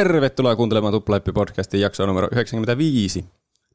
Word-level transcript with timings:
Tervetuloa 0.00 0.56
kuuntelemaan 0.56 0.94
Tuplahyppi-podcastin 0.94 1.80
jaksoa 1.80 2.06
numero 2.06 2.28
95. 2.32 3.24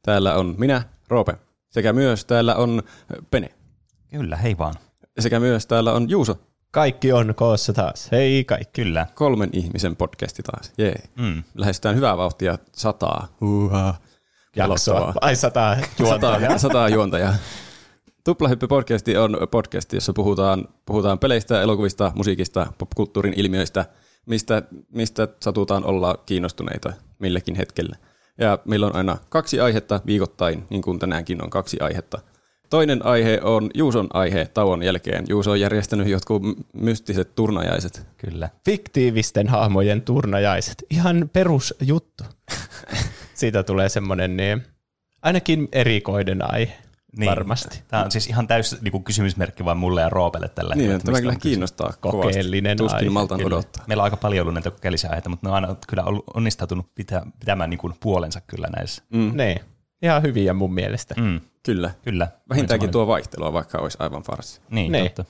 Täällä 0.01 0.35
on 0.35 0.55
minä, 0.57 0.83
Roope, 1.07 1.37
sekä 1.69 1.93
myös 1.93 2.25
täällä 2.25 2.55
on 2.55 2.83
Pene. 3.31 3.49
Kyllä, 4.11 4.35
hei 4.35 4.57
vaan. 4.57 4.73
Sekä 5.19 5.39
myös 5.39 5.67
täällä 5.67 5.93
on 5.93 6.09
Juuso. 6.09 6.39
Kaikki 6.71 7.11
on 7.11 7.33
koossa 7.35 7.73
taas. 7.73 8.11
Hei 8.11 8.43
kaikki. 8.43 8.83
Kyllä. 8.83 9.07
Kolmen 9.15 9.49
ihmisen 9.53 9.95
podcasti 9.95 10.43
taas. 10.43 10.73
Jee. 10.77 10.95
Mm. 11.19 11.43
Lähestytään 11.55 11.95
hyvää 11.95 12.17
vauhtia 12.17 12.57
sataa. 12.75 13.27
Uhaa. 13.41 13.97
Jaksoa. 14.55 15.13
Ai 15.21 15.35
sata 15.35 15.77
juontajaa. 15.99 16.39
Sataa, 16.39 16.57
sataa 16.57 16.89
juontajaa. 16.89 17.35
Tuplahyppy-podcasti 18.29 19.17
on 19.17 19.37
podcast, 19.51 19.93
jossa 19.93 20.13
puhutaan, 20.13 20.67
puhutaan 20.85 21.19
peleistä, 21.19 21.61
elokuvista, 21.61 22.11
musiikista, 22.15 22.67
popkulttuurin 22.77 23.33
ilmiöistä, 23.37 23.85
mistä, 24.25 24.63
mistä 24.91 25.27
satutaan 25.39 25.85
olla 25.85 26.23
kiinnostuneita 26.25 26.93
milläkin 27.19 27.55
hetkellä. 27.55 27.95
Ja 28.37 28.59
meillä 28.65 28.87
on 28.87 28.95
aina 28.95 29.17
kaksi 29.29 29.59
aihetta 29.59 30.01
viikoittain, 30.05 30.67
niin 30.69 30.81
kuin 30.81 30.99
tänäänkin 30.99 31.43
on 31.43 31.49
kaksi 31.49 31.77
aihetta. 31.79 32.19
Toinen 32.69 33.05
aihe 33.05 33.39
on 33.43 33.69
Juuson 33.73 34.07
aihe 34.13 34.45
tauon 34.53 34.83
jälkeen. 34.83 35.25
Juuso 35.29 35.51
on 35.51 35.59
järjestänyt 35.59 36.07
jotkut 36.07 36.43
mystiset 36.73 37.35
turnajaiset. 37.35 38.07
Kyllä. 38.17 38.49
Fiktiivisten 38.65 39.47
hahmojen 39.47 40.01
turnajaiset. 40.01 40.83
Ihan 40.89 41.29
perusjuttu. 41.33 42.23
Siitä 43.33 43.63
tulee 43.63 43.89
semmoinen 43.89 44.37
niin, 44.37 44.63
ainakin 45.21 45.67
erikoinen 45.71 46.53
aihe. 46.53 46.84
Niin. 47.17 47.29
Varmasti. 47.29 47.83
Tämä 47.87 48.03
on 48.03 48.11
siis 48.11 48.27
ihan 48.27 48.47
täys 48.47 48.81
niin 48.81 48.91
kuin 48.91 49.03
kysymysmerkki 49.03 49.65
vain 49.65 49.77
mulle 49.77 50.01
ja 50.01 50.09
Roopelle 50.09 50.49
tällä 50.49 50.75
Niin, 50.75 50.91
hetkellä, 50.91 51.03
tämä 51.03 51.11
mistä 51.11 51.21
kyllä 51.21 51.39
kiinnostaa 51.39 51.93
Kokeellinen. 51.99 52.77
Tuskin 52.77 52.97
aihe, 52.97 53.09
maltan 53.09 53.37
kyllä. 53.37 53.55
odottaa. 53.55 53.83
Meillä 53.87 54.01
on 54.01 54.05
aika 54.05 54.17
paljon 54.17 54.41
ollut 54.43 54.53
näitä 54.53 54.71
kokeellisia 54.71 55.09
aiheita, 55.09 55.29
mutta 55.29 55.47
ne 55.47 55.49
on 55.49 55.55
aina 55.55 55.75
kyllä 55.87 56.03
ollut 56.03 56.23
onnistautunut 56.33 56.95
pitää, 56.95 57.25
pitämään 57.39 57.69
niin 57.69 57.77
kuin 57.77 57.93
puolensa 57.99 58.41
kyllä 58.41 58.67
näissä. 58.77 59.03
Mm, 59.09 59.31
Niin. 59.37 59.59
Ihan 60.01 60.21
hyviä 60.21 60.53
mun 60.53 60.73
mielestä. 60.73 61.15
Mm. 61.17 61.41
kyllä. 61.63 61.91
Kyllä. 62.03 62.27
Vähintäänkin 62.49 62.91
tuo 62.91 63.07
vaihtelua, 63.07 63.53
vaikka 63.53 63.77
olisi 63.77 63.97
aivan 64.01 64.23
farsi. 64.23 64.61
Niin, 64.69 64.91
Niin. 64.91 65.05
totta. 65.05 65.25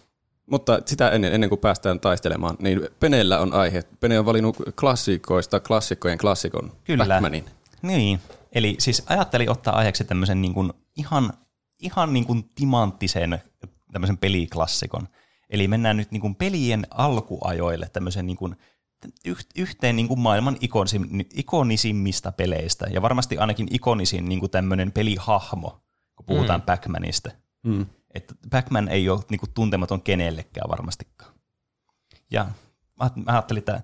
Mutta 0.52 0.80
sitä 0.86 1.09
ennen, 1.09 1.33
ennen 1.33 1.49
kuin 1.49 1.59
päästään 1.59 1.99
taistelemaan, 1.99 2.55
niin 2.59 2.81
Peneellä 2.99 3.39
on 3.39 3.53
aihe. 3.53 3.83
Pene 3.99 4.20
on 4.20 4.25
valinnut 4.25 4.58
klassikoista 4.80 5.59
klassikkojen 5.59 6.17
klassikon, 6.17 6.72
Kyllä. 6.83 7.05
Batmanin. 7.05 7.45
Niin, 7.81 8.20
eli 8.52 8.75
siis 8.80 9.03
ajattelin 9.08 9.49
ottaa 9.49 9.75
aiheeksi 9.75 10.03
tämmöisen 10.03 10.42
niin 10.42 10.53
kuin 10.53 10.73
ihan, 10.97 11.33
ihan 11.86 12.14
niin 12.14 12.25
kuin 12.25 12.50
timanttisen 12.55 13.41
tämmöisen 13.91 14.17
peliklassikon. 14.17 15.08
Eli 15.50 15.67
mennään 15.67 15.97
nyt 15.97 16.11
niin 16.11 16.22
kuin 16.22 16.36
pelien 16.36 16.88
alkuajoille 16.92 17.89
tämmöisen 17.89 18.27
niin 18.27 18.38
kuin 18.38 18.55
yh- 19.25 19.47
yhteen 19.55 19.95
niin 19.95 20.08
kuin 20.08 20.19
maailman 20.19 20.58
ikonisim, 20.61 21.03
ikonisimmista 21.33 22.31
peleistä, 22.31 22.86
ja 22.89 23.02
varmasti 23.02 23.38
ainakin 23.38 23.67
ikonisin 23.72 24.30
niin 24.30 24.39
kuin 24.39 24.52
tämmöinen 24.52 24.92
pelihahmo, 24.92 25.81
kun 26.16 26.25
puhutaan 26.25 26.59
mm. 26.59 26.66
Pac-Manista. 26.66 27.31
Mm. 27.64 27.86
Että 28.14 28.36
Pac-Man 28.49 28.88
ei 28.88 29.09
ole 29.09 29.23
niin 29.30 29.39
kuin, 29.39 29.52
tuntematon 29.53 30.02
kenellekään 30.02 30.70
varmastikaan. 30.70 31.33
Ja 32.31 32.45
mä 32.95 33.09
ajattelin, 33.25 33.59
että 33.59 33.83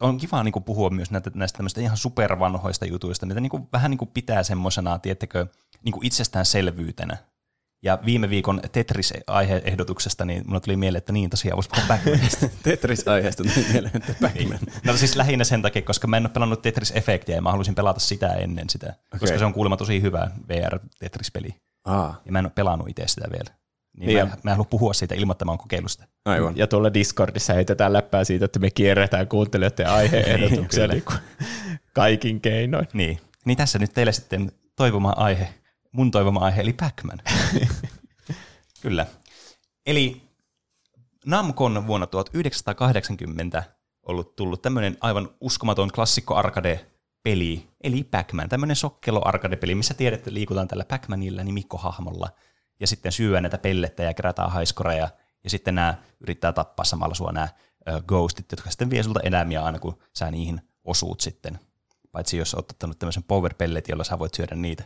on 0.00 0.18
kiva 0.18 0.42
niin 0.42 0.52
kuin, 0.52 0.64
puhua 0.64 0.90
myös 0.90 1.10
näitä, 1.10 1.30
näistä 1.34 1.56
tämmöistä 1.56 1.80
ihan 1.80 1.96
supervanhoista 1.96 2.86
jutuista, 2.86 3.26
mitä 3.26 3.40
niin 3.40 3.50
kuin, 3.50 3.68
vähän 3.72 3.90
niin 3.90 3.98
kuin 3.98 4.10
pitää 4.14 4.42
semmoisena, 4.42 4.98
tiettekö, 4.98 5.46
niin 5.84 5.92
kuin 5.92 6.06
itsestäänselvyytenä. 6.06 7.16
Ja 7.84 7.98
viime 8.04 8.30
viikon 8.30 8.60
Tetris-aiheehdotuksesta, 8.72 10.24
niin 10.24 10.42
mulle 10.46 10.60
tuli 10.60 10.76
mieleen, 10.76 10.98
että 10.98 11.12
niin 11.12 11.30
tosiaan 11.30 11.56
voisi 11.56 11.70
puhua 11.70 11.84
Pac-Manista. 11.88 12.48
Tetris-aiheesta 12.62 13.42
tuli 13.42 13.66
mieleen, 13.72 13.96
että 13.96 14.14
Pac-Man. 14.20 14.58
Niin. 14.66 14.72
No 14.84 14.96
siis 14.96 15.16
lähinnä 15.16 15.44
sen 15.44 15.62
takia, 15.62 15.82
koska 15.82 16.06
mä 16.06 16.16
en 16.16 16.22
ole 16.22 16.30
pelannut 16.30 16.66
Tetris-efektiä 16.66 17.34
ja 17.34 17.42
mä 17.42 17.50
halusin 17.50 17.74
pelata 17.74 18.00
sitä 18.00 18.28
ennen 18.28 18.70
sitä, 18.70 18.86
okay. 18.86 19.20
koska 19.20 19.38
se 19.38 19.44
on 19.44 19.52
kuulemma 19.52 19.76
tosi 19.76 20.02
hyvä 20.02 20.30
VR-Tetris-peli. 20.48 21.54
Aa, 21.84 22.22
Ja 22.26 22.32
mä 22.32 22.38
en 22.38 22.46
ole 22.46 22.52
pelannut 22.54 22.88
itse 22.88 23.06
sitä 23.06 23.28
vielä. 23.32 23.50
Niin 23.96 24.06
Niin 24.06 24.18
mä, 24.18 24.22
en, 24.22 24.28
mä 24.42 24.50
en 24.50 24.56
halua 24.56 24.68
puhua 24.70 24.92
siitä 24.92 25.14
ilman, 25.14 25.34
että 25.34 25.44
mä 25.44 25.50
oon 25.50 25.58
kokeillut 25.58 25.90
sitä. 25.90 26.04
aivan. 26.24 26.56
Ja 26.56 26.66
tuolla 26.66 26.94
Discordissa 26.94 27.52
heitetään 27.52 27.92
läppää 27.92 28.24
siitä, 28.24 28.44
että 28.44 28.58
me 28.58 28.70
kierretään 28.70 29.28
kuuntelijoiden 29.28 29.88
aiheehdotuksia 29.88 30.86
niin 30.86 31.02
kuin 31.02 31.18
kaikin 31.92 32.40
keinoin. 32.40 32.86
Niin. 32.92 33.20
Niin 33.44 33.56
tässä 33.56 33.78
nyt 33.78 33.94
teille 33.94 34.12
sitten 34.12 34.52
toivoma 34.76 35.14
aihe, 35.16 35.48
mun 35.94 36.10
toivoma 36.10 36.40
aihe, 36.40 36.60
eli 36.60 36.72
Pac-Man. 36.72 37.18
Kyllä. 38.82 39.06
Eli 39.86 40.22
Namcon 41.26 41.86
vuonna 41.86 42.06
1980 42.06 43.62
ollut 44.02 44.36
tullut 44.36 44.62
tämmöinen 44.62 44.96
aivan 45.00 45.30
uskomaton 45.40 45.90
klassikko 45.94 46.34
arcade-peli, 46.34 47.68
eli 47.80 48.04
Pac-Man, 48.04 48.48
tämmöinen 48.48 48.76
sokkelo 48.76 49.22
arcade-peli, 49.24 49.74
missä 49.74 49.94
tiedät, 49.94 50.18
että 50.18 50.34
liikutaan 50.34 50.68
tällä 50.68 50.84
Pac-Manilla 50.84 51.44
nimikkohahmolla, 51.44 52.28
ja 52.80 52.86
sitten 52.86 53.12
syö 53.12 53.40
näitä 53.40 53.58
pellettä 53.58 54.02
ja 54.02 54.14
kerätään 54.14 54.50
haiskoreja, 54.50 55.08
ja 55.44 55.50
sitten 55.50 55.74
nämä 55.74 55.94
yrittää 56.20 56.52
tappaa 56.52 56.84
samalla 56.84 57.14
sua 57.14 57.32
nämä 57.32 57.48
ö, 57.88 58.02
ghostit, 58.06 58.46
jotka 58.52 58.70
sitten 58.70 58.90
vie 58.90 59.02
sulta 59.02 59.20
eläimiä 59.20 59.62
aina, 59.62 59.78
kun 59.78 59.98
sä 60.12 60.30
niihin 60.30 60.60
osuut 60.84 61.20
sitten. 61.20 61.58
Paitsi 62.12 62.36
jos 62.36 62.54
oot 62.54 62.70
ottanut 62.70 62.98
tämmöisen 62.98 63.22
power 63.22 63.54
pellet, 63.54 63.88
jolla 63.88 64.04
sä 64.04 64.18
voit 64.18 64.34
syödä 64.34 64.54
niitä. 64.54 64.84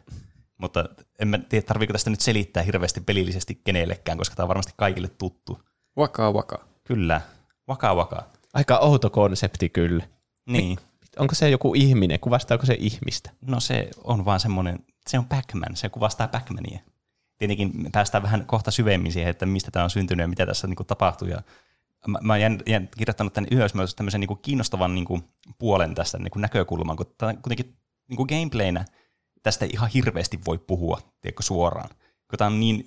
Mutta 0.59 0.85
en 1.19 1.29
mä 1.29 1.39
tiedä, 1.39 1.67
tarviiko 1.67 1.93
tästä 1.93 2.11
nyt 2.11 2.21
selittää 2.21 2.63
hirveästi 2.63 3.01
pelillisesti 3.01 3.61
kenellekään, 3.65 4.19
koska 4.19 4.37
tämä 4.37 4.45
on 4.45 4.49
varmasti 4.49 4.73
kaikille 4.77 5.09
tuttu. 5.09 5.63
Waka 5.99 6.31
waka. 6.33 6.65
Kyllä. 6.85 7.21
Vaka 7.69 7.97
vaka. 7.97 8.25
Aika 8.55 8.79
outo 8.79 9.11
konsepti 9.11 9.69
kyllä. 9.69 10.05
Niin. 10.47 10.79
Onko 11.19 11.35
se 11.35 11.51
joku 11.51 11.75
ihminen? 11.75 12.21
Kuvastaako 12.21 12.67
se 12.67 12.77
ihmistä? 12.79 13.31
No 13.41 13.61
se 13.61 13.91
on 14.05 14.25
vaan 14.25 14.41
semmoinen, 14.41 14.79
se 15.09 15.19
on 15.19 15.25
Pac-Man, 15.25 15.77
se 15.77 15.89
kuvastaa 15.89 16.29
Pac-Mania. 16.29 16.81
Tietenkin 17.39 17.73
päästään 17.93 18.23
vähän 18.23 18.47
kohta 18.47 18.71
syvemmin 18.71 19.13
siihen, 19.13 19.31
että 19.31 19.47
mistä 19.47 19.71
tämä 19.71 19.85
on 19.85 19.91
syntynyt 19.91 20.25
ja 20.25 20.29
mitä 20.29 20.47
tässä 20.47 20.67
niin 20.67 20.87
tapahtuu. 20.87 21.29
Ja 21.29 21.43
mä, 22.07 22.19
mä 22.23 22.33
oon 22.33 22.41
jään, 22.41 22.89
kirjoittanut 22.99 23.33
tänne 23.33 23.49
ylös 23.53 23.75
myös 23.75 23.95
tämmöisen 23.95 24.21
niin 24.21 24.39
kiinnostavan 24.43 24.95
niin 24.95 25.05
kuin, 25.05 25.25
puolen 25.59 25.95
tästä 25.95 26.19
niin 26.19 26.31
kuin 26.31 26.41
näkökulman, 26.41 26.97
kun 26.97 27.15
tämä 27.19 27.35
kuitenkin 27.35 27.77
niin 28.09 28.17
kuin 28.17 28.27
gameplaynä 28.27 28.85
tästä 29.49 29.65
ei 29.65 29.71
ihan 29.73 29.91
hirveästi 29.95 30.41
voi 30.47 30.59
puhua 30.59 31.01
tiedätkö, 31.21 31.43
suoraan. 31.43 31.91
Kun 32.31 32.39
tämä 32.39 32.47
on 32.47 32.61
niin, 32.61 32.85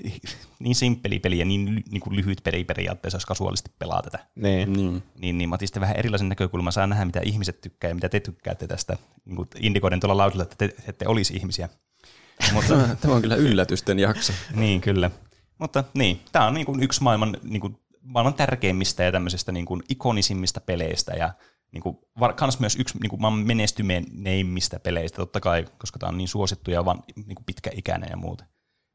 niin 0.59 0.75
simppeli 0.75 1.19
peli 1.19 1.39
ja 1.39 1.45
niin, 1.45 1.83
niin 1.91 2.01
kuin 2.01 2.15
lyhyt 2.15 2.41
peli 2.43 2.63
periaatteessa, 2.63 3.15
jos 3.15 3.25
kasuaalisti 3.25 3.71
pelaa 3.79 4.01
tätä 4.01 4.19
Niin. 4.35 4.73
Niin. 4.73 5.03
niin, 5.17 5.37
niin 5.37 5.49
mä 5.49 5.55
otin 5.55 5.67
sitten 5.67 5.81
vähän 5.81 5.95
erilaisen 5.95 6.29
näkökulman, 6.29 6.73
saa 6.73 6.87
nähdä, 6.87 7.05
mitä 7.05 7.19
ihmiset 7.23 7.61
tykkää 7.61 7.89
ja 7.89 7.95
mitä 7.95 8.09
te 8.09 8.19
tykkäätte 8.19 8.67
tästä. 8.67 8.97
Niin 9.25 9.35
kuin 9.35 9.47
indikoiden 9.59 9.99
tuolla 9.99 10.17
laudella, 10.17 10.43
että 10.43 10.55
te 10.57 10.75
ette 10.87 11.07
olisi 11.07 11.35
ihmisiä. 11.35 11.69
Mutta, 12.53 12.95
Tämä 13.01 13.13
on 13.13 13.21
kyllä 13.21 13.35
yllätysten 13.35 13.99
jakso. 13.99 14.33
niin, 14.53 14.81
kyllä. 14.81 15.11
Mutta 15.57 15.83
niin, 15.93 16.21
tämä 16.31 16.47
on 16.47 16.53
niin 16.53 16.65
kuin 16.65 16.83
yksi 16.83 17.03
maailman, 17.03 17.37
niin 17.43 17.61
kuin, 17.61 17.77
maailman 18.01 18.33
tärkeimmistä 18.33 19.03
ja 19.03 19.11
tämmöisistä 19.11 19.51
niin 19.51 19.65
kuin 19.65 19.83
ikonisimmista 19.89 20.61
peleistä 20.61 21.13
ja 21.13 21.33
niin 21.71 21.81
kuin, 21.81 21.97
var, 22.19 22.33
kans 22.33 22.59
myös 22.59 22.75
yksi 22.75 22.97
niin 22.99 23.09
kuin 23.09 23.33
menestyneimmistä 23.33 24.79
peleistä, 24.79 25.15
totta 25.15 25.39
kai, 25.39 25.65
koska 25.77 25.99
tämä 25.99 26.09
on 26.09 26.17
niin 26.17 26.27
suosittu 26.27 26.71
ja 26.71 26.85
vaan 26.85 27.03
niin 27.15 27.35
kuin 27.35 27.45
pitkäikäinen 27.45 28.09
ja 28.09 28.17
muuta. 28.17 28.45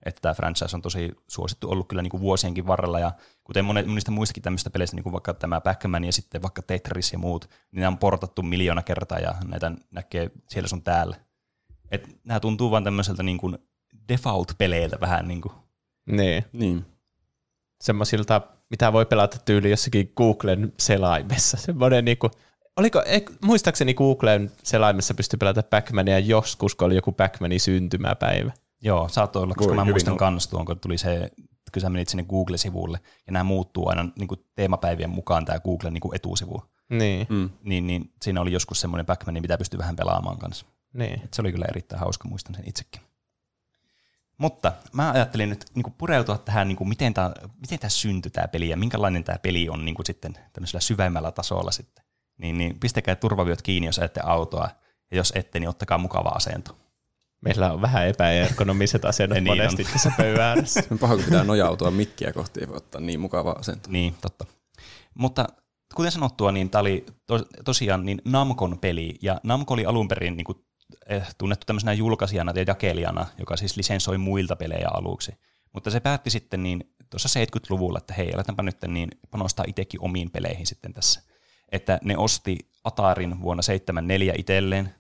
Että 0.07 0.21
tämä 0.21 0.35
franchise 0.35 0.77
on 0.77 0.83
tosi 0.83 1.13
suosittu 1.29 1.71
ollut 1.71 1.89
kyllä 1.89 2.03
niin 2.03 2.11
kuin 2.11 2.21
vuosienkin 2.21 2.67
varrella, 2.67 3.01
ja 3.01 3.13
kuten 3.45 3.65
monet, 3.65 3.87
monista 3.87 4.11
muistakin 4.11 4.43
tämmöistä 4.43 4.71
peleistä, 4.71 4.97
niin 4.97 5.03
kuin 5.03 5.13
vaikka 5.13 5.35
tämä 5.35 5.61
Pac-Man 5.61 6.05
ja 6.05 6.13
sitten 6.13 6.43
vaikka 6.43 6.63
Tetris 6.63 7.13
ja 7.13 7.19
muut, 7.19 7.51
niin 7.73 7.81
nämä 7.81 7.89
on 7.89 7.99
portattu 7.99 8.43
miljoona 8.43 8.83
kertaa, 8.83 9.19
ja 9.19 9.35
näitä 9.45 9.73
näkee 9.91 10.31
siellä 10.49 10.69
sun 10.69 10.83
täällä. 10.83 11.17
Et 11.91 12.09
nämä 12.25 12.41
tuntuu 12.41 12.71
vaan 12.71 12.85
tämmöiseltä 12.85 13.23
niin 13.23 13.39
kuin 13.39 13.59
default-peleiltä 14.13 15.01
vähän 15.01 15.29
niin 15.29 15.41
kuin. 15.41 15.53
Niin. 16.07 16.45
Niin. 16.53 16.87
Semmoisilta, 17.81 18.41
mitä 18.71 18.93
voi 18.93 19.07
pelata 19.07 19.39
tyyli 19.39 19.71
jossakin 19.71 20.13
Googlen 20.17 20.73
selaimessa. 20.79 21.57
Semmoinen 21.57 22.05
niinku, 22.05 22.31
oliko, 22.77 23.03
muistaakseni 23.43 23.95
Googlen 23.95 24.53
selaimessa 24.63 25.15
pystyi 25.15 25.37
pelata 25.37 25.63
Pac-Mania 25.63 26.19
joskus, 26.19 26.75
kun 26.75 26.87
oli 26.87 26.95
joku 26.97 27.13
Pac-Manin 27.13 27.61
syntymäpäivä. 27.61 28.53
Joo, 28.83 29.09
saattoi 29.09 29.43
olla, 29.43 29.55
koska 29.55 29.69
Voi 29.69 29.77
mä 29.77 29.83
hyvin 29.83 29.93
muistan 29.93 30.17
kans 30.17 30.49
tuon, 30.49 30.65
kun 30.65 30.81
tuli 30.81 30.99
se, 30.99 31.31
kun 31.73 31.83
sä 31.83 31.91
menit 31.91 32.09
sinne 32.09 32.25
Google-sivulle, 32.25 33.01
ja 33.27 33.33
nämä 33.33 33.45
muuttuu 33.45 33.89
aina 33.89 34.09
niin 34.19 34.29
kuin 34.29 34.41
teemapäivien 34.55 35.11
mukaan 35.11 35.45
tämä 35.45 35.61
Googlen 35.61 35.95
niin 35.95 36.01
kuin 36.01 36.17
etusivu. 36.17 36.63
Niin, 36.91 37.27
Mm. 37.31 37.51
Niin, 37.63 37.87
niin 37.87 38.13
siinä 38.23 38.41
oli 38.41 38.53
joskus 38.53 38.81
semmoinen 38.81 39.07
Pac-Man, 39.07 39.41
mitä 39.41 39.59
pystyi 39.59 39.79
vähän 39.79 39.97
pelaamaan 39.97 40.39
kanssa. 40.39 40.67
niin. 40.93 41.21
Et 41.25 41.35
se 41.35 41.43
oli 41.43 41.53
kyllä 41.53 41.67
erittäin 41.69 42.01
hauska, 42.01 42.29
muistan 42.29 42.55
sen 42.55 42.69
itsekin. 42.69 43.01
Mutta 44.39 44.73
mä 44.93 45.11
ajattelin 45.11 45.51
nyt 45.51 45.65
niin 45.75 45.95
pureutua 45.99 46.39
tähän, 46.39 46.69
niin 46.69 46.77
kuin 46.77 46.89
miten 46.89 47.15
tämä 47.15 47.33
miten 47.61 47.79
tää 47.79 47.91
syntyi 47.91 48.31
tämä 48.31 48.49
peli 48.49 48.69
ja 48.69 48.77
minkälainen 48.77 49.25
tämä 49.25 49.39
peli 49.39 49.69
on 49.69 49.85
niin 49.85 49.95
kuin 49.95 50.07
sitten 50.07 50.35
tämmöisellä 50.53 50.81
syvemmällä 50.81 51.33
tasolla 51.33 51.71
sitten. 51.71 52.05
Niin, 52.39 52.59
niin 52.59 52.81
pistäkää 52.81 53.17
turvavyöt 53.17 53.63
kiinni, 53.63 53.87
jos 53.87 53.99
ette 53.99 54.21
autoa, 54.25 54.69
ja 55.11 55.17
jos 55.17 55.33
ette, 55.37 55.61
niin 55.61 55.69
ottakaa 55.69 55.99
mukava 55.99 56.29
asento. 56.29 56.77
Meillä 57.41 57.73
on 57.73 57.81
vähän 57.81 58.09
epäergonomiset 58.09 59.05
asennot 59.05 59.39
Niin 59.41 59.51
on. 59.51 59.57
monesti 59.57 59.85
tässä 59.85 60.13
pöydän 60.17 60.45
ääressä. 60.45 60.83
On 60.91 60.99
paha, 61.03 61.15
kun 61.15 61.25
pitää 61.25 61.45
nojautua 61.45 61.91
mikkiä 61.91 62.33
kohti, 62.33 62.61
ei 62.61 62.69
voi 62.69 62.77
ottaa 62.77 63.01
niin 63.01 63.21
mukavaa 63.21 63.57
asentoa. 63.59 63.93
Niin, 63.93 64.15
totta. 64.21 64.47
Mutta 65.15 65.47
kuten 65.95 66.13
sanottua, 66.13 66.53
niin 66.53 66.71
tämä 66.71 66.81
oli 66.81 67.07
to, 67.27 67.39
tosiaan 67.65 68.05
niin 68.07 68.23
Namcon 68.25 68.79
peli, 68.79 69.19
ja 69.23 69.41
Namco 69.43 69.75
oli 69.75 69.87
alun 69.87 70.09
perin 70.09 70.37
niin 70.37 70.45
kuin, 70.45 70.59
eh, 71.09 71.27
tunnettu 71.39 71.65
tämmöisenä 71.67 71.93
julkaisijana 71.93 72.53
ja 72.57 72.65
jakelijana, 72.67 73.27
joka 73.39 73.57
siis 73.57 73.77
lisensoi 73.77 74.19
muilta 74.19 74.57
pelejä 74.57 74.89
aluksi. 74.95 75.33
Mutta 75.73 75.91
se 75.91 76.01
päätti 76.01 76.31
sitten 76.31 76.63
niin 76.63 76.95
tuossa 77.11 77.41
70-luvulla, 77.41 77.99
että 77.99 78.15
hei, 78.15 78.35
aletaanpa 78.35 78.63
nyt 78.63 78.77
niin 78.89 79.09
panostaa 79.31 79.65
itsekin 79.69 80.01
omiin 80.03 80.31
peleihin 80.31 80.67
sitten 80.67 80.95
tässä. 80.95 81.23
Että 81.73 81.99
ne 82.05 82.17
osti 82.17 82.59
Atarin 82.85 83.41
vuonna 83.43 83.63
74 83.63 84.35
itselleen, 84.39 84.95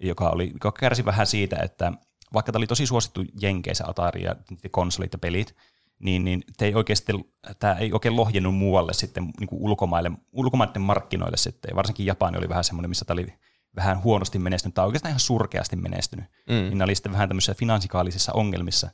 joka, 0.00 0.30
oli, 0.30 0.50
joka 0.52 0.72
kärsi 0.72 1.04
vähän 1.04 1.26
siitä, 1.26 1.56
että 1.62 1.92
vaikka 2.32 2.52
tämä 2.52 2.60
oli 2.60 2.66
tosi 2.66 2.86
suosittu 2.86 3.24
Jenkeissä 3.40 3.84
Atari 3.86 4.22
ja 4.22 4.36
konsolit 4.70 5.12
ja 5.12 5.18
pelit, 5.18 5.56
niin, 5.98 6.24
niin 6.24 6.44
te 6.56 6.64
ei 6.64 6.74
oikeasti, 6.74 7.12
tämä 7.58 7.74
ei 7.74 7.92
oikein 7.92 8.16
lohjennut 8.16 8.54
muualle 8.54 8.92
sitten 8.92 9.32
niin 9.40 9.48
kuin 9.48 9.62
ulkomaille, 9.62 10.10
ulkomaiden 10.32 10.82
markkinoille 10.82 11.36
sitten. 11.36 11.68
Ja 11.68 11.76
varsinkin 11.76 12.06
Japani 12.06 12.38
oli 12.38 12.48
vähän 12.48 12.64
semmoinen, 12.64 12.88
missä 12.90 13.04
tämä 13.04 13.14
oli 13.14 13.34
vähän 13.76 14.02
huonosti 14.02 14.38
menestynyt, 14.38 14.74
tai 14.74 14.86
oikeastaan 14.86 15.10
ihan 15.10 15.20
surkeasti 15.20 15.76
menestynyt. 15.76 16.24
Mm. 16.48 16.54
Niin 16.54 16.78
ne 16.78 16.84
oli 16.84 16.94
sitten 16.94 17.12
vähän 17.12 17.28
tämmöisissä 17.28 17.54
finansikaalisissa 17.54 18.32
ongelmissa. 18.32 18.90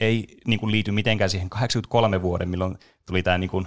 Ei 0.00 0.26
niin 0.46 0.60
kuin 0.60 0.72
liity 0.72 0.92
mitenkään 0.92 1.30
siihen 1.30 1.50
83 1.50 2.22
vuoden, 2.22 2.48
milloin 2.48 2.78
tuli 3.06 3.22
tämä 3.22 3.38
niin 3.38 3.50
kuin, 3.50 3.66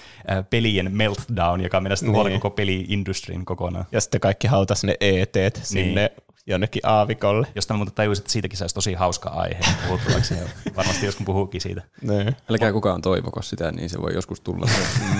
pelien 0.50 0.96
meltdown, 0.96 1.60
joka 1.60 1.80
meni 1.80 1.96
sitten 1.96 2.24
niin. 2.24 2.40
koko 2.40 2.54
peli-industrin 2.54 3.44
kokonaan. 3.44 3.84
Ja 3.92 4.00
sitten 4.00 4.20
kaikki 4.20 4.46
hautas 4.46 4.84
ne 4.84 4.96
ET 5.00 5.60
sinne 5.62 6.00
niin 6.00 6.32
jonnekin 6.46 6.82
aavikolle. 6.86 7.46
Josta 7.54 7.74
muuten 7.74 7.94
tajusin, 7.94 8.22
että 8.22 8.32
siitäkin 8.32 8.58
saisi 8.58 8.74
tosi 8.74 8.94
hauska 8.94 9.28
aihe 9.28 9.60
puhuttavaksi. 9.86 10.34
varmasti 10.76 11.06
joskus 11.06 11.26
puhuukin 11.26 11.60
siitä. 11.60 11.82
Ne. 12.02 12.36
Älkää 12.50 12.72
kukaan 12.72 13.02
toivoko 13.02 13.42
sitä, 13.42 13.72
niin 13.72 13.90
se 13.90 14.02
voi 14.02 14.14
joskus 14.14 14.40
tulla. 14.40 14.66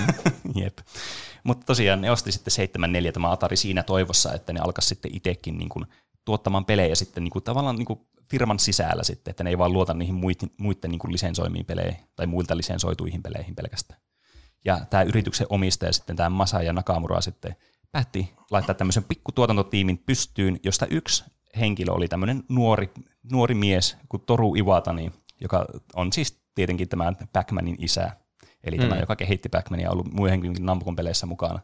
Jep. 0.63 0.79
Mutta 1.45 1.67
tosiaan 1.67 2.01
ne 2.01 2.11
osti 2.11 2.33
sitten 2.33 2.53
74 2.53 3.13
tämä 3.13 3.33
Atari 3.33 3.57
siinä 3.57 3.83
toivossa, 3.83 4.33
että 4.35 4.53
ne 4.53 4.61
alkaisi 4.61 4.89
sitten 4.89 5.17
itsekin 5.17 5.59
niin 5.59 5.69
kuin 5.69 5.87
tuottamaan 6.25 6.65
pelejä 6.65 6.95
sitten 6.95 7.25
niin 7.25 7.33
kuin 7.33 7.43
tavallaan 7.43 7.77
niin 7.77 7.87
kuin 7.87 8.01
firman 8.33 8.59
sisällä 8.59 9.03
sitten, 9.03 9.31
että 9.31 9.45
ne 9.45 9.51
ei 9.51 9.59
vaan 9.59 9.73
luota 9.73 9.95
niihin 9.95 10.15
muiden, 10.15 10.51
muiden 10.59 10.91
niin 10.91 10.99
kuin 10.99 11.13
lisensoimiin 11.13 11.67
peleihin 11.67 12.01
tai 12.17 12.27
muilta 12.27 12.57
lisensoituihin 12.57 13.23
peleihin 13.23 13.55
pelkästään. 13.55 14.01
Ja 14.65 14.81
tämä 14.91 15.03
yrityksen 15.03 15.47
omistaja 15.51 15.93
sitten, 15.93 16.17
tämä 16.17 16.31
Masa 16.31 16.63
ja 16.63 16.73
Nakamura 16.73 17.21
sitten 17.21 17.57
päätti 17.93 18.33
laittaa 18.51 18.75
tämmöisen 18.75 19.05
pikkutuotantotiimin 19.05 19.99
pystyyn, 19.99 20.61
josta 20.63 20.87
yksi 20.87 21.25
henkilö 21.61 21.93
oli 21.93 22.09
tämmöinen 22.09 22.45
nuori, 22.49 22.91
nuori 23.33 23.55
mies 23.55 23.97
kuin 24.09 24.23
Toru 24.27 24.55
Iwatani, 24.55 25.13
joka 25.41 25.67
on 25.95 26.13
siis 26.13 26.43
tietenkin 26.55 26.89
tämän 26.89 27.17
Pac-Manin 27.33 27.77
isä, 27.79 28.11
eli 28.65 28.77
mm. 28.77 28.83
tämä, 28.83 28.97
joka 28.97 29.17
kehitti 29.17 29.49
Pac-Mania, 29.49 29.91
ollut 29.91 30.13
muidenkin 30.13 30.55
Namcon 30.61 30.97
peleissä 30.97 31.27
mukana. 31.27 31.59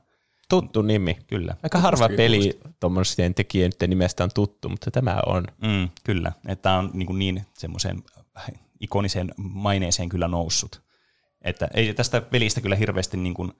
Tuttu 0.48 0.82
nimi. 0.82 1.18
Kyllä. 1.26 1.54
Aika 1.62 1.78
harva 1.78 2.08
peli 2.16 2.60
tuommoisten 2.80 3.34
tekijöiden 3.34 3.90
nimestä 3.90 4.24
on 4.24 4.30
tuttu, 4.34 4.68
mutta 4.68 4.90
tämä 4.90 5.20
on. 5.26 5.44
Mm, 5.62 5.88
kyllä, 6.04 6.32
että 6.48 6.62
tämä 6.62 6.78
on 6.78 6.90
niin, 6.94 7.18
niin 7.18 7.46
semmoiseen 7.58 8.02
ikoniseen 8.80 9.30
maineeseen 9.36 10.08
kyllä 10.08 10.28
noussut. 10.28 10.82
Että 11.42 11.68
ei 11.74 11.94
tästä 11.94 12.20
pelistä 12.20 12.60
kyllä 12.60 12.76
hirveästi 12.76 13.16
niin 13.16 13.34
kuin 13.34 13.52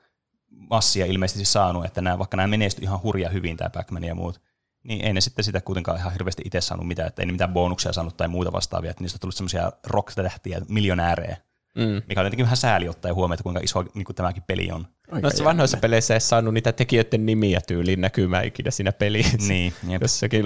massia 0.50 1.06
ilmeisesti 1.06 1.44
saanut, 1.44 1.84
että 1.84 2.00
nämä, 2.00 2.18
vaikka 2.18 2.36
nämä 2.36 2.46
menestyi 2.46 2.84
ihan 2.84 3.02
hurja 3.02 3.28
hyvin, 3.28 3.56
tämä 3.56 3.70
pac 3.70 3.88
ja 4.06 4.14
muut, 4.14 4.40
niin 4.82 5.04
ei 5.04 5.12
ne 5.12 5.20
sitten 5.20 5.44
sitä 5.44 5.60
kuitenkaan 5.60 5.98
ihan 5.98 6.12
hirveästi 6.12 6.42
itse 6.44 6.60
saanut 6.60 6.86
mitään, 6.86 7.08
että 7.08 7.22
ei 7.22 7.26
ne 7.26 7.32
mitään 7.32 7.52
bonuksia 7.52 7.92
saanut 7.92 8.16
tai 8.16 8.28
muuta 8.28 8.52
vastaavia, 8.52 8.90
että 8.90 9.04
niistä 9.04 9.16
on 9.16 9.20
tullut 9.20 9.34
semmoisia 9.34 9.72
rock-tähtiä, 9.86 10.60
miljonäärejä, 10.68 11.36
mm. 11.74 12.02
mikä 12.08 12.20
on 12.20 12.26
jotenkin 12.26 12.46
vähän 12.46 12.56
sääli 12.56 12.88
ottaa 12.88 13.14
huomioon, 13.14 13.42
kuinka 13.42 13.60
iso 13.60 13.84
niin 13.94 14.04
kuin 14.04 14.16
tämäkin 14.16 14.42
peli 14.46 14.70
on. 14.72 14.86
Noissa 15.12 15.44
vanhoissa 15.44 15.76
peleissä 15.76 16.14
ei 16.14 16.20
saanut 16.20 16.54
niitä 16.54 16.72
tekijöiden 16.72 17.26
nimiä 17.26 17.60
tyyliin 17.66 18.00
näkymään 18.00 18.44
ikinä 18.44 18.70
siinä 18.70 18.92
pelissä. 18.92 19.48
Niin, 19.48 19.72
jep. 19.88 20.02
Jossakin 20.02 20.44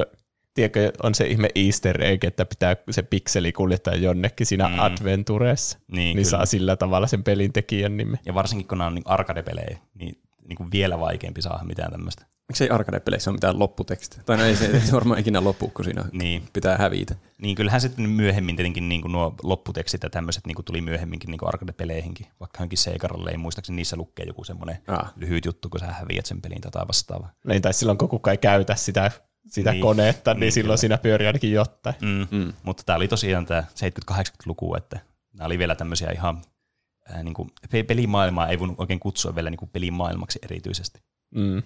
tiedätkö, 0.55 0.93
on 1.03 1.15
se 1.15 1.27
ihme 1.27 1.49
easter 1.55 2.03
egg, 2.03 2.25
että 2.25 2.45
pitää 2.45 2.77
se 2.91 3.03
pikseli 3.03 3.53
kuljettaa 3.53 3.95
jonnekin 3.95 4.47
siinä 4.47 4.69
mm. 4.69 4.79
adventureessa, 4.79 5.79
niin, 5.93 6.17
niin 6.17 6.27
saa 6.27 6.47
sillä 6.47 6.77
tavalla 6.77 7.07
sen 7.07 7.25
pelin 7.25 7.53
tekijän 7.53 7.97
nimi. 7.97 8.17
Ja 8.27 8.35
varsinkin 8.35 8.69
kun 8.69 8.79
nämä 8.79 8.89
on 8.89 8.95
niin 8.95 9.07
arcade-pelejä, 9.07 9.79
niin, 9.95 10.23
niin 10.49 10.57
kuin 10.57 10.73
vielä 10.73 11.01
vaikeampi 11.01 11.43
saada 11.43 11.65
mitään 11.65 11.93
tämmöistä. 11.93 12.27
Miksi 12.53 12.65
ei 12.65 12.71
arcade-peleissä 12.71 13.31
ole 13.31 13.37
mitään 13.37 13.59
lopputekstiä? 13.59 14.23
Tai 14.27 14.37
no 14.37 14.45
ei 14.45 14.57
se, 14.57 14.67
ei 14.67 14.93
varmaan 14.93 15.21
ikinä 15.21 15.45
loppu, 15.45 15.69
kun 15.69 15.85
siinä 15.85 16.05
niin. 16.13 16.43
pitää 16.53 16.77
hävitä. 16.77 17.15
Niin, 17.39 17.57
kyllähän 17.57 17.81
sitten 17.81 18.11
myöhemmin 18.11 18.57
tietenkin 18.57 18.89
niin 18.89 19.03
kuin 19.03 19.13
nuo 19.13 19.35
lopputekstit 19.43 20.03
ja 20.03 20.11
tämmöiset 20.11 20.47
niin 20.47 20.55
kuin 20.55 20.65
tuli 20.65 20.81
myöhemminkin 20.81 21.31
niin 21.31 21.39
kuin 21.39 21.49
arcade-peleihinkin. 21.49 22.27
Vaikka 22.41 22.59
johonkin 22.59 22.79
Seikaralle 22.79 23.31
ei 23.31 23.37
muistaakseni 23.37 23.77
niissä 23.77 23.97
lukee 23.97 24.27
joku 24.27 24.45
semmoinen 24.45 24.79
ah. 24.89 25.13
lyhyt 25.17 25.45
juttu, 25.45 25.69
kun 25.69 25.81
sä 25.81 25.87
häviät 25.87 26.27
sen 26.27 26.43
pelin 26.43 26.61
tai 26.61 26.89
vastaava. 26.89 27.29
Niin, 27.47 27.63
tai 27.63 27.75
silloin 27.75 27.99
kun 27.99 28.09
kukaan 28.09 28.33
ei 28.33 28.39
käytä 28.39 28.75
sitä 28.75 29.11
sitä 29.49 29.73
niin, 29.73 29.83
konetta, 29.83 30.35
niin, 30.35 30.41
niin 30.41 30.53
silloin 30.53 30.67
kyllä. 30.67 30.77
siinä 30.77 30.99
pyörii 30.99 31.27
ainakin 31.27 31.53
jotain. 31.53 31.97
Mm. 32.01 32.27
Mm. 32.31 32.53
Mutta 32.63 32.83
tämä 32.87 32.97
oli 32.97 33.09
tosiaan 33.09 33.47
tämä 33.47 33.65
70-80-luku, 34.13 34.75
että 34.75 35.01
nämä 35.33 35.47
oli 35.47 35.59
vielä 35.59 35.75
tämmöisiä 35.75 36.11
ihan 36.11 36.43
äh, 37.15 37.23
niin 37.23 37.35
kuin, 37.35 37.51
pelimaailmaa 37.87 38.49
ei 38.49 38.59
voinut 38.59 38.81
oikein 38.81 39.01
kutsua 39.01 39.35
vielä 39.35 39.51
niin 39.51 39.59
kuin 39.59 39.71
pelimaailmaksi 39.71 40.39
erityisesti. 40.43 41.03
Mm. 41.35 41.63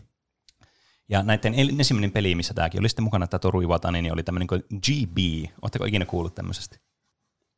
Ja 1.08 1.22
näiden 1.22 1.54
ensimmäinen 1.56 2.12
peli, 2.12 2.34
missä 2.34 2.54
tämäkin 2.54 2.80
oli 2.80 2.88
sitten 2.88 3.04
mukana, 3.04 3.26
tämä 3.26 3.38
Toru 3.38 3.60
Iwatani, 3.60 4.02
niin 4.02 4.12
oli 4.12 4.22
tämmöinen 4.22 4.48
kuin 4.48 4.64
GB. 4.70 5.18
Oletteko 5.62 5.84
ikinä 5.84 6.04
kuullut 6.04 6.34
tämmöisestä? 6.34 6.76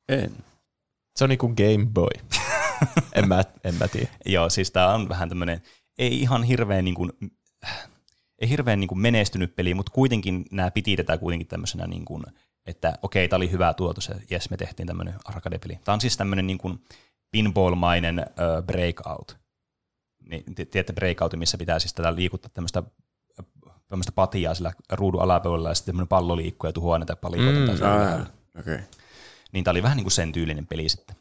En. 0.09 0.37
Se 1.17 1.25
on 1.25 1.31
niin 1.31 1.39
kuin 1.39 1.55
Game 1.57 1.87
Boy. 1.87 2.11
en, 3.13 3.29
mä, 3.29 3.45
en 3.65 3.75
mä 3.75 3.89
tiedä. 3.89 4.09
Joo, 4.27 4.51
siis 4.51 4.71
tämä 4.71 4.95
on 4.95 5.09
vähän 5.09 5.29
tämmöinen, 5.29 5.63
ei 5.99 6.21
ihan 6.21 6.43
hirveän 6.43 6.85
niin 6.85 6.95
kuin, 6.95 7.13
ei 8.39 8.49
hirveän 8.49 8.81
niin 8.81 8.89
kuin 8.89 8.99
menestynyt 8.99 9.57
peli, 9.57 9.75
mutta 9.75 9.93
kuitenkin 9.93 10.45
nämä 10.51 10.71
piti 10.71 10.97
tätä 10.97 11.19
kuitenkin 11.19 11.49
tämmöisenä, 11.49 11.87
niin 11.87 12.05
kuin, 12.05 12.25
että 12.67 12.99
okei, 13.03 13.29
tämä 13.29 13.37
oli 13.37 13.51
hyvä 13.51 13.75
tuotos, 13.75 14.09
ja 14.09 14.15
jes, 14.31 14.51
me 14.51 14.57
tehtiin 14.57 14.87
tämmöinen 14.87 15.15
arcade-peli. 15.25 15.79
Tämä 15.85 15.95
on 15.95 16.01
siis 16.01 16.17
tämmöinen 16.17 16.47
niin 16.47 16.59
kuin 16.59 16.79
pinball-mainen 17.31 18.19
uh, 18.19 18.65
breakout. 18.67 19.37
Niin, 20.29 20.45
tiedätte 20.55 20.93
breakout, 20.93 21.37
missä 21.37 21.59
pitää 21.59 21.79
siis 21.79 21.95
tätä 21.95 22.15
liikuttaa 22.15 22.51
tämmöistä 22.55 22.83
tämmöistä 23.89 24.13
patiaa 24.13 24.55
sillä 24.55 24.73
ruudun 24.93 25.23
alapuolella, 25.23 25.69
ja 25.69 25.75
sitten 25.75 25.93
tämmöinen 25.93 26.09
pallo 26.09 26.37
liikkuu 26.37 26.69
ja 26.69 26.73
tuhoaa 26.73 26.99
näitä 26.99 27.17
palikoita. 27.17 27.61
Mm, 27.61 28.27
okay. 28.61 28.79
Niin 29.53 29.65
tämä 29.65 29.73
oli 29.73 29.83
vähän 29.83 29.97
niin 29.97 30.05
kuin 30.05 30.13
sen 30.13 30.33
tyylinen 30.33 30.67
peli 30.67 30.89
sitten. 30.89 31.17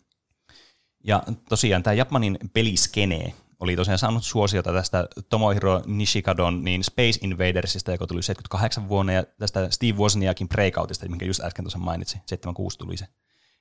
Ja 1.03 1.23
tosiaan 1.49 1.83
tämä 1.83 1.93
Japanin 1.93 2.39
peliskene 2.53 3.33
oli 3.59 3.75
tosiaan 3.75 3.99
saanut 3.99 4.23
suosiota 4.23 4.73
tästä 4.73 5.07
Tomohiro 5.29 5.81
Nishikadon 5.85 6.63
niin 6.63 6.83
Space 6.83 7.19
Invadersista, 7.21 7.91
joka 7.91 8.07
tuli 8.07 8.23
78 8.23 8.89
vuonna, 8.89 9.13
ja 9.13 9.23
tästä 9.23 9.71
Steve 9.71 9.97
Wozniakin 9.97 10.49
Breakoutista, 10.49 11.09
minkä 11.09 11.25
just 11.25 11.43
äsken 11.43 11.65
tuossa 11.65 11.79
mainitsin, 11.79 12.21
76 12.25 12.77
tuli 12.77 12.97
se. 12.97 13.05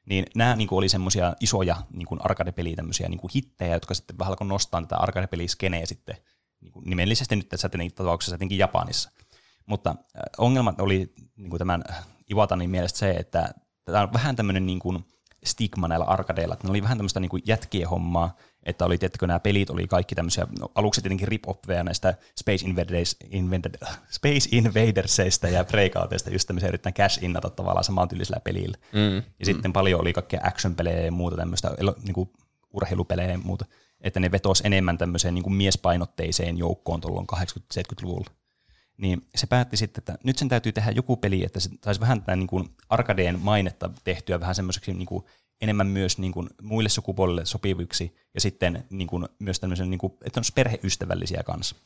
Niin 0.09 0.25
nämä 0.35 0.57
niin 0.57 0.69
kuin, 0.69 0.79
oli 0.79 0.89
semmoisia 0.89 1.35
isoja 1.41 1.77
niin 1.93 2.07
kuin 2.07 2.21
arcade-peliä, 2.25 2.77
tämmöisiä 2.77 3.09
niin 3.09 3.21
kuin 3.21 3.31
hittejä, 3.35 3.75
jotka 3.75 3.95
sitten 3.95 4.19
vähän 4.19 4.31
alkoi 4.31 4.47
nostaa 4.47 4.83
tätä 4.83 4.97
arcade-peliskeneä 4.97 5.87
sitten 5.87 6.17
niin 6.67 6.73
kuin 6.73 6.85
nimellisesti 6.91 7.37
nyt 7.37 7.49
tässä 7.49 7.71
tapauksessa 7.95 8.35
jotenkin 8.35 8.59
Japanissa. 8.59 9.11
Mutta 9.67 9.91
äh, 9.91 10.23
ongelma 10.39 10.75
oli 10.79 11.15
niin 11.37 11.51
kuin 11.51 11.59
tämän 11.59 11.85
Iwatanin 12.31 12.71
mielestä 12.71 12.99
se, 12.99 13.11
että 13.11 13.55
tämä 13.85 14.03
on 14.03 14.13
vähän 14.13 14.37
tämmöinen 14.37 14.67
niin 14.67 14.79
kuin 14.79 15.05
stigma 15.45 15.89
näillä 15.89 16.07
arkadeilla, 16.07 16.55
että 16.55 16.67
ne 16.67 16.71
oli 16.71 16.83
vähän 16.83 16.99
tämmöistä 16.99 17.21
niin 17.21 17.29
kuin 17.29 17.43
jätkien 17.47 17.89
hommaa, 17.89 18.37
että 18.63 18.85
oli, 18.85 18.99
tiettäkö 18.99 19.27
nämä 19.27 19.41
pelit 19.41 19.71
oli 19.71 19.87
kaikki 19.87 20.15
tämmöisiä, 20.15 20.47
no, 20.61 20.71
aluksi 20.75 21.03
tietenkin 21.03 21.29
rip 21.29 21.45
näistä 21.85 22.15
Space, 22.39 22.67
Invaders, 22.67 23.17
Invaders, 23.31 23.81
Space 24.17 24.49
Invadersista 24.53 25.49
ja 25.49 25.65
Breakouteista, 25.65 26.31
just 26.31 26.47
tämmöisiä 26.47 26.69
yritetään 26.69 26.95
cash 26.95 27.25
innata 27.25 27.51
tavallaan 27.51 27.85
samantyylisellä 27.85 28.41
pelillä. 28.41 28.77
Mm. 28.93 29.17
Ja 29.17 29.21
mm. 29.21 29.45
sitten 29.45 29.73
paljon 29.73 30.01
oli 30.01 30.13
kaikkea 30.13 30.41
action-pelejä 30.45 31.01
ja 31.01 31.13
muuta 31.13 31.37
tämmöistä, 31.37 31.71
niin 32.03 32.15
kuin 32.15 32.31
urheilupelejä 32.73 33.31
ja 33.31 33.39
muuta, 33.39 33.65
että 34.01 34.21
ne 34.21 34.31
vetosi 34.31 34.63
enemmän 34.67 34.99
tämmöiseen 34.99 35.35
niin 35.35 35.43
kuin 35.43 35.55
miespainotteiseen 35.55 36.59
joukkoon 36.59 37.01
tuolloin 37.01 37.27
80-70-luvulla. 37.35 38.31
Niin 38.99 39.27
se 39.35 39.47
päätti 39.47 39.77
sitten, 39.77 40.01
että 40.01 40.19
nyt 40.25 40.39
sen 40.39 40.49
täytyy 40.49 40.73
tehdä 40.73 40.91
joku 40.91 41.17
peli, 41.17 41.45
että 41.45 41.61
se 41.61 41.71
saisi 41.85 42.01
vähän 42.01 42.23
tämän 42.23 42.39
niin 42.39 42.47
kuin 42.47 42.69
arkadeen 42.89 43.41
mainetta 43.41 43.91
tehtyä 44.05 44.41
vähän 44.41 44.55
semmoiseksi 44.55 44.95
niin 44.95 45.07
kuin 45.07 45.25
enemmän 45.61 45.87
myös 45.87 46.19
niin 46.19 46.33
kuin 46.33 46.49
muille 46.63 46.89
sukupuolille 46.89 47.45
sopiviksi 47.45 48.17
ja 48.35 48.41
sitten 48.41 48.85
niin 48.91 49.09
kuin 49.09 49.29
myös 49.39 49.61
tämmöisen, 49.61 49.91
niin 49.91 49.99
kuin, 49.99 50.13
että 50.25 50.41
on 50.41 50.45
perheystävällisiä 50.55 51.43
kanssa. 51.43 51.77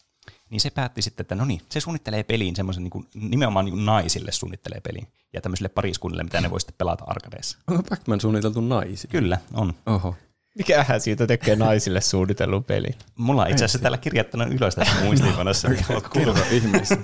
Niin 0.51 0.61
se 0.61 0.71
päätti 0.71 1.03
sitten, 1.03 1.25
että 1.25 1.35
no 1.35 1.45
niin, 1.45 1.61
se 1.69 1.81
suunnittelee 1.81 2.23
peliin 2.23 2.57
semmoisen 2.57 2.85
niin 2.85 2.91
kuin, 2.91 3.07
nimenomaan 3.15 3.65
niin 3.65 3.73
kuin 3.73 3.87
naisille 3.87 4.33
suunnittelee 4.33 4.81
peliin 4.81 5.07
ja 5.33 5.41
tämmöisille 5.41 5.69
pariskunnille, 5.69 6.25
mitä 6.25 6.41
ne 6.41 6.51
voi 6.51 6.61
sitten 6.61 6.75
pelata 6.79 7.05
arkadeissa. 7.07 7.59
Onko 7.69 7.83
Pac-Man 7.83 8.21
suunniteltu 8.21 8.61
naisille? 8.61 9.13
Kyllä, 9.13 9.39
on. 9.53 9.75
Oho. 9.87 10.15
Mikähän 10.55 11.01
siitä 11.01 11.27
tekee 11.27 11.57
naisille 11.57 12.01
suunnitellun 12.01 12.65
peli? 12.65 12.89
Mulla 13.19 13.43
on 13.43 13.51
itse 13.51 13.65
asiassa 13.65 13.79
täällä 13.79 13.99
kirjattuna 13.99 14.45
ylös 14.45 14.75
tässä 14.75 15.05
muistiinpanossa. 15.05 15.69
Kerro 16.13 16.35
ihmeessä. 16.51 16.97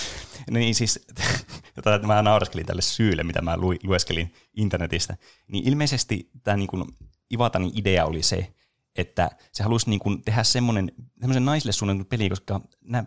niin 0.50 0.74
siis, 0.74 1.06
jota 1.76 1.98
mä 2.06 2.22
nauraskelin 2.22 2.66
tälle 2.66 2.82
syylle, 2.82 3.22
mitä 3.22 3.42
mä 3.42 3.56
lueskelin 3.82 4.32
internetistä, 4.56 5.16
niin 5.48 5.68
ilmeisesti 5.68 6.30
tämä 6.44 6.56
niin 6.56 6.66
kuin 6.66 6.84
Iwatanin 7.30 7.72
idea 7.74 8.04
oli 8.04 8.22
se, 8.22 8.52
että 8.96 9.30
se 9.52 9.62
halusi 9.62 9.90
niin 9.90 10.00
kuin 10.00 10.22
tehdä 10.22 10.44
semmoinen, 10.44 10.92
semmoisen 11.20 11.44
naisille 11.44 11.72
suunnatun 11.72 12.06
peli, 12.06 12.28
koska 12.28 12.60
nää, 12.84 13.04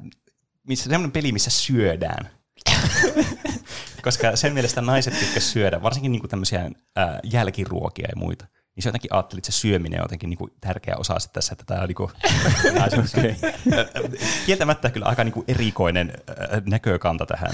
missä, 0.67 0.89
semmoinen 0.89 1.11
peli, 1.11 1.31
missä 1.31 1.49
syödään. 1.49 2.29
koska 4.03 4.35
sen 4.35 4.53
mielestä 4.53 4.81
naiset 4.81 5.19
tykkäsivät 5.19 5.53
syödä, 5.53 5.81
varsinkin 5.81 6.11
niin 6.11 6.19
kuin 6.19 6.29
tämmöisiä 6.29 6.71
ää, 6.95 7.19
jälkiruokia 7.23 8.07
ja 8.09 8.15
muita. 8.15 8.45
Niin 8.75 8.83
se 8.83 8.89
jotenkin 8.89 9.13
ajatteli, 9.13 9.39
että 9.39 9.51
se 9.51 9.59
syöminen 9.59 9.99
on 9.99 10.03
jotenkin 10.03 10.29
niin 10.29 10.37
kuin 10.37 10.51
tärkeä 10.61 10.95
osa 10.97 11.19
sitten 11.19 11.33
tässä, 11.33 11.53
että 11.53 11.63
tämä 11.65 11.81
on 11.81 11.87
niin 11.87 11.95
kuin, 11.95 12.11
kieltämättä 14.45 14.89
kyllä 14.89 15.05
aika 15.05 15.23
niin 15.23 15.33
kuin 15.33 15.45
erikoinen 15.47 16.13
ää, 16.27 16.61
näkökanta 16.65 17.25
tähän. 17.25 17.51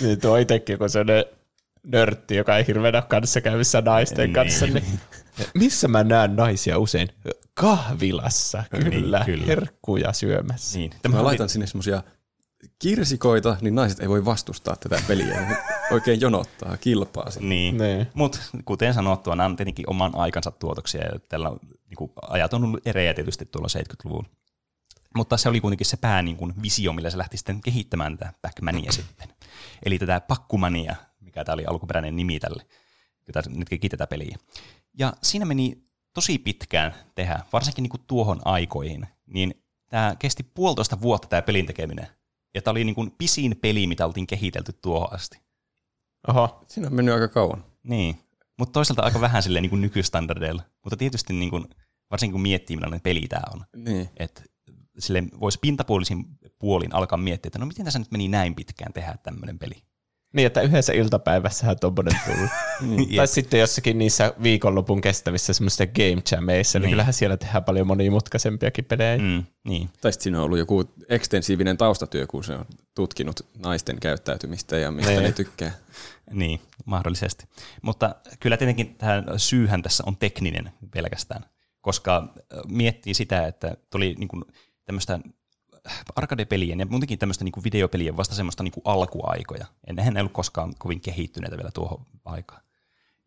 Niin 0.00 0.20
tuo 0.20 0.36
itsekin, 0.36 0.78
kun 0.78 0.90
se 0.90 1.00
on 1.00 1.06
nörtti, 1.82 2.36
joka 2.36 2.56
ei 2.56 2.66
hirveänä 2.66 3.02
kanssa 3.02 3.40
käyvissä 3.40 3.80
naisten 3.80 4.24
niin. 4.24 4.32
kanssa. 4.32 4.66
Niin. 4.66 5.00
Missä 5.54 5.88
mä 5.88 6.04
näen 6.04 6.36
naisia 6.36 6.78
usein? 6.78 7.08
Kahvilassa, 7.54 8.64
kyllä. 8.70 9.18
Niin, 9.18 9.26
kyllä. 9.26 9.46
Herkkuja 9.46 10.12
syömässä. 10.12 10.78
Niin. 10.78 10.90
Tämä 11.02 11.16
mä 11.16 11.24
laitan 11.24 11.48
sinne 11.48 11.66
semmoisia 11.66 12.02
kirsikoita, 12.78 13.56
niin 13.60 13.74
naiset 13.74 14.00
ei 14.00 14.08
voi 14.08 14.24
vastustaa 14.24 14.76
tätä 14.76 15.02
peliä. 15.08 15.56
Oikein 15.90 16.20
jonottaa, 16.20 16.76
kilpaa. 16.76 17.30
Sinne. 17.30 17.48
Niin, 17.48 17.78
niin. 17.78 18.06
mutta 18.14 18.38
kuten 18.64 18.94
sanottua, 18.94 19.36
nämä 19.36 19.46
on 19.46 19.56
tietenkin 19.56 19.90
oman 19.90 20.12
aikansa 20.14 20.50
tuotoksia, 20.50 21.00
ja 21.00 21.18
tällä 21.28 21.48
on, 21.48 21.58
niin 21.62 21.96
kuin, 21.96 22.12
ajat 22.22 22.54
on 22.54 22.64
ollut 22.64 22.86
erejä 22.86 23.14
tietysti 23.14 23.44
tuolla 23.44 23.68
70-luvun. 23.68 24.26
Mutta 25.16 25.36
se 25.36 25.48
oli 25.48 25.60
kuitenkin 25.60 25.86
se 25.86 25.96
pää 25.96 26.22
niin 26.22 26.36
kuin, 26.36 26.54
visio, 26.62 26.92
millä 26.92 27.10
se 27.10 27.18
lähti 27.18 27.36
sitten 27.36 27.60
kehittämään 27.60 28.18
tätä 28.18 28.32
Pac-Mania 28.42 28.92
sitten. 28.92 29.28
Eli 29.84 29.98
tätä 29.98 30.20
pakkumania, 30.20 30.96
mikä 31.20 31.44
tämä 31.44 31.54
oli 31.54 31.66
alkuperäinen 31.66 32.16
nimi 32.16 32.40
tälle, 32.40 32.66
jota 33.26 33.42
nyt 33.48 33.68
tätä 33.90 34.06
peliä. 34.06 34.38
Ja 34.98 35.12
siinä 35.22 35.44
meni 35.44 35.84
tosi 36.14 36.38
pitkään 36.38 36.94
tehdä, 37.14 37.40
varsinkin 37.52 37.82
niin 37.82 37.90
kuin 37.90 38.02
tuohon 38.06 38.40
aikoihin, 38.44 39.06
niin 39.26 39.54
tämä 39.88 40.16
kesti 40.18 40.42
puolitoista 40.42 41.00
vuotta 41.00 41.28
tämä 41.28 41.42
pelin 41.42 41.66
tekeminen. 41.66 42.06
Ja 42.54 42.62
tämä 42.62 42.72
oli 42.72 42.84
niin 42.84 42.94
kuin 42.94 43.14
pisin 43.18 43.56
peli, 43.60 43.86
mitä 43.86 44.06
oltiin 44.06 44.26
kehitelty 44.26 44.72
tuohon 44.72 45.14
asti. 45.14 45.38
Oho, 46.28 46.64
siinä 46.68 46.88
on 46.88 46.94
mennyt 46.94 47.14
aika 47.14 47.28
kauan. 47.28 47.64
Niin, 47.82 48.18
mutta 48.58 48.72
toisaalta 48.72 49.02
aika 49.02 49.20
vähän 49.20 49.42
silleen 49.42 49.62
niin 49.62 49.70
kuin 49.70 49.82
nykystandardeilla. 49.82 50.62
Mutta 50.84 50.96
tietysti 50.96 51.32
niin 51.32 51.50
kuin, 51.50 51.64
varsinkin 52.10 52.32
kun 52.32 52.42
miettii, 52.42 52.76
millainen 52.76 53.00
peli 53.00 53.26
tämä 53.28 53.42
on. 53.54 53.64
Niin. 53.76 54.08
Että 54.16 54.42
sille 54.98 55.22
voisi 55.40 55.58
pintapuolisin 55.58 56.24
puolin 56.58 56.94
alkaa 56.94 57.18
miettiä, 57.18 57.48
että 57.48 57.58
no 57.58 57.66
miten 57.66 57.84
tässä 57.84 57.98
nyt 57.98 58.10
meni 58.10 58.28
näin 58.28 58.54
pitkään 58.54 58.92
tehdä 58.92 59.16
tämmöinen 59.22 59.58
peli. 59.58 59.82
Niin, 60.32 60.46
että 60.46 60.60
yhdessä 60.60 60.92
iltapäivässähän 60.92 61.78
tuommoinen 61.80 62.20
tullut. 62.26 62.50
niin. 62.96 63.16
Tai 63.16 63.26
sitten 63.26 63.60
jossakin 63.60 63.98
niissä 63.98 64.34
viikonlopun 64.42 65.00
kestävissä 65.00 65.52
semmoisissa 65.52 65.86
game 65.86 66.22
jameissa, 66.32 66.78
niin. 66.78 66.82
niin 66.82 66.92
kyllähän 66.92 67.12
siellä 67.12 67.36
tehdään 67.36 67.64
paljon 67.64 67.86
monimutkaisempiakin 67.86 68.84
pelejä. 68.84 69.18
Mm, 69.18 69.44
niin. 69.64 69.88
Tai 70.00 70.12
sitten 70.12 70.22
siinä 70.24 70.38
on 70.38 70.44
ollut 70.44 70.58
joku 70.58 70.84
ekstensiivinen 71.08 71.76
taustatyö, 71.76 72.26
kun 72.26 72.44
se 72.44 72.54
on 72.54 72.64
tutkinut 72.94 73.40
naisten 73.58 74.00
käyttäytymistä 74.00 74.78
ja 74.78 74.90
mistä 74.90 75.10
niin. 75.10 75.22
ne 75.22 75.32
tykkää. 75.32 75.72
Niin, 76.30 76.60
mahdollisesti. 76.84 77.44
Mutta 77.82 78.14
kyllä 78.40 78.56
tietenkin 78.56 78.94
tähän 78.94 79.24
syyhän 79.36 79.82
tässä 79.82 80.04
on 80.06 80.16
tekninen 80.16 80.72
pelkästään, 80.94 81.44
koska 81.80 82.34
miettii 82.68 83.14
sitä, 83.14 83.46
että 83.46 83.76
tuli 83.90 84.14
niin 84.18 84.28
kuin 84.28 84.44
tämmöistä 84.84 85.20
arcade-pelien 86.16 86.80
ja 86.80 86.86
muutenkin 86.86 87.18
tämmöistä 87.18 87.44
niin 87.44 87.64
videopelien 87.64 88.16
vasta 88.16 88.34
semmoista 88.34 88.62
niin 88.62 88.72
kuin 88.72 88.82
alkuaikoja. 88.84 89.66
Ennenhän 89.86 90.16
ei 90.16 90.20
ollut 90.20 90.32
koskaan 90.32 90.74
kovin 90.78 91.00
kehittyneitä 91.00 91.56
vielä 91.56 91.70
tuohon 91.70 92.06
aikaan. 92.24 92.62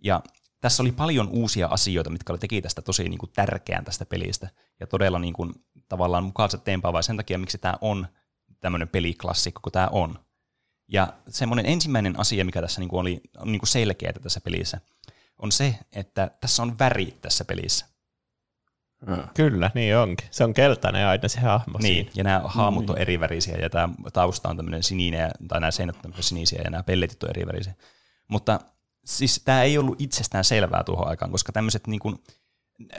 Ja 0.04 0.22
tässä 0.62 0.84
oli 0.84 0.92
paljon 0.92 1.28
uusia 1.28 1.68
asioita, 1.68 2.10
mitkä 2.10 2.38
teki 2.38 2.62
tästä 2.62 2.82
tosi 2.82 3.10
niin 3.10 3.18
kuin 3.18 3.32
tärkeän 3.36 3.86
tästä 3.86 4.06
pelistä. 4.06 4.50
Ja 4.80 4.88
todella 4.88 5.20
niin 5.20 5.34
kuin, 5.34 5.54
tavallaan 5.90 6.24
mukaansa 6.24 6.58
teempaavaa 6.58 7.02
sen 7.02 7.18
takia, 7.18 7.38
miksi 7.38 7.58
tämä 7.58 7.78
on 7.82 8.08
tämmöinen 8.60 8.88
peliklassikko 8.88 9.60
kuin 9.64 9.74
tämä 9.74 9.88
on. 9.88 10.20
Ja 10.88 11.14
semmoinen 11.30 11.66
ensimmäinen 11.66 12.20
asia, 12.20 12.46
mikä 12.46 12.62
tässä 12.62 12.82
niin 12.82 12.90
kuin 12.90 13.00
oli 13.00 13.22
on 13.38 13.52
niin 13.52 13.60
kuin 13.60 13.68
selkeää 13.68 14.14
tässä 14.14 14.42
pelissä, 14.42 14.82
on 15.38 15.52
se, 15.52 15.80
että 15.92 16.32
tässä 16.42 16.64
on 16.64 16.80
väri 16.80 17.18
tässä 17.22 17.46
pelissä. 17.46 17.86
Kyllä, 19.34 19.72
niin 19.76 19.98
onkin. 19.98 20.28
Se 20.32 20.44
on 20.44 20.54
keltainen 20.54 21.08
aina 21.08 21.28
se 21.28 21.40
hahmo 21.40 21.78
Niin, 21.78 21.96
siinä. 21.96 22.12
ja 22.16 22.24
nämä 22.24 22.42
hahmot 22.46 22.90
on 22.90 22.98
eri 22.98 23.20
värisiä, 23.20 23.58
ja 23.58 23.70
tämä 23.70 23.90
tausta 24.14 24.50
on 24.50 24.58
tämmöinen 24.58 24.84
sininen, 24.84 25.32
tai 25.48 25.60
nämä 25.60 25.72
seinät 25.72 26.06
on 26.06 26.14
sinisiä, 26.20 26.62
ja 26.64 26.70
nämä 26.70 26.84
pelletit 26.84 27.24
on 27.24 27.30
eri 27.30 27.46
värisiä. 27.46 27.74
Mutta 28.28 28.60
siis 29.06 29.42
tämä 29.46 29.64
ei 29.64 29.78
ollut 29.78 30.02
itsestään 30.02 30.44
selvää 30.44 30.84
tuohon 30.84 31.08
aikaan, 31.08 31.32
koska 31.32 31.52
tämmöiset, 31.52 31.88
niin 31.88 32.00
kuin, 32.00 32.24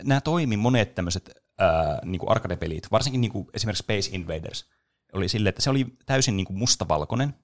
nämä 0.02 0.20
toimi 0.20 0.56
monet 0.56 0.94
tämmöiset 0.94 1.30
ää, 1.58 1.98
niin 2.04 2.18
kuin 2.18 2.30
arcade-pelit, 2.30 2.90
varsinkin 2.92 3.20
niin 3.20 3.32
kuin 3.32 3.48
esimerkiksi 3.54 3.82
Space 3.82 4.10
Invaders, 4.12 4.70
oli 5.12 5.28
sille, 5.28 5.48
että 5.48 5.62
se 5.62 5.70
oli 5.70 5.86
täysin 6.06 6.36
niin 6.36 6.46
kuin 6.46 6.58
mustavalkoinen, 6.58 7.34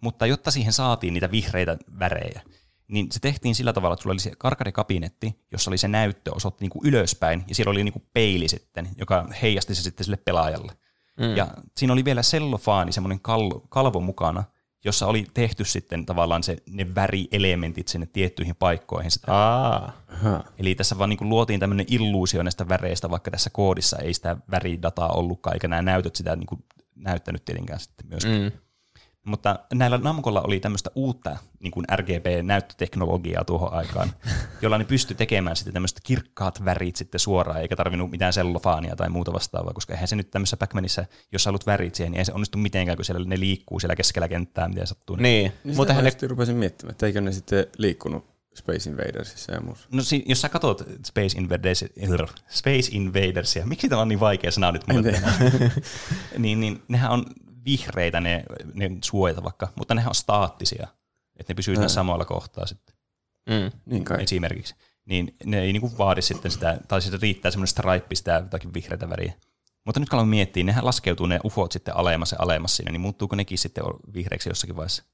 mutta 0.00 0.26
jotta 0.26 0.50
siihen 0.50 0.72
saatiin 0.72 1.14
niitä 1.14 1.30
vihreitä 1.30 1.76
värejä, 1.98 2.42
niin 2.88 3.06
se 3.12 3.20
tehtiin 3.20 3.54
sillä 3.54 3.72
tavalla, 3.72 3.92
että 3.92 4.02
sulla 4.02 4.12
oli 4.12 4.20
se 4.20 4.32
karkarikabinetti, 4.38 5.38
jossa 5.52 5.70
oli 5.70 5.78
se 5.78 5.88
näyttö 5.88 6.34
osoitti 6.34 6.64
niinku 6.64 6.80
ylöspäin, 6.84 7.44
ja 7.48 7.54
siellä 7.54 7.70
oli 7.70 7.84
niinku 7.84 8.02
peili 8.12 8.48
sitten, 8.48 8.88
joka 8.98 9.28
heijasti 9.42 9.74
se 9.74 9.82
sitten 9.82 10.04
sille 10.04 10.16
pelaajalle. 10.16 10.72
Mm. 11.20 11.36
Ja 11.36 11.48
siinä 11.76 11.92
oli 11.92 12.04
vielä 12.04 12.22
sellofaani, 12.22 12.92
semmoinen 12.92 13.20
kalvo, 13.20 13.60
kalvo 13.68 14.00
mukana, 14.00 14.44
jossa 14.84 15.06
oli 15.06 15.26
tehty 15.34 15.64
sitten 15.64 16.06
tavallaan 16.06 16.42
se, 16.42 16.56
ne 16.70 16.94
värielementit 16.94 17.88
sinne 17.88 18.06
tiettyihin 18.06 18.56
paikkoihin. 18.56 19.10
Sitä. 19.10 19.32
Aa. 19.32 19.92
Eli 20.58 20.74
tässä 20.74 20.98
vaan 20.98 21.10
niin 21.10 21.28
luotiin 21.28 21.60
tämmöinen 21.60 21.86
illuusio 21.88 22.42
näistä 22.42 22.68
väreistä, 22.68 23.10
vaikka 23.10 23.30
tässä 23.30 23.50
koodissa 23.50 23.98
ei 23.98 24.14
sitä 24.14 24.36
väridataa 24.50 25.08
ollutkaan, 25.08 25.56
eikä 25.56 25.68
nämä 25.68 25.82
näytöt 25.82 26.16
sitä 26.16 26.36
niin 26.36 26.46
kuin 26.46 26.64
näyttänyt 26.94 27.44
tietenkään 27.44 27.80
sitten 27.80 28.06
myöskään. 28.06 28.40
Mm. 28.40 28.52
Mutta 29.24 29.58
näillä 29.74 29.98
Namcolla 29.98 30.42
oli 30.42 30.60
tämmöistä 30.60 30.90
uutta 30.94 31.36
niin 31.60 31.70
kuin 31.70 31.86
RGB-näyttöteknologiaa 31.96 33.44
tuohon 33.44 33.72
aikaan, 33.72 34.12
jolla 34.62 34.78
ne 34.78 34.84
pystyi 34.84 35.16
tekemään 35.16 35.56
sitten 35.56 35.74
tämmöiset 35.74 36.00
kirkkaat 36.02 36.64
värit 36.64 36.96
sitten 36.96 37.20
suoraan, 37.20 37.60
eikä 37.60 37.76
tarvinnut 37.76 38.10
mitään 38.10 38.32
sellofaania 38.32 38.96
tai 38.96 39.08
muuta 39.08 39.32
vastaavaa, 39.32 39.72
koska 39.72 39.92
eihän 39.92 40.08
se 40.08 40.16
nyt 40.16 40.30
tämmöisessä 40.30 40.56
pac 40.56 40.70
jos 41.32 41.46
haluat 41.46 41.66
värit 41.66 41.94
siihen, 41.94 42.12
niin 42.12 42.18
ei 42.18 42.24
se 42.24 42.32
onnistu 42.32 42.58
mitenkään, 42.58 42.96
kun 42.96 43.04
siellä 43.04 43.24
ne 43.24 43.40
liikkuu 43.40 43.80
siellä 43.80 43.96
keskellä 43.96 44.28
kenttää, 44.28 44.68
miten 44.68 44.86
sattuu. 44.86 45.16
Niin, 45.16 45.52
niin 45.64 45.76
mutta 45.76 45.94
hän 45.94 46.04
ne... 46.04 46.28
rupesin 46.28 46.56
miettimään, 46.56 46.90
että 46.90 47.06
eikö 47.06 47.20
ne 47.20 47.32
sitten 47.32 47.66
liikkunut 47.78 48.34
Space 48.54 48.90
Invadersissa 48.90 49.52
ja 49.52 49.60
muussa. 49.60 49.88
No 49.92 50.02
si- 50.02 50.24
jos 50.26 50.40
sä 50.40 50.48
katsot 50.48 50.84
Space, 51.06 51.38
Invaders, 51.38 51.84
Space 52.48 52.88
Invadersia, 52.90 53.66
miksi 53.66 53.88
tämä 53.88 54.02
on 54.02 54.08
niin 54.08 54.20
vaikea 54.20 54.50
sana 54.50 54.72
nyt 54.72 54.82
mulle? 54.86 55.12
niin, 56.38 56.60
niin 56.60 56.82
nehän 56.88 57.10
on 57.10 57.24
vihreitä 57.64 58.20
ne, 58.20 58.44
ne 58.74 58.90
suojata 59.04 59.44
vaikka, 59.44 59.68
mutta 59.74 59.94
nehän 59.94 60.08
on 60.08 60.14
staattisia, 60.14 60.88
että 61.36 61.50
ne 61.50 61.54
pysyy 61.54 61.74
siinä 61.74 61.88
samalla 61.88 62.24
kohtaa 62.24 62.66
sitten. 62.66 62.94
Mm, 63.50 63.80
niin 63.86 64.04
kai. 64.04 64.22
Esimerkiksi. 64.22 64.74
Niin 65.04 65.36
ne 65.44 65.60
ei 65.60 65.72
niinku 65.72 65.98
vaadi 65.98 66.22
sitten 66.22 66.50
sitä, 66.50 66.78
tai 66.88 67.02
sitten 67.02 67.22
riittää 67.22 67.50
semmoinen 67.50 67.68
stripe 67.68 68.14
sitä 68.14 68.32
jotakin 68.34 68.74
vihreitä 68.74 69.08
väriä. 69.08 69.32
Mutta 69.86 70.00
nyt 70.00 70.08
kun 70.08 70.16
aloin 70.16 70.28
miettiä, 70.28 70.64
nehän 70.64 70.84
laskeutuu 70.84 71.26
ne 71.26 71.40
ufot 71.44 71.72
sitten 71.72 71.96
alemmas 71.96 72.32
ja 72.32 72.38
alemmas 72.40 72.76
siinä, 72.76 72.92
niin 72.92 73.00
muuttuuko 73.00 73.36
nekin 73.36 73.58
sitten 73.58 73.84
vihreäksi 74.14 74.48
jossakin 74.48 74.76
vaiheessa? 74.76 75.04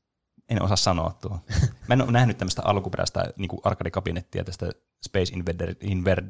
En 0.48 0.62
osaa 0.62 0.76
sanoa 0.76 1.18
tuo. 1.22 1.40
Mä 1.88 1.94
en 1.94 2.02
ole 2.02 2.12
nähnyt 2.12 2.38
tämmöistä 2.38 2.62
alkuperäistä 2.64 3.24
niin 3.36 3.50
arcade-kabinettia 3.64 4.44
tästä 4.44 4.70
Space 5.04 5.32
Invader, 5.34 5.74
Invader 5.80 6.24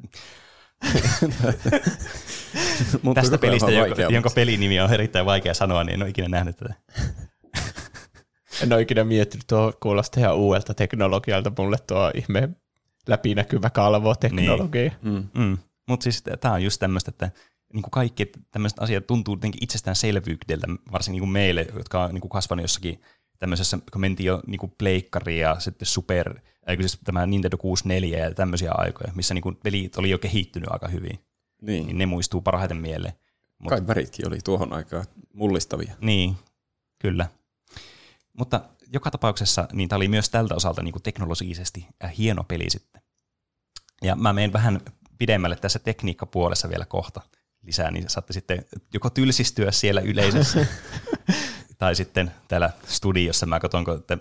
Tästä 3.14 3.38
pelistä, 3.38 3.70
jonka, 3.70 4.02
jonka 4.02 4.30
pelinimi 4.34 4.80
on 4.80 4.92
erittäin 4.92 5.26
vaikea 5.26 5.54
sanoa, 5.54 5.84
niin 5.84 5.94
en 5.94 6.02
ole 6.02 6.10
ikinä 6.10 6.28
nähnyt 6.28 6.56
tätä. 6.56 6.74
En 8.62 8.72
ole 8.72 8.82
ikinä 8.82 9.04
miettinyt, 9.04 9.46
tuo 9.46 9.72
kuulostaa 9.80 10.20
ihan 10.20 10.36
uudelta 10.36 10.74
teknologialta 10.74 11.52
mulle 11.58 11.76
tuo 11.86 12.10
ihme 12.14 12.48
läpinäkyvä 13.08 13.70
kalvoteknologia. 13.70 14.90
Niin. 15.02 15.30
Mm. 15.34 15.42
Mm. 15.42 15.58
Mutta 15.88 16.04
siis 16.04 16.24
tämä 16.40 16.54
on 16.54 16.62
just 16.62 16.80
tämmöistä, 16.80 17.10
että 17.10 17.30
niin 17.72 17.82
kuin 17.82 17.90
kaikki 17.90 18.32
tämmöiset 18.50 18.78
asiat 18.78 19.06
tuntuu 19.06 19.34
jotenkin 19.34 19.64
itsestäänselvyydeltä, 19.64 20.66
varsinkin 20.92 21.12
niin 21.12 21.22
kuin 21.22 21.32
meille, 21.32 21.66
jotka 21.74 22.04
on 22.04 22.14
niin 22.14 22.20
kuin 22.20 22.30
kasvanut 22.30 22.64
jossakin 22.64 23.00
tämmöisessä, 23.38 23.78
kun 23.92 24.00
mentiin 24.00 24.26
jo 24.26 24.40
niin 24.46 24.58
kuin 24.58 24.72
pleikkari 24.78 25.38
ja 25.38 25.56
sitten 25.58 25.86
super, 25.86 26.40
eikö 26.70 26.82
siis 26.82 26.98
tämä 27.04 27.26
Nintendo 27.26 27.56
64 27.56 28.18
ja 28.18 28.34
tämmöisiä 28.34 28.72
aikoja, 28.74 29.12
missä 29.14 29.34
niin 29.34 29.56
pelit 29.62 29.96
oli 29.96 30.10
jo 30.10 30.18
kehittynyt 30.18 30.70
aika 30.72 30.88
hyvin. 30.88 31.24
Niin. 31.62 31.86
niin 31.86 31.98
ne 31.98 32.06
muistuu 32.06 32.40
parhaiten 32.40 32.76
mieleen. 32.76 33.14
Mut, 33.58 33.70
Kai 33.70 33.86
väritkin 33.86 34.28
oli 34.28 34.38
tuohon 34.44 34.72
aikaan 34.72 35.04
mullistavia. 35.32 35.94
Niin, 36.00 36.36
kyllä. 36.98 37.26
Mutta 38.32 38.60
joka 38.92 39.10
tapauksessa 39.10 39.68
niin 39.72 39.88
tämä 39.88 39.96
oli 39.96 40.08
myös 40.08 40.30
tältä 40.30 40.54
osalta 40.54 40.82
niin 40.82 41.02
teknologisesti 41.02 41.86
hieno 42.18 42.44
peli 42.44 42.70
sitten. 42.70 43.02
Ja 44.02 44.16
mä 44.16 44.32
menen 44.32 44.52
vähän 44.52 44.80
pidemmälle 45.18 45.56
tässä 45.56 45.78
tekniikkapuolessa 45.78 46.68
vielä 46.68 46.84
kohta 46.84 47.20
lisää, 47.62 47.90
niin 47.90 48.08
saatte 48.08 48.32
sitten 48.32 48.64
joko 48.94 49.10
tylsistyä 49.10 49.72
siellä 49.72 50.00
yleisössä, 50.00 50.66
tai 51.78 51.94
sitten 51.94 52.32
täällä 52.48 52.70
studiossa 52.86 53.46
mä 53.46 53.60
katson, 53.60 53.84
kun 53.84 54.02
te 54.02 54.18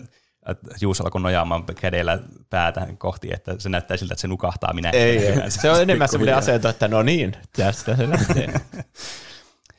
Juuso 0.80 1.04
alkoi 1.04 1.20
nojaamaan 1.20 1.64
kädellä 1.80 2.18
päätä 2.50 2.86
kohti, 2.98 3.28
että 3.32 3.54
se 3.58 3.68
näyttää 3.68 3.96
siltä, 3.96 4.14
että 4.14 4.20
se 4.20 4.28
nukahtaa 4.28 4.72
minä. 4.72 4.90
Ei, 4.90 5.26
ei. 5.26 5.50
Se 5.50 5.70
on 5.70 5.82
enemmän 5.82 6.08
semmoinen 6.08 6.36
asento, 6.36 6.68
että 6.68 6.88
no 6.88 7.02
niin, 7.02 7.32
tästä 7.56 7.96
se 7.96 8.10
lähtee. 8.10 8.52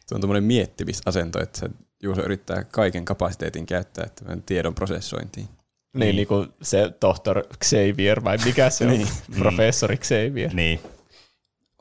Se 0.08 0.16
on 0.16 0.22
tuommoinen 0.22 0.44
miettimisasento, 0.44 1.42
että 1.42 1.60
se 1.60 1.70
Juuso 2.04 2.22
yrittää 2.22 2.64
kaiken 2.64 3.06
kapasiteetin 3.06 3.66
käyttää 3.66 4.06
että 4.06 4.38
tiedon 4.46 4.76
prosessointiin. 4.76 5.46
Niin, 5.46 6.00
niin, 6.00 6.16
niin 6.16 6.28
kuin 6.28 6.50
se 6.62 6.94
tohtor 7.00 7.44
Xavier, 7.64 8.24
vai 8.24 8.38
mikä 8.46 8.70
se 8.70 8.86
on? 8.86 8.92
niin. 8.92 9.08
Professori 9.40 9.98
Xavier. 9.98 10.54
Niin. 10.54 10.80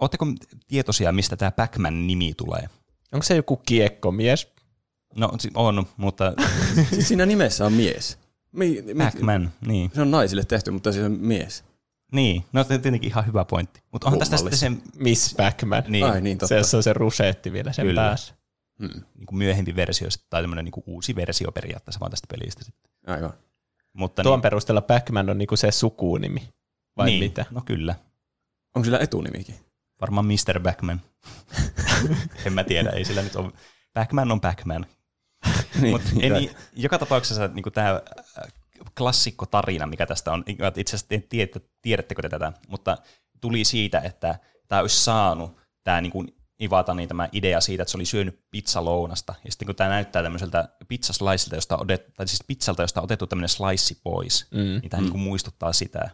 Oletteko 0.00 0.26
tietoisia, 0.68 1.12
mistä 1.12 1.36
tämä 1.36 1.50
Pac-Man-nimi 1.50 2.34
tulee? 2.36 2.68
Onko 3.12 3.22
se 3.22 3.36
joku 3.36 3.56
kiekkomies? 3.56 4.48
No 5.16 5.30
on, 5.54 5.86
mutta... 5.96 6.32
siis 6.90 7.08
siinä 7.08 7.26
nimessä 7.26 7.66
on 7.66 7.72
mies. 7.72 8.18
Mi, 8.52 8.82
mi, 8.82 9.04
Pac-Man, 9.04 9.50
niin. 9.66 9.90
Se 9.94 10.02
on 10.02 10.10
naisille 10.10 10.44
tehty, 10.44 10.70
mutta 10.70 10.92
se 10.92 11.04
on 11.04 11.12
mies. 11.12 11.64
Niin, 12.12 12.44
no 12.52 12.64
tietenkin 12.64 13.10
ihan 13.10 13.26
hyvä 13.26 13.44
pointti. 13.44 13.82
Mutta 13.92 14.06
onhan 14.06 14.18
tästä 14.18 14.36
sitten 14.36 14.58
se... 14.58 14.72
Miss 14.96 15.34
Pac-Man. 15.34 15.82
Niin. 15.88 16.04
Ai, 16.04 16.20
niin 16.20 16.38
totta. 16.38 16.62
Se 16.62 16.76
on 16.76 16.82
se 16.82 16.92
rusetti 16.92 17.52
vielä 17.52 17.72
sen 17.72 17.86
Kyllä. 17.86 18.00
päässä. 18.00 18.34
Hmm. 18.78 19.02
Niin 19.14 19.26
kuin 19.26 19.38
myöhempi 19.38 19.76
versio, 19.76 20.08
tai 20.30 20.42
tämmöinen 20.42 20.64
niin 20.64 20.84
uusi 20.86 21.16
versio 21.16 21.52
periaatteessa 21.52 22.00
vaan 22.00 22.10
tästä 22.10 22.26
pelistä 22.30 22.64
sitten. 22.64 22.90
Aivan. 23.06 23.32
Mutta 23.92 24.22
Tuon 24.22 24.36
niin, 24.38 24.42
perusteella 24.42 24.80
Pac-Man 24.80 25.30
on 25.30 25.38
niin 25.38 25.48
kuin 25.48 25.58
se 25.58 25.70
sukunimi, 25.70 26.48
vai 26.96 27.06
niin, 27.06 27.24
mitä? 27.24 27.44
no 27.50 27.60
kyllä. 27.64 27.94
Onko 28.74 28.84
sillä 28.84 28.98
etunimikin? 28.98 29.54
Varmaan 30.00 30.26
Mr. 30.26 30.60
Backman. 30.60 31.00
en 32.46 32.52
mä 32.52 32.64
tiedä, 32.64 32.90
ei 32.90 33.04
sillä 33.04 33.22
nyt 33.22 33.36
ole. 33.36 33.52
Backman 33.94 34.32
on 34.32 34.40
Backman. 34.40 34.86
niin, 35.80 35.90
Mut 35.90 36.02
niin, 36.12 36.32
niin, 36.32 36.50
joka 36.76 36.98
tapauksessa 36.98 37.48
niin 37.48 37.72
tämä 37.72 37.90
äh, 37.90 38.52
klassikko 38.98 39.46
tarina, 39.46 39.86
mikä 39.86 40.06
tästä 40.06 40.32
on, 40.32 40.44
itse 40.76 40.96
asiassa 40.96 41.14
en 41.14 41.22
tiedä, 41.22 41.60
tiedättekö 41.82 42.22
te 42.22 42.28
tätä, 42.28 42.52
mutta 42.68 42.98
tuli 43.40 43.64
siitä, 43.64 43.98
että 44.00 44.38
tämä 44.68 44.80
olisi 44.80 45.04
saanut 45.04 45.60
tämä 45.84 46.00
niin 46.00 46.12
kuin 46.12 46.34
Ivatani 46.60 47.06
tämä 47.06 47.28
idea 47.32 47.60
siitä, 47.60 47.82
että 47.82 47.90
se 47.90 47.96
oli 47.96 48.04
syönyt 48.04 48.40
pizzalounasta. 48.50 49.34
Ja 49.44 49.50
sitten 49.52 49.66
kun 49.66 49.74
tämä 49.76 49.90
näyttää 49.90 50.22
tämmöiseltä 50.22 50.68
pizzasliceilta, 50.88 51.54
josta 51.56 51.76
odet, 51.76 52.14
tai 52.14 52.28
siis 52.28 52.44
pizzalta, 52.46 52.82
josta 52.82 53.00
on 53.00 53.04
otettu 53.04 53.26
tämmöinen 53.26 53.48
slice 53.48 54.00
pois, 54.02 54.46
mm. 54.50 54.58
niin 54.58 54.90
tämä 54.90 55.02
mm. 55.02 55.10
niin 55.10 55.20
muistuttaa 55.20 55.72
sitä. 55.72 56.10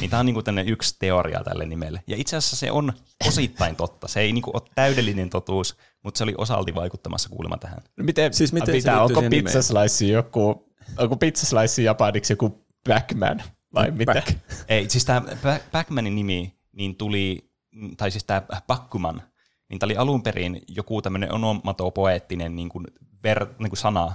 Niin 0.00 0.10
tämä 0.10 0.20
on 0.20 0.26
niin 0.26 0.34
kuin 0.34 0.68
yksi 0.68 0.96
teoria 0.98 1.44
tälle 1.44 1.66
nimelle. 1.66 2.02
Ja 2.06 2.16
itse 2.16 2.36
asiassa 2.36 2.56
se 2.56 2.70
on 2.70 2.92
osittain 3.26 3.76
totta. 3.76 4.08
Se 4.08 4.20
ei 4.20 4.32
niin 4.32 4.42
kuin 4.42 4.56
ole 4.56 4.70
täydellinen 4.74 5.30
totuus, 5.30 5.76
mutta 6.06 6.18
se 6.18 6.24
oli 6.24 6.34
osalti 6.38 6.74
vaikuttamassa 6.74 7.28
kuulemma 7.28 7.56
tähän. 7.56 7.78
No 7.96 8.04
miten, 8.04 8.34
siis 8.34 8.52
miten 8.52 8.74
pitää, 8.74 9.02
onko 9.02 9.22
pizza 9.30 9.62
slice 9.62 10.06
joku, 10.06 10.72
onko 10.98 11.16
pizza 11.16 11.46
slice 11.46 11.82
japaniksi 11.82 12.32
joku 12.32 12.66
Backman 12.88 13.42
vai 13.74 13.90
mitä? 13.90 14.12
Back. 14.12 14.30
Ei, 14.68 14.90
siis 14.90 15.04
tämä 15.04 15.22
Backmanin 15.72 16.14
nimi 16.14 16.58
niin 16.72 16.96
tuli, 16.96 17.50
tai 17.96 18.10
siis 18.10 18.24
tämä 18.24 18.42
Bakkuman, 18.66 19.22
niin 19.68 19.78
tämä 19.78 19.86
oli 19.86 19.96
alun 19.96 20.22
perin 20.22 20.62
joku 20.68 21.02
tämmöinen 21.02 21.32
onomatopoeettinen 21.32 22.56
niin 22.56 22.68
kuin 22.68 22.86
ver, 23.24 23.46
niin 23.58 23.70
kuin 23.70 23.78
sana, 23.78 24.12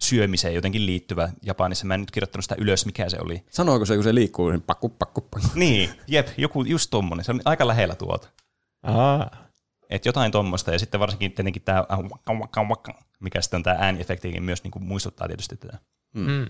syömiseen 0.00 0.54
jotenkin 0.54 0.86
liittyvä 0.86 1.28
Japanissa. 1.42 1.86
Mä 1.86 1.94
en 1.94 2.00
nyt 2.00 2.10
kirjoittanut 2.10 2.44
sitä 2.44 2.56
ylös, 2.58 2.86
mikä 2.86 3.08
se 3.08 3.18
oli. 3.20 3.44
Sanoiko 3.50 3.84
se, 3.84 3.94
kun 3.94 4.04
se 4.04 4.14
liikkuu, 4.14 4.50
niin 4.50 4.62
pakku, 4.62 4.88
pakku, 4.88 5.20
pakku. 5.20 5.48
Niin, 5.54 5.90
jep, 6.06 6.28
joku 6.36 6.64
just 6.64 6.90
tommonen. 6.90 7.24
Se 7.24 7.32
on 7.32 7.40
aika 7.44 7.66
lähellä 7.66 7.94
tuota. 7.94 8.28
Aa. 8.82 9.47
Et 9.90 10.06
jotain 10.06 10.32
tuommoista, 10.32 10.72
ja 10.72 10.78
sitten 10.78 11.00
varsinkin 11.00 11.32
tietenkin 11.32 11.62
tämä, 11.62 11.84
mikä 13.20 13.40
sitten 13.40 13.58
on 13.58 13.62
tämä 13.62 13.76
ääniefektikin 13.80 14.42
myös 14.42 14.64
niin 14.64 14.70
kuin 14.70 14.84
muistuttaa 14.84 15.28
tietysti 15.28 15.56
tätä. 15.56 15.78
Mm. 16.14 16.46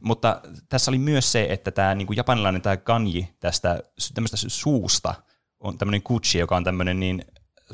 Mutta 0.00 0.40
tässä 0.68 0.90
oli 0.90 0.98
myös 0.98 1.32
se, 1.32 1.46
että 1.50 1.70
tämä 1.70 1.94
niin 1.94 2.06
kuin 2.06 2.16
japanilainen 2.16 2.62
tämä 2.62 2.76
kanji 2.76 3.28
tästä 3.40 3.82
tämmöistä 4.14 4.36
suusta 4.36 5.14
on 5.60 5.78
tämmöinen 5.78 6.02
kutsi, 6.02 6.38
joka 6.38 6.56
on 6.56 6.64
tämmöinen 6.64 7.00
niin, 7.00 7.24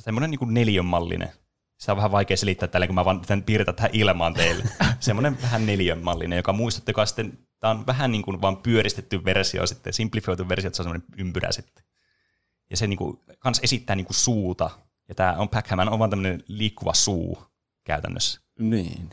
tämmöinen 0.04 0.30
niin 0.30 0.38
kuin 0.38 0.54
neliönmallinen 0.54 1.32
se 1.84 1.92
on 1.92 1.96
vähän 1.96 2.12
vaikea 2.12 2.36
selittää 2.36 2.68
tällä, 2.68 2.86
kun 2.86 2.94
mä 2.94 3.04
vaan 3.04 3.22
piirretä 3.46 3.72
tähän 3.72 3.90
ilmaan 3.92 4.34
teille. 4.34 4.64
Semmoinen 5.00 5.42
vähän 5.42 5.66
neljönmallinen, 5.66 6.36
joka 6.36 6.52
muistutti, 6.52 6.90
joka 6.90 7.06
sitten, 7.06 7.38
tämä 7.60 7.70
on 7.70 7.86
vähän 7.86 8.12
niin 8.12 8.22
kuin 8.22 8.40
vaan 8.40 8.56
pyöristetty 8.56 9.24
versio 9.24 9.66
sitten, 9.66 9.92
simplifioitu 9.92 10.48
versio, 10.48 10.68
että 10.68 10.76
se 10.76 10.82
on 10.82 10.84
semmoinen 10.84 11.08
ympyrä 11.18 11.52
sitten. 11.52 11.84
Ja 12.70 12.76
se 12.76 12.86
niin 12.86 12.96
kuin, 12.96 13.20
kans 13.38 13.60
esittää 13.62 13.96
niin 13.96 14.06
kuin 14.06 14.16
suuta, 14.16 14.70
ja 15.08 15.14
tämä 15.14 15.32
on 15.32 15.48
Pac-Man 15.48 15.88
on 15.88 15.98
vaan 15.98 16.10
tämmöinen 16.10 16.44
liikkuva 16.48 16.94
suu 16.94 17.38
käytännössä. 17.84 18.40
Niin. 18.58 19.10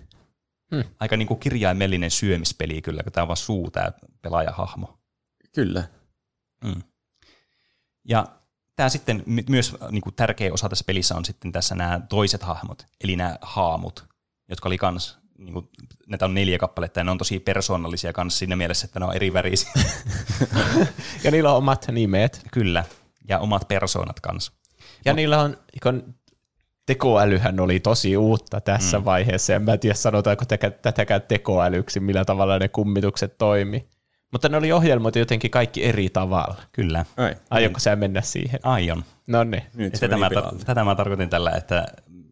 Hmm. 0.76 0.84
Aika 1.00 1.18
niin 1.18 1.28
kuin 1.28 1.40
kirjaimellinen 1.40 2.12
syömispeli 2.12 2.82
kyllä, 2.82 3.04
kun 3.04 3.12
tämä 3.12 3.24
on 3.24 3.28
vaan 3.28 3.38
suu, 3.38 3.72
tämä 3.72 3.92
pelaajahahmo. 4.22 4.98
Kyllä. 5.56 5.84
Hmm. 6.66 6.82
Ja 8.08 8.26
tämä 8.76 8.90
sitten 8.90 9.24
myös 9.50 9.76
niin 9.92 10.02
kuin 10.02 10.16
tärkeä 10.16 10.54
osa 10.54 10.70
tässä 10.70 10.86
pelissä 10.88 11.16
on 11.16 11.26
sitten 11.26 11.52
tässä 11.52 11.76
nämä 11.76 12.02
toiset 12.10 12.44
hahmot, 12.44 12.86
eli 13.04 13.16
nämä 13.16 13.38
haamut, 13.42 14.06
jotka 14.50 14.70
oli 14.70 14.78
kans, 14.78 15.18
niin 15.38 15.54
kuin, 15.54 15.70
näitä 16.08 16.26
on 16.26 16.34
neljä 16.34 16.58
kappaletta 16.58 17.00
ja 17.00 17.04
ne 17.04 17.12
on 17.12 17.18
tosi 17.18 17.40
persoonallisia 17.40 18.14
kanssa 18.14 18.40
siinä 18.40 18.56
mielessä, 18.56 18.86
että 18.86 19.00
ne 19.00 19.06
on 19.06 19.16
eri 19.16 19.34
värisiä. 19.34 19.72
ja 21.24 21.32
niillä 21.32 21.52
on 21.52 21.58
omat 21.58 21.88
nimet. 21.92 22.42
Kyllä, 22.52 22.86
ja 23.28 23.40
omat 23.40 23.68
persoonat 23.68 24.20
kanssa. 24.20 24.52
Ja 25.06 25.12
Mut, 25.12 25.16
niillä 25.16 25.40
on, 25.40 25.58
ikon, 25.74 26.14
tekoälyhän 26.86 27.60
oli 27.60 27.80
tosi 27.80 28.18
uutta 28.18 28.62
tässä 28.62 29.00
mm. 29.00 29.06
vaiheessa, 29.06 29.54
ja 29.54 29.60
mä 29.60 29.74
en 29.74 29.80
tiedä 29.80 29.96
sanotaanko 29.96 30.46
tätäkään 30.82 31.22
tekoälyksi, 31.22 32.00
millä 32.00 32.26
tavalla 32.26 32.60
ne 32.60 32.68
kummitukset 32.68 33.38
toimi. 33.38 33.88
Mutta 34.32 34.50
ne 34.50 34.58
oli 34.58 34.72
ohjelmoitu 34.72 35.20
jotenkin 35.20 35.52
kaikki 35.52 35.86
eri 35.86 36.10
tavalla. 36.10 36.56
Kyllä. 36.72 37.06
Ai. 37.18 37.36
Aiotko 37.50 37.80
sä 37.80 37.96
mennä 37.96 38.22
siihen? 38.22 38.60
Aion. 38.64 39.04
No 39.28 39.44
niin. 39.44 39.64
Tätä, 40.00 40.18
mä, 40.18 40.30
tätä 40.66 40.84
mä 40.84 40.96
tarkoitin 40.96 41.30
tällä, 41.30 41.52
että 41.52 41.86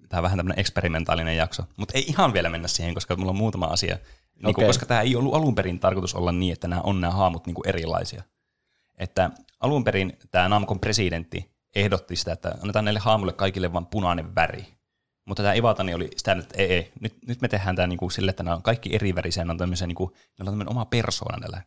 tämä 0.10 0.20
on 0.20 0.24
vähän 0.24 0.38
tämmöinen 0.38 0.60
eksperimentaalinen 0.60 1.38
jakso. 1.38 1.64
Mutta 1.78 1.98
ei 1.98 2.06
ihan 2.08 2.34
vielä 2.34 2.50
mennä 2.50 2.68
siihen, 2.68 2.94
koska 2.94 3.16
mulla 3.16 3.30
on 3.30 3.38
muutama 3.38 3.66
asia. 3.66 3.98
Niin 4.36 4.50
okay. 4.50 4.66
koska 4.66 4.86
tämä 4.86 5.02
ei 5.02 5.16
ollut 5.16 5.34
alun 5.34 5.56
perin 5.56 5.80
tarkoitus 5.80 6.16
olla 6.16 6.32
niin, 6.32 6.54
että 6.54 6.68
nämä 6.68 6.82
on 6.82 7.02
nämä 7.02 7.14
haamut 7.14 7.46
niin 7.46 7.54
kuin 7.54 7.68
erilaisia. 7.68 8.24
Että 8.98 9.32
alun 9.60 9.84
perin 9.84 10.18
tämä 10.32 10.50
Namcon 10.50 10.80
presidentti 10.80 11.52
ehdotti 11.76 12.16
sitä, 12.16 12.34
että 12.34 12.56
annetaan 12.62 12.86
näille 12.86 13.00
haamuille 13.00 13.34
kaikille 13.34 13.74
vain 13.74 13.86
punainen 13.86 14.36
väri. 14.36 14.80
Mutta 15.26 15.44
tämä 15.44 15.54
Ivatani 15.54 15.94
oli 15.94 16.10
sitä, 16.18 16.32
että 16.32 16.56
ei, 16.58 16.74
ei, 16.74 16.92
nyt, 17.00 17.18
nyt 17.28 17.42
me 17.42 17.48
tehdään 17.48 17.76
tämä 17.76 17.88
niin 17.88 18.12
sille, 18.12 18.30
että 18.30 18.44
nämä 18.44 18.56
on 18.56 18.62
kaikki 18.62 18.96
eri 18.96 19.16
värisiä, 19.16 19.46
ne 19.46 19.52
on 19.52 19.58
tämmöisiä, 19.58 19.88
niin 19.88 19.96
kuin, 19.96 20.12
on 20.40 20.46
tämmöinen 20.46 20.70
oma 20.70 20.86
persoona 20.86 21.38
näillä 21.38 21.62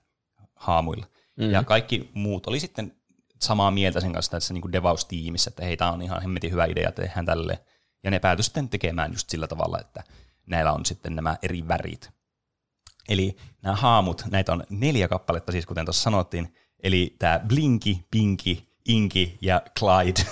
haamuilla. 0.55 1.07
Mm. 1.37 1.51
Ja 1.51 1.65
kaikki 1.65 2.11
muut 2.15 2.47
oli 2.47 2.61
sitten 2.61 2.97
samaa 3.41 3.71
mieltä 3.71 4.01
sen 4.01 4.13
kanssa 4.13 4.31
tässä 4.33 4.55
niin 4.55 4.73
Devaus-tiimissä, 4.73 5.51
että 5.51 5.65
hei, 5.65 5.77
tämä 5.77 5.93
on 5.93 6.03
ihan 6.03 6.23
hemmetin 6.23 6.51
hyvä 6.51 6.65
idea, 6.65 6.93
tehdään 6.93 7.27
tälle. 7.27 7.65
Ja 8.05 8.11
ne 8.11 8.19
päätyi 8.19 8.45
sitten 8.45 8.69
tekemään 8.69 9.13
just 9.13 9.31
sillä 9.31 9.49
tavalla, 9.49 9.81
että 9.81 10.03
näillä 10.47 10.73
on 10.73 10.87
sitten 10.87 11.17
nämä 11.17 11.37
eri 11.43 11.69
värit. 11.69 12.11
Eli 13.09 13.37
nämä 13.63 13.77
haamut, 13.77 14.23
näitä 14.31 14.53
on 14.53 14.65
neljä 14.71 15.09
kappaletta 15.09 15.53
siis, 15.53 15.67
kuten 15.67 15.87
tuossa 15.87 16.03
sanottiin, 16.03 16.55
eli 16.83 17.17
tämä 17.19 17.41
Blinki, 17.49 18.07
Pinki, 18.11 18.72
Inki 18.89 19.39
ja 19.41 19.63
Clyde. 19.79 20.31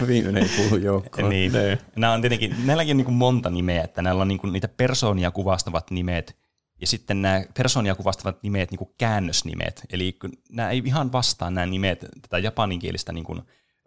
Viimeinen 0.06 0.42
ei 0.42 0.50
kuulu 0.56 0.76
joukkoon. 0.76 1.28
niin. 1.28 1.52
Nämä 1.96 2.12
on 2.12 2.20
tietenkin, 2.20 2.66
näilläkin 2.66 2.92
on 2.92 3.04
niin 3.06 3.12
monta 3.12 3.50
nimeä, 3.50 3.84
että 3.84 4.02
näillä 4.02 4.22
on 4.22 4.28
niin 4.28 4.40
niitä 4.52 4.68
persoonia 4.68 5.30
kuvastavat 5.30 5.90
nimet, 5.90 6.36
ja 6.80 6.86
sitten 6.86 7.22
nämä 7.22 7.42
persoonia 7.54 7.94
kuvastavat 7.94 8.42
nimet, 8.42 8.70
niin 8.70 8.78
kuin 8.78 8.90
käännösnimet, 8.98 9.82
eli 9.92 10.16
nämä 10.52 10.70
ei 10.70 10.82
ihan 10.84 11.12
vastaa 11.12 11.50
nämä 11.50 11.66
nimet 11.66 12.06
tätä 12.22 12.38
japaninkielistä 12.38 13.12
niin 13.12 13.24
kuin 13.24 13.42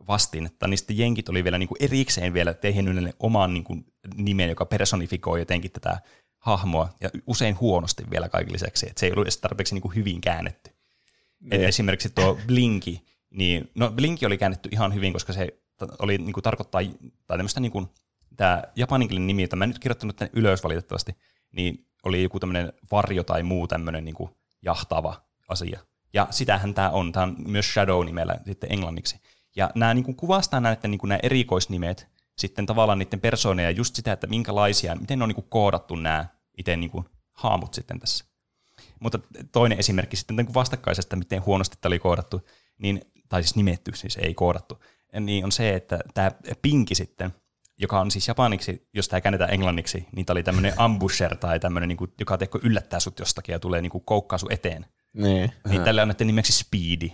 vastinetta, 0.07 0.67
niin 0.67 0.77
sitten 0.77 0.97
jenkit 0.97 1.29
oli 1.29 1.43
vielä 1.43 1.57
niin 1.57 1.69
kuin 1.69 1.83
erikseen 1.83 2.33
vielä 2.33 2.53
tehnyt 2.53 3.15
oman 3.19 3.53
niin 3.53 3.63
kuin 3.63 3.85
nimen, 4.15 4.49
joka 4.49 4.65
personifikoi 4.65 5.39
jotenkin 5.39 5.71
tätä 5.71 5.99
hahmoa, 6.37 6.89
ja 7.01 7.09
usein 7.27 7.59
huonosti 7.59 8.03
vielä 8.11 8.29
kaikille 8.29 8.53
lisäksi, 8.53 8.87
että 8.89 8.99
se 8.99 9.05
ei 9.05 9.11
ollut 9.11 9.25
edes 9.25 9.37
tarpeeksi 9.37 9.75
niin 9.75 9.81
kuin 9.81 9.95
hyvin 9.95 10.21
käännetty. 10.21 10.71
Et 11.43 11.59
niin. 11.59 11.69
esimerkiksi 11.69 12.09
tuo 12.09 12.37
Blinki, 12.47 13.05
niin 13.29 13.71
no 13.75 13.91
Blinki 13.91 14.25
oli 14.25 14.37
käännetty 14.37 14.69
ihan 14.71 14.93
hyvin, 14.93 15.13
koska 15.13 15.33
se 15.33 15.61
oli 15.99 16.17
niin 16.17 16.33
kuin 16.33 16.43
tarkoittaa, 16.43 16.81
tai 17.27 17.37
tämmöistä 17.37 17.59
niin 17.59 17.71
kuin, 17.71 17.87
tämä 18.37 18.63
japaninkielinen 18.75 19.27
nimi, 19.27 19.41
jota 19.41 19.55
mä 19.55 19.63
en 19.63 19.69
nyt 19.69 19.79
kirjoittanut 19.79 20.15
tänne 20.15 20.31
ylös 20.35 20.63
valitettavasti, 20.63 21.15
niin 21.51 21.85
oli 22.03 22.23
joku 22.23 22.39
tämmöinen 22.39 22.73
varjo 22.91 23.23
tai 23.23 23.43
muu 23.43 23.67
tämmöinen 23.67 24.05
niin 24.05 24.15
jahtava 24.61 25.21
asia. 25.47 25.79
Ja 26.13 26.27
sitähän 26.29 26.73
tämä 26.73 26.89
on. 26.89 27.11
Tämä 27.11 27.23
on 27.23 27.35
myös 27.47 27.73
Shadow-nimellä 27.73 28.35
sitten 28.45 28.71
englanniksi. 28.71 29.19
Ja 29.55 29.71
nämä 29.75 29.93
niin 29.93 30.03
kuin 30.03 30.15
kuvastaa 30.15 30.59
näiden 30.59 30.91
niin 30.91 30.99
kuin 30.99 31.09
nämä 31.09 31.19
erikoisnimet 31.23 32.07
sitten 32.37 32.65
tavallaan 32.65 32.99
niiden 32.99 33.21
persooneja 33.21 33.71
just 33.71 33.95
sitä, 33.95 34.11
että 34.11 34.27
minkälaisia, 34.27 34.95
miten 34.95 35.19
ne 35.19 35.23
on 35.23 35.29
niin 35.29 35.35
kuin 35.35 35.49
koodattu 35.49 35.95
nämä 35.95 36.25
itse 36.57 36.77
niin 36.77 36.91
kuin 36.91 37.05
haamut 37.31 37.73
sitten 37.73 37.99
tässä. 37.99 38.25
Mutta 39.01 39.19
toinen 39.51 39.79
esimerkki 39.79 40.15
sitten 40.15 40.35
niin 40.35 40.45
kuin 40.45 40.53
vastakkaisesta, 40.53 41.15
miten 41.15 41.45
huonosti 41.45 41.77
tämä 41.81 41.89
oli 41.89 41.99
koodattu, 41.99 42.47
niin, 42.77 43.01
tai 43.29 43.43
siis 43.43 43.55
nimetty, 43.55 43.91
siis 43.95 44.17
ei 44.17 44.33
koodattu, 44.33 44.83
niin 45.19 45.45
on 45.45 45.51
se, 45.51 45.75
että 45.75 45.99
tämä 46.13 46.31
Pinki 46.61 46.95
sitten, 46.95 47.33
joka 47.77 47.99
on 47.99 48.11
siis 48.11 48.27
japaniksi, 48.27 48.87
jos 48.93 49.07
tämä 49.07 49.21
käännetään 49.21 49.53
englanniksi, 49.53 50.07
niin 50.15 50.25
tämä 50.25 50.33
oli 50.33 50.43
tämmöinen 50.43 50.73
ambusher 50.77 51.35
tai 51.35 51.59
tämmöinen, 51.59 51.87
niin 51.87 51.97
kuin, 51.97 52.13
joka 52.19 52.37
teko 52.37 52.59
yllättää 52.63 52.99
sut 52.99 53.19
jostakin 53.19 53.53
ja 53.53 53.59
tulee 53.59 53.81
niin 53.81 53.91
kuin, 53.91 54.03
koukkaa 54.05 54.37
sun 54.37 54.51
eteen. 54.51 54.85
Niin. 55.13 55.51
Niin 55.69 55.83
tälle 55.83 56.01
annettiin 56.01 56.27
nimeksi 56.27 56.53
Speedy. 56.53 57.09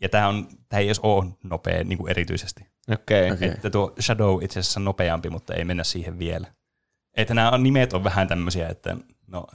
Ja 0.00 0.08
tämä, 0.08 0.28
on, 0.28 0.48
tämä 0.68 0.80
ei 0.80 0.86
edes 0.86 1.00
ole 1.00 1.24
nopea 1.44 1.84
niin 1.84 1.98
kuin 1.98 2.10
erityisesti. 2.10 2.66
Okei. 2.92 3.30
Okay. 3.30 3.48
Että 3.48 3.70
tuo 3.70 3.94
Shadow 4.00 4.44
itse 4.44 4.60
asiassa 4.60 4.80
on 4.80 4.84
nopeampi, 4.84 5.30
mutta 5.30 5.54
ei 5.54 5.64
mennä 5.64 5.84
siihen 5.84 6.18
vielä. 6.18 6.46
Että 7.16 7.34
nämä 7.34 7.50
on- 7.50 7.62
nimet 7.62 7.92
on 7.92 8.04
vähän 8.04 8.28
tämmöisiä, 8.28 8.68
että 8.68 8.96
no, 9.26 9.46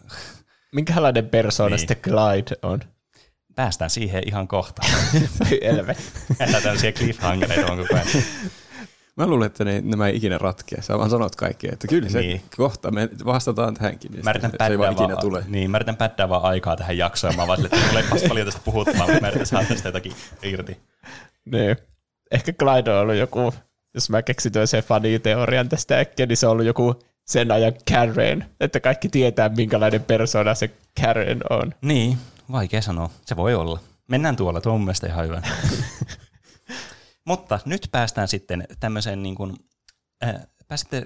Minkälainen 0.74 1.30
persona 1.30 1.70
Niin. 1.70 1.80
sitten 1.80 1.98
Clyde 1.98 2.56
on? 2.62 2.80
päästään 3.56 3.90
siihen 3.90 4.24
ihan 4.28 4.48
kohta. 4.48 4.82
Elve. 5.62 5.96
Jätään 6.40 6.64
tämmöisiä 6.64 6.92
cliffhangereita 6.92 7.72
on 7.72 7.78
koko 7.78 7.94
ajan. 7.96 8.08
Mä 9.18 9.28
luulen, 9.28 9.46
että 9.46 9.66
ne, 9.66 9.82
nämä 9.82 10.08
ei 10.08 10.16
ikinä 10.16 10.38
ratkea. 10.38 10.82
Sä 10.82 10.98
vaan 10.98 11.10
sanot 11.10 11.36
kaikkea, 11.36 11.70
että 11.74 11.88
kyllä 11.88 12.10
se 12.10 12.20
Niin. 12.20 12.42
kohta 12.58 12.92
me 12.92 13.10
vastataan 13.26 13.74
tähänkin. 13.74 14.12
niin 14.12 14.24
Mä 14.24 14.30
yritän 14.32 14.52
se, 14.52 14.58
se 14.60 14.72
ei 14.72 14.80
vaan 14.80 14.94
ikinä 14.94 15.08
vaan, 15.08 15.22
tule. 15.22 15.44
niin, 15.48 15.72
mä 15.72 15.78
yritän 15.78 15.96
päddää 15.96 16.30
vaan 16.30 16.44
aikaa 16.44 16.76
tähän 16.76 16.98
jaksoon. 16.98 17.36
Mä 17.36 17.48
vaan 17.48 17.66
että 17.66 17.78
mulla 17.88 18.00
ei 18.00 18.06
vasta 18.12 18.28
paljon 18.28 18.46
tästä 18.46 18.62
puhuttavaa, 18.66 19.08
mutta 19.08 19.22
mä 19.22 19.28
yritän 19.28 19.46
saada 19.48 19.66
tästä 19.68 19.88
jotakin 19.88 20.14
irti. 20.44 20.78
Niin. 21.46 21.78
Ehkä 22.32 22.54
Clyde 22.54 22.92
on 22.94 23.00
ollut 23.02 23.16
joku, 23.16 23.54
jos 23.94 24.10
mä 24.10 24.22
keksin 24.22 24.52
toisen 24.52 24.84
faniteorian 24.84 25.70
tästä 25.70 26.00
äkkiä, 26.00 26.26
niin 26.26 26.38
se 26.38 26.46
on 26.48 26.52
ollut 26.52 26.66
joku 26.66 27.00
sen 27.28 27.52
ajan 27.52 27.74
Karen, 27.92 28.50
että 28.60 28.80
kaikki 28.80 29.10
tietää, 29.10 29.50
minkälainen 29.50 30.04
persona 30.04 30.56
se 30.56 30.72
Karen 31.02 31.42
on. 31.50 31.74
Niin, 31.82 32.18
vaikea 32.52 32.82
sanoa. 32.82 33.10
Se 33.26 33.36
voi 33.36 33.56
olla. 33.56 33.80
Mennään 34.08 34.36
tuolla, 34.36 34.62
tuo 34.62 34.74
on 34.74 34.80
mun 34.80 34.86
mielestä 34.86 35.08
ihan 35.08 35.26
hyvä. 35.26 35.42
Mutta 37.26 37.60
nyt 37.66 37.88
päästään 37.92 38.28
sitten 38.28 38.68
tämmöiseen 38.80 39.24
niin 39.24 39.36
kuin, 39.36 39.56
äh, 40.26 40.36
pääsette 40.68 41.06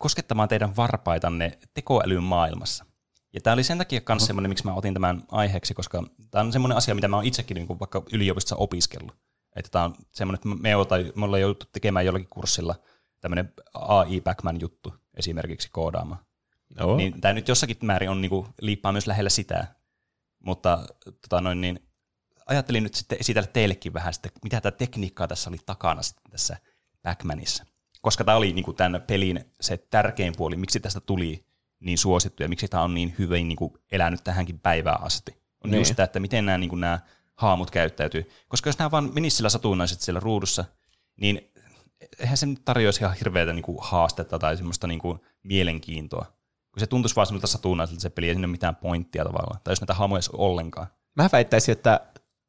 koskettamaan 0.00 0.48
teidän 0.48 0.76
varpaitanne 0.76 1.58
tekoälyn 1.74 2.22
maailmassa. 2.22 2.84
Ja 3.32 3.40
tämä 3.40 3.54
oli 3.54 3.64
sen 3.64 3.78
takia 3.78 4.00
myös 4.08 4.26
semmoinen, 4.26 4.50
miksi 4.50 4.64
mä 4.64 4.74
otin 4.74 4.94
tämän 4.94 5.22
aiheeksi, 5.30 5.74
koska 5.74 6.04
tämä 6.30 6.44
on 6.44 6.52
semmoinen 6.52 6.78
asia, 6.78 6.94
mitä 6.94 7.08
mä 7.08 7.16
oon 7.16 7.24
itsekin 7.24 7.54
niin 7.54 7.66
kuin 7.66 7.80
vaikka 7.80 8.02
yliopistossa 8.12 8.56
opiskellut. 8.56 9.16
Että 9.56 9.70
tämä 9.70 9.84
on 9.84 9.94
semmoinen, 10.12 10.38
että 10.38 10.62
me, 10.62 10.76
ollaan, 10.76 11.12
me 11.14 11.24
ollaan 11.24 11.40
jouduttu 11.40 11.66
tekemään 11.72 12.06
jollakin 12.06 12.28
kurssilla 12.30 12.74
tämmöinen 13.20 13.52
AI 13.74 14.20
Backman 14.20 14.60
juttu 14.60 14.94
esimerkiksi 15.16 15.68
koodaamaan. 15.72 16.24
No. 16.78 16.96
Niin 16.96 17.20
tämä 17.20 17.34
nyt 17.34 17.48
jossakin 17.48 17.76
määrin 17.82 18.10
on 18.10 18.20
niinku, 18.20 18.46
liippaa 18.60 18.92
myös 18.92 19.06
lähellä 19.06 19.30
sitä, 19.30 19.66
mutta 20.44 20.86
tota 21.22 21.40
noin, 21.40 21.60
niin, 21.60 21.88
ajattelin 22.46 22.82
nyt 22.82 22.94
sitten 22.94 23.18
esitellä 23.20 23.46
teillekin 23.46 23.94
vähän 23.94 24.14
sitä, 24.14 24.28
mitä 24.44 24.60
tämä 24.60 24.70
tekniikkaa 24.70 25.28
tässä 25.28 25.50
oli 25.50 25.58
takana 25.66 26.02
sitten 26.02 26.30
tässä 26.30 26.56
Backmanissa. 27.02 27.66
Koska 28.00 28.24
tämä 28.24 28.36
oli 28.36 28.52
niinku 28.52 28.72
tämän 28.72 29.02
pelin 29.06 29.44
se 29.60 29.76
tärkein 29.76 30.36
puoli, 30.36 30.56
miksi 30.56 30.80
tästä 30.80 31.00
tuli 31.00 31.46
niin 31.80 31.98
suosittu 31.98 32.42
ja 32.42 32.48
miksi 32.48 32.68
tämä 32.68 32.82
on 32.82 32.94
niin 32.94 33.14
hyvin 33.18 33.48
niinku 33.48 33.78
elänyt 33.92 34.24
tähänkin 34.24 34.58
päivään 34.58 35.02
asti. 35.02 35.32
On 35.64 35.70
Niin. 35.70 35.78
just 35.78 35.96
tämä, 35.96 36.04
että 36.04 36.20
miten 36.20 36.46
nämä, 36.46 36.58
niinku, 36.58 36.76
nämä 36.76 36.98
haamut 37.34 37.70
käyttäytyy. 37.70 38.30
Koska 38.48 38.68
jos 38.68 38.78
nämä 38.78 38.90
vaan 38.90 39.10
menisivät 39.14 39.36
sillä 39.36 39.48
satunnaiset 39.48 40.00
siellä 40.00 40.20
ruudussa, 40.20 40.64
niin 41.16 41.52
eihän 42.18 42.36
se 42.36 42.46
nyt 42.46 42.64
tarjoaisi 42.64 43.00
ihan 43.00 43.14
hirveätä 43.14 43.52
niinku 43.52 43.78
haastetta 43.82 44.38
tai 44.38 44.56
semmoista 44.56 44.86
niinku 44.86 45.24
mielenkiintoa. 45.42 46.24
Kun 46.72 46.80
se 46.80 46.86
tuntuisi 46.86 47.16
vaan 47.16 47.26
semmoilta 47.26 47.46
satunnaiselta 47.46 48.00
se 48.00 48.10
peli, 48.10 48.28
ei 48.28 48.34
siinä 48.34 48.46
ole 48.46 48.50
mitään 48.50 48.76
pointtia 48.76 49.24
tavallaan. 49.24 49.60
Tai 49.64 49.72
jos 49.72 49.80
näitä 49.80 49.94
hahmoja 49.94 50.20
ole 50.32 50.50
ollenkaan. 50.50 50.86
Mä 51.16 51.28
väittäisin, 51.32 51.72
että 51.72 52.00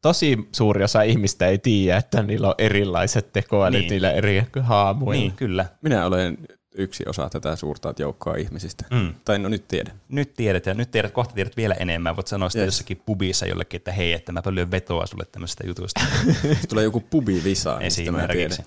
tosi 0.02 0.50
suuri 0.52 0.84
osa 0.84 1.02
ihmistä 1.02 1.48
ei 1.48 1.58
tiedä, 1.58 1.98
että 1.98 2.24
niillä 2.24 2.48
on 2.48 2.56
erilaiset 2.58 3.34
tekoälyt, 3.34 3.80
niin. 3.80 3.90
Niillä 3.90 4.12
eri 4.12 4.44
haamuilla. 4.62 5.22
Niin, 5.22 5.32
kyllä. 5.32 5.66
Minä 5.82 6.06
olen 6.06 6.38
yksi 6.78 7.04
osa 7.08 7.30
tätä 7.30 7.56
suurta 7.56 7.94
joukkoa 8.00 8.36
ihmisistä. 8.36 8.86
Mm. 8.92 9.14
Tai 9.26 9.40
no 9.40 9.50
nyt 9.50 9.68
tiedän. 9.68 10.02
Nyt 10.10 10.34
tiedät, 10.34 10.66
ja 10.66 10.74
nyt 10.74 10.92
tiedät, 10.92 11.12
kohta 11.12 11.34
tiedät 11.34 11.58
vielä 11.58 11.74
enemmän. 11.74 12.16
Voit 12.16 12.28
sanoa 12.28 12.50
sitä 12.50 12.64
Yes. 12.64 12.68
jossakin 12.68 13.02
pubissa 13.06 13.46
jollekin, 13.46 13.78
että 13.78 13.92
hei, 13.92 14.14
että 14.14 14.32
mä 14.32 14.42
lyön 14.50 14.72
vetoa 14.72 15.06
sulle 15.06 15.26
tämmöisestä 15.26 15.68
jutusta 15.68 16.02
tulee 16.70 16.84
joku 16.84 17.02
pubi 17.02 17.42
visa, 17.44 17.78
niin 17.80 17.92
sitä 17.92 18.12
mä 18.12 18.28
tiedän. 18.28 18.58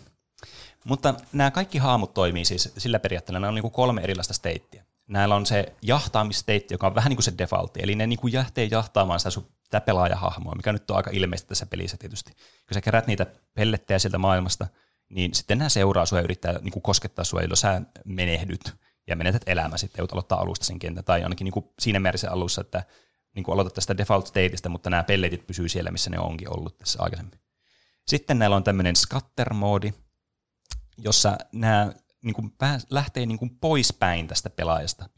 Mutta 0.85 1.15
nämä 1.33 1.51
kaikki 1.51 1.79
haamut 1.79 2.15
toimii 2.15 2.45
siis 2.45 2.73
sillä 2.79 2.99
periaatteella, 2.99 3.41
nämä 3.41 3.49
on 3.49 3.55
niin 3.55 3.71
kolme 3.71 4.01
erilaista 4.01 4.35
steittiä. 4.35 4.85
Näillä 5.07 5.35
on 5.35 5.47
se 5.47 5.75
jahtaamisteitti, 5.83 6.75
joka 6.75 6.87
on 6.87 6.95
vähän 6.95 7.11
niin 7.11 7.17
kuin 7.17 7.25
se 7.25 7.39
defaultti, 7.39 7.81
eli 7.83 7.95
ne 7.95 8.07
niin 8.07 8.19
kuin 8.19 8.35
lähtee 8.35 8.69
jahtaamaan 8.71 9.21
sitä, 9.21 9.31
sun, 9.31 9.47
sitä 9.63 9.81
pelaajahahmoa, 9.81 10.55
mikä 10.55 10.73
nyt 10.73 10.91
on 10.91 10.97
aika 10.97 11.11
ilmeistä 11.11 11.49
tässä 11.49 11.67
pelissä 11.67 11.97
tietysti. 11.97 12.33
Kun 12.33 12.75
sä 12.75 12.81
kerät 12.81 13.07
niitä 13.07 13.27
pellettejä 13.55 13.99
sieltä 13.99 14.19
maailmasta, 14.19 14.67
niin 15.09 15.35
sitten 15.35 15.59
nämä 15.59 15.69
seuraa 15.69 16.07
sua 16.07 16.19
ja 16.19 16.25
yrittää 16.25 16.59
niin 16.59 16.73
kuin 16.73 16.83
koskettaa 16.83 17.25
sua, 17.25 17.41
jolloin 17.41 17.57
sä 17.57 17.83
menehdyt 18.05 18.75
ja 19.07 19.17
menetät 19.17 19.43
elämä 19.47 19.77
sitten, 19.77 19.99
joudut 19.99 20.13
aloittaa 20.13 20.41
alusta 20.41 20.67
sen 20.67 20.79
kentän, 20.79 21.05
tai 21.05 21.23
ainakin 21.23 21.45
niin 21.45 21.53
kuin 21.53 21.67
siinä 21.79 22.01
määrin 22.01 22.31
alussa, 22.31 22.61
että 22.61 22.85
niin 23.35 23.45
kuin 23.45 23.53
aloitat 23.53 23.75
tästä 23.75 23.97
default 23.97 24.27
stateista, 24.27 24.69
mutta 24.69 24.91
nämä 24.91 25.03
pelletit 25.03 25.47
pysyy 25.47 25.69
siellä, 25.69 25.91
missä 25.91 26.11
ne 26.11 26.19
onkin 26.19 26.57
ollut 26.57 26.79
tässä 26.79 27.03
aikaisemmin. 27.03 27.41
Sitten 28.07 28.39
näillä 28.39 28.57
on 28.57 28.65
tämmöinen 28.65 28.95
scatter-moodi, 28.97 29.93
jossa 30.99 31.39
nämä 31.53 31.93
niin 32.23 32.35
kuin 32.35 32.51
pää, 32.59 32.79
lähtee 32.91 33.27
niin 33.27 33.39
kuin 33.39 33.59
poispäin 33.61 34.29
tästä 34.29 34.51
pelaajasta. 34.51 35.09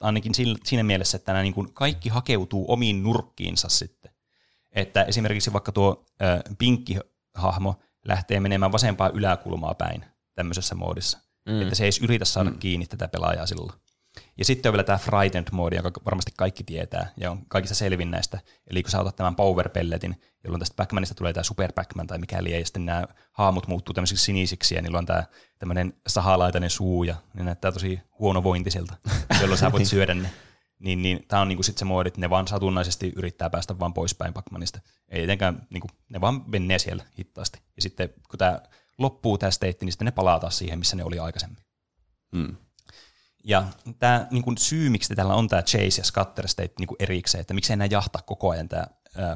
Ainakin 0.00 0.32
siinä, 0.64 0.82
mielessä, 0.82 1.16
että 1.16 1.32
nämä 1.32 1.42
niin 1.42 1.54
kuin 1.54 1.72
kaikki 1.72 2.08
hakeutuu 2.08 2.64
omiin 2.68 3.02
nurkkiinsa 3.02 3.68
sitten. 3.68 4.12
Että 4.72 5.02
esimerkiksi 5.02 5.52
vaikka 5.52 5.72
tuo 5.72 6.04
pinkki-hahmo 6.58 7.74
lähtee 8.04 8.40
menemään 8.40 8.72
vasempaa 8.72 9.08
yläkulmaa 9.08 9.74
päin 9.74 10.04
tämmöisessä 10.34 10.74
moodissa. 10.74 11.18
Mm. 11.46 11.62
Että 11.62 11.74
se 11.74 11.84
ei 11.84 11.86
edes 11.86 12.02
yritä 12.02 12.24
saada 12.24 12.50
mm. 12.50 12.58
kiinni 12.58 12.86
tätä 12.86 13.08
pelaajaa 13.08 13.46
silloin. 13.46 13.72
Ja 14.38 14.44
sitten 14.44 14.70
on 14.70 14.72
vielä 14.72 14.84
tämä 14.84 14.98
Frightened 14.98 15.48
moodi, 15.52 15.76
joka 15.76 16.00
varmasti 16.04 16.32
kaikki 16.36 16.64
tietää 16.64 17.12
ja 17.16 17.30
on 17.30 17.46
kaikista 17.48 17.74
selvin 17.74 18.10
näistä. 18.10 18.38
Eli 18.70 18.82
kun 18.82 18.90
sä 18.90 19.00
otat 19.00 19.16
tämän 19.16 19.36
Power 19.36 19.68
Pelletin, 19.68 20.20
jolloin 20.44 20.60
tästä 20.60 20.76
Backmanista 20.76 21.14
tulee 21.14 21.32
tämä 21.32 21.44
Super 21.44 21.72
Backman 21.72 22.06
tai 22.06 22.18
mikäli 22.18 22.52
ei, 22.52 22.60
ja 22.60 22.66
sitten 22.66 22.86
nämä 22.86 23.04
haamut 23.32 23.66
muuttuu 23.66 23.94
tämmöisiksi 23.94 24.24
sinisiksi 24.24 24.74
ja 24.74 24.82
niillä 24.82 24.98
on 24.98 25.06
tämä 25.06 25.24
tämmöinen 25.58 25.94
sahalaitainen 26.06 26.70
suu 26.70 27.04
ja 27.04 27.14
ne 27.34 27.44
näyttää 27.44 27.72
tosi 27.72 28.00
huonovointiselta, 28.18 28.94
jolloin 29.40 29.58
sä 29.58 29.72
voit 29.72 29.86
syödä 29.86 30.14
ne. 30.14 30.30
Niin, 30.78 31.02
niin 31.02 31.24
tämä 31.28 31.42
on 31.42 31.48
niinku 31.48 31.62
sitten 31.62 31.78
se 31.78 31.84
moodi, 31.84 32.08
että 32.08 32.20
ne 32.20 32.30
vaan 32.30 32.48
satunnaisesti 32.48 33.12
yrittää 33.16 33.50
päästä 33.50 33.78
vaan 33.78 33.94
poispäin 33.94 34.34
Backmanista. 34.34 34.80
Ei 35.08 35.22
etenkään, 35.22 35.66
niinku, 35.70 35.88
ne 36.08 36.20
vaan 36.20 36.44
menee 36.46 36.78
siellä 36.78 37.04
hittaasti. 37.18 37.60
Ja 37.76 37.82
sitten 37.82 38.08
kun 38.30 38.38
tämä 38.38 38.60
loppuu 38.98 39.38
tämä 39.38 39.50
state, 39.50 39.76
niin 39.80 39.92
sitten 39.92 40.04
ne 40.04 40.10
palaa 40.10 40.40
taas 40.40 40.58
siihen, 40.58 40.78
missä 40.78 40.96
ne 40.96 41.04
oli 41.04 41.18
aikaisemmin. 41.18 41.58
Mm. 42.32 42.56
Ja 43.44 43.64
tämä 43.98 44.26
niin 44.30 44.42
kuin 44.42 44.58
syy, 44.58 44.90
miksi 44.90 45.14
tällä 45.14 45.34
on 45.34 45.48
tämä 45.48 45.62
chase 45.62 46.00
ja 46.00 46.04
scatter 46.04 46.48
state 46.48 46.72
niin 46.78 46.86
kuin 46.86 46.96
erikseen, 47.00 47.40
että 47.40 47.54
miksei 47.54 47.74
enää 47.74 47.88
jahtaa 47.90 48.22
koko 48.22 48.50
ajan 48.50 48.68
tämä 48.68 48.86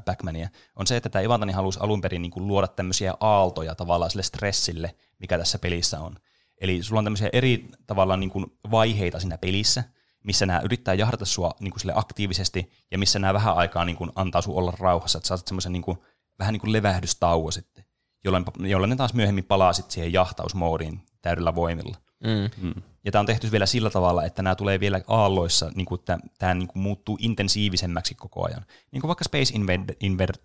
Backmania, 0.04 0.48
on 0.76 0.86
se, 0.86 0.96
että 0.96 1.08
tämä 1.08 1.22
Ivantani 1.22 1.52
halusi 1.52 1.78
alun 1.82 2.00
perin 2.00 2.22
niin 2.22 2.30
kuin 2.30 2.46
luoda 2.46 2.68
tämmöisiä 2.68 3.14
aaltoja 3.20 3.74
tavallaan 3.74 4.10
sille 4.10 4.22
stressille, 4.22 4.94
mikä 5.18 5.38
tässä 5.38 5.58
pelissä 5.58 6.00
on. 6.00 6.16
Eli 6.60 6.82
sulla 6.82 6.98
on 6.98 7.04
tämmöisiä 7.04 7.30
eri 7.32 7.68
tavallaan 7.86 8.20
niin 8.20 8.30
kuin 8.30 8.46
vaiheita 8.70 9.20
siinä 9.20 9.38
pelissä, 9.38 9.84
missä 10.24 10.46
nämä 10.46 10.60
yrittää 10.60 10.94
jahdata 10.94 11.24
sua 11.24 11.54
niin 11.60 11.70
kuin 11.70 11.80
sille 11.80 11.92
aktiivisesti, 11.96 12.70
ja 12.90 12.98
missä 12.98 13.18
nämä 13.18 13.34
vähän 13.34 13.56
aikaa 13.56 13.84
niin 13.84 13.96
kuin 13.96 14.10
antaa 14.14 14.42
sun 14.42 14.54
olla 14.54 14.72
rauhassa, 14.78 15.18
että 15.18 15.28
saat 15.28 15.48
semmoisen 15.48 15.72
niin 15.72 15.82
kuin, 15.82 15.98
vähän 16.38 16.52
niin 16.52 16.60
kuin 16.60 16.72
levähdystauo 16.72 17.50
sitten, 17.50 17.84
jolloin, 18.24 18.44
jolloin 18.58 18.90
ne 18.90 18.96
taas 18.96 19.14
myöhemmin 19.14 19.44
palaa 19.44 19.72
sitten 19.72 19.92
siihen 19.92 20.12
jahtausmoodiin 20.12 21.02
täydellä 21.22 21.54
voimilla. 21.54 21.96
Mm. 22.24 22.66
Mm. 22.66 22.82
Ja 23.04 23.12
tämä 23.12 23.20
on 23.20 23.26
tehty 23.26 23.52
vielä 23.52 23.66
sillä 23.66 23.90
tavalla, 23.90 24.24
että 24.24 24.42
nämä 24.42 24.54
tulee 24.54 24.80
vielä 24.80 25.00
aalloissa, 25.08 25.70
niin 25.74 25.86
kuin 25.86 26.00
tämä, 26.38 26.54
niin 26.54 26.68
kuin 26.68 26.82
muuttuu 26.82 27.18
intensiivisemmäksi 27.20 28.14
koko 28.14 28.46
ajan. 28.46 28.66
Niin 28.92 29.00
kuin 29.00 29.08
vaikka 29.08 29.24
Space 29.24 29.54
Invader, 29.54 29.96
Invader 30.00 30.36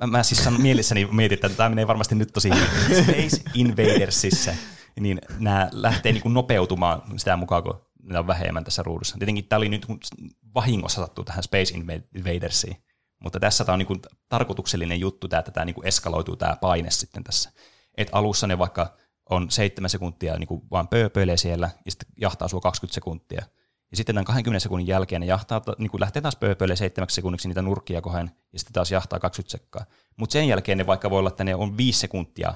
mä, 0.00 0.06
mä 0.06 0.22
siis 0.22 0.44
sanon 0.44 0.62
mielessäni 0.62 1.08
mietin, 1.12 1.34
että 1.34 1.48
tämä 1.48 1.68
menee 1.68 1.86
varmasti 1.86 2.14
nyt 2.14 2.32
tosi 2.32 2.50
hyvin. 2.50 3.04
Space 3.04 3.50
Invadersissa, 3.54 4.54
niin 5.00 5.18
nämä 5.38 5.68
lähtee 5.72 6.12
niin 6.12 6.22
kuin 6.22 6.34
nopeutumaan 6.34 7.02
sitä 7.16 7.36
mukaan, 7.36 7.62
kun 7.62 7.80
ne 8.02 8.18
on 8.18 8.26
vähemmän 8.26 8.64
tässä 8.64 8.82
ruudussa. 8.82 9.18
Tietenkin 9.18 9.44
tämä 9.44 9.58
oli 9.58 9.68
nyt 9.68 9.86
vahingossa 10.54 11.00
sattuu 11.00 11.24
tähän 11.24 11.42
Space 11.42 11.74
Invadersiin, 12.14 12.76
mutta 13.18 13.40
tässä 13.40 13.64
tämä 13.64 13.74
on 13.74 13.78
niin 13.78 13.86
kuin 13.86 14.02
tarkoituksellinen 14.28 15.00
juttu, 15.00 15.26
että 15.26 15.50
tämä 15.50 15.64
niin 15.64 15.74
kuin 15.74 15.86
eskaloituu 15.86 16.36
tämä 16.36 16.56
paine 16.56 16.90
sitten 16.90 17.24
tässä. 17.24 17.52
Et 17.96 18.08
alussa 18.12 18.46
ne 18.46 18.58
vaikka 18.58 18.96
on 19.30 19.50
seitsemän 19.50 19.90
sekuntia 19.90 20.38
niin 20.38 20.48
kuin 20.48 20.62
vaan 20.70 20.88
pööpöilee 20.88 21.36
siellä, 21.36 21.70
ja 21.84 21.90
sitten 21.90 22.08
jahtaa 22.20 22.48
sua 22.48 22.60
20 22.60 22.94
sekuntia. 22.94 23.42
Ja 23.90 23.96
sitten 23.96 24.14
tämän 24.14 24.24
20 24.24 24.62
sekunnin 24.62 24.86
jälkeen 24.86 25.20
ne 25.20 25.26
jahtaa, 25.26 25.62
niin 25.78 25.90
kuin 25.90 26.00
lähtee 26.00 26.22
taas 26.22 26.36
pööpöilee 26.36 26.76
seitsemäksi 26.76 27.14
sekunniksi 27.14 27.48
niitä 27.48 27.62
nurkkia 27.62 28.00
kohden, 28.00 28.30
ja 28.52 28.58
sitten 28.58 28.72
taas 28.72 28.92
jahtaa 28.92 29.18
20 29.18 29.50
sekkaa. 29.52 29.84
Mutta 30.16 30.32
sen 30.32 30.48
jälkeen 30.48 30.78
ne 30.78 30.86
vaikka 30.86 31.10
voi 31.10 31.18
olla, 31.18 31.28
että 31.28 31.44
ne 31.44 31.54
on 31.54 31.76
viisi 31.76 31.98
sekuntia, 31.98 32.54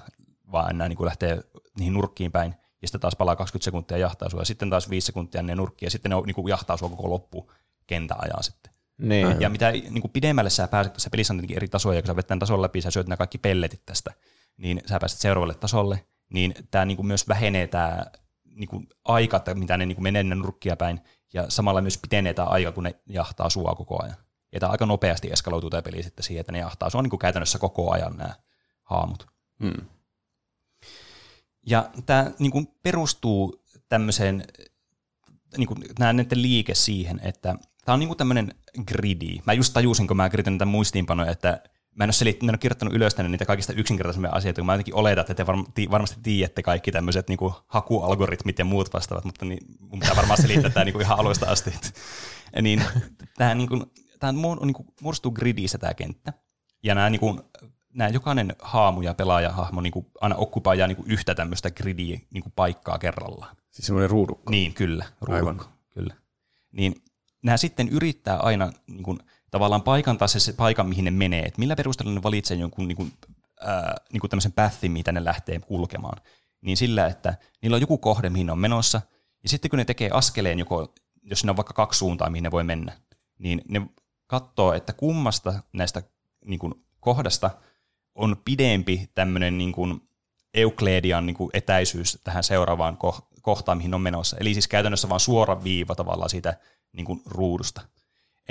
vaan 0.53 0.71
enää 0.71 0.89
niin 0.89 0.97
kuin 0.97 1.07
lähtee 1.07 1.41
niihin 1.79 1.93
nurkkiin 1.93 2.33
päin, 2.33 2.55
ja 2.83 2.89
sitten 2.89 3.01
taas 3.01 3.17
palaa 3.17 3.37
20 3.37 3.65
sekuntia 3.65 3.97
ja 3.97 4.01
jahtaa 4.01 4.31
sua, 4.31 4.41
ja 4.41 4.45
sitten 4.45 4.71
taas 4.71 4.91
viisi 4.91 5.07
sekuntia 5.07 5.43
ne 5.43 5.55
nurkkiin, 5.55 5.87
ja 5.87 5.91
sitten 5.91 6.11
ne 6.11 6.17
niin 6.27 6.35
kuin 6.35 6.49
jahtaa 6.49 6.77
sua 6.77 6.89
koko 6.89 7.11
loppu 7.11 7.53
kentän 7.87 8.19
ajan 8.21 8.43
sitten. 8.43 8.73
Niin. 8.99 9.41
Ja 9.41 9.51
mitä 9.51 9.71
niin 9.71 10.01
kuin 10.01 10.13
pidemmälle 10.13 10.51
sä 10.51 10.69
pääset, 10.69 10.93
tässä 10.93 11.11
pelissä 11.11 11.35
on 11.35 11.43
eri 11.51 11.69
tasoja, 11.69 12.03
kun 12.03 12.07
sä 12.07 12.17
vet 12.17 12.27
tämän 12.27 12.39
tason 12.39 12.63
läpi, 12.63 12.81
sä 12.81 12.91
syöt 12.91 13.07
nämä 13.07 13.17
kaikki 13.17 13.39
pelletit 13.39 13.83
tästä, 13.87 14.11
niin 14.57 14.81
sä 14.87 15.01
pääset 15.01 15.19
seuraavalle 15.19 15.55
tasolle, 15.55 16.07
niin 16.33 16.55
tämä 16.71 16.85
niin 16.85 16.97
kuin 16.97 17.07
myös 17.07 17.29
vähenee 17.29 17.67
tämä 17.67 18.05
niin 18.45 18.69
kuin 18.69 18.87
aika, 19.05 19.37
että 19.37 19.55
mitä 19.55 19.77
ne 19.77 19.87
niin 19.87 19.97
kuin 19.97 20.03
menee 20.03 20.23
ne 20.23 20.35
nurkkia 20.35 20.77
päin, 20.77 21.01
ja 21.35 21.51
samalla 21.51 21.81
myös 21.81 21.99
pitenee 21.99 22.35
tämä 22.35 22.49
aika, 22.49 22.73
kun 22.73 22.85
ne 22.85 22.95
jahtaa 23.07 23.51
sua 23.51 23.75
koko 23.75 24.03
ajan. 24.03 24.17
Ja 24.53 24.61
tämä 24.61 24.73
aika 24.73 24.87
nopeasti 24.87 25.33
eskaloituu 25.33 25.71
tämä 25.71 25.83
peli 25.83 26.03
sitten 26.03 26.25
siihen, 26.25 26.41
että 26.41 26.53
ne 26.53 26.59
jahtaa 26.59 26.91
sua 26.91 27.03
niin 27.03 27.11
kuin 27.11 27.21
käytännössä 27.21 27.59
koko 27.59 27.93
ajan 27.93 28.17
nämä 28.17 28.35
haamut. 28.83 29.27
Hmm. 29.63 29.87
Ja 31.67 31.91
tämä 32.07 32.31
niin 32.39 32.53
kuin 32.53 32.69
perustuu 32.83 33.65
tämmöiseen, 33.89 34.45
niin 35.57 35.67
kuin, 35.67 35.85
nämä 35.99 36.13
näiden 36.13 36.43
liike 36.43 36.75
siihen, 36.75 37.21
että 37.23 37.55
tämä 37.85 37.95
on 37.95 37.99
niin 37.99 38.09
kuin 38.09 38.19
tämmöinen 38.19 38.55
gridi. 38.87 39.39
Mä 39.47 39.53
just 39.53 39.73
tajusin, 39.75 40.07
kun 40.07 40.17
mä 40.17 40.31
kirjoitin 40.31 40.53
näitä 40.53 40.65
muistiinpanoja, 40.65 41.31
että 41.31 41.63
mä 41.95 42.05
en 42.05 42.09
ole, 42.09 42.13
selit, 42.13 42.43
mä 42.43 42.47
en 42.47 42.55
ole 42.55 42.59
kirjoittanut 42.59 42.95
ylös 42.95 43.15
tänne 43.15 43.29
niitä 43.29 43.47
kaikista 43.47 43.73
yksinkertaisempia 43.73 44.31
asioita, 44.31 44.61
kun 44.61 44.67
mä 44.67 44.73
jotenkin 44.73 44.95
oletan, 44.95 45.25
että 45.31 45.35
te 45.35 45.91
varmasti 45.91 46.21
tiedätte 46.23 46.63
kaikki 46.63 46.93
tämmöiset 46.93 47.29
niin 47.29 47.39
kuin 47.39 47.55
hakualgoritmit 47.67 48.59
ja 48.59 48.65
muut 48.65 48.93
vastaavat, 48.93 49.25
mutta 49.25 49.45
niin, 49.45 49.67
mun 49.81 50.01
pitää 50.01 50.17
varmaan 50.17 50.43
selittää 50.43 50.71
tämä 50.71 50.85
niin 50.85 50.93
kuin 50.93 51.03
ihan 51.03 51.19
alusta 51.19 51.47
asti. 51.47 51.75
niin, 52.63 52.85
tämä, 53.39 53.55
niin 53.55 53.69
kuin, 53.69 53.83
tämä 54.21 54.33
niin 54.33 54.75
kuin, 54.75 54.87
muodostuu 55.01 55.31
gridissä 55.31 55.79
tämä 55.79 55.95
kenttä, 55.95 56.33
ja 56.83 56.95
nämä, 56.95 57.11
niin 57.11 57.21
kuin, 57.21 57.41
nämä 57.95 58.09
jokainen 58.09 58.57
haamu 58.63 59.03
ja 59.03 59.15
pelaajahahmo 59.15 59.81
niin 59.81 59.93
kuin, 59.93 60.07
aina 60.21 60.37
okkupaa 60.37 60.75
niin 60.75 60.97
kuin 60.97 61.11
yhtä 61.11 61.35
tämmöistä 61.35 61.71
gridiä 61.71 62.21
niin 62.31 62.43
kuin 62.43 62.53
paikkaa 62.57 62.99
kerrallaan. 62.99 63.57
Siis 63.71 63.87
semmoinen 63.87 64.11
ruudukko. 64.11 64.51
Niin, 64.51 64.75
kyllä. 64.75 65.05
Ruudukko, 65.21 65.51
Aivan. 65.51 65.61
Kyllä. 65.91 66.15
Niin 66.73 66.95
nämä 67.43 67.57
sitten 67.57 67.89
yrittää 67.89 68.37
aina 68.37 68.73
niin 68.87 69.03
kuin, 69.03 69.19
tavallaan 69.53 69.83
paikantaa 69.83 70.29
se, 70.29 70.41
se 70.41 70.53
paikan, 70.53 70.89
mihin 70.89 71.05
ne 71.05 71.11
menee, 71.11 71.43
että 71.43 71.59
millä 71.59 71.77
perusteella 71.77 72.15
ne 72.15 72.23
valitsee 72.23 72.57
jonkun 72.57 72.89
niin 72.89 72.97
kuin, 72.97 73.13
ää, 73.61 73.97
niin 74.13 74.21
kuin 74.21 74.31
tämmöisen 74.31 74.53
pathin, 74.53 74.93
mitä 74.93 75.13
ne 75.13 75.25
lähtee 75.25 75.59
kulkemaan. 75.59 76.23
Niin 76.61 76.77
sillä, 76.77 77.07
että 77.07 77.35
niillä 77.63 77.75
on 77.75 77.81
joku 77.81 77.99
kohde, 77.99 78.31
mihin 78.31 78.47
ne 78.47 78.53
on 78.53 78.59
menossa, 78.59 79.01
ja 79.43 79.49
sitten 79.49 79.71
kun 79.71 79.79
ne 79.79 79.85
tekee 79.85 80.11
askeleen, 80.13 80.59
joko, 80.59 80.95
jos 81.23 81.41
siinä 81.41 81.53
on 81.53 81.57
vaikka 81.57 81.75
kaksi 81.75 81.99
suuntaa, 81.99 82.31
mihin 82.31 82.43
ne 82.43 82.51
voi 82.51 82.65
mennä, 82.65 82.93
niin 83.39 83.63
ne 83.69 83.83
katsoo, 84.27 84.73
että 84.73 84.93
kummasta 84.93 85.55
näistä 85.73 86.03
niin 86.45 86.59
kuin, 86.59 86.75
kohdasta 87.01 87.51
on 88.15 88.37
pidempi 88.45 89.11
tämmöinen 89.15 89.59
niin 89.59 89.73
kuin, 89.73 90.09
Eukledian 90.55 91.27
niin 91.27 91.37
kuin, 91.37 91.51
etäisyys 91.55 92.19
tähän 92.25 92.45
seuraavaan 92.45 92.99
kohtaan, 93.43 93.79
mihin 93.79 93.95
on 93.95 94.01
menossa. 94.01 94.37
Eli 94.41 94.55
siis 94.55 94.69
käytännössä 94.69 95.09
vain 95.09 95.21
suora 95.21 95.65
viiva 95.65 95.95
tavallaan 95.95 96.31
siitä 96.31 96.57
niin 96.93 97.07
kuin, 97.07 97.23
ruudusta 97.27 97.81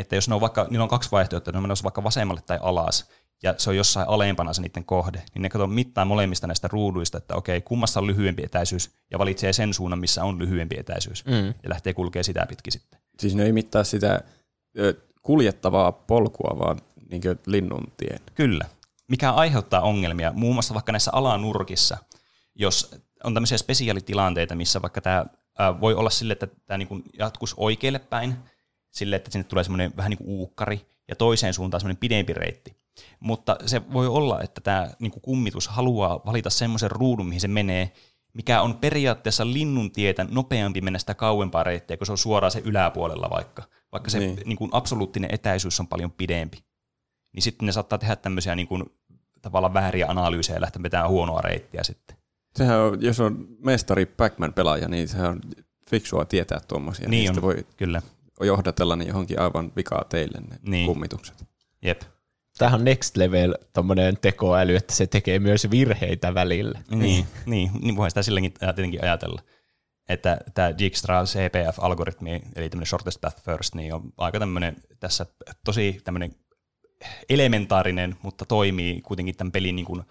että 0.02 0.16
jos 0.16 0.30
ne 0.30 0.36
on 0.36 0.42
vaikka, 0.42 0.68
niillä 0.70 0.84
on 0.84 0.90
kaksi 0.90 1.12
vaihtoehtoa, 1.12 1.52
ne 1.52 1.58
on 1.58 1.64
menossa 1.64 1.84
vaikka 1.84 2.04
vasemmalle 2.04 2.42
tai 2.42 2.60
alas, 2.62 3.10
ja 3.44 3.56
se 3.58 3.70
on 3.70 3.78
jossain 3.78 4.08
alempana 4.08 4.54
se 4.54 4.62
niiden 4.62 4.86
kohde, 4.86 5.24
niin 5.34 5.42
ne 5.42 5.50
katsoo 5.50 5.68
mittaa 5.68 6.06
molemmista 6.06 6.48
näistä 6.48 6.68
ruuduista, 6.68 7.18
että 7.18 7.36
okei, 7.36 7.62
kummassa 7.62 8.00
on 8.00 8.08
lyhyempi 8.08 8.44
etäisyys, 8.44 8.92
ja 9.12 9.20
valitsee 9.20 9.54
sen 9.54 9.74
suunnan, 9.74 10.00
missä 10.00 10.24
on 10.24 10.40
lyhyempi 10.40 10.76
etäisyys, 10.80 11.26
mm. 11.26 11.48
ja 11.48 11.70
lähtee 11.70 11.94
kulkee 11.94 12.24
sitä 12.24 12.46
pitkin 12.50 12.74
sitten. 12.74 13.00
Siis 13.20 13.36
ne 13.36 13.44
ei 13.44 13.52
mittaa 13.52 13.84
sitä 13.84 14.22
kuljettavaa 15.22 15.92
polkua, 15.92 16.60
vaan 16.60 16.82
niin 17.10 17.22
linnun 17.46 17.92
tien. 17.98 18.20
Kyllä, 18.36 18.66
mikä 19.08 19.32
aiheuttaa 19.32 19.82
ongelmia, 19.82 20.34
muun 20.36 20.56
muassa 20.56 20.74
vaikka 20.74 20.92
näissä 20.92 21.12
alanurkissa, 21.14 21.98
jos 22.56 22.96
on 23.24 23.34
tämmöisiä 23.34 23.58
spesiaalitilanteita, 23.58 24.56
missä 24.56 24.82
vaikka 24.82 25.02
tämä 25.02 25.26
voi 25.82 25.94
olla 25.94 26.10
sille, 26.10 26.34
että 26.34 26.48
tämä 26.66 26.78
niin 26.78 27.04
jatkuisi 27.20 27.56
oikealle 27.58 28.00
päin, 28.00 28.36
sille, 28.92 29.16
että 29.16 29.32
sinne 29.32 29.44
tulee 29.44 29.64
semmoinen 29.64 29.94
vähän 29.98 30.10
niin 30.10 30.18
kuin 30.18 30.30
uukkari 30.30 30.88
ja 31.08 31.16
toiseen 31.16 31.54
suuntaan 31.54 31.82
semmoinen 31.82 32.00
pidempi 32.00 32.34
reitti. 32.34 32.76
Mutta 33.20 33.56
se 33.66 33.82
voi 33.94 34.08
olla, 34.08 34.42
että 34.42 34.62
tämä 34.62 34.92
niin 35.00 35.12
kuin 35.12 35.22
kummitus 35.22 35.68
haluaa 35.68 36.22
valita 36.26 36.50
semmoisen 36.50 36.92
ruudun, 36.92 37.28
mihin 37.28 37.42
se 37.42 37.48
menee, 37.48 37.92
mikä 38.34 38.62
on 38.62 38.78
periaatteessa 38.78 39.46
linnun 39.54 39.92
tietä 39.92 40.26
nopeampi 40.30 40.82
mennä 40.82 41.00
sitä 41.00 41.14
kauempaa 41.14 41.64
reittiä, 41.64 41.98
kun 41.98 42.06
se 42.06 42.12
on 42.12 42.18
suoraan 42.18 42.52
se 42.52 42.62
yläpuolella 42.66 43.30
vaikka, 43.30 43.64
vaikka 43.92 44.10
se 44.10 44.20
niin. 44.20 44.40
Niin 44.46 44.58
kuin 44.58 44.70
absoluuttinen 44.74 45.34
etäisyys 45.34 45.80
on 45.80 45.88
paljon 45.88 46.12
pidempi. 46.12 46.64
Niin 47.34 47.44
sitten 47.44 47.66
ne 47.66 47.72
saattaa 47.72 47.98
tehdä 47.98 48.16
tämmöisiä 48.16 48.56
niin 48.56 48.68
kuin, 48.68 48.84
tavallaan 49.42 49.74
vääriä 49.74 50.06
analyysejä 50.10 50.58
ja 50.58 50.62
lähteä 50.62 50.84
vetämään 50.84 51.10
huonoa 51.10 51.42
reittiä 51.42 51.84
sitten. 51.84 52.18
Sehän 52.56 52.80
on, 52.80 53.02
jos 53.02 53.20
on 53.20 53.48
mestari 53.60 54.06
Pac-Man-pelaaja, 54.06 54.88
niin 54.88 55.08
sehän 55.08 55.32
on 55.32 55.42
fiksua 55.90 56.26
tietää 56.26 56.60
tuommoisia. 56.68 57.10
Niin 57.10 57.32
on, 57.32 57.42
voi 57.42 57.66
kyllä 57.78 58.02
johdatella 58.42 58.96
niin 58.96 59.08
johonkin 59.08 59.40
aivan 59.40 59.72
vikaa 59.76 60.06
teille 60.10 60.40
ne 60.40 60.60
niin. 60.62 60.88
kummitukset. 60.88 61.46
Jep. 61.82 62.02
Tämähän 62.58 62.80
on 62.80 62.86
next 62.86 63.18
level 63.18 63.56
tommonen 63.74 64.18
tekoäly, 64.22 64.76
että 64.76 64.96
se 64.96 65.08
tekee 65.08 65.40
myös 65.40 65.72
virheitä 65.72 66.34
välillä. 66.34 66.82
Niin, 66.90 67.28
niin, 67.46 67.72
niin 67.82 67.96
voi 67.96 68.12
sitä 68.12 68.24
silläkin 68.24 68.54
tietenkin 68.54 69.04
ajatella. 69.04 69.42
Että 70.10 70.38
tämä 70.54 70.78
Dijkstra 70.78 71.24
CPF-algoritmi, 71.24 72.42
eli 72.56 72.70
tämmöinen 72.70 72.88
shortest 72.88 73.22
path 73.22 73.44
first, 73.44 73.76
niin 73.76 73.94
on 73.94 74.14
aika 74.18 74.40
tämmöinen 74.40 74.76
tässä 75.00 75.26
tosi 75.66 76.02
tämmöinen 76.04 76.36
elementaarinen, 77.30 78.16
mutta 78.22 78.46
toimii 78.46 79.02
kuitenkin 79.02 79.38
tämän 79.38 79.52
pelin 79.52 79.76
niin 79.76 79.86
kuin 79.86 80.04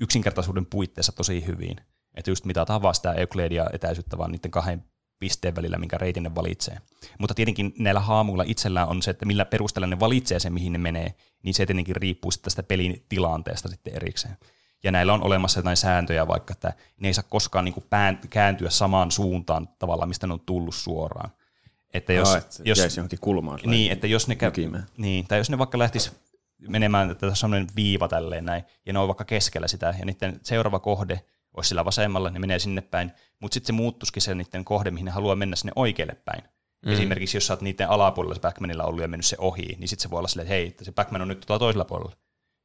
yksinkertaisuuden 0.00 0.66
puitteissa 0.66 1.12
tosi 1.12 1.46
hyvin. 1.46 1.76
Että 2.14 2.30
just 2.30 2.44
mitä 2.44 2.66
vaan 2.82 2.94
sitä 2.94 3.12
Euclidia 3.12 3.66
etäisyyttä 3.72 4.18
vaan 4.18 4.32
niiden 4.32 4.50
kahden 4.50 4.84
pisteen 5.20 5.56
välillä, 5.56 5.78
minkä 5.78 5.98
reitin 5.98 6.22
ne 6.22 6.34
valitsee. 6.34 6.78
Mutta 7.18 7.34
tietenkin 7.34 7.74
näillä 7.78 8.00
haamuilla 8.00 8.44
itsellään 8.46 8.88
on 8.88 9.02
se, 9.02 9.10
että 9.10 9.26
millä 9.26 9.44
perusteella 9.44 9.86
ne 9.86 10.00
valitsee 10.00 10.40
sen, 10.40 10.52
mihin 10.52 10.72
ne 10.72 10.78
menee, 10.78 11.14
niin 11.42 11.54
se 11.54 11.66
tietenkin 11.66 11.96
riippuu 11.96 12.30
sitten 12.30 12.44
tästä 12.44 12.62
pelin 12.62 13.04
tilanteesta 13.08 13.68
sitten 13.68 13.96
erikseen. 13.96 14.36
Ja 14.82 14.92
näillä 14.92 15.14
on 15.14 15.22
olemassa 15.22 15.58
jotain 15.58 15.76
sääntöjä 15.76 16.28
vaikka, 16.28 16.52
että 16.52 16.72
ne 17.00 17.08
ei 17.08 17.14
saa 17.14 17.24
koskaan 17.28 17.64
niin 17.64 17.74
kuin 17.74 17.86
pään, 17.90 18.20
kääntyä 18.30 18.70
samaan 18.70 19.10
suuntaan 19.10 19.68
tavallaan, 19.78 20.08
mistä 20.08 20.26
ne 20.26 20.32
on 20.32 20.40
tullut 20.40 20.74
suoraan. 20.74 21.30
Että 21.94 22.12
jos, 22.12 22.28
Aa, 22.28 22.36
että 22.36 22.62
jos, 22.64 22.78
jäisi 22.78 23.00
johonkin 23.00 23.18
kulmaan. 23.20 23.60
Niin, 23.66 23.92
että 23.92 24.06
jos 24.06 24.28
ne, 24.28 24.36
käy, 24.36 24.52
niin, 24.96 25.26
tai 25.26 25.38
jos 25.38 25.50
ne 25.50 25.58
vaikka 25.58 25.78
lähtisi 25.78 26.10
menemään, 26.68 27.10
että 27.10 27.28
tässä 27.28 27.46
on 27.46 27.66
viiva 27.76 28.08
tälleen 28.08 28.44
näin, 28.44 28.64
ja 28.86 28.92
ne 28.92 28.98
on 28.98 29.08
vaikka 29.08 29.24
keskellä 29.24 29.68
sitä, 29.68 29.94
ja 29.98 30.06
niiden 30.06 30.40
seuraava 30.42 30.78
kohde 30.78 31.20
olisi 31.56 31.68
sillä 31.68 31.84
vasemmalla, 31.84 32.30
ne 32.30 32.38
menee 32.38 32.58
sinne 32.58 32.80
päin, 32.80 33.12
mutta 33.40 33.54
sitten 33.54 33.66
se 33.66 33.72
muuttuisikin 33.72 34.22
se 34.22 34.34
niiden 34.34 34.64
kohde, 34.64 34.90
mihin 34.90 35.04
ne 35.04 35.10
haluaa 35.10 35.36
mennä 35.36 35.56
sinne 35.56 35.72
oikealle 35.76 36.16
päin. 36.24 36.42
Mm. 36.86 36.92
Esimerkiksi 36.92 37.36
jos 37.36 37.46
sä 37.46 37.52
oot 37.52 37.60
niiden 37.60 37.90
alapuolella 37.90 38.34
se 38.34 38.40
Backmanilla 38.40 38.84
ollut 38.84 39.02
ja 39.02 39.08
mennyt 39.08 39.26
se 39.26 39.36
ohi, 39.38 39.76
niin 39.78 39.88
sitten 39.88 40.02
se 40.02 40.10
voi 40.10 40.18
olla 40.18 40.28
silleen, 40.28 40.46
että 40.46 40.54
hei, 40.54 40.76
se 40.82 40.92
Backman 40.92 41.22
on 41.22 41.28
nyt 41.28 41.44
tuolla 41.46 41.58
toisella 41.58 41.84
puolella. 41.84 42.16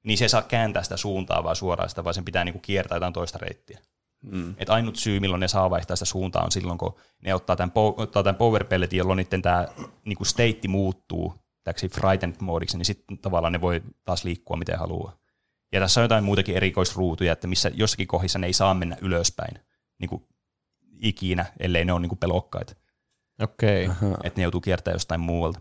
Niin 0.03 0.17
se 0.17 0.25
ei 0.25 0.29
saa 0.29 0.41
kääntää 0.41 0.83
sitä 0.83 0.97
suuntaa 0.97 1.43
vaan 1.43 1.55
suoraan 1.55 1.89
sitä, 1.89 2.03
vaan 2.03 2.13
sen 2.13 2.25
pitää 2.25 2.43
niinku 2.43 2.59
kiertää 2.59 2.95
jotain 2.95 3.13
toista 3.13 3.37
reittiä. 3.37 3.79
Mm. 4.23 4.55
Et 4.57 4.69
ainut 4.69 4.95
syy, 4.95 5.19
milloin 5.19 5.39
ne 5.39 5.47
saa 5.47 5.69
vaihtaa 5.69 5.95
sitä 5.95 6.05
suuntaa, 6.05 6.43
on 6.43 6.51
silloin, 6.51 6.77
kun 6.77 6.95
ne 7.23 7.33
ottaa 7.33 7.55
tämän, 7.55 7.71
ottaa 7.75 8.23
tämän 8.23 8.35
power 8.35 8.63
pelletin, 8.63 8.97
jolloin 8.97 9.17
niiden 9.17 9.41
tämä 9.41 9.67
niinku 10.05 10.25
state 10.25 10.67
muuttuu 10.67 11.35
täksi 11.63 11.89
frightened 11.89 12.35
moodiksi, 12.39 12.77
niin 12.77 12.85
sitten 12.85 13.17
tavallaan 13.17 13.53
ne 13.53 13.61
voi 13.61 13.81
taas 14.05 14.23
liikkua 14.23 14.57
miten 14.57 14.79
haluaa. 14.79 15.17
Ja 15.75 15.81
tässä 15.81 16.01
on 16.01 16.03
jotain 16.03 16.23
muutakin 16.23 16.55
erikoisruutuja, 16.55 17.33
että 17.33 17.47
missä 17.47 17.71
jossakin 17.73 18.07
kohdissa 18.07 18.39
ne 18.39 18.47
ei 18.47 18.53
saa 18.53 18.73
mennä 18.73 18.97
ylöspäin 19.01 19.59
niin 19.99 20.09
kuin 20.09 20.27
ikinä, 20.99 21.45
ellei 21.59 21.85
ne 21.85 21.93
ole 21.93 22.01
niin 22.01 22.09
kuin 22.09 22.19
pelokkaita. 22.19 22.75
Okei. 23.41 23.87
Okay. 23.87 24.13
Että 24.23 24.39
ne 24.39 24.43
joutuu 24.43 24.61
kiertämään 24.61 24.95
jostain 24.95 25.21
muualta. 25.21 25.59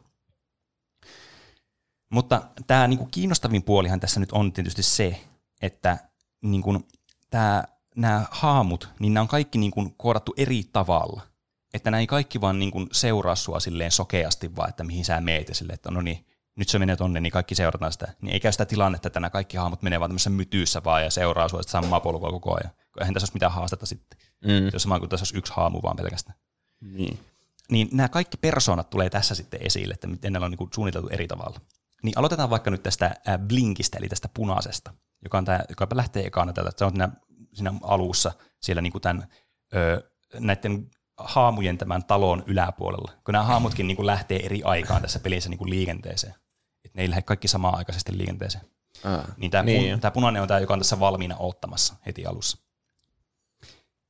Mutta 2.10 2.42
tämä 2.66 2.88
niin 2.88 2.98
kuin 2.98 3.10
kiinnostavin 3.10 3.62
puolihan 3.62 4.00
tässä 4.00 4.20
nyt 4.20 4.32
on 4.32 4.52
tietysti 4.52 4.82
se, 4.82 5.20
että 5.62 5.98
niin 6.42 6.62
kuin, 6.62 6.84
tämä, 7.30 7.64
nämä 7.96 8.26
haamut, 8.30 8.88
niin 8.98 9.14
nämä 9.14 9.22
on 9.22 9.28
kaikki 9.28 9.58
niin 9.58 9.70
kuin 9.70 9.94
koodattu 9.96 10.34
eri 10.36 10.64
tavalla. 10.72 11.22
Että 11.74 11.90
nämä 11.90 12.00
ei 12.00 12.06
kaikki 12.06 12.40
vaan 12.40 12.58
niin 12.58 12.70
kuin 12.70 12.88
seuraa 12.92 13.34
sua 13.34 13.60
silleen 13.60 13.90
sokeasti, 13.90 14.56
vaan 14.56 14.68
että 14.68 14.84
mihin 14.84 15.04
sä 15.04 15.20
meet 15.20 15.48
ja 15.48 15.54
silleen, 15.54 15.74
että 15.74 15.90
no 15.90 16.00
niin, 16.00 16.26
nyt 16.56 16.68
se 16.68 16.78
menee 16.78 16.96
tonne, 16.96 17.20
niin 17.20 17.32
kaikki 17.32 17.54
seurataan 17.54 17.92
sitä. 17.92 18.14
Niin 18.20 18.32
ei 18.32 18.40
käy 18.40 18.52
sitä 18.52 18.64
tilannetta, 18.64 19.06
että 19.06 19.20
nämä 19.20 19.30
kaikki 19.30 19.56
hahmot 19.56 19.82
menee 19.82 20.00
vaan 20.00 20.10
tämmöisessä 20.10 20.30
mytyyssä 20.30 20.84
vaan 20.84 21.02
ja 21.02 21.10
seuraa 21.10 21.48
sua 21.48 21.62
samaa 21.62 22.00
polkua 22.00 22.30
koko 22.30 22.56
ajan. 22.56 22.70
Eihän 23.00 23.14
tässä 23.14 23.24
olisi 23.24 23.34
mitään 23.34 23.52
haastetta 23.52 23.86
sitten. 23.86 24.18
Mm. 24.44 24.70
Se 24.70 24.76
on 24.76 24.80
sama 24.80 24.98
kuin 24.98 25.08
tässä 25.08 25.22
olisi 25.22 25.38
yksi 25.38 25.52
haamu 25.56 25.80
vaan 25.82 25.96
pelkästään. 25.96 26.38
Niin. 26.80 27.18
Niin 27.70 27.88
nämä 27.92 28.08
kaikki 28.08 28.36
persoonat 28.36 28.90
tulee 28.90 29.10
tässä 29.10 29.34
sitten 29.34 29.60
esille, 29.62 29.94
että 29.94 30.06
miten 30.06 30.32
ne 30.32 30.38
on 30.38 30.50
niin 30.50 30.68
suunniteltu 30.74 31.08
eri 31.08 31.28
tavalla. 31.28 31.60
Niin 32.02 32.18
aloitetaan 32.18 32.50
vaikka 32.50 32.70
nyt 32.70 32.82
tästä 32.82 33.16
Blinkistä, 33.46 33.98
eli 33.98 34.08
tästä 34.08 34.28
punaisesta, 34.34 34.94
joka, 35.22 35.38
on 35.38 35.44
tämä, 35.44 35.60
joka 35.68 35.86
lähtee 35.94 36.26
ekana 36.26 36.52
täältä. 36.52 36.72
Se 36.76 36.84
on 36.84 36.90
siinä, 36.90 37.08
siinä 37.52 37.72
alussa 37.82 38.32
siellä 38.60 38.82
niin 38.82 38.92
kuin 38.92 39.02
tämän, 39.02 39.28
ö, 39.74 40.10
näiden 40.38 40.90
haamujen 41.16 41.78
tämän 41.78 42.04
talon 42.04 42.44
yläpuolella, 42.46 43.12
kun 43.24 43.32
nämä 43.32 43.44
haamutkin 43.44 43.86
niin 43.86 43.96
kuin 43.96 44.06
lähtee 44.06 44.46
eri 44.46 44.62
aikaan 44.62 45.02
tässä 45.02 45.20
pelissä 45.20 45.50
niin 45.50 45.58
kuin 45.58 45.70
liikenteeseen 45.70 46.34
että 46.34 46.43
ne 46.94 47.02
ei 47.02 47.10
lähde 47.10 47.22
kaikki 47.22 47.48
samaan 47.48 47.74
aikaisesti 47.78 48.18
liikenteeseen. 48.18 48.64
Ää, 49.04 49.34
niin 49.36 49.50
tämä, 49.50 49.62
niin. 49.62 49.92
Pun, 49.92 50.00
tämä 50.00 50.10
punainen 50.10 50.42
on 50.42 50.48
tämä, 50.48 50.60
joka 50.60 50.72
on 50.72 50.80
tässä 50.80 51.00
valmiina 51.00 51.36
ottamassa 51.38 51.94
heti 52.06 52.26
alussa. 52.26 52.58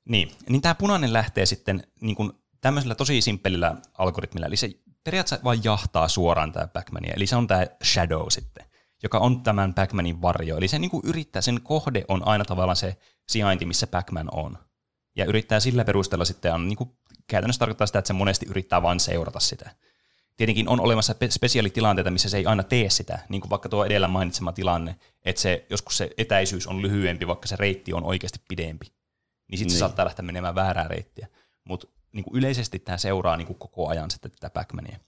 Niin, 0.09 0.31
niin 0.49 0.63
tämä 0.63 0.75
punainen 0.75 1.13
lähtee 1.13 1.47
sitten 1.47 1.87
niin 2.01 2.17
kuin 2.17 2.33
tämmöisellä 2.61 2.95
tosi 2.95 3.21
simppelillä 3.21 3.77
algoritmilla, 3.99 4.47
eli 4.47 4.57
se 4.57 4.71
periaatteessa 5.05 5.45
vain 5.45 5.61
jahtaa 5.65 6.09
suoraan 6.09 6.53
tämä 6.53 6.67
Backmania, 6.67 7.15
eli 7.17 7.27
se 7.27 7.37
on 7.37 7.47
tämä 7.47 7.67
Shadow 7.85 8.27
sitten, 8.29 8.67
joka 9.03 9.19
on 9.19 9.43
tämän 9.43 9.75
Backmanin 9.75 10.23
varjo, 10.23 10.57
eli 10.57 10.69
se 10.69 10.79
niin 10.79 10.91
kuin 10.91 11.03
yrittää, 11.07 11.43
sen 11.43 11.61
kohde 11.63 12.05
on 12.09 12.29
aina 12.29 12.45
tavallaan 12.45 12.77
se 12.77 12.97
sijainti, 13.29 13.67
missä 13.67 13.87
Backman 13.87 14.29
on. 14.33 14.59
Ja 15.17 15.25
yrittää 15.25 15.61
sillä 15.61 15.85
perusteella 15.85 16.25
sitten, 16.25 16.55
on, 16.55 16.69
niin 16.69 16.77
kuin, 16.77 16.91
käytännössä 17.27 17.59
tarkoittaa 17.59 17.87
sitä, 17.87 17.99
että 17.99 18.07
se 18.07 18.13
monesti 18.13 18.47
yrittää 18.47 18.83
vain 18.83 19.01
seurata 19.01 19.41
sitä. 19.41 19.71
Tietenkin 20.37 20.69
on 20.69 20.81
olemassa 20.81 21.15
spesiaalitilanteita, 21.31 22.11
missä 22.11 22.29
se 22.29 22.37
ei 22.37 22.47
aina 22.47 22.63
tee 22.63 22.91
sitä, 22.91 23.19
niin 23.29 23.41
kuin 23.41 23.51
vaikka 23.51 23.69
tuo 23.69 23.85
edellä 23.85 24.09
mainitsema 24.09 24.53
tilanne, 24.53 24.97
että 25.25 25.43
se, 25.43 25.67
joskus 25.71 25.97
se 25.97 26.11
etäisyys 26.19 26.67
on 26.67 26.83
lyhyempi, 26.83 27.27
vaikka 27.27 27.47
se 27.47 27.57
reitti 27.57 27.93
on 27.93 28.05
oikeasti 28.05 28.41
pidempi. 28.49 28.87
Niin 28.87 29.59
sitten 29.59 29.71
niin. 29.71 29.71
se 29.71 29.79
saattaa 29.79 30.05
lähteä 30.05 30.25
menemään 30.25 30.55
väärää 30.55 30.89
reittiä. 30.89 31.29
Mutta 31.65 31.87
niin 32.13 32.25
yleisesti 32.33 32.79
tämä 32.79 32.99
seuraa 32.99 33.37
niin 33.37 33.47
kuin 33.47 33.59
koko 33.59 33.89
ajan 33.89 34.11
sitten 34.11 34.31
tätä 34.31 34.61
Pac-Mania. 34.61 34.99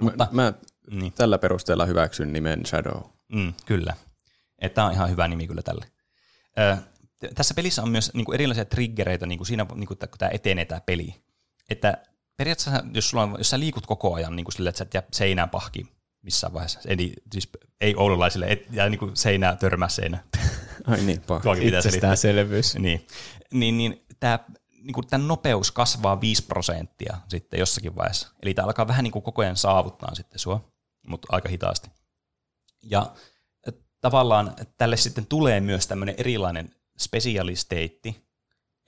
Mutta, 0.00 0.28
mä, 0.32 0.42
mä 0.42 0.52
niin. 0.90 1.12
tällä 1.12 1.38
perusteella 1.38 1.86
hyväksyn 1.86 2.32
nimen 2.32 2.66
Shadow. 2.66 3.02
Mm, 3.32 3.54
kyllä. 3.66 3.94
Tämä 4.74 4.86
on 4.86 4.92
ihan 4.92 5.10
hyvä 5.10 5.28
nimi 5.28 5.46
kyllä 5.46 5.62
tälle. 5.62 5.86
Ö, 6.58 6.76
tässä 7.34 7.54
pelissä 7.54 7.82
on 7.82 7.90
myös 7.90 8.14
niin 8.14 8.24
kuin 8.24 8.34
erilaisia 8.34 8.64
triggereitä 8.64 9.26
niin 9.26 9.38
kuin 9.38 9.46
siinä, 9.46 9.66
niin 9.74 9.86
kuin, 9.86 9.98
kun 9.98 10.18
tämä 10.18 10.30
etenee 10.34 10.64
tämä 10.64 10.80
peli. 10.80 11.14
Että 11.70 12.02
periaatteessa, 12.40 12.84
jos, 12.94 13.10
sulla 13.10 13.22
on, 13.22 13.34
jos 13.38 13.50
sä 13.50 13.60
liikut 13.60 13.86
koko 13.86 14.14
ajan 14.14 14.36
niin 14.36 14.44
kuin 14.44 14.52
sille, 14.52 14.68
että 14.68 14.78
sä 14.78 14.84
et 14.84 14.94
jää 14.94 15.02
seinään 15.12 15.50
pahki 15.50 15.86
missään 16.22 16.52
vaiheessa, 16.52 16.80
eli 16.84 17.12
siis 17.32 17.48
ei 17.80 17.94
oululaisille, 17.96 18.46
et 18.46 18.66
jää 18.70 18.88
niin 18.88 18.98
kuin 18.98 19.16
seinää 19.16 19.56
törmää 19.56 19.88
seinä. 19.88 20.24
Ai 20.86 21.00
niin. 21.00 21.22
Itsestäänselvyys. 21.60 22.74
Niin, 22.74 23.06
niin, 23.52 23.78
niin 23.78 24.06
tämä 24.20 24.38
niin 24.70 24.92
kuin 24.92 25.06
tämän 25.06 25.28
nopeus 25.28 25.70
kasvaa 25.70 26.20
5 26.20 26.42
prosenttia 26.42 27.16
sitten 27.28 27.60
jossakin 27.60 27.96
vaiheessa. 27.96 28.28
Eli 28.42 28.54
tämä 28.54 28.66
alkaa 28.66 28.88
vähän 28.88 29.04
niin 29.04 29.12
kuin 29.12 29.22
koko 29.22 29.42
ajan 29.42 29.56
saavuttaa 29.56 30.14
sitten 30.14 30.38
sua, 30.38 30.72
mutta 31.06 31.28
aika 31.30 31.48
hitaasti. 31.48 31.90
Ja 32.82 33.12
tavallaan 34.00 34.54
tälle 34.76 34.96
sitten 34.96 35.26
tulee 35.26 35.60
myös 35.60 35.86
tämmöinen 35.86 36.14
erilainen 36.18 36.74
specialisteitti, 36.98 38.29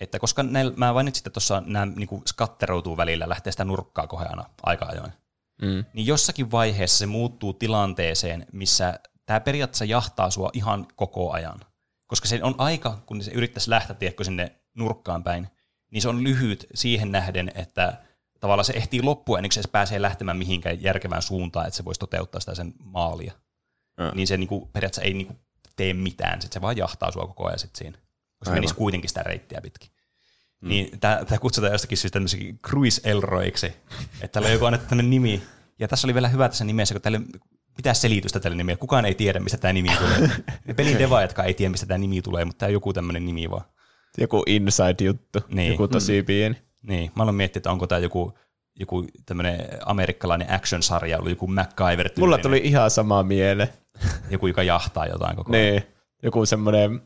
että 0.01 0.19
koska 0.19 0.43
näillä, 0.43 0.73
mä 0.77 0.93
mainitsin, 0.93 1.21
että 1.21 1.31
tuossa 1.31 1.63
nämä 1.67 1.87
niin 1.87 2.23
skatteroutuu 2.27 2.97
välillä, 2.97 3.29
lähtee 3.29 3.53
sitä 3.53 3.65
nurkkaa 3.65 4.07
koheana 4.07 4.45
aika 4.63 4.87
ajoin, 4.87 5.13
mm. 5.63 5.85
niin 5.93 6.07
jossakin 6.07 6.51
vaiheessa 6.51 6.99
se 6.99 7.07
muuttuu 7.07 7.53
tilanteeseen, 7.53 8.47
missä 8.53 9.01
tämä 9.27 9.41
periaatteessa 9.41 9.85
jahtaa 9.85 10.31
sua 10.31 10.51
ihan 10.53 10.87
koko 10.97 11.33
ajan. 11.33 11.61
Koska 12.07 12.29
se 12.29 12.41
on 12.43 12.55
aika, 12.59 12.99
kun 13.07 13.23
se 13.23 13.31
yrittäisi 13.31 13.71
lähteä 13.71 13.97
tiedätkö, 13.97 14.25
sinne 14.25 14.61
nurkkaan 14.75 15.25
päin, 15.25 15.49
niin 15.91 16.03
se 16.03 16.09
on 16.09 16.25
lyhyt 16.25 16.67
siihen 16.75 17.13
nähden, 17.13 17.53
että 17.55 17.99
tavallaan 18.41 18.65
se 18.65 18.73
ehtii 18.73 19.03
loppua 19.03 19.39
ennen 19.39 19.51
kuin 19.55 19.63
se 19.63 19.69
pääsee 19.69 20.03
lähtemään 20.03 20.37
mihinkään 20.37 20.83
järkevään 20.83 21.23
suuntaan, 21.23 21.67
että 21.67 21.77
se 21.77 21.85
voisi 21.85 21.99
toteuttaa 21.99 22.41
sitä 22.41 22.55
sen 22.55 22.75
maalia. 22.79 23.33
Mm. 24.01 24.17
Niin 24.17 24.27
se 24.27 24.37
niinku, 24.37 24.71
periaatteessa 24.73 25.07
ei 25.07 25.15
niinku 25.15 25.37
tee 25.77 25.95
mitään, 25.95 26.43
sit 26.43 26.53
se 26.53 26.61
vaan 26.61 26.77
jahtaa 26.77 27.13
sua 27.13 27.27
koko 27.27 27.47
ajan 27.47 27.59
sit 27.59 27.77
siinä. 27.77 27.99
Koska 28.43 28.55
se 28.55 28.55
menisi 28.55 28.75
kuitenkin 28.75 29.09
sitä 29.09 29.23
reittiä 29.23 29.61
pitkin. 29.61 29.91
Mm. 30.61 30.69
Niin 30.69 31.01
tämä 31.01 31.39
kutsutaan 31.41 31.73
jostakin 31.73 31.99
syystä 31.99 32.17
tämmöiseksi 32.17 32.59
Cruise 32.67 33.01
Elroiksi, 33.05 33.67
että 33.67 34.29
täällä 34.29 34.47
on 34.47 34.53
joku 34.53 34.65
annettu 34.65 34.95
nimi. 34.95 35.43
Ja 35.79 35.89
tässä 35.89 36.07
oli 36.07 36.15
vielä 36.15 36.29
hyvä 36.29 36.49
tässä 36.49 36.65
nimessä, 36.65 36.95
kun 36.95 37.03
tälle 37.03 37.21
pitää 37.77 37.95
selitystä 37.95 38.41
tälle 38.41 38.57
nimelle. 38.57 38.79
Kukaan 38.79 39.05
ei 39.05 39.15
tiedä, 39.15 39.41
mistä 39.41 39.59
tämä 39.59 39.73
nimi 39.73 39.89
tulee. 39.99 40.31
Ne 40.67 40.75
pelin 40.75 40.99
devaajatkaan 40.99 41.49
ei 41.49 41.55
tiedä, 41.55 41.71
mistä 41.71 41.87
tämä 41.87 41.99
nimi 41.99 42.23
tulee, 42.23 42.45
mutta 42.45 42.59
tämä 42.59 42.69
on 42.69 42.73
joku 42.73 42.93
tämmöinen 42.93 43.27
nimi 43.27 43.51
vaan. 43.51 43.65
Joku 44.19 44.43
inside-juttu, 44.47 45.39
niin. 45.49 45.73
joku 45.73 45.89
tosi 45.89 46.23
mm. 46.23 46.27
pieni. 46.27 46.57
Niin, 46.83 47.11
mä 47.17 47.23
olen 47.23 47.35
miettinyt, 47.35 47.61
että 47.61 47.71
onko 47.71 47.87
tämä 47.87 47.99
joku, 47.99 48.39
joku 48.81 49.07
tämmöinen 49.27 49.69
amerikkalainen 49.87 50.51
action-sarja, 50.51 51.19
ollut 51.19 51.31
joku 51.31 51.47
MacGyver 51.47 52.11
Mulla 52.19 52.39
tuli 52.39 52.61
ihan 52.65 52.91
sama 52.91 53.23
miele. 53.23 53.69
Joku, 54.31 54.47
joka 54.47 54.63
jahtaa 54.63 55.07
jotain 55.07 55.37
koko 55.37 55.53
ajan. 55.53 55.65
Niin, 55.65 55.83
joku 56.23 56.47
semmoinen 56.47 57.01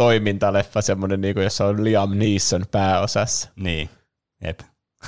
toimintaleffa, 0.00 0.82
semmoinen, 0.82 1.20
niin 1.20 1.34
kuin, 1.34 1.44
jossa 1.44 1.66
on 1.66 1.84
Liam 1.84 2.18
Neeson 2.18 2.64
pääosassa. 2.70 3.48
Niin, 3.56 3.90
jep. 4.44 4.60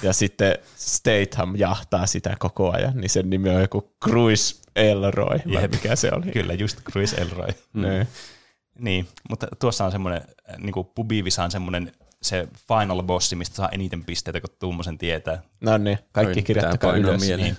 Ja 0.03 0.13
sitten 0.13 0.59
Statham 0.77 1.57
jahtaa 1.57 2.07
sitä 2.07 2.37
koko 2.39 2.73
ajan, 2.73 2.97
niin 2.97 3.11
sen 3.11 3.31
nimi 3.31 3.51
on 3.51 3.61
joku 3.61 3.95
Cruise 4.05 4.55
Elroy, 4.77 5.39
vai 5.55 5.63
Jep. 5.63 5.73
mikä 5.73 5.97
se 5.97 6.11
oli? 6.13 6.33
Kyllä, 6.33 6.53
just 6.53 6.83
Cruise 6.83 7.17
Elroy. 7.17 7.49
Mm. 7.73 7.83
Niin. 7.83 8.07
niin, 8.79 9.09
mutta 9.31 9.47
tuossa 9.61 9.85
on 9.85 9.93
semmoinen, 9.93 10.23
niin 10.59 10.73
kuin 10.73 10.87
Pubivisa 10.95 11.45
on 11.45 11.51
semmoinen 11.51 11.93
se 12.23 12.49
final 12.69 13.03
bossi, 13.03 13.37
mistä 13.37 13.57
saa 13.57 13.69
eniten 13.69 14.05
pisteitä, 14.05 14.41
kun 14.41 14.51
tuommoisen 14.59 14.99
tietää. 14.99 15.43
No 15.61 15.79
niin, 15.79 15.99
kaikki 16.13 16.43
kirjoittakaa 16.43 16.97
ylös. 16.97 17.21
Niin. 17.21 17.57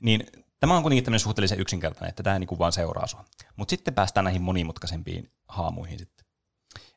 niin, 0.00 0.26
tämä 0.60 0.76
on 0.76 0.82
kuitenkin 0.82 1.04
tämmöinen 1.04 1.20
suhteellisen 1.20 1.60
yksinkertainen, 1.60 2.08
että 2.08 2.22
tämä 2.22 2.38
niin 2.38 2.58
vaan 2.58 2.72
seuraa 2.72 3.06
sua. 3.06 3.24
Mutta 3.56 3.70
sitten 3.70 3.94
päästään 3.94 4.24
näihin 4.24 4.42
monimutkaisempiin 4.42 5.30
haamuihin 5.48 5.98
sitten. 5.98 6.29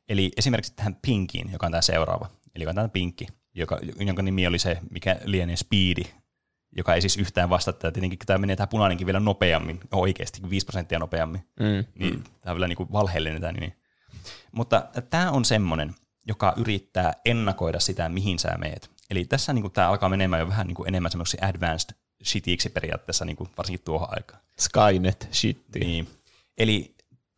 Eli 0.09 0.31
esimerkiksi 0.37 0.73
tähän 0.75 0.97
Pinkiin, 1.01 1.51
joka 1.51 1.65
on 1.65 1.71
tämä 1.71 1.81
seuraava. 1.81 2.29
Eli 2.55 2.67
on 2.67 2.75
tämä 2.75 2.87
Pinkki, 2.87 3.27
joka, 3.55 3.79
jonka 3.99 4.21
nimi 4.21 4.47
oli 4.47 4.59
se, 4.59 4.79
mikä 4.89 5.19
lienee 5.23 5.55
Speedi, 5.55 6.03
joka 6.77 6.95
ei 6.95 7.01
siis 7.01 7.17
yhtään 7.17 7.49
vastata. 7.49 7.91
Tietenkin 7.91 8.19
tämä 8.25 8.37
menee 8.37 8.55
tämä 8.55 8.67
punainenkin 8.67 9.07
vielä 9.07 9.19
nopeammin, 9.19 9.79
oikeasti 9.91 10.49
5 10.49 10.65
prosenttia 10.65 10.99
nopeammin. 10.99 11.41
Mm. 11.59 11.85
Niin 11.95 12.13
mm. 12.13 12.23
tämä 12.23 12.51
on 12.51 12.55
vielä 12.55 12.67
niin 12.67 12.77
kuin 12.77 12.91
valheellinen 12.91 13.41
tämä 13.41 13.51
nimi. 13.51 13.73
Mutta 14.51 14.87
tämä 15.09 15.31
on 15.31 15.45
semmoinen, 15.45 15.95
joka 16.27 16.53
yrittää 16.57 17.13
ennakoida 17.25 17.79
sitä, 17.79 18.09
mihin 18.09 18.39
sä 18.39 18.57
meet. 18.57 18.91
Eli 19.09 19.25
tässä 19.25 19.53
niin 19.53 19.61
kuin, 19.61 19.71
tämä 19.71 19.89
alkaa 19.89 20.09
menemään 20.09 20.39
jo 20.39 20.47
vähän 20.47 20.67
niin 20.67 20.75
kuin 20.75 20.87
enemmän 20.87 21.11
semmoiksi 21.11 21.37
advanced 21.41 21.95
shitiksi 22.23 22.69
periaatteessa, 22.69 23.25
niin 23.25 23.35
kuin 23.35 23.49
varsinkin 23.57 23.85
tuohon 23.85 24.07
aikaan. 24.11 24.41
Skynet 24.59 25.29
shitti. 25.31 25.79
Niin. 25.79 26.07
Eli 26.57 26.92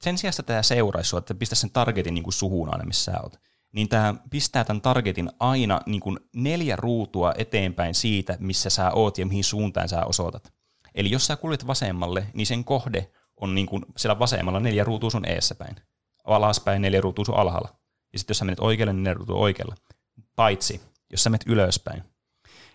sen 0.05 0.17
sijaan, 0.17 0.31
että 0.31 0.43
tämä 0.43 0.63
seuraisi 0.63 1.09
sinua, 1.09 1.19
että 1.19 1.35
pistä 1.35 1.55
sen 1.55 1.69
targetin 1.69 2.13
niin 2.13 2.23
kuin 2.23 2.33
suhun 2.33 2.73
aina, 2.73 2.85
missä 2.85 3.11
sä 3.11 3.21
oot, 3.23 3.39
niin 3.71 3.89
tämä 3.89 4.15
pistää 4.29 4.63
tämän 4.63 4.81
targetin 4.81 5.31
aina 5.39 5.81
niin 5.85 6.01
kuin 6.01 6.19
neljä 6.35 6.75
ruutua 6.75 7.33
eteenpäin 7.37 7.95
siitä, 7.95 8.37
missä 8.39 8.69
sä 8.69 8.91
oot 8.91 9.17
ja 9.17 9.25
mihin 9.25 9.43
suuntaan 9.43 9.89
sä 9.89 10.05
osoitat. 10.05 10.53
Eli 10.95 11.11
jos 11.11 11.25
sä 11.25 11.35
kuljet 11.35 11.67
vasemmalle, 11.67 12.27
niin 12.33 12.47
sen 12.47 12.63
kohde 12.63 13.11
on 13.37 13.55
niin 13.55 13.67
kuin 13.67 13.85
siellä 13.97 14.19
vasemmalla 14.19 14.59
neljä 14.59 14.83
ruutua 14.83 15.09
sun 15.09 15.29
eessäpäin. 15.29 15.75
Alaspäin 16.23 16.81
neljä 16.81 17.01
ruutua 17.01 17.25
sun 17.25 17.37
alhaalla. 17.37 17.69
Ja 18.13 18.19
sitten 18.19 18.33
jos 18.33 18.37
sä 18.37 18.45
menet 18.45 18.59
oikealle, 18.59 18.93
niin 18.93 19.03
neljä 19.03 19.13
ruutua 19.13 19.35
oikealle. 19.35 19.75
Paitsi, 20.35 20.81
jos 21.11 21.23
sä 21.23 21.29
menet 21.29 21.47
ylöspäin. 21.47 22.03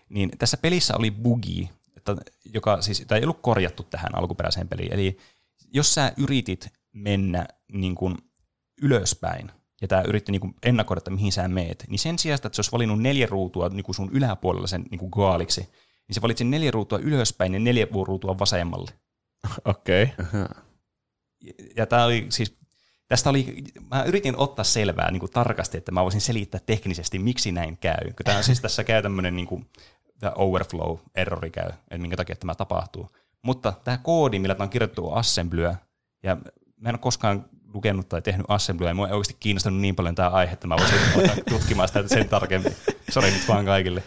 Niin 0.09 0.31
tässä 0.37 0.57
pelissä 0.57 0.93
oli 0.97 1.11
bugi, 1.11 1.69
että, 1.97 2.15
joka 2.53 2.81
siis, 2.81 3.03
tai 3.07 3.19
ei 3.19 3.23
ollut 3.23 3.41
korjattu 3.41 3.83
tähän 3.83 4.15
alkuperäiseen 4.15 4.67
peliin. 4.67 4.93
Eli 4.93 5.17
jos 5.73 5.93
sä 5.93 6.13
yritit 6.17 6.80
mennä 6.93 7.45
niin 7.71 7.95
kuin 7.95 8.17
ylöspäin, 8.81 9.51
ja 9.81 9.87
tämä 9.87 10.01
yritti 10.01 10.31
niin 10.31 10.41
kuin 10.41 10.55
ennakoida, 10.63 10.97
että 10.97 11.11
mihin 11.11 11.31
sä 11.31 11.47
meet, 11.47 11.85
niin 11.87 11.99
sen 11.99 12.19
sijaan, 12.19 12.35
että 12.35 12.49
se 12.53 12.59
olisi 12.59 12.71
valinnut 12.71 13.01
neljä 13.01 13.27
ruutua 13.27 13.69
niin 13.69 13.83
kuin 13.83 13.95
sun 13.95 14.09
yläpuolella 14.13 14.67
sen 14.67 14.85
niin 14.91 14.99
kuin 14.99 15.09
gaaliksi, 15.09 15.61
niin 16.07 16.15
se 16.15 16.21
valitsi 16.21 16.43
neljä 16.43 16.71
ruutua 16.71 16.99
ylöspäin 16.99 17.53
ja 17.53 17.59
neljä 17.59 17.87
ruutua 18.07 18.39
vasemmalle. 18.39 18.91
Okei. 19.65 20.03
Okay. 20.03 20.41
Ja, 21.43 21.53
ja 21.75 21.85
tämä 21.85 22.05
oli 22.05 22.25
siis, 22.29 22.57
tästä 23.07 23.29
oli, 23.29 23.63
mä 23.91 24.03
yritin 24.03 24.37
ottaa 24.37 24.65
selvää 24.65 25.11
niin 25.11 25.19
kuin 25.19 25.31
tarkasti, 25.31 25.77
että 25.77 25.91
mä 25.91 26.03
voisin 26.03 26.21
selittää 26.21 26.61
teknisesti, 26.65 27.19
miksi 27.19 27.51
näin 27.51 27.77
käy. 27.77 28.13
Tämä 28.23 28.41
siis 28.41 28.61
tässä 28.61 28.83
käy 28.83 29.01
tämmöinen 29.01 29.35
niin 29.35 29.47
kuin, 29.47 29.65
tämä 30.19 30.33
overflow-errori 30.35 31.49
käy, 31.49 31.69
että 31.69 31.97
minkä 31.97 32.17
takia 32.17 32.35
tämä 32.35 32.55
tapahtuu. 32.55 33.09
Mutta 33.41 33.73
tämä 33.83 33.97
koodi, 33.97 34.39
millä 34.39 34.55
tämä 34.55 34.63
on 34.63 34.69
kirjoittu 34.69 35.11
assemblyä, 35.11 35.75
ja 36.23 36.37
mä 36.81 36.89
en 36.89 36.95
ole 36.95 36.99
koskaan 36.99 37.45
lukenut 37.73 38.09
tai 38.09 38.21
tehnyt 38.21 38.45
assemblyä, 38.49 38.89
ja 38.89 38.93
mua 38.93 39.07
ei 39.07 39.13
oikeasti 39.13 39.37
kiinnostanut 39.39 39.79
niin 39.79 39.95
paljon 39.95 40.15
tämä 40.15 40.29
aihe, 40.29 40.53
että 40.53 40.67
mä 40.67 40.77
voisin 40.77 40.99
tutkimaan 41.49 41.87
sitä 41.87 42.07
sen 42.07 42.29
tarkemmin. 42.29 42.75
Sori 43.09 43.31
nyt 43.31 43.47
vaan 43.47 43.65
kaikille. 43.65 44.03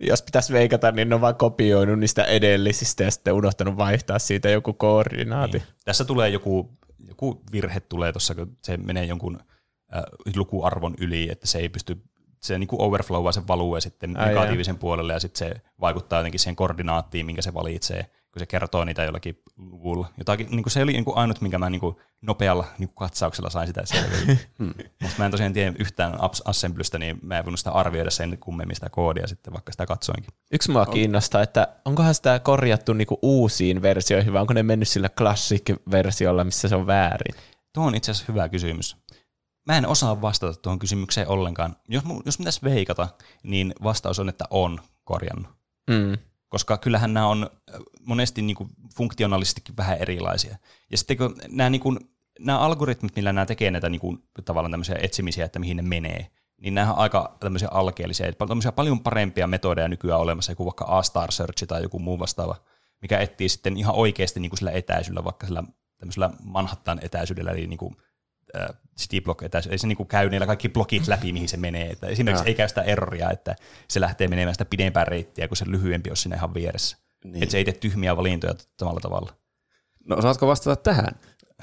Jos 0.00 0.22
pitäisi 0.22 0.52
veikata, 0.52 0.92
niin 0.92 1.08
ne 1.08 1.14
on 1.14 1.20
vaan 1.20 1.34
kopioinut 1.34 1.98
niistä 1.98 2.24
edellisistä 2.24 3.04
ja 3.04 3.10
sitten 3.10 3.34
unohtanut 3.34 3.76
vaihtaa 3.76 4.18
siitä 4.18 4.50
joku 4.50 4.72
koordinaati. 4.72 5.58
Niin. 5.58 5.68
Tässä 5.84 6.04
tulee 6.04 6.28
joku, 6.28 6.78
joku 7.08 7.42
virhe 7.52 7.80
tulee 7.80 8.12
tuossa, 8.12 8.34
kun 8.34 8.56
se 8.62 8.76
menee 8.76 9.04
jonkun 9.04 9.38
äh, 9.96 10.02
lukuarvon 10.36 10.94
yli, 11.00 11.28
että 11.30 11.46
se 11.46 11.58
ei 11.58 11.68
pysty 11.68 12.02
se 12.42 12.58
niin 12.58 12.68
kuin 12.68 12.82
overflowaa 12.82 13.32
sen 13.32 13.48
value 13.48 13.80
sitten 13.80 14.12
negatiivisen 14.12 14.78
puolelle 14.78 15.12
ja 15.12 15.20
sitten 15.20 15.48
se 15.48 15.60
vaikuttaa 15.80 16.18
jotenkin 16.18 16.40
siihen 16.40 16.56
koordinaattiin, 16.56 17.26
minkä 17.26 17.42
se 17.42 17.54
valitsee 17.54 18.06
kun 18.36 18.40
se 18.40 18.46
kertoo 18.46 18.84
niitä 18.84 19.04
jollakin 19.04 19.42
luvulla. 19.56 20.10
Jotakin, 20.18 20.46
niin 20.50 20.62
kuin 20.62 20.70
se 20.70 20.82
oli 20.82 20.92
niin 20.92 21.04
kuin 21.04 21.16
ainut, 21.16 21.40
minkä 21.40 21.58
mä 21.58 21.70
niin 21.70 21.80
kuin 21.80 21.96
nopealla 22.22 22.64
niin 22.78 22.88
kuin 22.88 22.94
katsauksella 22.96 23.50
sain 23.50 23.66
sitä 23.66 23.82
selville. 23.86 24.38
hmm. 24.58 24.74
Mutta 25.02 25.16
mä 25.18 25.24
en 25.24 25.30
tosiaan 25.30 25.52
tiedä 25.52 25.74
yhtään 25.78 26.18
assemblystä, 26.44 26.98
niin 26.98 27.18
mä 27.22 27.38
en 27.38 27.44
voinut 27.44 27.60
sitä 27.60 27.70
arvioida 27.70 28.10
sen 28.10 28.38
kummemmin 28.38 28.76
sitä 28.76 28.90
koodia 28.90 29.26
sitten, 29.26 29.52
vaikka 29.52 29.72
sitä 29.72 29.86
katsoinkin. 29.86 30.34
Yksi 30.52 30.70
mua 30.70 30.86
kiinnostaa, 30.86 31.42
että 31.42 31.68
onkohan 31.84 32.14
sitä 32.14 32.38
korjattu 32.38 32.92
niin 32.92 33.06
kuin 33.06 33.18
uusiin 33.22 33.82
versioihin, 33.82 34.32
vai 34.32 34.40
onko 34.40 34.54
ne 34.54 34.62
mennyt 34.62 34.88
sillä 34.88 35.08
classic-versiolla, 35.08 36.44
missä 36.44 36.68
se 36.68 36.76
on 36.76 36.86
väärin? 36.86 37.34
Tuo 37.72 37.84
on 37.84 37.94
itse 37.94 38.10
asiassa 38.10 38.32
hyvä 38.32 38.48
kysymys. 38.48 38.96
Mä 39.66 39.78
en 39.78 39.86
osaa 39.86 40.20
vastata 40.20 40.54
tuohon 40.54 40.78
kysymykseen 40.78 41.28
ollenkaan. 41.28 41.76
Jos, 41.88 42.04
jos 42.24 42.38
pitäisi 42.38 42.60
veikata, 42.64 43.08
niin 43.42 43.74
vastaus 43.82 44.18
on, 44.18 44.28
että 44.28 44.44
on 44.50 44.80
korjannut. 45.04 45.50
Mm 45.90 46.18
koska 46.48 46.78
kyllähän 46.78 47.14
nämä 47.14 47.26
on 47.26 47.50
äh, 47.74 47.80
monesti 48.00 48.42
niin 48.42 48.56
kuin 48.56 48.70
funktionaalisestikin 48.96 49.76
vähän 49.76 49.98
erilaisia. 49.98 50.56
Ja 50.90 50.98
sitten 50.98 51.16
kun 51.16 51.36
nämä, 51.48 51.70
niin 51.70 51.80
kuin, 51.80 51.98
nämä 52.38 52.58
algoritmit, 52.58 53.16
millä 53.16 53.32
nämä 53.32 53.46
tekee 53.46 53.70
näitä 53.70 53.88
niin 53.88 54.00
kuin, 54.00 54.18
tavallaan 54.44 54.70
tämmöisiä 54.70 54.98
etsimisiä, 55.02 55.44
että 55.44 55.58
mihin 55.58 55.76
ne 55.76 55.82
menee, 55.82 56.26
niin 56.60 56.74
nämä 56.74 56.92
on 56.92 56.98
aika 56.98 57.36
tämmöisiä 57.40 57.68
alkeellisia, 57.70 58.32
tämmöisiä 58.32 58.72
paljon 58.72 59.00
parempia 59.00 59.46
metodeja 59.46 59.88
nykyään 59.88 60.20
olemassa, 60.20 60.52
joku 60.52 60.64
vaikka 60.64 60.84
A-Star 60.88 61.32
Search 61.32 61.66
tai 61.66 61.82
joku 61.82 61.98
muu 61.98 62.18
vastaava, 62.18 62.56
mikä 63.02 63.18
etsii 63.18 63.48
sitten 63.48 63.76
ihan 63.76 63.94
oikeasti 63.94 64.40
niin 64.40 64.50
kuin 64.50 64.58
sillä 64.58 64.70
etäisyydellä, 64.70 65.24
vaikka 65.24 65.46
sillä 65.46 65.64
tämmöisellä 65.98 66.30
Manhattan 66.42 67.00
etäisyydellä, 67.02 67.50
eli 67.50 67.66
niin 67.66 67.78
kuin 67.78 67.96
cityblock 68.98 69.42
etäisyydellä, 69.42 69.74
ei 69.74 69.78
se 69.78 69.86
niin 69.86 69.96
kuin 69.96 70.06
käy 70.06 70.30
niillä 70.30 70.46
kaikki 70.46 70.68
blokit 70.68 71.08
läpi, 71.08 71.32
mihin 71.32 71.48
se 71.48 71.56
menee. 71.56 71.90
Että 71.90 72.06
esimerkiksi 72.06 72.44
ja. 72.44 72.48
ei 72.48 72.54
käy 72.54 72.68
sitä 72.68 72.82
erroria, 72.82 73.30
että 73.30 73.56
se 73.88 74.00
lähtee 74.00 74.28
menemään 74.28 74.54
sitä 74.54 74.64
pidempää 74.64 75.04
reittiä, 75.04 75.48
kun 75.48 75.56
se 75.56 75.64
lyhyempi 75.68 76.10
on 76.10 76.16
siinä 76.16 76.36
ihan 76.36 76.54
vieressä. 76.54 76.96
Niin. 77.24 77.42
Että 77.42 77.50
se 77.50 77.58
ei 77.58 77.64
tee 77.64 77.74
tyhmiä 77.74 78.16
valintoja 78.16 78.54
samalla 78.78 79.00
tavalla. 79.00 79.32
No 80.08 80.16
osaatko 80.16 80.46
vastata 80.46 80.76
tähän? 80.76 81.14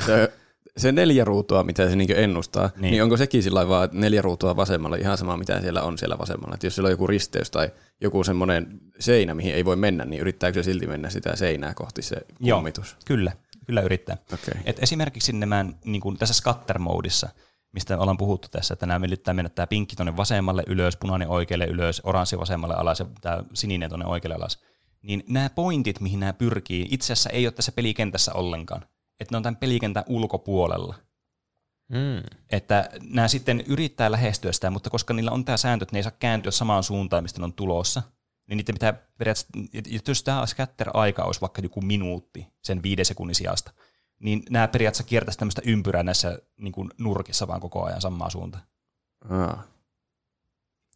Se, 0.06 0.32
se 0.78 0.92
neljä 0.92 1.26
ruutua, 1.26 1.64
mitä 1.64 1.90
se 1.90 1.96
niinku 1.96 2.14
ennustaa, 2.18 2.70
niin. 2.76 2.92
niin 2.92 3.04
onko 3.04 3.18
sekin 3.18 3.44
sillä 3.44 3.68
vaan, 3.68 3.86
että 3.86 3.98
neljä 3.98 4.22
ruutua 4.22 4.56
vasemmalla 4.56 4.96
ihan 4.96 5.18
sama, 5.18 5.38
mitä 5.38 5.62
siellä 5.62 5.82
on 5.82 5.98
siellä 5.98 6.18
vasemmalla? 6.18 6.54
Että 6.54 6.68
jos 6.68 6.76
siellä 6.76 6.88
on 6.88 6.92
joku 6.92 7.08
risteys 7.08 7.52
tai 7.52 7.72
joku 8.02 8.24
semmoinen 8.24 8.80
seinä, 9.00 9.34
mihin 9.34 9.56
ei 9.56 9.66
voi 9.66 9.76
mennä, 9.76 10.06
niin 10.06 10.22
yrittääkö 10.22 10.64
se 10.64 10.72
silti 10.72 10.88
mennä 10.88 11.10
sitä 11.10 11.36
seinää 11.36 11.74
kohti 11.74 12.02
se 12.02 12.16
kummitus? 12.52 12.92
Joo, 12.92 13.02
kyllä. 13.06 13.32
Kyllä 13.66 13.82
yrittää. 13.82 14.18
Okay. 14.34 14.62
Et 14.66 14.84
esimerkiksi 14.84 15.34
nämä, 15.34 15.66
niin 15.86 16.02
kuin 16.02 16.18
tässä 16.18 16.34
scatter-moodissa, 16.34 17.30
mistä 17.72 17.98
ollaan 17.98 18.18
puhuttu 18.18 18.48
tässä, 18.52 18.74
että 18.74 18.86
nämä 18.86 19.06
yrittää 19.06 19.34
mennä 19.34 19.50
tämä 19.50 19.68
pinkki 19.68 19.96
tuonne 19.96 20.18
vasemmalle 20.18 20.64
ylös, 20.68 20.98
punainen 20.98 21.30
oikealle 21.30 21.66
ylös, 21.66 22.02
oranssi 22.04 22.40
vasemmalle 22.40 22.76
alas 22.76 23.00
ja 23.00 23.06
tämä 23.22 23.44
sininen 23.54 23.90
tuonne 23.90 24.06
oikealle 24.06 24.36
alas, 24.36 24.60
niin 25.02 25.24
nämä 25.28 25.50
pointit, 25.50 26.00
mihin 26.00 26.20
nämä 26.20 26.34
pyrkii, 26.34 26.88
itse 26.92 27.14
asiassa 27.14 27.30
ei 27.30 27.46
ole 27.46 27.52
tässä 27.52 27.72
pelikentässä 27.72 28.34
ollenkaan. 28.34 28.86
Että 29.20 29.34
ne 29.34 29.38
on 29.38 29.44
tämän 29.44 29.56
pelikentän 29.56 30.04
ulkopuolella. 30.08 30.96
Mm. 31.90 32.40
Että 32.50 32.90
nämä 33.10 33.28
sitten 33.28 33.64
yrittää 33.68 34.12
lähestyä 34.12 34.52
sitä, 34.52 34.70
mutta 34.70 34.90
koska 34.90 35.14
niillä 35.14 35.32
on 35.32 35.46
tämä 35.46 35.58
sääntö, 35.58 35.84
että 35.84 35.96
ne 35.96 36.00
ei 36.00 36.04
saa 36.04 36.12
kääntyä 36.20 36.52
samaan 36.52 36.84
suuntaan, 36.84 37.24
mistä 37.24 37.40
ne 37.40 37.46
on 37.46 37.54
tulossa, 37.54 38.02
niin 38.48 38.58
niiden 38.58 38.76
pitää 38.76 38.94
periaatteessa, 38.94 40.12
jos 40.12 40.24
tämä 40.24 40.46
scatter-aika 40.46 41.24
olisi 41.24 41.42
vaikka 41.42 41.62
joku 41.62 41.82
minuutti 41.82 42.48
sen 42.62 42.84
viiden 42.84 43.06
sekunnin 43.06 43.36
sijasta, 43.36 43.72
niin 44.20 44.44
nämä 44.50 44.68
periaatteessa 44.68 45.04
kiertäisi 45.04 45.40
tämmöistä 45.40 45.62
ympyrää 45.66 46.04
näissä 46.04 46.40
niin 46.58 46.72
kuin 46.72 46.90
nurkissa 46.98 47.48
vaan 47.48 47.62
koko 47.62 47.84
ajan 47.84 48.02
samaa 48.02 48.30
suuntaan. 48.30 48.64
Ah. 49.30 49.66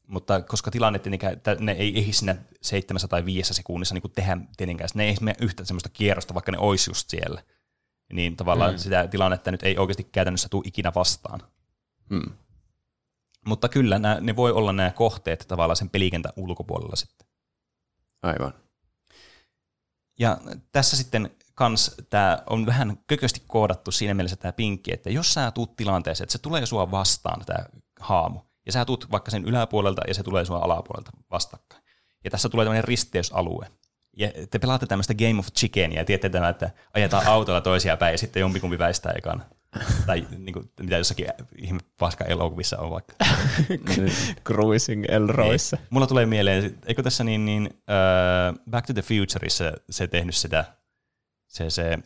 Mutta 0.08 0.42
koska 0.42 0.72
tilanne 0.72 1.00
että 1.32 1.56
ne 1.60 1.72
ei 1.72 2.00
ehdi 2.00 2.14
siinä 2.14 2.36
seitsemässä 2.62 3.08
tai 3.08 3.26
viidessä 3.26 3.54
sekunnissa 3.54 3.96
niin 3.96 4.12
tehdä 4.16 4.38
tietenkään, 4.58 4.90
ne 4.94 5.04
ei 5.04 5.16
mene 5.22 5.38
yhtä 5.42 5.66
semmoista 5.66 5.90
kierrosta, 5.90 6.34
vaikka 6.34 6.52
ne 6.52 6.58
olisi 6.58 6.90
just 6.90 7.10
siellä. 7.10 7.44
Niin 8.14 8.36
tavallaan 8.36 8.72
mm. 8.72 8.78
sitä 8.78 9.08
tilannetta 9.08 9.52
nyt 9.52 9.64
ei 9.64 9.78
oikeasti 9.78 10.04
käytännössä 10.04 10.50
tule 10.50 10.64
ikinä 10.66 10.92
vastaan. 10.96 11.42
Mm. 12.10 12.32
Mutta 13.46 13.70
kyllä 13.70 14.00
nämä, 14.00 14.18
ne 14.22 14.36
voi 14.36 14.52
olla 14.52 14.74
nämä 14.74 14.92
kohteet 14.92 15.46
tavallaan 15.48 15.78
sen 15.78 15.90
pelikentän 15.90 16.34
ulkopuolella 16.36 16.96
sitten. 16.96 17.27
Aivan. 18.24 18.54
Ja 20.20 20.38
tässä 20.72 20.98
sitten 20.98 21.32
kans 21.56 21.96
tämä 22.10 22.44
on 22.50 22.66
vähän 22.66 22.98
kökösti 23.08 23.44
koodattu 23.48 23.92
siinä 23.92 24.14
mielessä 24.14 24.36
tämä 24.36 24.52
pinkki, 24.52 24.94
että 24.94 25.10
jos 25.10 25.34
sä 25.34 25.52
tuut 25.52 25.76
tilanteeseen, 25.76 26.26
että 26.26 26.32
se 26.32 26.38
tulee 26.38 26.66
sua 26.66 26.92
vastaan 26.92 27.46
tämä 27.46 27.66
haamu, 28.00 28.40
ja 28.66 28.72
sä 28.72 28.86
tuut 28.86 29.12
vaikka 29.12 29.32
sen 29.32 29.46
yläpuolelta 29.46 30.02
ja 30.08 30.14
se 30.14 30.24
tulee 30.24 30.46
sua 30.46 30.58
alapuolelta 30.58 31.12
vastakkain. 31.32 31.84
Ja 32.24 32.32
tässä 32.32 32.50
tulee 32.50 32.66
tämmöinen 32.66 32.84
risteysalue. 32.84 33.72
Ja 34.18 34.32
te 34.50 34.60
pelaatte 34.60 34.86
tämmöistä 34.86 35.14
Game 35.14 35.40
of 35.40 35.48
Chickenia 35.58 36.00
ja 36.00 36.06
tiedätte 36.06 36.30
tämä, 36.30 36.50
että 36.50 36.72
ajetaan 36.94 37.28
autolla 37.28 37.62
toisia 37.62 37.98
päin 37.98 38.12
ja 38.12 38.18
sitten 38.18 38.40
jompikumpi 38.40 38.80
väistää 38.80 39.12
ekana 39.12 39.44
tai 40.06 40.28
niin 40.38 40.54
kuin, 40.54 40.72
mitä 40.80 40.98
jossakin 40.98 41.28
ihme 41.56 41.80
paska 42.00 42.26
elokuvissa 42.26 42.78
on 42.78 42.92
vaikka. 42.92 43.14
Cruising 44.48 45.06
Elroissa. 45.08 45.76
Niin. 45.76 45.88
Mulla 45.90 46.08
tulee 46.08 46.26
mieleen, 46.26 46.80
eikö 46.86 47.04
tässä 47.04 47.24
niin, 47.24 47.46
niin 47.46 47.66
uh, 47.68 48.60
Back 48.72 48.88
to 48.88 48.94
the 48.94 49.02
Futureissa 49.02 49.72
se 49.90 50.08
tehnyt 50.08 50.36
sitä, 50.36 50.66
se, 51.48 51.70
se 51.70 52.00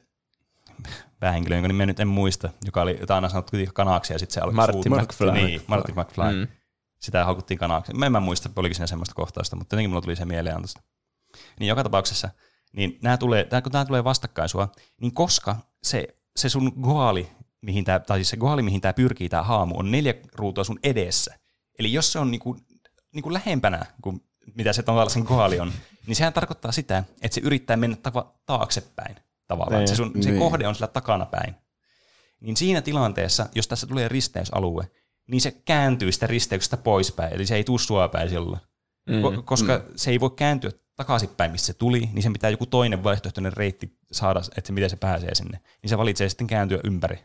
päähenkilö, 1.19 1.55
jonka 1.55 1.67
nimen 1.67 1.87
nyt 1.87 1.99
en 1.99 2.07
muista, 2.07 2.49
joka 2.65 2.81
oli, 2.81 2.97
jota 2.99 3.15
aina 3.15 3.29
sanottu 3.29 3.57
kanaksi 3.73 4.13
ja 4.13 4.19
sitten 4.19 4.33
se 4.33 4.39
alkoi 4.41 4.55
Marty 4.55 4.89
McFly. 4.89 5.31
Niin, 5.31 5.61
Marty 5.67 5.91
McFly. 5.91 6.33
Mm. 6.35 6.47
Sitä 6.99 7.25
haukuttiin 7.25 7.57
kanaksi. 7.57 7.93
Mä 7.93 8.05
en 8.05 8.11
mä 8.11 8.19
muista, 8.19 8.49
oliko 8.55 8.73
siinä 8.73 8.87
semmoista 8.87 9.15
kohtausta, 9.15 9.55
mutta 9.55 9.75
jotenkin 9.75 9.89
mulla 9.89 10.01
tuli 10.01 10.15
se 10.15 10.25
mieleen 10.25 10.57
tuosta. 10.57 10.81
Niin 11.59 11.67
joka 11.67 11.83
tapauksessa, 11.83 12.29
niin 12.73 12.99
nämä 13.01 13.17
tulee, 13.17 13.47
kun 13.63 13.71
tämä 13.71 13.85
tulee 13.85 14.03
vastakkain 14.03 14.49
sua, 14.49 14.71
niin 15.01 15.13
koska 15.13 15.55
se, 15.83 16.07
se 16.35 16.49
sun 16.49 16.73
goali, 16.81 17.31
mihin 17.61 17.85
tää, 17.85 17.99
tai 17.99 18.17
siis 18.17 18.29
se 18.29 18.37
goali, 18.37 18.61
mihin 18.61 18.81
tämä 18.81 18.93
pyrkii, 18.93 19.29
tämä 19.29 19.43
haamu, 19.43 19.75
on 19.77 19.91
neljä 19.91 20.13
ruutua 20.33 20.63
sun 20.63 20.79
edessä. 20.83 21.39
Eli 21.79 21.93
jos 21.93 22.11
se 22.11 22.19
on 22.19 22.31
niinku, 22.31 22.57
niinku 23.13 23.33
lähempänä 23.33 23.85
kuin 24.01 24.21
mitä 24.55 24.73
se 24.73 24.83
sen 25.07 25.23
goali 25.23 25.59
on, 25.59 25.71
niin 26.07 26.15
sehän 26.15 26.33
tarkoittaa 26.33 26.71
sitä, 26.71 27.03
että 27.21 27.35
se 27.35 27.41
yrittää 27.41 27.77
mennä 27.77 27.97
tava, 28.03 28.33
taaksepäin 28.45 29.15
tavallaan. 29.47 29.79
Niin, 29.79 29.87
se, 29.87 29.95
sun, 29.95 30.11
niin. 30.13 30.23
se 30.23 30.31
kohde 30.31 30.67
on 30.67 30.75
sillä 30.75 30.87
takana 30.87 31.25
päin. 31.25 31.55
Niin 32.39 32.57
siinä 32.57 32.81
tilanteessa, 32.81 33.49
jos 33.55 33.67
tässä 33.67 33.87
tulee 33.87 34.07
risteysalue, 34.07 34.91
niin 35.27 35.41
se 35.41 35.51
kääntyy 35.51 36.11
sitä 36.11 36.27
risteyksestä 36.27 36.77
poispäin, 36.77 37.33
eli 37.33 37.45
se 37.45 37.55
ei 37.55 37.63
tule 37.63 37.79
sua 37.79 38.07
päin 38.07 38.29
silloin. 38.29 38.61
Mm, 39.09 39.43
koska 39.43 39.77
mm. 39.77 39.83
se 39.95 40.11
ei 40.11 40.19
voi 40.19 40.31
kääntyä 40.35 40.71
takaisinpäin, 40.95 41.51
missä 41.51 41.65
se 41.65 41.73
tuli, 41.73 42.09
niin 42.13 42.23
sen 42.23 42.33
pitää 42.33 42.49
joku 42.49 42.65
toinen 42.65 43.03
vaihtoehtoinen 43.03 43.53
reitti 43.53 43.97
saada, 44.11 44.41
että 44.57 44.67
se, 44.67 44.73
miten 44.73 44.89
se 44.89 44.95
pääsee 44.95 45.35
sinne. 45.35 45.59
Niin 45.81 45.89
se 45.89 45.97
valitsee 45.97 46.29
sitten 46.29 46.47
kääntyä 46.47 46.79
ympäri. 46.83 47.19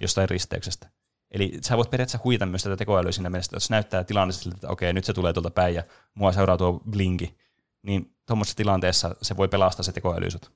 Jostain 0.00 0.28
risteyksestä. 0.28 0.90
Eli 1.30 1.58
sä 1.62 1.76
voit 1.76 1.90
periaatteessa 1.90 2.24
huita 2.24 2.46
myös 2.46 2.62
tätä 2.62 2.76
tekoälyä 2.76 3.12
siinä 3.12 3.30
mielessä, 3.30 3.48
että 3.48 3.56
jos 3.56 3.70
näyttää 3.70 4.04
tilanne 4.04 4.32
siltä, 4.32 4.56
että 4.56 4.68
okei, 4.68 4.92
nyt 4.92 5.04
se 5.04 5.12
tulee 5.12 5.32
tuolta 5.32 5.50
päin 5.50 5.74
ja 5.74 5.82
mua 6.14 6.32
seuraa 6.32 6.56
tuo 6.56 6.80
blinki, 6.90 7.36
niin 7.82 8.14
tuommoisessa 8.26 8.56
tilanteessa 8.56 9.16
se 9.22 9.36
voi 9.36 9.48
pelastaa 9.48 9.82
se 9.82 9.92
tekoäly 9.92 10.30
sut. 10.30 10.52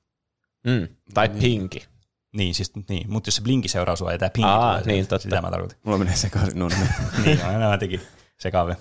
Mm. 0.67 0.87
Tai 1.13 1.27
niin. 1.27 1.39
pinki. 1.39 1.87
Niin, 2.35 2.55
siis, 2.55 2.71
niin, 2.89 3.11
mutta 3.11 3.27
jos 3.27 3.35
se 3.35 3.41
blinki 3.41 3.67
seuraa 3.67 3.95
sua 3.95 4.11
ja 4.11 4.17
tämä 4.17 4.29
pinki 4.29 4.49
Aa, 4.49 4.81
tulee, 4.81 4.95
niin, 4.95 5.07
totta. 5.07 5.23
sitä 5.23 5.41
mä 5.41 5.51
tarkoitin. 5.51 5.77
Mulla 5.83 5.97
menee 5.97 6.15
sekaisin 6.15 6.59
nuo 6.59 6.69
Niin, 7.25 7.45
aina 7.45 7.69
mä 7.69 7.77
tekin 7.77 8.01
sekavia. 8.39 8.75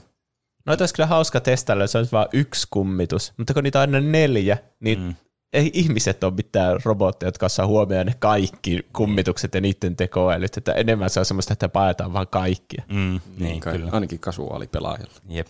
No 0.66 0.76
olisi 0.80 0.94
kyllä 0.94 1.06
hauska 1.06 1.40
testailla, 1.40 1.84
jos 1.84 1.96
olisi 1.96 2.12
vain 2.12 2.28
yksi 2.32 2.66
kummitus, 2.70 3.32
mutta 3.36 3.54
kun 3.54 3.64
niitä 3.64 3.78
on 3.78 3.94
aina 3.94 4.00
neljä, 4.00 4.58
niin 4.80 5.00
mm 5.00 5.14
ei 5.56 5.70
ihmiset 5.74 6.24
ole 6.24 6.34
mitään 6.34 6.80
robotteja, 6.84 7.28
jotka 7.28 7.48
saa 7.48 7.66
huomioon 7.66 8.06
ne 8.06 8.14
kaikki 8.18 8.86
kummitukset 8.92 9.54
ja 9.54 9.60
niiden 9.60 9.96
tekoälyt, 9.96 10.56
että 10.56 10.72
enemmän 10.72 11.10
se 11.10 11.20
on 11.20 11.26
semmoista, 11.26 11.52
että 11.52 11.68
paetaan 11.68 12.12
vaan 12.12 12.28
kaikkia. 12.28 12.82
Mm, 12.88 12.96
niin, 12.96 13.20
niin 13.38 13.60
kai, 13.60 13.78
kyllä. 13.78 13.90
Ainakin 13.92 14.18
kasuaalipelaajalla. 14.18 15.14
Jep. 15.28 15.48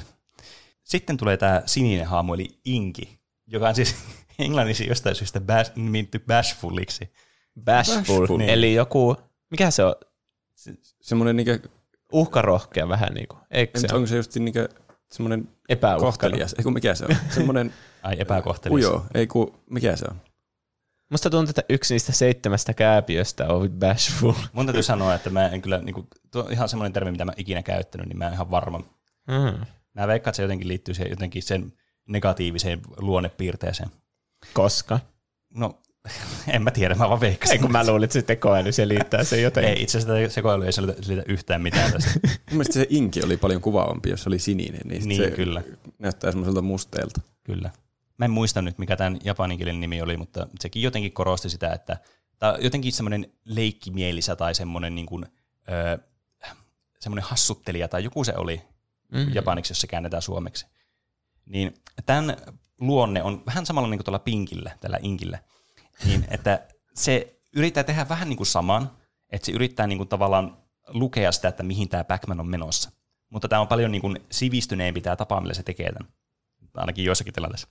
Sitten 0.83 1.17
tulee 1.17 1.37
tämä 1.37 1.63
sininen 1.67 2.07
haamu, 2.07 2.35
eli 2.35 2.49
Inki, 2.65 3.19
joka 3.47 3.69
on 3.69 3.75
siis 3.75 3.97
englanniksi 4.39 4.87
jostain 4.87 5.15
syystä 5.15 5.41
bash, 5.41 5.73
nimitty 5.77 6.19
Bashfuliksi. 6.19 7.13
Bashful, 7.65 8.19
Bashful. 8.19 8.39
Niin. 8.39 8.51
eli 8.51 8.75
joku, 8.75 9.17
mikä 9.51 9.71
se 9.71 9.85
on? 9.85 9.95
Se, 10.55 10.75
semmoinen 11.01 11.37
niinkö... 11.37 11.59
Uhkarohkea 12.13 12.89
vähän 12.89 13.15
niin 13.15 13.29
kuin, 13.29 13.41
eikö 13.51 13.81
se? 13.81 13.89
Onko 13.93 14.07
se 14.07 14.17
just 14.17 14.37
niinkö 14.37 14.69
semmoinen 15.11 15.49
kohtelias? 15.99 16.55
Ei 16.59 16.65
kun 16.65 16.73
mikä 16.73 16.95
se 16.95 17.05
on? 17.05 17.17
Semmoinen 17.31 17.75
Ai 18.07 18.17
epäkohtelias. 18.19 18.91
Ujo, 18.91 19.07
ei 19.15 19.27
ku, 19.27 19.55
mikä 19.71 19.97
se 19.97 20.05
on? 20.11 20.21
Musta 21.11 21.31
tuntuu, 21.31 21.51
että 21.51 21.65
yksi 21.69 21.95
niistä 21.95 22.13
seitsemästä 22.13 22.75
kääpiöstä 22.75 23.49
on 23.49 23.71
bashful. 23.71 24.33
Mun 24.53 24.67
täytyy 24.67 24.83
sanoa, 24.83 25.15
että 25.15 25.31
mä 25.31 25.49
en 25.49 25.63
kyllä, 25.63 25.79
niin 25.79 25.95
kuin, 25.95 26.07
tuo 26.31 26.43
on 26.43 26.53
ihan 26.53 26.69
semmoinen 26.69 26.93
termi, 26.93 27.11
mitä 27.11 27.25
mä 27.25 27.33
ikinä 27.37 27.63
käyttänyt, 27.63 28.09
niin 28.09 28.19
mä 28.19 28.27
en 28.27 28.33
ihan 28.33 28.51
varma. 28.51 28.79
Mm. 29.29 29.67
Mä 29.95 30.07
veikkaan, 30.07 30.31
että 30.31 30.37
se 30.37 30.43
jotenkin 30.43 30.69
liittyy 30.69 30.95
siihen, 30.95 31.11
jotenkin 31.11 31.43
sen 31.43 31.73
negatiiviseen 32.09 32.81
luonnepiirteeseen. 32.97 33.91
Koska? 34.55 35.01
No, 35.55 35.83
en 36.55 36.63
mä 36.63 36.71
tiedä, 36.71 36.95
mä 36.95 37.09
vaan 37.09 37.21
veikkasin. 37.21 37.53
Ei 37.53 37.59
kun 37.59 37.73
mä 37.73 37.87
luulin, 37.87 38.05
että 38.05 38.15
se 38.15 38.23
tekoäly 38.23 38.71
liittää 38.85 39.25
se 39.25 39.41
jotenkin. 39.41 39.77
Ei, 39.77 39.83
itse 39.83 39.99
asiassa 39.99 40.35
tekoäly 40.35 40.67
ei 40.67 40.73
selitä 40.73 41.23
yhtään 41.29 41.63
mitään 41.63 41.93
tässä. 41.93 42.11
Mun 42.25 42.39
mielestä 42.51 42.73
se 42.73 42.87
inki 42.91 43.23
oli 43.25 43.37
paljon 43.37 43.61
kuvaavampi, 43.61 44.11
jos 44.11 44.23
se 44.23 44.29
oli 44.29 44.39
sininen, 44.39 44.81
niin, 44.85 45.09
niin 45.09 45.23
se 45.23 45.31
kyllä. 45.31 45.63
näyttää 45.99 46.31
semmoiselta 46.31 46.63
musteelta. 46.63 47.21
Kyllä. 47.45 47.71
Mä 48.19 48.25
en 48.25 48.31
muista 48.31 48.62
nyt, 48.62 48.79
mikä 48.79 48.97
tämän 48.97 49.19
japaninkielinen 49.25 49.81
nimi 49.81 50.03
oli, 50.03 50.17
mutta 50.17 50.47
sekin 50.61 50.83
jotenkin 50.83 51.12
korosti 51.12 51.51
sitä, 51.51 51.73
että 51.73 51.97
tämä 52.39 52.57
jotenkin 52.61 52.93
semmoinen 52.93 53.33
leikkimielisä 53.45 54.37
tai 54.37 54.55
semmoinen, 54.55 54.95
niin 54.95 55.07
kuin, 55.07 55.27
öö, 55.71 55.99
semmoinen 57.01 57.25
hassuttelija 57.25 57.89
tai 57.89 58.05
joku 58.05 58.25
se 58.25 58.33
oli 58.37 58.62
mm-hmm. 59.12 59.35
japaniksi, 59.35 59.71
jos 59.71 59.81
se 59.81 59.87
käännetään 59.87 60.23
suomeksi. 60.23 60.67
Niin 61.47 61.75
tämän 62.07 62.37
luonne 62.81 63.23
on 63.23 63.43
vähän 63.47 63.67
samalla 63.67 63.89
niin 63.89 63.99
kuin 63.99 64.05
tuolla 64.05 64.19
pinkillä, 64.19 64.77
tällä 64.81 64.99
inkillä, 65.03 65.39
niin 66.05 66.25
että 66.35 66.67
se 66.95 67.41
yrittää 67.53 67.85
tehdä 67.85 68.09
vähän 68.09 68.29
niin 68.29 68.37
kuin 68.37 68.47
saman, 68.47 68.91
että 69.31 69.47
se 69.47 69.53
yrittää 69.53 69.87
niin 69.87 69.99
kuin 69.99 70.09
tavallaan 70.09 70.57
lukea 70.89 71.33
sitä, 71.33 71.49
että 71.49 71.62
mihin 71.62 71.89
tämä 71.89 72.05
Backman 72.05 72.41
on 72.41 72.49
menossa. 72.49 72.91
Mutta 73.31 73.49
tämä 73.49 73.61
on 73.61 73.69
paljon 73.69 73.93
niin 73.93 74.03
kuin 74.03 74.19
sivistyneempi 74.31 75.01
tämä 75.01 75.17
tapa, 75.17 75.41
millä 75.41 75.55
se 75.55 75.62
tekee 75.62 75.93
tämän 75.93 76.12
ainakin 76.81 77.05
joissakin 77.05 77.35
tilanteissa. 77.35 77.68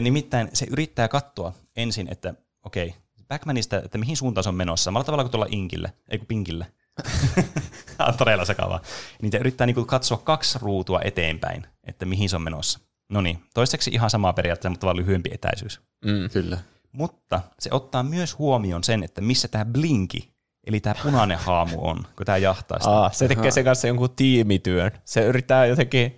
Nimittäin 0.00 0.50
se 0.52 0.66
yrittää 0.70 1.08
katsoa 1.08 1.52
ensin, 1.76 2.08
että 2.10 2.34
okei, 2.64 2.94
Backmanista, 3.28 3.76
että 3.76 3.98
mihin 3.98 4.16
suuntaan 4.16 4.42
se 4.42 4.48
on 4.48 4.54
menossa, 4.54 4.84
samalla 4.84 5.04
tavalla 5.04 5.24
kuin 5.24 5.30
tuolla 5.32 5.46
Inkille, 5.50 5.92
ei 6.08 6.18
kun 6.18 6.26
Pinkille. 6.26 6.66
Tämä 7.96 8.08
on 8.08 8.16
todella 8.16 8.44
sekavaa. 8.44 8.80
Niitä 9.22 9.38
yrittää 9.38 9.66
niinku 9.66 9.84
katsoa 9.84 10.18
kaksi 10.18 10.58
ruutua 10.62 11.00
eteenpäin, 11.04 11.66
että 11.84 12.06
mihin 12.06 12.28
se 12.28 12.36
on 12.36 12.42
menossa. 12.42 12.80
No 13.08 13.20
niin, 13.20 13.42
toiseksi 13.54 13.90
ihan 13.90 14.10
sama 14.10 14.32
periaatteessa, 14.32 14.70
mutta 14.70 14.86
vaan 14.86 14.96
lyhyempi 14.96 15.30
etäisyys. 15.32 15.80
Mm. 16.04 16.30
Kyllä. 16.32 16.58
Mutta 16.92 17.40
se 17.58 17.70
ottaa 17.72 18.02
myös 18.02 18.38
huomioon 18.38 18.84
sen, 18.84 19.02
että 19.02 19.20
missä 19.20 19.48
tämä 19.48 19.64
blinki, 19.64 20.32
eli 20.66 20.80
tämä 20.80 20.94
punainen 21.02 21.38
haamu 21.38 21.88
on, 21.88 22.04
kun 22.16 22.26
tämä 22.26 22.38
jahtaa 22.38 22.78
sitä. 22.78 22.90
Aa, 22.90 23.10
se 23.12 23.28
tekee 23.28 23.50
sen 23.50 23.64
kanssa 23.64 23.86
jonkun 23.86 24.10
tiimityön. 24.16 24.90
Se 25.04 25.26
yrittää 25.26 25.66
jotenkin 25.66 26.17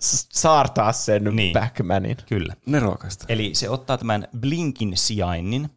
saartaa 0.00 0.92
sen 0.92 1.24
Niin. 1.24 1.52
Backmanin. 1.52 2.16
Kyllä. 2.26 2.54
Nerokasta. 2.66 3.24
Eli 3.28 3.54
se 3.54 3.70
ottaa 3.70 3.98
tämän 3.98 4.28
blinkin 4.40 4.96
sijainnin 4.96 5.70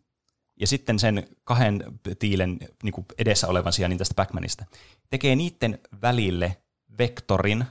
ja 0.60 0.68
sitten 0.68 1.00
sen 1.00 1.28
kahden 1.44 1.84
tiilen 2.20 2.60
niin 2.84 2.94
kuin 2.94 3.06
edessä 3.18 3.48
olevan 3.48 3.74
sijainnin 3.74 3.98
tästä 3.98 4.16
Backmanista. 4.16 4.66
Tekee 5.10 5.36
niiden 5.36 5.80
välille 6.02 6.58
vektorin 6.98 7.66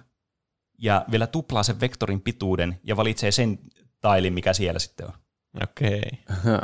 ja 0.78 1.04
vielä 1.10 1.26
tuplaa 1.26 1.62
sen 1.62 1.80
vektorin 1.80 2.20
pituuden 2.20 2.80
ja 2.84 2.96
valitsee 2.96 3.32
sen 3.32 3.58
tailin, 4.00 4.32
mikä 4.32 4.52
siellä 4.52 4.78
sitten 4.78 5.06
on. 5.06 5.12
Okei. 5.62 6.10
Aha. 6.30 6.60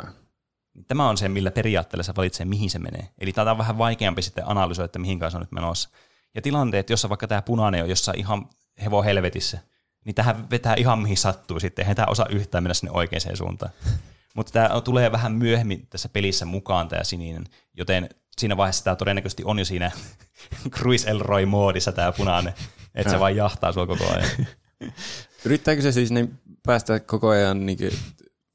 Tämä 0.87 1.09
on 1.09 1.17
se, 1.17 1.29
millä 1.29 1.51
periaatteella 1.51 2.03
se 2.03 2.13
valitsee, 2.17 2.45
mihin 2.45 2.69
se 2.69 2.79
menee. 2.79 3.09
Eli 3.19 3.33
tämä 3.33 3.51
on 3.51 3.57
vähän 3.57 3.77
vaikeampi 3.77 4.21
sitten 4.21 4.47
analysoida, 4.47 4.85
että 4.85 4.99
mihin 4.99 5.19
kanssa 5.19 5.37
on 5.37 5.41
nyt 5.41 5.51
menossa. 5.51 5.89
Ja 6.35 6.41
tilanteet, 6.41 6.89
jossa 6.89 7.09
vaikka 7.09 7.27
tämä 7.27 7.41
punainen 7.41 7.83
on 7.83 7.89
jossain 7.89 8.19
ihan 8.19 8.49
hevo 8.83 9.03
helvetissä, 9.03 9.59
niin 10.07 10.15
tähän 10.15 10.49
vetää 10.49 10.75
ihan 10.75 10.99
mihin 10.99 11.17
sattuu 11.17 11.59
sitten. 11.59 11.83
Eihän 11.83 11.95
tämä 11.95 12.05
osaa 12.09 12.25
yhtään 12.29 12.63
mennä 12.63 12.73
sinne 12.73 12.91
oikeaan 12.91 13.37
suuntaan. 13.37 13.71
Mutta 14.35 14.51
tämä 14.51 14.81
tulee 14.81 15.11
vähän 15.11 15.31
myöhemmin 15.31 15.87
tässä 15.89 16.09
pelissä 16.09 16.45
mukaan 16.45 16.87
tämä 16.87 17.03
sininen, 17.03 17.43
joten 17.73 18.09
siinä 18.37 18.57
vaiheessa 18.57 18.83
tämä 18.83 18.95
todennäköisesti 18.95 19.43
on 19.45 19.59
jo 19.59 19.65
siinä 19.65 19.91
Cruise 20.75 21.09
Elroy-moodissa 21.09 21.91
tämä 21.91 22.11
punainen, 22.11 22.53
että 22.95 23.13
se 23.13 23.19
vaan 23.19 23.35
jahtaa 23.35 23.71
sua 23.71 23.87
koko 23.87 24.03
ajan. 24.13 24.29
Yrittääkö 25.45 25.81
se 25.81 25.91
siis 25.91 26.11
niin 26.11 26.39
päästä 26.63 26.99
koko 26.99 27.29
ajan 27.29 27.65
niin 27.65 27.77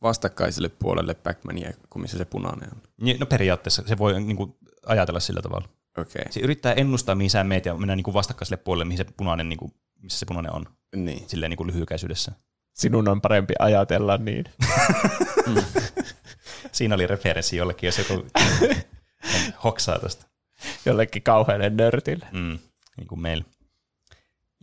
vastakkaiselle 0.03 0.69
puolelle 0.69 1.15
Backmania, 1.15 1.73
kuin 1.91 2.03
missä 2.03 2.19
se 2.19 2.25
punainen 2.25 2.69
on? 2.73 2.83
Niin, 3.01 3.21
No 3.21 3.27
periaatteessa 3.27 3.83
se 3.87 3.99
voi 3.99 4.21
niin 4.21 4.37
kuin, 4.37 4.57
ajatella 4.87 5.21
sillä 5.21 5.43
tavalla. 5.43 5.69
Okei. 5.99 6.25
Se 6.31 6.41
yrittää 6.41 6.73
ennustaa, 6.73 7.15
mihin 7.15 7.31
sä 7.31 7.45
meet 7.45 7.67
ja 7.67 7.75
mennä 7.75 7.97
niin 7.97 8.05
kuin 8.05 8.15
vastakkaiselle 8.15 8.57
puolelle, 8.57 8.85
mihin 8.85 8.99
se 8.99 9.13
punainen, 9.17 9.49
niin 9.49 9.59
kuin, 9.59 9.75
missä 10.03 10.19
se 10.19 10.27
punainen 10.27 10.53
on, 10.53 10.67
Niin. 10.97 11.29
silleen 11.29 11.51
niin 11.51 11.57
kuin 11.57 11.67
lyhykäisyydessä. 11.67 12.33
Sinun 12.75 13.09
on 13.09 13.21
parempi 13.21 13.55
ajatella 13.59 14.17
niin. 14.17 14.45
Siinä 16.73 16.95
oli 16.95 17.07
referenssi 17.07 17.57
jollekin, 17.57 17.87
jos 17.89 17.99
joku 17.99 18.27
hoksaa 19.65 19.99
tästä. 19.99 20.27
Jollekin 20.85 21.23
kauhealle 21.23 21.71
nörtille. 21.71 22.27
Mm, 22.33 22.59
niin 22.97 23.07
kuin 23.09 23.21
meillä. 23.21 23.45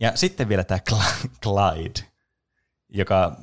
Ja 0.00 0.12
sitten 0.16 0.48
vielä 0.48 0.64
tämä 0.64 0.78
Cl- 0.90 1.28
Clyde, 1.42 2.00
joka, 2.88 3.36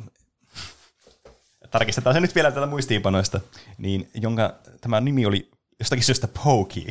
tarkistetaan 1.71 2.13
se 2.13 2.19
nyt 2.19 2.35
vielä 2.35 2.51
täältä 2.51 2.69
muistiinpanoista, 2.69 3.41
niin 3.77 4.09
jonka 4.13 4.55
tämä 4.81 5.01
nimi 5.01 5.25
oli 5.25 5.51
jostakin 5.79 6.03
syystä 6.05 6.27
Pokey. 6.43 6.87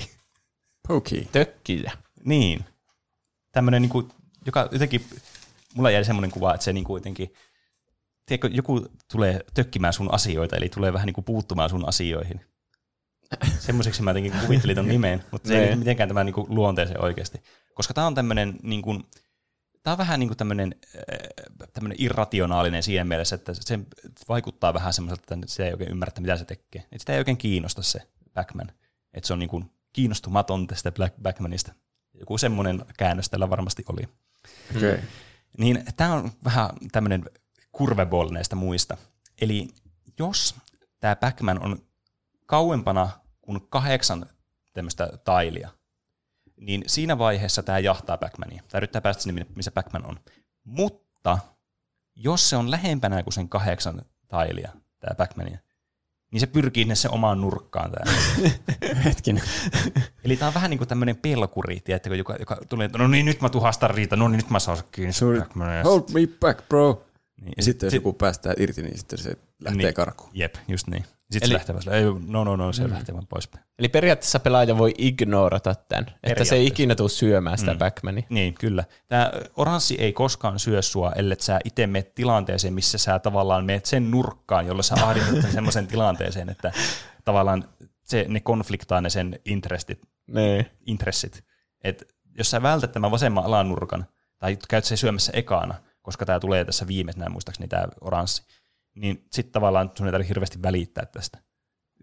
Pokey. 0.89 1.25
Tökkiä. 1.33 1.93
Niin. 2.25 2.65
Tämmöinen, 3.53 3.83
niin 3.83 3.91
kuin, 3.91 4.09
joka 4.47 4.69
jotenkin, 4.73 5.07
mulla 5.75 5.91
jäi 5.91 6.05
semmoinen 6.05 6.31
kuva, 6.31 6.55
että 6.55 6.65
se 6.65 6.73
niin 6.73 6.85
kuin 6.85 7.01
jotenkin, 7.01 7.33
tiedätkö, 8.27 8.49
joku 8.53 8.87
tulee 9.13 9.41
tökkimään 9.55 9.93
sun 9.93 10.15
asioita, 10.15 10.57
eli 10.57 10.69
tulee 10.69 10.93
vähän 10.93 11.07
niin 11.07 11.15
kuin 11.15 11.25
puuttumaan 11.25 11.71
sun 11.71 11.89
asioihin. 11.89 12.41
Semmoiseksi 13.59 14.03
mä 14.03 14.11
jotenkin 14.11 14.33
kuvittelin 14.41 14.77
ton 14.77 14.89
nimen, 14.89 15.25
mutta 15.31 15.49
se 15.49 15.59
ei 15.59 15.69
ole 15.69 15.77
mitenkään 15.77 16.09
tämä 16.09 16.25
niin 16.25 16.35
kuin 16.35 16.47
luonteeseen 16.55 17.05
oikeasti. 17.05 17.43
Koska 17.75 17.95
tämä 17.95 18.07
on 18.07 18.15
tämmöinen, 18.15 18.57
niin 18.63 18.83
kuin, 18.83 19.05
tämä 19.83 19.93
on 19.93 19.99
vähän 19.99 20.21
niin 20.21 20.29
kuin 20.29 20.39
tämmöinen, 20.39 20.75
äh, 20.97 21.69
tämmöinen 21.73 21.97
irrationaalinen 22.01 22.83
siinä 22.83 23.05
mielessä, 23.05 23.35
että 23.35 23.55
se 23.55 23.79
vaikuttaa 24.29 24.75
vähän 24.75 24.93
semmoiselta, 24.93 25.35
että 25.35 25.47
se 25.47 25.67
ei 25.67 25.73
oikein 25.73 25.91
ymmärrä, 25.91 26.13
mitä 26.21 26.37
se 26.37 26.45
tekee. 26.45 26.83
Että 26.83 26.99
sitä 26.99 27.13
ei 27.13 27.19
oikein 27.19 27.37
kiinnosta 27.37 27.83
se 27.83 28.01
Backman. 28.35 28.73
Että 29.15 29.27
se 29.27 29.33
on 29.33 29.39
niin 29.39 29.49
kuin 29.49 29.71
kiinnostumaton 29.93 30.67
tästä 30.67 30.93
Black 30.93 31.17
Backmanista. 31.23 31.73
Joku 32.21 32.39
semmoinen 32.39 32.85
käännös 32.99 33.31
tällä 33.31 33.51
varmasti 33.51 33.85
oli. 33.89 34.09
Okei. 34.77 34.93
Okay. 34.93 35.05
Niin 35.59 35.85
tämä 35.97 36.13
on 36.13 36.31
vähän 36.45 36.71
tämmöinen 36.93 37.25
curveball 37.77 38.31
näistä 38.31 38.57
muista. 38.57 38.97
Eli 39.41 39.69
jos 40.19 40.55
tämä 41.01 41.17
Backman 41.17 41.63
on 41.63 41.79
kauempana 42.47 43.09
kuin 43.43 43.61
kahdeksan 43.69 44.27
tämmöistä 44.73 45.09
tailia, 45.25 45.71
niin 46.57 46.85
siinä 46.87 47.19
vaiheessa 47.19 47.63
tämä 47.63 47.79
jahtaa 47.79 48.19
Backmania. 48.19 48.63
Tämä 48.69 48.79
yrittää 48.79 49.01
päästä 49.01 49.23
sinne, 49.23 49.47
missä 49.55 49.71
Backman 49.71 50.07
on. 50.07 50.21
Mutta 50.65 51.39
jos 52.15 52.51
se 52.51 52.57
on 52.57 52.71
lähempänä 52.71 53.23
kuin 53.23 53.35
sen 53.35 53.49
kahdeksan 53.49 54.03
tailia, 54.29 54.73
tämä 55.01 55.15
Backmania, 55.15 55.59
niin 56.37 56.41
se 56.41 56.47
pyrkii 56.47 56.83
sinne 56.85 56.95
se 56.95 57.09
omaan 57.09 57.41
nurkkaan. 57.41 57.91
Tämä. 57.93 58.13
Hetkinen. 59.05 59.43
Eli 60.25 60.37
tämä 60.37 60.47
on 60.49 60.55
vähän 60.55 60.71
niin 60.71 60.79
kuin 60.79 60.89
tämmöinen 60.89 61.17
pelkuri, 61.17 61.81
tiedättekö, 61.81 62.17
joka, 62.17 62.37
joka 62.39 62.57
tulee, 62.69 62.91
no 62.99 63.09
niin 63.09 63.27
nyt 63.27 63.41
mä 63.41 63.49
tuhastan 63.49 63.91
riitä, 63.91 64.17
no 64.17 64.29
niin 64.29 64.37
nyt 64.37 64.51
mä 64.51 64.59
saan 64.59 64.79
kiinni. 64.93 65.13
Sorry. 65.13 65.43
Hold 65.85 66.03
me 66.15 66.21
back, 66.41 66.69
bro. 66.69 67.05
Niin, 67.41 67.53
Ja 67.57 67.63
sitten 67.63 67.87
jos 67.87 67.91
sit- 67.91 67.99
joku 67.99 68.13
päästää 68.13 68.55
irti, 68.59 68.83
niin 68.83 68.99
sitten 68.99 69.19
se 69.19 69.37
lähtee 69.61 69.83
Niin. 69.85 69.95
karkuun. 69.95 70.31
Jep, 70.35 70.55
just 70.69 70.87
niin. 70.87 71.05
Sitten 71.33 71.47
Eli- 71.51 71.53
se 71.53 71.55
lähtee 71.59 71.75
vaan, 71.75 71.97
ei, 71.99 72.05
no 72.33 72.45
no 72.45 72.57
no, 72.57 72.73
se 72.73 72.85
mm. 72.87 72.93
lähtee 72.93 73.15
vaan 73.15 73.27
poispäin. 73.27 73.65
Eli 73.79 73.89
periaatteessa 73.89 74.41
pelaaja 74.41 74.79
voi 74.79 74.95
ignorata 74.99 75.75
tämän, 75.75 76.07
että 76.23 76.45
se 76.45 76.55
ei 76.55 76.67
ikinä 76.67 76.95
tule 76.95 77.09
syömään 77.09 77.59
sitä 77.59 77.73
Mm. 77.73 77.79
Backmania. 77.79 78.23
Niin, 78.31 78.55
kyllä. 78.55 78.85
Tämä 79.09 79.33
oranssi 79.57 79.95
ei 79.99 80.13
koskaan 80.13 80.59
syö 80.59 80.83
sua, 80.83 81.13
ellei 81.13 81.37
sä 81.41 81.61
itse 81.65 81.87
meet 81.87 82.15
tilanteeseen, 82.15 82.75
missä 82.75 82.99
sä 82.99 83.19
tavallaan 83.19 83.65
meet 83.65 83.87
sen 83.87 84.11
nurkkaan, 84.11 84.67
jolla 84.67 84.83
sä 84.83 84.95
ahdistat 85.03 85.43
sen 85.43 85.53
semmoisen 85.53 85.87
tilanteeseen, 85.87 86.49
että 86.49 86.73
tavallaan 87.25 87.65
se, 88.05 88.27
ne 88.29 88.41
konfliktaa 88.41 89.01
ne 89.01 89.11
sen 89.11 89.41
intressit, 89.45 90.01
Niin. 90.27 90.67
intressit. 90.87 91.45
Et 91.85 92.17
jos 92.39 92.51
sä 92.51 92.63
vältät 92.63 92.93
tämän 92.93 93.11
vasemman 93.11 93.45
alanurkan, 93.45 94.07
tai 94.39 94.59
käyt 94.69 94.85
se 94.85 94.97
syömässä 94.97 95.33
ekana, 95.35 95.75
koska 96.03 96.27
tämä 96.27 96.41
tulee 96.41 96.65
tässä 96.65 96.87
viimeisenä, 96.87 97.29
muistaakseni 97.29 97.69
tämä 97.69 97.85
oranssi, 98.01 98.43
niin 98.97 99.25
sitten 99.33 99.53
tavallaan 99.53 99.91
sun 99.95 100.07
ei 100.07 100.13
tarvitse 100.13 100.29
hirveästi 100.29 100.63
välittää 100.63 101.07
tästä. 101.07 101.39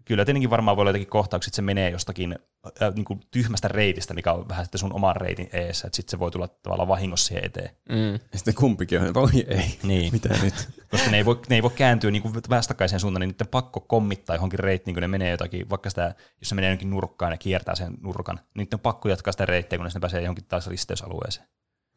Kyllä 0.04 0.24
tietenkin 0.24 0.50
varmaan 0.50 0.76
voi 0.76 0.82
olla 0.82 0.90
jotakin 0.90 1.06
kohtauksia, 1.06 1.48
että 1.48 1.56
se 1.56 1.62
menee 1.62 1.90
jostakin 1.90 2.38
äh, 2.82 2.94
niin 2.94 3.04
kuin 3.04 3.20
tyhmästä 3.30 3.68
reitistä, 3.68 4.14
mikä 4.14 4.32
on 4.32 4.48
vähän 4.48 4.64
sitten 4.64 4.78
sun 4.78 4.92
oman 4.92 5.16
reitin 5.16 5.48
eessä, 5.52 5.86
että 5.86 5.96
sitten 5.96 6.10
se 6.10 6.18
voi 6.18 6.30
tulla 6.30 6.48
tavallaan 6.48 6.88
vahingossa 6.88 7.26
siihen 7.26 7.44
eteen. 7.44 7.70
Mm. 7.88 8.12
Ja 8.12 8.38
sitten 8.38 8.54
kumpikin 8.54 9.00
on, 9.00 9.14
voi 9.14 9.30
ei. 9.48 9.78
Niin. 9.82 10.12
Mitä 10.12 10.28
nyt? 10.42 10.54
Koska 10.90 11.10
ne 11.10 11.16
ei 11.16 11.24
voi, 11.24 11.40
ne 11.48 11.56
ei 11.56 11.62
voi 11.62 11.70
kääntyä 11.70 12.10
niin 12.10 12.22
kuin 12.22 12.34
vastakkaiseen 12.50 13.00
suuntaan, 13.00 13.20
niin 13.20 13.28
niiden 13.28 13.46
pakko 13.46 13.80
kommittaa 13.80 14.36
johonkin 14.36 14.58
reittiin, 14.58 14.94
kun 14.94 15.00
ne 15.00 15.08
menee 15.08 15.30
jotakin, 15.30 15.70
vaikka 15.70 15.90
sitä, 15.90 16.14
jos 16.40 16.48
se 16.48 16.54
menee 16.54 16.70
jonkin 16.70 16.90
nurkkaan 16.90 17.32
ja 17.32 17.38
kiertää 17.38 17.74
sen 17.74 17.94
nurkan, 18.00 18.36
niin 18.36 18.44
niiden 18.54 18.76
on 18.76 18.80
pakko 18.80 19.08
jatkaa 19.08 19.32
sitä 19.32 19.46
reittiä, 19.46 19.78
kunnes 19.78 19.94
ne 19.94 20.00
pääsee 20.00 20.22
johonkin 20.22 20.44
taas 20.44 20.66
risteysalueeseen. 20.66 21.46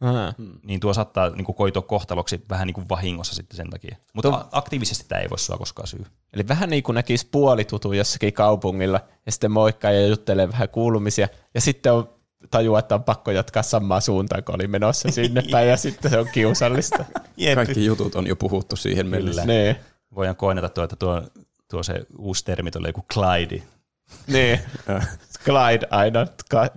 Aha. 0.01 0.33
Niin 0.63 0.79
tuo 0.79 0.93
saattaa 0.93 1.29
niin 1.29 1.45
kuin 1.45 1.55
koitua 1.55 1.81
kohtaloksi 1.81 2.45
vähän 2.49 2.67
niin 2.67 2.73
kuin 2.73 2.89
vahingossa 2.89 3.35
sitten 3.35 3.57
sen 3.57 3.69
takia. 3.69 3.97
Mutta 4.13 4.29
Tuo- 4.29 4.47
aktiivisesti 4.51 5.05
tämä 5.07 5.21
ei 5.21 5.29
voi 5.29 5.39
sua 5.39 5.57
koskaan 5.57 5.87
syy. 5.87 6.05
Eli 6.33 6.47
vähän 6.47 6.69
niin 6.69 6.83
kuin 6.83 6.93
näkisi 6.93 7.27
puolitutu 7.31 7.93
jossakin 7.93 8.33
kaupungilla 8.33 8.99
ja 9.25 9.31
sitten 9.31 9.51
moikkaa 9.51 9.91
ja 9.91 10.07
juttelee 10.07 10.51
vähän 10.51 10.69
kuulumisia 10.69 11.27
ja 11.53 11.61
sitten 11.61 11.93
on 11.93 12.09
tajua, 12.51 12.79
että 12.79 12.95
on 12.95 13.03
pakko 13.03 13.31
jatkaa 13.31 13.63
samaa 13.63 13.99
suuntaan, 13.99 14.43
kun 14.43 14.55
oli 14.55 14.67
menossa 14.67 15.11
sinne 15.11 15.43
päin 15.51 15.69
ja 15.69 15.77
sitten 15.87 16.11
se 16.11 16.19
on 16.19 16.27
kiusallista. 16.33 17.05
Kaikki 17.55 17.85
jutut 17.85 18.15
on 18.15 18.27
jo 18.27 18.35
puhuttu 18.35 18.75
siihen 18.75 19.07
mennessä. 19.07 19.45
niin. 19.45 19.75
Voidaan 20.15 20.35
koinata 20.35 20.69
tuo, 20.69 20.83
että 20.83 20.95
tuo, 20.95 21.21
tuo 21.71 21.83
se 21.83 22.01
uusi 22.17 22.45
termi 22.45 22.71
tulee 22.71 22.89
joku 22.89 23.05
Clyde. 23.13 23.63
niin. 24.27 24.59
Clyde 25.45 25.87
aina 25.91 26.27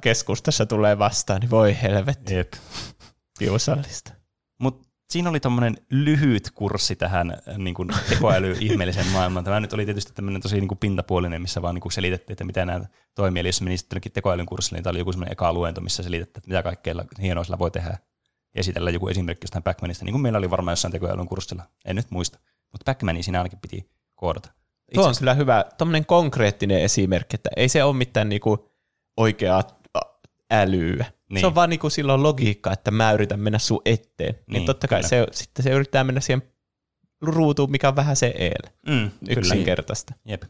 keskustassa 0.00 0.66
tulee 0.66 0.98
vastaan, 0.98 1.40
niin 1.40 1.50
voi 1.50 1.76
helvetti, 1.82 2.34
Jep. 2.34 2.52
Kiusallista. 3.45 4.12
Mutta 4.59 4.88
siinä 5.11 5.30
oli 5.30 5.41
tämmöinen 5.41 5.76
lyhyt 5.91 6.51
kurssi 6.55 6.97
tähän 6.97 7.30
äh, 7.30 7.59
niin 7.59 7.74
kuin 7.74 7.88
tekoäly-ihmeelliseen 8.09 9.07
maailmaan. 9.16 9.45
Tämä 9.45 9.61
nyt 9.61 9.72
oli 9.72 9.84
tietysti 9.84 10.12
tämmöinen 10.12 10.43
tosi 10.43 10.61
niin 10.61 10.68
kuin 10.68 10.78
pintapuolinen, 10.78 11.43
missä 11.43 11.62
vaan 11.62 11.74
niin 11.74 11.82
kuin 11.82 11.93
selitettiin, 11.93 12.34
että 12.34 12.45
mitä 12.45 12.64
nämä 12.64 12.84
toimii. 13.14 13.41
Eli 13.41 13.49
jos 13.49 13.62
meni 13.62 13.76
sitten 13.76 13.97
jonnekin 13.97 14.12
tekoälyn 14.12 14.47
kurssille, 14.47 14.76
niin 14.76 14.84
tämä 14.84 14.91
oli 14.91 14.99
joku 14.99 15.12
semmoinen 15.12 15.32
eka 15.32 15.53
luento, 15.53 15.80
missä 15.80 16.03
selitettiin, 16.03 16.41
että 16.41 16.49
mitä 16.49 16.62
kaikkea 16.62 16.95
hienoa 17.22 17.45
sillä 17.45 17.59
voi 17.59 17.70
tehdä. 17.70 17.99
Esitellä 18.55 18.91
joku 18.91 19.09
esimerkki 19.09 19.45
jostain 19.45 19.64
Backmanista, 19.64 20.05
niin 20.05 20.12
kuin 20.12 20.22
meillä 20.22 20.38
oli 20.38 20.51
varmaan 20.51 20.72
jossain 20.72 20.93
tekoälyn 20.93 21.26
kurssilla. 21.26 21.62
En 21.84 21.97
nyt 21.97 22.11
muista. 22.11 22.38
Mutta 22.72 22.84
Backmania 22.84 23.22
siinä 23.22 23.38
ainakin 23.38 23.59
piti 23.59 23.91
koodata. 24.14 24.51
Tuo 24.95 25.07
on 25.07 25.14
kyllä 25.18 25.34
hyvä, 25.34 25.64
tuommoinen 25.78 26.07
konkreettinen 26.07 26.80
esimerkki, 26.82 27.34
että 27.34 27.51
ei 27.57 27.68
se 27.68 27.84
ole 27.84 27.97
mitään 27.97 28.28
niinku 28.28 28.70
oikeaa 29.16 29.62
ä- 29.97 30.01
älyä. 30.51 31.05
Niin. 31.31 31.35
Niin. 31.35 31.41
Se 31.41 31.47
on 31.47 31.55
vaan 31.55 31.70
niinku 31.70 31.91
silloin 31.91 32.22
logiikka, 32.22 32.72
että 32.72 32.91
mä 32.91 33.12
yritän 33.12 33.41
mennä 33.41 33.59
sun 33.59 33.83
eteen. 33.85 34.35
Niin, 34.35 34.45
Niin, 34.47 34.53
niin 34.53 34.66
totta 34.66 34.89
kai 34.89 34.99
kyllä. 34.99 35.09
se, 35.09 35.26
sitten 35.33 35.62
se 35.62 35.70
yrittää 35.70 36.05
mennä 36.05 36.20
siihen 36.20 36.43
ruutuun, 37.20 37.70
mikä 37.70 37.89
on 37.89 37.97
vähän 37.97 38.16
se 38.16 38.35
eel. 38.39 38.72
Mm, 38.87 39.11
kyllä. 39.11 39.41
Yksinkertaista. 39.41 40.14
Jep. 40.24 40.43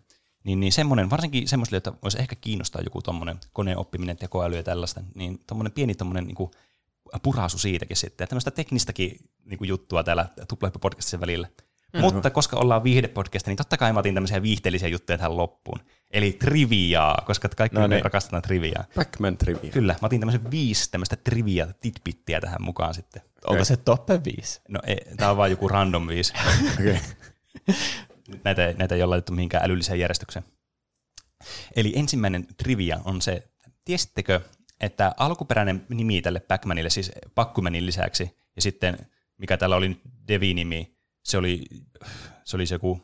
Niin, 0.44 0.60
niin 0.60 0.72
semmoinen, 0.72 1.10
varsinkin 1.10 1.48
semmoiselle, 1.48 1.76
että 1.76 1.92
voisi 2.02 2.18
ehkä 2.18 2.36
kiinnostaa 2.36 2.82
joku 2.82 3.02
tuommoinen 3.02 3.38
koneoppiminen, 3.52 4.16
tekoäly 4.16 4.56
ja 4.56 4.62
tällaista, 4.62 5.00
niin 5.14 5.40
tuommoinen 5.46 5.72
pieni 5.72 5.94
tuommoinen 5.94 6.26
niin 6.26 6.50
puraisu 7.22 7.58
siitäkin 7.58 7.96
sitten. 7.96 8.28
Tämmöistä 8.28 8.50
teknistäkin 8.50 9.16
niin 9.44 9.58
kuin 9.58 9.68
juttua 9.68 10.04
täällä 10.04 10.26
Tuplahyppy-podcastissa 10.40 11.20
välillä. 11.20 11.48
Mm. 11.92 12.00
Mutta 12.00 12.30
koska 12.30 12.56
ollaan 12.56 12.84
viihdepodcast, 12.84 13.46
niin 13.46 13.56
totta 13.56 13.76
kai 13.76 13.92
mä 13.92 14.00
otin 14.00 14.14
tämmöisiä 14.14 14.42
viihteellisiä 14.42 14.88
juttuja 14.88 15.18
tähän 15.18 15.36
loppuun. 15.36 15.80
Eli 16.10 16.32
triviaa, 16.32 17.22
koska 17.26 17.48
kaikki 17.48 17.78
no 17.78 17.86
niin. 17.86 18.04
rakastetaan 18.04 18.42
triviaa. 18.42 18.84
Backman 18.94 19.36
trivia. 19.36 19.70
Kyllä, 19.70 19.92
mä 19.92 20.06
otin 20.06 20.20
tämmöisen 20.20 20.50
viisi 20.50 20.90
tämmöistä 20.90 21.16
trivia 21.16 21.66
titpittiä 21.80 22.40
tähän 22.40 22.62
mukaan 22.62 22.94
sitten. 22.94 23.22
Okay. 23.22 23.52
Onko 23.52 23.64
se 23.64 23.76
toppe 23.76 24.20
viisi? 24.24 24.60
No 24.68 24.80
ei, 24.86 24.96
tää 25.16 25.30
on 25.30 25.36
vaan 25.36 25.50
joku 25.50 25.68
random 25.68 26.08
viisi. 26.08 26.32
Okei. 26.74 26.90
Okay. 26.90 27.80
näitä, 28.44 28.74
näitä 28.78 28.94
ei 28.94 29.02
ole 29.02 29.10
laitettu 29.10 29.32
mihinkään 29.32 29.64
älylliseen 29.64 30.00
järjestykseen. 30.00 30.44
Eli 31.76 31.92
ensimmäinen 31.96 32.46
trivia 32.56 33.00
on 33.04 33.22
se, 33.22 33.48
tiesittekö, 33.84 34.40
että 34.80 35.14
alkuperäinen 35.16 35.86
nimi 35.88 36.22
tälle 36.22 36.40
Backmanille, 36.40 36.90
siis 36.90 37.12
Pakkumanin 37.34 37.86
lisäksi, 37.86 38.36
ja 38.56 38.62
sitten 38.62 38.98
mikä 39.38 39.56
täällä 39.56 39.76
oli 39.76 39.88
nyt 39.88 40.00
Devi-nimi, 40.28 40.96
se 41.22 41.38
oli, 41.38 41.64
se 42.44 42.56
oli 42.56 42.66
se 42.66 42.74
joku, 42.74 43.00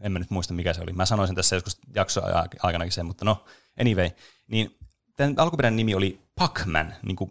en 0.00 0.12
mä 0.12 0.18
nyt 0.18 0.30
muista 0.30 0.54
mikä 0.54 0.72
se 0.72 0.80
oli. 0.80 0.92
Mä 0.92 1.06
sanoisin 1.06 1.36
tässä 1.36 1.56
joskus 1.56 1.78
jakso 1.94 2.22
aikanakin 2.62 2.92
sen, 2.92 3.06
mutta 3.06 3.24
no, 3.24 3.44
anyway. 3.80 4.10
Niin 4.46 4.78
tämän 5.16 5.34
alkuperäinen 5.38 5.76
nimi 5.76 5.94
oli 5.94 6.20
Pacman, 6.34 6.94
niin 7.02 7.16
kuin 7.16 7.30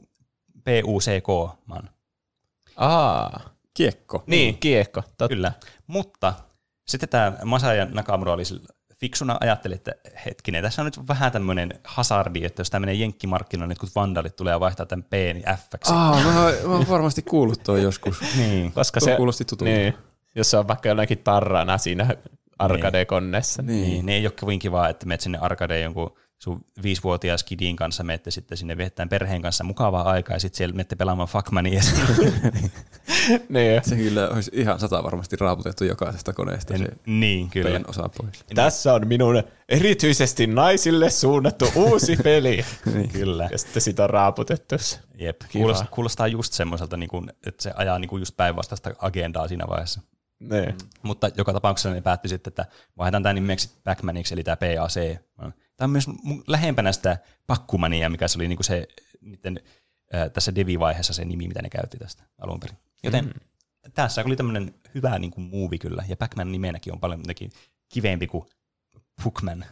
P-U-C-K-man. 0.63 1.89
Aa. 2.77 3.49
Kiekko. 3.73 4.23
Niin, 4.27 4.57
kiekko. 4.57 5.01
Totta. 5.01 5.27
Kyllä. 5.27 5.51
Mutta 5.87 6.33
sitten 6.87 7.09
tämä 7.09 7.33
Masaya 7.43 7.85
Nakamura 7.85 8.33
oli 8.33 8.43
fiksuna 8.95 9.37
ajatteli, 9.39 9.73
että 9.73 9.95
hetkinen, 10.25 10.63
tässä 10.63 10.81
on 10.81 10.85
nyt 10.85 11.07
vähän 11.07 11.31
tämmöinen 11.31 11.79
hazardi, 11.83 12.45
että 12.45 12.59
jos 12.59 12.69
tämä 12.69 12.79
menee 12.79 12.95
jenkkimarkkinoille, 12.95 13.73
niin 13.73 13.79
kun 13.79 13.89
vandalit 13.95 14.35
tulee 14.35 14.51
ja 14.51 14.59
vaihtaa 14.59 14.85
tämän 14.85 15.03
P 15.03 15.11
niin 15.13 15.43
F. 15.57 15.91
Aa, 15.91 16.23
mä, 16.23 16.33
mä 16.33 16.75
oon 16.75 16.89
varmasti 16.89 17.21
kuullut 17.21 17.63
toi 17.63 17.83
joskus. 17.83 18.21
niin. 18.37 18.71
Koska 18.71 18.99
se 18.99 19.15
kuulosti 19.15 19.45
tutulta. 19.45 19.71
Niin, 19.71 19.93
jos 20.35 20.51
se 20.51 20.57
on 20.57 20.67
vaikka 20.67 20.89
jonakin 20.89 21.17
tarrana 21.17 21.77
siinä 21.77 22.07
arcade-konnessa. 22.59 23.61
Niin. 23.61 23.81
niin, 23.81 24.05
niin 24.05 24.09
ei 24.15 24.25
ole 24.25 24.33
kovin 24.39 24.59
kivaa, 24.59 24.89
että 24.89 25.05
menet 25.05 25.21
sinne 25.21 25.37
arcadeen 25.37 25.83
jonkun 25.83 26.17
sun 26.39 26.65
viisivuotias 26.83 27.43
kidin 27.43 27.75
kanssa 27.75 28.03
menette 28.03 28.31
sitten 28.31 28.57
sinne 28.57 28.77
viettään 28.77 29.09
perheen 29.09 29.41
kanssa 29.41 29.63
mukavaa 29.63 30.09
aikaa 30.09 30.35
ja 30.35 30.39
sitten 30.39 30.57
siellä 30.57 30.73
menette 30.73 30.95
pelaamaan 30.95 31.29
Fuckmania. 31.29 31.81
niin. 33.49 33.81
Se 33.83 33.95
kyllä 33.95 34.29
olisi 34.29 34.51
ihan 34.53 34.79
sata 34.79 35.03
varmasti 35.03 35.35
raaputettu 35.35 35.83
jokaisesta 35.83 36.33
koneesta 36.33 36.73
en, 36.73 36.79
se 36.79 36.87
niin, 37.05 37.49
kyllä. 37.49 37.81
osa 37.87 38.09
pois. 38.17 38.43
Tässä 38.55 38.93
on 38.93 39.07
minun 39.07 39.43
erityisesti 39.69 40.47
naisille 40.47 41.09
suunnattu 41.09 41.71
uusi 41.75 42.15
peli. 42.15 42.65
niin. 42.93 43.09
Kyllä. 43.09 43.49
Ja 43.51 43.57
sitten 43.57 43.81
sitä 43.81 44.03
on 44.03 44.09
raaputettu. 44.09 44.75
Jep, 45.17 45.41
kuulostaa, 45.51 45.87
kuulostaa 45.91 46.27
just 46.27 46.53
semmoiselta, 46.53 46.97
niin 46.97 47.09
kuin, 47.09 47.31
että 47.45 47.63
se 47.63 47.71
ajaa 47.75 47.99
niin 47.99 48.09
kuin 48.09 48.21
just 48.21 48.37
päinvastaista 48.37 48.91
agendaa 48.99 49.47
siinä 49.47 49.65
vaiheessa. 49.69 50.01
Ne. 50.39 50.65
Mm. 50.65 50.77
Mutta 51.03 51.29
joka 51.37 51.53
tapauksessa 51.53 51.89
ne 51.89 52.01
päätti 52.01 52.29
sitten, 52.29 52.51
että 52.51 52.65
vaihdetaan 52.97 53.23
tämä 53.23 53.33
nimeksi 53.33 53.69
Backmaniksi, 53.83 54.33
eli 54.33 54.43
tämä 54.43 54.57
PAC. 54.57 55.17
Tämä 55.37 55.85
on 55.85 55.89
myös 55.89 56.05
lähempänä 56.47 56.91
sitä 56.91 57.17
pakkumania, 57.47 58.09
mikä 58.09 58.27
se 58.27 58.37
oli 58.37 58.47
niin 58.47 58.57
kuin 58.57 58.65
se 58.65 58.87
niiden, 59.21 59.59
äh, 60.15 60.31
tässä 60.31 60.55
Devi-vaiheessa 60.55 61.13
se 61.13 61.25
nimi, 61.25 61.47
mitä 61.47 61.61
ne 61.61 61.69
käytti 61.69 61.97
tästä 61.97 62.23
alun 62.37 62.59
perin. 62.59 62.77
Joten 63.03 63.25
mm. 63.25 63.33
tässä 63.93 64.23
oli 64.25 64.35
tämmöinen 64.35 64.75
hyvä 64.95 65.19
niin 65.19 65.31
kuin 65.31 65.49
movie 65.49 65.79
kyllä, 65.79 66.03
ja 66.07 66.17
Backman 66.17 66.51
nimenäkin 66.51 66.93
on 66.93 66.99
paljon 66.99 67.23
kivempi 67.89 68.27
kuin 68.27 68.45
Pukman. 69.23 69.65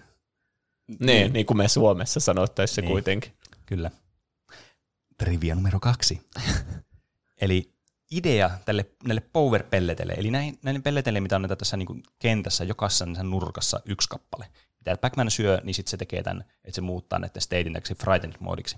Niin, 0.88 1.06
niin, 1.06 1.34
niin 1.34 1.46
kuin 1.46 1.58
me 1.58 1.68
Suomessa 1.68 2.20
sanottaisiin 2.20 2.84
niin, 2.84 2.92
kuitenkin. 2.92 3.34
Kyllä. 3.66 3.92
Trivia 5.18 5.56
numero 5.56 5.80
kaksi. 5.80 6.22
Eli 7.42 7.75
idea 8.12 8.52
tälle, 8.66 8.86
näille 9.08 9.22
power-pelleteille, 9.34 10.14
eli 10.14 10.32
näin, 10.32 10.60
näille 10.64 10.82
pelleteille, 10.82 11.20
mitä 11.20 11.36
on 11.36 11.48
tässä 11.58 11.78
niin 11.78 12.04
kentässä, 12.20 12.64
jokaisessa 12.64 13.24
nurkassa 13.24 13.80
yksi 13.86 14.10
kappale. 14.10 14.48
Mitä 14.80 14.98
Pac-Man 14.98 15.32
syö, 15.32 15.62
niin 15.64 15.74
sitten 15.74 15.92
se 15.92 15.98
tekee 15.98 16.24
tämän, 16.24 16.46
että 16.64 16.76
se 16.76 16.82
muuttaa 16.82 17.20
näiden 17.20 17.42
statein 17.42 17.74
täksi 17.74 17.96
frightened 17.96 18.36
modiksi. 18.40 18.78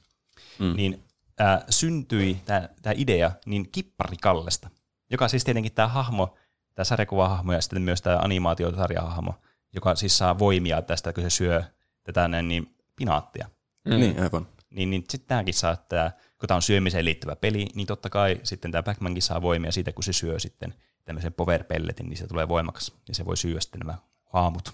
Mm. 0.60 0.76
Niin 0.76 1.04
äh, 1.42 1.64
syntyi 1.70 2.42
tämä 2.82 2.94
idea 2.96 3.32
niin 3.46 3.72
Kipparikallesta, 3.72 4.70
joka 5.12 5.28
siis 5.28 5.44
tietenkin 5.44 5.72
tämä 5.72 5.88
hahmo, 5.88 6.36
tämä 6.76 6.84
sarjakuvahahmo 6.84 7.54
ja 7.54 7.62
sitten 7.62 7.82
myös 7.82 8.02
tämä 8.02 8.18
animaatiosarjahahmo, 8.18 9.34
joka 9.74 9.96
siis 9.96 10.18
saa 10.18 10.40
voimia 10.40 10.82
tästä, 10.82 11.14
kun 11.14 11.24
se 11.24 11.30
syö 11.30 11.64
tätä 12.04 12.28
näin, 12.28 12.48
niin 12.48 12.76
pinaattia. 12.96 13.50
Mm. 13.86 14.00
Niin, 14.00 14.24
aivan. 14.24 14.48
Niin, 14.70 14.90
niin 14.90 15.04
sitten 15.10 15.28
tämäkin 15.28 15.54
saa, 15.54 15.72
että 15.72 16.12
kun 16.40 16.48
tämä 16.48 16.56
on 16.56 16.62
syömiseen 16.62 17.06
liittyvä 17.06 17.36
peli, 17.36 17.68
niin 17.76 17.88
totta 17.88 18.10
kai 18.10 18.40
sitten 18.44 18.72
tämä 18.72 18.82
Pac-Mankin 18.82 19.22
saa 19.22 19.42
voimia 19.42 19.72
siitä, 19.72 19.92
kun 19.92 20.04
se 20.04 20.14
syö 20.14 20.40
sitten 20.40 20.74
tämmöisen 21.06 21.34
power 21.34 21.64
pelletin, 21.64 22.10
niin 22.10 22.18
se 22.18 22.28
tulee 22.28 22.48
voimakas 22.48 22.92
ja 23.08 23.16
se 23.16 23.26
voi 23.26 23.38
syödä 23.38 23.60
sitten 23.60 23.80
nämä 23.80 23.98
haamut. 24.26 24.74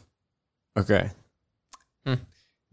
Okei. 0.79 0.97
Okay. 0.97 1.09
Hmm. 2.09 2.17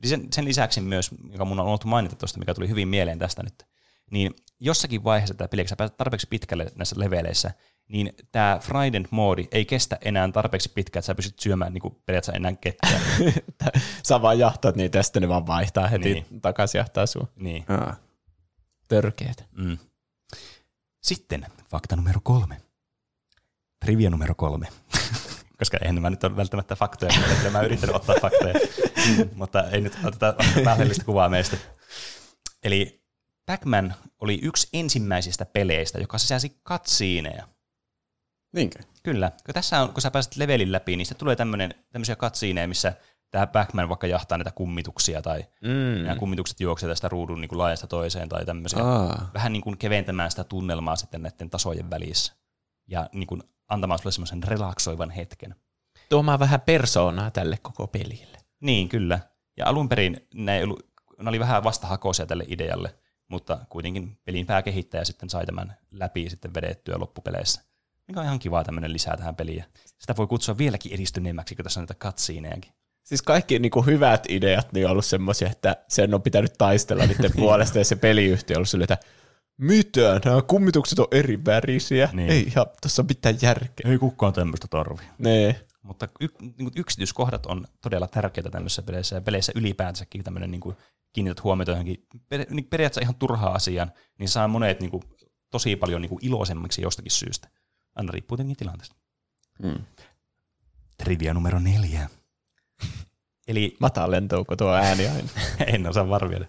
Sen, 0.05 0.29
sen 0.33 0.45
lisäksi 0.45 0.81
myös, 0.81 1.11
joka 1.31 1.45
mun 1.45 1.61
on 1.61 1.67
ollut 1.67 1.85
mainita 1.85 2.17
tuosta, 2.17 2.39
mikä 2.39 2.55
tuli 2.55 2.69
hyvin 2.69 2.89
mieleen 2.89 3.19
tästä 3.19 3.43
nyt, 3.43 3.67
niin 4.11 4.35
jossakin 4.61 5.05
vaiheessa 5.05 5.35
tämä 5.35 5.49
peli, 5.49 5.63
kun 5.63 5.69
sä 5.69 5.77
pääset 5.77 5.97
tarpeeksi 5.97 6.27
pitkälle 6.31 6.73
näissä 6.77 6.97
leveleissä, 6.99 7.51
niin 7.89 8.13
tämä 8.33 8.59
Frightened 8.63 9.07
moodi 9.11 9.49
ei 9.53 9.65
kestä 9.65 9.99
enää 10.01 10.33
tarpeeksi 10.33 10.73
pitkään, 10.75 11.01
että 11.01 11.07
sä 11.07 11.15
pystyt 11.15 11.39
syömään 11.39 11.73
niin 11.73 11.97
periaatteessa 12.07 12.37
enää 12.37 12.53
ketään. 12.61 13.03
sä 14.09 14.23
vaan 14.23 14.39
jahtaat 14.39 14.77
niitä 14.77 14.99
ja 14.99 15.03
sitten 15.03 15.23
ne 15.23 15.29
vaan 15.29 15.47
vaihtaa 15.47 15.87
heti 15.87 16.13
niin. 16.13 16.41
takaisin 16.41 16.79
jahtaa 16.79 17.07
sun. 17.07 17.29
Niin. 17.37 17.65
Ah. 17.69 17.97
Törkeet. 18.91 19.45
Mm. 19.53 19.79
Sitten 21.03 21.47
fakta 21.71 21.97
numero 21.97 22.21
kolme. 22.23 22.61
Trivia 23.85 24.11
numero 24.11 24.35
kolme. 24.35 24.67
Koska 25.59 25.79
en 25.85 26.03
mä 26.03 26.11
nyt 26.11 26.25
ole 26.25 26.37
välttämättä 26.37 26.77
faktoja, 26.77 27.13
mutta 27.29 27.51
mä 27.51 27.63
yritän 27.63 27.95
ottaa 27.95 28.17
faktoja. 28.21 28.55
Mm, 29.07 29.31
mutta 29.41 29.71
ei 29.71 29.81
nyt 29.81 29.99
oteta 30.05 30.35
vähällistä 30.65 31.05
kuvaa 31.05 31.29
meistä. 31.29 31.57
Eli 32.63 33.03
Pac-Man 33.47 33.95
oli 34.21 34.39
yksi 34.43 34.69
ensimmäisistä 34.73 35.47
peleistä, 35.47 35.99
joka 35.99 36.19
sisälsi 36.19 36.61
katsiineja. 36.63 37.49
Niinkö? 38.53 38.79
Kyllä. 39.03 39.33
Kun 39.47 39.55
tässä 39.55 39.83
on, 39.83 39.93
kun 39.93 40.03
sä 40.03 40.11
pääset 40.11 40.37
levelin 40.37 40.73
läpi, 40.73 40.97
niin 40.97 41.07
se 41.07 41.15
tulee 41.15 41.37
tämmöisiä 41.93 42.17
katsiineja, 42.17 42.69
missä 42.69 42.93
tämä 43.31 43.47
Backman 43.47 43.89
vaikka 43.89 44.07
jahtaa 44.07 44.39
näitä 44.39 44.51
kummituksia 44.51 45.23
tai 45.23 45.45
mm. 45.63 46.03
nämä 46.03 46.17
kummitukset 46.17 46.61
juoksevat 46.61 46.91
tästä 46.91 47.09
ruudun 47.09 47.41
niin 47.41 47.49
kuin 47.49 47.59
laajasta 47.59 47.87
toiseen 47.87 48.29
tai 48.29 48.47
tämmöisiä. 48.47 48.85
Aa. 48.85 49.31
Vähän 49.35 49.53
niin 49.53 49.63
kuin 49.63 49.79
keventämään 49.79 50.31
sitä 50.31 50.45
tunnelmaa 50.45 50.97
sitten 50.97 51.23
näiden 51.23 51.51
tasojen 51.51 51.91
välissä 51.91 52.33
ja 52.89 53.09
niin 53.13 53.27
kuin 53.27 53.43
antamaan 53.69 53.99
sulle 53.99 54.13
semmoisen 54.13 54.43
relaksoivan 54.43 55.11
hetken. 55.11 55.55
Tuomaan 56.09 56.39
vähän 56.39 56.61
persoonaa 56.61 57.31
tälle 57.31 57.59
koko 57.63 57.87
pelille. 57.87 58.39
Niin, 58.61 58.89
kyllä. 58.89 59.21
Ja 59.57 59.67
alun 59.67 59.89
perin 59.89 60.29
ne, 60.35 60.65
ollut, 60.65 60.87
ne 61.19 61.29
oli 61.29 61.41
vähän 61.41 61.65
vastahakoisia 61.65 62.27
tälle 62.27 62.45
idealle, 62.49 62.95
mutta 63.29 63.59
kuitenkin 63.69 64.19
pelin 64.25 64.47
pääkehittäjä 64.47 65.05
sitten 65.05 65.31
sai 65.31 65.47
tämän 65.47 65.77
läpi 65.91 66.31
sitten 66.31 66.55
vedettyä 66.55 66.99
loppupeleissä. 66.99 67.63
Mikä 68.09 68.21
on 68.21 68.27
ihan 68.27 68.39
kiva 68.39 68.65
tämmöinen 68.65 68.93
lisää 68.93 69.17
tähän 69.17 69.37
peliin. 69.37 69.65
Sitä 69.99 70.17
voi 70.17 70.27
kutsua 70.27 70.59
vieläkin 70.59 70.93
edistyneemmäksi, 70.93 71.57
kun 71.57 71.63
tässä 71.63 71.81
on 71.81 71.83
näitä 71.83 71.95
katsiinejakin. 71.95 72.73
Siis 73.11 73.23
kaikki 73.23 73.59
niin 73.59 73.71
kuin 73.71 73.87
hyvät 73.87 74.27
ideat 74.29 74.73
niin 74.73 74.87
on 74.87 74.93
ollut 74.93 75.05
semmoisia, 75.05 75.49
että 75.51 75.77
sen 75.89 76.15
on 76.15 76.23
pitänyt 76.23 76.53
taistella 76.59 77.07
niiden 77.07 77.31
puolesta 77.43 77.79
ja 77.79 77.85
se 77.85 77.97
peliyhtiö 77.97 78.55
on 78.55 78.59
ollut 78.59 78.69
sille, 78.69 78.85
että 78.85 78.99
mitä, 79.59 80.21
nämä 80.25 80.43
kummitukset 80.43 80.99
on 80.99 81.07
eri 81.11 81.45
värisiä, 81.45 82.09
niin. 82.13 82.31
ei 82.31 82.43
ihan 82.43 82.67
tuossa 82.83 83.03
mitään 83.03 83.39
järkeä. 83.43 83.91
Ei 83.91 83.99
kukaan 83.99 84.33
tämmöistä 84.33 84.69
tarvi. 84.69 85.03
Nee. 85.19 85.67
Mutta 85.83 86.09
y- 86.21 86.29
niin 86.41 86.71
yksityiskohdat 86.77 87.47
on 87.47 87.67
todella 87.81 88.07
tärkeitä 88.07 88.51
tämmöisissä 88.51 88.83
peleissä 88.83 89.17
ja 89.17 89.21
peleissä 89.21 89.53
ylipäätänsäkin 89.55 90.25
tämmöinen 90.25 90.51
niin 90.51 90.61
kuin 90.61 90.77
kiinnität 91.13 91.45
huomiota 91.45 91.71
johonkin 91.71 92.07
per, 92.29 92.47
niin 92.51 92.65
periaatteessa 92.65 93.05
ihan 93.05 93.19
turhaa 93.19 93.55
asiaan, 93.55 93.93
niin 94.19 94.29
saa 94.29 94.49
monet 94.49 94.81
niin 94.81 94.91
kuin, 94.91 95.03
tosi 95.51 95.77
paljon 95.77 96.03
niin 96.03 96.09
kuin 96.09 96.27
iloisemmiksi 96.27 96.83
jostakin 96.83 97.13
syystä. 97.13 97.49
Aina 97.95 98.13
riippuu 98.13 98.37
tietenkin 98.37 98.57
tilanteesta. 98.57 98.97
Hmm. 99.63 99.85
Trivia 100.99 101.35
numero 101.35 101.59
neljä. 101.59 102.09
Eli, 103.49 103.77
Mata 103.81 104.11
lentouko 104.11 104.57
tuo 104.57 104.73
ääni 104.73 105.07
aina? 105.09 105.29
en 105.75 105.87
osaa 105.87 106.09
varmioida. 106.09 106.47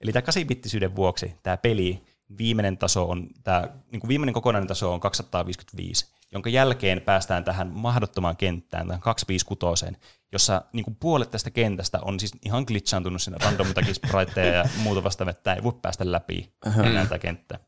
Eli 0.00 0.12
tämä 0.12 0.22
8 0.22 0.96
vuoksi 0.96 1.34
tämä 1.42 1.56
peli, 1.56 2.02
viimeinen 2.38 2.78
taso 2.78 3.08
on, 3.08 3.28
tämä 3.44 3.68
niin 3.92 4.00
kuin 4.00 4.08
viimeinen 4.08 4.32
kokonainen 4.32 4.68
taso 4.68 4.94
on 4.94 5.00
255, 5.00 6.06
jonka 6.32 6.50
jälkeen 6.50 7.00
päästään 7.00 7.44
tähän 7.44 7.70
mahdottomaan 7.72 8.36
kenttään, 8.36 8.86
tähän 8.86 9.00
256, 9.00 9.86
jossa 10.32 10.62
niin 10.72 10.84
kuin 10.84 10.96
puolet 10.96 11.30
tästä 11.30 11.50
kentästä 11.50 11.98
on 12.02 12.20
siis 12.20 12.32
ihan 12.44 12.64
glitchaantunut 12.66 13.22
sinne 13.22 13.38
random 13.44 13.66
spriteja 13.92 14.54
ja 14.54 14.64
muuta 14.76 15.04
vastaavaa, 15.04 15.30
että 15.30 15.54
ei 15.54 15.62
voi 15.62 15.72
päästä 15.82 16.12
läpi 16.12 16.52
enää 16.84 17.04
tätä 17.04 17.18
kenttää. 17.18 17.58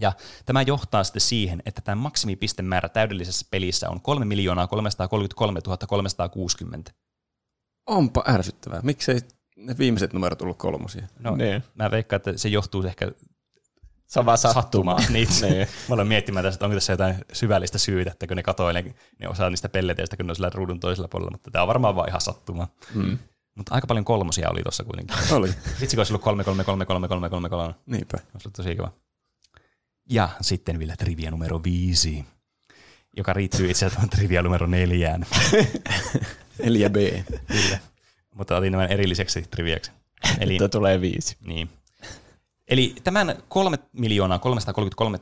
Ja 0.00 0.12
tämä 0.46 0.62
johtaa 0.62 1.04
sitten 1.04 1.20
siihen, 1.20 1.62
että 1.66 1.80
tämä 1.80 1.94
maksimipistemäärä 1.94 2.88
täydellisessä 2.88 3.46
pelissä 3.50 3.90
on 3.90 4.00
3 4.00 4.26
333 4.68 5.60
360. 5.88 6.92
Onpa 7.88 8.24
ärsyttävää. 8.28 8.80
Miksei 8.82 9.20
ne 9.56 9.78
viimeiset 9.78 10.12
numerot 10.12 10.42
ollut 10.42 10.58
kolmosia? 10.58 11.06
No, 11.18 11.36
Niin. 11.36 11.62
mä 11.74 11.90
veikkaan, 11.90 12.16
että 12.16 12.32
se 12.36 12.48
johtuu 12.48 12.82
ehkä 12.82 13.12
on 14.16 14.26
vaan 14.26 14.38
sattuma. 14.38 14.62
sattumaa. 14.62 14.98
Niin. 15.12 15.28
Niin. 15.42 15.68
Mä 15.88 15.94
olen 15.94 16.06
miettimään 16.06 16.44
tässä, 16.44 16.56
että 16.56 16.64
onko 16.66 16.74
tässä 16.74 16.92
jotain 16.92 17.14
syvällistä 17.32 17.78
syytä, 17.78 18.10
että 18.10 18.26
kun 18.26 18.36
ne 18.36 18.42
katoilee 18.42 18.82
ne, 18.82 18.94
ne 19.18 19.28
osaa 19.28 19.50
niistä 19.50 19.68
pelleteistä, 19.68 20.16
kun 20.16 20.26
ne 20.26 20.30
on 20.32 20.36
sillä 20.36 20.50
ruudun 20.54 20.80
toisella 20.80 21.08
puolella, 21.08 21.30
mutta 21.30 21.50
tämä 21.50 21.62
on 21.62 21.68
varmaan 21.68 21.96
vaan 21.96 22.08
ihan 22.08 22.20
sattumaa. 22.20 22.68
Mm. 22.94 23.18
Mutta 23.54 23.74
aika 23.74 23.86
paljon 23.86 24.04
kolmosia 24.04 24.50
oli 24.50 24.62
tuossa 24.62 24.84
kuitenkin. 24.84 25.16
Oli. 25.32 25.48
Vitsi, 25.80 25.96
kun 25.96 26.00
olisi 26.00 26.12
ollut 26.12 26.22
kolme, 26.24 26.44
kolme, 26.44 26.64
kolme, 26.64 26.84
kolme, 26.86 27.08
kolme, 27.08 27.28
kolme, 27.30 27.48
kolme. 27.48 27.74
Niinpä. 27.86 28.16
Olisi 28.16 28.28
ollut 28.48 28.52
tosi 28.56 28.74
kiva. 28.76 28.92
Ja 30.10 30.28
sitten 30.40 30.78
vielä 30.78 30.96
trivia 30.96 31.30
numero 31.30 31.60
viisi, 31.64 32.24
joka 33.16 33.32
riittyy 33.32 33.70
itse 33.70 33.86
asiassa 33.86 34.08
trivia 34.08 34.42
numero 34.42 34.66
neljään. 34.66 35.26
4B. 36.62 37.22
Kyllä. 37.46 37.78
Mutta 38.34 38.56
otin 38.56 38.72
tämän 38.72 38.88
erilliseksi 38.92 39.42
triviaksi. 39.50 39.90
Eli, 40.40 40.54
Että 40.54 40.68
tulee 40.68 41.00
viisi. 41.00 41.36
niin. 41.40 41.70
Eli 42.68 42.94
tämän 43.04 43.36
3 43.48 43.78
miljoonaa 43.92 44.38
333 44.38 45.18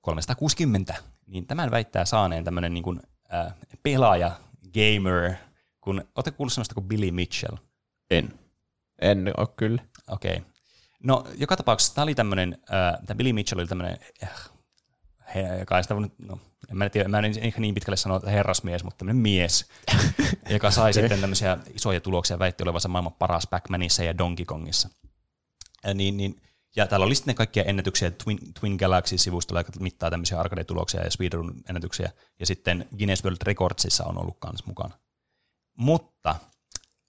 360, 0.00 0.94
niin 1.26 1.46
tämän 1.46 1.70
väittää 1.70 2.04
saaneen 2.04 2.44
tämmöinen 2.44 2.74
niin 2.74 2.82
kuin, 2.82 3.00
äh, 3.34 3.54
pelaaja, 3.82 4.30
gamer, 4.74 5.34
kun, 5.80 6.04
ootte 6.16 6.30
kuullut 6.30 6.52
sellaista 6.52 6.74
kuin 6.74 6.88
Billy 6.88 7.10
Mitchell? 7.10 7.56
En. 8.10 8.34
En 9.00 9.32
ole 9.36 9.48
kyllä. 9.56 9.82
Okei. 10.08 10.36
Okay. 10.36 10.50
No, 11.02 11.24
joka 11.36 11.56
tapauksessa 11.56 11.94
tämä 11.94 12.02
oli 12.02 12.14
tämmöinen, 12.14 12.58
äh, 12.62 13.06
tämä 13.06 13.16
Billy 13.16 13.32
Mitchell 13.32 13.60
oli 13.60 13.68
tämmöinen, 13.68 13.98
äh, 14.22 14.30
he, 15.34 15.64
kai 15.66 15.82
sitä 15.82 15.94
no, 16.18 16.38
en 16.70 16.76
mä, 16.76 16.88
tiedä, 16.88 17.08
mä 17.08 17.18
en 17.18 17.38
ehkä 17.40 17.60
niin 17.60 17.74
pitkälle 17.74 17.96
sano, 17.96 18.16
että 18.16 18.30
herrasmies, 18.30 18.84
mutta 18.84 18.98
tämmöinen 18.98 19.22
mies, 19.22 19.68
joka 20.50 20.70
sai 20.70 20.92
sitten 20.92 21.20
tämmöisiä 21.20 21.58
isoja 21.74 22.00
tuloksia, 22.00 22.38
väitti 22.38 22.62
olevansa 22.62 22.88
maailman 22.88 23.12
paras 23.12 23.46
Pac-Manissa 23.46 24.04
ja 24.04 24.18
Donkey 24.18 24.44
Kongissa. 24.46 24.88
Ja, 25.84 25.94
niin, 25.94 26.16
niin, 26.16 26.40
ja 26.76 26.86
täällä 26.86 27.06
oli 27.06 27.14
sitten 27.14 27.34
kaikkia 27.34 27.64
ennätyksiä 27.64 28.10
Twin, 28.10 28.38
Twin 28.60 28.76
Galaxy-sivustolla, 28.76 29.60
joka 29.60 29.72
mittaa 29.80 30.10
tämmöisiä 30.10 30.40
arcade-tuloksia 30.40 31.04
ja 31.04 31.10
speedrun-ennätyksiä, 31.10 32.10
ja 32.40 32.46
sitten 32.46 32.88
Guinness 32.98 33.24
World 33.24 33.38
Recordsissa 33.42 34.04
on 34.04 34.18
ollut 34.18 34.36
kanssa 34.40 34.64
mukana. 34.66 34.98
Mutta 35.76 36.36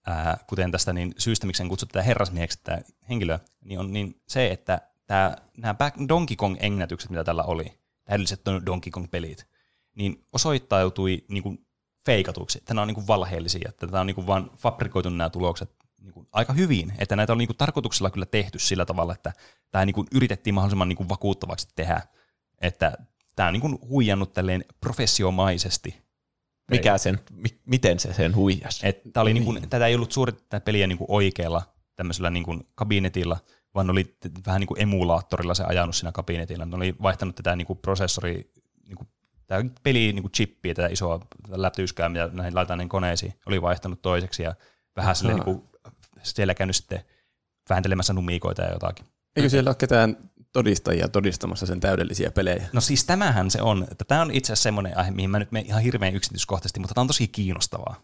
ää, 0.08 0.38
kuten 0.48 0.72
tästä 0.72 0.94
niin 0.94 1.14
syystä, 1.18 1.48
miksi 1.48 1.64
en 1.64 1.70
kutsu 1.70 1.86
tätä 1.86 2.02
herrasmieheksi 2.02 2.60
tätä 2.64 2.82
henkilöä, 3.10 3.40
niin 3.62 3.80
on 3.80 3.94
niin 3.94 4.22
se, 4.28 4.52
että 4.52 4.82
tämä, 5.08 5.38
nämä 5.58 5.74
Back 5.74 5.98
Donkey 6.08 6.36
Kong-ennätykset, 6.36 7.10
mitä 7.10 7.24
tällä 7.24 7.44
oli, 7.44 7.81
täydelliset 8.04 8.42
Donkey 8.66 8.92
Kong-pelit, 8.92 9.48
niin 9.96 10.26
osoittautui 10.34 11.26
niin 11.28 11.44
kuin 11.44 11.66
feikatuksi, 12.06 12.58
että 12.58 12.74
nämä 12.74 12.82
on 12.82 12.88
niin 12.88 12.96
kuin 12.96 13.08
valheellisia, 13.08 13.70
että 13.70 13.88
tämä 13.88 14.02
on 14.02 14.08
niin 14.08 14.16
kuin 14.16 14.28
vaan 14.28 14.52
fabrikoitu 14.58 15.10
nämä 15.10 15.30
tulokset 15.30 15.76
niin 16.02 16.14
kuin 16.14 16.28
aika 16.32 16.54
hyvin, 16.54 16.94
että 16.98 17.16
näitä 17.16 17.34
oli 17.34 17.38
niin 17.38 17.48
kuin 17.48 17.58
tarkoituksella 17.58 18.10
kyllä 18.10 18.26
tehty 18.26 18.60
sillä 18.60 18.86
tavalla, 18.86 19.14
että 19.14 19.34
tämä 19.72 19.86
niin 19.86 19.94
kuin 19.94 20.08
yritettiin 20.12 20.54
mahdollisimman 20.54 20.90
niin 20.90 20.98
kuin 20.98 21.10
vakuuttavaksi 21.10 21.68
tehdä, 21.76 22.02
että 22.62 22.98
tämä 23.36 23.48
on 23.48 23.54
niin 23.54 23.62
kuin 23.62 23.80
huijannut 23.90 24.34
tälleen 24.34 24.66
professiomaisesti 24.82 26.02
Mikä 26.72 26.98
sen, 26.98 27.20
mi- 27.32 27.60
miten 27.66 28.00
se 28.00 28.14
sen 28.14 28.36
huijasi? 28.36 28.88
että 28.88 29.22
oli 29.22 29.34
niin. 29.34 29.46
kuin, 29.46 29.70
tätä 29.70 29.88
ei 29.88 29.96
ollut 29.96 30.12
suoritettu 30.12 30.48
tätä 30.50 30.64
peliä 30.64 30.88
niin 30.88 30.98
kuin 30.98 31.12
oikealla 31.12 31.62
tämmöisellä 31.96 32.30
niin 32.30 32.44
kuin 32.44 32.68
kabinetilla, 32.76 33.40
vaan 33.76 33.88
ne 33.88 33.92
oli 33.92 34.16
vähän 34.46 34.60
niin 34.60 34.68
kuin 34.68 34.82
emulaattorilla 34.82 35.54
se 35.54 35.64
ajanut 35.64 35.96
siinä 35.96 36.12
kabinetilla. 36.12 36.66
Ne 36.66 36.76
oli 36.76 36.96
vaihtanut 37.02 37.36
tätä 37.36 37.56
niin 37.56 37.68
kuin 37.68 37.80
prosessori, 37.80 38.52
niin 38.88 38.96
kuin, 38.96 39.08
tämä 39.48 39.64
peli 39.84 40.00
niin 40.00 40.24
kuin 40.24 40.32
chippiä, 40.32 40.74
tätä 40.74 40.88
isoa 40.88 41.20
tätä 41.20 41.62
läptyskää, 41.62 42.10
mitä 42.10 42.30
näihin 42.34 42.56
laitetaan 42.56 42.78
näihin 42.78 42.90
koneisiin, 42.90 43.34
oli 43.46 43.62
vaihtanut 43.62 44.02
toiseksi 44.02 44.44
ja 44.44 44.56
vähän 44.96 45.16
sille 45.16 45.34
niin 45.34 45.44
kuin, 45.44 45.64
siellä 46.24 46.54
käynyt 46.54 46.76
sitten 46.76 47.02
vääntelemässä 47.70 48.14
numikoita 48.14 48.62
ja 48.62 48.72
jotakin. 48.72 49.06
Eikö 49.36 49.50
siellä 49.50 49.70
ole 49.70 49.76
ketään 49.76 50.18
todistajia 50.54 51.08
todistamassa 51.08 51.66
sen 51.66 51.80
täydellisiä 51.80 52.32
pelejä? 52.32 52.70
No 52.74 52.82
siis 52.82 53.06
tämähän 53.06 53.52
se 53.52 53.62
on, 53.62 53.88
että 53.92 54.06
tämä 54.06 54.22
on 54.22 54.32
itse 54.32 54.54
asiassa 54.54 54.64
semmoinen 54.64 54.98
aihe, 54.98 55.12
mihin 55.12 55.30
mä 55.30 55.40
nyt 55.40 55.52
menen 55.52 55.68
ihan 55.68 55.82
hirveän 55.82 56.16
yksityiskohtaisesti, 56.16 56.80
mutta 56.80 56.94
tämä 56.94 57.02
on 57.02 57.08
tosi 57.08 57.28
kiinnostavaa. 57.28 58.02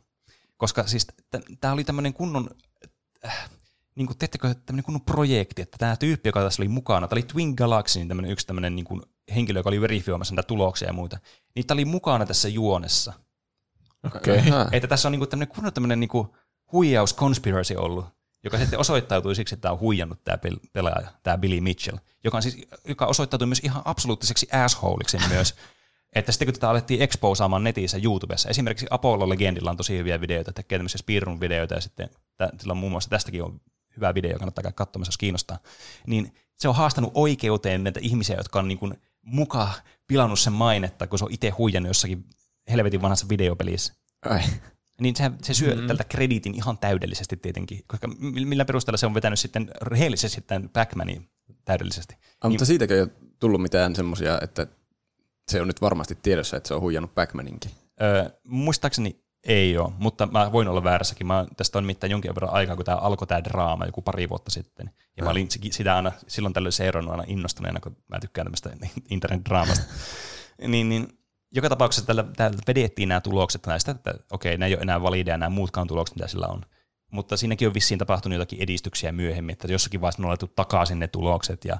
Koska 0.57 0.87
siis 0.87 1.07
tämä 1.61 1.73
oli 1.73 1.83
tämmöinen 1.83 2.13
kunnon, 2.13 2.49
äh, 3.25 3.49
niin 3.97 4.07
kuin, 4.07 4.17
teettekö, 4.17 4.55
tämmöinen 4.65 4.83
kunnon 4.83 5.01
projekti, 5.01 5.61
että 5.61 5.77
tämä 5.77 5.95
tyyppi, 5.95 6.29
joka 6.29 6.41
tässä 6.41 6.61
oli 6.61 6.67
mukana, 6.67 7.07
tämä 7.07 7.17
oli 7.17 7.23
Twin 7.23 7.53
Galaxyin 7.57 8.07
tämmöinen 8.07 8.31
yksi 8.31 8.47
tämmöinen 8.47 8.75
niin 8.75 8.85
kuin 8.85 9.01
henkilö, 9.35 9.59
joka 9.59 9.69
oli 9.69 9.81
verifioimassa 9.81 10.35
näitä 10.35 10.47
tuloksia 10.47 10.87
ja 10.87 10.93
muita, 10.93 11.19
niin 11.55 11.67
tämä 11.67 11.75
oli 11.75 11.85
mukana 11.85 12.25
tässä 12.25 12.47
juonessa. 12.47 13.13
Okei. 14.15 14.39
Aha. 14.39 14.65
Että 14.71 14.87
tässä 14.87 15.07
on 15.07 15.11
niin 15.11 15.19
kuin 15.19 15.29
tämmöinen 15.29 15.55
kunnon 15.55 15.73
tämmöinen 15.73 15.99
niin 15.99 16.09
kuin 16.09 16.27
huijaus 16.71 17.15
conspiracy 17.15 17.75
ollut, 17.75 18.05
joka 18.43 18.57
sitten 18.57 18.79
osoittautui 18.79 19.35
siksi, 19.35 19.55
että 19.55 19.61
tämä 19.61 19.71
on 19.71 19.79
huijannut 19.79 20.23
tämä 20.23 20.37
pel- 20.37 20.69
pelaaja, 20.73 21.07
tämä 21.23 21.37
Billy 21.37 21.61
Mitchell, 21.61 21.97
joka, 22.23 22.37
on 22.37 22.43
siis, 22.43 22.57
joka 22.87 23.05
osoittautui 23.05 23.47
myös 23.47 23.61
ihan 23.63 23.81
absoluuttiseksi 23.85 24.47
assholeiksi 24.51 25.17
myös. 25.29 25.55
Että 26.15 26.31
sitten 26.31 26.45
kun 26.45 26.53
tätä 26.53 26.69
alettiin 26.69 27.01
exposaamaan 27.01 27.63
netissä 27.63 27.97
YouTubessa, 28.03 28.49
esimerkiksi 28.49 28.87
Apollo 28.89 29.29
Legendilla 29.29 29.69
on 29.69 29.77
tosi 29.77 29.97
hyviä 29.97 30.21
videoita, 30.21 30.53
tekee 30.53 30.77
tämmöisiä 30.77 30.97
speedrun 30.97 31.39
videoita 31.39 31.73
ja 31.73 31.81
sitten 31.81 32.09
sillä 32.59 32.71
on 32.71 32.77
muun 32.77 32.91
muassa 32.91 33.09
tästäkin 33.09 33.43
on 33.43 33.61
hyvä 33.97 34.13
video, 34.13 34.37
kannattaa 34.37 34.63
käydä 34.63 34.75
katsomassa, 34.75 35.09
jos 35.09 35.17
kiinnostaa. 35.17 35.59
Niin 36.07 36.33
se 36.57 36.67
on 36.67 36.75
haastanut 36.75 37.11
oikeuteen 37.13 37.83
näitä 37.83 37.99
ihmisiä, 38.03 38.37
jotka 38.37 38.59
on 38.59 38.67
niin 38.67 38.77
kuin 38.77 38.93
muka 39.21 39.69
pilannut 40.07 40.39
sen 40.39 40.53
mainetta, 40.53 41.07
kun 41.07 41.19
se 41.19 41.25
on 41.25 41.31
itse 41.33 41.49
huijannut 41.49 41.89
jossakin 41.89 42.25
helvetin 42.71 43.01
vanhassa 43.01 43.29
videopelissä. 43.29 43.93
Ai. 44.25 44.41
Niin 45.01 45.15
se, 45.15 45.31
se 45.43 45.53
syö 45.53 45.73
mm-hmm. 45.73 45.87
tältä 45.87 46.03
krediitin 46.03 46.55
ihan 46.55 46.77
täydellisesti 46.77 47.37
tietenkin, 47.37 47.83
koska 47.87 48.07
mi- 48.07 48.45
millä 48.45 48.65
perusteella 48.65 48.97
se 48.97 49.05
on 49.05 49.13
vetänyt 49.13 49.39
sitten 49.39 49.71
rehellisesti 49.81 50.35
sitten 50.35 50.69
Pac-Manin 50.69 51.29
täydellisesti. 51.65 52.15
Ah, 52.41 52.49
mutta 52.51 52.65
siitäkö 52.65 52.95
ei 52.95 53.01
ole 53.01 53.09
tullut 53.39 53.61
mitään 53.61 53.95
semmoisia, 53.95 54.39
että 54.41 54.67
se 55.51 55.61
on 55.61 55.67
nyt 55.67 55.81
varmasti 55.81 56.15
tiedossa, 56.15 56.57
että 56.57 56.67
se 56.67 56.73
on 56.73 56.81
huijannut 56.81 57.15
Backmaninkin. 57.15 57.71
Öö, 58.01 58.29
muistaakseni 58.43 59.19
ei 59.47 59.77
ole, 59.77 59.91
mutta 59.97 60.25
mä 60.25 60.51
voin 60.51 60.67
olla 60.67 60.83
väärässäkin. 60.83 61.27
Mä, 61.27 61.45
tästä 61.57 61.77
on 61.77 61.83
nimittäin 61.83 62.11
jonkin 62.11 62.35
verran 62.35 62.53
aikaa, 62.53 62.75
kun 62.75 62.85
tämä 62.85 62.97
alkoi 62.97 63.27
tämä 63.27 63.43
draama 63.43 63.85
joku 63.85 64.01
pari 64.01 64.29
vuotta 64.29 64.51
sitten. 64.51 64.91
Ja 65.17 65.23
mä 65.23 65.29
olin 65.29 65.51
si- 65.51 65.71
sitä 65.71 65.95
aina 65.95 66.11
silloin 66.27 66.53
tällöin 66.53 66.71
seurannut 66.71 67.11
aina 67.11 67.23
innostuneena, 67.27 67.79
kun 67.79 67.97
mä 68.07 68.19
tykkään 68.19 68.45
tämmöistä 68.45 68.69
internet-draamasta. 69.09 69.85
niin, 70.67 70.89
niin 70.89 71.07
joka 71.55 71.69
tapauksessa 71.69 72.07
tällä, 72.07 72.23
täältä 72.35 72.61
vedettiin 72.67 73.09
nämä 73.09 73.21
tulokset 73.21 73.65
näistä, 73.65 73.91
että 73.91 74.13
okei, 74.31 74.57
nämä 74.57 74.67
ei 74.67 74.73
ole 74.73 74.81
enää 74.81 75.01
valideja 75.01 75.37
nämä 75.37 75.49
muutkaan 75.49 75.87
tulokset, 75.87 76.15
mitä 76.15 76.27
sillä 76.27 76.47
on. 76.47 76.61
Mutta 77.11 77.37
siinäkin 77.37 77.67
on 77.67 77.73
vissiin 77.73 77.97
tapahtunut 77.97 78.35
jotakin 78.35 78.61
edistyksiä 78.61 79.11
myöhemmin, 79.11 79.53
että 79.53 79.67
jossakin 79.67 80.01
vaiheessa 80.01 80.23
on 80.23 80.29
otettu 80.29 80.53
takaisin 80.55 80.99
ne 80.99 81.07
tulokset. 81.07 81.65
Ja 81.65 81.77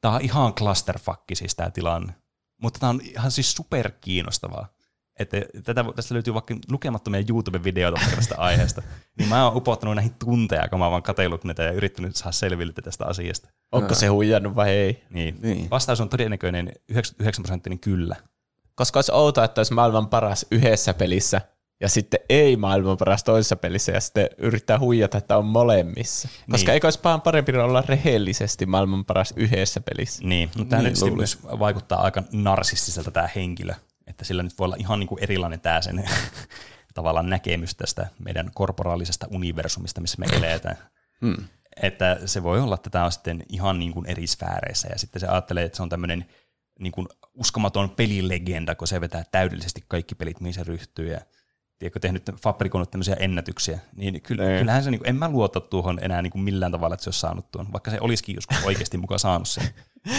tämä 0.00 0.14
on 0.14 0.20
ihan 0.20 0.54
clusterfuck 0.54 1.20
siis 1.34 1.54
tämä 1.54 1.70
tilanne. 1.70 2.14
Mutta 2.62 2.80
tämä 2.80 2.90
on 2.90 3.00
ihan 3.02 3.30
siis 3.30 3.52
super 3.52 3.90
kiinnostavaa. 4.00 4.75
Että 5.18 5.36
tätä, 5.64 5.84
tästä 5.96 6.14
löytyy 6.14 6.34
vaikka 6.34 6.54
lukemattomia 6.70 7.22
YouTube-videoita 7.28 8.00
tästä 8.16 8.34
aiheesta. 8.38 8.82
Niin 9.18 9.28
mä 9.28 9.48
oon 9.48 9.56
upottanut 9.56 9.94
näihin 9.94 10.14
tunteja, 10.24 10.68
kun 10.68 10.78
mä 10.78 10.84
oon 10.84 10.90
vaan 10.90 11.02
katsellut 11.02 11.44
näitä 11.44 11.62
ja 11.62 11.70
yrittänyt 11.72 12.16
saada 12.16 12.32
selville 12.32 12.72
tästä 12.72 13.06
asiasta. 13.06 13.48
Onko 13.72 13.94
se 13.94 14.06
huijannut 14.06 14.54
vai 14.56 14.70
ei? 14.70 15.04
Niin. 15.10 15.36
Niin. 15.42 15.70
Vastaus 15.70 16.00
on 16.00 16.08
todennäköinen 16.08 16.72
99 16.88 17.42
prosenttinen 17.42 17.78
kyllä. 17.78 18.16
Koska 18.74 18.98
olisi 18.98 19.12
outoa, 19.12 19.44
että 19.44 19.58
olisi 19.60 19.74
maailman 19.74 20.08
paras 20.08 20.46
yhdessä 20.50 20.94
pelissä 20.94 21.40
ja 21.80 21.88
sitten 21.88 22.20
ei 22.28 22.56
maailman 22.56 22.96
paras 22.96 23.24
toisessa 23.24 23.56
pelissä 23.56 23.92
ja 23.92 24.00
sitten 24.00 24.28
yrittää 24.38 24.78
huijata, 24.78 25.18
että 25.18 25.38
on 25.38 25.44
molemmissa. 25.44 26.28
Koska 26.50 26.66
Niin. 26.66 26.74
eikö 26.74 26.86
olisi 26.86 27.00
vaan 27.04 27.20
parempi 27.20 27.56
olla 27.56 27.84
rehellisesti 27.88 28.66
maailman 28.66 29.04
paras 29.04 29.34
yhdessä 29.36 29.80
pelissä? 29.80 30.24
Niin, 30.24 30.50
mutta 30.56 30.70
tämä 30.70 30.82
Niin, 30.82 30.94
nyt 31.04 31.14
myös 31.16 31.38
vaikuttaa 31.42 32.02
aika 32.02 32.22
narsistiselta 32.32 33.10
tämä 33.10 33.28
henkilö, 33.36 33.74
että 34.16 34.24
sillä 34.24 34.42
nyt 34.42 34.58
voi 34.58 34.64
olla 34.64 34.76
ihan 34.78 35.00
niin 35.00 35.08
kuin 35.08 35.22
erilainen 35.22 35.60
tämä 35.60 35.80
sen 35.80 36.04
tavallaan 36.94 37.30
näkemys 37.30 37.74
tästä 37.74 38.06
meidän 38.18 38.50
korporaalisesta 38.54 39.26
universumista, 39.30 40.00
missä 40.00 40.18
me 40.18 40.26
eletään. 40.36 40.76
Hmm. 41.20 41.44
Että 41.82 42.18
se 42.24 42.42
voi 42.42 42.60
olla, 42.60 42.74
että 42.74 42.90
tämä 42.90 43.04
on 43.04 43.12
sitten 43.12 43.42
ihan 43.48 43.78
niin 43.78 43.92
kuin 43.92 44.06
eri 44.06 44.26
sfääreissä 44.26 44.88
ja 44.92 44.98
sitten 44.98 45.20
se 45.20 45.26
ajattelee, 45.26 45.64
että 45.64 45.76
se 45.76 45.82
on 45.82 45.88
tämmöinen 45.88 46.26
niin 46.78 46.92
kuin 46.92 47.08
uskomaton 47.34 47.90
pelilegenda, 47.90 48.74
kun 48.74 48.88
se 48.88 49.00
vetää 49.00 49.24
täydellisesti 49.32 49.84
kaikki 49.88 50.14
pelit, 50.14 50.40
mihin 50.40 50.54
se 50.54 50.64
ryhtyy 50.64 51.12
ja 51.12 51.20
tiedätkö, 51.78 52.00
tehnyt, 52.00 52.30
fabrikoinut 52.42 52.90
tämmöisiä 52.90 53.16
ennätyksiä, 53.18 53.78
niin 53.96 54.22
ky- 54.22 54.36
Niin. 54.36 54.58
kyllähän 54.58 54.84
se, 54.84 54.90
niin 54.90 54.98
kuin, 54.98 55.08
en 55.08 55.16
mä 55.16 55.28
luota 55.28 55.60
tuohon 55.60 55.98
enää 56.02 56.22
niin 56.22 56.30
kuin 56.30 56.42
millään 56.42 56.72
tavalla, 56.72 56.94
että 56.94 57.04
se 57.04 57.08
olisi 57.08 57.20
saanut 57.20 57.50
tuon, 57.50 57.72
vaikka 57.72 57.90
se 57.90 58.00
olisikin 58.00 58.34
joskus 58.34 58.64
oikeasti 58.64 58.98
mukaan 58.98 59.18
saanut 59.18 59.48
sen. 59.48 59.64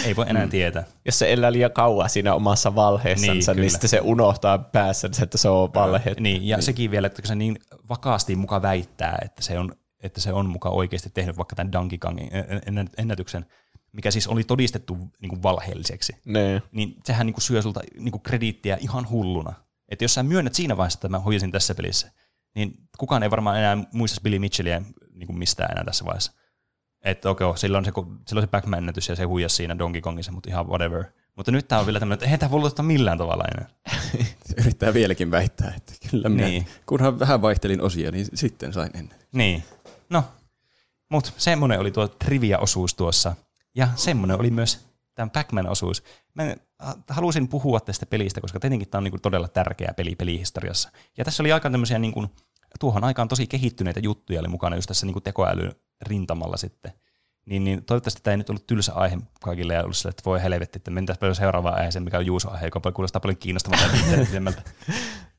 Ei 0.04 0.16
voi 0.16 0.26
enää 0.28 0.46
tietää. 0.46 0.84
Jos 1.04 1.18
se 1.18 1.32
elää 1.32 1.52
liian 1.52 1.72
kauan 1.72 2.10
siinä 2.10 2.34
omassa 2.34 2.74
valheessansa, 2.74 3.54
Niin, 3.54 3.60
niin, 3.60 3.70
sitten 3.70 3.90
se 3.90 4.00
unohtaa 4.00 4.58
päässänsä, 4.58 5.24
että 5.24 5.38
se 5.38 5.48
on 5.48 5.74
valhe. 5.74 6.14
Niin, 6.20 6.48
ja 6.48 6.56
niin. 6.56 6.64
sekin 6.64 6.90
vielä, 6.90 7.06
että 7.06 7.28
se 7.28 7.34
niin 7.34 7.58
vakaasti 7.88 8.36
muka 8.36 8.62
väittää, 8.62 9.18
että 9.24 9.42
se 9.42 9.58
on, 9.58 9.72
että 10.02 10.20
se 10.20 10.32
on 10.32 10.48
muka 10.48 10.68
oikeasti 10.68 11.10
tehnyt 11.14 11.36
vaikka 11.36 11.56
tämän 11.56 11.72
Donkey 11.72 11.98
Kongin 11.98 12.28
ennä- 12.66 12.84
ennätyksen, 12.98 13.46
mikä 13.92 14.10
siis 14.10 14.26
oli 14.26 14.44
todistettu 14.44 14.98
niin 15.20 15.30
kuin 15.30 15.42
valheelliseksi, 15.42 16.16
Niin. 16.24 16.62
niin 16.72 16.94
sehän 17.04 17.26
niin 17.26 17.34
kuin 17.34 17.42
syö 17.42 17.62
sulta 17.62 17.80
niin 17.98 18.12
kuin 18.12 18.22
krediittiä 18.22 18.78
ihan 18.80 19.08
hulluna. 19.10 19.52
Että 19.88 20.04
jos 20.04 20.14
sä 20.14 20.22
myönnät 20.22 20.54
siinä 20.54 20.76
vaiheessa, 20.76 20.96
että 20.96 21.08
mä 21.08 21.18
hoisin 21.18 21.52
tässä 21.52 21.74
pelissä, 21.74 22.12
niin 22.54 22.74
kukaan 22.98 23.22
ei 23.22 23.30
varmaan 23.30 23.58
enää 23.58 23.78
muista 23.92 24.20
Billy 24.20 24.38
Mitchellia 24.38 24.82
niin 25.14 25.26
kuin 25.26 25.38
mistään 25.38 25.70
enää 25.72 25.84
tässä 25.84 26.04
vaiheessa. 26.04 26.32
Että 27.04 27.30
okei, 27.30 27.44
okay, 27.44 27.58
silloin 27.58 27.84
se, 27.84 27.92
silloin 28.26 28.46
se 28.46 28.50
Pac-Man-ennätys 28.50 29.08
ja 29.08 29.16
se 29.16 29.24
huijasi 29.24 29.56
siinä 29.56 29.78
Donkey 29.78 30.00
Kongissa, 30.00 30.32
mutta 30.32 30.50
ihan 30.50 30.68
whatever. 30.68 31.04
Mutta 31.36 31.52
nyt 31.52 31.68
tämä 31.68 31.80
on 31.80 31.86
vielä 31.86 32.00
tämmöinen, 32.00 32.14
että 32.14 32.26
eihän 32.26 32.38
tämä 32.38 32.50
voi 32.50 32.70
millään 32.82 33.18
tavalla 33.18 33.44
enää. 33.54 33.68
Se 34.46 34.54
yrittää 34.60 34.94
vieläkin 34.94 35.30
väittää, 35.30 35.74
että 35.76 35.92
kyllä 36.10 36.28
minä, 36.28 36.46
niin. 36.46 36.66
kunhan 36.86 37.18
vähän 37.18 37.42
vaihtelin 37.42 37.80
osia, 37.80 38.10
niin 38.10 38.26
sitten 38.34 38.72
sain 38.72 38.90
ennen. 38.94 39.18
Niin, 39.32 39.64
no, 40.10 40.24
mutta 41.08 41.32
semmoinen 41.36 41.80
oli 41.80 41.90
tuo 41.90 42.08
trivia-osuus 42.08 42.94
tuossa. 42.94 43.34
Ja 43.74 43.88
semmoinen 43.96 44.40
oli 44.40 44.50
myös 44.50 44.86
tämän 45.14 45.30
Pac-Man-osuus. 45.30 46.02
Mä 46.34 46.56
halusin 47.08 47.48
puhua 47.48 47.80
tästä 47.80 48.06
pelistä, 48.06 48.40
koska 48.40 48.60
tietenkin 48.60 48.88
tämä 48.88 48.98
on 48.98 49.04
niinku 49.04 49.18
todella 49.18 49.48
tärkeä 49.48 49.92
peli 49.96 50.14
pelihistoriassa. 50.14 50.90
Ja 51.16 51.24
tässä 51.24 51.42
oli 51.42 51.52
aika 51.52 51.70
tämmöisiä 51.70 51.98
niinku, 51.98 52.26
tuohon 52.80 53.04
aikaan 53.04 53.28
tosi 53.28 53.46
kehittyneitä 53.46 54.00
juttuja 54.00 54.40
oli 54.40 54.48
mukana 54.48 54.76
just 54.76 54.88
tässä 54.88 55.06
niinku 55.06 55.20
tekoälyn 55.20 55.72
rintamalla 56.02 56.56
sitten. 56.56 56.92
Niin, 57.46 57.64
niin 57.64 57.84
toivottavasti 57.84 58.20
tämä 58.22 58.32
ei 58.32 58.38
nyt 58.38 58.50
ollut 58.50 58.66
tylsä 58.66 58.94
aihe 58.94 59.18
kaikille 59.42 59.74
ja 59.74 59.82
ollut 59.82 59.96
sille, 59.96 60.10
että 60.10 60.22
voi 60.24 60.42
helvetti, 60.42 60.78
että 60.78 60.90
mentäisiin 60.90 61.20
paljon 61.20 61.34
seuraavaan 61.34 61.76
aiheeseen, 61.76 62.02
mikä 62.02 62.18
on 62.18 62.26
Juuso 62.26 62.50
aihe, 62.50 62.66
joka 62.66 62.92
kuulostaa 62.92 63.20
paljon 63.20 63.36
kiinnostavalta 63.36 63.84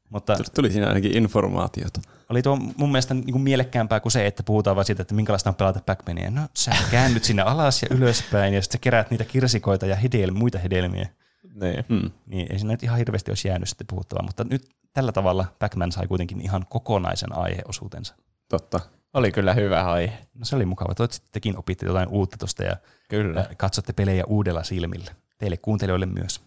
Mutta 0.09 0.37
tuli 0.55 0.71
siinä 0.71 0.87
ainakin 0.87 1.17
informaatiota. 1.17 2.01
Oli 2.29 2.41
tuo 2.41 2.55
mun 2.55 2.91
mielestä 2.91 3.13
niin 3.13 3.31
kuin 3.31 3.41
mielekkäämpää 3.41 3.99
kuin 3.99 4.11
se, 4.11 4.25
että 4.25 4.43
puhutaan 4.43 4.75
vaan 4.75 4.85
siitä, 4.85 5.01
että 5.01 5.15
minkälaista 5.15 5.49
on 5.49 5.55
pelata 5.55 5.79
pac 5.85 5.99
No 6.29 6.41
sä 6.53 6.71
käännyt 6.91 7.23
sinne 7.23 7.41
alas 7.41 7.83
ja 7.83 7.87
ylöspäin 7.91 8.53
ja 8.53 8.61
sitten 8.61 8.79
sä 8.79 8.81
keräät 8.81 9.11
niitä 9.11 9.25
kirsikoita 9.25 9.85
ja 9.85 9.95
hedel, 9.95 10.31
muita 10.31 10.59
hedelmiä. 10.59 11.09
Niin. 11.53 11.85
Hmm. 11.89 12.11
niin. 12.25 12.51
Ei 12.51 12.59
siinä 12.59 12.73
nyt 12.73 12.83
ihan 12.83 12.97
hirveästi 12.97 13.31
olisi 13.31 13.47
jäänyt 13.47 13.69
sitten 13.69 13.87
puhuttavaa, 13.87 14.25
mutta 14.25 14.43
nyt 14.43 14.69
tällä 14.93 15.11
tavalla 15.11 15.45
pac 15.59 15.73
sai 15.89 16.07
kuitenkin 16.07 16.41
ihan 16.41 16.65
kokonaisen 16.69 17.35
aiheosuutensa. 17.35 18.15
Totta. 18.49 18.79
Oli 19.13 19.31
kyllä 19.31 19.53
hyvä 19.53 19.83
aihe. 19.83 20.27
No 20.33 20.45
se 20.45 20.55
oli 20.55 20.65
mukava. 20.65 20.95
Toivottavasti 20.95 21.27
tekin 21.31 21.57
opitte 21.57 21.85
jotain 21.85 22.09
uutta 22.09 22.37
tuosta 22.37 22.63
ja 22.63 22.77
kyllä. 23.09 23.49
katsotte 23.57 23.93
pelejä 23.93 24.23
uudella 24.25 24.63
silmillä. 24.63 25.11
Teille 25.37 25.57
kuuntelijoille 25.57 26.05
myös. 26.05 26.41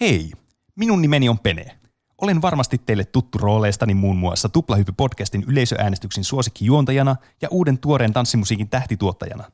Hei, 0.00 0.32
minun 0.74 1.02
nimeni 1.02 1.28
on 1.28 1.38
Pene. 1.38 1.78
Olen 2.20 2.42
varmasti 2.42 2.78
teille 2.78 3.04
tuttu 3.04 3.38
rooleistani 3.38 3.94
muun 3.94 4.16
muassa 4.16 4.48
Tuplahyppy-podcastin 4.48 5.44
yleisöäänestyksin 5.46 6.24
suosikkijuontajana 6.24 7.16
ja 7.42 7.48
uuden 7.50 7.78
tuoreen 7.78 8.12
tanssimusiikin 8.12 8.68
tähtituottajana. 8.68 9.44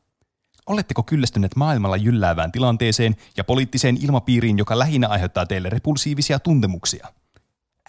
Oletteko 0.66 1.02
kyllästyneet 1.02 1.56
maailmalla 1.56 1.96
jylläävään 1.96 2.52
tilanteeseen 2.52 3.16
ja 3.36 3.44
poliittiseen 3.44 3.96
ilmapiiriin, 4.00 4.58
joka 4.58 4.78
lähinnä 4.78 5.08
aiheuttaa 5.08 5.46
teille 5.46 5.70
repulsiivisia 5.70 6.38
tuntemuksia? 6.38 7.08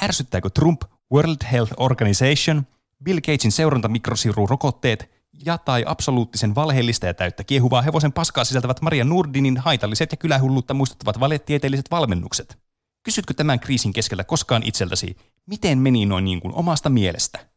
Ärsyttääkö 0.03 0.49
Trump, 0.49 0.81
World 1.13 1.45
Health 1.51 1.73
Organization, 1.77 2.63
Bill 3.03 3.19
Gatesin 3.19 3.51
seurantamikrosiru-rokotteet 3.51 5.09
ja 5.45 5.57
tai 5.57 5.83
absoluuttisen 5.87 6.55
valheellista 6.55 7.05
ja 7.05 7.13
täyttä 7.13 7.43
kiehuvaa 7.43 7.81
hevosen 7.81 8.13
paskaa 8.13 8.43
sisältävät 8.43 8.81
Maria 8.81 9.03
Nurdinin 9.03 9.57
haitalliset 9.57 10.11
ja 10.11 10.17
kylähullutta 10.17 10.73
muistuttavat 10.73 11.19
valetieteelliset 11.19 11.91
valmennukset? 11.91 12.57
Kysytkö 13.03 13.33
tämän 13.33 13.59
kriisin 13.59 13.93
keskellä 13.93 14.23
koskaan 14.23 14.63
itseltäsi, 14.63 15.17
miten 15.45 15.77
meni 15.77 16.05
noin 16.05 16.25
niin 16.25 16.41
kuin 16.41 16.53
omasta 16.53 16.89
mielestä? 16.89 17.54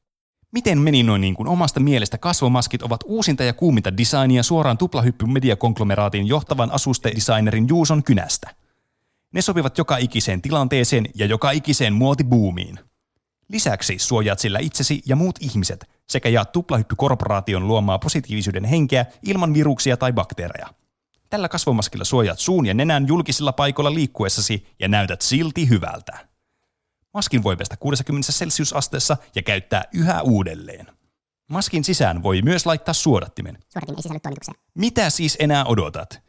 Miten 0.53 0.79
meni 0.79 1.03
noin 1.03 1.21
niin 1.21 1.35
kuin 1.35 1.49
omasta 1.49 1.81
mielestä 1.81 2.19
kasvomaskit 2.19 2.83
ovat 2.83 3.01
uusinta 3.07 3.45
ja 3.45 3.53
kuuminta 3.53 3.97
designia 3.97 4.43
suoraan 4.43 4.79
tuplahyppy 4.79 5.27
mediakonklomeraatin 5.27 6.27
johtavan 6.27 6.71
asustedesignerin 6.71 7.69
Juuson 7.69 8.03
kynästä? 8.03 8.55
Ne 9.33 9.43
sopivat 9.43 9.79
joka 9.79 9.97
ikiseen 9.97 10.43
tilanteeseen 10.43 11.07
ja 11.15 11.27
joka 11.27 11.51
ikiseen 11.51 11.93
muotibuumiin. 11.93 12.79
Lisäksi 13.49 13.99
suojaat 13.99 14.39
sillä 14.39 14.59
itsesi 14.59 15.03
ja 15.07 15.17
muut 15.17 15.39
ihmiset 15.41 15.91
sekä 16.09 16.29
jaat 16.29 16.53
tuplahyppykorporaation 16.53 17.69
luomaa 17.69 17.99
positiivisuuden 17.99 18.65
henkeä 18.65 19.07
ilman 19.27 19.55
viruksia 19.55 19.97
tai 19.97 20.13
bakteereja. 20.13 20.69
Tällä 21.31 21.49
kasvomaskilla 21.49 22.05
suojaat 22.05 22.39
suun 22.39 22.67
ja 22.67 22.75
nenän 22.75 23.09
julkisilla 23.09 23.53
paikoilla 23.53 23.95
liikkuessasi 23.95 24.67
ja 24.81 24.89
näytät 24.89 25.21
silti 25.21 25.69
hyvältä. 25.69 26.28
Maskin 27.15 27.43
voi 27.43 27.57
pestä 27.57 27.77
60 27.77 28.33
celsiusasteessa 28.33 29.17
ja 29.35 29.43
käyttää 29.43 29.85
yhä 29.95 30.23
uudelleen. 30.23 30.87
Maskin 31.51 31.85
sisään 31.85 32.23
voi 32.23 32.43
myös 32.43 32.67
laittaa 32.67 32.95
suodattimen. 32.95 33.59
Suodatin 33.69 33.95
ei 33.97 34.03
sisälly 34.03 34.21
toimitukseen. 34.21 34.59
Mitä 34.75 35.11
siis 35.11 35.37
enää 35.41 35.65
odotat? 35.65 36.23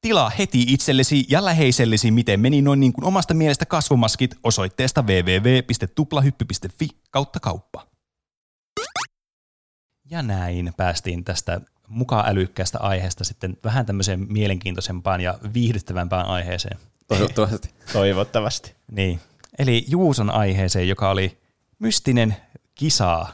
Tilaa 0.00 0.30
heti 0.30 0.64
itsellesi 0.68 1.24
ja 1.28 1.44
läheisellesi, 1.44 2.10
miten 2.10 2.40
meni 2.40 2.62
noin 2.62 2.80
niin 2.80 2.92
kuin 2.92 3.04
omasta 3.04 3.34
mielestä 3.34 3.66
kasvomaskit 3.66 4.34
osoitteesta 4.42 5.02
www.tuplahyppy.fi 5.02 6.88
kautta 7.10 7.40
kauppa. 7.40 7.86
Ja 10.10 10.22
näin 10.22 10.72
päästiin 10.76 11.24
tästä 11.24 11.60
mukaan 11.88 12.28
älykkäästä 12.28 12.78
aiheesta 12.78 13.24
sitten 13.24 13.56
vähän 13.64 13.86
tämmöiseen 13.86 14.26
mielenkiintoisempaan 14.32 15.20
ja 15.20 15.38
viihdyttävämpään 15.54 16.26
aiheeseen. 16.26 16.78
Toivottavasti. 17.08 17.70
Toivottavasti. 17.92 18.74
Niin. 18.90 19.20
Eli 19.58 19.84
Juuson 19.88 20.30
aiheeseen, 20.30 20.88
joka 20.88 21.10
oli 21.10 21.38
mystinen 21.78 22.36
kisa. 22.74 23.26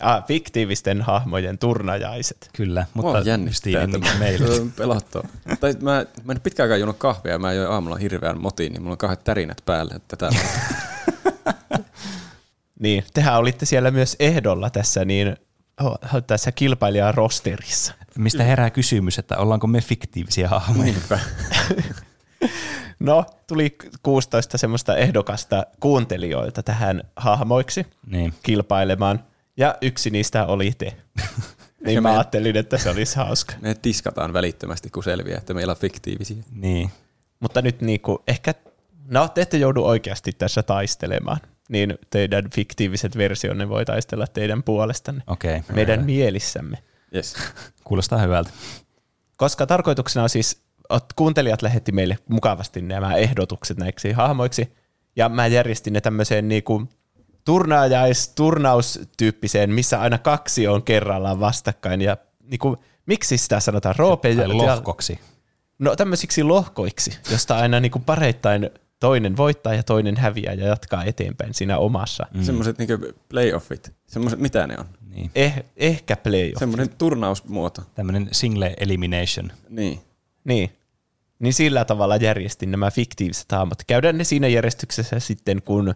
Ah, 0.00 0.26
fiktiivisten 0.26 1.02
hahmojen 1.02 1.58
turnajaiset. 1.58 2.50
Kyllä, 2.56 2.86
mutta 2.94 3.10
Mua 3.10 3.20
jännittää 3.20 3.86
kuin 3.86 4.18
meillä. 4.18 4.46
Pelottaa. 4.76 5.22
tai 5.60 5.74
mä, 5.80 6.06
mä 6.24 6.32
en 6.32 6.40
pitkään 6.40 6.64
aikaan 6.64 6.80
juonut 6.80 6.98
kahvia 6.98 7.32
ja 7.32 7.38
mä 7.38 7.52
join 7.52 7.70
aamulla 7.70 7.96
hirveän 7.96 8.40
motiin, 8.40 8.72
niin 8.72 8.82
mulla 8.82 8.94
on 8.94 8.98
kahdet 8.98 9.24
tärinät 9.24 9.62
päälle. 9.66 9.94
Että 9.94 10.16
tätä 10.16 10.36
niin, 12.82 13.04
tehän 13.14 13.38
olitte 13.38 13.66
siellä 13.66 13.90
myös 13.90 14.16
ehdolla 14.20 14.70
tässä, 14.70 15.04
niin 15.04 15.36
tässä 16.26 16.52
kilpailijan 16.52 17.14
rosterissa. 17.14 17.94
Mistä 18.18 18.44
herää 18.44 18.70
kysymys, 18.70 19.18
että 19.18 19.36
ollaanko 19.36 19.66
me 19.66 19.80
fiktiivisiä 19.80 20.48
hahmoja? 20.48 20.94
no, 23.00 23.24
tuli 23.46 23.76
16 24.02 24.58
semmoista 24.58 24.96
ehdokasta 24.96 25.66
kuuntelijoilta 25.80 26.62
tähän 26.62 27.02
hahmoiksi 27.16 27.86
niin. 28.06 28.34
kilpailemaan, 28.42 29.24
ja 29.56 29.74
yksi 29.82 30.10
niistä 30.10 30.46
oli 30.46 30.72
te. 30.78 30.96
niin 31.84 31.94
ja 31.94 32.00
mä 32.00 32.08
me, 32.08 32.14
ajattelin, 32.14 32.56
että 32.56 32.78
se 32.78 32.90
olisi 32.90 33.16
hauska. 33.16 33.54
Me 33.60 33.74
tiskataan 33.74 34.32
välittömästi, 34.32 34.90
kun 34.90 35.04
selviää, 35.04 35.38
että 35.38 35.54
meillä 35.54 35.70
on 35.70 35.76
fiktiivisiä. 35.76 36.42
Niin. 36.52 36.90
Mutta 37.40 37.62
nyt 37.62 37.80
niinku, 37.80 38.22
ehkä, 38.28 38.54
no 39.08 39.28
te 39.28 39.40
ette 39.40 39.56
joudu 39.56 39.84
oikeasti 39.84 40.32
tässä 40.32 40.62
taistelemaan 40.62 41.40
niin 41.70 41.98
teidän 42.10 42.50
fiktiiviset 42.54 43.16
versionne 43.16 43.68
voi 43.68 43.84
taistella 43.84 44.26
teidän 44.26 44.62
puolestanne. 44.62 45.22
Okay. 45.26 45.60
Meidän 45.72 46.04
mielissämme. 46.04 46.78
Yes. 47.14 47.34
Kuulostaa 47.84 48.18
hyvältä. 48.18 48.50
Koska 49.36 49.66
tarkoituksena 49.66 50.22
on 50.22 50.28
siis, 50.28 50.62
kuuntelijat 51.16 51.62
lähetti 51.62 51.92
meille 51.92 52.18
mukavasti 52.28 52.82
nämä 52.82 53.14
ehdotukset 53.14 53.78
näiksi 53.78 54.12
hahmoiksi, 54.12 54.72
ja 55.16 55.28
mä 55.28 55.46
järjestin 55.46 55.92
ne 55.92 56.00
tämmöiseen 56.00 56.48
niinku 56.48 56.88
turnaajais-turnaustyyppiseen, 57.44 59.70
missä 59.70 60.00
aina 60.00 60.18
kaksi 60.18 60.68
on 60.68 60.82
kerrallaan 60.82 61.40
vastakkain, 61.40 62.00
ja 62.00 62.16
niinku, 62.42 62.76
miksi 63.06 63.38
sitä 63.38 63.60
sanotaan? 63.60 63.94
Roope 63.98 64.30
ja 64.30 64.48
lohkoksi. 64.48 65.18
No 65.78 65.96
tämmöisiksi 65.96 66.42
lohkoiksi, 66.42 67.18
josta 67.30 67.56
aina 67.56 67.80
niinku 67.80 67.98
pareittain 67.98 68.70
toinen 69.00 69.36
voittaa 69.36 69.74
ja 69.74 69.82
toinen 69.82 70.16
häviää 70.16 70.52
ja 70.52 70.66
jatkaa 70.66 71.04
eteenpäin 71.04 71.54
siinä 71.54 71.78
omassa. 71.78 72.26
Mm. 72.34 72.42
Semmoiset 72.42 72.78
niinku 72.78 73.06
playoffit, 73.28 73.92
semmoiset 74.06 74.40
mitä 74.40 74.66
ne 74.66 74.76
on? 74.78 74.84
Niin. 75.14 75.30
Eh, 75.34 75.64
ehkä 75.76 76.16
playoffit. 76.16 76.58
Semmoinen 76.58 76.88
turnausmuoto. 76.98 77.82
Tämmöinen 77.94 78.28
single 78.32 78.74
elimination. 78.80 79.52
Niin. 79.68 80.00
Niin. 80.44 80.70
Niin 81.40 81.54
sillä 81.54 81.84
tavalla 81.84 82.16
järjestin 82.16 82.70
nämä 82.70 82.90
fiktiiviset 82.90 83.52
hahmot. 83.52 83.84
Käydään 83.86 84.18
ne 84.18 84.24
siinä 84.24 84.48
järjestyksessä 84.48 85.20
sitten, 85.20 85.62
kun 85.62 85.94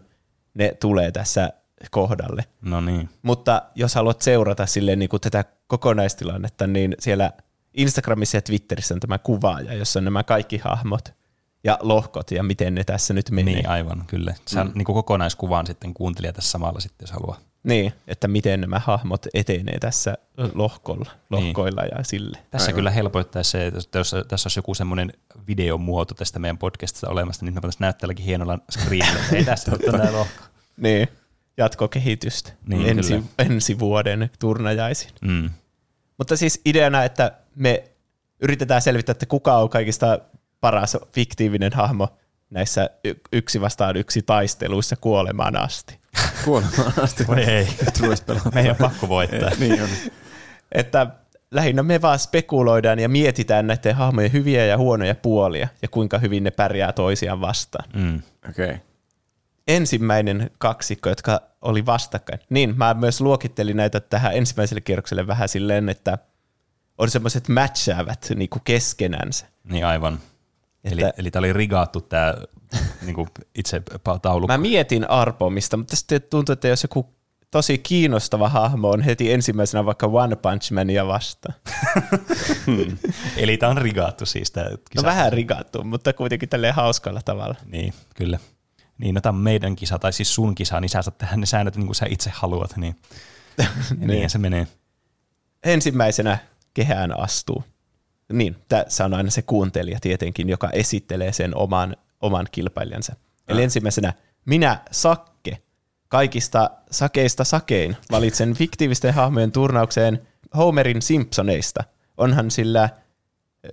ne 0.53 0.73
tulee 0.79 1.11
tässä 1.11 1.49
kohdalle. 1.91 2.45
No 2.61 2.81
niin. 2.81 3.09
Mutta 3.21 3.61
jos 3.75 3.95
haluat 3.95 4.21
seurata 4.21 4.65
silleen 4.65 4.99
niin 4.99 5.09
kuin 5.09 5.21
tätä 5.21 5.45
kokonaistilannetta, 5.67 6.67
niin 6.67 6.95
siellä 6.99 7.31
Instagramissa 7.73 8.37
ja 8.37 8.41
Twitterissä 8.41 8.93
on 8.93 8.99
tämä 8.99 9.17
kuvaaja, 9.17 9.73
jossa 9.73 9.99
on 9.99 10.05
nämä 10.05 10.23
kaikki 10.23 10.57
hahmot– 10.57 11.09
ja 11.65 11.77
lohkot 11.81 12.31
ja 12.31 12.43
miten 12.43 12.75
ne 12.75 12.83
tässä 12.83 13.13
nyt 13.13 13.31
menee. 13.31 13.53
Niin, 13.53 13.69
aivan, 13.69 14.03
kyllä. 14.07 14.33
On 14.59 14.67
mm. 14.67 14.73
niin 14.75 14.85
kokonaiskuvaan 14.85 15.67
sitten 15.67 15.93
kuuntelija 15.93 16.33
tässä 16.33 16.51
samalla 16.51 16.79
sitten, 16.79 17.03
jos 17.03 17.11
haluaa. 17.11 17.37
Niin, 17.65 17.93
että 18.07 18.27
miten 18.27 18.61
nämä 18.61 18.79
hahmot 18.79 19.25
etenee 19.33 19.79
tässä 19.79 20.17
lohkolla, 20.53 21.11
lohkoilla 21.29 21.81
niin. 21.81 21.91
ja 21.97 22.03
sille. 22.03 22.37
Tässä 22.51 22.65
aivan. 22.65 22.75
kyllä 22.75 22.91
helpoittaisi 22.91 23.51
se, 23.51 23.67
että 23.67 23.99
jos 23.99 24.15
tässä 24.27 24.47
olisi 24.47 24.59
joku 24.59 24.73
semmoinen 24.73 25.13
videomuoto 25.47 26.13
tästä 26.13 26.39
meidän 26.39 26.57
podcastista 26.57 27.09
olemassa, 27.09 27.45
niin 27.45 27.53
me 27.53 27.61
voitaisiin 27.61 27.81
näyttää 27.81 27.99
tälläkin 27.99 28.25
hienolla 28.25 28.59
screenillä. 28.71 29.23
Ei 29.33 29.45
tässä 29.55 29.71
ole 29.71 29.91
tätä 29.91 30.13
lohko. 30.13 30.43
Niin, 30.77 31.07
jatkokehitystä 31.57 32.51
niin, 32.67 32.89
ensi, 32.89 33.23
ensi 33.39 33.79
vuoden 33.79 34.29
turnajaisin. 34.39 35.11
Mm. 35.21 35.49
Mutta 36.17 36.37
siis 36.37 36.61
ideana, 36.65 37.03
että 37.03 37.31
me 37.55 37.83
yritetään 38.39 38.81
selvittää, 38.81 39.11
että 39.11 39.25
kuka 39.25 39.57
on 39.57 39.69
kaikista 39.69 40.19
paras 40.61 40.97
fiktiivinen 41.11 41.73
hahmo 41.73 42.17
näissä 42.49 42.89
yksi 43.33 43.61
vastaan 43.61 43.97
yksi 43.97 44.21
taisteluissa 44.21 44.95
kuolemaan 44.95 45.57
asti. 45.57 45.99
Kuolemaan 46.45 46.93
asti. 47.03 47.27
Voi 47.27 47.43
ei. 47.43 47.67
Meidän 48.53 48.71
on 48.71 48.77
pakko 48.77 49.09
voittaa. 49.09 49.51
niin 49.59 49.83
on. 49.83 49.89
Että 50.71 51.07
lähinnä 51.51 51.83
me 51.83 52.01
vaan 52.01 52.19
spekuloidaan 52.19 52.99
ja 52.99 53.09
mietitään 53.09 53.67
näiden 53.67 53.95
hahmojen 53.95 54.33
hyviä 54.33 54.65
ja 54.65 54.77
huonoja 54.77 55.15
puolia 55.15 55.67
ja 55.81 55.87
kuinka 55.87 56.17
hyvin 56.17 56.43
ne 56.43 56.51
pärjää 56.51 56.91
toisiaan 56.91 57.41
vastaan. 57.41 57.89
Mm. 57.93 58.21
Okei. 58.49 58.65
Okay. 58.65 58.77
ensimmäinen 59.67 60.51
kaksikko, 60.57 61.09
jotka 61.09 61.41
oli 61.61 61.85
vastakkain. 61.85 62.39
Niin, 62.49 62.77
mä 62.77 62.93
myös 62.93 63.21
luokittelin 63.21 63.77
näitä 63.77 63.99
tähän 63.99 64.35
ensimmäiselle 64.35 64.81
kierrokselle 64.81 65.27
vähän 65.27 65.49
silleen, 65.49 65.89
että 65.89 66.17
on 66.97 67.09
semmoiset 67.09 67.47
matchaavat 67.47 68.27
niin 68.35 68.49
kuin 68.49 68.61
keskenänsä. 68.63 69.45
Niin 69.63 69.85
aivan. 69.85 70.19
Eli, 70.91 71.01
Että- 71.01 71.13
eli 71.17 71.31
tämä 71.31 71.41
oli 71.41 71.53
rigaattu 71.53 72.01
tämä 72.01 72.33
niinku 73.01 73.27
itse 73.55 73.81
taulukko. 74.21 74.53
Mä 74.53 74.57
mietin 74.57 75.09
arpomista, 75.09 75.77
mutta 75.77 75.95
sitten 75.95 76.21
tuntuu, 76.21 76.53
että 76.53 76.67
jos 76.67 76.83
joku 76.83 77.15
tosi 77.51 77.77
kiinnostava 77.77 78.49
hahmo 78.49 78.89
on 78.89 79.01
heti 79.01 79.33
ensimmäisenä 79.33 79.85
vaikka 79.85 80.07
One 80.07 80.35
Punch 80.35 80.71
Mania 80.71 81.07
vastaan. 81.07 81.55
Eli 83.37 83.57
tämä 83.57 83.69
on 83.69 83.77
rigaattu 83.77 84.25
siis 84.25 84.51
tämä 84.51 84.69
No 84.95 85.03
vähän 85.03 85.33
rigattu, 85.33 85.83
mutta 85.83 86.13
kuitenkin 86.13 86.49
tälleen 86.49 86.73
hauskalla 86.73 87.21
tavalla. 87.25 87.55
Niin, 87.65 87.93
kyllä. 88.15 88.39
Niin, 88.97 89.15
no 89.15 89.21
tämä 89.21 89.35
on 89.37 89.41
meidän 89.41 89.75
kisa, 89.75 89.99
tai 89.99 90.13
siis 90.13 90.35
sun 90.35 90.55
kisa, 90.55 90.79
niin 90.79 90.89
sä 90.89 91.01
saat 91.01 91.17
tehdä 91.17 91.35
ne 91.35 91.45
säännöt 91.45 91.75
niin 91.75 91.85
kuin 91.85 91.95
sä 91.95 92.05
itse 92.09 92.31
haluat, 92.33 92.77
niin, 92.77 92.95
niin. 93.97 94.07
niin 94.07 94.29
se 94.29 94.37
menee. 94.37 94.67
Ensimmäisenä 95.63 96.37
kehään 96.73 97.19
astuu. 97.19 97.63
Niin, 98.33 98.55
tässä 98.69 99.05
on 99.05 99.13
aina 99.13 99.29
se 99.29 99.41
kuuntelija 99.41 99.99
tietenkin, 100.01 100.49
joka 100.49 100.69
esittelee 100.69 101.33
sen 101.33 101.57
oman, 101.57 101.95
oman 102.21 102.47
kilpailijansa. 102.51 103.15
Eli 103.47 103.63
ensimmäisenä 103.63 104.13
minä, 104.45 104.79
Sakke, 104.91 105.57
kaikista 106.07 106.69
sakeista 106.91 107.43
sakein, 107.43 107.97
valitsen 108.11 108.53
fiktiivisten 108.53 109.13
hahmojen 109.13 109.51
turnaukseen 109.51 110.27
Homerin 110.57 111.01
Simpsoneista. 111.01 111.83
Onhan 112.17 112.51
sillä 112.51 112.89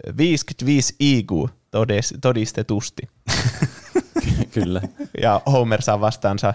ö, 0.09 0.17
55 0.17 0.95
IQ 1.01 1.31
todistetusti. 2.21 3.03
Kyllä. 4.55 4.83
Ja 5.23 5.41
Homer 5.47 5.83
saa 5.83 6.01
vastaansa, 6.01 6.55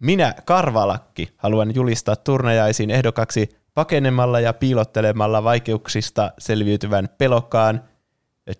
minä 0.00 0.34
Karvalakki 0.44 1.28
haluan 1.36 1.74
julistaa 1.74 2.16
turnajaisiin 2.16 2.90
ehdokaksi 2.90 3.48
pakenemalla 3.78 4.40
ja 4.40 4.52
piilottelemalla 4.52 5.44
vaikeuksista 5.44 6.32
selviytyvän 6.38 7.08
pelokkaan 7.18 7.84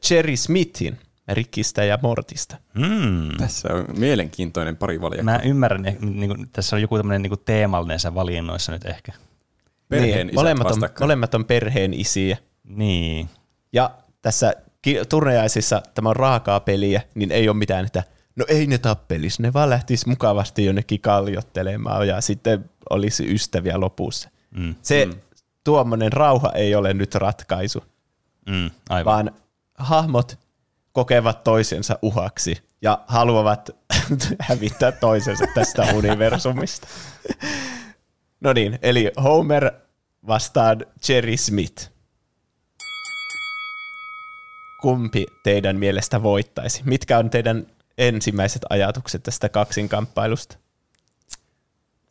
Cherry 0.06 0.36
Smithin 0.36 0.98
Rikkistä 1.28 1.84
ja 1.84 1.98
Mortista. 2.02 2.56
Mm. 2.74 3.36
Tässä 3.38 3.68
on 3.74 3.84
mielenkiintoinen 3.98 4.76
pari 4.76 5.00
valia. 5.00 5.22
Mä 5.22 5.40
ymmärrän, 5.44 5.86
että 5.86 6.06
niin 6.06 6.28
kuin, 6.28 6.48
tässä 6.52 6.76
on 6.76 6.82
joku 6.82 6.96
tämmöinen 6.96 7.22
niin 7.22 7.32
teemallinen 7.44 8.14
valinnoissa 8.14 8.72
nyt 8.72 8.84
ehkä. 8.84 9.12
Perheen 9.88 10.26
niin, 10.26 10.34
molemmat, 10.34 10.70
on, 10.70 10.88
molemmat 11.00 11.34
on 11.34 11.44
perheen 11.44 11.94
isiä. 11.94 12.36
Niin. 12.64 13.28
Ja 13.72 13.90
tässä 14.22 14.52
turnajaisissa 15.08 15.82
tämä 15.94 16.08
on 16.08 16.16
raakaa 16.16 16.60
peliä, 16.60 17.02
niin 17.14 17.32
ei 17.32 17.48
ole 17.48 17.56
mitään, 17.56 17.84
että 17.84 18.02
no 18.36 18.44
ei 18.48 18.66
ne 18.66 18.78
tappelis, 18.78 19.40
ne 19.40 19.52
vaan 19.52 19.70
lähtis 19.70 20.06
mukavasti 20.06 20.64
jonnekin 20.64 21.00
kalliottelemaan 21.00 22.08
ja 22.08 22.20
sitten 22.20 22.70
olisi 22.90 23.34
ystäviä 23.34 23.80
lopussa. 23.80 24.30
Mm. 24.51 24.74
Se 24.82 25.07
mm. 25.07 25.20
tuommoinen 25.64 26.12
rauha 26.12 26.53
ei 26.53 26.74
ole 26.74 26.94
nyt 26.94 27.14
ratkaisu, 27.14 27.84
Mm. 28.46 28.70
Aivan. 28.88 29.05
vaan 29.05 29.30
hahmot 29.74 30.38
kokevat 30.92 31.44
toisensa 31.44 31.99
uhaksi 32.03 32.62
ja 32.82 33.05
haluavat 33.07 33.70
hävittää 34.40 34.92
toisensa 34.92 35.44
tästä 35.55 35.82
universumista. 35.99 36.86
No 38.40 38.53
niin, 38.53 38.78
eli 38.82 39.12
Homer 39.22 39.72
vastaan 40.26 40.86
Jerry 41.09 41.36
Smith. 41.36 41.90
Kumpi 44.80 45.26
teidän 45.44 45.76
mielestä 45.78 46.22
voittaisi? 46.22 46.82
Mitkä 46.84 47.18
on 47.18 47.30
teidän 47.30 47.66
ensimmäiset 47.99 48.62
ajatukset 48.70 49.22
tästä 49.22 49.49
kaksinkamppailusta? 49.49 50.57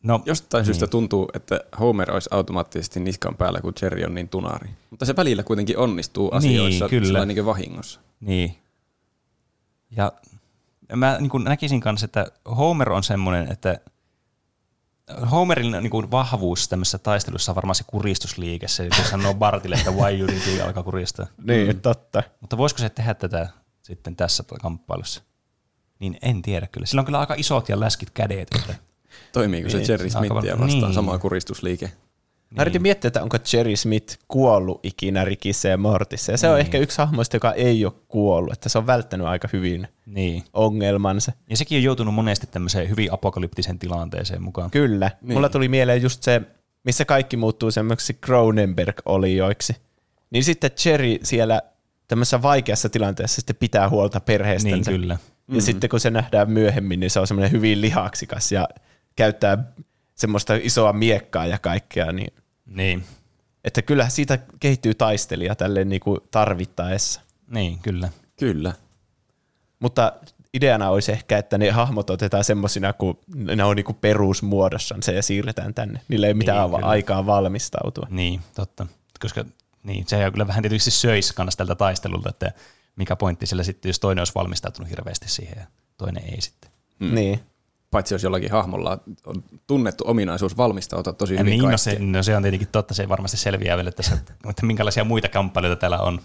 No, 0.07 0.21
Jostain 0.25 0.65
syystä 0.65 0.87
tuntuu, 0.87 1.29
että 1.33 1.59
Homer 1.79 2.11
olisi 2.11 2.29
automaattisesti 2.31 2.99
niskan 2.99 3.35
päällä, 3.37 3.61
kun 3.61 3.73
Jerry 3.81 4.03
on 4.03 4.15
niin 4.15 4.29
tunari. 4.29 4.69
Mutta 4.89 5.05
se 5.05 5.15
välillä 5.15 5.43
kuitenkin 5.43 5.77
onnistuu 5.77 6.29
asioissa 6.31 6.87
Niin, 6.87 7.03
kyllä. 7.03 7.25
niin 7.25 7.45
vahingossa. 7.45 7.99
Niin. 8.19 8.57
Ja 9.91 10.11
mä 10.95 11.17
niin 11.19 11.29
kuin 11.29 11.43
näkisin 11.43 11.81
kanssa, 11.81 12.05
että 12.05 12.25
Homer 12.57 12.91
on 12.91 13.03
semmoinen, 13.03 13.51
että 13.51 13.79
Homerin 15.31 15.71
niin 15.71 15.89
kuin 15.89 16.11
vahvuus 16.11 16.67
tämmöisessä 16.67 16.97
taistelussa 16.97 17.51
on 17.51 17.55
varmaan 17.55 17.75
se 17.75 17.83
kuristusliike, 17.87 18.67
se 18.67 18.89
kun 18.95 19.05
sanoo 19.05 19.33
Bartille, 19.33 19.75
että 19.75 19.91
why 19.91 20.19
you 20.19 20.27
did 20.27 20.59
alkaa 20.61 20.83
kuristaa. 20.83 21.27
Niin, 21.43 21.75
mm. 21.75 21.81
totta. 21.81 22.23
Mutta 22.41 22.57
voisiko 22.57 22.79
se 22.79 22.89
tehdä 22.89 23.13
tätä 23.13 23.49
sitten 23.81 24.15
tässä 24.15 24.43
kamppailussa? 24.61 25.21
Niin 25.99 26.17
en 26.21 26.41
tiedä 26.41 26.67
kyllä. 26.67 26.85
Sillä 26.85 26.99
on 26.99 27.05
kyllä 27.05 27.19
aika 27.19 27.33
isot 27.37 27.69
ja 27.69 27.79
läskit 27.79 28.09
kädet. 28.09 28.47
Että, 28.55 28.75
Toimiiko 29.31 29.69
se 29.69 29.77
Niin, 29.77 29.87
Jerry 29.89 30.09
Smithia 30.09 30.59
vastaan 30.59 30.81
Niin. 30.81 30.93
sama 30.93 31.17
kuristusliike? 31.17 31.91
Mä 32.55 32.61
yritin 32.61 32.81
miettiä, 32.81 33.07
että 33.07 33.23
onko 33.23 33.37
Jerry 33.53 33.75
Smith 33.75 34.17
kuollut 34.27 34.79
ikinä 34.83 35.25
Rikissä 35.25 35.69
ja 35.69 35.77
Mortissa. 35.77 36.31
Ja 36.31 36.37
se 36.37 36.49
on 36.49 36.59
ehkä 36.59 36.77
yksi 36.77 36.97
hahmoista, 36.97 37.35
joka 37.35 37.51
ei 37.51 37.85
ole 37.85 37.93
kuollut. 38.07 38.53
Että 38.53 38.69
se 38.69 38.77
on 38.77 38.87
välttänyt 38.87 39.27
aika 39.27 39.49
hyvin 39.53 39.87
niin. 40.05 40.43
ongelmansa. 40.53 41.31
Ja 41.49 41.57
sekin 41.57 41.77
on 41.77 41.83
joutunut 41.83 42.13
monesti 42.13 42.47
tämmöiseen 42.47 42.89
hyvin 42.89 43.13
apokalyptiseen 43.13 43.79
tilanteeseen 43.79 44.43
mukaan. 44.43 44.71
Kyllä. 44.71 45.11
Niin. 45.21 45.33
Mulla 45.33 45.49
tuli 45.49 45.67
mieleen 45.67 46.01
just 46.01 46.23
se, 46.23 46.41
missä 46.83 47.05
kaikki 47.05 47.37
muuttuu 47.37 47.71
semmoiksi 47.71 48.13
Cronenberg-olijoiksi. 48.25 49.75
Niin 50.29 50.43
sitten 50.43 50.71
Jerry 50.85 51.17
siellä 51.23 51.61
tämmöisessä 52.07 52.41
vaikeassa 52.41 52.89
tilanteessa 52.89 53.35
sitten 53.35 53.55
pitää 53.55 53.89
huolta 53.89 54.19
perheestänsä. 54.19 54.91
Niin, 54.91 55.01
kyllä. 55.01 55.17
Ja 55.51 55.61
sitten 55.61 55.89
kun 55.89 55.99
se 55.99 56.09
nähdään 56.09 56.51
myöhemmin, 56.51 56.99
niin 56.99 57.09
se 57.09 57.19
on 57.19 57.27
semmoinen 57.27 57.51
hyvin 57.51 57.81
lihaksikas 57.81 58.51
ja 58.51 58.67
käyttää 59.17 59.57
semmoista 60.15 60.53
isoa 60.55 60.93
miekkaa 60.93 61.45
ja 61.45 61.59
kaikkea. 61.59 62.11
Niin, 62.11 62.33
Niin, 62.65 63.03
että 63.63 63.81
kyllä 63.81 64.09
siitä 64.09 64.39
kehittyy 64.59 64.93
taistelija 64.93 65.55
tälleen 65.55 65.89
niin 65.89 66.01
kuin 66.01 66.19
tarvittaessa. 66.31 67.21
niin 67.47 67.79
kyllä. 67.79 68.09
Kyllä. 68.39 68.73
Mutta 69.79 70.13
ideana 70.53 70.89
olisi 70.89 71.11
ehkä, 71.11 71.37
että 71.37 71.57
ne 71.57 71.69
hahmot 71.71 72.09
otetaan 72.09 72.43
semmoisina, 72.43 72.93
kun 72.93 73.19
ne 73.35 73.63
on 73.63 73.75
niinku 73.75 73.93
perusmuodossansa 73.93 75.11
ja 75.11 75.23
siirretään 75.23 75.73
tänne. 75.73 76.01
Niillä 76.07 76.27
ei 76.27 76.31
ole 76.31 76.37
mitään 76.37 76.57
Niin, 76.57 76.71
niin, 76.71 76.77
kyllä. 76.79 76.89
aikaa 76.89 77.25
valmistautua. 77.25 78.07
Niin, 78.09 78.41
totta. 78.55 78.87
Koska 79.19 79.45
niin, 79.83 80.07
se 80.07 80.25
on 80.25 80.31
kyllä 80.31 80.47
vähän 80.47 80.61
tietysti 80.61 80.91
söisi 80.91 81.35
kannasta 81.35 81.57
tältä 81.65 81.75
taistelulta, 81.75 82.29
että 82.29 82.51
mikä 82.95 83.15
pointti 83.15 83.45
sillä 83.45 83.63
sitten, 83.63 83.89
jos 83.89 83.99
toinen 83.99 84.21
olisi 84.21 84.35
valmistautunut 84.35 84.89
hirveästi 84.89 85.29
siihen 85.29 85.57
ja 85.57 85.65
toinen 85.97 86.23
ei 86.23 86.41
sitten. 86.41 86.71
Mm. 86.99 87.15
Niin. 87.15 87.39
Paitsi 87.91 88.13
jos 88.13 88.23
jollakin 88.23 88.51
hahmolla 88.51 88.99
on 89.25 89.43
tunnettu 89.67 90.03
ominaisuus 90.07 90.57
valmistautua 90.57 91.13
tosi 91.13 91.33
Ja 91.33 91.39
hyvin 91.39 91.59
niin, 91.59 91.71
no 91.71 91.77
se, 91.77 91.97
no 91.99 92.23
se 92.23 92.35
on 92.35 92.43
tietenkin 92.43 92.67
totta, 92.71 92.93
se 92.93 93.09
varmasti 93.09 93.37
selviää 93.37 93.77
vielä 93.77 93.91
tässä, 93.91 94.17
että 94.49 94.65
minkälaisia 94.65 95.03
muita 95.03 95.29
kamppailuita 95.29 95.75
täällä 95.75 95.99
on. 95.99 96.21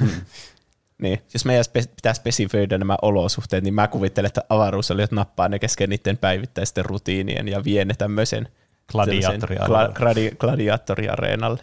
niin. 1.02 1.18
Jos 1.34 1.44
meidän 1.44 1.64
pitää 1.72 2.14
spesifioida 2.14 2.78
nämä 2.78 2.96
olosuhteet, 3.02 3.64
niin 3.64 3.74
mä 3.74 3.88
kuvittelen, 3.88 4.26
että 4.26 4.44
avaruusolijat 4.48 5.12
nappaa 5.12 5.48
ne 5.48 5.58
kesken 5.58 5.90
niiden 5.90 6.16
päivittäisten 6.16 6.84
rutiinien 6.84 7.48
ja 7.48 7.64
vie 7.64 7.84
ne 7.84 7.94
tämmöisen 7.98 8.48
Gladiaattorialueelle. 8.92 9.94
Gla- 9.94 9.98
gladi- 9.98 10.36
gladiaattoriareenalle. 10.38 11.62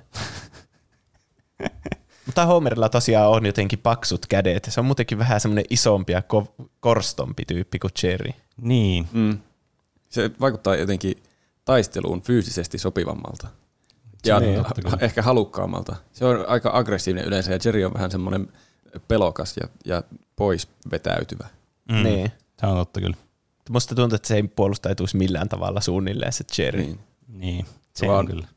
Mutta 2.26 2.45
Homerilla 2.45 2.89
tosiaan 2.89 3.30
on 3.30 3.45
jotenkin 3.45 3.80
paksut 3.80 4.26
kädet. 4.26 4.67
Se 4.71 4.80
on 4.80 4.86
muutenkin 4.86 5.17
vähän 5.17 5.39
semmoinen 5.41 5.65
isompi 5.69 6.13
ja 6.13 6.19
ko- 6.34 6.65
korstompi 6.80 7.43
tyyppi 7.47 7.80
kuin 7.80 7.91
Jerry. 8.03 8.32
Niin, 8.57 9.07
Mm. 9.11 9.38
Se 10.09 10.32
vaikuttaa 10.39 10.76
jotenkin 10.76 11.24
taisteluun 11.65 12.21
fyysisesti 12.21 12.78
sopivammalta. 12.78 13.47
Ja 14.26 14.39
Niin, 14.39 14.59
ha- 14.86 14.97
ehkä 15.01 15.21
halukkaammalta. 15.21 15.95
Se 16.13 16.26
on 16.26 16.45
aika 16.47 16.69
aggressiivinen 16.74 17.26
yleensä 17.28 17.51
ja 17.51 17.59
Jerry 17.65 17.84
on 17.86 17.93
vähän 17.93 18.11
semmoinen 18.11 18.47
pelokas 19.07 19.55
ja, 19.61 19.67
ja 19.86 20.03
pois 20.36 20.67
vetäytyvä. 20.91 21.47
mm, 21.91 22.03
Niin. 22.03 22.32
se 22.59 22.65
on 22.65 22.78
totta 22.78 23.01
kyllä. 23.01 23.17
Musta 23.69 23.95
tuntuu, 23.95 24.15
että 24.15 24.28
se 24.28 24.36
ei 24.36 24.43
puolustautuisi 24.43 25.17
millään 25.17 25.49
tavalla 25.49 25.82
suunnilleen 25.82 26.34
se 26.34 26.43
Jerry. 26.57 26.82
Niin. 26.82 26.99
Niin, 27.28 27.65
se 27.95 28.07
Vaan- 28.07 28.19
on 28.19 28.28
kyllä. 28.28 28.47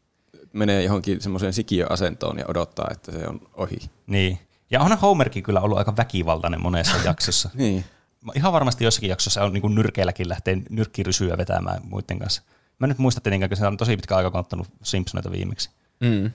Menee 0.56 0.82
johonkin 0.82 1.20
semmoiseen 1.20 1.52
sikiöasentoon 1.52 2.38
ja 2.38 2.44
odottaa, 2.48 2.88
että 2.90 3.12
se 3.12 3.26
on 3.26 3.40
ohi. 3.54 3.76
Niin. 4.06 4.38
Ja 4.70 4.80
onhan 4.80 4.98
Homerkin 4.98 5.42
kyllä 5.42 5.60
ollut 5.60 5.78
aika 5.78 5.96
väkivaltainen 5.96 6.62
monessa 6.62 6.96
jaksossa. 7.08 7.50
Niin. 7.54 7.84
Ihan 8.34 8.52
varmasti 8.52 8.84
jossakin 8.84 9.10
jaksossa 9.10 9.44
on 9.44 9.52
niin 9.52 9.74
nyrkeilläkin 9.74 10.28
lähtee 10.28 10.58
nyrkkirysyä 10.70 11.38
vetämään 11.38 11.80
muiden 11.84 12.18
kanssa. 12.18 12.42
Mä 12.78 12.86
nyt 12.86 12.98
muista 12.98 13.20
tietenkään, 13.20 13.50
kun 13.50 13.56
se 13.56 13.66
on 13.66 13.76
tosi 13.76 13.96
pitkä 13.96 14.16
aika 14.16 14.30
kun 14.30 14.40
ottanut 14.40 14.68
Simpsoneita 14.82 15.30
viimeksi. 15.30 15.70
Mm. 16.00 16.30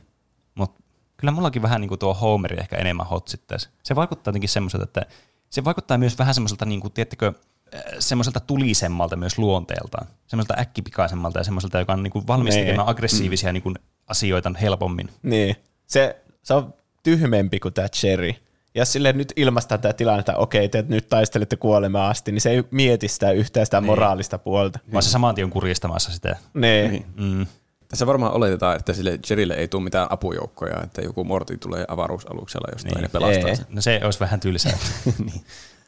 Mutta 0.56 0.84
kyllä 1.18 1.32
mullakin 1.32 1.62
vähän 1.62 1.82
niin 1.82 1.90
kuin 1.90 2.00
tuo 2.00 2.14
Homeri 2.14 2.58
ehkä 2.60 2.76
enemmän 2.76 3.08
hotsittaisi. 3.08 3.70
Se 3.84 3.96
vaikuttaa 3.96 4.32
jotenkin 4.32 4.50
semmoiselta, 4.50 4.84
että 4.84 5.06
se 5.50 5.64
vaikuttaa 5.64 5.98
myös 5.98 6.20
vähän 6.20 6.34
semmoiselta, 6.34 6.66
niin 6.66 6.80
kuin, 6.80 6.94
tiedättekö, 6.94 7.34
äh, 7.76 7.82
semmoiselta 8.00 8.40
tulisemmalta 8.40 9.16
myös 9.16 9.38
luonteeltaan. 9.38 10.08
Semmoiselta 10.28 10.62
äkkipikaisemmalta 10.62 11.40
ja 11.40 11.44
semmoiselta, 11.44 11.80
joka 11.80 11.94
on 11.94 12.04
niin 12.04 12.12
kuin 12.12 12.28
valmis 12.28 12.56
tekemään 12.56 12.88
aggressiivisia 12.88 13.54
niin 13.54 13.64
kuin, 13.64 13.76
asioita 14.12 14.52
helpommin. 14.62 15.10
Niin. 15.24 15.56
Se, 15.88 16.22
se 16.44 16.54
on 16.54 16.74
tyhmempi 17.04 17.60
kuin 17.60 17.74
tämä 17.74 17.90
Cherry. 17.90 18.32
Ja 18.76 18.86
sille 18.86 19.14
nyt 19.14 19.34
ilmaistaan 19.36 19.82
tämä 19.82 19.94
tilanne, 19.94 20.20
että 20.20 20.36
okei, 20.38 20.70
te 20.70 20.86
nyt 20.88 21.10
taistelette 21.10 21.56
kuolemaan 21.56 22.12
asti, 22.12 22.32
niin 22.32 22.42
se 22.42 22.50
ei 22.50 22.64
mieti 22.72 23.08
sitä 23.08 23.32
yhtään 23.32 23.66
sitä 23.66 23.82
moraalista 23.82 24.38
puolta. 24.38 24.80
Vaan 24.94 25.04
se 25.04 25.10
saman 25.10 25.36
tien 25.36 25.46
on 25.46 25.52
kurjistamassa 25.52 26.12
sitä. 26.12 26.36
Niin. 26.54 26.92
Niin. 26.92 27.06
Mm. 27.16 27.46
Tässä 27.88 28.08
varmaan 28.08 28.34
oletetaan, 28.34 28.76
että 28.76 28.94
sille 28.94 29.20
Jerrylle 29.30 29.54
ei 29.54 29.68
tule 29.68 29.84
mitään 29.84 30.08
apujoukkoja, 30.10 30.84
että 30.84 31.02
joku 31.02 31.24
Morty 31.24 31.58
tulee 31.58 31.86
avaruusaluksella 31.88 32.68
jostain 32.72 32.94
Niin. 32.96 33.04
ja 33.04 33.10
pelastaa 33.10 33.50
Ei. 33.50 33.56
sen. 33.56 33.66
No 33.70 33.82
se 33.82 34.02
olisi 34.04 34.20
vähän 34.20 34.40
tylsää. 34.40 34.78
niin. 35.26 35.42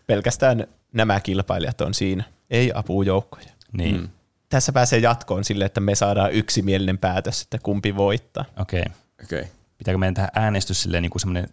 Pelkästään 0.08 0.68
nämä 0.94 1.20
kilpailijat 1.20 1.82
on 1.82 1.94
siinä, 1.94 2.24
ei 2.50 2.72
apujoukkoja. 2.76 3.50
niin, 3.74 4.02
mm. 4.02 4.10
Tässä 4.54 4.74
pääsee 4.74 5.00
jatkoon 5.00 5.44
sille, 5.44 5.66
että 5.66 5.80
me 5.80 5.96
saadaan 5.96 6.32
yksimielinen 6.32 6.98
päätös, 6.98 7.42
että 7.42 7.58
kumpi 7.64 7.96
voittaa. 7.96 8.46
okei. 8.60 8.80
Okay. 8.80 8.94
Okei. 9.24 9.40
Okay. 9.40 9.52
Pitääkö 9.78 9.98
meidän 9.98 10.14
tehdä 10.14 10.30
äänestys 10.36 10.84
silleen 10.84 11.02
niin 11.02 11.10
kuin 11.10 11.20
semmoinen, 11.20 11.50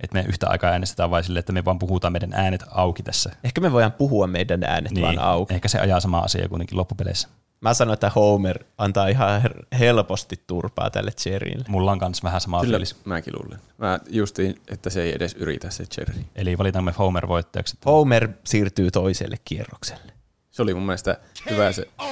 että 0.00 0.14
me 0.14 0.24
yhtä 0.28 0.48
aikaa 0.48 0.70
äänestetään 0.70 1.10
vai 1.10 1.24
silleen, 1.24 1.40
että 1.40 1.52
me 1.52 1.64
vaan 1.64 1.78
puhutaan 1.78 2.12
meidän 2.12 2.32
äänet 2.32 2.64
auki 2.70 3.02
tässä. 3.02 3.30
Ehkä 3.44 3.60
me 3.60 3.72
voidaan 3.72 3.92
puhua 3.92 4.26
meidän 4.26 4.64
äänet 4.64 4.92
niin. 4.92 5.02
vaan 5.02 5.18
auki. 5.18 5.54
Ehkä 5.54 5.68
se 5.68 5.78
ajaa 5.78 6.00
sama 6.00 6.18
asia 6.18 6.48
kuitenkin 6.48 6.78
loppupeleissä. 6.78 7.28
Mä 7.60 7.74
sanoin, 7.74 7.94
että 7.94 8.10
Homer 8.10 8.64
antaa 8.78 9.08
ihan 9.08 9.42
helposti 9.78 10.40
turpaa 10.46 10.90
tälle 10.90 11.10
Cherrylle. 11.10 11.64
Mulla 11.68 11.92
on 11.92 11.98
myös 12.00 12.22
vähän 12.22 12.40
sama 12.40 12.60
Kyllä 12.60 12.76
fiilis. 12.76 12.96
mäkin 13.04 13.34
luulen. 13.38 13.58
Mä 13.78 13.98
justiin, 14.10 14.54
että 14.68 14.90
se 14.90 15.02
ei 15.02 15.14
edes 15.14 15.34
yritä 15.34 15.70
se 15.70 15.84
Jerry. 15.98 16.14
Eli 16.36 16.58
valitaanko 16.58 16.86
me 16.86 16.94
Homer 16.98 17.28
voittajaksi? 17.28 17.78
Homer 17.86 18.28
siirtyy 18.44 18.90
toiselle 18.90 19.36
kierrokselle. 19.44 20.12
Se 20.50 20.62
oli 20.62 20.74
mun 20.74 20.86
mielestä 20.86 21.18
hyvä 21.50 21.72
se, 21.72 21.82
se 21.82 21.82
että 21.82 22.04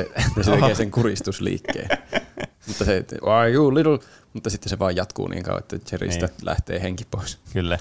se 0.42 0.50
tekee 0.50 0.74
sen 0.74 0.90
kuristusliikkeen. 0.90 1.88
mutta 2.66 2.84
se, 2.84 3.04
you 3.52 3.74
little, 3.74 3.98
mutta 4.32 4.50
sitten 4.50 4.70
se 4.70 4.78
vaan 4.78 4.96
jatkuu 4.96 5.28
niin 5.28 5.42
kauan, 5.42 5.58
että 5.58 5.76
Jerrystä 5.92 6.26
Niin. 6.26 6.36
lähtee 6.42 6.82
henki 6.82 7.04
pois. 7.10 7.38
Kyllä, 7.52 7.78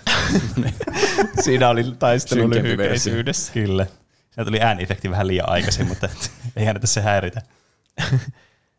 Siinä 1.44 1.70
oli 1.70 1.84
taistelu 2.00 2.50
lyhykeisyydessä. 2.50 3.54
kyllä. 3.54 3.86
Sieltä 4.32 4.50
tuli 4.50 4.62
ääniefekti 4.62 5.10
vähän 5.12 5.28
liian 5.28 5.50
aikaisin, 5.50 5.88
mutta 5.88 6.10
ei 6.56 6.66
häntä 6.66 6.88
se 6.88 7.02
häiritä. 7.02 7.42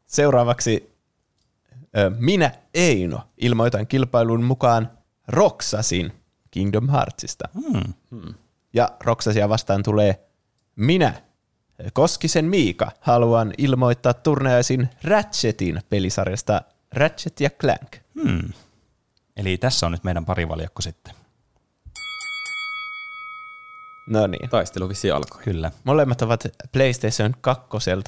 Seuraavaksi 0.07 0.93
minä 2.19 2.51
Eino 2.75 3.21
ilmoitan 3.37 3.87
kilpailun 3.87 4.45
mukaan 4.45 4.91
Roxasin 5.29 6.13
Kingdom 6.51 6.89
Heartsista. 6.89 7.49
Hmm. 8.11 8.35
Ja 8.75 8.89
Roxasia 9.05 9.49
vastaan 9.49 9.83
tulee 9.83 10.21
minä, 10.77 11.15
Koskisen 11.93 12.45
Miika, 12.45 12.91
haluan 13.01 13.53
ilmoittaa 13.59 14.15
turnajaisin 14.15 14.89
Ratchetin 15.05 15.81
pelisarjasta 15.89 16.63
Ratchet 16.93 17.41
ja 17.41 17.51
Clank. 17.51 17.97
Hmm. 18.23 18.53
Eli 19.37 19.59
tässä 19.59 19.87
on 19.87 19.93
nyt 19.93 20.05
meidän 20.05 20.25
parivaljakko 20.25 20.83
sitten. 20.83 21.15
No 24.07 24.27
niin. 24.27 24.51
Taistelu 24.51 24.89
vissi 24.89 25.11
alkoi. 25.11 25.43
Kyllä, 25.43 25.71
Molemmat 25.85 26.23
ovat 26.23 26.47
PlayStation 26.73 27.35
2 27.41 27.67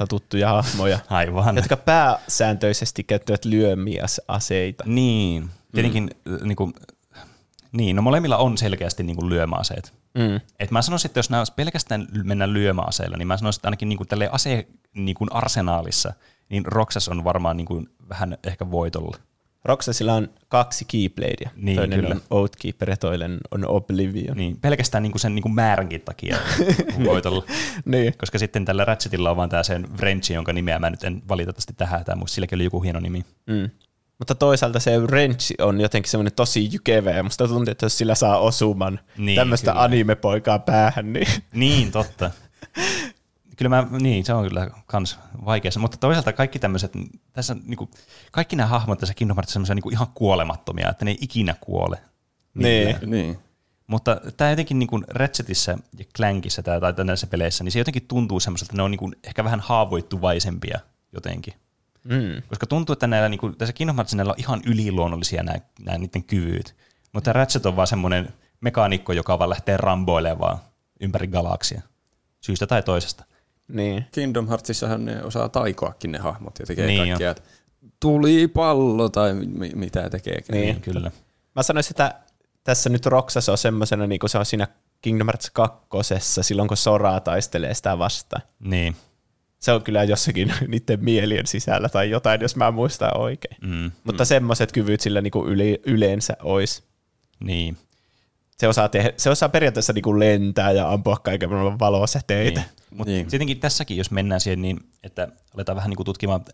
tuttuja 0.08 0.48
hahmoja, 0.48 0.98
aivan. 1.10 1.56
jotka 1.56 1.76
pääsääntöisesti 1.76 3.04
käyttävät 3.04 3.44
lyömiaseita. 3.44 4.84
Niin, 4.86 5.50
tietenkin 5.72 6.10
mm. 6.24 6.48
niin, 6.48 6.56
kuin, 6.56 6.74
niin, 7.72 7.96
no 7.96 8.02
molemmilla 8.02 8.36
on 8.36 8.58
selkeästi 8.58 9.02
niin 9.02 9.16
kuin 9.16 9.28
lyömäaseet. 9.28 10.03
Mm. 10.18 10.40
Et 10.58 10.70
mä 10.70 10.82
sanoisin, 10.82 11.08
että 11.08 11.18
jos 11.18 11.30
nämä 11.30 11.40
olisi 11.40 11.52
pelkästään 11.56 12.06
mennä 12.24 12.52
lyömäaseella, 12.52 13.16
niin 13.16 13.28
mä 13.28 13.36
sanoisin, 13.36 13.58
että 13.58 13.68
ainakin 13.68 13.88
niin 13.88 13.96
kuin 13.96 14.08
tälle 14.08 14.28
ase 14.32 14.68
niin 14.94 15.14
kuin 15.14 15.32
arsenaalissa, 15.32 16.12
niin 16.48 16.66
Roxas 16.66 17.08
on 17.08 17.24
varmaan 17.24 17.56
niin 17.56 17.66
kuin 17.66 17.88
vähän 18.08 18.38
ehkä 18.44 18.70
voitolla. 18.70 19.16
Roxasilla 19.64 20.14
on 20.14 20.28
kaksi 20.48 20.84
keybladea. 20.84 21.50
Niin, 21.56 21.76
toinen 21.76 22.00
kyllä. 22.00 22.14
on 22.14 22.22
Oathkeeper 22.30 22.90
ja 22.90 22.96
toinen 22.96 23.38
on 23.50 23.68
Oblivion. 23.68 24.36
Niin, 24.36 24.56
pelkästään 24.60 25.02
niin 25.02 25.12
kuin 25.12 25.20
sen 25.20 25.34
niin 25.34 25.42
kuin 25.42 25.54
määränkin 25.54 26.00
takia 26.00 26.36
voitolla. 27.04 27.44
niin. 27.84 28.14
Koska 28.18 28.38
sitten 28.38 28.64
tällä 28.64 28.84
Ratchetilla 28.84 29.30
on 29.30 29.36
vaan 29.36 29.48
tämä 29.48 29.62
sen 29.62 29.88
Wrenchi, 29.96 30.34
jonka 30.34 30.52
nimeä 30.52 30.78
mä 30.78 30.90
nyt 30.90 31.04
en 31.04 31.22
valitettavasti 31.28 31.72
tähän, 31.72 32.04
muista 32.16 32.34
silläkin 32.34 32.56
oli 32.56 32.64
joku 32.64 32.82
hieno 32.82 33.00
nimi. 33.00 33.24
Mm. 33.46 33.70
Mutta 34.18 34.34
toisaalta 34.34 34.80
se 34.80 34.98
wrench 34.98 35.54
on 35.58 35.80
jotenkin 35.80 36.10
semmoinen 36.10 36.32
tosi 36.32 36.68
jykevä, 36.72 37.10
ja 37.10 37.22
musta 37.22 37.48
tuntuu, 37.48 37.72
että 37.72 37.86
jos 37.86 37.98
sillä 37.98 38.14
saa 38.14 38.38
osuman 38.38 39.00
Niin, 39.18 39.36
tämmöistä 39.36 39.70
kyllä. 39.70 39.82
animepoikaa 39.84 40.58
päähän, 40.58 41.12
niin 41.12 41.28
Niin, 41.52 41.92
totta. 41.92 42.30
Kyllä 43.56 43.68
mä, 43.68 43.86
niin, 44.00 44.24
se 44.24 44.34
on 44.34 44.48
kyllä 44.48 44.70
kans 44.86 45.18
vaikeassa, 45.44 45.80
mutta 45.80 45.96
toisaalta 45.96 46.32
kaikki 46.32 46.58
tämmöiset, 46.58 46.92
tässä 47.32 47.56
niinku, 47.66 47.90
kaikki 48.32 48.56
nämä 48.56 48.66
hahmot 48.66 48.98
tässä 48.98 49.14
Kingdom 49.14 49.36
Heartsissa 49.36 49.60
on 49.60 49.76
niinku 49.76 49.90
ihan 49.90 50.06
kuolemattomia, 50.14 50.90
että 50.90 51.04
ne 51.04 51.10
ei 51.10 51.18
ikinä 51.20 51.54
kuole. 51.60 51.98
niin. 52.54 52.96
Niin. 53.06 53.38
Mutta 53.86 54.20
tämä 54.36 54.50
jotenkin 54.50 54.78
niin 54.78 54.86
kuin 54.86 55.04
Ratchetissa 55.08 55.78
ja 55.98 56.04
Clankissa 56.16 56.62
tai 56.62 56.80
näissä 57.04 57.26
peleissä, 57.26 57.64
niin 57.64 57.72
se 57.72 57.78
jotenkin 57.78 58.06
tuntuu 58.08 58.40
semmoiselta, 58.40 58.70
että 58.70 58.76
ne 58.76 58.82
on 58.82 58.90
niin 58.90 58.98
kuin 58.98 59.16
ehkä 59.24 59.44
vähän 59.44 59.60
haavoittuvaisempia 59.60 60.80
jotenkin. 61.12 61.54
Mm. 62.04 62.42
Koska 62.48 62.66
tuntuu, 62.66 62.92
että 62.92 63.06
näillä, 63.06 63.28
niin 63.28 63.38
kuin, 63.38 63.56
tässä 63.56 63.72
Kingdom 63.72 63.96
Heartsissa 63.96 64.16
näillä 64.16 64.30
on 64.32 64.38
ihan 64.40 64.62
yliluonnollisia 64.66 65.42
nämä, 65.42 65.58
nämä 65.84 65.98
niiden 65.98 66.24
kyvyt. 66.24 66.76
Mutta 67.12 67.32
Ratchet 67.32 67.66
on 67.66 67.76
vaan 67.76 67.86
semmoinen 67.86 68.28
mekaanikko, 68.60 69.12
joka 69.12 69.38
vaan 69.38 69.50
lähtee 69.50 69.76
ramboilemaan 69.76 70.58
ympäri 71.00 71.26
galaksia. 71.26 71.82
Syystä 72.40 72.66
tai 72.66 72.82
toisesta. 72.82 73.24
niin. 73.68 74.04
Kingdom 74.12 74.48
Heartsissahan 74.48 75.04
ne 75.04 75.22
osaa 75.22 75.48
taikoakin 75.48 76.12
ne 76.12 76.18
hahmot 76.18 76.58
ja 76.58 76.66
tekee 76.66 76.86
Niin 76.86 77.02
niin 77.02 77.08
kaikkea, 77.12 77.30
että 77.30 77.42
tuli 78.00 78.48
pallo 78.48 79.08
tai 79.08 79.34
mi- 79.34 79.72
mitä 79.74 80.10
tekee. 80.10 80.42
Niin. 80.52 80.80
Kyllä. 80.80 81.10
Mä 81.56 81.62
sanoisin, 81.62 81.92
että 81.92 82.14
tässä 82.64 82.90
nyt 82.90 83.06
Roxas 83.06 83.48
on 83.48 83.58
semmoisena, 83.58 84.06
niin 84.06 84.18
kuin 84.18 84.30
se 84.30 84.38
on 84.38 84.46
siinä 84.46 84.68
Kingdom 85.00 85.26
Hearts 85.26 85.50
2, 85.50 86.42
silloin 86.42 86.68
kun 86.68 86.76
Sora 86.76 87.20
taistelee 87.20 87.74
sitä 87.74 87.98
vastaan. 87.98 88.42
Niin. 88.60 88.96
Se 89.64 89.72
on 89.72 89.82
kyllä 89.82 90.04
jossakin 90.04 90.52
niiden 90.68 91.04
mielien 91.04 91.46
sisällä 91.46 91.88
tai 91.88 92.10
jotain, 92.10 92.40
jos 92.40 92.56
mä 92.56 92.70
muistan 92.70 93.20
oikein. 93.20 93.56
Mm. 93.60 93.90
Mutta 94.04 94.24
semmoiset 94.24 94.72
kyvyt 94.72 95.00
sillä 95.00 95.20
niin 95.20 95.30
kuin 95.30 95.48
yli, 95.48 95.80
yleensä 95.86 96.36
olisi. 96.42 96.82
Niin. 97.40 97.76
Se 98.58 98.68
osaa, 98.68 98.88
tehdä, 98.88 99.12
se 99.16 99.30
osaa 99.30 99.48
periaatteessa 99.48 99.92
niin 99.92 100.02
kuin 100.02 100.18
lentää 100.20 100.72
ja 100.72 100.92
ampua 100.92 101.16
kaiken 101.16 101.50
maailman 101.50 101.78
valosäteitä. 101.78 102.60
Niin. 102.60 102.70
Mutta 102.90 103.10
Niin. 103.10 103.26
tietenkin 103.26 103.60
tässäkin, 103.60 103.96
jos 103.96 104.10
mennään 104.10 104.40
siihen 104.40 104.62
niin, 104.62 104.80
että 105.02 105.28
aletaan 105.54 105.76
vähän 105.76 105.90
niin 105.90 105.96
kuin 105.96 106.06
tutkimaan 106.06 106.44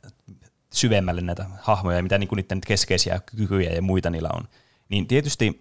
syvemmälle 0.73 1.21
näitä 1.21 1.47
hahmoja 1.61 1.97
ja 1.97 2.03
mitä 2.03 2.19
niin 2.19 2.29
kuin 2.29 2.37
niiden 2.37 2.61
keskeisiä 2.67 3.21
kykyjä 3.37 3.71
ja 3.71 3.83
muita 3.83 4.11
niillä 4.11 4.31
on, 4.33 4.45
niin 4.89 5.07
tietysti 5.07 5.61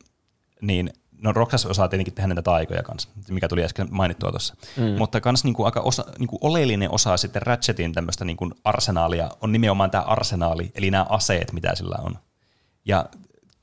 niin, 0.62 0.94
no 1.22 1.32
Roxas 1.32 1.66
osaa 1.66 1.88
tietenkin 1.88 2.14
tehdä 2.14 2.28
näitä 2.28 2.42
taikoja 2.42 2.84
kanssa, 2.84 3.10
mikä 3.30 3.48
tuli 3.48 3.64
äsken 3.64 3.88
mainittua 3.92 4.30
tuossa. 4.30 4.56
Mm. 4.78 4.98
Mutta 4.98 5.22
kans 5.22 5.44
niin 5.44 5.54
kuin 5.54 5.66
aika 5.66 5.80
osa, 5.80 6.06
niin 6.20 6.28
kuin 6.28 6.40
oleellinen 6.42 6.92
osa 6.92 7.18
sitten 7.18 7.42
Ratchetin 7.42 7.94
tämmöistä 7.94 8.26
niin 8.26 8.38
kuin 8.38 8.52
arsenaalia 8.64 9.30
on 9.42 9.52
nimenomaan 9.52 9.92
tämä 9.92 10.04
arsenaali, 10.04 10.72
eli 10.76 10.92
nämä 10.92 11.06
aseet, 11.10 11.54
mitä 11.54 11.76
sillä 11.76 11.96
on. 12.04 12.18
Ja 12.86 13.06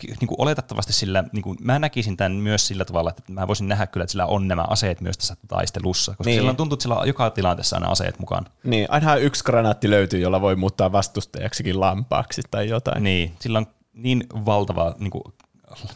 niin 0.02 0.28
kuin 0.28 0.40
oletettavasti 0.40 0.92
sillä, 0.92 1.24
niin 1.32 1.42
kuin, 1.42 1.58
mä 1.60 1.78
näkisin 1.78 2.16
tämän 2.16 2.32
myös 2.32 2.66
sillä 2.66 2.84
tavalla, 2.84 3.10
että 3.10 3.32
mä 3.32 3.48
voisin 3.48 3.68
nähdä 3.68 3.86
kyllä, 3.86 4.04
että 4.04 4.10
sillä 4.10 4.26
on 4.26 4.48
nämä 4.48 4.64
aseet 4.68 5.00
myös 5.00 5.18
tässä 5.18 5.36
taistelussa, 5.48 6.12
koska 6.12 6.24
Niin. 6.24 6.32
niin. 6.32 6.40
sillä 6.40 6.50
on 6.50 6.56
tuntuu, 6.56 6.74
että 6.74 6.82
sillä 6.82 6.96
on 6.96 7.08
joka 7.08 7.30
tilanteessa 7.30 7.76
aina 7.76 7.88
aseet 7.88 8.18
mukaan. 8.18 8.46
Niin, 8.64 8.86
ainahan 8.90 9.22
yksi 9.22 9.44
granaatti 9.44 9.90
löytyy, 9.90 10.20
jolla 10.20 10.40
voi 10.40 10.56
muuttaa 10.56 10.92
vastustajaksikin 10.92 11.80
lampaaksi 11.80 12.42
tai 12.50 12.68
jotain. 12.68 13.02
Niin, 13.02 13.34
sillä 13.40 13.58
on 13.58 13.66
niin 13.92 14.26
valtava, 14.32 14.94
niin 14.98 15.10
kuin, 15.10 15.22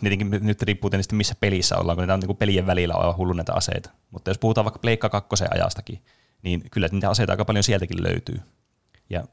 tietenkin 0.00 0.30
nyt 0.40 0.62
riippuu 0.62 0.90
tietysti 0.90 1.14
missä 1.14 1.34
pelissä 1.40 1.76
ollaan, 1.76 1.96
kun 1.96 2.02
niitä 2.02 2.14
on 2.14 2.20
niin 2.20 2.36
pelien 2.36 2.66
välillä 2.66 2.94
on 2.94 3.16
hullu 3.16 3.32
näitä 3.32 3.52
aseita. 3.54 3.90
Mutta 4.10 4.30
jos 4.30 4.38
puhutaan 4.38 4.64
vaikka 4.64 4.78
Pleikka 4.78 5.08
2 5.08 5.44
ajastakin, 5.50 6.02
niin 6.42 6.62
kyllä 6.70 6.88
niitä 6.92 7.10
aseita 7.10 7.32
aika 7.32 7.44
paljon 7.44 7.64
sieltäkin 7.64 8.02
löytyy. 8.02 8.40
Ja 9.10 9.24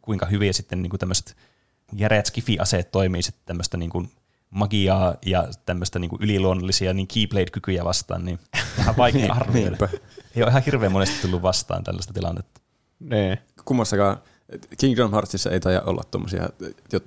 kuinka 0.00 0.26
hyviä 0.26 0.52
sitten 0.52 0.82
niin 0.82 0.90
kuin 0.90 1.00
tämmöiset 1.00 1.36
järeät 1.92 2.26
skifi-aseet 2.26 2.90
toimii 2.90 3.22
sitten 3.22 3.46
tämmöistä 3.46 3.76
niin 3.76 3.90
kuin 3.90 4.10
magiaa 4.50 5.14
ja 5.26 5.48
tämmöistä 5.66 5.98
niin 5.98 6.08
kuin 6.08 6.22
yliluonnollisia 6.22 6.94
niin 6.94 7.08
Keyblade-kykyjä 7.08 7.84
vastaan, 7.84 8.24
niin 8.24 8.38
vähän 8.78 8.96
vaikea 8.96 9.34
arvioida. 9.34 9.88
Ei 10.36 10.42
ole 10.42 10.50
ihan 10.50 10.62
hirveän 10.62 10.92
monesti 10.92 11.22
tullut 11.22 11.42
vastaan 11.42 11.84
tällaista 11.84 12.12
tilannetta. 12.12 12.60
Niin. 13.00 13.38
Kummassakaan 13.64 14.18
Kingdom 14.78 15.10
Heartsissa 15.10 15.50
ei 15.50 15.60
taida 15.60 15.82
olla 15.82 16.02
tuommoisia 16.10 16.48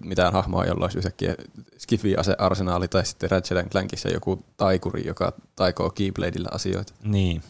mitään 0.04 0.34
hahmoa, 0.34 0.66
jolla 0.66 0.86
olisi 0.86 0.98
yhtäkkiä 0.98 1.36
Skifi-ase-arsenaali 1.78 2.88
tai 2.88 3.06
sitten 3.06 3.32
Ratchet 3.32 3.70
Clankissa 3.70 4.10
joku 4.10 4.46
taikuri, 4.58 5.08
joka 5.08 5.34
taikoo 5.56 5.90
Keybladeilla 5.90 6.50
asioita. 6.52 6.94
Niin. 7.04 7.44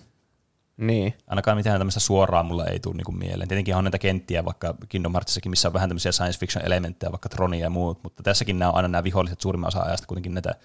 Niin. 0.78 1.14
Ainakaan 1.28 1.57
mitään 1.57 1.80
tämmöistä 1.80 1.99
suoraa 1.99 2.44
mulla 2.44 2.66
ei 2.66 2.80
tule 2.80 2.95
niinku 2.95 3.11
mieleen. 3.11 3.48
Tietenkin 3.48 3.76
on 3.76 3.84
näitä 3.84 3.99
kenttiä 3.99 4.45
vaikka 4.45 4.76
Kingdom 4.90 5.11
Heartsissakin, 5.11 5.49
missä 5.49 5.68
on 5.68 5.74
vähän 5.74 5.90
tämmöisiä 5.90 6.11
science 6.11 6.40
fiction 6.40 6.66
elementtejä, 6.66 7.11
vaikka 7.11 7.30
Tronia 7.30 7.60
ja 7.60 7.70
muut, 7.70 7.99
mutta 8.03 8.24
tässäkin 8.24 8.60
nämä 8.60 8.72
on 8.72 8.76
aina 8.76 8.88
nämä 8.88 9.03
viholliset 9.03 9.41
suurimman 9.41 9.68
osa 9.68 9.82
ajasta 9.82 10.07
kuitenkin 10.07 10.34
näitä 10.34 10.56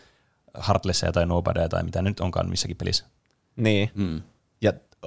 Heartlessia 0.69 1.13
tai 1.13 1.27
Nobodyja 1.27 1.69
tai 1.69 1.83
mitä 1.83 2.03
nyt 2.03 2.21
onkaan 2.21 2.51
missäkin 2.51 2.77
pelissä. 2.77 3.05
Niin. 3.57 3.91
Mm. 3.95 4.23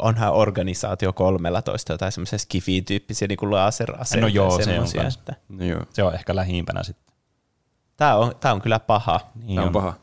Onhan 0.02 0.34
organisaatio 0.34 1.14
13 1.14 1.94
jotain 1.94 2.12
semmoisia 2.12 2.40
skifi-tyyppisiä 2.40 3.28
niin 3.28 3.52
laseraseita. 3.52 4.22
No 4.22 4.28
joo, 4.28 4.62
se 4.62 4.80
on 4.80 4.88
kans. 4.96 5.16
että 5.18 5.36
No 5.50 5.66
joo, 5.66 5.82
Se 5.90 6.04
on 6.04 6.14
ehkä 6.14 6.36
lähimpänä 6.36 6.84
sitten. 6.84 7.16
Tää 7.98 8.18
on, 8.18 8.36
tää 8.40 8.54
on 8.54 8.62
kyllä 8.62 8.80
paha. 8.80 9.20
Niin 9.36 9.56
tämä 9.56 9.68
on 9.68 9.74
paha. 9.74 9.94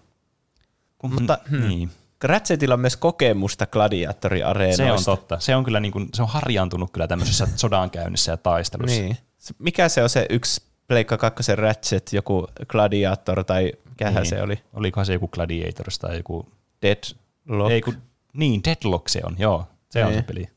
Kun, 0.98 1.14
Mutta, 1.14 1.38
hmm. 1.50 1.68
niin. 1.68 1.90
Ratchetilla 2.24 2.74
on 2.74 2.80
myös 2.80 2.96
kokemusta 2.96 3.66
gladiaattoriareenoista. 3.66 5.04
Se 5.04 5.10
on 5.10 5.18
totta. 5.18 5.40
Se 5.40 5.56
on 5.56 5.64
kyllä 5.64 5.80
niin 5.80 5.92
kuin, 5.92 6.08
se 6.14 6.22
on 6.22 6.28
harjaantunut 6.28 6.90
kyllä 6.92 7.08
tämmöisessä 7.08 7.48
sodankäynnissä 7.56 8.32
ja 8.32 8.36
taistelussa. 8.36 9.00
Niin. 9.00 9.16
Mikä 9.58 9.88
se 9.88 10.02
on 10.02 10.08
se 10.08 10.26
yksi 10.30 10.62
Pleikka 10.88 11.18
2 11.18 11.56
Ratchet, 11.56 12.12
joku 12.12 12.46
Gladiator 12.68 13.44
tai 13.44 13.72
mikähän 13.88 14.14
Niin. 14.14 14.26
se 14.26 14.42
oli? 14.42 14.58
Olikohan 14.72 15.06
se 15.06 15.12
joku 15.12 15.28
Gladiators 15.28 15.98
tai 15.98 16.16
joku... 16.16 16.48
Deadlock, 16.82 17.70
Ei, 17.70 17.80
kun, 17.80 17.96
niin, 18.32 18.60
Deadlock 18.64 19.08
se 19.08 19.20
on, 19.24 19.36
joo. 19.38 19.66
Se 19.94 20.04
on 20.04 20.10
Niin. 20.10 20.20
se 20.22 20.26
peli. 20.26 20.48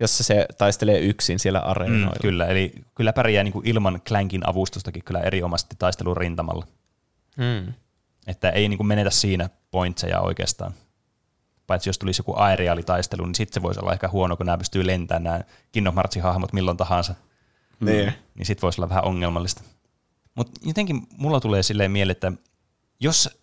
jossa 0.00 0.24
se 0.24 0.46
taistelee 0.58 0.98
yksin 0.98 1.38
siellä 1.38 1.58
Mm, 1.58 1.70
areenoilla. 1.70 2.16
kyllä, 2.22 2.46
eli 2.46 2.72
kyllä 2.94 3.12
pärjää 3.12 3.44
niin 3.44 3.52
kuin 3.52 3.66
ilman 3.68 4.00
Clankin 4.08 4.48
avustustakin 4.48 5.04
kyllä 5.04 5.20
erinomaisesti 5.20 5.76
taistelun 5.78 6.16
rintamalla. 6.16 6.66
Mm. 7.36 7.72
Että 8.26 8.50
ei 8.50 8.68
niin 8.68 8.76
kuin 8.76 8.86
menetä 8.86 9.10
siinä 9.10 9.50
pointseja 9.70 10.20
oikeastaan. 10.20 10.72
Paitsi 11.66 11.88
jos 11.88 11.98
tulisi 11.98 12.20
joku 12.20 12.34
aeriaalitaistelu, 12.36 13.26
niin 13.26 13.34
sitten 13.34 13.54
se 13.54 13.62
voisi 13.62 13.80
olla 13.80 13.92
ehkä 13.92 14.08
huono, 14.08 14.36
kun 14.36 14.46
nämä 14.46 14.58
pystyy 14.58 14.86
lentämään 14.86 15.22
nämä 15.22 15.40
Kingdom 15.72 15.94
Heartsin 15.94 16.22
hahmot 16.22 16.52
milloin 16.52 16.76
tahansa. 16.76 17.14
Niin. 17.80 18.12
Niin 18.34 18.46
sitten 18.46 18.62
voisi 18.62 18.80
olla 18.80 18.88
vähän 18.88 19.04
ongelmallista. 19.04 19.62
Mutta 20.34 20.60
jotenkin 20.64 21.06
mulla 21.16 21.40
tulee 21.40 21.62
silleen 21.62 21.90
mieleen, 21.90 22.12
että 22.12 22.32
jos 23.00 23.41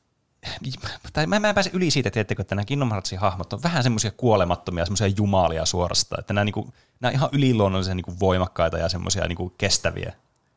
tai 1.14 1.28
mä, 1.28 1.40
mä 1.40 1.50
en 1.50 1.56
pääse 1.56 1.70
yli 1.74 1.92
siitä, 1.92 2.12
tiedättekö, 2.12 2.42
että 2.42 2.56
nämä 2.56 2.66
Kingdom 2.66 2.90
Heartsin 2.92 3.20
hahmot 3.20 3.54
on 3.54 3.64
vähän 3.64 3.84
semmoisia 3.84 4.12
kuolemattomia, 4.12 4.86
semmoisia 4.86 5.14
jumalia 5.18 5.66
suorastaan, 5.66 6.20
että 6.20 6.34
nämä, 6.34 6.46
niinku, 6.46 6.74
nämä 7.00 7.10
on 7.10 7.16
ihan 7.16 7.30
yliluonnollisen 7.32 7.98
niinku 7.98 8.20
voimakkaita 8.20 8.78
ja 8.78 8.90
semmoisia 8.90 9.28
niinku 9.28 9.54
kestäviä. 9.58 10.14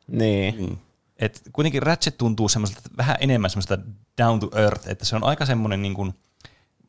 Niin. 0.09 0.57
Niin. 0.57 0.79
Et 1.17 1.43
kuitenkin 1.53 1.83
Ratchet 1.83 2.19
tuntuu 2.19 2.49
semmoiselta 2.49 2.91
vähän 2.97 3.17
enemmän 3.21 3.51
semmoista 3.51 3.79
down 4.23 4.41
to 4.41 4.51
earth, 4.55 4.89
että 4.89 5.05
se 5.05 5.17
on 5.17 5.25
aika 5.25 5.47
semmoinen, 5.47 5.83
niin 5.83 5.95
kuin, 5.95 6.15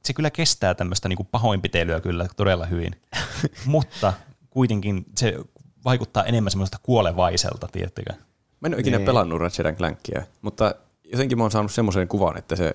se 0.05 0.13
kyllä 0.13 0.29
kestää 0.29 0.73
tämmöistä 0.73 1.09
niin 1.09 1.17
kuin 1.17 1.27
pahoinpitelyä 1.31 1.99
kyllä 2.01 2.27
todella 2.37 2.65
hyvin, 2.65 3.01
mutta 3.65 4.13
kuitenkin 4.49 5.05
se 5.17 5.39
vaikuttaa 5.85 6.23
enemmän 6.23 6.51
semmoista 6.51 6.77
kuolevaiselta, 6.83 7.67
tiettekö? 7.71 8.13
Mä 8.59 8.67
en 8.67 8.73
ole 8.73 8.81
ikinä 8.81 8.97
Niin. 8.97 9.05
pelannut 9.05 9.41
Ratchet 9.41 9.77
Clankia, 9.77 10.23
mutta 10.41 10.75
jotenkin 11.13 11.37
mä 11.37 11.43
oon 11.43 11.51
saanut 11.51 11.71
semmoisen 11.71 12.07
kuvan, 12.07 12.37
että 12.37 12.55
se 12.55 12.73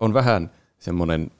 on 0.00 0.14
vähän 0.14 0.50
semmoinen 0.78 1.30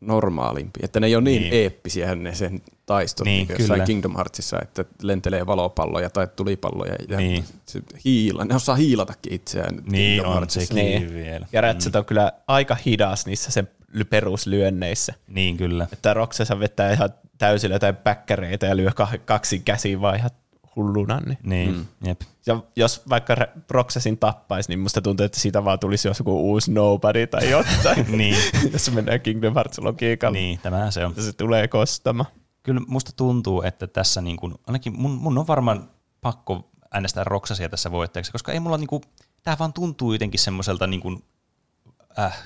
normaalimpi, 0.00 0.80
että 0.82 1.00
ne 1.00 1.06
ei 1.06 1.16
ole 1.16 1.24
niin, 1.24 1.42
Niin. 1.42 1.54
eeppisiä 1.54 2.14
ne 2.14 2.34
sen 2.34 2.62
taistot 2.86 3.24
Niin, 3.24 3.48
niin, 3.48 3.58
jossain 3.58 3.68
kyllä. 3.78 3.86
Kingdom 3.86 4.14
Heartsissa, 4.16 4.58
että 4.62 4.84
lentelee 5.02 5.46
valopalloja 5.46 6.10
tai 6.10 6.28
tulipalloja 6.36 6.94
ja 7.08 7.16
Niin. 7.16 7.44
se 7.66 7.82
hiila, 8.04 8.44
ne 8.44 8.54
osaa 8.54 8.76
hiilatakin 8.76 9.32
itseään 9.32 9.74
Niin 9.76 9.92
Kingdom 9.92 10.26
on 10.26 10.32
Heartsissa. 10.34 10.74
sekin 10.74 10.84
Niin. 10.84 11.14
vielä. 11.14 11.46
Ja 11.52 11.60
Ratchet 11.60 11.96
on 11.96 12.04
kyllä 12.04 12.32
aika 12.46 12.76
hidas 12.86 13.26
niissä 13.26 13.50
sen 13.50 13.68
ly- 13.92 14.04
peruslyönneissä. 14.04 15.14
Niin 15.28 15.56
kyllä. 15.56 15.86
Että 15.92 16.14
Roksessa 16.14 16.60
vetää 16.60 16.92
ihan 16.92 17.10
täysillä 17.38 17.74
jotain 17.74 17.96
päkkäreitä 17.96 18.66
ja 18.66 18.76
lyö 18.76 18.90
kah- 18.90 19.18
kaksi 19.24 19.58
käsiin 19.58 20.00
vaan 20.00 20.16
ihan 20.16 20.30
hulluna. 20.78 21.20
Niin. 21.20 21.38
Niin, 21.42 21.74
mm. 21.74 21.86
jep. 22.04 22.20
Ja 22.46 22.62
jos 22.76 23.02
vaikka 23.08 23.36
Roxasin 23.70 24.18
tappaisi, 24.18 24.68
niin 24.68 24.78
musta 24.78 25.02
tuntuu, 25.02 25.26
että 25.26 25.40
siitä 25.40 25.64
vaan 25.64 25.78
tulisi 25.78 26.08
joku 26.08 26.50
uusi 26.50 26.72
nobody 26.72 27.26
tai 27.26 27.50
jotain. 27.56 28.06
niin, 28.18 28.36
jos 28.72 28.84
se 28.84 28.90
menee 28.90 29.18
Kingdom 29.18 29.54
Hearts 29.54 29.78
logiikalla, 29.78 30.38
niin. 30.38 30.58
tämä 30.58 30.90
se 30.90 31.04
on. 31.04 31.14
se 31.18 31.32
tulee 31.32 31.68
kostamaan. 31.68 32.30
Kyllä 32.62 32.80
musta 32.86 33.12
tuntuu, 33.16 33.62
että 33.62 33.86
tässä 33.86 34.20
niin 34.20 34.36
kuin, 34.36 34.54
ainakin 34.66 35.00
mun, 35.00 35.10
mun 35.10 35.38
on 35.38 35.46
varmaan 35.46 35.90
pakko 36.20 36.70
äänestää 36.90 37.24
Roksasia 37.24 37.68
tässä 37.68 37.90
voittajaksi, 37.90 38.32
koska 38.32 38.52
ei 38.52 38.60
mulla 38.60 38.78
niin 38.78 38.88
kuin, 38.88 39.02
tämä 39.42 39.56
vaan 39.58 39.72
tuntuu 39.72 40.12
jotenkin 40.12 40.40
semmoiselta 40.40 40.86
niin 40.86 41.00
kuin, 41.00 41.24
äh, 42.18 42.38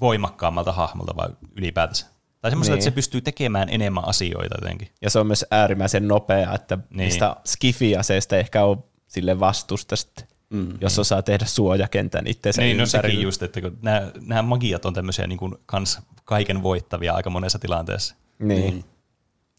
voimakkaammalta 0.00 0.72
hahmolta 0.72 1.16
vai 1.16 1.28
ylipäätänsä. 1.56 2.13
Tai 2.44 2.50
semmoiselta, 2.50 2.74
Niin. 2.76 2.80
että 2.80 2.90
se 2.90 2.94
pystyy 2.94 3.20
tekemään 3.20 3.68
enemmän 3.68 4.08
asioita 4.08 4.54
jotenkin. 4.60 4.88
Ja 5.02 5.10
se 5.10 5.18
on 5.18 5.26
myös 5.26 5.44
äärimmäisen 5.50 6.08
nopea, 6.08 6.54
että 6.54 6.76
Niin. 6.76 6.84
niin. 6.90 6.98
niistä 6.98 7.36
skifi-aseista 7.44 8.36
ehkä 8.36 8.64
on 8.64 8.84
sille 9.06 9.40
vastusta 9.40 9.96
sitten, 9.96 10.26
mm, 10.50 10.78
jos 10.80 10.98
osaa 10.98 11.22
tehdä 11.22 11.44
suojakentän 11.44 12.26
itseensä 12.26 12.62
Niin, 12.62 12.76
no 12.76 12.86
sekin 12.86 13.22
just, 13.22 13.42
että 13.42 13.60
kun 13.60 13.78
nämä, 13.82 14.10
nämä 14.20 14.42
magiat 14.42 14.84
on 14.84 14.94
tämmöisiä 14.94 15.26
niin 15.26 15.38
kuin 15.38 15.54
kans 15.66 15.98
kaiken 16.24 16.62
voittavia 16.62 17.14
aika 17.14 17.30
monessa 17.30 17.58
tilanteessa. 17.58 18.14
Niin. 18.38 18.84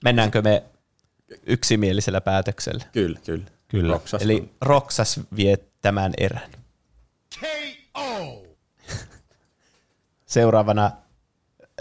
Mennäänkö 0.04 0.42
me 0.42 0.64
yksimielisellä 1.48 2.22
päätöksellä? 2.22 2.84
Kyllä, 2.92 3.20
kyllä. 3.26 3.46
Kyllä. 3.68 3.94
Roksas 3.94 4.22
Eli 4.22 4.36
on- 4.42 4.50
Roksas 4.62 5.20
vie 5.36 5.58
tämän 5.82 6.14
erän. 6.18 6.52
Seuraavana 10.26 10.92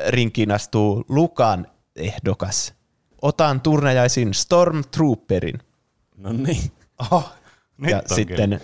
rinkiin 0.08 0.50
astuu 0.50 1.04
Lukan 1.08 1.66
ehdokas. 1.96 2.74
Otan 3.22 3.60
turnajaisin 3.60 4.34
Stormtrooperin. 4.34 5.58
No 6.16 6.32
niin. 6.32 6.72
Oho, 6.98 7.28
nyt 7.78 7.90
ja 7.90 8.02
sitten 8.14 8.50
kyllä. 8.50 8.60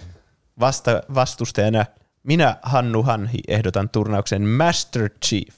vasta, 0.61 1.03
vastustajana 1.15 1.87
minä, 2.23 2.57
Hannu 2.63 3.03
Hanhi, 3.03 3.39
ehdotan 3.49 3.89
turnauksen 3.89 4.43
Master 4.43 5.11
Chief. 5.25 5.55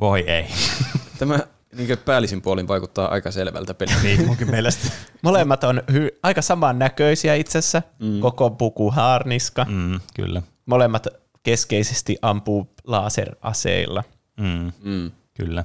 Voi 0.00 0.20
ei. 0.20 0.46
Tämä 1.18 1.38
niin 1.76 1.98
päällisin 2.04 2.42
puolin 2.42 2.68
vaikuttaa 2.68 3.08
aika 3.08 3.30
selvältä 3.30 3.74
peliltä. 3.74 4.02
niin, 4.02 4.26
munkin 4.26 4.50
mielestä. 4.50 4.88
Molemmat 5.22 5.64
on 5.64 5.82
hy- 5.90 6.18
aika 6.22 6.42
samannäköisiä 6.42 7.34
itse 7.34 7.58
asiassa, 7.58 7.82
mm. 7.98 8.20
koko 8.20 8.50
puku 8.50 8.90
haarniska. 8.90 9.66
Mm, 9.68 10.00
kyllä. 10.14 10.42
Molemmat 10.66 11.06
keskeisesti 11.42 12.16
ampuu 12.22 12.70
laseraseilla. 12.86 14.04
Mm, 14.40 14.72
Mm. 14.82 15.10
kyllä. 15.34 15.64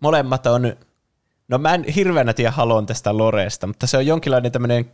Molemmat 0.00 0.46
on, 0.46 0.76
no 1.48 1.58
mä 1.58 1.74
en 1.74 1.84
hirveänä 1.84 2.32
tiedä 2.32 2.50
halon 2.50 2.86
tästä 2.86 3.16
Loresta, 3.18 3.66
mutta 3.66 3.86
se 3.86 3.96
on 3.96 4.06
jonkinlainen 4.06 4.52
tämmöinen 4.52 4.90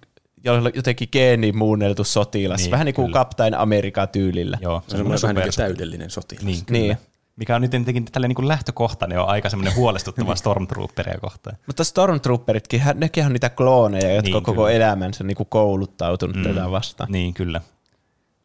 jotenkin 0.74 1.08
geenimuunneltu 1.12 2.04
sotilas, 2.04 2.58
Niin, 2.58 2.64
niin, 2.64 2.70
vähän 2.70 2.84
niin 2.84 2.94
kuin 2.94 3.06
kyllä. 3.06 3.18
Kaptain 3.18 3.54
Amerika-tyylillä. 3.54 4.58
Joo, 4.60 4.82
Se 4.88 4.96
on 4.96 4.98
semmoinen 4.98 5.22
vähän 5.22 5.36
niin 5.36 5.54
täydellinen 5.56 6.10
sotilas. 6.10 6.44
Niin, 6.44 6.64
kyllä. 6.66 6.78
Niin. 6.80 6.88
Niin. 6.88 6.98
Mikä 7.36 7.56
on 7.56 7.62
nyt 7.62 7.72
jotenkin 7.72 8.04
tällä 8.04 8.28
niin 8.28 8.36
kuin 8.36 8.48
lähtökohtainen 8.48 9.20
on 9.20 9.28
aika 9.28 9.50
semmoinen 9.50 9.76
huolestuttava 9.76 10.34
Stormtrooperia 10.42 11.18
kohtaan. 11.20 11.56
Mutta 11.66 11.84
Stormtrooperitkin, 11.84 12.80
hän- 12.80 13.00
nekin 13.00 13.26
on 13.26 13.32
niitä 13.32 13.50
klooneja, 13.50 14.14
jotka 14.14 14.22
Niin, 14.22 14.32
niin, 14.34 14.42
koko 14.42 14.62
kyllä. 14.62 14.70
elämänsä 14.70 15.24
niin 15.24 15.36
kuin 15.36 15.46
kouluttautunut 15.50 16.36
mm. 16.36 16.42
tätä 16.42 16.70
vastaan. 16.70 17.12
Niin, 17.12 17.34
kyllä. 17.34 17.60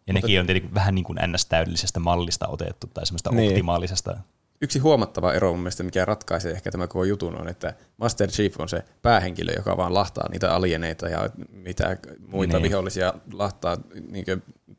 Ja 0.07 0.13
nekin 0.13 0.39
on 0.39 0.45
tietenkin 0.45 0.73
vähän 0.73 0.95
niin 0.95 1.05
kuin 1.05 1.17
ns-täydellisestä 1.27 1.99
mallista 1.99 2.47
otettu 2.47 2.87
tai 2.93 3.05
semmoista 3.05 3.31
Niin. 3.31 3.49
optimaalisesta. 3.51 4.17
Yksi 4.61 4.79
huomattava 4.79 5.33
ero 5.33 5.51
mun 5.51 5.59
mielestä, 5.59 5.83
mikä 5.83 6.05
ratkaisee 6.05 6.51
ehkä 6.51 6.71
tämä 6.71 6.87
koko 6.87 7.03
jutun 7.03 7.41
on, 7.41 7.47
että 7.47 7.73
Master 7.97 8.29
Chief 8.29 8.59
on 8.59 8.69
se 8.69 8.83
päähenkilö, 9.01 9.51
joka 9.53 9.77
vaan 9.77 9.93
lahtaa 9.93 10.29
niitä 10.31 10.55
alieneita 10.55 11.07
ja 11.09 11.29
mitä 11.51 11.97
muita 12.27 12.57
Niin. 12.59 12.63
vihollisia 12.69 13.13
lahtaa 13.33 13.77
niin 14.11 14.25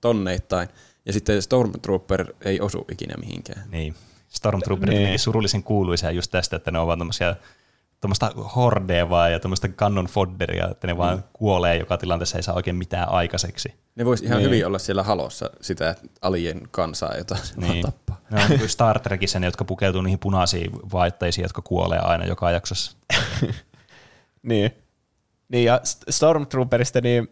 tonneittain. 0.00 0.68
Ja 1.06 1.12
sitten 1.12 1.42
Stormtrooper 1.42 2.26
ei 2.44 2.60
osu 2.60 2.84
ikinä 2.92 3.14
mihinkään. 3.20 3.62
Niin. 3.70 3.94
Stormtrooperit 4.28 4.98
Niin. 4.98 5.18
surullisen 5.18 5.62
kuuluisia 5.62 6.10
just 6.10 6.30
tästä, 6.30 6.56
että 6.56 6.70
ne 6.70 6.78
on 6.78 6.86
vaan 6.86 6.98
tämmöisiä 6.98 7.36
tuommoista 8.04 8.32
hordea 8.56 9.10
vaan 9.10 9.32
ja 9.32 9.40
tuommoista 9.40 9.68
cannon 9.68 10.06
fodderia, 10.06 10.68
että 10.70 10.86
ne 10.86 10.96
vaan 10.96 11.24
kuolee 11.32 11.76
joka 11.76 11.98
tilanteessa, 11.98 12.36
ei 12.38 12.42
saa 12.42 12.54
oikein 12.54 12.76
mitään 12.76 13.08
aikaiseksi. 13.08 13.74
Ne 13.96 14.04
voisi 14.04 14.24
ihan 14.24 14.38
Niin. 14.38 14.46
hyvin 14.50 14.66
olla 14.66 14.78
siellä 14.78 15.02
halossa 15.02 15.50
sitä 15.60 15.94
alien 16.22 16.60
kansaa, 16.70 17.14
jota 17.16 17.34
se 17.36 17.54
niin. 17.56 17.82
Tappaa. 17.84 18.20
Ne 18.30 18.42
on 18.42 18.48
niin 18.48 18.58
kuin 18.58 18.68
Star 18.70 19.00
Trekissä 19.00 19.40
ne, 19.40 19.46
jotka 19.46 19.64
pukeutuu 19.64 20.02
niihin 20.02 20.18
punaisiin 20.18 20.70
vaatteisiin, 20.92 21.42
jotka 21.42 21.62
kuolee 21.62 21.98
aina 21.98 22.24
joka 22.26 22.50
jaksossa. 22.50 22.96
Niin. 24.42 24.70
Niin 25.48 25.64
ja 25.64 25.80
St- 25.84 26.04
Stormtrooperista, 26.10 27.00
niin 27.00 27.28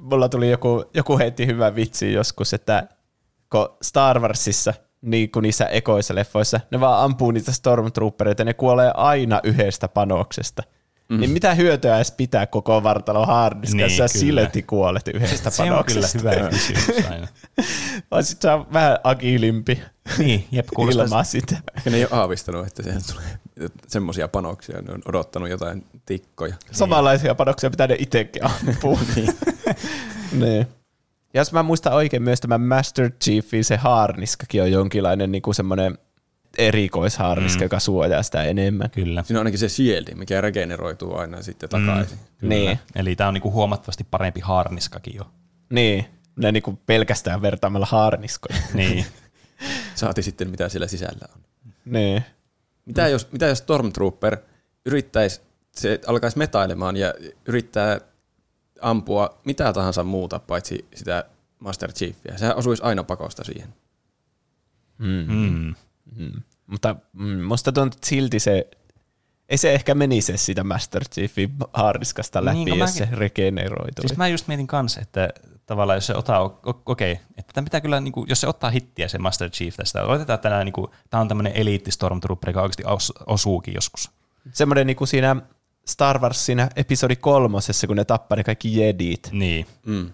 mulla 0.00 0.28
tuli 0.28 0.50
joku, 0.50 0.84
joku 0.94 1.18
heitti 1.18 1.46
hyvä 1.46 1.74
vitsi 1.74 2.12
joskus, 2.12 2.54
että 2.54 2.88
kun 3.52 3.68
Star 3.82 4.20
Warsissa, 4.20 4.74
niin 5.02 5.30
kuin 5.30 5.42
niissä 5.42 5.64
ekoissa 5.66 6.14
leffoissa, 6.14 6.60
ne 6.70 6.80
vaan 6.80 7.04
ampuu 7.04 7.30
niitä 7.30 7.52
Stormtroopereita 7.52 8.40
ja 8.40 8.44
ne 8.44 8.54
kuolee 8.54 8.90
aina 8.94 9.40
yhdestä 9.44 9.88
panoksesta. 9.88 10.62
Mm. 11.08 11.20
Niin 11.20 11.30
mitä 11.30 11.54
hyötyä 11.54 11.96
edes 11.96 12.12
pitää 12.12 12.46
koko 12.46 12.82
vartalo 12.82 13.26
hardiska, 13.26 13.76
Niin, 13.76 14.08
silti 14.08 14.62
kuolet 14.62 15.08
yhdestä 15.08 15.50
Se 15.50 15.62
on 15.62 15.68
kyllä 15.68 15.76
panoksesta. 15.76 16.18
hyvä 16.18 16.48
kysymys 16.50 17.06
aina. 17.10 17.28
Vai 18.10 18.22
sit 18.22 18.42
vähän 18.72 18.98
agilimpi 19.04 19.82
Niin, 20.18 20.46
jep, 20.52 20.66
kuulostaa 20.74 21.24
sitä. 21.24 21.56
Ehkä 21.76 21.90
ne 21.90 21.96
ei 21.96 22.04
ole 22.04 22.20
aavistanut, 22.20 22.66
että 22.66 22.82
siellä 22.82 23.00
tulee 23.12 23.68
semmoisia 23.86 24.28
panoksia. 24.28 24.82
Ne 24.82 24.92
on 24.92 25.02
odottanut 25.08 25.48
jotain 25.48 25.86
tikkoja. 26.06 26.54
Samanlaisia 26.72 27.34
panoksia 27.34 27.70
pitää 27.70 27.86
ne 27.86 27.96
itsekin 27.98 28.42
ampua. 28.44 28.98
niin. 29.16 29.28
niin. 30.40 30.66
Ja 31.34 31.40
jos 31.40 31.52
mä 31.52 31.62
muistan 31.62 31.92
oikein 31.92 32.22
myös 32.22 32.40
tämä 32.40 32.58
Master 32.58 33.10
Chiefin 33.24 33.64
se 33.64 33.76
haarniskakin 33.76 34.62
on 34.62 34.72
jonkinlainen 34.72 35.32
niin 35.32 35.42
kuin 35.42 35.54
semmoinen 35.54 35.98
erikoishaarniska, 36.58 37.60
mm. 37.60 37.64
joka 37.64 37.80
suojaa 37.80 38.22
sitä 38.22 38.42
enemmän. 38.42 38.90
Kyllä. 38.90 39.22
Siinä 39.22 39.38
on 39.38 39.40
ainakin 39.40 39.58
se 39.58 39.68
shieldi, 39.68 40.14
mikä 40.14 40.40
regeneroituu 40.40 41.16
aina 41.16 41.42
sitten 41.42 41.68
takaisin. 41.68 42.18
Mm. 42.18 42.38
Kyllä. 42.38 42.54
Niin. 42.54 42.78
Eli 42.94 43.16
tämä 43.16 43.28
on 43.28 43.34
niinku 43.34 43.52
huomattavasti 43.52 44.06
parempi 44.10 44.40
haarniskakin 44.40 45.14
jo. 45.16 45.30
Niin, 45.70 46.04
ne 46.36 46.52
niinku 46.52 46.78
pelkästään 46.86 47.42
vertaamalla 47.42 47.86
haarniskoja. 47.86 48.58
Niin. 48.74 49.06
Saati 49.94 50.22
sitten, 50.22 50.50
mitä 50.50 50.68
siellä 50.68 50.86
sisällä 50.88 51.28
on. 51.34 51.40
niin. 51.84 52.22
Mitä 52.86 53.08
jos, 53.08 53.32
mitä 53.32 53.46
jos 53.46 53.58
Stormtrooper 53.58 54.36
yrittäisi, 54.86 55.40
se 55.72 56.00
alkaisi 56.06 56.38
metailemaan 56.38 56.96
ja 56.96 57.14
yrittää 57.46 58.00
ampua 58.82 59.40
mitä 59.44 59.72
tahansa 59.72 60.04
muuta, 60.04 60.38
paitsi 60.38 60.86
sitä 60.94 61.24
Master 61.58 61.92
Chiefia. 61.92 62.38
Sehän 62.38 62.56
osuisi 62.56 62.82
aina 62.82 63.04
pakosta 63.04 63.44
siihen. 63.44 63.74
Mm. 64.98 65.74
Mm. 66.16 66.32
Mutta 66.66 66.96
mm, 67.12 67.40
musta 67.40 67.72
tuntuu, 67.72 67.96
että 67.96 68.06
silti 68.06 68.40
se, 68.40 68.70
ei 69.48 69.58
se 69.58 69.74
ehkä 69.74 69.94
menisi 69.94 70.36
sitä 70.38 70.64
Master 70.64 71.04
Chiefin 71.08 71.52
haarniskasta 71.72 72.44
läpi, 72.44 72.54
Niin, 72.56 72.64
niin, 72.64 72.72
kun 72.72 72.78
jos 72.78 72.90
mäkin- 72.90 73.08
se 73.08 73.14
regeneroituu. 73.16 74.08
Siis 74.08 74.16
mä 74.18 74.28
just 74.28 74.48
mietin 74.48 74.66
kanssa, 74.66 75.00
että 75.00 75.28
tavallaan 75.66 75.96
jos 75.96 76.06
se 76.06 76.14
ottaa, 76.14 76.60
okei, 76.86 77.12
että 77.12 77.52
tämä 77.54 77.64
pitää 77.64 77.80
kyllä, 77.80 78.00
niin 78.00 78.12
kuin, 78.12 78.28
jos 78.28 78.40
se 78.40 78.48
ottaa 78.48 78.70
hittiä 78.70 79.08
se 79.08 79.18
Master 79.18 79.50
Chief 79.50 79.74
tästä, 79.76 80.04
oletetaan, 80.04 80.34
että 80.34 80.48
tämä, 80.50 80.64
niin 80.64 80.72
kuin, 80.72 80.90
tämä 81.10 81.20
on 81.20 81.28
tämmöinen 81.28 81.52
eliitti 81.56 81.90
Stormtrooper, 81.90 82.50
joka 82.50 82.62
oikeasti 82.62 82.82
os, 82.86 83.12
osuukin 83.26 83.74
joskus. 83.74 84.10
Semmoinen 84.52 84.86
niin 84.86 84.96
kuin 84.96 85.08
siinä 85.08 85.36
Star 85.86 86.18
Wars 86.18 86.46
siinä 86.46 86.68
episodi 86.76 87.16
kolmosessa, 87.16 87.86
kun 87.86 87.96
ne 87.96 88.04
tappaa 88.04 88.36
ne 88.36 88.44
kaikki 88.44 88.80
jedit, 88.80 89.28
Niin, 89.32 89.66
Mm. 89.86 90.10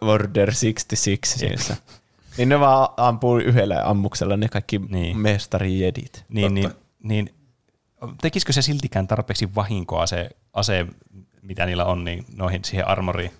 Order 0.00 0.50
66 0.52 1.38
siinä. 1.38 1.76
niin 2.36 2.48
ne 2.48 2.60
vaan 2.60 2.88
ampuu 2.96 3.38
yhdellä 3.38 3.82
ammuksella 3.84 4.36
ne 4.36 4.48
kaikki 4.48 4.78
Niin. 4.78 4.90
niin. 4.90 5.18
mestari 5.18 5.80
jedit. 5.80 6.24
niin, 6.28 6.54
niin, 6.54 6.70
niin, 7.02 7.34
tekisikö 8.20 8.52
se 8.52 8.62
siltikään 8.62 9.06
tarpeeksi 9.08 9.54
vahinkoa 9.54 10.06
se 10.06 10.30
ase, 10.52 10.86
mitä 11.42 11.66
niillä 11.66 11.84
on, 11.84 12.04
niin 12.04 12.24
noihin 12.36 12.64
siihen 12.64 12.88
armoriin? 12.88 13.30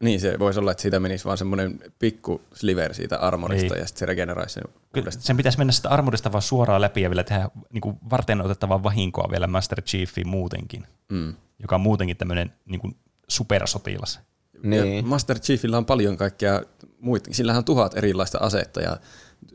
Niin, 0.00 0.20
se 0.20 0.38
voisi 0.38 0.60
olla, 0.60 0.70
että 0.70 0.82
siitä 0.82 1.00
menisi 1.00 1.24
vaan 1.24 1.38
semmoinen 1.38 1.78
pikku 1.98 2.40
sliver 2.54 2.94
siitä 2.94 3.18
armorista 3.18 3.74
Niin. 3.74 3.80
ja 3.80 3.86
sitten 3.86 3.98
se 3.98 4.06
regeneroisi 4.06 4.54
sen 4.54 4.62
Kyllä 4.64 4.78
uudestaan. 5.04 5.22
sen 5.22 5.36
pitäisi 5.36 5.58
mennä 5.58 5.72
sitä 5.72 5.88
armorista 5.88 6.32
vaan 6.32 6.42
suoraan 6.42 6.80
läpi 6.80 7.02
ja 7.02 7.10
vielä 7.10 7.24
tehdä 7.24 7.48
niin 7.72 7.80
kuin 7.80 7.96
varten 8.10 8.40
otettavaa 8.40 8.82
vahinkoa 8.82 9.28
vielä 9.30 9.46
Master 9.46 9.82
Chiefiin 9.82 10.28
muutenkin, 10.28 10.86
Mm. 11.08 11.34
joka 11.58 11.74
on 11.74 11.80
muutenkin 11.80 12.16
tämmöinen 12.16 12.52
niin 12.66 12.80
kuin 12.80 12.96
supersotilas. 13.28 14.20
Niin. 14.62 14.96
Ja 14.96 15.02
Master 15.02 15.38
Chiefillä 15.38 15.76
on 15.78 15.86
paljon 15.86 16.16
kaikkea 16.16 16.62
muita. 17.00 17.30
Sillähän 17.34 17.58
on 17.58 17.64
tuhat 17.64 17.96
erilaista 17.96 18.38
asetta 18.38 18.80
ja 18.80 18.96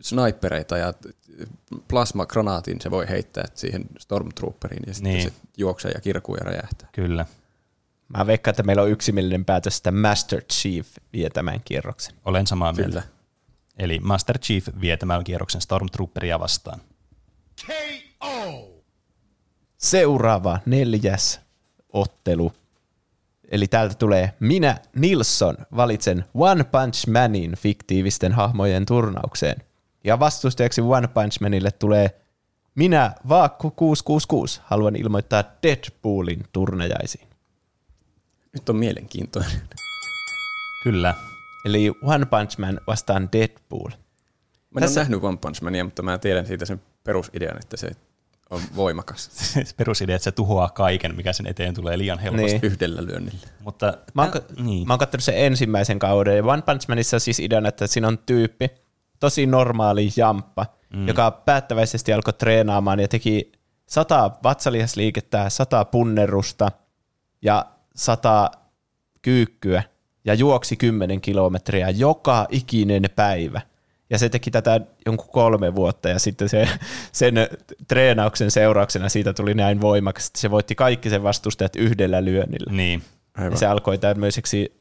snipereita 0.01 0.77
ja 0.77 0.93
plasmakranaatin 1.87 2.81
se 2.81 2.91
voi 2.91 3.09
heittää 3.09 3.45
siihen 3.53 3.85
Stormtrooperiin 3.99 4.83
ja 4.87 4.93
sitten 4.93 5.13
Niin. 5.13 5.23
se 5.23 5.33
juoksee 5.57 5.91
ja 5.95 6.01
kirkuu 6.01 6.35
ja 6.35 6.43
räjähtää. 6.43 6.89
Kyllä. 6.91 7.25
Mä 8.17 8.27
veikkaan, 8.27 8.51
että 8.51 8.63
meillä 8.63 8.81
on 8.83 8.89
yksimielinen 8.89 9.45
päätös, 9.45 9.77
että 9.77 9.91
Master 9.91 10.41
Chief 10.53 10.87
vie 11.13 11.29
tämän 11.29 11.61
kierroksen. 11.65 12.15
Olen 12.25 12.47
samaa 12.47 12.73
mieltä. 12.73 13.03
Eli 13.79 13.99
Master 13.99 14.37
Chief 14.37 14.67
vie 14.81 14.97
tämän 14.97 15.23
kierroksen 15.23 15.61
Stormtrooperia 15.61 16.39
vastaan. 16.39 16.81
Seuraava 19.77 20.59
neljäs 20.65 21.39
ottelu. 21.93 22.53
Eli 23.51 23.67
täältä 23.67 23.95
tulee 23.95 24.33
minä, 24.39 24.77
Nilsson, 24.95 25.57
valitsen 25.75 26.25
One 26.33 26.63
Punch 26.63 27.07
Manin 27.07 27.55
fiktiivisten 27.55 28.31
hahmojen 28.31 28.85
turnaukseen. 28.85 29.63
Ja 30.03 30.19
vastustajaksi 30.19 30.81
One 30.81 31.07
Punch 31.07 31.41
Manille 31.41 31.71
tulee 31.71 32.21
minä, 32.75 33.15
Vaakku 33.29 33.71
666, 33.71 34.61
haluan 34.63 34.95
ilmoittaa 34.95 35.43
Deadpoolin 35.63 36.43
turnajaisiin. 36.51 37.28
Nyt 38.53 38.69
on 38.69 38.75
mielenkiintoinen. 38.75 39.61
Kyllä. 40.83 41.15
Eli 41.65 41.91
One 42.01 42.25
Punch 42.25 42.57
Man 42.59 42.79
vastaan 42.87 43.29
Deadpool. 43.33 43.89
Mä 43.89 43.95
en 43.95 43.97
ole 44.73 44.81
Tässä- 44.81 44.99
nähnyt 45.01 45.23
One 45.23 45.37
Punch 45.37 45.61
Mania, 45.61 45.83
mutta 45.83 46.01
mä 46.01 46.17
tiedän 46.17 46.45
siitä 46.45 46.65
sen 46.65 46.81
perusidean, 47.03 47.57
että 47.57 47.77
se 47.77 47.91
on 48.49 48.61
voimakas 48.75 49.29
Perusidea, 49.77 50.15
että 50.15 50.23
se 50.23 50.31
tuhoaa 50.31 50.69
kaiken, 50.69 51.15
mikä 51.15 51.33
sen 51.33 51.47
eteen 51.47 51.73
tulee 51.73 51.97
liian 51.97 52.19
helposti. 52.19 52.45
Niin. 52.45 52.59
yhdellä 52.63 53.05
lyönnillä. 53.05 53.47
Mutta 53.63 53.93
Mä 54.13 54.21
oon, 54.21 54.31
äh, 54.35 54.65
niin. 54.65 54.87
mä 54.87 54.93
oon 54.93 54.99
katsonut 54.99 55.23
sen 55.23 55.37
ensimmäisen 55.37 55.99
kauden, 55.99 56.37
ja 56.37 56.43
One 56.43 56.61
Punch 56.61 56.87
Manissa 56.89 57.17
on 57.17 57.21
siis 57.21 57.39
ideana, 57.39 57.69
että 57.69 57.87
siinä 57.87 58.07
on 58.07 58.17
tyyppi, 58.17 58.69
tosi 59.19 59.45
normaali 59.45 60.09
jamppa, 60.15 60.65
mm. 60.93 61.07
joka 61.07 61.31
päättäväisesti 61.31 62.13
alkoi 62.13 62.33
treenaamaan 62.33 62.99
ja 62.99 63.07
teki 63.07 63.51
sata 63.85 64.31
vatsalihasliikettä, 64.43 65.49
sata 65.49 65.85
punnerusta 65.85 66.71
ja 67.41 67.65
sata 67.99 68.51
kyykkyä 69.21 69.83
ja 70.25 70.33
juoksi 70.33 70.75
10 70.75 71.21
kilometriä 71.21 71.89
joka 71.89 72.47
ikinen 72.49 73.03
päivä. 73.15 73.61
Ja 74.09 74.17
se 74.17 74.29
teki 74.29 74.51
tätä 74.51 74.81
jonkun 75.05 75.29
kolme 75.31 75.75
vuotta 75.75 76.09
ja 76.09 76.19
sitten 76.19 76.49
se, 76.49 76.69
sen 77.11 77.35
treenauksen 77.87 78.51
seurauksena 78.51 79.09
siitä 79.09 79.33
tuli 79.33 79.53
näin 79.53 79.81
voimakas, 79.81 80.27
että 80.27 80.39
se 80.39 80.51
voitti 80.51 80.75
kaikki 80.75 81.09
sen 81.09 81.23
vastustajat 81.23 81.75
yhdellä 81.75 82.25
lyönnillä. 82.25 82.73
niin. 82.73 83.03
Ja 83.51 83.57
se 83.57 83.65
alkoi 83.65 83.97
tämmöiseksi 83.97 84.79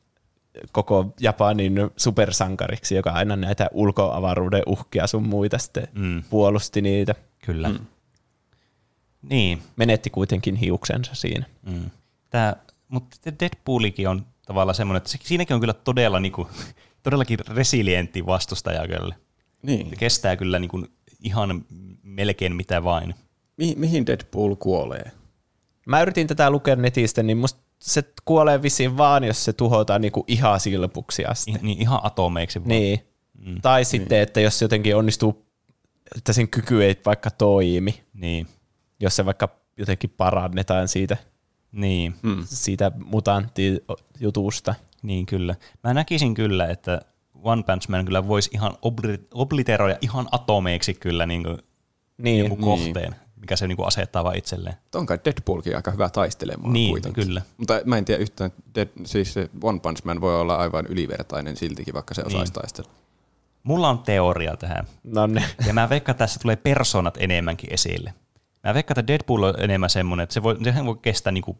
koko 0.72 1.14
Japanin 1.20 1.74
supersankariksi, 1.96 2.94
joka 2.94 3.10
aina 3.10 3.36
näitä 3.36 3.68
ulkoavaruuden 3.72 4.62
uhkia 4.66 5.06
sun 5.06 5.28
muita 5.28 5.58
sitten 5.58 5.88
Mm. 5.94 6.22
puolusti 6.30 6.82
niitä. 6.82 7.14
Kyllä. 7.44 7.68
Mm. 7.68 7.78
Niin. 9.22 9.62
Menetti 9.76 10.10
kuitenkin 10.10 10.56
hiuksensa 10.56 11.14
siinä. 11.14 11.46
Mm. 11.66 11.90
Tää, 12.30 12.56
mutta 12.88 13.16
Deadpoolikin 13.40 14.08
on 14.08 14.26
tavallaan 14.46 14.74
semmoinen, 14.74 14.96
että 14.98 15.10
se, 15.10 15.18
siinäkin 15.22 15.54
on 15.54 15.60
kyllä 15.60 15.72
todella 15.74 16.20
niinku, 16.20 16.48
todellakin 17.02 17.38
resilientti 17.48 18.26
vastustaja 18.26 18.86
kyllä. 18.88 19.14
Niin. 19.62 19.90
Se 19.90 19.96
kestää 19.96 20.36
kyllä 20.36 20.58
niinku 20.58 20.86
ihan 21.22 21.64
melkein 22.02 22.56
mitä 22.56 22.84
vain. 22.84 23.14
Mi- 23.56 23.74
mihin 23.76 24.06
Deadpool 24.06 24.54
kuolee? 24.56 25.10
Mä 25.86 26.02
yritin 26.02 26.26
tätä 26.26 26.50
lukea 26.50 26.76
netistä, 26.76 27.22
niin 27.22 27.38
musta 27.38 27.60
se 27.78 28.04
kuolee 28.24 28.62
vissiin 28.62 28.96
vaan, 28.96 29.24
jos 29.24 29.44
se 29.44 29.52
tuhotaan 29.52 30.00
niinku 30.00 30.24
ihan 30.26 30.60
silpuksi 30.60 31.24
asti. 31.24 31.50
I, 31.50 31.54
niin 31.62 31.80
ihan 31.82 32.00
atomeiksi 32.02 32.60
vaan. 32.60 32.68
Niin. 32.68 33.00
Mm. 33.38 33.60
Tai 33.62 33.84
sitten, 33.84 34.20
että 34.20 34.40
jos 34.40 34.62
jotenkin 34.62 34.96
onnistuu, 34.96 35.46
että 36.16 36.32
sen 36.32 36.48
kyky 36.48 36.84
ei 36.84 37.00
vaikka 37.06 37.30
toimi, 37.30 38.02
Niin. 38.14 38.46
jos 39.00 39.16
se 39.16 39.24
vaikka 39.24 39.48
jotenkin 39.76 40.10
parannetaan 40.10 40.88
siitä, 40.88 41.16
Niin. 41.72 42.14
Hmm. 42.22 42.42
siitä 42.44 42.92
mutanttijutusta. 43.04 44.74
Niin 45.02 45.26
kyllä. 45.26 45.54
Mä 45.84 45.94
näkisin 45.94 46.34
kyllä, 46.34 46.66
että 46.66 47.00
One 47.42 47.62
Punch 47.62 47.88
Man 47.88 48.04
kyllä 48.04 48.28
voisi 48.28 48.50
ihan 48.54 48.72
obli- 48.72 49.26
obliteroida 49.34 49.96
ihan 50.00 50.28
atomeiksi 50.32 50.94
kyllä 50.94 51.26
niin 51.26 51.44
kuin 51.44 51.58
Niin, 52.18 52.38
jonkun 52.38 52.58
niin. 52.58 52.64
kohteen, 52.94 53.14
mikä 53.40 53.56
se 53.56 53.68
niin 53.68 53.76
kuin 53.76 53.86
asettaa 53.86 54.24
vaan 54.24 54.38
itselleen. 54.38 54.76
On 54.94 55.06
kai 55.06 55.18
Deadpoolkin 55.24 55.76
aika 55.76 55.90
hyvä 55.90 56.08
taistelemaan 56.08 56.72
Niin, 56.72 56.90
kuitenkin. 56.90 57.24
kyllä. 57.26 57.42
Mutta 57.56 57.80
mä 57.84 57.98
en 57.98 58.04
tiedä 58.04 58.22
yhtään, 58.22 58.50
Dead, 58.74 58.88
siis 59.04 59.34
se 59.34 59.50
One 59.62 59.80
Punch 59.80 60.04
Man 60.04 60.20
voi 60.20 60.40
olla 60.40 60.54
aivan 60.56 60.86
ylivertainen 60.86 61.56
siltikin, 61.56 61.94
vaikka 61.94 62.14
se 62.14 62.20
osaisi 62.20 62.36
Niin. 62.44 62.52
taistella. 62.52 62.90
Mulla 63.62 63.88
on 63.88 63.98
teoria 63.98 64.56
tähän. 64.56 64.86
no 65.04 65.26
ne. 65.26 65.44
Ja 65.66 65.74
mä 65.74 65.88
veikkaan, 65.88 66.14
että 66.14 66.24
tässä 66.24 66.40
tulee 66.42 66.56
persoonat 66.56 67.16
enemmänkin 67.20 67.72
esille. 67.72 68.14
Mä 68.64 68.74
veikkaan, 68.74 68.98
että 68.98 69.06
Deadpool 69.12 69.42
on 69.42 69.54
enemmän 69.58 69.90
semmoinen, 69.90 70.24
että 70.24 70.34
se 70.34 70.42
voi, 70.42 70.58
sehän 70.64 70.86
voi 70.86 70.98
kestää, 71.02 71.32
niin 71.32 71.44
kuin, 71.44 71.58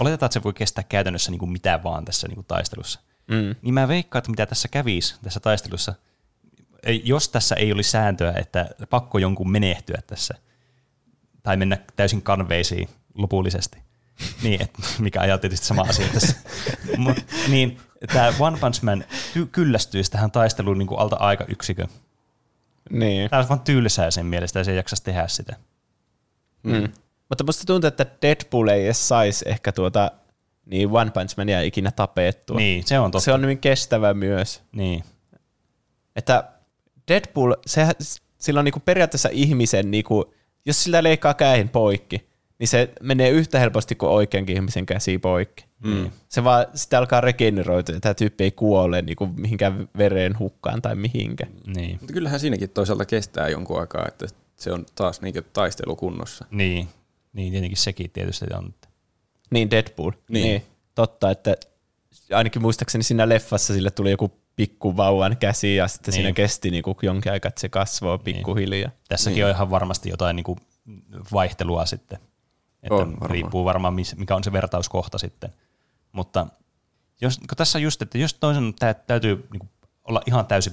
oletetaan, 0.00 0.26
että 0.26 0.34
se 0.34 0.44
voi 0.44 0.52
kestää 0.52 0.84
käytännössä 0.84 1.30
niin 1.30 1.38
kuin 1.38 1.52
mitä 1.52 1.80
vaan 1.84 2.04
tässä 2.04 2.28
niin 2.28 2.34
kuin 2.34 2.46
taistelussa. 2.46 3.00
Mm. 3.26 3.54
Niin 3.62 3.74
mä 3.74 3.88
veikkaan, 3.88 4.18
että 4.18 4.30
mitä 4.30 4.46
tässä 4.46 4.68
kävisi 4.68 5.14
tässä 5.22 5.40
taistelussa, 5.40 5.94
jos 7.04 7.28
tässä 7.28 7.54
ei 7.54 7.72
olisi 7.72 7.90
sääntöä, 7.90 8.32
että 8.36 8.68
pakko 8.90 9.18
jonkun 9.18 9.50
menehtyä 9.50 9.98
tässä, 10.06 10.34
tai 11.42 11.56
mennä 11.56 11.78
täysin 11.96 12.22
kanveisiin 12.22 12.88
lopullisesti, 13.14 13.78
niin, 14.42 14.62
et, 14.62 14.70
mikä 14.98 15.20
ajaa 15.20 15.38
tietysti 15.38 15.66
sama 15.66 15.82
asia 15.82 16.06
tässä. 16.14 16.36
Mut, 16.96 17.16
niin, 17.48 17.80
tämä 18.12 18.32
One 18.38 18.58
Punch 18.58 18.82
Man 18.82 19.04
ty- 19.34 19.48
kyllästyisi 19.52 20.10
tähän 20.10 20.30
taisteluun 20.30 20.78
niin 20.78 20.86
kuin 20.86 21.00
alta 21.00 21.16
aika 21.16 21.44
yksikö. 21.48 21.86
Niin. 22.90 23.30
Tämä 23.30 23.38
olisi 23.38 23.48
vaan 23.48 23.60
tylsää 23.60 24.10
sen 24.10 24.26
mielestä, 24.26 24.58
ja 24.60 24.64
se 24.64 24.70
ei 24.70 24.76
jaksaisi 24.76 25.04
tehdä 25.04 25.28
sitä. 25.28 25.56
Mm. 26.64 26.88
Mutta 27.28 27.44
musta 27.44 27.64
tuntuu, 27.66 27.88
että 27.88 28.06
Deadpool 28.22 28.68
ei 28.68 28.84
edes 28.84 29.08
saisi 29.08 29.44
ehkä 29.48 29.72
tuota 29.72 30.10
niin 30.66 30.88
One 30.92 31.10
Punch 31.10 31.36
Mania 31.36 31.62
ikinä 31.62 31.90
tapettua. 31.90 32.56
Niin, 32.56 32.86
se 32.86 32.98
on 32.98 33.10
totta. 33.10 33.24
Se 33.24 33.32
on 33.32 33.42
hyvin 33.42 33.58
kestävä 33.58 34.14
myös. 34.14 34.62
Niin, 34.72 35.04
Että 36.16 36.44
Deadpool, 37.08 37.54
se, 37.66 37.86
sillä 38.38 38.58
on 38.58 38.64
niinku 38.64 38.80
periaatteessa 38.80 39.28
ihmisen, 39.32 39.90
niinku, 39.90 40.34
jos 40.66 40.84
sillä 40.84 41.02
leikkaa 41.02 41.34
käin 41.34 41.68
poikki, 41.68 42.28
niin 42.58 42.68
se 42.68 42.92
menee 43.02 43.30
yhtä 43.30 43.58
helposti 43.58 43.94
kuin 43.94 44.10
oikeankin 44.10 44.56
ihmisen 44.56 44.86
käsi 44.86 45.18
poikki. 45.18 45.64
mm. 45.84 46.10
Se 46.28 46.44
vaan 46.44 46.66
sitten 46.74 46.98
alkaa 46.98 47.20
regeneroitua, 47.20 47.94
ja 47.94 48.00
tämä 48.00 48.14
tyyppi 48.14 48.44
ei 48.44 48.50
kuole 48.50 49.02
niinku 49.02 49.26
mihinkään 49.26 49.88
vereen 49.98 50.38
hukkaan 50.38 50.82
tai 50.82 50.94
mihinkään. 50.96 51.52
niin. 51.76 51.96
Mutta 52.00 52.12
kyllähän 52.12 52.40
siinäkin 52.40 52.70
toisaalta 52.70 53.04
kestää 53.04 53.48
jonkun 53.48 53.80
aikaa, 53.80 54.04
että 54.08 54.26
se 54.56 54.72
on 54.72 54.86
taas 54.94 55.20
niin 55.20 55.34
taistelukunnossa. 55.52 56.44
Niin, 56.50 56.88
niin 57.32 57.52
tietenkin 57.52 57.78
sekin 57.78 58.10
tietysti 58.10 58.46
on. 58.54 58.74
Niin, 59.50 59.70
Deadpool. 59.70 60.12
Niin. 60.28 60.44
niin. 60.44 60.64
Totta, 60.94 61.30
että 61.30 61.56
ainakin 62.32 62.62
muistaakseni 62.62 63.04
siinä 63.04 63.28
leffassa 63.28 63.74
sille 63.74 63.90
tuli 63.90 64.10
joku 64.10 64.32
pikku 64.56 64.96
vauvan 64.96 65.36
käsi 65.36 65.76
ja 65.76 65.88
sitten 65.88 66.12
niin. 66.12 66.16
siinä 66.16 66.32
kesti 66.32 66.70
niinku 66.70 66.96
jonkin 67.02 67.32
aikaa, 67.32 67.48
että 67.48 67.60
se 67.60 67.68
kasvoi 67.68 68.18
pikkuhiljaa. 68.18 68.88
Niin. 68.88 68.98
Tässäkin 69.08 69.34
niin. 69.34 69.44
on 69.44 69.50
ihan 69.50 69.70
varmasti 69.70 70.10
jotain 70.10 70.36
niinku 70.36 70.58
vaihtelua 71.32 71.86
sitten. 71.86 72.18
Että 72.82 72.94
On 72.94 73.10
varmaan. 73.10 73.30
riippuu 73.30 73.64
varmaan, 73.64 73.94
mikä 74.16 74.36
on 74.36 74.44
se 74.44 74.52
vertauskohta 74.52 75.18
sitten. 75.18 75.52
Mutta 76.12 76.46
jos, 77.20 77.38
kun 77.38 77.56
tässä 77.56 77.78
just, 77.78 78.02
että 78.02 78.18
jos 78.18 78.34
toisen 78.34 78.74
tä- 78.78 78.94
täytyy 78.94 79.48
niinku 79.52 79.68
olla 80.04 80.22
ihan 80.26 80.46
täysin 80.46 80.72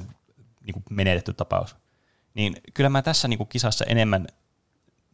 niinku 0.66 0.82
menetetty 0.90 1.34
tapaus, 1.34 1.76
niin 2.34 2.56
kyllä 2.74 2.90
mä 2.90 3.02
tässä 3.02 3.28
niinku 3.28 3.46
kisassa 3.46 3.86
enemmän 3.86 4.28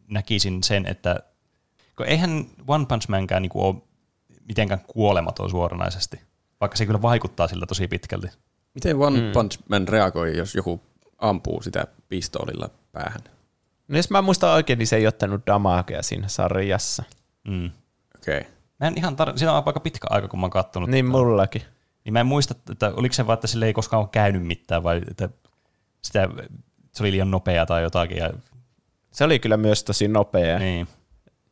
näkisin 0.09 0.63
sen, 0.63 0.85
että 0.85 1.19
kun 1.95 2.05
eihän 2.05 2.45
One 2.67 2.85
Punch 2.85 3.09
Mankään 3.09 3.41
niinku 3.41 3.65
ole 3.65 3.75
mitenkään 4.47 4.81
kuolematon 4.87 5.49
suoranaisesti, 5.49 6.21
vaikka 6.61 6.77
se 6.77 6.85
kyllä 6.85 7.01
vaikuttaa 7.01 7.47
siltä 7.47 7.65
tosi 7.65 7.87
pitkälti. 7.87 8.27
Miten 8.73 8.97
One 8.97 9.21
mm. 9.21 9.31
Punch 9.31 9.59
Man 9.69 9.87
reagoi, 9.87 10.37
jos 10.37 10.55
joku 10.55 10.81
ampuu 11.17 11.61
sitä 11.61 11.87
pistoolilla 12.09 12.69
päähän? 12.91 13.21
No 13.87 13.97
jos 13.97 14.09
mä 14.09 14.21
muistan 14.21 14.53
oikein, 14.53 14.79
niin 14.79 14.87
se 14.87 14.95
ei 14.95 15.07
ottanut 15.07 15.47
damagea 15.47 16.03
siinä 16.03 16.27
sarjassa. 16.27 17.03
Mm. 17.47 17.71
Okei. 18.15 18.37
Okay. 18.37 18.51
Mä 18.79 18.87
en 18.87 18.97
ihan 18.97 19.13
tar- 19.13 19.37
siinä 19.37 19.53
on 19.53 19.63
aika 19.65 19.79
pitkä 19.79 20.07
aika, 20.09 20.27
kun 20.27 20.39
mä 20.39 20.43
oon 20.43 20.51
kattonut. 20.51 20.89
Niin 20.89 21.05
mullakin. 21.05 21.61
Niin 22.05 22.13
mä 22.13 22.19
en 22.19 22.25
muista, 22.25 22.55
että 22.71 22.93
oliko 22.95 23.13
se 23.13 23.27
vaan, 23.27 23.33
että 23.33 23.47
sille 23.47 23.65
ei 23.65 23.73
koskaan 23.73 24.01
ole 24.01 24.09
käynyt 24.11 24.43
mitään, 24.47 24.83
vai 24.83 25.01
että 25.11 25.29
sitä, 26.01 26.29
se 26.97 27.03
oli 27.03 27.11
liian 27.11 27.31
nopea 27.31 27.65
tai 27.65 27.83
jotakin. 27.83 28.17
Ja, 28.17 28.29
Se 29.11 29.23
oli 29.23 29.39
kyllä 29.39 29.57
myös 29.57 29.83
tosi 29.83 30.07
nopea. 30.07 30.59
Niin, 30.59 30.75
niin. 30.75 30.87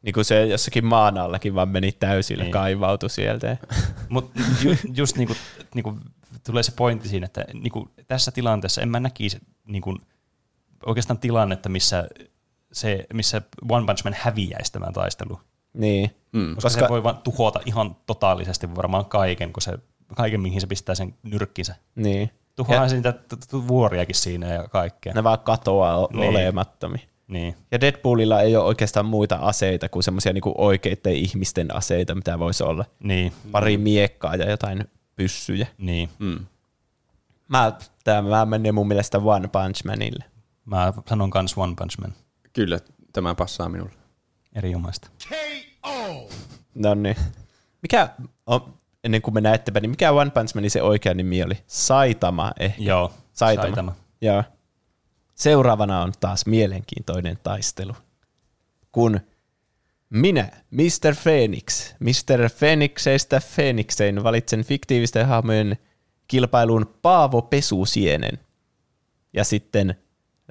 niin 0.02 0.14
kuin 0.14 0.26
se 0.26 0.46
jossakin 0.46 0.86
maan 0.86 1.18
allakin 1.18 1.56
vaan 1.56 1.70
meni 1.70 1.92
täysillä, 1.92 2.42
Niin. 2.44 2.46
niin. 2.46 2.52
kaivautui 2.54 3.10
sieltä. 3.10 3.58
Mutta 4.10 4.42
ju, 4.64 4.76
just 4.94 5.18
niinku, 5.18 5.34
niinku, 5.76 5.98
tulee 6.46 6.64
se 6.64 6.72
pointti 6.76 7.08
siinä, 7.10 7.26
että 7.26 7.46
niinku, 7.54 7.90
tässä 8.08 8.32
tilanteessa 8.32 8.82
en 8.82 8.90
mä 8.90 9.00
näkisi 9.00 9.38
niinku, 9.68 9.98
oikeastaan 10.86 11.20
tilannetta, 11.20 11.70
missä, 11.70 12.08
se, 12.72 13.06
missä 13.14 13.42
One 13.70 13.86
Punch 13.86 14.04
Man 14.04 14.16
häviäisi 14.20 14.72
tämän 14.72 14.94
taistelun. 14.94 15.40
Niin. 15.74 16.16
Mm. 16.34 16.56
Koska, 16.56 16.62
Koska 16.70 16.82
se 16.86 16.90
voi 16.90 17.04
vaan 17.04 17.18
tuhota 17.18 17.60
ihan 17.66 17.96
totaalisesti 18.06 18.76
varmaan 18.76 19.06
kaiken, 19.06 19.54
kun 19.54 19.62
se, 19.62 19.78
kaiken 20.16 20.42
mihin 20.42 20.62
se 20.62 20.68
pistää 20.68 20.96
sen 20.96 21.14
nyrkkinsä. 21.24 21.76
niin. 21.96 22.30
Tuhoaa 22.56 22.88
niitä 22.88 23.14
vuoriakin 23.68 24.16
siinä 24.16 24.54
ja 24.54 24.68
kaikkea. 24.68 25.14
Ne 25.14 25.24
vaan 25.24 25.40
katoaa 25.40 26.08
Niin. 26.14 26.30
olemattomi. 26.30 26.98
Niin, 27.28 27.56
Ja 27.72 27.82
Deadpoolilla 27.82 28.42
ei 28.42 28.56
ole 28.56 28.66
oikeastaan 28.66 29.06
muita 29.06 29.36
aseita 29.36 29.90
kuin 29.90 30.04
semmoisia 30.04 30.34
niinku 30.34 30.54
oikeiden 30.58 31.14
ihmisten 31.14 31.76
aseita, 31.76 32.16
mitä 32.16 32.40
voisi 32.40 32.64
olla. 32.64 32.86
niin, 33.00 33.34
Pari 33.52 33.78
miekkaa 33.78 34.36
ja 34.36 34.50
jotain 34.50 34.84
pyssyjä. 35.16 35.68
niin. 35.78 36.10
Mm. 36.20 36.46
Mä, 37.48 37.72
tämä 38.04 38.46
menee 38.46 38.72
mun 38.72 38.88
mielestä 38.88 39.18
One 39.18 39.48
Punch 39.48 39.86
Manille. 39.86 40.24
Mä 40.66 40.94
sanon 41.10 41.30
kans 41.30 41.58
One 41.58 41.74
Punch 41.78 42.00
Man. 42.00 42.14
Kyllä, 42.54 42.80
tämä 43.14 43.36
passaa 43.36 43.70
minulle. 43.70 43.92
Erinomaista. 44.56 45.08
No 46.76 46.94
niin. 46.96 47.16
Mikä, 47.82 48.10
on, 48.46 48.74
ennen 49.06 49.22
kuin 49.22 49.34
mennään 49.34 49.56
eteenpäin, 49.56 49.82
niin 49.82 49.90
mikä 49.90 50.12
One 50.12 50.32
Punch 50.32 50.56
Manin 50.56 50.72
se 50.72 50.82
oikea 50.82 51.14
nimi 51.14 51.44
oli? 51.44 51.58
Saitama 51.68 52.52
ehkä. 52.60 52.82
Joo, 52.82 53.14
Saitama. 53.34 53.68
Saitama. 53.68 53.96
Joo. 54.22 54.44
Seuraavana 55.36 56.02
on 56.02 56.14
taas 56.20 56.46
mielenkiintoinen 56.46 57.40
taistelu. 57.44 57.94
Kun 58.92 59.20
minä, 60.10 60.50
Mr. 60.72 61.16
Phoenix, 61.24 61.94
Mr. 62.00 62.50
Phoenixeistä 62.60 63.42
Phoenixein 63.56 64.24
valitsen 64.24 64.64
fiktiivisten 64.64 65.28
hahmojen 65.28 65.78
kilpailuun 66.28 66.96
Paavo 67.02 67.42
Pesusienen. 67.42 68.40
Ja 69.34 69.44
sitten 69.44 69.96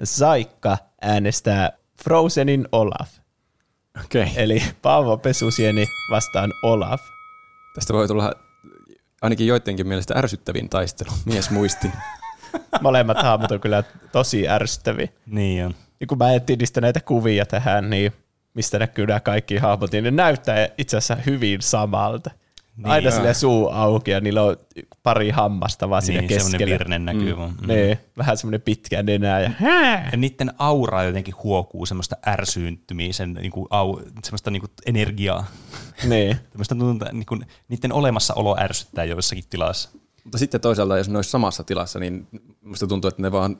Saikka 0.03 0.77
äänestää 1.01 1.71
Frozenin 2.03 2.67
Olaf. 2.71 3.09
Okei. 4.05 4.23
Okay. 4.23 4.43
Eli 4.43 4.63
Paavo 4.81 5.17
Pesusieni 5.17 5.85
vastaan 6.11 6.53
Olaf. 6.63 7.01
Tästä 7.75 7.93
voi 7.93 8.07
tulla 8.07 8.44
ainakin 9.25 9.47
joidenkin 9.47 9.87
mielestä 9.87 10.13
ärsyttävin 10.17 10.69
taistelu. 10.69 11.09
Mies 11.25 11.49
muisti. 11.49 11.87
Molemmat 12.81 13.23
hahmot 13.23 13.51
on 13.51 13.59
kyllä 13.59 13.83
tosi 14.11 14.49
ärsyttäviä. 14.49 15.07
Niin 15.25 15.65
on. 15.65 15.75
Ja 15.99 16.07
kun 16.07 16.17
mä 16.17 16.33
etsin 16.33 16.59
niistä 16.59 16.81
näitä 16.81 16.99
kuvia 16.99 17.45
tähän, 17.45 17.89
niin 17.89 18.11
mistä 18.53 18.79
näkyy 18.79 19.07
nämä 19.07 19.19
kaikki 19.19 19.57
hahmot, 19.57 19.91
niin 19.91 20.03
ne 20.03 20.11
näyttää 20.11 20.69
itse 20.77 20.97
asiassa 20.97 21.23
hyvin 21.25 21.61
samalta. 21.61 22.31
Niin, 22.77 22.83
Niin, 22.83 22.91
Aina 22.91 23.07
joo. 23.09 23.15
sille 23.15 23.33
suu 23.33 23.69
auki 23.69 24.11
ja 24.11 24.19
niillä 24.21 24.43
on 24.43 24.57
pari 25.03 25.29
hammasta 25.29 25.89
vaan 25.89 26.01
siinä 26.01 26.21
Niin, 26.21 26.29
semmoinen 26.29 26.51
keskellä. 26.59 26.79
virne 26.79 26.99
näkyy. 26.99 27.35
Mm. 27.35 27.41
Mm. 27.41 27.67
Niin, 27.67 27.97
vähän 28.17 28.37
semmoinen 28.37 28.61
pitkä 28.61 29.03
nenä 29.03 29.39
ja 29.39 29.51
Ja 30.11 30.17
niiden 30.17 30.53
aura 30.57 31.03
jotenkin 31.03 31.33
huokuu 31.43 31.85
semmoista 31.85 32.15
ärsyyntymistä, 32.27 33.17
sen 33.17 33.33
niinku, 33.33 33.67
au, 33.69 33.99
semmoista 34.23 34.51
niinku 34.51 34.67
energiaa. 34.85 35.47
niin. 36.07 36.37
Tämmöistä 36.51 36.75
tuntuu, 36.75 37.05
että 37.05 37.13
niinku, 37.17 37.37
niiden 37.69 37.93
olemassaolo 37.93 38.55
ärsyttää 38.59 39.03
joissakin 39.05 39.43
tilassa. 39.49 39.89
Mutta 40.23 40.37
sitten 40.37 40.61
toisaalta, 40.61 40.97
jos 40.97 41.09
ne 41.09 41.17
olisi 41.17 41.29
samassa 41.29 41.63
tilassa, 41.63 41.99
niin 41.99 42.27
musta 42.61 42.87
tuntuu, 42.87 43.07
että 43.07 43.21
ne 43.21 43.31
vaan 43.31 43.57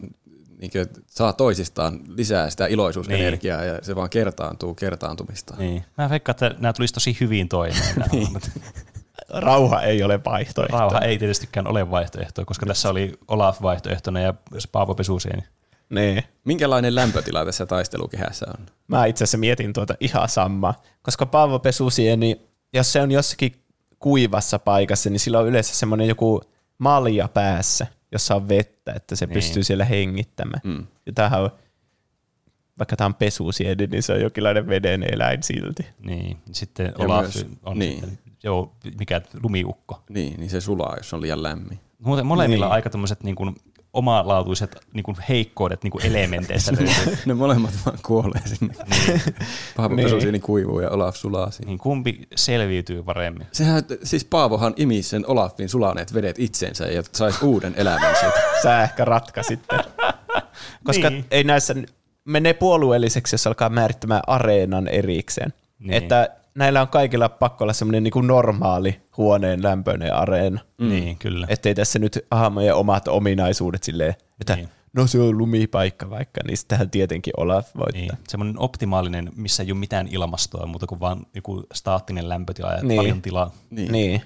niin 0.61 0.71
saa 1.07 1.33
toisistaan 1.33 1.99
lisää 2.07 2.49
sitä 2.49 2.67
iloisuusenergiaa 2.67 3.63
ja 3.63 3.79
se 3.81 3.95
vaan 3.95 4.09
kertaantuu 4.09 4.73
kertaantumista. 4.73 5.55
Niin. 5.57 5.83
Mä 5.97 6.09
veikkaan, 6.09 6.33
että 6.33 6.55
nämä 6.59 6.73
tulisi 6.73 6.93
tosi 6.93 7.17
hyvin 7.21 7.49
toimeen. 7.49 7.83
hahmot. 8.11 8.49
Rauha 9.35 9.81
ei 9.81 10.03
ole 10.03 10.23
vaihtoehto. 10.23 10.77
Rauha 10.77 10.99
ei 10.99 11.17
tietystikään 11.17 11.67
ole 11.67 11.91
vaihtoehto, 11.91 12.45
koska 12.45 12.65
tässä 12.65 12.89
oli 12.89 13.13
Olaf 13.27 13.61
vaihtoehtona 13.61 14.19
ja 14.19 14.33
Paavo 14.71 14.95
Pesusieni. 14.95 15.43
Niin. 15.89 16.23
Minkälainen 16.45 16.95
lämpötila 16.95 17.45
tässä 17.45 17.65
taistelukehässä 17.65 18.45
on? 18.59 18.65
Mä 18.87 19.05
itse 19.05 19.23
asiassa 19.23 19.37
mietin 19.37 19.73
tuota 19.73 19.95
ihan 19.99 20.29
samaa, 20.29 20.81
koska 21.01 21.25
Paavo 21.25 21.59
Pesusieni, 21.59 22.41
jos 22.73 22.93
se 22.93 23.01
on 23.01 23.11
jossakin 23.11 23.55
kuivassa 23.99 24.59
paikassa, 24.59 25.09
niin 25.09 25.19
sillä 25.19 25.39
on 25.39 25.47
yleensä 25.47 25.75
semmoinen 25.75 26.07
joku 26.07 26.41
malja 26.77 27.27
päässä, 27.27 27.87
jossa 28.11 28.35
on 28.35 28.47
vettä, 28.47 28.93
että 28.93 29.15
se 29.15 29.25
Niin. 29.25 29.33
pystyy 29.33 29.63
siellä 29.63 29.85
hengittämään. 29.85 30.61
Mm. 30.63 30.87
Ja 31.05 31.13
tämähän 31.13 31.41
on, 31.41 31.49
vaikka 32.79 32.95
tämä 32.95 33.05
on 33.05 33.13
pesusieni, 33.15 33.87
niin 33.87 34.03
se 34.03 34.13
on 34.13 34.21
jokinlainen 34.21 34.67
veden 34.67 35.13
eläin 35.13 35.43
silti. 35.43 35.85
Niin. 36.05 36.37
Sitten 36.51 36.93
Olaf 36.97 37.21
myös- 37.21 37.45
on 37.63 37.79
niin. 37.79 37.99
sitten, 37.99 38.24
joo, 38.45 38.71
mikä 38.99 39.21
lumiukko. 39.43 40.03
Niin, 40.09 40.39
niin 40.39 40.49
se 40.49 40.61
sulaa, 40.61 40.93
jos 40.97 41.13
on 41.13 41.21
liian 41.21 41.43
lämmin. 41.43 41.79
Muuten 41.99 42.25
molemmilla 42.25 42.65
Niin. 42.65 42.73
aika 42.73 42.89
tämmöiset 42.89 43.23
niin 43.23 43.35
kuin, 43.35 43.55
omalaatuiset 43.93 44.75
niin 44.93 45.03
kuin 45.03 45.17
heikkoudet 45.29 45.83
niin 45.83 45.91
kuin 45.91 46.05
elementeistä 46.05 46.71
löytyy. 46.71 47.17
ne 47.25 47.33
molemmat 47.33 47.71
vaan 47.85 47.97
kuolee 48.05 48.41
sinne. 48.45 48.73
niin, 49.07 49.21
Paavo 49.77 49.95
Niin. 49.95 50.05
Pesusieni 50.05 50.39
kuivuu 50.39 50.79
ja 50.79 50.89
Olaf 50.89 51.15
sulaa 51.15 51.51
siinä. 51.51 51.69
niin 51.69 51.79
kumpi 51.79 52.21
selviytyy 52.35 53.03
paremmin? 53.03 53.47
Sehän, 53.51 53.83
siis 54.03 54.25
Paavohan 54.25 54.73
imi 54.77 55.01
sen 55.03 55.23
Olafin 55.27 55.69
sulaneet 55.69 56.13
vedet 56.13 56.39
itsensä 56.39 56.85
ja 56.85 57.03
saisi 57.11 57.45
uuden 57.45 57.73
elämän 57.77 58.15
siitä. 58.15 58.41
Sä 58.63 58.83
ehkä 58.83 59.05
ratkaisit 59.05 59.59
tämän. 59.67 59.85
Koska 60.87 61.09
Niin. 61.09 61.25
ei 61.31 61.43
näissä, 61.43 61.75
menee 62.25 62.53
puolueelliseksi, 62.53 63.33
jos 63.33 63.47
alkaa 63.47 63.69
määrittämään 63.69 64.21
areenan 64.27 64.87
erikseen. 64.87 65.53
Niin. 65.79 65.93
Että 65.93 66.29
näillä 66.55 66.81
on 66.81 66.87
kaikilla 66.87 67.29
pakko 67.29 67.63
olla 67.63 67.73
semmoinen 67.73 68.03
niin 68.03 68.11
kuin 68.11 68.27
normaali 68.27 69.01
huoneen 69.17 69.63
lämpöinen 69.63 70.13
areena. 70.13 70.59
Mm. 70.77 70.89
Niin, 70.89 71.17
kyllä. 71.17 71.47
Ettei 71.49 71.75
tässä 71.75 71.99
nyt 71.99 72.25
hahmojen 72.31 72.75
omat 72.75 73.07
ominaisuudet 73.07 73.83
silleen, 73.83 74.15
että 74.41 74.55
Niin. 74.55 74.69
no 74.93 75.07
se 75.07 75.19
on 75.19 75.37
lumipaikka 75.37 76.09
vaikka, 76.09 76.41
niin 76.47 76.57
sitähän 76.57 76.89
tietenkin 76.89 77.33
Olaf 77.37 77.75
voittaa. 77.77 78.01
Niin, 78.01 78.11
semmoinen 78.27 78.59
optimaalinen, 78.59 79.31
missä 79.35 79.63
ei 79.63 79.71
ole 79.71 79.79
mitään 79.79 80.07
ilmastoa 80.11 80.65
muuta 80.65 80.87
kuin 80.87 80.99
vaan 80.99 81.25
joku 81.35 81.63
staattinen 81.73 82.29
lämpötila 82.29 82.73
ja 82.73 82.83
Niin. 82.83 82.99
paljon 82.99 83.21
tilaa. 83.21 83.51
Niin. 83.69 83.91
Niin. 83.91 84.21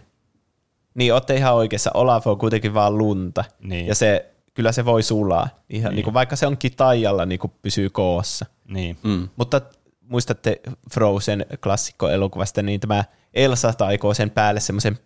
Niin, 0.96 1.14
ootte 1.14 1.36
ihan 1.36 1.56
oikeassa. 1.56 1.92
Olaf 1.94 2.28
on 2.28 2.38
kuitenkin 2.38 2.74
vaan 2.74 2.98
lunta. 2.98 3.44
Niin. 3.62 3.88
Ja 3.88 3.96
se, 3.96 4.32
kyllä 4.54 4.72
se 4.72 4.86
voi 4.86 5.04
sulaa. 5.04 5.50
Ihan 5.70 5.90
niin. 5.90 5.96
Niin 5.96 6.04
kuin, 6.04 6.14
vaikka 6.14 6.36
se 6.36 6.48
onkin 6.48 6.76
taijalla, 6.76 7.26
niin 7.26 7.40
kuin 7.40 7.52
pysyy 7.62 7.90
koossa. 7.90 8.46
Niin, 8.68 8.98
Mm. 9.04 9.28
Mutta 9.36 9.62
muistatte 10.10 10.62
Frozen 10.94 11.46
klassikkoelokuvasta, 11.64 12.62
niin 12.62 12.80
tämä 12.80 13.04
Elsa 13.34 13.74
taikoo 13.74 14.14
sen 14.14 14.30
päälle 14.30 14.60
semmoisen 14.60 15.00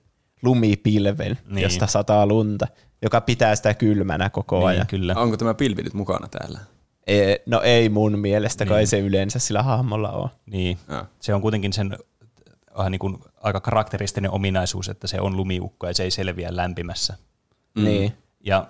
lumipilven, 0.43 1.37
Niin. 1.47 1.63
josta 1.63 1.87
sataa 1.87 2.25
lunta, 2.25 2.67
joka 3.01 3.21
pitää 3.21 3.55
sitä 3.55 3.73
kylmänä 3.73 4.29
koko 4.29 4.57
niin 4.59 4.67
ajan. 4.67 4.87
kyllä. 4.87 5.13
Onko 5.15 5.37
tämä 5.37 5.53
pilvi 5.53 5.81
nyt 5.83 5.93
mukana 5.93 6.27
täällä? 6.27 6.59
E, 7.07 7.35
no 7.45 7.61
ei 7.61 7.89
mun 7.89 8.19
mielestä, 8.19 8.65
Niin. 8.65 8.77
ei 8.77 8.85
se 8.85 8.99
yleensä 8.99 9.39
sillä 9.39 9.63
hahmolla 9.63 10.11
ole. 10.11 10.29
Niin. 10.45 10.77
Joo. 10.89 11.05
Se 11.19 11.33
on 11.33 11.41
kuitenkin 11.41 11.73
sen 11.73 11.97
äh, 12.79 12.89
niin 12.89 12.99
kuin, 12.99 13.17
aika 13.41 13.59
karakteristinen 13.59 14.31
ominaisuus, 14.31 14.89
että 14.89 15.07
se 15.07 15.21
on 15.21 15.37
lumiukko 15.37 15.87
ja 15.87 15.93
se 15.93 16.03
ei 16.03 16.11
selviä 16.11 16.55
lämpimässä. 16.55 17.13
Mm. 17.75 17.83
Niin. 17.83 18.13
Ja 18.45 18.67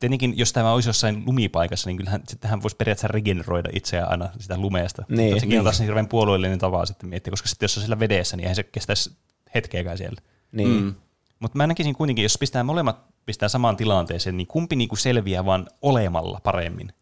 tietenkin, 0.00 0.38
jos 0.38 0.52
tämä 0.52 0.72
olisi 0.72 0.88
jossain 0.88 1.22
lumipaikassa, 1.26 1.88
niin 1.90 1.96
kyllähän 1.96 2.22
sittenhän 2.28 2.62
voisi 2.62 2.76
periaatteessa 2.76 3.08
regeneroida 3.08 3.68
itseään 3.72 4.10
aina 4.10 4.28
sitä 4.38 4.58
lumeesta. 4.58 5.04
Niin. 5.08 5.20
Mutta 5.28 5.40
sekin 5.40 5.48
Niin. 5.48 5.58
on 5.60 5.64
taas 5.64 5.78
niin 5.78 5.86
hirveän 5.86 6.08
puolueellinen 6.08 6.58
tapa 6.58 6.86
sitten 6.86 7.08
miettiä, 7.10 7.30
koska 7.30 7.48
sitten 7.48 7.64
jos 7.64 7.76
on 7.76 7.82
siellä 7.82 7.98
vedessä, 7.98 8.36
niin 8.36 8.44
eihän 8.44 8.56
se 8.56 8.62
kestäisi 8.62 9.16
hetkeäkään 9.54 9.98
siellä. 9.98 10.20
Niin. 10.52 10.68
Mm. 10.82 10.94
Mutta 11.40 11.58
mä 11.58 11.66
näkisin 11.66 11.94
kuitenkin, 11.94 12.22
jos 12.22 12.38
pistää 12.38 12.62
molemmat 12.64 13.04
pistää 13.26 13.48
samaan 13.48 13.76
tilanteeseen, 13.76 14.36
niin 14.36 14.46
kumpi 14.46 14.76
niinku 14.76 14.96
selviää 14.96 15.44
vaan 15.44 15.66
olemalla 15.82 16.40
paremmin. 16.42 16.92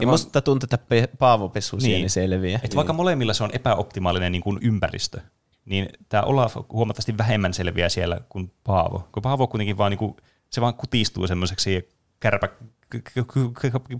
Ja 0.00 0.06
musta 0.06 0.40
tuntuu, 0.40 0.64
että 0.66 0.78
pe- 0.78 1.08
Paavo 1.18 1.48
Pesusieni 1.48 1.92
Niin. 1.94 2.00
niin. 2.02 2.10
selviää. 2.10 2.60
Et 2.62 2.76
vaikka 2.76 2.92
molemmilla 2.92 3.34
se 3.34 3.44
on 3.44 3.50
epäoptimaalinen 3.52 4.32
niin 4.32 4.42
kuin 4.42 4.58
ympäristö, 4.62 5.20
niin 5.64 5.88
tämä 6.08 6.22
Olaf 6.22 6.56
huomattavasti 6.72 7.18
vähemmän 7.18 7.54
selviää 7.54 7.88
siellä 7.88 8.20
kuin 8.28 8.52
Paavo. 8.64 9.08
Kun 9.12 9.22
Paavo 9.22 9.46
kuitenkin 9.46 9.78
vaan, 9.78 9.90
niin 9.90 9.98
kuin, 9.98 10.16
se 10.50 10.60
vaan 10.60 10.74
kutistuu 10.74 11.26
semmoiseksi 11.26 11.88
kärpä, 12.20 12.48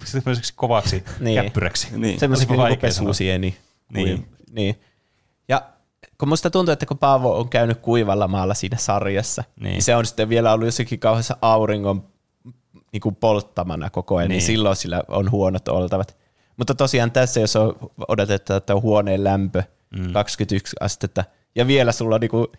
semmoiseksi 0.04 0.52
kovaksi 0.56 1.04
Niin. 1.20 1.44
käppyräksi. 1.44 1.88
Niin. 1.98 2.18
Kuin 2.46 2.58
vaikea 2.58 2.92
sanoa. 2.92 3.08
Pesusieni. 3.08 3.56
Niin. 3.92 4.18
Kuin- 4.18 4.36
niin. 4.50 4.80
Ja 5.48 5.62
kun 6.18 6.28
musta 6.28 6.50
tuntuu, 6.50 6.72
että 6.72 6.86
kun 6.86 6.98
Paavo 6.98 7.38
on 7.38 7.48
käynyt 7.48 7.78
kuivalla 7.78 8.28
maalla 8.28 8.54
siinä 8.54 8.76
sarjassa, 8.76 9.42
Niin. 9.42 9.64
niin, 9.64 9.72
niin 9.72 9.82
se 9.82 9.96
on 9.96 10.06
sitten 10.06 10.28
vielä 10.28 10.52
ollut 10.52 10.66
jossakin 10.66 10.98
kauheassa 10.98 11.36
auringon 11.42 12.04
niin 12.92 13.00
kuin 13.00 13.14
polttamana 13.14 13.90
koko 13.90 14.16
ajan, 14.16 14.28
niin. 14.28 14.34
Niin. 14.34 14.38
niin 14.38 14.46
silloin 14.46 14.76
sillä 14.76 15.02
on 15.08 15.30
huonot 15.30 15.68
oltavat. 15.68 16.16
Mutta 16.56 16.74
tosiaan 16.74 17.10
tässä, 17.10 17.40
jos 17.40 17.56
on 17.56 17.76
odotetaan, 18.08 18.58
että 18.58 18.74
on 18.74 18.82
huoneen 18.82 19.24
lämpö 19.24 19.62
mm. 19.98 20.12
21 20.12 20.76
astetta, 20.80 21.24
ja 21.54 21.66
vielä 21.66 21.92
sulla 21.92 22.14
on 22.14 22.20
niinku 22.20 22.52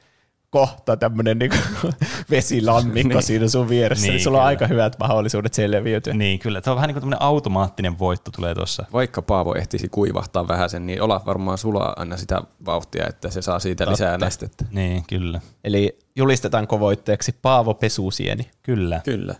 kohta 0.50 0.98
tämmöinen 0.98 1.40
niinku 1.40 1.58
vesilammikko 2.32 3.14
niin. 3.14 3.24
siinä 3.24 3.48
sun 3.48 3.70
vieressä, 3.70 4.02
niin, 4.04 4.10
Niin, 4.10 4.16
niin 4.16 4.24
sulla 4.24 4.38
on 4.38 4.42
kyllä. 4.42 4.48
aika 4.48 4.68
hyvät 4.68 4.96
mahdollisuudet 5.00 5.54
selviytyä. 5.54 6.14
Niin, 6.14 6.40
kyllä. 6.40 6.62
Tämä 6.62 6.72
on 6.72 6.76
vähän 6.76 6.88
niin 6.88 6.94
kuin 6.94 7.02
tämmöinen 7.02 7.22
automaattinen 7.22 8.00
voitto 8.00 8.32
tulee 8.32 8.56
tuossa. 8.56 8.86
Vaikka 8.94 9.22
Paavo 9.22 9.56
ehtisi 9.56 9.90
kuivahtaa 9.90 10.48
vähän 10.48 10.70
sen, 10.70 10.86
niin 10.86 11.02
Olaf 11.02 11.26
varmaan 11.26 11.58
sulaa 11.58 11.94
aina 11.98 12.18
sitä 12.18 12.42
vauhtia, 12.66 13.08
että 13.08 13.30
se 13.30 13.42
saa 13.42 13.60
siitä 13.60 13.86
Totta. 13.86 13.92
lisää 13.92 14.18
nestettä. 14.18 14.66
Niin, 14.72 15.04
kyllä. 15.08 15.42
Eli 15.64 16.00
julistetaanko 16.16 16.80
voitteeksi 16.80 17.36
Paavo 17.42 17.74
Pesusieni? 17.74 18.50
Kyllä. 18.64 19.02
Kyllä. 19.06 19.36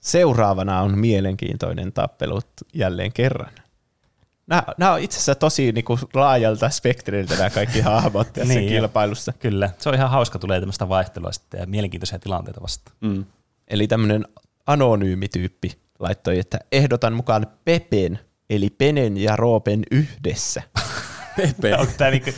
Seuraavana 0.00 0.80
on 0.80 0.98
mielenkiintoinen 0.98 1.92
tappelu 1.92 2.40
jälleen 2.74 3.12
kerran. 3.12 3.52
Nämä, 4.48 4.62
nämä 4.78 4.92
on 4.92 5.00
itse 5.00 5.16
asiassa 5.16 5.34
tosi 5.34 5.72
niin 5.72 5.84
kuin, 5.84 6.00
laajalta 6.14 6.70
spektriltä 6.70 7.36
nämä 7.36 7.50
kaikki 7.50 7.80
hahmot 7.80 8.32
tässä 8.32 8.48
Niin, 8.54 8.60
niin, 8.60 8.68
kilpailussa. 8.68 9.32
Kyllä. 9.32 9.70
Se 9.78 9.88
on 9.88 9.94
ihan 9.94 10.10
hauska, 10.10 10.38
tulee 10.38 10.60
tämmöistä 10.60 10.88
vaihtelua 10.88 11.32
sitten 11.32 11.60
ja 11.60 11.66
mielenkiintoisia 11.66 12.18
tilanteita 12.18 12.62
vastaan. 12.62 12.96
Mm. 13.00 13.24
Eli 13.68 13.86
tämmöinen 13.86 14.24
anonyymi 14.66 15.28
tyyppi 15.28 15.72
laittoi, 15.98 16.38
että 16.38 16.58
ehdotan 16.72 17.12
mukaan 17.12 17.46
Pepen, 17.64 18.18
eli 18.50 18.70
Penen 18.70 19.16
ja 19.16 19.36
Roopen 19.36 19.82
yhdessä. 19.90 20.62
Pepe. 21.36 21.76
Onko 21.76 21.92
tää 21.98 22.10
niinku, 22.10 22.30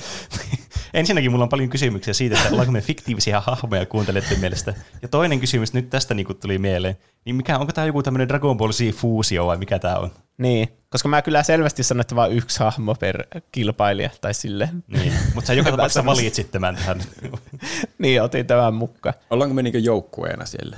ensinnäkin 0.94 1.30
mulla 1.30 1.44
on 1.44 1.48
paljon 1.48 1.68
kysymyksiä 1.68 2.14
siitä, 2.14 2.36
että 2.36 2.48
ollaanko 2.50 2.72
me 2.72 2.80
fiktiivisiä 2.80 3.40
hahmoja 3.40 3.86
kuuntelijoiden 3.86 4.40
mielestä. 4.40 4.74
Ja 5.02 5.08
toinen 5.08 5.40
kysymys 5.40 5.72
nyt 5.72 5.90
tästä 5.90 6.14
niinku 6.14 6.34
tuli 6.34 6.58
mieleen, 6.58 6.98
niin 7.24 7.36
mikä, 7.36 7.58
onko 7.58 7.72
tämä 7.72 7.86
joku 7.86 8.02
tämmöinen 8.02 8.28
Dragon 8.28 8.56
Ball 8.56 8.72
Z-fuusio 8.72 9.46
vai 9.46 9.56
mikä 9.56 9.78
tämä 9.78 9.96
on? 9.96 10.10
Niin, 10.40 10.68
koska 10.90 11.08
mä 11.08 11.22
kyllä 11.22 11.42
selvästi 11.42 11.82
sanon, 11.82 12.00
että 12.00 12.16
vain 12.16 12.32
yksi 12.32 12.58
hahmo 12.58 12.94
per 12.94 13.24
kilpailija, 13.52 14.10
tai 14.20 14.34
sille. 14.34 14.68
Niin. 14.86 15.12
Mutta 15.34 15.46
sä 15.48 15.54
joka 15.54 15.70
tapauksessa 15.76 16.04
valitsit 16.04 16.50
tämän 16.50 16.76
tähän. 16.76 17.02
niin, 17.98 18.22
otin 18.22 18.46
tämän 18.46 18.74
mukaan. 18.74 19.14
Ollaanko 19.30 19.54
me 19.54 19.62
niinku 19.62 19.78
joukkueena 19.78 20.44
siellä? 20.44 20.76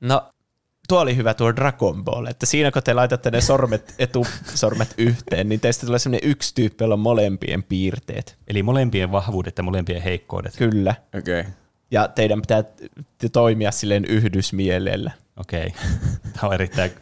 No, 0.00 0.28
tuo 0.88 1.00
oli 1.00 1.16
hyvä 1.16 1.34
tuo 1.34 1.56
Dragon 1.56 2.04
Ball, 2.04 2.26
että 2.26 2.46
siinä 2.46 2.70
kun 2.70 2.82
te 2.82 2.94
laitatte 2.94 3.30
ne 3.30 3.40
sormet, 3.40 3.94
etusormet 3.98 4.94
yhteen, 4.98 5.48
niin 5.48 5.60
teistä 5.60 5.86
tulee 5.86 5.98
semmoinen 5.98 6.30
yksi 6.30 6.54
tyyppi, 6.54 6.84
jolla 6.84 6.94
on 6.94 7.00
molempien 7.00 7.62
piirteet. 7.62 8.36
Eli 8.48 8.62
molempien 8.62 9.12
vahvuudet 9.12 9.58
ja 9.58 9.62
molempien 9.62 10.02
heikkoudet. 10.02 10.56
Kyllä. 10.56 10.94
Okei. 11.18 11.40
Okay. 11.40 11.52
Ja 11.90 12.08
teidän 12.08 12.42
pitää 12.42 12.64
toimia 13.32 13.70
silleen 13.70 14.04
yhdysmielellä. 14.04 15.10
Okei. 15.36 15.74
Tämä 16.32 16.48
on 16.48 16.54
erittäin 16.54 16.92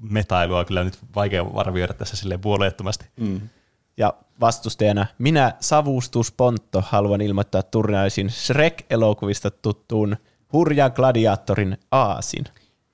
metailua 0.00 0.64
kyllä 0.64 0.84
nyt 0.84 0.98
vaikea 1.14 1.44
arvioida 1.54 1.94
tässä 1.94 2.16
silleen 2.16 2.40
puolueettomasti. 2.40 3.06
Mm. 3.16 3.40
Ja 3.96 4.14
vastustajana 4.40 5.06
minä 5.18 5.54
Savustus 5.60 6.32
Pontto 6.32 6.84
haluan 6.86 7.20
ilmoittaa 7.20 7.62
turnaisin 7.62 8.30
Shrek-elokuvista 8.30 9.50
tuttuun 9.50 10.16
hurjan 10.52 10.92
gladiaattorin 10.94 11.78
Aasin. 11.90 12.44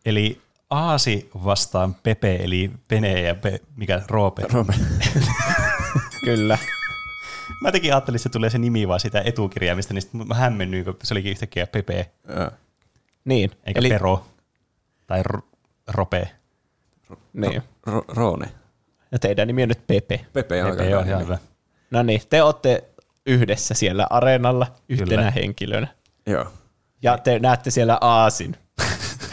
Eli 0.05 0.41
Aasi 0.71 1.31
vastaan 1.45 1.95
Pepe, 1.95 2.37
eli 2.37 2.71
Pene 2.89 3.21
ja 3.21 3.35
Pe, 3.35 3.61
mikä 3.77 4.03
Roope. 4.09 4.43
Rome. 4.53 4.75
Kyllä. 6.25 6.59
Mä 7.61 7.73
tekin 7.73 7.93
ajattelin, 7.93 8.17
että 8.17 8.23
se 8.23 8.29
tulee 8.29 8.51
se 8.51 8.59
nimi 8.59 8.89
vaan 8.89 9.01
sitä 9.01 9.23
etukirjaimista, 9.25 9.95
niin 9.95 10.03
sitten 10.03 10.29
mä 10.29 10.35
hämmennyin, 10.35 10.85
kun 10.85 10.97
se 11.03 11.15
olikin 11.15 11.31
yhtäkkiä 11.31 11.67
Pepe, 11.67 12.11
Joo. 12.29 12.51
Niin. 13.25 13.51
eikä 13.65 13.81
Eli... 13.81 13.89
Pero 13.89 14.27
tai 15.07 15.23
R- 15.23 15.43
Rope. 15.89 16.31
Niin. 17.33 17.63
Ro- 17.91 18.05
Roone. 18.09 18.47
Ja 19.13 19.19
teidän 19.19 19.47
nimi 19.47 19.63
on 19.63 19.69
nyt 19.69 19.87
Pepe. 19.87 20.27
Pepe 20.33 20.65
on 20.65 20.71
aika 20.71 20.83
Pepe 20.83 20.97
on 20.97 21.21
hyvä. 21.21 21.39
No 21.91 22.03
niin, 22.03 22.21
te 22.31 22.43
olette 22.43 22.85
yhdessä 23.27 23.75
siellä 23.75 24.07
areenalla 24.11 24.67
yhtenä 24.89 25.09
Kyllä. 25.17 25.31
henkilönä. 25.31 25.87
Joo. 26.27 26.47
Ja 27.03 27.19
te 27.19 27.39
näette 27.39 27.71
siellä 27.71 27.99
Aasin. 28.01 28.57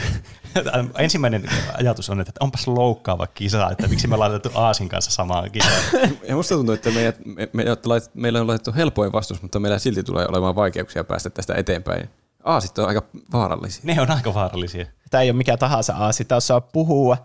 Ensimmäinen 0.98 1.44
ajatus 1.74 2.10
on, 2.10 2.22
että 2.22 2.32
onpas 2.40 2.68
loukkaava 2.68 3.28
kisa, 3.28 3.70
että 3.72 3.88
miksi 3.88 4.08
me 4.08 4.14
ollaan 4.16 4.32
laitettu 4.32 4.58
Aasin 4.60 4.90
kanssa 4.90 5.12
samaan 5.12 5.52
kisaan. 5.52 5.82
Ja 6.28 6.36
musta 6.36 6.56
tuntuu, 6.56 6.76
että 6.76 6.92
meidät, 6.92 7.16
me, 7.26 7.50
me, 7.54 7.64
lait- 7.64 8.12
meillä 8.14 8.42
on 8.42 8.48
laitettu 8.48 8.74
helpoin 8.76 9.12
vastus, 9.12 9.42
mutta 9.42 9.60
meillä 9.60 9.80
silti 9.80 10.04
tulee 10.04 10.26
olemaan 10.30 10.56
vaikeuksia 10.56 11.04
päästä 11.04 11.30
tästä 11.30 11.56
eteenpäin. 11.56 12.10
Aasit 12.44 12.78
on 12.78 12.88
aika 12.88 13.02
vaarallisia. 13.34 13.82
Ne 13.86 14.02
on 14.02 14.12
aika 14.12 14.34
vaarallisia. 14.34 14.86
Tämä 15.10 15.22
ei 15.22 15.30
ole 15.30 15.38
mikä 15.38 15.58
tahansa 15.58 15.94
Aasi, 15.94 16.26
tämä 16.26 16.38
osaa 16.38 16.62
puhua. 16.62 17.18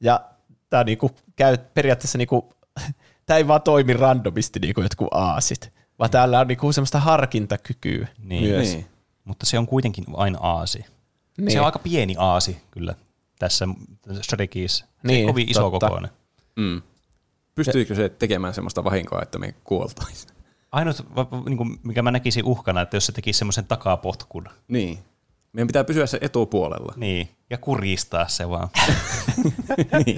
Ja 0.00 0.20
tämä 0.70 0.84
niinku 0.84 1.10
käy 1.36 1.58
periaatteessa, 1.74 2.18
niinku, 2.18 2.52
tämä 3.26 3.38
ei 3.38 3.48
vaan 3.48 3.62
toimi 3.62 3.92
randomisti 3.92 4.58
niinku 4.58 4.80
jotkut 4.80 5.08
Aasit, 5.10 5.72
vaan 5.98 6.10
täällä 6.10 6.40
on 6.40 6.48
niinku 6.48 6.72
semmoista 6.72 7.00
harkintakykyä 7.00 8.08
Niin. 8.18 8.44
myös. 8.44 8.68
Niin. 8.68 8.86
Mutta 9.24 9.46
se 9.46 9.58
on 9.58 9.66
kuitenkin 9.66 10.04
vain 10.12 10.36
Aasi. 10.40 10.84
Niin. 11.38 11.52
Se 11.52 11.60
on 11.60 11.66
aika 11.66 11.78
pieni 11.78 12.14
Aasi 12.18 12.62
kyllä 12.70 12.94
tässä 13.38 13.68
Shrekissa. 14.22 14.84
Se 14.84 14.90
Niin, 15.02 15.14
niin, 15.14 15.26
kovin 15.26 15.50
iso 15.50 15.70
kokoinen. 15.70 16.10
Mm. 16.56 16.82
Pystyykö 17.54 17.94
se 17.94 18.08
tekemään 18.08 18.54
semmoista 18.54 18.84
vahinkoa, 18.84 19.22
että 19.22 19.38
me 19.38 19.54
kuoltaisiin? 19.64 20.33
Va- 21.16 21.28
niin 21.46 21.56
kuin, 21.56 21.78
mikä 21.82 22.02
mä 22.02 22.10
näkisin 22.10 22.44
uhkana, 22.44 22.80
että 22.80 22.96
jos 22.96 23.06
se 23.06 23.12
tekisi 23.12 23.38
semmoisen 23.38 23.66
takapotkun, 23.66 24.48
Niin. 24.68 24.98
Meidän 25.52 25.66
pitää 25.66 25.84
pysyä 25.84 26.06
se 26.06 26.18
etupuolella. 26.20 26.92
niin, 26.96 27.28
ja 27.50 27.58
kuristaa 27.58 28.28
se 28.28 28.48
vaan. 28.48 28.68
niin. 30.06 30.16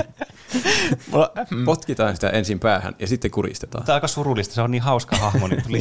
Potkitaan 1.64 2.14
sitä 2.14 2.30
ensin 2.30 2.60
päähän 2.60 2.94
ja 2.98 3.06
sitten 3.06 3.30
kuristetaan. 3.30 3.84
Tämä 3.84 3.94
on 3.94 3.96
aika 3.96 4.08
surullista, 4.08 4.54
se 4.54 4.62
on 4.62 4.70
niin 4.70 4.82
hauska 4.82 5.16
hahmo, 5.16 5.48
niin 5.48 5.62
tuli 5.62 5.80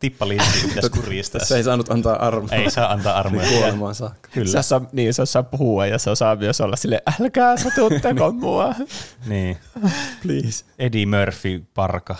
tippa 0.00 0.28
liittyy, 0.28 0.62
pitäisi 0.68 0.90
kuristaa. 0.90 1.38
Tässä 1.38 1.56
ei 1.56 1.64
saanut 1.64 1.90
antaa 1.90 2.16
armoa. 2.26 2.48
Ei 2.52 2.70
saa 2.70 2.92
antaa 2.92 3.18
armoja. 3.18 3.48
kuolemaan 3.48 3.94
saakka. 3.94 4.28
se 4.28 4.34
Kyllä, 4.34 4.58
osaa, 4.58 4.80
niin, 4.92 5.14
se 5.14 5.22
osaa 5.22 5.42
puhua 5.42 5.86
ja 5.86 5.98
se 5.98 6.10
osaa 6.10 6.36
myös 6.36 6.60
olla 6.60 6.76
sille 6.76 7.02
älkää 7.20 7.56
satuttako 7.56 8.32
mua. 8.40 8.74
niin. 9.26 9.56
Please. 10.22 10.64
Eddie 10.78 11.06
Murphy, 11.06 11.64
parka. 11.74 12.16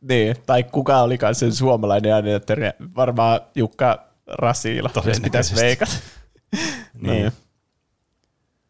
Niin, 0.00 0.36
tai 0.46 0.62
kuka 0.64 1.02
olikaan 1.02 1.34
sen 1.34 1.54
suomalainen 1.54 2.12
äänittäjä, 2.12 2.72
varmaan 2.96 3.40
Jukka 3.54 4.04
Rasila, 4.26 4.90
jos 5.06 5.20
pitäisi 5.20 5.54
veikata. 5.56 5.92
Niin. 7.02 7.32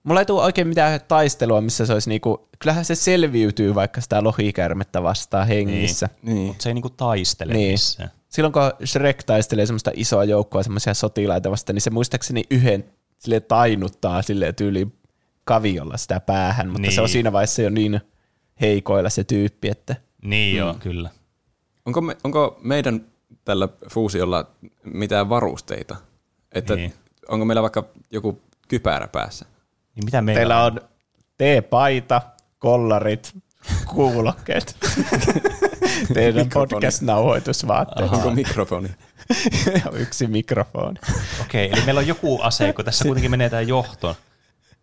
Mulla 0.02 0.20
ei 0.20 0.26
tule 0.26 0.42
oikein 0.42 0.68
mitään 0.68 1.00
taistelua, 1.08 1.60
missä 1.60 1.86
se 1.86 1.92
olisi 1.92 2.08
niinku, 2.08 2.48
kyllähän 2.58 2.84
se 2.84 2.94
selviytyy 2.94 3.74
vaikka 3.74 4.00
sitä 4.00 4.24
lohikärmettä 4.24 5.02
vastaan 5.02 5.46
hengissä. 5.46 6.08
Niin. 6.22 6.36
Mutta 6.46 6.62
se 6.62 6.68
ei 6.70 6.74
niinku 6.74 6.90
taistele 6.90 7.52
Niin. 7.52 7.72
missään. 7.72 8.10
Silloin 8.28 8.52
kun 8.52 8.62
Shrek 8.86 9.22
taistelee 9.22 9.66
semmoista 9.66 9.90
isoa 9.94 10.24
joukkoa 10.24 10.62
semmoisia 10.62 10.94
sotilaita 10.94 11.50
vastaan, 11.50 11.74
niin 11.74 11.82
se 11.82 11.90
muistaakseni 11.90 12.42
yhden 12.50 12.84
sille 13.18 13.40
tainuttaa 13.40 14.22
sille 14.22 14.52
tyyliin 14.52 14.92
kaviolla 15.44 15.96
sitä 15.96 16.20
päähän, 16.20 16.66
mutta 16.68 16.82
niin. 16.82 16.92
se 16.94 17.00
on 17.00 17.04
Niin. 17.04 17.12
siinä 17.12 17.32
vaiheessa 17.32 17.62
jo 17.62 17.70
niin 17.70 18.00
heikoilla 18.60 19.10
se 19.10 19.24
tyyppi, 19.24 19.68
että 19.68 19.96
Niin 20.24 20.56
joo, 20.56 20.74
kyllä. 20.74 21.10
Onko, 21.86 22.00
me, 22.00 22.16
onko 22.24 22.58
meidän 22.62 23.04
tällä 23.44 23.68
fuusiolla 23.90 24.46
mitään 24.84 25.28
varusteita? 25.28 25.96
Että 26.52 26.76
Niin. 26.76 26.94
Onko 27.28 27.44
meillä 27.44 27.62
vaikka 27.62 27.84
joku 28.10 28.40
kypärä 28.68 29.08
päässä? 29.08 29.46
Niin 29.94 30.04
mitä 30.04 30.22
meillä 30.22 30.38
teillä 30.38 30.64
on 30.64 30.80
T-paita, 31.38 32.22
kollarit, 32.58 33.34
kuulokkeet. 33.86 34.76
teidän 36.14 36.48
podcast-nauhoitusvaatteet. 36.54 38.12
Onko 38.12 38.30
mikrofoni? 38.30 38.88
ja 39.84 39.90
yksi 40.02 40.26
mikrofoni. 40.26 41.00
Okei, 41.40 41.70
eli 41.72 41.84
meillä 41.84 41.98
on 41.98 42.06
joku 42.06 42.40
ase, 42.42 42.72
kun 42.72 42.84
tässä 42.84 43.04
kuitenkin 43.04 43.30
menee 43.30 43.50
tämä 43.50 43.62
johto, 43.62 44.16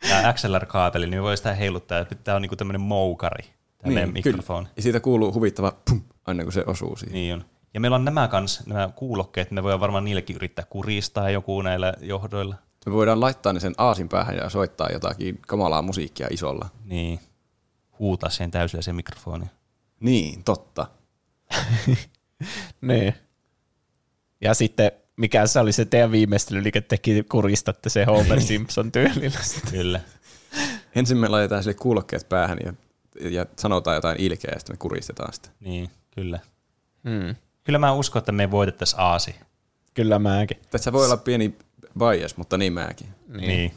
tämä 0.10 0.34
XLR-kaapeli, 0.34 1.08
niin 1.08 1.20
me 1.20 1.24
voi 1.24 1.38
sitä 1.38 1.54
heiluttaa, 1.54 2.00
että 2.00 2.16
tämä 2.16 2.36
on 2.36 2.42
niinku 2.42 2.56
tämmöinen 2.56 2.82
moukari, 2.82 3.44
tämä 3.78 3.94
meidän 3.94 4.14
mikrofoni. 4.14 4.66
Kyllä. 4.66 4.74
Ja 4.76 4.82
siitä 4.82 5.00
kuuluu 5.00 5.34
huvittava 5.34 5.74
pum, 5.90 6.02
aina 6.28 6.44
kun 6.44 6.54
se 6.54 6.64
osuu 6.68 6.96
siihen. 6.96 7.14
Niin 7.14 7.34
on. 7.34 7.46
Ja 7.74 7.80
meillä 7.80 7.96
on 7.96 8.06
nämä 8.06 8.28
kans, 8.28 8.64
nämä 8.66 8.90
kuulokkeet, 8.96 9.52
me 9.52 9.64
voidaan 9.64 9.80
varmaan 9.80 10.06
niillekin 10.06 10.36
yrittää 10.36 10.66
kuristaa 10.70 11.30
joku 11.30 11.62
näillä 11.62 11.94
johdoilla. 12.02 12.56
Me 12.86 12.92
voidaan 12.94 13.20
laittaa 13.20 13.54
ne 13.54 13.60
sen 13.60 13.74
aasin 13.78 14.10
päähän 14.10 14.36
ja 14.36 14.50
soittaa 14.50 14.90
jotakin 14.90 15.40
kamalaa 15.48 15.82
musiikkia 15.82 16.28
isolla. 16.32 16.70
Niin. 16.86 17.20
Huutaa 18.00 18.30
siihen 18.30 18.52
täysillä 18.52 18.82
se 18.82 18.94
mikrofoni. 18.94 19.46
Niin, 20.00 20.44
totta. 20.44 20.88
Niin. 22.82 23.14
Ja 24.42 24.54
sitten, 24.54 24.92
mikä 25.16 25.48
se 25.48 25.60
oli 25.60 25.72
se 25.72 25.86
teidän 25.86 26.12
viimeistelyliike, 26.12 26.82
teki 26.82 27.24
kuristatte 27.24 27.90
se 27.90 28.06
Homer 28.06 28.42
Simpson 28.42 28.92
tyylillä. 28.92 29.40
Kyllä. 29.72 30.00
Ensin 30.96 31.18
me 31.18 31.28
laitetaan 31.28 31.64
sille 31.64 31.74
kuulokkeet 31.74 32.30
päähän 32.30 32.58
ja, 32.66 32.74
ja 33.30 33.46
sanotaan 33.60 33.96
jotain 33.96 34.22
ilkeää 34.22 34.54
ja 34.56 34.60
sitten 34.60 34.74
me 34.74 34.78
kuristetaan 34.78 35.34
sitä. 35.34 35.50
Niin, 35.60 35.90
kyllä. 36.18 36.40
Hmm. 37.04 37.36
Kyllä 37.64 37.80
mä 37.80 37.94
uskon, 37.94 38.20
että 38.20 38.32
me 38.32 38.52
voitettaisiin 38.52 39.00
Aasi. 39.00 39.36
Kyllä 39.94 40.20
mäkin. 40.20 40.58
Tässä 40.70 40.94
voi 40.94 41.06
olla 41.06 41.18
pieni 41.18 41.56
bias, 42.00 42.38
mutta 42.38 42.58
niin 42.58 42.74
mäkin. 42.74 43.08
Niin. 43.28 43.48
niin. 43.48 43.72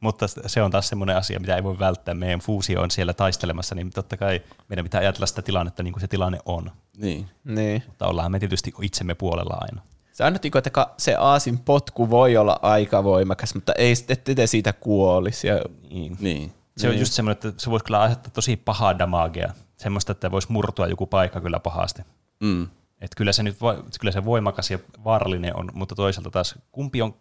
Mutta 0.00 0.26
se 0.46 0.62
on 0.62 0.70
taas 0.70 0.88
semmoinen 0.88 1.16
asia, 1.16 1.40
mitä 1.40 1.56
ei 1.56 1.64
voi 1.64 1.78
välttää. 1.78 2.14
Meidän 2.14 2.40
fuusio 2.40 2.82
on 2.82 2.90
siellä 2.90 3.12
taistelemassa, 3.12 3.74
niin 3.74 3.90
totta 3.90 4.16
kai 4.16 4.42
meidän 4.68 4.84
pitää 4.84 5.00
ajatella 5.00 5.26
sitä 5.26 5.42
tilannetta 5.42 5.82
niin 5.82 5.92
kuin 5.92 6.00
se 6.00 6.08
tilanne 6.08 6.38
on. 6.46 6.70
Niin. 6.96 7.28
Niin. 7.44 7.82
Mutta 7.86 8.06
ollaan 8.06 8.32
me 8.32 8.38
tietysti 8.38 8.72
itsemme 8.82 9.14
puolella 9.14 9.58
aina. 9.60 9.82
Se 10.12 10.24
aina, 10.24 10.38
että 10.54 10.86
se 10.98 11.14
aasin 11.14 11.58
potku 11.58 12.10
voi 12.10 12.36
olla 12.36 12.58
aika 12.62 13.04
voimakas, 13.04 13.54
mutta 13.54 13.72
ei 13.72 13.96
sitten 13.96 14.14
ette 14.14 14.34
te 14.34 14.46
siitä 14.46 14.72
kuolisi. 14.72 15.46
Ja, 15.46 15.60
Niin. 15.90 16.16
Niin. 16.20 16.52
Se 16.76 16.88
on 16.88 16.98
just 16.98 17.12
semmoinen, 17.12 17.48
että 17.48 17.62
se 17.62 17.70
voisi 17.70 17.84
kyllä 17.84 18.00
aiheuttaa 18.00 18.30
tosi 18.30 18.56
pahaa 18.56 18.98
damagea. 18.98 19.52
Semmoista, 19.76 20.12
että 20.12 20.30
voisi 20.30 20.52
murtua 20.52 20.86
joku 20.86 21.06
paikka 21.06 21.40
kyllä 21.40 21.60
pahasti. 21.60 22.02
Mm. 22.40 22.68
Et 23.00 23.10
kyllä 23.16 23.32
se 23.32 23.42
nyt 23.42 23.60
voi, 23.60 23.84
kyllä 24.00 24.12
se 24.12 24.24
voimakas 24.24 24.70
ja 24.70 24.78
vaarallinen 25.04 25.56
on, 25.56 25.70
mutta 25.74 25.94
toisaalta 25.94 26.30
taas 26.30 26.54
kumpi 26.72 27.02
on, 27.02 27.14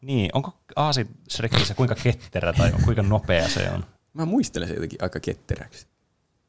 niin, 0.00 0.30
onko 0.34 0.58
Aasi 0.76 1.06
Shrekissä 1.30 1.74
kuinka 1.74 1.94
ketterä 1.94 2.52
tai 2.52 2.72
kuinka 2.84 3.02
nopea 3.02 3.48
se 3.48 3.70
on? 3.74 3.84
Mä 4.12 4.24
muistelen 4.24 4.68
se 4.68 4.74
jotenkin 4.74 4.98
aika 5.02 5.20
ketteräksi. 5.20 5.86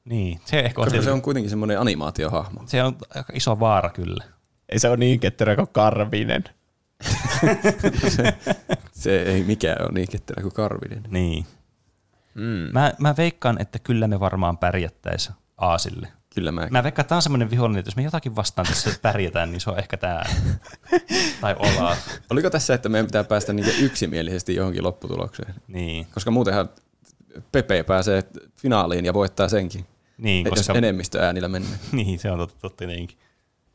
Niin, 0.06 0.40
se 0.46 0.60
ehkä 0.60 0.70
on, 0.82 0.86
Koska 0.86 0.90
se 0.90 0.92
tietysti- 0.92 1.12
on 1.12 1.22
kuitenkin 1.22 1.50
semmoinen 1.50 1.80
animaatiohahmo. 1.80 2.62
se 2.66 2.84
on 2.84 2.96
aika 3.16 3.34
iso 3.34 3.60
vaara 3.60 3.90
kyllä. 3.90 4.24
ei 4.70 4.80
se 4.80 4.88
ole 4.90 4.98
niin 4.98 5.20
ketterä 5.20 5.56
kuin 5.56 5.68
Karvinen. 5.72 6.44
Se 8.92 9.22
ei 9.22 9.44
mikään 9.44 9.82
ole 9.82 9.92
niin 9.94 10.08
ketterä 10.10 10.42
kuin 10.42 10.54
Karvinen. 10.54 11.04
Niin. 11.10 11.46
Mm. 12.36 12.70
Mä, 12.74 12.94
mä 13.00 13.14
veikkaan, 13.18 13.62
että 13.62 13.80
kyllä 13.80 14.08
me 14.08 14.20
varmaan 14.20 14.58
pärjättäisiin 14.58 15.36
Aasille. 15.60 16.08
Kyllä 16.36 16.52
mä. 16.52 16.68
Mä 16.72 16.84
veikkaan, 16.84 17.04
että 17.04 17.10
tämä 17.10 17.18
on 17.18 17.22
semmoinen 17.22 17.50
vihollinen, 17.52 17.80
että 17.80 17.88
jos 17.90 17.96
me 17.96 18.04
jotakin 18.04 18.36
vastaan 18.36 18.68
tässä 18.68 18.90
pärjätään, 19.02 19.52
niin 19.52 19.62
se 19.62 19.70
on 19.70 19.80
ehkä 19.80 19.98
tämä. 19.98 20.24
tai 21.42 21.56
ollaan. 21.60 21.98
Oliko 22.30 22.50
tässä, 22.50 22.74
että 22.74 22.90
meidän 22.90 23.06
pitää 23.06 23.24
päästä 23.24 23.54
niinku 23.54 23.72
yksimielisesti 23.80 24.56
johonkin 24.56 24.84
lopputulokseen? 24.84 25.54
Niin, 25.68 26.08
Koska 26.14 26.32
muutenhan 26.32 26.70
Pepe 27.52 27.84
pääsee 27.84 28.24
finaaliin 28.58 29.06
ja 29.06 29.14
voittaa 29.14 29.50
senkin. 29.50 29.86
niin 30.18 30.44
Koska... 30.44 30.56
koska 30.60 30.72
Jos 30.72 30.78
enemmistö 30.78 31.22
äänillä 31.26 31.48
mennään. 31.48 31.80
niin, 31.92 32.20
se 32.20 32.32
on 32.32 32.38
totta, 32.40 32.56
totta 32.62 32.78
tietenkin. 32.78 33.18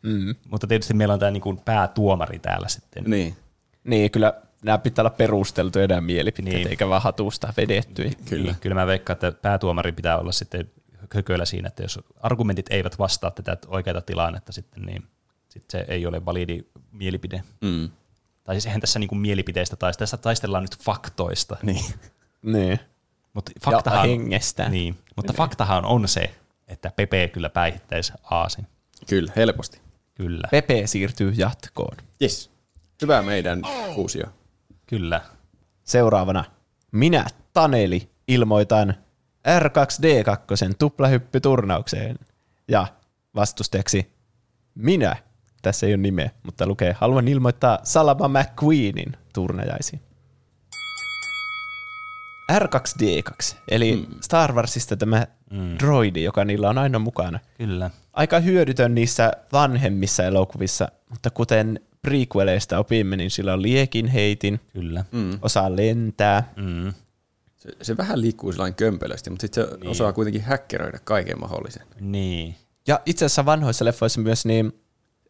Mm. 0.02 0.34
Mutta 0.50 0.66
tietysti 0.66 0.94
meillä 0.94 1.14
on 1.14 1.20
tämä 1.20 1.30
niinku 1.30 1.56
päätuomari 1.64 2.38
täällä 2.38 2.68
sitten. 2.68 3.04
Niin, 3.06 3.36
Niin, 3.84 4.10
kyllä 4.10 4.34
nämä 4.64 4.78
pitää 4.78 5.02
olla 5.02 5.10
perusteltuja 5.10 5.86
nämä 5.86 6.00
mielipiteet, 6.00 6.44
Niin. 6.54 6.56
niin. 6.58 6.68
eikä 6.68 6.88
vaan 6.88 7.02
hatusta 7.02 7.52
vedettyä. 7.56 8.10
kyllä. 8.24 8.44
Niin, 8.44 8.56
kyllä 8.60 8.74
mä 8.74 8.86
veikkaan, 8.86 9.14
että 9.14 9.32
päätuomari 9.42 9.92
pitää 9.92 10.18
olla 10.18 10.32
sitten 10.32 10.70
hököillä 11.14 11.44
siinä, 11.44 11.68
että 11.68 11.82
jos 11.82 12.00
argumentit 12.20 12.66
eivät 12.70 12.98
vastaa 12.98 13.30
tätä 13.30 13.56
oikeaa 13.66 14.00
tilannetta 14.00 14.52
sitten, 14.52 14.82
niin 14.82 15.02
sit 15.48 15.64
se 15.70 15.84
ei 15.88 16.06
ole 16.06 16.24
validi 16.24 16.64
mielipide. 16.92 17.42
Mm. 17.60 17.90
Tai 18.44 18.54
siis 18.54 18.66
eihän 18.66 18.80
tässä 18.80 18.98
niinku 18.98 19.14
mielipiteistä 19.14 19.76
taistella, 19.76 20.02
tässä 20.06 20.16
taistellaan 20.16 20.62
nyt 20.64 20.78
faktoista. 20.78 21.56
Niin. 21.62 21.84
Niin. 22.42 22.80
Mutta 23.32 23.52
Ja 23.54 23.60
faktahan, 23.64 24.08
hengestä. 24.08 24.68
niin, 24.68 24.98
mutta 25.16 25.32
faktahan 25.32 25.84
on 25.84 26.08
se, 26.08 26.34
että 26.68 26.92
Pepe 26.96 27.28
kyllä 27.28 27.48
päihittäisi 27.48 28.12
Aasin. 28.30 28.66
Kyllä, 29.08 29.32
helposti. 29.36 29.80
Kyllä, 30.14 30.48
Pepe 30.50 30.86
siirtyy 30.86 31.32
jatkoon. 31.36 31.96
Yes. 32.22 32.50
Hyvä 33.02 33.22
meidän 33.22 33.62
kuusio. 33.94 34.26
kyllä. 34.86 35.20
Seuraavana 35.84 36.44
minä, 36.92 37.26
Taneli, 37.52 38.10
ilmoitan 38.28 38.94
R2D2 39.48 40.74
tuplahyppyturnaukseen. 40.78 42.18
Ja 42.68 42.86
vastusteeksi 43.34 44.12
minä, 44.74 45.16
tässä 45.62 45.86
ei 45.86 45.92
ole 45.92 46.02
nimeä, 46.02 46.30
mutta 46.42 46.66
lukee, 46.66 46.96
haluan 46.98 47.28
ilmoittaa 47.28 47.78
Salama 47.82 48.28
McQueenin 48.28 49.16
turnajaisiin. 49.34 50.02
R2D2, 52.52 53.56
eli 53.68 53.96
mm. 53.96 54.14
Star 54.20 54.52
Warsista 54.52 54.96
tämä 54.96 55.26
mm. 55.50 55.78
droidi, 55.78 56.22
joka 56.24 56.44
niillä 56.44 56.68
on 56.68 56.78
aina 56.78 56.98
mukana. 56.98 57.38
Kyllä. 57.58 57.90
Aika 58.12 58.40
hyödytön 58.40 58.94
niissä 58.94 59.32
vanhemmissa 59.52 60.24
elokuvissa, 60.24 60.88
mutta 61.10 61.30
kuten 61.30 61.80
prequeleista 62.02 62.78
opimme, 62.78 63.16
niin 63.16 63.30
sillä 63.30 63.52
on 63.52 63.62
liekin 63.62 64.06
heitin, 64.06 64.60
Kyllä. 64.72 65.04
Mm. 65.12 65.38
osaa 65.42 65.76
lentää, 65.76 66.52
Mm. 66.56 66.92
Se, 67.64 67.76
se 67.82 67.96
vähän 67.96 68.20
liikkuu 68.20 68.52
sellainen 68.52 68.74
kömpelösti, 68.74 69.30
mutta 69.30 69.40
sitten 69.40 69.64
se 69.64 69.76
niin. 69.76 69.90
osaa 69.90 70.12
kuitenkin 70.12 70.42
häkkeröidä 70.42 70.98
kaiken 71.04 71.40
mahdollisen. 71.40 71.86
Niin. 72.00 72.56
Ja 72.88 73.00
itse 73.06 73.24
asiassa 73.24 73.44
vanhoissa 73.44 73.84
leffoissa 73.84 74.20
myös, 74.20 74.44
niin 74.44 74.72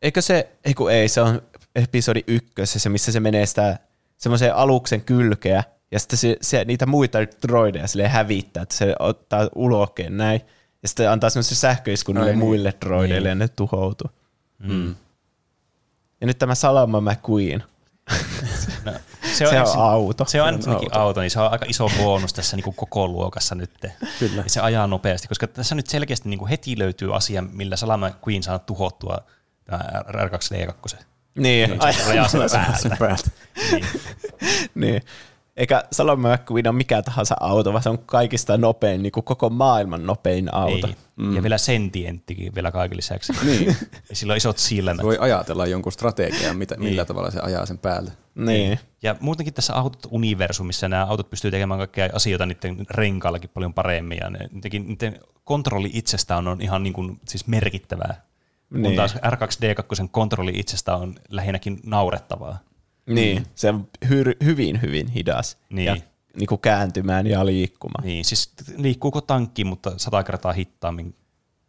eikö 0.02 0.22
se, 0.22 0.48
ei 0.64 0.74
kun 0.74 0.92
ei, 0.92 1.08
se 1.08 1.20
on 1.20 1.42
episodi 1.74 2.24
ykkösessä, 2.26 2.90
missä 2.90 3.12
se 3.12 3.20
menee 3.20 3.46
sitä 3.46 3.78
semmoiseen 4.16 4.54
aluksen 4.54 5.00
kylkeä, 5.00 5.64
ja 5.90 5.98
sitten 5.98 6.18
se, 6.18 6.36
se, 6.40 6.64
niitä 6.64 6.86
muita 6.86 7.18
droideja 7.48 7.86
sille 7.86 8.08
hävittää, 8.08 8.62
että 8.62 8.74
se 8.74 8.94
ottaa 8.98 9.48
ulokkeen 9.54 10.16
näin, 10.16 10.40
ja 10.82 10.88
sitten 10.88 11.10
antaa 11.10 11.30
semmoisen 11.30 11.56
sähköiskun 11.56 12.14
niin. 12.14 12.38
muille 12.38 12.74
droideille, 12.84 13.28
ja 13.28 13.34
ne 13.34 13.48
tuhoutuu. 13.48 14.10
Mm. 14.58 14.94
Ja 16.20 16.26
nyt 16.26 16.38
tämä 16.38 16.54
Salama 16.54 17.00
McQueen, 17.00 17.64
No, 19.44 19.50
se 19.50 19.58
on, 19.58 19.66
ensin- 19.66 19.78
auto. 19.78 20.24
Se 20.28 20.42
on 20.42 20.48
on 20.48 20.54
ensinnäkin 20.54 20.88
auto. 20.92 21.00
auto, 21.00 21.20
niin 21.20 21.30
se 21.30 21.40
on 21.40 21.52
aika 21.52 21.66
iso 21.68 21.88
bonus 22.02 22.32
tässä 22.32 22.56
niin 22.56 22.64
kuin 22.64 22.76
koko 22.76 23.08
luokassa 23.08 23.54
nyt. 23.54 23.70
Kyllä. 24.18 24.42
Ja 24.42 24.50
se 24.50 24.60
ajaa 24.60 24.86
nopeasti, 24.86 25.28
koska 25.28 25.46
tässä 25.46 25.74
nyt 25.74 25.86
selkeästi 25.86 26.28
niin 26.28 26.38
kuin 26.38 26.48
heti 26.48 26.78
löytyy 26.78 27.16
asia, 27.16 27.42
millä 27.42 27.76
Salama 27.76 28.10
Queen 28.28 28.42
saa 28.42 28.58
tuhottua 28.58 29.18
tämä 29.64 29.80
R2D2. 30.08 30.96
Niin, 31.38 31.78
Rajaa 32.08 32.28
sen 32.28 32.48
Sen 32.50 32.60
päältä. 32.60 32.96
päältä. 32.98 33.30
Niin. 33.72 33.86
niin. 34.74 35.02
Eikä 35.56 35.84
Salama 35.92 36.34
McQueen 36.34 36.66
ole 36.68 36.76
mikä 36.76 37.02
tahansa 37.02 37.36
auto, 37.40 37.72
vaan 37.72 37.82
se 37.82 37.88
on 37.88 37.98
kaikista 37.98 38.58
nopein, 38.58 39.02
niin 39.02 39.12
kuin 39.12 39.24
koko 39.24 39.50
maailman 39.50 40.06
nopein 40.06 40.54
auto. 40.54 40.86
Niin. 40.86 40.96
Mm. 41.16 41.36
Ja 41.36 41.42
vielä 41.42 41.58
sentienttikin 41.58 42.54
vielä 42.54 42.70
kaiken 42.72 42.96
lisäksi. 42.96 43.32
Niin. 43.44 43.66
Ja 44.08 44.16
sillä 44.16 44.32
on 44.32 44.36
isot 44.36 44.58
silmät. 44.58 45.02
Voi 45.02 45.18
ajatella 45.20 45.66
jonkun 45.66 45.92
strategian, 45.92 46.56
mitä, 46.56 46.76
millä 46.76 47.04
tavalla 47.04 47.30
se 47.30 47.40
ajaa 47.40 47.66
sen 47.66 47.78
päälle. 47.78 48.12
Niin. 48.34 48.78
Ja 49.02 49.16
muutenkin 49.20 49.54
tässä 49.54 49.74
autot-universumissa 49.74 50.88
nämä 50.88 51.04
autot 51.04 51.30
pystyy 51.30 51.50
tekemään 51.50 51.78
kaikkia 51.78 52.08
asioita 52.12 52.46
niiden 52.46 52.86
renkaallakin 52.90 53.50
paljon 53.54 53.74
paremmin. 53.74 54.18
Ja 54.20 54.30
ne, 54.30 54.38
niiden, 54.52 54.86
niiden 54.86 55.20
kontrolli 55.44 55.90
itsestään 55.92 56.48
on 56.48 56.60
ihan 56.60 56.82
niin 56.82 56.92
kuin, 56.92 57.20
siis 57.28 57.46
merkittävää. 57.46 58.22
Kun 58.68 58.82
Niin. 58.82 58.96
taas 58.96 59.14
R2D2 59.14 60.08
kontrolli 60.10 60.52
itsestään 60.54 61.00
on 61.00 61.14
lähinnäkin 61.28 61.80
naurettavaa. 61.84 62.58
Niin, 63.06 63.46
se 63.54 63.68
on 63.68 63.88
hy- 64.04 64.44
hyvin, 64.44 64.82
hyvin 64.82 65.08
hidas. 65.08 65.58
Niin. 65.70 65.86
Ja 65.86 65.96
niin 66.36 66.46
kuin 66.46 66.60
kääntymään 66.60 67.26
ja 67.26 67.46
liikkumaan. 67.46 68.04
Niin, 68.04 68.24
siis 68.24 68.52
liikkuuko 68.76 69.20
tankki, 69.20 69.64
mutta 69.64 69.92
sata 69.96 70.22
kertaa 70.22 70.52
hittaammin. 70.52 71.14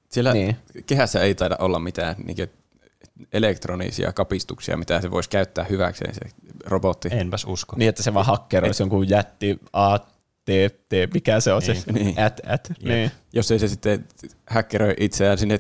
Siellä 0.09 0.33
Niin. 0.33 0.55
niin. 0.73 0.83
kehässä 0.85 1.21
ei 1.21 1.35
taida 1.35 1.55
olla 1.59 1.79
mitään 1.79 2.15
niin 2.23 2.37
elektronisia 3.33 4.13
kapistuksia, 4.13 4.77
mitä 4.77 5.01
se 5.01 5.11
voisi 5.11 5.29
käyttää 5.29 5.63
hyväkseen 5.63 6.13
se 6.13 6.19
robotti. 6.65 7.09
Enpäs 7.11 7.45
usko. 7.47 7.75
Niin, 7.77 7.89
että 7.89 8.03
se 8.03 8.13
vaan 8.13 8.25
hakkeroisi 8.25 8.83
jonkun 8.83 9.09
jätti 9.09 9.59
A, 9.73 9.99
T, 9.99 10.49
T, 10.89 11.13
mikä 11.13 11.39
se 11.39 11.53
on 11.53 11.61
se? 11.61 11.77
Niin. 11.91 12.19
At, 12.19 12.41
at. 12.47 12.71
Niin. 12.83 13.11
Jos 13.33 13.51
ei 13.51 13.59
se 13.59 13.67
sitten 13.67 14.07
häkkeröi 14.49 14.93
itseään 14.99 15.37
sinne 15.37 15.59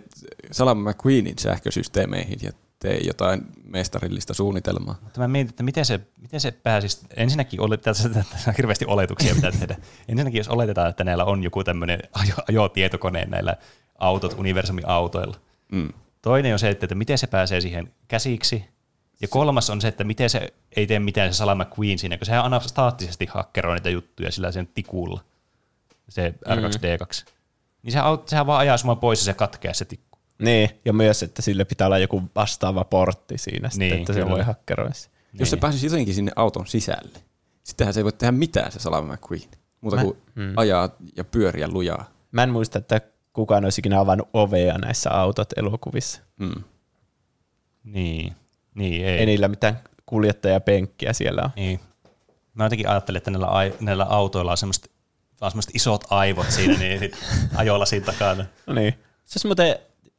Salama 0.51 0.91
McQueenin 0.91 1.35
sähkösysteemeihin 1.39 2.39
ja 2.43 2.51
tee 2.85 2.99
jotain 3.03 3.41
mestarillista 3.63 4.33
suunnitelmaa. 4.33 4.95
Mutta 5.01 5.19
mä 5.19 5.27
mietin, 5.27 5.49
että 5.49 5.63
miten 5.63 5.85
se, 5.85 5.99
miten 6.21 6.39
se 6.39 6.51
pääsisi, 6.51 7.05
ensinnäkin 7.15 7.61
ole, 7.61 7.77
tässä, 7.77 8.09
tässä 8.09 8.51
on 8.51 8.55
hirveästi 8.57 8.85
oletuksia, 8.85 9.35
mitä 9.35 9.51
tehdä. 9.51 9.75
Ensinnäkin 10.07 10.37
jos 10.37 10.47
oletetaan, 10.47 10.89
että 10.89 11.03
näillä 11.03 11.25
on 11.25 11.43
joku 11.43 11.63
tämmöinen 11.63 11.99
ajo, 12.13 12.33
ajotietokone 12.49 13.25
näillä 13.25 13.55
autot, 13.99 14.35
universumin 14.39 14.87
autoilla. 14.87 15.37
Mm. 15.71 15.89
Toinen 16.21 16.53
on 16.53 16.59
se, 16.59 16.69
että, 16.69 16.85
että 16.85 16.95
miten 16.95 17.17
se 17.17 17.27
pääsee 17.27 17.61
siihen 17.61 17.93
käsiksi. 18.07 18.65
Ja 19.21 19.27
kolmas 19.27 19.69
on 19.69 19.81
se, 19.81 19.87
että 19.87 20.03
miten 20.03 20.29
se 20.29 20.53
ei 20.75 20.87
tee 20.87 20.99
mitään 20.99 21.33
se 21.33 21.37
Salama 21.37 21.65
Queen 21.79 21.99
siinä, 21.99 22.17
kun 22.17 22.25
sehän 22.25 22.43
aina 22.43 22.59
staattisesti 22.59 23.25
hakkeroi 23.25 23.75
niitä 23.75 23.89
juttuja 23.89 24.31
sillä 24.31 24.51
sen 24.51 24.67
tikulla, 24.67 25.23
se 26.09 26.33
R2D2. 26.47 27.31
Niin 27.83 27.91
sehän, 27.91 28.17
sehän 28.25 28.47
vaan 28.47 28.59
ajaa 28.59 28.77
sua 28.77 28.95
pois 28.95 29.19
ja 29.19 29.25
se 29.25 29.33
katkeaa 29.33 29.73
se 29.73 29.85
tikku. 29.85 30.04
Niin, 30.39 30.69
ja 30.85 30.93
myös, 30.93 31.23
että 31.23 31.41
sille 31.41 31.65
pitää 31.65 31.87
olla 31.87 31.97
joku 31.97 32.23
vastaava 32.35 32.83
portti 32.83 33.37
siinä, 33.37 33.69
sitten, 33.69 33.89
Niin, 33.89 33.99
että 33.99 34.13
se 34.13 34.19
kyllä. 34.19 34.31
voi 34.31 34.43
hakkeroida. 34.43 34.93
sen. 34.93 35.11
Jos 35.33 35.49
se 35.49 35.57
pääsisi 35.57 35.85
jotenkin 35.85 36.13
sinne 36.13 36.31
auton 36.35 36.67
sisälle, 36.67 37.19
sittenhän 37.63 37.93
se 37.93 37.99
ei 37.99 38.03
voi 38.03 38.13
tehdä 38.13 38.31
mitään 38.31 38.71
se 38.71 38.79
Salama 38.79 39.13
McQueen. 39.13 39.49
Muuta 39.81 40.01
kuin 40.01 40.17
mm. 40.35 40.53
ajaa 40.55 40.89
ja 41.17 41.23
pyöriä 41.23 41.67
lujaa. 41.67 42.09
Mä 42.31 42.43
en 42.43 42.49
muista, 42.49 42.77
että 42.77 43.01
kukaan 43.33 43.63
olisi 43.63 43.81
ikinä 43.81 43.99
avannut 43.99 44.29
ovea 44.33 44.77
näissä 44.77 45.11
autot 45.11 45.53
elokuvissa. 45.57 46.21
Mm. 46.37 46.63
Niin, 47.83 48.35
niin 48.75 49.05
ei. 49.05 49.17
Ei 49.17 49.25
niillä 49.25 49.47
mitään 49.47 49.79
kuljettajapenkkiä 50.05 51.13
siellä 51.13 51.41
on. 51.43 51.49
Niin. 51.55 51.79
Mä 52.53 52.63
jotenkin 52.65 52.89
ajattelin, 52.89 53.17
että 53.17 53.31
näillä, 53.31 53.47
ai- 53.47 53.73
näillä 53.79 54.03
autoilla 54.03 54.51
on 54.51 54.57
semmoiset, 54.57 54.91
vaan 55.41 55.51
semmoiset 55.51 55.75
isot 55.75 56.03
aivot 56.09 56.51
siinä, 56.51 56.77
niin 56.79 56.99
sit 56.99 57.17
ajoilla 57.55 57.85
siinä 57.85 58.05
takana. 58.05 58.45
No 58.67 58.73
niin. 58.73 58.93
Se 59.25 59.37
olisi 59.37 59.47
muuten, 59.47 59.75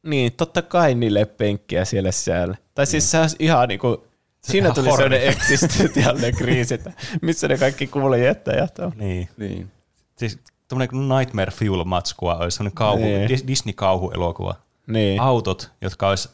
niin 0.09 0.33
totta 0.33 0.61
kai 0.61 0.95
niille 0.95 1.25
penkkiä 1.25 1.85
siellä 1.85 2.11
sisällä. 2.11 2.57
Tai 2.75 2.85
siis 2.85 3.11
se 3.11 3.19
olisi 3.19 3.35
ihan 3.39 3.67
niinku, 3.67 4.07
siinä 4.41 4.73
tuli 4.73 4.91
sellainen 4.91 5.27
eksistentiaalinen 5.27 6.35
kriisi, 6.35 6.73
että 6.73 6.91
missä 7.21 7.47
ne 7.47 7.57
kaikki 7.57 7.87
kuljettajat 7.87 8.79
on. 8.79 8.91
Niin. 8.95 9.29
Niin. 9.37 9.71
Siis 10.17 10.39
tuommoinen 10.67 11.17
Nightmare 11.17 11.51
Fuel-matskua 11.51 12.35
olisi 12.37 12.57
semmoinen 12.57 12.75
kauhu, 12.75 13.03
Niin. 13.03 13.29
Dis- 13.29 13.47
Disney-kauhuelokuva. 13.47 14.55
Niin, 14.87 15.21
Autot, 15.21 15.71
jotka 15.81 16.09
olisi 16.09 16.29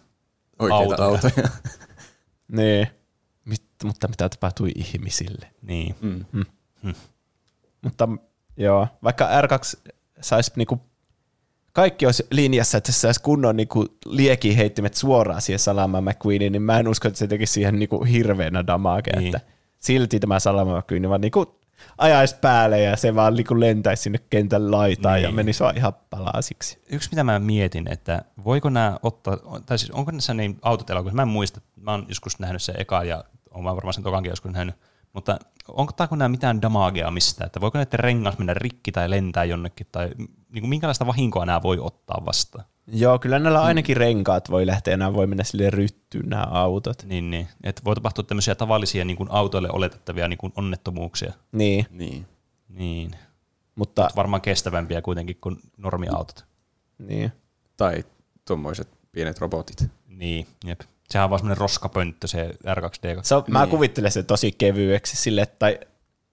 Oikeita 0.60 0.76
Autoja. 1.06 1.08
autoja. 1.08 1.50
niin. 2.52 2.88
Mit, 3.45 3.64
mutta 3.84 4.08
mitä 4.08 4.30
tapahtui 4.30 4.72
ihmisille? 4.76 5.48
Niin. 5.62 5.95
Mm. 6.02 6.26
Mutta 7.82 8.10
joo, 8.58 8.88
vaikka 9.04 9.30
R2 9.41 9.91
saisi 10.22 10.52
niinku, 10.56 10.82
kaikki 11.74 12.06
olisi 12.06 12.28
linjassa, 12.32 12.78
että 12.78 12.91
se 12.91 13.00
saisi 13.00 13.22
kunnon 13.22 13.56
niinku 13.56 13.86
liekiheittimet 14.06 14.94
suoraan 14.94 15.41
siihen 15.41 15.60
Salama 15.60 16.02
McQueeniin, 16.02 16.52
niin 16.52 16.62
mä 16.62 16.80
en 16.80 16.88
usko, 16.88 17.08
että 17.08 17.18
se 17.18 17.28
tekisi 17.28 17.54
siihen 17.54 17.80
niinku 17.80 18.04
hirveänä 18.04 18.68
damagea, 18.68 19.20
Niin. 19.20 19.36
että 19.36 19.48
silti 19.80 20.20
tämä 20.20 20.40
Salama 20.40 20.78
McQueen 20.80 21.10
vaan 21.10 21.22
niinku 21.22 21.60
ajaisi 21.98 22.36
päälle 22.41 22.80
ja 22.80 22.95
se 22.98 23.16
vaan 23.16 23.34
niinku 23.34 23.60
lentäisi 23.60 24.04
sinne 24.04 24.20
kentän 24.30 24.72
laitaan 24.72 25.16
Niin. 25.16 25.24
ja 25.24 25.32
menisi 25.32 25.64
vaan 25.64 25.78
ihan 25.78 25.94
palasiksi. 26.10 26.80
Yksi 26.90 27.10
mitä 27.12 27.24
mä 27.24 27.40
mietin, 27.40 27.88
että 27.91 28.24
voiko 28.44 28.70
nämä 28.70 29.00
ottaa, 29.04 29.38
tai 29.66 29.78
siis 29.80 29.91
onko 29.91 30.12
näissä 30.12 30.34
niin 30.34 30.58
autot 30.62 30.90
elokuvissa, 30.90 31.16
mä 31.16 31.22
en 31.22 31.28
muista, 31.28 31.62
mä 31.76 31.91
oon 31.91 32.06
joskus 32.10 32.40
nähnyt 32.40 32.62
sen 32.62 32.76
eka 32.82 33.04
ja 33.04 33.24
mä 33.64 33.76
varmaan 33.76 33.94
sen 33.94 34.04
tokankin 34.04 34.30
joskus 34.30 34.52
nähnyt, 34.52 34.76
mutta 35.14 35.40
onko 35.68 36.15
nämä 36.15 36.30
mitään 36.30 36.61
damagea 36.61 37.11
mistä, 37.11 37.45
että 37.45 37.61
voiko 37.61 37.77
näiden 37.77 37.99
rengas 37.99 38.38
mennä 38.38 38.53
rikki 38.53 38.91
tai 38.91 39.10
lentää 39.10 39.44
jonnekin, 39.44 39.88
tai 39.91 40.10
niin 40.18 40.61
kuin 40.61 40.69
minkälaista 40.69 41.07
vahinkoa 41.07 41.45
nämä 41.45 41.64
voi 41.64 41.80
ottaa 41.80 42.26
vastaan? 42.26 42.65
Joo, 42.88 43.19
kyllä 43.19 43.40
näillä 43.40 43.61
ainakin 43.64 43.98
renkaat 43.98 44.52
voi 44.52 44.68
lähteä, 44.68 44.98
nämä 44.98 45.14
voi 45.14 45.27
mennä 45.27 45.44
sille 45.44 45.69
ryttyyn 45.69 46.30
nämä 46.30 46.44
autot. 46.52 47.03
Niin, 47.06 47.31
niin. 47.31 47.48
Että 47.64 47.81
voi 47.85 47.95
tapahtua 47.95 48.23
tämmöisiä 48.23 48.56
tavallisia 48.56 49.06
niin 49.06 49.18
kuin 49.18 49.31
autoille 49.31 49.69
oletettavia 49.72 50.27
niin 50.27 50.38
kuin 50.38 50.53
onnettomuuksia. 50.56 51.34
Niin, 51.52 51.85
Niin. 51.90 52.26
Niin. 52.69 53.11
mutta 53.76 54.10
Varmaan 54.15 54.41
kestävämpiä 54.41 55.02
kuitenkin 55.02 55.38
kuin 55.41 55.60
normiautot. 55.77 56.45
niin. 56.98 57.31
Tai 57.77 58.03
tuommoiset 58.48 58.90
pienet 59.11 59.40
robotit. 59.40 59.85
Niin, 60.07 60.48
jep. 60.65 60.81
Sehän 61.14 61.23
on 61.23 61.30
vaan 61.30 61.40
semmoinen 61.40 61.57
roskapönttö 61.61 62.27
se 62.27 62.49
R2D2. 62.68 63.19
Se 63.22 63.35
on, 63.35 63.44
Mä 63.48 63.60
Niin. 63.60 63.69
kuvittelen 63.69 64.11
se 64.11 64.23
tosi 64.23 64.52
kevyeksi 64.52 65.15
sille, 65.15 65.45
tai 65.45 65.80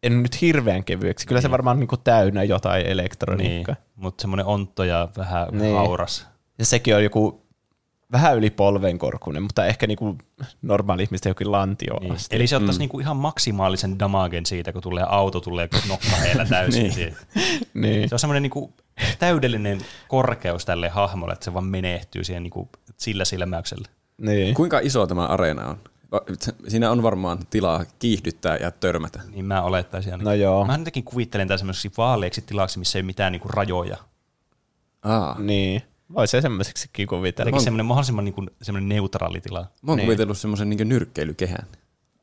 en 0.03 0.23
nyt 0.23 0.41
hirveän 0.41 0.85
kevyeksi. 0.85 1.27
Kyllä 1.27 1.41
se 1.41 1.51
varmaan 1.51 1.79
niinku 1.81 1.97
täynnä 1.97 2.43
jotain 2.43 2.83
Niin, 2.83 2.93
elektroniikkaa. 2.93 3.77
mutta 3.97 4.23
semmoinen 4.23 4.47
ontto 4.47 4.85
ja 4.85 5.09
vähän 5.17 5.49
Niin. 5.51 5.63
niin. 5.63 5.77
hauras. 5.77 6.27
Ja 6.59 6.65
sekin 6.65 6.97
on 6.97 7.05
joku 7.05 7.47
vähän 8.13 8.37
yli 8.37 8.51
polvenkorkunen, 8.51 9.43
mutta 9.43 9.67
ehkä 9.67 9.87
niinku 9.87 10.19
normaali 10.63 11.03
ihmistä 11.03 11.29
jokin 11.29 11.53
lantio 11.53 11.99
Niin. 12.01 12.13
asti. 12.13 12.37
Eli 12.37 12.47
se 12.47 12.57
ottaisi 12.57 12.79
mm. 12.79 12.81
niinku 12.81 13.01
ihan 13.01 13.17
maksimaalisen 13.17 13.99
damagen 13.99 14.47
siitä, 14.47 14.73
kun 14.73 14.83
tulee 14.83 15.05
auto, 15.09 15.41
tulee 15.41 15.69
nokkaheellä 15.89 16.45
täysin. 16.45 16.83
Niin. 16.97 16.97
niin. 16.97 17.17
Niin. 17.75 18.09
Se 18.09 18.15
on 18.15 18.19
semmoinen 18.19 18.43
niinku 18.43 18.73
täydellinen 19.19 19.81
korkeus 20.09 20.65
tälle 20.65 20.89
hahmolle, 20.89 21.33
että 21.33 21.45
se 21.45 21.55
vaan 21.55 21.65
menehtyy 21.65 22.25
siihen 22.25 22.43
niinku 22.43 22.69
sillä 22.97 23.25
silmäyksellä. 23.25 23.89
Niin. 24.21 24.55
Kuinka 24.55 24.79
iso 24.83 25.07
tämä 25.07 25.27
areena 25.27 25.67
on? 25.69 25.77
Siinä 26.69 26.91
on 26.91 27.03
varmaan 27.03 27.39
tilaa 27.51 27.85
kiihdyttää 27.99 28.57
ja 28.57 28.71
törmätä. 28.71 29.21
Niin 29.31 29.45
mä 29.45 29.63
olettaisin 29.63 30.13
ainakin. 30.13 30.25
No 30.25 30.35
joo. 30.35 30.65
Mä 30.65 30.77
jotenkin 30.77 31.05
kuvittelen 31.05 31.49
tämän 31.49 31.59
semmoiseksi 31.59 31.91
vaaleiksi 31.99 32.43
tilaksi, 32.43 32.79
missä 32.79 32.99
ei 32.99 33.01
ole 33.01 33.07
mitään 33.07 33.33
niinku 33.33 33.49
rajoja. 33.49 33.97
Aa. 35.03 35.37
Niin. 35.39 35.83
Voi 36.15 36.29
se 36.29 36.41
semmoiseksikin 36.41 37.07
kuvitella. 37.09 37.49
Jotenkin 37.49 37.65
semmoinen 37.65 37.87
mahdollisimman 37.87 38.25
niinku, 38.25 38.47
semmoinen 38.63 38.89
neutraali 38.89 39.41
tila. 39.41 39.61
Mä 39.61 39.67
oon 39.93 39.97
Niin. 39.97 40.07
kuvitellut 40.07 40.39
semmoisen 40.39 40.71
niin 40.71 40.89
nyrkkeilykehän. 40.89 41.67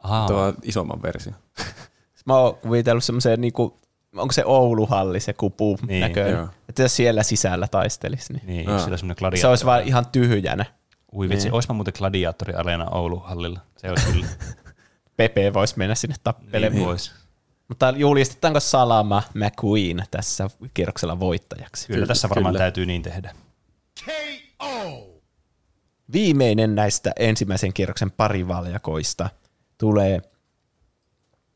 Aha, 0.04 0.28
Tuo 0.28 0.54
isomman 0.64 1.02
versio. 1.02 1.34
Mä 2.26 2.38
oon 2.38 2.56
kuvitellut 2.56 3.04
semmoisen, 3.04 3.42
niinku, 3.42 3.80
onko 4.16 4.32
se 4.32 4.46
Ouluhalli 4.46 5.20
se 5.20 5.34
kupu 5.34 5.80
Niin, 5.88 6.02
näköinen. 6.02 6.34
joo. 6.34 6.48
Että 6.70 6.82
jos 6.82 6.96
siellä 6.96 7.24
sisällä 7.24 7.68
taistelisi, 7.68 8.34
niin, 8.34 8.48
niin, 8.48 8.70
Aa. 8.70 8.76
jos 8.76 9.42
se 9.42 9.48
olisi 9.48 9.66
vaan 9.66 9.84
ihan 9.84 10.06
tyhjänä. 10.12 10.66
Ui 11.14 11.30
vitsi, 11.30 11.46
Niin. 11.46 11.54
oispa 11.56 11.74
muuten 11.74 11.94
gladiaattori 11.98 12.54
Arena 12.54 12.90
Oulu 12.90 13.20
hallilla. 13.20 13.60
Se 13.78 13.90
olisi 13.90 14.06
kyllä. 14.12 14.28
Pepe 15.18 15.54
voisi 15.54 15.78
mennä 15.78 15.96
sinne 15.96 16.16
tappelemaan. 16.24 16.74
niin 16.74 16.86
vois. 16.86 17.12
Mutta 17.68 17.94
julistetaanko 17.98 18.60
Salama 18.60 19.24
McQueen 19.34 20.04
tässä 20.12 20.50
kierroksella 20.74 21.20
voittajaksi? 21.20 21.88
Kyllä, 21.88 22.06
tässä 22.08 22.30
varmaan 22.30 22.54
kyllä. 22.54 22.60
täytyy 22.64 22.86
niin 22.86 23.02
tehdä. 23.02 23.36
Viimeinen 26.14 26.76
näistä 26.76 27.12
ensimmäisen 27.20 27.74
kierroksen 27.74 28.12
parivaljakoista 28.12 29.30
tulee 29.78 30.22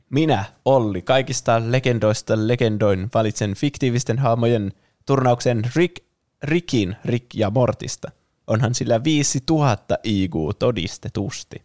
minä, 0.09 0.45
Olli, 0.65 1.01
kaikista 1.01 1.61
legendoista 1.65 2.47
legendoin 2.47 3.09
valitsen 3.13 3.53
fiktiivisten 3.55 4.19
hahmojen 4.19 4.71
turnauksen 5.05 5.61
Rick, 5.75 5.95
Rickin 6.43 6.95
Rick 7.05 7.25
ja 7.33 7.49
Mortista. 7.49 8.11
Onhan 8.51 8.75
sillä 8.75 9.03
5000 9.03 9.97
IQ 10.03 10.33
todistetusti. 10.59 11.61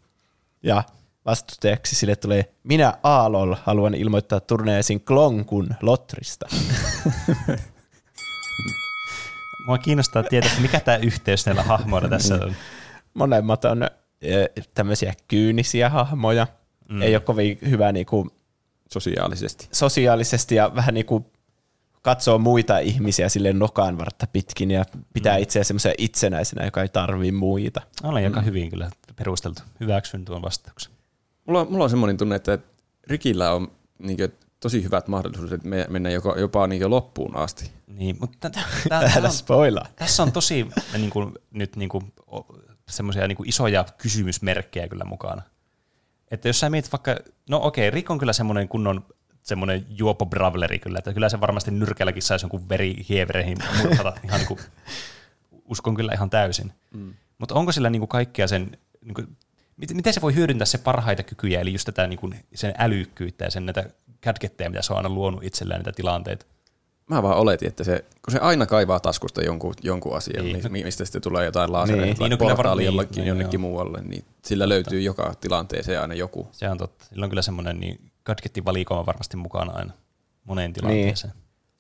Ja 0.62 0.82
vastustajaksi 1.24 1.96
sille 1.96 2.16
tulee 2.16 2.52
minä 2.62 2.98
Aalol 3.02 3.54
haluan 3.62 3.94
ilmoittaa 3.94 4.40
turneesin 4.40 5.00
Klonkun 5.00 5.68
Lotrista. 5.82 6.46
Mua 9.66 9.78
kiinnostaa 9.78 10.22
tietää, 10.22 10.50
että 10.50 10.62
mikä 10.62 10.80
tämä 10.80 10.96
yhteys 10.96 11.46
näillä 11.46 11.62
hahmoilla 11.62 12.08
tässä 12.08 12.34
on. 12.34 12.54
Monemmat 13.14 13.64
on 13.64 13.82
eh, 14.22 14.48
tämmöisiä 14.74 15.14
kyynisiä 15.28 15.90
hahmoja. 15.90 16.46
Mm. 16.88 17.02
Ei 17.02 17.14
ole 17.14 17.20
kovin 17.20 17.58
hyvä 17.68 17.92
niinku, 17.92 18.30
Sosiaalisesti. 18.92 19.68
sosiaalisesti 19.72 20.54
ja 20.54 20.74
vähän 20.74 20.94
niinku 20.94 21.30
katsoo 22.06 22.38
muita 22.38 22.78
ihmisiä 22.78 23.28
sille 23.28 23.52
nokan 23.52 23.98
vartta 23.98 24.26
pitkin 24.26 24.70
ja 24.70 24.84
pitää 25.12 25.36
mm. 25.36 25.42
itseä 25.42 25.64
semmoisen 25.64 25.94
itsenäisenä, 25.98 26.64
joka 26.64 26.82
ei 26.82 26.88
tarvii 26.88 27.32
muita. 27.32 27.80
Olen 28.02 28.24
aika 28.24 28.40
hyvin 28.40 28.70
kyllä 28.70 28.90
perusteltu. 29.16 29.62
Hyväksyn 29.80 30.24
tuon 30.24 30.42
vastauksen. 30.42 30.92
Mulla, 31.46 31.60
on- 31.60 31.66
mulla 31.70 31.84
on 31.84 31.90
semmoinen 31.90 32.16
tunne, 32.16 32.36
että 32.36 32.58
Rikillä 33.06 33.52
on 33.52 33.70
niin 33.98 34.18
tosi 34.60 34.84
hyvät 34.84 35.08
mahdollisuudet 35.08 35.64
me- 35.64 35.86
mennä 35.88 36.10
joko, 36.10 36.38
jopa 36.38 36.66
niin 36.66 36.90
loppuun 36.90 37.36
asti. 37.36 37.70
Niin, 37.86 38.16
mutta 38.20 38.50
tä, 38.50 38.60
tä, 38.60 38.88
tä, 38.88 39.10
Älä 39.16 39.28
on, 39.28 39.32
spoilaa. 39.32 39.86
tässä 39.96 40.22
on 40.22 40.32
tosi 40.32 40.66
niin 40.98 41.10
kuin, 41.10 41.34
nyt 41.50 41.76
niin 41.76 41.88
kuin, 41.88 42.12
semmoisia 42.88 43.28
niin 43.28 43.36
kuin 43.36 43.48
isoja 43.48 43.84
kysymysmerkkejä 43.98 44.88
kyllä 44.88 45.04
mukana. 45.04 45.42
Että 46.30 46.48
jos 46.48 46.60
sä 46.60 46.70
mietit 46.70 46.92
vaikka, 46.92 47.16
no 47.50 47.60
okei, 47.62 47.90
Rick 47.90 48.10
on 48.10 48.18
kyllä 48.18 48.32
semmoinen 48.32 48.68
kunnon 48.68 49.04
semmoinen 49.46 49.86
juopo 49.88 50.26
bravleri 50.26 50.78
kyllä, 50.78 50.98
että 50.98 51.12
kyllä 51.14 51.28
se 51.28 51.40
varmasti 51.40 51.70
nyrkelläkin 51.70 52.22
saisi 52.22 52.44
jonkun 52.44 52.68
verihievereihin 52.68 53.58
murhata 53.82 54.12
ihan 54.24 54.38
niin 54.38 54.48
kuin, 54.48 54.60
uskon 55.64 55.94
kyllä 55.94 56.12
ihan 56.12 56.30
täysin. 56.30 56.72
Mm. 56.94 57.14
Mutta 57.38 57.54
onko 57.54 57.72
sillä 57.72 57.90
niin 57.90 58.00
kuin 58.00 58.08
kaikkea 58.08 58.48
sen, 58.48 58.78
niin 59.04 59.14
kuin, 59.14 59.36
miten, 59.76 59.96
miten 59.96 60.12
se 60.12 60.20
voi 60.20 60.34
hyödyntää 60.34 60.66
se 60.66 60.78
parhaita 60.78 61.22
kykyjä, 61.22 61.60
eli 61.60 61.72
just 61.72 61.84
tätä 61.86 62.06
niin 62.06 62.18
kuin, 62.18 62.34
sen 62.54 62.74
älykkyyttä 62.78 63.44
ja 63.44 63.50
sen 63.50 63.66
näitä 63.66 63.90
gadgetteja, 64.22 64.70
mitä 64.70 64.82
se 64.82 64.92
on 64.92 64.96
aina 64.96 65.08
luonut 65.08 65.44
itselleen 65.44 65.78
näitä 65.78 65.92
tilanteita. 65.96 66.46
Mä 67.10 67.22
vaan 67.22 67.36
oletin, 67.38 67.68
että 67.68 67.84
se, 67.84 68.04
kun 68.24 68.32
se 68.32 68.38
aina 68.38 68.66
kaivaa 68.66 69.00
taskusta 69.00 69.42
jonkun, 69.42 69.74
jonkun 69.82 70.16
asian, 70.16 70.44
Niin. 70.44 70.60
niin. 70.72 70.86
mistä 70.86 71.04
sitten 71.04 71.22
tulee 71.22 71.44
jotain 71.44 71.72
lasereita 71.72 72.02
Niin. 72.04 72.08
niin. 72.08 72.18
tai 72.18 72.28
Niin, 72.28 72.38
no 72.38 72.46
portaali 72.46 72.64
varmaan- 72.68 72.84
jollakin 72.84 73.16
niin, 73.16 73.26
jonnekin 73.26 73.60
joo. 73.60 73.68
muualle, 73.70 74.00
niin 74.02 74.24
sillä 74.44 74.68
löytyy 74.68 75.00
joka 75.00 75.34
tilanteeseen 75.40 76.00
aina 76.00 76.14
joku. 76.14 76.48
Se 76.52 76.68
on 76.68 76.78
totta. 76.78 77.04
Sillä 77.04 77.24
on 77.24 77.30
kyllä 77.30 77.42
semmoinen 77.42 77.80
niin 77.80 78.00
gadgetin 78.26 78.64
valikoima 78.64 79.06
varmasti 79.06 79.36
mukana 79.36 79.72
aina 79.72 79.92
moneen 80.44 80.72
tilanteeseen. 80.72 81.32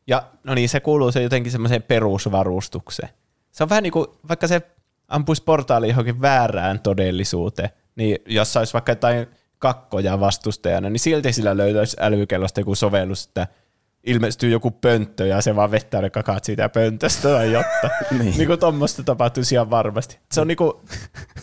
Ja 0.06 0.22
no 0.44 0.54
niin, 0.54 0.68
se 0.68 0.80
kuuluu 0.80 1.12
se 1.12 1.22
jotenkin 1.22 1.52
semmoiseen 1.52 1.82
perusvarustukseen. 1.82 3.08
Se 3.50 3.62
on 3.62 3.68
vähän 3.68 3.82
niin 3.82 3.92
kuin, 3.92 4.06
vaikka 4.28 4.48
se 4.48 4.62
ampuisi 5.08 5.42
portaali 5.42 5.88
johonkin 5.88 6.20
väärään 6.20 6.80
todellisuuteen, 6.80 7.70
niin 7.96 8.18
jos 8.26 8.56
olisi 8.56 8.72
vaikka 8.72 8.92
jotain 8.92 9.26
kakkoja 9.58 10.20
vastustajana, 10.20 10.90
niin 10.90 11.00
silti 11.00 11.32
sillä 11.32 11.56
löytäisi 11.56 11.96
älykellosta 12.00 12.60
joku 12.60 12.74
sovellus, 12.74 13.26
että 13.26 13.46
ilmestyy 14.04 14.50
joku 14.50 14.70
pönttö 14.70 15.26
ja 15.26 15.40
se 15.40 15.56
vaan 15.56 15.70
vettää 15.70 16.00
ne 16.00 16.10
kakaat 16.10 16.44
siitä 16.44 16.68
pöntöstä 16.68 17.28
tai 17.28 17.52
jotta. 17.52 17.90
niin. 18.18 18.38
niin 18.38 18.46
kuin 18.46 18.60
tuommoista 18.60 19.02
tapahtuisi 19.02 19.54
ihan 19.54 19.70
varmasti. 19.70 20.18
Se 20.32 20.40
on, 20.40 20.48
niin 20.48 20.56
kuin, 20.56 20.72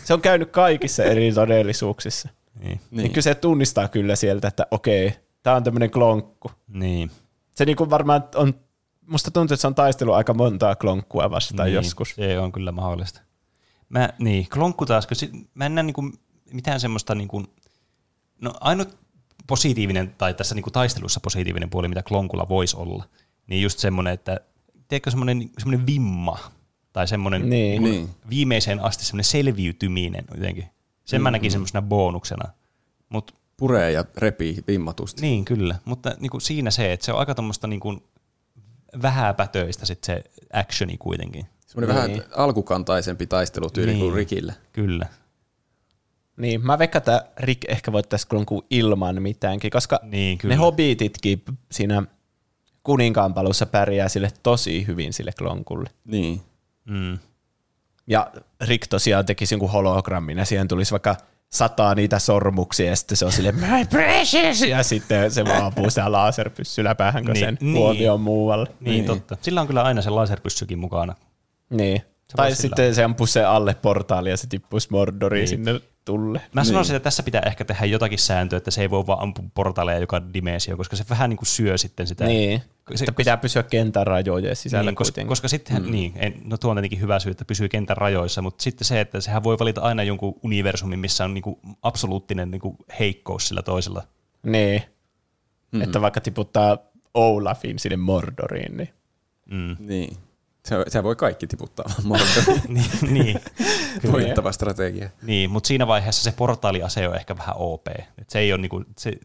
se 0.04 0.14
on 0.14 0.20
käynyt 0.20 0.50
kaikissa 0.50 1.04
eri 1.04 1.32
todellisuuksissa. 1.32 2.28
Niin. 2.54 2.68
Niin. 2.68 2.80
niin 2.90 3.10
kyllä 3.10 3.22
se 3.22 3.34
tunnistaa 3.34 3.88
kyllä 3.88 4.16
sieltä, 4.16 4.48
että 4.48 4.66
okei, 4.70 5.12
tämä 5.42 5.56
on 5.56 5.64
tämmöinen 5.64 5.90
klonkku. 5.90 6.50
Niin. 6.68 7.10
Se 7.50 7.64
niin 7.64 7.76
kuin 7.76 7.90
varmaan 7.90 8.24
on, 8.34 8.54
musta 9.06 9.30
tuntuu, 9.30 9.54
että 9.54 9.60
se 9.60 9.66
on 9.66 9.74
taistelu 9.74 10.12
aika 10.12 10.34
montaa 10.34 10.76
klonkkua 10.76 11.30
vastaan 11.30 11.66
niin. 11.66 11.74
joskus. 11.74 12.14
Se 12.14 12.38
on 12.38 12.52
kyllä 12.52 12.72
mahdollista. 12.72 13.20
Mä, 13.88 14.08
niin, 14.18 14.48
klonkku 14.48 14.86
taas, 14.86 15.06
kun 15.06 15.16
sit, 15.16 15.30
mä 15.54 15.66
en 15.66 15.74
näe 15.74 15.82
niinku 15.82 16.10
mitään 16.52 16.80
semmoista, 16.80 17.14
niinku, 17.14 17.42
no 18.40 18.52
ainut 18.60 18.98
positiivinen, 19.46 20.14
tai 20.18 20.34
tässä 20.34 20.54
niinku 20.54 20.70
taistelussa 20.70 21.20
positiivinen 21.20 21.70
puoli, 21.70 21.88
mitä 21.88 22.02
klonkulla 22.02 22.48
voisi 22.48 22.76
olla, 22.76 23.04
niin 23.46 23.62
just 23.62 23.78
semmoinen, 23.78 24.14
että 24.14 24.40
tiedätkö 24.88 25.10
semmoinen, 25.10 25.50
semmoinen 25.58 25.86
vimma, 25.86 26.38
tai 26.92 27.08
semmoinen 27.08 27.50
Niin. 27.50 27.82
Niin. 27.82 28.08
viimeiseen 28.30 28.80
asti 28.80 29.04
semmoinen 29.04 29.24
selviytyminen 29.24 30.24
jotenkin. 30.34 30.64
Sen 31.04 31.22
mä 31.22 31.30
näkin 31.30 31.50
semmoisena 31.50 31.82
bonuksena. 31.82 32.52
Mut, 33.08 33.34
Puree 33.56 33.92
ja 33.92 34.04
repii 34.16 34.64
vimmatusti. 34.68 35.22
niin, 35.22 35.44
kyllä. 35.44 35.74
Mutta 35.84 36.14
niin 36.20 36.30
kuin 36.30 36.40
siinä 36.40 36.70
se, 36.70 36.92
että 36.92 37.06
se 37.06 37.12
on 37.12 37.18
aika 37.18 37.34
tuommoista 37.34 37.66
niin 37.66 37.80
kuin 37.80 38.02
vähäpätöistä 39.02 39.86
sit 39.86 40.04
se 40.04 40.24
actioni 40.52 40.96
kuitenkin. 40.98 41.46
Semmoinen 41.66 41.96
Niin. 42.10 42.18
vähän 42.18 42.32
alkukantaisempi 42.36 43.26
taistelutyyli 43.26 43.90
Niin. 43.90 44.00
kuin 44.00 44.14
Rikillä. 44.14 44.52
Kyllä. 44.72 45.06
Niin, 46.36 46.66
mä 46.66 46.78
veikkaan, 46.78 47.00
että 47.00 47.26
Rick 47.38 47.64
ehkä 47.68 47.92
voittaisi 47.92 48.28
klonkun 48.28 48.66
ilman 48.70 49.22
mitäänkin, 49.22 49.70
koska 49.70 50.00
Niin, 50.02 50.38
kyllä. 50.38 50.54
ne 50.54 50.58
hobbititkin 50.58 51.44
siinä 51.72 52.02
kuninkaanpalussa 52.82 53.66
pärjää 53.66 54.08
sille 54.08 54.32
tosi 54.42 54.86
hyvin 54.86 55.12
sille 55.12 55.32
klonkulle. 55.38 55.90
Niin. 56.04 56.40
Mm. 56.84 57.18
Ja 58.06 58.30
Rick 58.60 58.86
tosiaan 58.86 59.26
tekisi 59.26 59.54
jonkun 59.54 59.70
hologrammin 59.70 60.38
ja 60.38 60.44
siihen 60.44 60.68
tulisi 60.68 60.90
vaikka 60.90 61.16
sataa 61.52 61.94
niitä 61.94 62.18
sormuksia 62.18 62.86
ja 62.86 62.96
sitten 62.96 63.16
se 63.16 63.24
on 63.24 63.32
sille 63.32 63.52
my 63.52 63.84
precious 63.90 64.60
ja 64.62 64.82
sitten 64.82 65.30
se 65.30 65.44
vaan 65.44 65.64
ampuu 65.64 65.90
sitä 65.90 66.12
laserpyssyllä 66.12 66.94
päähän, 66.94 67.24
kun 67.24 67.32
Niin, 67.32 67.44
sen 67.46 67.58
niin. 67.60 67.76
huomio 67.76 68.14
on 68.14 68.20
muualle. 68.20 68.66
Niin, 68.80 68.90
niin, 68.90 69.04
totta. 69.04 69.36
Sillä 69.42 69.60
on 69.60 69.66
kyllä 69.66 69.82
aina 69.82 70.02
se 70.02 70.10
laserpyssykin 70.10 70.78
mukana. 70.78 71.14
Niin. 71.70 72.02
Se 72.28 72.36
Tai 72.36 72.46
voisi 72.46 72.62
sillä 72.62 72.76
sitten 72.76 72.94
se 72.94 73.04
ampuu 73.04 73.26
sen 73.26 73.48
alle 73.48 73.74
portaali 73.74 74.30
ja 74.30 74.36
se 74.36 74.46
tippuisi 74.46 74.88
Mordoriin 74.90 75.40
Niin. 75.40 75.48
sinne 75.48 75.80
tulle. 76.04 76.40
Mä 76.52 76.64
sanoisin, 76.64 76.96
että 76.96 77.04
tässä 77.04 77.22
pitää 77.22 77.42
ehkä 77.46 77.64
tehdä 77.64 77.84
jotakin 77.86 78.18
sääntöä, 78.18 78.56
että 78.56 78.70
se 78.70 78.80
ei 78.80 78.90
voi 78.90 79.06
vaan 79.06 79.22
ampua 79.22 79.44
portaaleja 79.54 79.98
joka 79.98 80.22
dimensio, 80.34 80.76
koska 80.76 80.96
se 80.96 81.04
vähän 81.10 81.30
niin 81.30 81.36
kuin 81.38 81.46
syö 81.46 81.78
sitten 81.78 82.06
sitä. 82.06 82.24
Niin. 82.24 82.62
Se- 82.94 82.96
Se, 83.06 83.12
pitää 83.12 83.36
pysyä 83.36 83.62
kentän 83.62 84.06
rajojen 84.06 84.56
sisällä 84.56 84.90
niin, 84.90 84.96
koska, 84.96 85.10
kuitenkin. 85.12 85.28
koska 85.28 85.48
sitten, 85.48 85.82
mm. 85.82 85.90
niin, 85.90 86.12
en, 86.16 86.34
no 86.44 86.56
tuo 86.56 86.70
on 86.70 86.76
tietenkin 86.76 87.00
hyvä 87.00 87.18
syy, 87.18 87.30
että 87.30 87.44
pysyy 87.44 87.68
kentän 87.68 87.96
rajoissa, 87.96 88.42
mutta 88.42 88.62
sitten 88.62 88.84
se, 88.84 89.00
että 89.00 89.20
sehän 89.20 89.44
voi 89.44 89.58
valita 89.58 89.80
aina 89.80 90.02
jonkun 90.02 90.34
universumin, 90.42 90.98
missä 90.98 91.24
on 91.24 91.34
niinku 91.34 91.60
absoluuttinen 91.82 92.50
niinku 92.50 92.76
heikkous 93.00 93.48
sillä 93.48 93.62
toisella. 93.62 94.02
Niin. 94.42 94.82
Mm-hmm. 94.82 95.82
Että 95.82 96.00
vaikka 96.00 96.20
tiputtaa 96.20 96.78
Olafin 97.14 97.78
sinne 97.78 97.96
Mordoriin, 97.96 98.76
niin 98.76 98.88
Mm. 99.50 99.76
Niin. 99.78 100.16
Se, 100.68 100.76
se 100.88 101.02
voi 101.02 101.16
kaikki 101.16 101.46
tiputtaa 101.46 101.86
vaan 102.08 102.20
niin, 102.68 102.90
niin, 103.10 103.40
Voittava 104.12 104.52
strategia. 104.52 105.10
niin 105.22 105.50
mutta 105.50 105.66
siinä 105.68 105.86
vaiheessa 105.86 106.22
se 106.22 106.32
portaaliase 106.32 107.08
on 107.08 107.14
ehkä 107.16 107.36
vähän 107.36 107.54
OP. 107.58 107.86
Et 108.18 108.30
se 108.30 108.38
ei 108.38 108.52
ole 108.52 108.60
niinku, 108.60 108.84
se, 108.98 109.10
ei, 109.10 109.18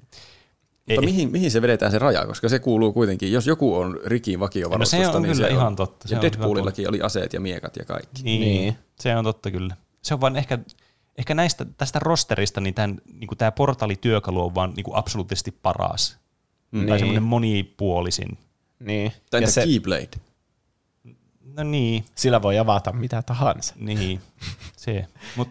Mutta 0.95 1.01
mihin, 1.05 1.31
mihin 1.31 1.51
se 1.51 1.61
vedetään 1.61 1.91
se 1.91 1.99
raja, 1.99 2.25
koska 2.25 2.49
se 2.49 2.59
kuuluu 2.59 2.93
kuitenkin, 2.93 3.31
jos 3.31 3.47
joku 3.47 3.75
on 3.75 3.99
Rikin 4.05 4.39
vakiovarustusta, 4.39 5.05
No 5.05 5.11
se 5.11 5.17
on 5.17 5.23
niin 5.23 5.33
kyllä 5.35 5.47
se 5.47 5.53
ihan 5.53 5.67
on. 5.67 5.75
totta, 5.75 6.07
se 6.07 6.15
Ja 6.15 6.21
Deadpoolillakin 6.21 6.89
oli 6.89 7.01
aseet 7.01 7.33
ja 7.33 7.39
miekat 7.39 7.75
ja 7.75 7.85
kaikki. 7.85 8.23
Niin, 8.23 8.41
Niin. 8.41 8.77
se 8.99 9.15
on 9.15 9.23
totta 9.23 9.51
kyllä. 9.51 9.75
Se 10.01 10.13
on 10.13 10.21
vaan 10.21 10.35
ehkä, 10.35 10.59
ehkä 11.17 11.33
näistä, 11.33 11.65
tästä 11.77 11.99
rosterista, 11.99 12.61
niin, 12.61 12.73
tämän, 12.73 13.01
niin 13.13 13.29
tämä 13.37 13.51
portaalityökalu 13.51 14.45
on 14.45 14.55
vaan 14.55 14.73
niin 14.75 14.83
kuin 14.83 14.95
absoluuttisesti 14.97 15.51
paras. 15.51 16.17
Mm. 16.71 16.79
Tai 16.79 16.85
Niin. 16.85 16.99
semmoinen 16.99 17.23
monipuolisin. 17.23 18.37
niin. 18.79 19.11
Tai 19.31 19.41
ja 19.41 19.47
se, 19.51 19.63
Keyblade? 19.65 20.09
No 21.59 21.63
niin, 21.63 22.05
sillä 22.15 22.41
voi 22.41 22.57
avata 22.59 22.91
mitä 22.91 23.21
tahansa. 23.21 23.73
niin, 23.77 24.21
se. 24.77 25.05
Mut, 25.35 25.49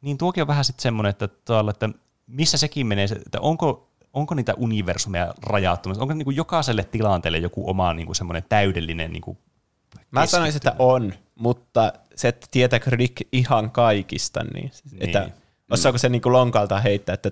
niin 0.00 0.18
tuokin 0.18 0.42
on 0.42 0.46
vähän 0.48 0.64
sitten 0.64 0.82
semmoinen, 0.82 1.10
että, 1.10 1.28
tuolla, 1.28 1.70
että 1.70 1.88
missä 2.26 2.58
sekin 2.58 2.86
menee, 2.86 3.06
se- 3.08 3.14
että 3.14 3.40
onko, 3.40 3.88
onko 4.12 4.34
niitä 4.34 4.54
universumeja 4.56 5.34
rajattu, 5.42 5.88
onko 5.98 6.14
niin 6.14 6.24
kuin 6.24 6.36
jokaiselle 6.36 6.84
tilanteelle 6.84 7.38
joku 7.38 7.70
oma 7.70 7.92
niin 7.94 8.06
kuin 8.06 8.16
semmoinen 8.16 8.44
täydellinen 8.48 9.12
niin 9.12 9.22
kuin 9.22 9.38
Mä 10.10 10.26
sanoisin, 10.26 10.56
että 10.58 10.74
on, 10.78 11.12
mutta 11.34 11.92
se, 12.14 12.28
että 12.28 12.46
tietääkö 12.50 12.90
Rick 12.90 13.16
ihan 13.32 13.70
kaikista, 13.70 14.44
niin, 14.44 14.70
Niin. 14.90 15.04
että 15.04 15.30
osaako 15.70 15.98
se 15.98 16.08
niinku 16.08 16.32
lonkalta 16.32 16.80
heittää, 16.80 17.14
että 17.14 17.30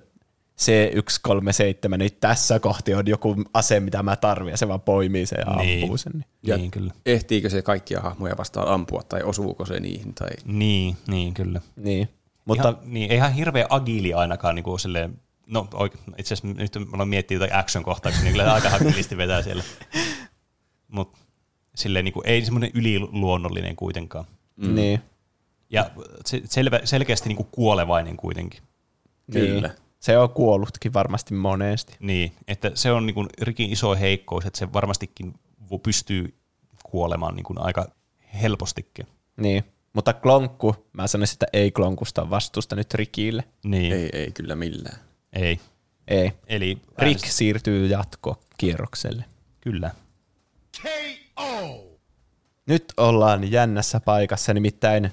C137, 0.60 1.96
niin 1.98 2.10
tässä 2.20 2.58
kohti 2.60 2.94
on 2.94 3.06
joku 3.06 3.36
ase, 3.54 3.80
mitä 3.80 4.02
mä 4.02 4.16
tarvitsen, 4.16 4.52
ja 4.52 4.56
se 4.56 4.68
vaan 4.68 4.80
poimii 4.80 5.26
sen 5.26 5.38
ja 5.46 5.56
Niin. 5.56 5.82
ampuu 5.82 5.96
sen. 5.96 6.12
Niin. 6.12 6.24
Ja 6.42 6.56
niin, 6.56 6.70
kyllä. 6.70 6.92
ehtiikö 7.06 7.50
se 7.50 7.62
kaikkia 7.62 8.00
hahmoja 8.00 8.36
vastaan 8.38 8.68
ampua 8.68 9.02
tai 9.02 9.22
osuuko 9.22 9.66
se 9.66 9.80
niihin? 9.80 10.14
Tai... 10.14 10.28
Niin, 10.44 10.96
niin, 11.06 11.34
kyllä. 11.34 11.60
Niin. 11.76 12.08
Mutta 12.44 12.68
ihan, 12.68 12.78
niin, 12.84 13.10
ei 13.10 13.16
ihan 13.16 13.32
hirveän 13.32 13.66
agiili 13.70 14.14
ainakaan 14.14 14.54
niin 14.54 14.64
kuin 14.64 14.80
silleen, 14.80 15.20
no 15.46 15.68
oike, 15.74 15.98
itse 16.18 16.34
asiassa 16.34 16.60
nyt 16.62 16.74
mä 16.74 16.86
aloin 16.94 17.08
miettiä 17.08 17.34
jotain 17.34 17.54
action-kohtauksia, 17.54 18.22
niin 18.22 18.32
kyllä 18.32 18.52
aika 18.52 18.68
agilisti 18.74 19.16
vetää 19.16 19.42
siellä. 19.42 19.62
Mutta 20.88 21.18
silleen 21.74 22.04
niin 22.04 22.12
kuin, 22.12 22.26
ei 22.28 22.44
semmoinen 22.44 22.70
yliluonnollinen 22.74 23.76
kuitenkaan. 23.76 24.24
mm. 24.56 24.74
niin, 24.74 25.00
Ja 25.70 25.90
se, 26.26 26.40
selvä, 26.44 26.80
selkeästi 26.84 27.28
niin 27.28 27.36
kuin 27.36 27.48
kuolevainen 27.52 28.16
kuitenkin. 28.16 28.60
Kyllä. 29.32 29.68
Niin. 29.68 29.83
Se 30.04 30.18
on 30.18 30.30
kuollutkin 30.30 30.92
varmasti 30.92 31.34
monesti. 31.34 31.96
Niin, 32.00 32.32
että 32.48 32.70
se 32.74 32.92
on 32.92 33.06
niin 33.06 33.14
kuin 33.14 33.28
Rikin 33.40 33.72
iso 33.72 33.94
heikkous, 33.94 34.46
että 34.46 34.58
se 34.58 34.72
varmastikin 34.72 35.34
pystyy 35.82 36.34
kuolemaan 36.82 37.36
niin 37.36 37.44
kuin 37.44 37.58
aika 37.58 37.86
helpostikin. 38.42 39.06
Niin. 39.36 39.64
Mutta 39.92 40.12
klonkku, 40.12 40.76
mä 40.92 41.06
sanoisin, 41.06 41.34
että 41.34 41.46
ei 41.52 41.70
klonkusta 41.70 42.30
vastusta 42.30 42.76
nyt 42.76 42.94
Rikille. 42.94 43.44
Niin, 43.64 43.92
ei. 43.92 44.10
Ei, 44.12 44.32
kyllä 44.32 44.54
millään. 44.54 44.98
ei. 45.32 45.60
Ei. 46.08 46.32
Eli 46.46 46.78
Rick 46.98 47.26
siirtyy 47.26 47.86
jatkokierrokselle. 47.86 49.24
Kyllä. 49.60 49.90
Nyt 52.66 52.84
ollaan 52.96 53.52
jännässä 53.52 54.00
paikassa, 54.00 54.54
nimittäin 54.54 55.12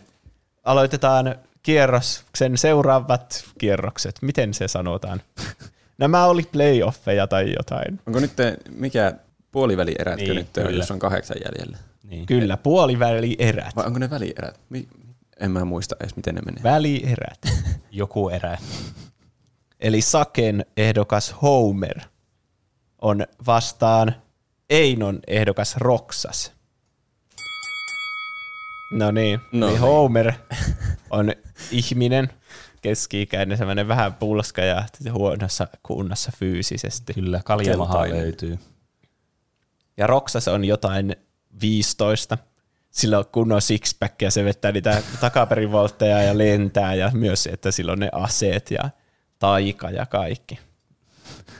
aloitetaan 0.63 1.35
kierroksen 1.63 2.57
seuraavat 2.57 3.45
kierrokset. 3.57 4.15
Miten 4.21 4.53
se 4.53 4.67
sanotaan? 4.67 5.21
Nämä 5.97 6.25
oli 6.25 6.43
playoffeja 6.51 7.27
tai 7.27 7.53
jotain. 7.57 7.99
Onko 8.07 8.19
nyt, 8.19 8.35
te- 8.35 8.57
mikä 8.69 9.13
puolivälierätkö 9.51 10.23
Niin, 10.25 10.35
nyt 10.35 10.57
on, 10.57 10.63
kyllä. 10.63 10.77
jos 10.77 10.91
on 10.91 10.99
kahdeksan 10.99 11.37
jäljellä? 11.45 11.77
Niin. 12.03 12.25
Kyllä, 12.25 12.57
puolivälierät. 12.57 13.75
Vai 13.75 13.85
onko 13.85 13.99
ne 13.99 14.09
välierät? 14.09 14.59
En 15.39 15.51
mä 15.51 15.65
muista 15.65 15.95
edes, 15.99 16.15
miten 16.15 16.35
ne 16.35 16.41
menee. 16.41 16.63
Välierät. 16.63 17.39
Joku 17.91 18.29
erä. 18.29 18.57
Eli 19.79 20.01
Saken 20.01 20.65
ehdokas 20.77 21.35
Homer 21.41 21.99
on 23.01 23.25
vastaan 23.45 24.15
Einon 24.69 25.19
ehdokas 25.27 25.77
Roksas. 25.77 26.51
No 28.91 29.11
niin, 29.11 29.39
No 29.39 29.59
no 29.59 29.65
niin. 29.67 29.73
niin. 29.73 29.81
Homer 29.81 30.33
on 31.09 31.31
ihminen, 31.71 32.29
keski-ikäinen, 32.81 33.57
semmoinen 33.57 33.87
vähän 33.87 34.13
pulska 34.13 34.61
ja 34.61 34.85
huonossa 35.13 35.67
kunnossa 35.83 36.31
fyysisesti. 36.37 37.13
Kyllä, 37.13 37.41
kaljamaha 37.45 38.09
löytyy. 38.09 38.59
Ja 39.97 40.07
Roksas 40.07 40.47
on 40.47 40.65
jotain 40.65 41.15
15. 41.61 42.37
Sillä 42.91 43.17
on 43.17 43.25
kunnon 43.31 43.61
sixpack 43.61 44.21
ja 44.21 44.31
se 44.31 44.43
vettää 44.43 44.71
niitä 44.71 45.03
takaperivoltteja 45.21 46.21
ja 46.21 46.37
lentää 46.37 46.93
ja 46.93 47.11
myös, 47.13 47.47
että 47.47 47.71
sillä 47.71 47.91
on 47.91 47.99
ne 47.99 48.09
aseet 48.11 48.71
ja 48.71 48.89
taika 49.39 49.89
ja 49.89 50.05
kaikki. 50.05 50.59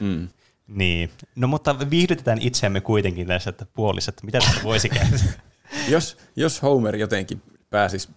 Mm. 0.00 0.28
Niin. 0.66 1.10
No 1.36 1.46
mutta 1.48 1.90
viihdytetään 1.90 2.38
itseämme 2.40 2.80
kuitenkin 2.80 3.26
tässä, 3.26 3.50
että 3.50 3.66
puoliset, 3.66 4.22
mitä 4.22 4.38
tässä 4.38 4.62
voisi 4.62 4.88
käydä. 4.98 5.16
Jos, 5.88 6.16
jos 6.36 6.62
Homer 6.62 6.96
jotenkin 6.96 7.42
pääsisi 7.70 8.08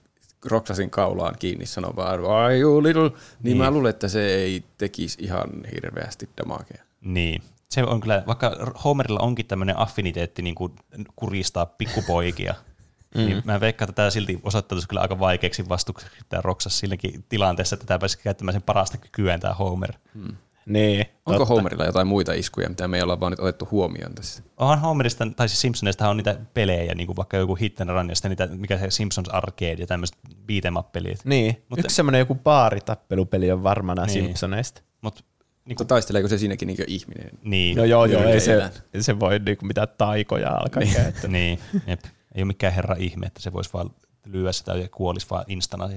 Roksasin 0.46 0.90
kaulaan 0.90 1.36
kiinni 1.40 1.66
sanomaan, 1.66 2.22
why 2.22 2.60
you 2.60 2.84
little, 2.84 3.10
niin, 3.10 3.18
niin 3.44 3.58
mä 3.58 3.72
luulen, 3.72 3.90
että 3.90 4.08
se 4.08 4.26
ei 4.36 4.64
tekisi 4.78 5.18
ihan 5.22 5.50
hirveästi 5.76 6.30
damakea. 6.38 6.84
niin. 7.02 7.42
Se 7.70 7.84
on 7.84 8.02
kyllä, 8.02 8.24
vaikka 8.28 8.74
Homerilla 8.84 9.20
onkin 9.20 9.46
tämmöinen 9.46 9.80
affiniteetti 9.80 10.42
niin 10.42 10.56
kuin 10.56 10.74
kuristaa 11.16 11.66
pikkupoikia, 11.66 12.56
Mm. 13.16 13.26
Niin 13.26 13.42
mä 13.46 13.60
veikkaan, 13.60 13.90
että 13.90 13.96
tämä 13.96 14.10
silti 14.10 14.40
osoittautuisi 14.44 14.88
kyllä 14.88 15.02
aika 15.02 15.20
vaikeaksi 15.20 15.70
vastukseksi 15.70 16.18
tämä 16.30 16.42
Roksas 16.42 16.80
silläkin 16.80 17.26
tilanteessa, 17.30 17.74
että 17.74 17.86
tämä 17.86 18.00
pääsi 18.00 18.18
käyttämään 18.18 18.54
sen 18.54 18.62
parasta 18.62 18.98
kykyään 18.98 19.40
tämä 19.40 19.54
Homer. 19.54 19.94
Mm. 20.14 20.36
Niin, 20.66 21.06
Onko 21.26 21.40
totta. 21.40 21.54
Homerilla 21.54 21.86
jotain 21.86 22.08
muita 22.08 22.34
iskuja, 22.34 22.70
mitä 22.70 22.88
me 22.88 22.98
ei 22.98 23.04
olla 23.04 23.20
vaan 23.20 23.32
nyt 23.32 23.40
otettu 23.40 23.68
huomioon 23.72 24.16
tässä? 24.16 24.44
Onhan 24.58 24.80
Homerista, 24.80 25.28
tai 25.36 25.50
siis 25.50 25.62
Simpsonista 25.62 26.10
on 26.10 26.18
niitä 26.18 26.38
pelejä, 26.54 26.96
niin 26.96 27.08
kuin 27.08 27.16
vaikka 27.16 27.38
joku 27.38 27.56
Hit 27.56 27.82
and 27.82 27.90
Run, 27.90 28.10
ja 28.10 28.16
sitten 28.16 28.30
niitä, 28.30 28.48
mikä 28.48 28.78
se 28.78 28.90
Simpsons 28.90 29.30
Arcade 29.30 29.76
ja 29.80 29.88
tämmöiset 29.88 30.18
beat'em 30.28 30.84
pelit 30.92 31.26
Niin, 31.26 31.64
Mutta, 31.70 31.86
yksi 31.86 31.96
semmoinen 31.96 32.20
joku 32.20 32.36
baaritappelupeli 32.36 33.52
on 33.52 33.64
varmana 33.64 34.06
niin. 34.06 34.14
Simpsoneista. 34.14 34.82
Mutta 35.02 35.24
niin 35.66 35.76
kuin, 35.76 35.88
taisteleeko 35.88 36.28
se 36.28 36.38
siinäkin 36.38 36.68
niin 36.68 36.78
ihminen? 36.88 37.30
Niin. 37.44 37.78
No 37.78 37.84
joo, 37.84 38.06
joo, 38.06 38.24
ei 38.24 38.40
se, 38.40 38.72
ei 38.94 39.04
se 39.04 39.20
voi 39.20 39.40
niin 39.40 39.58
kuin 39.58 39.68
mitään 39.68 39.88
taikoja 39.98 40.50
alkaa 40.50 40.84
niin. 40.84 40.96
käyttää. 40.96 41.32
niin, 41.32 41.60
jep. 41.88 42.00
Ei 42.36 42.42
ole 42.42 42.46
mikään 42.46 42.74
herra 42.74 42.96
ihme, 43.00 43.26
että 43.26 43.42
se 43.42 43.54
voisi 43.54 43.70
vaan 43.74 43.90
lyödä 44.26 44.52
sitä 44.52 44.74
ja 44.74 44.90
kuolisi 44.90 45.28
vaan 45.30 45.46
instana. 45.48 45.90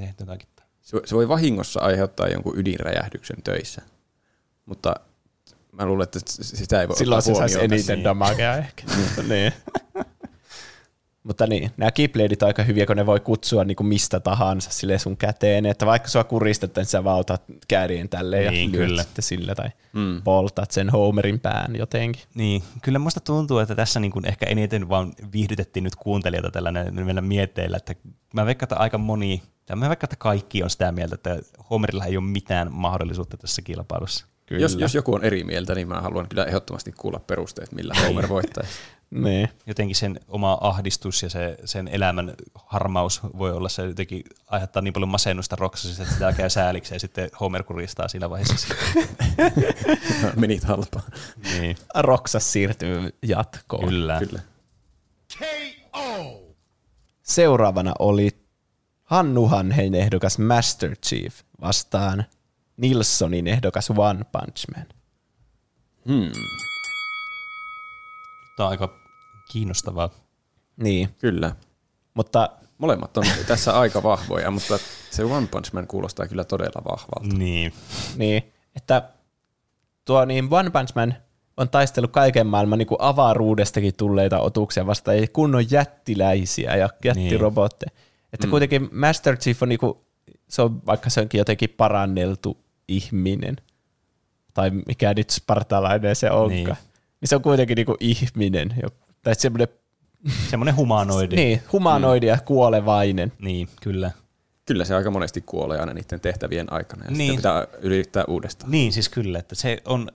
Se, 0.81 1.01
se 1.05 1.15
voi 1.15 1.29
vahingossa 1.29 1.81
aiheuttaa 1.81 2.29
jonkun 2.29 2.59
ydinräjähdyksen 2.59 3.43
töissä. 3.45 3.83
Mutta 4.69 4.95
Mä 5.73 5.87
luulen, 5.87 6.05
että 6.05 6.19
sitä 6.27 6.81
ei 6.81 6.89
voi 6.89 6.97
Silloin 6.97 7.23
se 7.23 7.35
saisi 7.35 7.65
eniten 7.65 7.97
niin. 7.97 8.05
damagea 8.05 8.57
ehkä. 8.57 8.83
niin. 9.29 9.53
Mutta 11.23 11.47
niin, 11.47 11.71
nämä 11.77 11.91
keypladet 11.91 12.43
on 12.43 12.47
aika 12.47 12.63
hyviä, 12.63 12.87
kun 12.87 12.97
ne 12.97 13.07
voi 13.07 13.21
kutsua 13.21 13.65
niin 13.65 13.77
kuin 13.77 13.87
mistä 13.87 14.21
tahansa 14.21 14.71
sille 14.71 14.99
sun 14.99 15.17
käteen, 15.17 15.67
että 15.67 15.87
vaikka 15.87 16.09
sua 16.09 16.25
kuristetaan, 16.25 16.83
niin 16.83 16.91
sä 16.91 17.05
vaan 17.05 17.19
otat 17.19 17.43
kärjen 17.69 18.09
tälleen 18.09 18.53
niin, 18.53 18.73
ja 18.73 18.79
kyllä. 18.79 19.03
sitten 19.03 19.23
sillä 19.23 19.55
tai 19.55 19.71
mm. 19.93 20.23
poltat 20.23 20.71
sen 20.71 20.91
Homerin 20.91 21.41
pään 21.41 21.77
jotenkin. 21.77 22.23
Niin, 22.35 22.63
kyllä 22.83 22.99
musta 22.99 23.21
tuntuu, 23.21 23.59
että 23.59 23.75
tässä 23.75 24.01
niin 24.01 24.13
kuin 24.13 24.25
ehkä 24.25 24.47
eniten 24.47 24.89
vaan 24.89 25.13
viihdytettiin 25.33 25.85
nyt 25.85 25.97
kuuntelijoita 25.97 26.51
tällainen 26.51 26.95
meillä 26.95 27.21
mietteillä, 27.21 27.77
että 27.77 27.95
mä 28.35 28.47
veikkaan, 28.47 28.67
että 28.67 28.77
aika 28.77 28.99
moni, 28.99 29.43
tai 29.67 29.77
mä 29.77 29.89
veikkaan, 29.89 30.07
että 30.09 30.17
kaikki 30.17 30.63
on 30.63 30.71
sitä 30.71 30.93
mieltä, 30.93 31.15
että 31.15 31.39
Homerilla 31.71 32.05
ei 32.05 32.17
ole 32.17 32.25
mitään 32.25 32.73
mahdollisuutta 32.73 33.37
tässä 33.37 33.63
kilpailussa. 33.63 34.27
Kyllä. 34.49 34.63
Jos, 34.63 34.75
jos 34.75 34.95
joku 34.95 35.15
on 35.15 35.25
eri 35.25 35.45
mieltä, 35.45 35.75
niin 35.75 35.89
mä 35.89 36.01
haluan 36.01 36.29
kyllä 36.29 36.45
ehdottomasti 36.45 36.93
kuulla 36.93 37.21
perusteet, 37.27 37.73
millä 37.73 37.95
Homer 37.95 38.29
voittaisi. 38.29 38.71
niin. 39.11 39.49
Jotenkin 39.67 39.97
sen 39.97 40.21
oma 40.29 40.59
ahdistus 40.61 41.23
ja 41.23 41.31
se, 41.31 41.57
sen 41.65 41.89
elämän 41.89 42.35
harmaus 42.55 43.21
voi 43.39 43.53
olla 43.53 43.69
se 43.69 43.85
jotenkin 43.85 44.23
aiheuttaa 44.47 44.83
niin 44.83 44.93
paljon 44.93 45.09
masennusta 45.09 45.57
Roksasista, 45.57 46.03
että 46.03 46.15
sitä 46.15 46.33
käy 46.33 46.51
sääliksi 46.51 46.95
ja 46.95 47.01
sitten 47.01 47.31
Homer 47.41 47.63
kuristaa 47.63 48.09
siinä 48.09 48.31
vaiheessa. 48.31 48.75
Menit 50.37 50.65
halpaa. 50.65 51.03
Niin. 51.43 51.77
Roksas 51.95 52.53
siirtyy 52.53 53.15
jatkoon. 53.23 53.89
Kyllä. 53.89 54.19
Kyllä. 54.19 54.41
Seuraavana 57.23 57.93
oli 57.99 58.31
Hannu 59.03 59.47
Hanhein 59.47 59.95
ehdokas 59.95 60.39
Master 60.39 60.97
Chief 60.97 61.35
vastaan– 61.61 62.25
Nilssonin 62.79 63.47
ehdokas 63.47 63.91
One 63.91 64.25
Punch 64.33 64.65
Man. 64.77 64.87
Hmm. 66.07 66.33
Tämä 68.57 68.67
on 68.67 68.71
aika 68.71 68.99
kiinnostavaa. 69.53 70.11
Niin. 70.77 71.09
Kyllä. 71.19 71.57
Mutta 72.15 72.51
Molemmat 72.79 73.17
on 73.17 73.25
tässä 73.47 73.79
aika 73.79 74.03
vahvoja, 74.03 74.51
mutta 74.51 74.79
se 75.11 75.25
One 75.25 75.47
Punch 75.47 75.73
Man 75.73 75.87
kuulostaa 75.87 76.27
kyllä 76.27 76.45
todella 76.45 76.83
vahvalta. 76.85 77.37
Niin. 77.37 77.73
Niin, 78.17 78.53
että 78.77 79.03
tuo 80.05 80.25
niin 80.25 80.49
One 80.51 80.71
Punch 80.71 80.95
Man 80.95 81.15
on 81.57 81.69
taistellut 81.69 82.11
kaiken 82.11 82.47
maailman 82.47 82.79
niin 82.79 82.87
kuin 82.87 83.01
avaruudestakin 83.01 83.97
tulleita 83.97 84.41
otuksia 84.41 84.87
vastaan, 84.87 85.17
ei 85.17 85.29
kunnon 85.29 85.71
jättiläisiä 85.71 86.77
ja 86.77 86.89
jättirobotteja. 87.05 87.91
Niin. 87.95 88.09
Että 88.33 88.47
mm. 88.47 88.51
kuitenkin 88.51 88.89
Master 88.93 89.37
Chief 89.37 89.63
on, 89.63 89.69
niin 89.69 89.79
kuin, 89.79 89.95
se 90.49 90.63
on, 90.63 90.87
vaikka 90.87 91.11
se 91.11 91.21
onkin 91.21 91.39
jotenkin 91.39 91.71
paranneltu 91.71 92.68
ihminen, 92.89 93.57
tai 94.55 94.71
mikä 94.71 95.15
nyt 95.15 95.31
spartalainen 95.31 96.17
se 96.17 96.31
onkaan, 96.31 96.51
niin, 96.51 96.77
niin 97.21 97.29
se 97.29 97.37
on 97.37 97.43
kuitenkin 97.43 97.77
niinku 97.77 97.97
ihminen, 98.01 98.75
tai 99.23 99.35
semmoinen 99.35 99.69
Semmoinen 100.51 100.77
humanoidi. 100.77 101.37
niin, 101.37 101.63
humanoidi 101.73 102.27
mm. 102.27 102.31
ja 102.31 102.39
kuolevainen. 102.41 103.33
Niin, 103.39 103.69
kyllä. 103.83 104.11
Kyllä 104.67 104.85
se 104.85 104.95
aika 104.95 105.11
monesti 105.11 105.41
kuolee 105.41 105.79
aina 105.79 105.95
niiden 105.95 106.21
tehtävien 106.21 106.73
aikana 106.73 107.05
ja 107.05 107.11
niin. 107.11 107.37
pitää 107.37 107.67
yrittää 107.81 108.25
uudestaan. 108.29 108.71
Niin, 108.71 108.93
siis 108.93 109.09
kyllä, 109.09 109.39
että 109.39 109.55
se 109.55 109.83
on, 109.85 110.09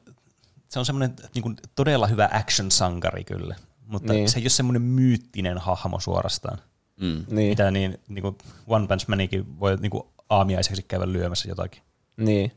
se 0.68 0.80
on 0.80 0.86
semmoinen 0.86 1.16
niin 1.36 1.44
kuin, 1.44 1.56
todella 1.76 2.08
hyvä 2.08 2.30
action-sankari 2.34 3.24
kyllä, 3.24 3.56
mutta 3.86 4.14
niin. 4.14 4.30
se 4.30 4.40
ei 4.40 4.44
ole 4.44 4.50
semmoinen 4.50 4.82
myyttinen 4.82 5.58
hahmo 5.58 6.00
suorastaan. 6.00 6.58
Mm. 7.02 7.26
Niin. 7.30 7.50
Mitä 7.50 7.72
niin, 7.72 8.00
niin 8.08 8.22
kuin 8.22 8.38
One 8.68 8.88
Punch 8.88 9.08
Manikin 9.08 9.60
voi 9.60 9.78
niin 9.78 9.90
kuin 9.90 10.04
aamiaiseksi 10.30 10.84
käydä 10.84 11.12
lyömässä 11.12 11.50
jotakin. 11.50 11.82
Niin. 12.18 12.52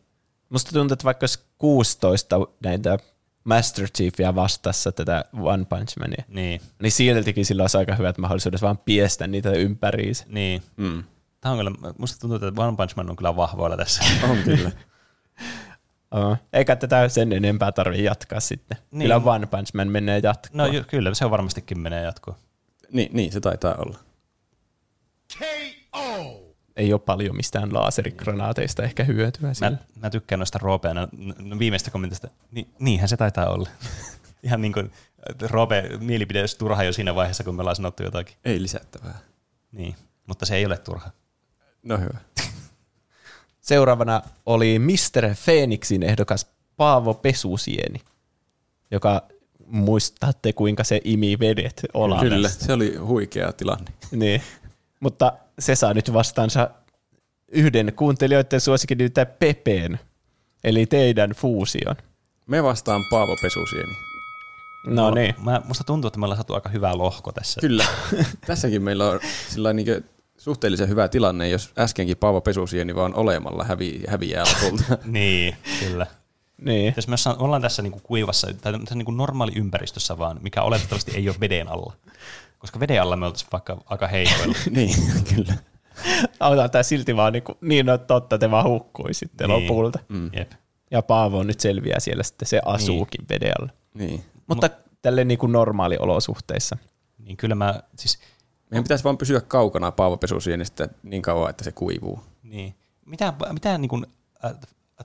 Musta 0.49 0.73
tuntuu, 0.73 0.93
että 0.93 1.05
vaikka 1.05 1.25
olisi 1.25 1.39
16 1.59 2.37
näitä 2.63 2.99
Master 3.45 3.89
Chiefia 3.89 4.35
vastassa 4.35 4.93
tätä 4.93 5.25
One 5.41 5.65
Punch 5.65 5.99
Mania, 5.99 6.25
niin, 6.29 6.61
niin 6.83 6.93
siltikin 6.93 7.47
sillä 7.47 7.63
olisi 7.63 7.79
aika 7.79 7.95
hyvät 7.95 8.19
mahdollisuudet 8.19 8.63
vaan 8.63 8.79
piestä 8.79 9.27
niitä 9.27 9.51
ympäriinsä. 9.51 10.25
Niin. 10.29 10.63
Mm. 10.77 11.05
Tämä 11.41 11.53
on 11.53 11.59
kyllä, 11.59 11.93
musta 11.99 12.19
tuntuu, 12.21 12.49
että 12.49 12.63
One 12.63 12.77
Punch 12.77 12.97
Man 12.97 13.11
on 13.11 13.17
kyllä 13.17 13.37
vahvoilla 13.37 13.77
tässä. 13.77 14.05
On 14.31 14.37
kyllä. 14.45 14.73
oh. 16.11 16.37
Eikä 16.53 16.77
tätä 16.77 17.09
sen 17.09 17.33
enempää 17.33 17.73
tarvitse 17.73 18.03
jatkaa 18.05 18.41
sitten. 18.41 18.79
Niin. 18.91 19.03
Kyllä 19.03 19.17
One 19.17 19.47
Punch 19.47 19.75
Man 19.75 19.89
menee 19.89 20.21
jatkoon. 20.23 20.59
No 20.59 20.85
kyllä, 20.89 21.15
se 21.15 21.25
on 21.25 21.31
varmastikin 21.31 21.81
menee 21.81 22.03
jatkoon. 22.03 22.37
Niin, 22.93 23.11
niin, 23.13 23.33
se 23.33 23.41
taitaa 23.41 23.75
olla. 23.75 23.99
KO! 25.39 26.36
Ei 26.77 26.93
ole 26.93 27.01
paljon 27.01 27.37
mistään 27.37 27.75
laserigranaateista 27.75 28.83
ehkä 28.83 29.05
hyötyä. 29.05 29.53
Mä, 29.61 29.73
mä 30.03 30.11
tykkään 30.11 30.39
noista 30.39 30.59
roopeena 30.59 31.09
no, 31.39 31.59
viimeistä 31.59 31.91
kommentista. 31.91 32.29
Ni, 32.51 32.69
niinhän 32.79 33.09
se 33.09 33.17
taitaa 33.17 33.49
olla. 33.49 33.69
Ihan 34.43 34.61
niin 34.61 34.73
kuin 34.73 34.93
Roope 35.43 35.91
mielipide 36.01 36.41
olisi 36.41 36.59
turha 36.59 36.85
jo 36.85 36.93
siinä 36.93 37.15
vaiheessa, 37.15 37.45
kun 37.45 37.55
me 37.55 37.61
ollaan 37.61 37.77
sanottu 37.77 38.03
jotakin. 38.03 38.37
Ei 38.45 38.63
lisättävää. 38.63 39.19
Niin, 39.73 39.95
mutta 40.27 40.47
se 40.47 40.57
ei 40.57 40.67
ole 40.67 40.79
turha. 40.79 41.11
No 41.83 41.99
hyvä. 41.99 42.19
Seuraavana 43.61 44.23
oli 44.47 44.79
Mr. 44.79 45.35
Phoenixin 45.45 46.03
ehdokas 46.03 46.47
Paavo 46.77 47.15
Pesusieni, 47.15 48.01
joka 48.91 49.23
muistatte 49.67 50.53
kuinka 50.53 50.85
se 50.85 51.01
imi 51.05 51.39
vedet 51.39 51.87
Olanesta. 51.95 52.35
Kyllä, 52.35 52.49
se 52.49 52.73
oli 52.73 52.97
huikea 52.97 53.53
tilanne. 53.53 53.93
niin, 54.11 54.43
mutta 55.01 55.33
se 55.59 55.75
saa 55.75 55.95
nyt 55.95 56.13
vastaansa 56.13 56.71
yhden 57.49 57.93
kuuntelijoiden 57.97 58.61
suosikin 58.61 58.99
nyt 58.99 59.15
Pepeen, 59.39 60.01
eli 60.65 60.87
teidän 60.87 61.31
fuusion. 61.31 61.97
Me 62.47 62.63
vastaan 62.63 63.05
Paavo 63.11 63.37
Pesusieni. 63.43 63.93
No, 64.87 64.95
no 64.95 65.11
niin. 65.11 65.35
Mä, 65.45 65.63
musta 65.65 65.85
tuntuu, 65.85 66.09
että 66.09 66.19
me 66.19 66.27
ollaan 66.27 66.37
saatu 66.37 66.55
aika 66.55 66.69
hyvä 66.69 66.99
lohko 66.99 67.33
tässä. 67.33 67.61
Kyllä. 67.61 67.87
Tässäkin 68.47 68.83
meillä 68.83 69.11
on 69.11 69.21
sillä 69.49 69.73
niin 69.73 70.05
suhteellisen 70.39 70.89
hyvä 70.89 71.09
tilanne, 71.09 71.49
jos 71.49 71.73
äskenkin 71.79 72.17
Paavo 72.17 72.41
Pesusieni 72.41 72.95
vaan 72.95 73.15
olemalla 73.15 73.65
hävi, 73.65 74.03
häviää 74.09 74.45
lopulta. 74.45 74.99
niin, 75.05 75.57
kyllä. 75.81 76.07
Niin. 76.61 76.95
Jos 76.97 77.09
me 77.09 77.17
ollaan 77.39 77.63
tässä 77.63 77.83
niinku 77.83 78.01
kuivassa 78.03 78.47
tai 78.47 78.73
tässä 78.73 78.95
niinku 78.95 79.11
normaali 79.11 79.53
ympäristössä 79.57 80.19
vaan, 80.19 80.39
mikä 80.43 80.63
oletettavasti 80.63 81.13
ei 81.17 81.29
ole 81.29 81.37
veden 81.41 81.69
alla. 81.69 81.93
Koska 82.67 82.81
veden 82.81 83.03
alla 83.03 83.17
me 83.17 83.27
oltaisiin 83.27 83.49
vaikka 83.53 83.83
aika 83.87 84.07
heikoilla. 84.07 84.55
niin, 84.71 84.95
kyllä. 85.35 85.55
Autaan 86.41 86.71
tämä 86.71 86.83
silti 86.83 87.17
vaan 87.17 87.33
niinku, 87.33 87.59
niin, 87.61 87.87
no 87.87 87.99
totta, 87.99 88.39
te 88.39 88.51
vaan 88.51 88.65
hukkui 88.65 89.15
sitten 89.15 89.49
niin. 89.49 89.63
lopulta. 89.63 89.99
Mm. 90.09 90.31
Jep. 90.33 90.53
Ja 90.91 91.03
Paavo 91.03 91.43
nyt 91.43 91.61
selviää 91.61 92.01
siellä 92.01 92.23
sitten, 92.23 92.49
se 92.49 92.61
asuukin 92.65 93.19
niin. 93.19 93.29
veden 93.29 93.53
alla. 93.61 93.73
Niin. 93.95 94.25
Mutta 94.47 94.69
Mut, 94.69 95.03
tälle 95.03 95.25
niinku 95.25 95.47
normaaliolosuhteissa. 95.47 96.77
Niin 97.19 97.37
kyllä 97.37 97.55
mä, 97.55 97.83
siis... 97.97 98.19
Meidän 98.71 98.85
pitäisi 98.85 99.05
vaan 99.05 99.19
pysyä 99.19 99.41
kaukana 99.41 99.93
Paavo 99.93 100.17
Pesusienestä 100.17 100.89
niin 101.03 101.23
kauan, 101.23 101.51
että 101.51 101.65
se 101.65 101.73
kuivuu. 101.73 102.21
Niin. 102.43 102.75
Mitä, 103.05 103.33
mitä 103.53 103.79
niin 103.79 103.89
kuin, 103.89 104.07
äh, 104.45 104.53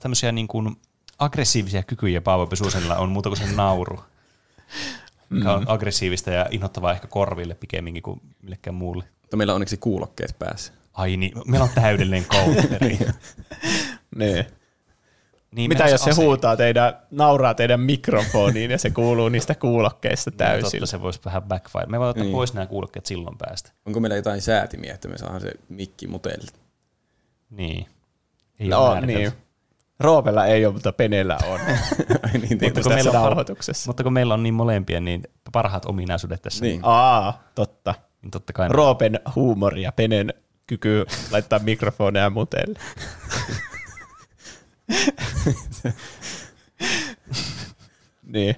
tämmöisiä 0.00 0.32
niin 0.32 0.48
kuin 0.48 0.76
aggressiivisia 1.18 1.82
kykyjä 1.82 2.20
Paavo 2.20 2.46
Pesusenilla 2.46 2.96
on 2.96 3.08
muuta 3.08 3.28
kuin 3.28 3.38
se 3.38 3.52
nauru? 3.52 4.00
mikä 5.32 5.52
on 5.52 5.60
mm. 5.60 5.66
aggressiivista 5.68 6.30
ja 6.30 6.46
inhottavaa 6.50 6.92
ehkä 6.92 7.06
korville 7.06 7.54
pikemminkin 7.54 8.02
kuin 8.02 8.20
millekään 8.42 8.74
muulle. 8.74 9.04
Mutta 9.22 9.36
meillä 9.36 9.52
on 9.52 9.54
onneksi 9.54 9.76
kuulokkeet 9.76 10.38
päässä. 10.38 10.72
Ai 10.92 11.16
niin, 11.16 11.32
meillä 11.46 11.64
on 11.64 11.70
täydellinen 11.74 12.24
counteri. 12.24 12.98
niin. 14.16 14.46
Niin, 15.52 15.68
Mitä 15.68 15.88
jos 15.88 16.04
se 16.04 16.10
ase- 16.10 16.22
huutaa 16.22 16.56
teidän, 16.56 16.98
nauraa 17.10 17.54
teidän 17.54 17.80
mikrofoniin 17.80 18.70
ja 18.70 18.78
se 18.78 18.90
kuuluu 18.90 19.28
niistä 19.28 19.54
kuulokkeista 19.54 20.30
niin, 20.30 20.38
täysin? 20.38 20.80
Totta, 20.80 20.86
se 20.86 21.02
voisi 21.02 21.20
vähän 21.24 21.42
backfire. 21.42 21.86
Me 21.86 21.98
voimme 21.98 22.10
ottaa 22.10 22.24
niin. 22.24 22.32
pois 22.32 22.54
nämä 22.54 22.66
kuulokkeet 22.66 23.06
silloin 23.06 23.38
päästä. 23.38 23.70
Onko 23.86 24.00
meillä 24.00 24.16
jotain 24.16 24.42
säätimiä, 24.42 24.94
että 24.94 25.08
me 25.08 25.18
saadaan 25.18 25.40
se 25.40 25.52
mikki 25.68 26.06
mutelle? 26.06 26.50
Niin. 27.50 27.86
Ei 28.60 28.68
no, 28.68 29.00
niin. 29.00 29.32
Roopella 30.00 30.46
ei 30.46 30.66
ole, 30.66 30.74
mutta 30.74 30.92
Penellä 30.92 31.38
on. 31.46 31.60
Ai 32.22 32.32
niin, 32.32 32.58
mutta, 32.62 32.82
kun 32.82 32.92
meillä 32.94 33.20
on, 33.20 33.36
mutta 33.86 34.02
kun 34.02 34.12
meillä 34.12 34.34
on 34.34 34.42
niin 34.42 34.54
molempia, 34.54 35.00
niin 35.00 35.22
parhaat 35.52 35.84
ominaisuudet 35.84 36.42
tässä. 36.42 36.64
Niin. 36.64 36.80
Aa, 36.82 37.42
totta. 37.54 37.94
Niin 38.22 38.30
totta 38.30 38.52
kai. 38.52 38.68
Roopen 38.68 39.20
huumori 39.34 39.82
ja 39.82 39.92
Penen 39.92 40.34
kyky 40.66 41.04
laittaa 41.30 41.58
mikrofoneja 41.58 42.30
mutelle. 42.30 42.78
niin. 48.22 48.56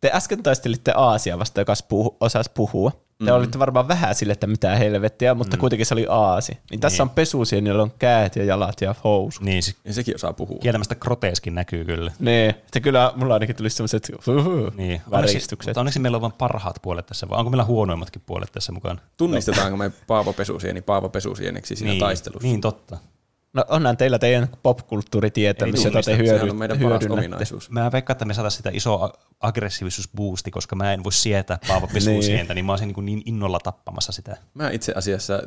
Te 0.00 0.10
äsken 0.14 0.42
taistelitte 0.42 0.92
Aasia 0.96 1.38
vasta, 1.38 1.60
joka 1.60 1.74
puhu, 1.88 2.16
osasi 2.20 2.50
puhua. 2.54 2.92
Te 3.24 3.30
mm. 3.30 3.36
olitte 3.36 3.58
varmaan 3.58 3.88
vähän 3.88 4.14
sille, 4.14 4.32
että 4.32 4.46
mitä 4.46 4.76
helvettiä, 4.76 5.34
mutta 5.34 5.56
mm. 5.56 5.60
kuitenkin 5.60 5.86
se 5.86 5.94
oli 5.94 6.06
Aasi. 6.08 6.58
Niin 6.70 6.80
tässä 6.80 7.02
Niin. 7.02 7.10
on 7.10 7.14
pesusia, 7.14 7.60
niillä 7.60 7.82
on 7.82 7.92
käät 7.98 8.36
ja 8.36 8.44
jalat 8.44 8.80
ja 8.80 8.94
housut. 9.04 9.42
Niin, 9.42 9.62
se 9.62 9.72
Ja 9.84 9.92
sekin 9.92 10.14
osaa 10.14 10.32
puhua. 10.32 10.58
kieltämästä 10.62 10.94
groteskin 10.94 11.54
näkyy 11.54 11.84
kyllä. 11.84 12.12
Niin, 12.18 12.50
että 12.50 12.80
kyllä 12.80 13.12
mulla 13.16 13.34
ainakin 13.34 13.56
tuli 13.56 13.70
sellaiset 13.70 14.10
uhuhu, 14.28 14.50
Niin. 14.50 14.70
Onneksi, 14.76 15.10
väristykset. 15.10 15.70
mutta 15.70 15.80
onneksi 15.80 15.98
meillä 15.98 16.16
on 16.16 16.22
vain 16.22 16.32
parhaat 16.38 16.76
puolet 16.82 17.06
tässä, 17.06 17.28
vai 17.28 17.38
onko 17.38 17.50
meillä 17.50 17.64
huonoimmatkin 17.64 18.22
puolet 18.26 18.52
tässä 18.52 18.72
mukana? 18.72 19.00
Tunnistetaanko 19.16 19.76
me 19.76 19.90
Paavo 20.06 20.32
Pesusieni 20.32 20.80
Paavo 20.82 21.08
Pesusieneksi 21.08 21.76
siinä 21.76 21.90
niin, 21.92 22.00
taistelussa? 22.00 22.48
Niin, 22.48 22.60
totta. 22.60 22.98
No 23.52 23.64
onhan 23.68 23.96
teillä 23.96 24.18
teidän 24.18 24.48
popkulttuuritietämys, 24.62 25.84
jota 25.84 26.02
te 26.02 26.16
hyödy, 26.16 26.52
meidän 26.52 26.78
paras 26.78 26.90
hyödynnätte. 26.90 27.12
ominaisuus. 27.12 27.70
Mä 27.70 27.92
veikkaan, 27.92 28.14
että 28.14 28.24
me 28.24 28.34
saadaan 28.34 28.50
sitä 28.50 28.70
isoa 28.72 29.12
aggressiivisuusboosti, 29.40 30.50
koska 30.50 30.76
mä 30.76 30.92
en 30.92 31.04
voi 31.04 31.12
sietää 31.12 31.58
Paavo 31.68 31.86
Pesusientä, 31.94 32.54
niin 32.54 32.64
mä 32.64 32.72
olisin 32.72 32.88
niin, 32.88 33.04
niin 33.06 33.22
innolla 33.24 33.58
tappamassa 33.60 34.12
sitä. 34.12 34.36
Mä 34.54 34.70
itse 34.70 34.92
asiassa 34.96 35.42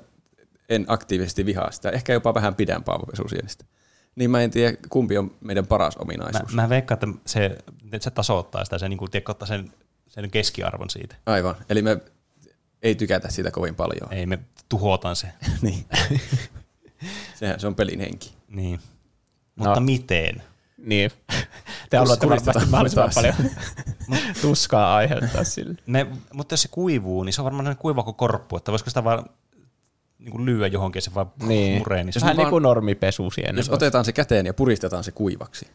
en 0.70 0.86
aktiivisesti 0.88 1.46
vihaa 1.46 1.72
sitä. 1.72 1.90
Ehkä 1.90 2.14
jopa 2.14 2.34
vähän 2.34 2.56
pidän 2.56 2.84
Paavo. 2.84 3.06
Niin 4.16 4.32
mä 4.32 4.42
en 4.42 4.52
tiedä, 4.52 4.78
kumpi 4.90 5.18
on 5.18 5.36
meidän 5.42 5.68
paras 5.68 5.96
Mä, 5.98 6.02
ominaisuus. 6.02 6.54
mä 6.54 6.70
veikkaan, 6.70 6.96
että 6.96 7.08
se, 7.26 7.46
että 7.92 8.04
se 8.04 8.12
tasoittaa 8.12 8.66
sitä, 8.66 8.78
se 8.78 8.90
niin 8.90 8.98
kuin, 8.98 9.12
tiedätkö, 9.12 9.32
ottaa 9.32 9.48
sen, 9.48 9.74
sen 10.08 10.32
keskiarvon 10.32 10.90
siitä. 10.90 11.16
Aivan. 11.26 11.56
Eli 11.70 11.82
me 11.82 11.98
ei 12.82 12.96
tykätä 12.96 13.30
siitä 13.32 13.52
kovin 13.52 13.76
paljon. 13.76 14.14
Ei, 14.14 14.26
me 14.26 14.40
tuhotaan 14.70 15.16
se. 15.16 15.28
Niin. 15.62 15.86
Sehän 17.42 17.60
se 17.60 17.68
on 17.68 17.76
pelin 17.76 18.00
henki. 18.00 18.34
Niin. 18.48 18.80
Mutta 19.56 19.80
No. 19.80 19.86
miten? 19.86 20.44
Niin. 20.78 21.12
Te 21.90 21.98
haluatte 21.98 22.30
varmasti 22.30 22.66
mahdollisimman 22.72 23.10
paljon 23.16 23.34
tuskaa 24.42 24.96
aiheuttaa 24.96 25.44
sille. 25.44 25.76
Ne, 25.88 26.08
mutta 26.34 26.54
jos 26.54 26.62
se 26.62 26.68
kuivuu, 26.68 27.24
niin 27.24 27.34
se 27.34 27.42
on 27.42 27.46
varmaan 27.46 27.64
sellainen 27.64 27.82
kuiva 27.82 28.04
kuin 28.04 28.16
korppu, 28.16 28.58
että 28.58 28.72
voisiko 28.72 28.90
sitä 28.90 29.04
vaan 29.04 29.26
niin 30.20 30.32
kuin 30.32 30.46
lyödä 30.46 30.68
johonkin 30.68 31.02
se 31.02 31.14
vaan 31.14 31.32
Niin. 31.48 31.78
muree. 31.78 32.04
Niin 32.04 32.14
se 32.14 32.22
Vähän 32.22 32.38
niin 32.38 32.50
kuin 32.50 32.64
normipesu 32.64 33.32
siihen. 33.32 33.58
Jos 33.58 33.70
otetaan 33.70 34.06
se 34.06 34.12
käteen 34.14 34.46
ja 34.46 34.54
puristetaan 34.54 35.04
se 35.04 35.12
kuivaksi. 35.12 35.68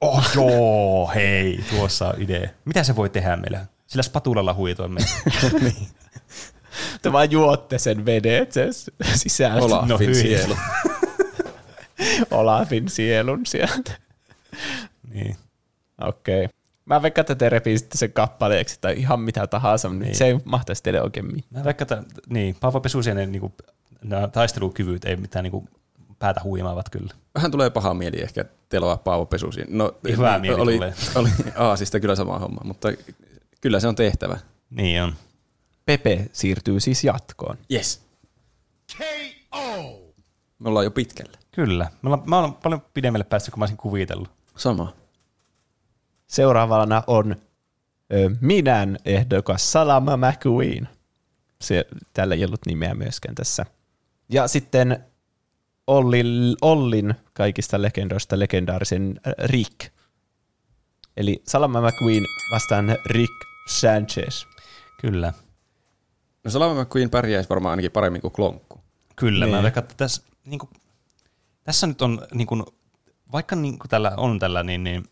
Oh 0.00 0.24
joo, 0.34 1.10
hei, 1.14 1.64
tuossa 1.70 2.08
on 2.08 2.14
idea. 2.22 2.48
Mitä 2.64 2.82
se 2.84 2.96
voi 2.96 3.10
tehdä 3.10 3.36
meillä? 3.36 3.66
Sillä 3.86 4.02
spatulalla 4.02 4.54
huitoa 4.54 4.88
meitä. 4.88 5.10
Te 7.02 7.12
vaan 7.12 7.30
juotte 7.30 7.78
sen 7.78 8.06
veden, 8.06 8.42
että 8.42 8.54
se 8.54 8.92
sisältä 9.14 9.64
Olafin 9.64 9.88
No 9.88 10.14
sielu. 10.14 10.56
Olafin 12.30 12.88
sielun 12.88 13.46
sieltä. 13.46 13.92
niin. 15.14 15.36
Okei. 16.00 16.44
Okay. 16.44 16.56
Mä 16.84 17.02
veikkaan, 17.02 17.22
että 17.22 17.34
te 17.34 17.48
repisitte 17.48 17.98
sen 17.98 18.12
kappaleeksi 18.12 18.78
tai 18.80 18.94
ihan 18.98 19.20
mitä 19.20 19.46
tahansa, 19.46 19.88
niin. 19.88 20.00
Niin. 20.00 20.14
se 20.14 20.24
ei 20.26 20.38
mahtaisi 20.44 20.82
teille 20.82 21.02
oikein 21.02 21.26
mitään. 21.26 21.60
Mä 21.60 21.64
vaikka, 21.64 21.82
että 21.82 22.02
niin, 22.28 22.56
Paavo 22.60 22.80
Pesusienen 22.80 23.32
niin 23.32 23.40
kuin, 23.40 23.52
nämä 24.04 24.28
taistelukyvyt 24.28 25.04
ei 25.04 25.16
mitään 25.16 25.42
niin 25.42 25.50
kuin, 25.50 25.68
päätä 26.18 26.40
huimaavat 26.44 26.90
kyllä. 26.90 27.14
Vähän 27.34 27.50
tulee 27.50 27.70
paha 27.70 27.94
mieli 27.94 28.22
ehkä 28.22 28.44
teloa 28.68 28.96
Paavo 28.96 29.26
Pesusieni. 29.26 29.76
No, 29.76 29.94
Hyvä 30.08 30.38
mieli 30.38 30.60
oli, 30.60 30.74
tulee. 30.74 30.94
oli 31.14 31.28
Aasista 31.56 32.00
kyllä 32.00 32.14
sama 32.14 32.38
homma, 32.38 32.60
mutta 32.64 32.88
kyllä 33.60 33.80
se 33.80 33.88
on 33.88 33.94
tehtävä. 33.94 34.38
Niin 34.70 35.02
on. 35.02 35.14
Pepe 35.90 36.30
siirtyy 36.32 36.80
siis 36.80 37.04
jatkoon. 37.04 37.58
Yes. 37.72 38.02
Me 40.58 40.68
ollaan 40.68 40.84
jo 40.84 40.90
pitkällä. 40.90 41.38
Kyllä. 41.52 41.90
Mä 42.02 42.10
olen, 42.10 42.20
mä 42.26 42.38
olen 42.38 42.52
paljon 42.52 42.82
pidemmälle 42.94 43.24
päässyt 43.24 43.52
kuin 43.52 43.58
mä 43.58 43.62
olisin 43.62 43.76
kuvitellut. 43.76 44.30
Sama. 44.56 44.94
Seuraavana 46.26 47.02
on 47.06 47.36
ö, 48.12 48.30
Minän 48.40 48.98
ehdokas 49.04 49.72
Salama 49.72 50.16
McQueen. 50.16 50.88
Se, 51.60 51.84
tällä 52.12 52.34
ei 52.34 52.44
ollut 52.44 52.66
nimeä 52.66 52.94
myöskään 52.94 53.34
tässä. 53.34 53.66
Ja 54.28 54.48
sitten 54.48 55.04
Ollin, 55.86 56.56
Ollin 56.62 57.14
kaikista 57.32 57.82
legendoista 57.82 58.38
legendaarisen 58.38 59.20
Rick. 59.44 59.92
Eli 61.16 61.42
Salama 61.46 61.80
McQueen 61.80 62.24
vastaan 62.52 62.96
Rick 63.06 63.34
Sanchez. 63.68 64.44
Kyllä. 65.00 65.32
No 66.44 66.50
Salama 66.50 66.82
McQueen 66.82 67.10
pärjäisi 67.10 67.48
varmaan 67.48 67.70
ainakin 67.70 67.92
paremmin 67.92 68.20
kuin 68.20 68.32
Klonkku. 68.32 68.80
Kyllä. 69.16 69.46
Niin. 69.46 69.56
Mä 69.56 69.62
veikkaan, 69.62 69.84
että 69.84 69.94
tässä, 69.96 70.22
niin 70.44 70.58
kuin, 70.58 70.70
tässä 71.64 71.86
nyt 71.86 72.02
on, 72.02 72.22
niin 72.34 72.46
kuin, 72.46 72.62
vaikka 73.32 73.56
niin 73.56 73.78
kuin 73.78 73.88
tällä 73.88 74.12
on 74.16 74.38
tällä, 74.38 74.62
niin, 74.62 74.84
niin 74.84 75.04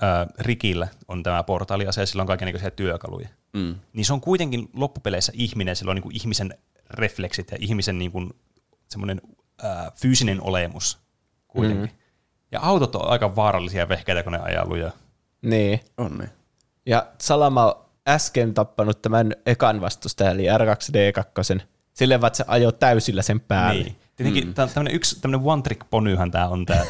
ää, 0.00 0.26
Rikillä 0.38 0.88
on 1.08 1.22
tämä 1.22 1.42
portaaliase 1.42 2.00
ja 2.00 2.06
sillä 2.06 2.22
on 2.22 2.26
kaikenlaisia 2.26 2.70
työkaluja. 2.70 3.28
Mm. 3.52 3.74
Niin 3.92 4.04
se 4.04 4.12
on 4.12 4.20
kuitenkin 4.20 4.68
loppupeleissä 4.74 5.32
ihminen, 5.34 5.76
sillä 5.76 5.90
on 5.90 5.96
niin 5.96 6.02
kuin 6.02 6.16
ihmisen 6.16 6.58
refleksit 6.90 7.50
ja 7.50 7.56
ihmisen 7.60 7.98
niin 7.98 8.12
kuin, 8.12 8.30
semmoinen 8.88 9.20
ää, 9.62 9.92
fyysinen 9.94 10.42
olemus 10.42 10.98
kuitenkin. 11.48 11.90
Mm. 11.90 11.96
Ja 12.52 12.60
autot 12.60 12.94
on 12.94 13.08
aika 13.08 13.36
vaarallisia 13.36 13.88
vehkeitä, 13.88 14.22
kun 14.22 14.32
ne 14.32 14.38
ajaa 14.38 14.68
lujaa. 14.68 14.92
Niin. 15.42 15.80
On 15.96 16.18
ne. 16.18 16.30
Ja 16.86 17.06
Salama 17.18 17.85
äsken 18.08 18.54
tappanut 18.54 19.02
tämän 19.02 19.32
ekan 19.46 19.80
vastustajan, 19.80 20.34
eli 20.34 20.46
R2D2. 20.46 21.62
Silleen 21.92 22.20
vaan, 22.20 22.26
että 22.26 22.36
se 22.36 22.44
ajoi 22.46 22.72
täysillä 22.72 23.22
sen 23.22 23.40
päälle. 23.40 23.82
Niin. 23.82 23.96
Tietenkin 24.16 24.46
mm. 24.46 24.54
tämmöinen 24.54 24.94
yksi 24.94 25.20
tämmöinen 25.20 25.46
one 25.46 25.62
trick 25.62 25.80
ponyhan 25.90 26.30
tämä 26.30 26.48
on 26.48 26.66
tämä. 26.66 26.80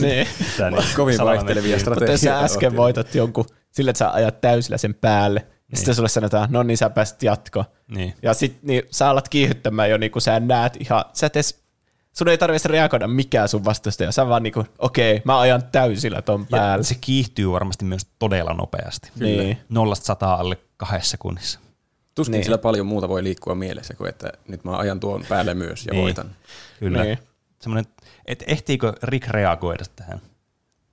niin. 0.00 0.26
tää 0.56 0.70
niin, 0.70 0.84
Kovin 0.96 1.18
vaihtelevia 1.18 1.76
McQueen. 1.76 2.00
Mutta 2.00 2.06
sä 2.06 2.16
strategioita. 2.16 2.44
äsken 2.44 2.70
on. 2.70 2.76
voitat 2.76 3.14
jonkun 3.14 3.44
sillä, 3.70 3.90
että 3.90 3.98
sä 3.98 4.10
ajat 4.10 4.40
täysillä 4.40 4.78
sen 4.78 4.94
päälle, 4.94 5.40
niin. 5.40 5.76
sitten 5.76 5.94
sulle 5.94 6.08
sanotaan, 6.08 6.48
no 6.50 6.62
niin 6.62 6.76
sä 6.76 6.90
pääsit 6.90 7.22
jatkoon. 7.22 7.64
Niin. 7.88 8.14
Ja 8.22 8.34
sit 8.34 8.58
niin, 8.62 8.82
sä 8.90 9.08
alat 9.08 9.28
kiihyttämään 9.28 9.90
jo, 9.90 9.96
niin 9.96 10.10
kun 10.10 10.22
sä 10.22 10.40
näet 10.40 10.76
ihan, 10.80 11.04
sä 11.12 11.26
et 11.26 11.36
edes, 11.36 11.65
sun 12.18 12.28
ei 12.28 12.38
tarvitse 12.38 12.68
reagoida 12.68 13.08
mikään 13.08 13.48
sun 13.48 13.64
vastustaja, 13.64 14.12
sä 14.12 14.28
vaan 14.28 14.42
niinku, 14.42 14.64
okei, 14.78 15.22
mä 15.24 15.38
ajan 15.40 15.62
täysillä 15.72 16.22
ton 16.22 16.46
päälle. 16.46 16.80
Ja 16.80 16.84
se 16.84 16.94
kiihtyy 17.00 17.52
varmasti 17.52 17.84
myös 17.84 18.06
todella 18.18 18.52
nopeasti. 18.54 19.10
Niin. 19.20 19.58
Nollasta 19.68 20.06
sataa 20.06 20.34
alle 20.40 20.58
kahdessa 20.76 21.10
sekunnissa. 21.10 21.60
Tuskin 22.14 22.32
Niin. 22.32 22.44
sillä 22.44 22.58
paljon 22.58 22.86
muuta 22.86 23.08
voi 23.08 23.24
liikkua 23.24 23.54
mielessä 23.54 23.94
kuin, 23.94 24.08
että 24.08 24.32
nyt 24.48 24.64
mä 24.64 24.76
ajan 24.76 25.00
tuon 25.00 25.24
päälle 25.28 25.54
myös 25.54 25.86
ja 25.86 25.92
Niin. 25.92 26.02
voitan. 26.02 26.30
Kyllä. 26.80 27.02
Niin. 27.04 27.18
Semmoinen, 27.60 27.92
että 28.26 28.44
ehtiikö 28.48 28.92
Rick 29.02 29.28
reagoida 29.28 29.84
tähän? 29.96 30.20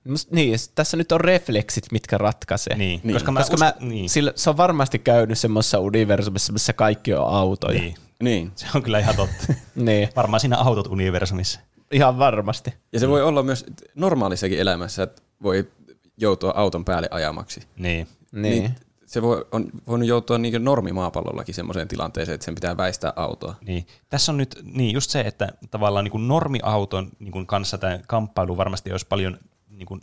Must, 0.08 0.30
niin, 0.30 0.56
tässä 0.74 0.96
nyt 0.96 1.12
on 1.12 1.20
refleksit, 1.20 1.84
mitkä 1.92 2.18
ratkaisee. 2.18 2.76
Niin, 2.76 3.00
Niin. 3.04 3.14
koska 3.14 3.32
mä, 3.32 3.40
Koska 3.40 3.56
mä, 3.56 3.74
niin, 3.80 4.10
sillä, 4.10 4.32
se 4.36 4.50
on 4.50 4.56
varmasti 4.56 4.98
käynyt 4.98 5.38
semmoisessa 5.38 5.78
universumissa, 5.78 6.52
missä 6.52 6.72
kaikki 6.72 7.14
on 7.14 7.28
autoja. 7.28 7.80
niin, 7.80 7.94
Niin. 8.22 8.52
se 8.54 8.66
on 8.74 8.82
kyllä 8.82 8.98
ihan 8.98 9.16
totta. 9.16 9.54
niin. 9.74 10.08
Varmaan 10.16 10.40
siinä 10.40 10.58
autot 10.58 10.86
universumissa. 10.86 11.60
Ihan 11.90 12.18
varmasti. 12.18 12.74
Ja 12.92 13.00
se 13.00 13.08
voi 13.08 13.22
olla 13.22 13.42
myös 13.42 13.66
normaalissakin 13.94 14.58
elämässä, 14.58 15.02
että 15.02 15.22
voi 15.42 15.68
joutua 16.16 16.52
auton 16.56 16.84
päälle 16.84 17.08
ajamaksi. 17.10 17.60
Niin. 17.76 18.08
Niin. 18.32 18.74
se 19.06 19.22
voi, 19.22 19.46
on 19.52 19.66
voinut 19.86 20.08
joutua 20.08 20.38
niin 20.38 20.64
normimaapallollakin 20.64 21.54
semmoiseen 21.54 21.88
tilanteeseen, 21.88 22.34
että 22.34 22.44
sen 22.44 22.54
pitää 22.54 22.76
väistää 22.76 23.12
autoa. 23.16 23.54
Niin. 23.66 23.86
Tässä 24.08 24.32
on 24.32 24.38
nyt 24.38 24.62
niin 24.62 24.94
just 24.94 25.10
se, 25.10 25.20
että 25.20 25.48
tavallaan 25.70 26.04
niin 26.04 26.28
normiauton 26.28 27.10
niin 27.18 27.46
kanssa 27.46 27.78
tämä 27.78 27.98
kamppailu 28.06 28.56
varmasti 28.56 28.92
olisi 28.92 29.06
paljon 29.06 29.38
niin 29.68 29.86
kuin 29.86 30.00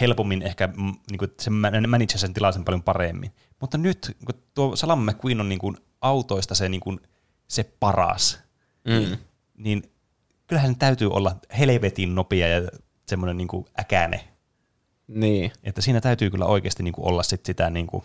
helpommin 0.00 0.42
ehkä, 0.42 0.66
mm, 0.66 0.92
niin 1.10 1.18
kuin, 1.18 1.30
se 1.40 1.50
man- 1.50 1.90
manage 1.90 2.18
sen 2.18 2.34
tilanteen 2.34 2.64
paljon 2.64 2.82
paremmin. 2.82 3.30
Mutta 3.60 3.78
nyt 3.78 4.16
kun 4.24 4.34
tuo 4.54 4.76
Salam 4.76 4.98
McQueen 4.98 5.40
on 5.40 5.48
niin 5.48 5.58
kuin 5.58 5.76
autoista 6.00 6.54
se, 6.54 6.68
niin 6.68 6.80
kuin, 6.80 7.00
se 7.54 7.64
paras, 7.80 8.40
Mm. 8.88 9.16
niin 9.56 9.92
kyllähän 10.46 10.70
sen 10.70 10.78
täytyy 10.78 11.10
olla 11.10 11.36
helvetin 11.58 12.14
nopea 12.14 12.48
ja 12.48 12.68
semmoinen 13.06 13.36
niin 13.36 13.48
äkäne. 13.80 14.28
Niin. 15.08 15.52
Että 15.62 15.80
siinä 15.80 16.00
täytyy 16.00 16.30
kyllä 16.30 16.44
oikeasti 16.46 16.82
niin 16.82 16.94
kuin 16.94 17.08
olla 17.08 17.22
sit 17.22 17.46
sitä 17.46 17.70
niin 17.70 17.86
kuin 17.86 18.04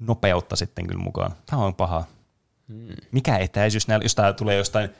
nopeutta 0.00 0.56
sitten 0.56 0.86
kyllä 0.86 1.02
mukaan. 1.02 1.34
Tämä 1.46 1.64
on 1.64 1.74
paha. 1.74 2.04
Hmm. 2.68 2.86
Mikä 3.12 3.36
etäisyys 3.38 3.88
näillä, 3.88 4.04
jos 4.04 4.14
tämä 4.14 4.32
tulee 4.32 4.56
jostain 4.56 4.90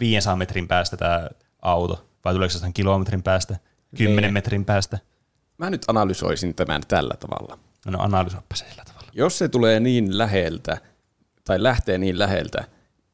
500 0.00 0.36
metrin 0.36 0.68
päästä 0.68 0.96
tämä 0.96 1.28
auto, 1.62 2.08
vai 2.24 2.34
tuleeko 2.34 2.52
jostain 2.54 2.72
kilometrin 2.72 3.22
päästä, 3.22 3.56
10 3.96 4.22
Niin. 4.22 4.32
metrin 4.32 4.64
päästä? 4.64 4.98
Mä 5.58 5.70
nyt 5.70 5.84
analysoisin 5.88 6.54
tämän 6.54 6.82
tällä 6.88 7.14
tavalla. 7.20 7.58
No, 7.86 7.92
no 7.92 7.98
analysoipa 8.02 8.56
se 8.56 8.64
sillä 8.70 8.84
tavalla. 8.84 9.08
Jos 9.12 9.38
se 9.38 9.48
tulee 9.48 9.80
niin 9.80 10.18
läheltä, 10.18 10.78
tai 11.44 11.62
lähtee 11.62 11.98
niin 11.98 12.18
läheltä, 12.18 12.64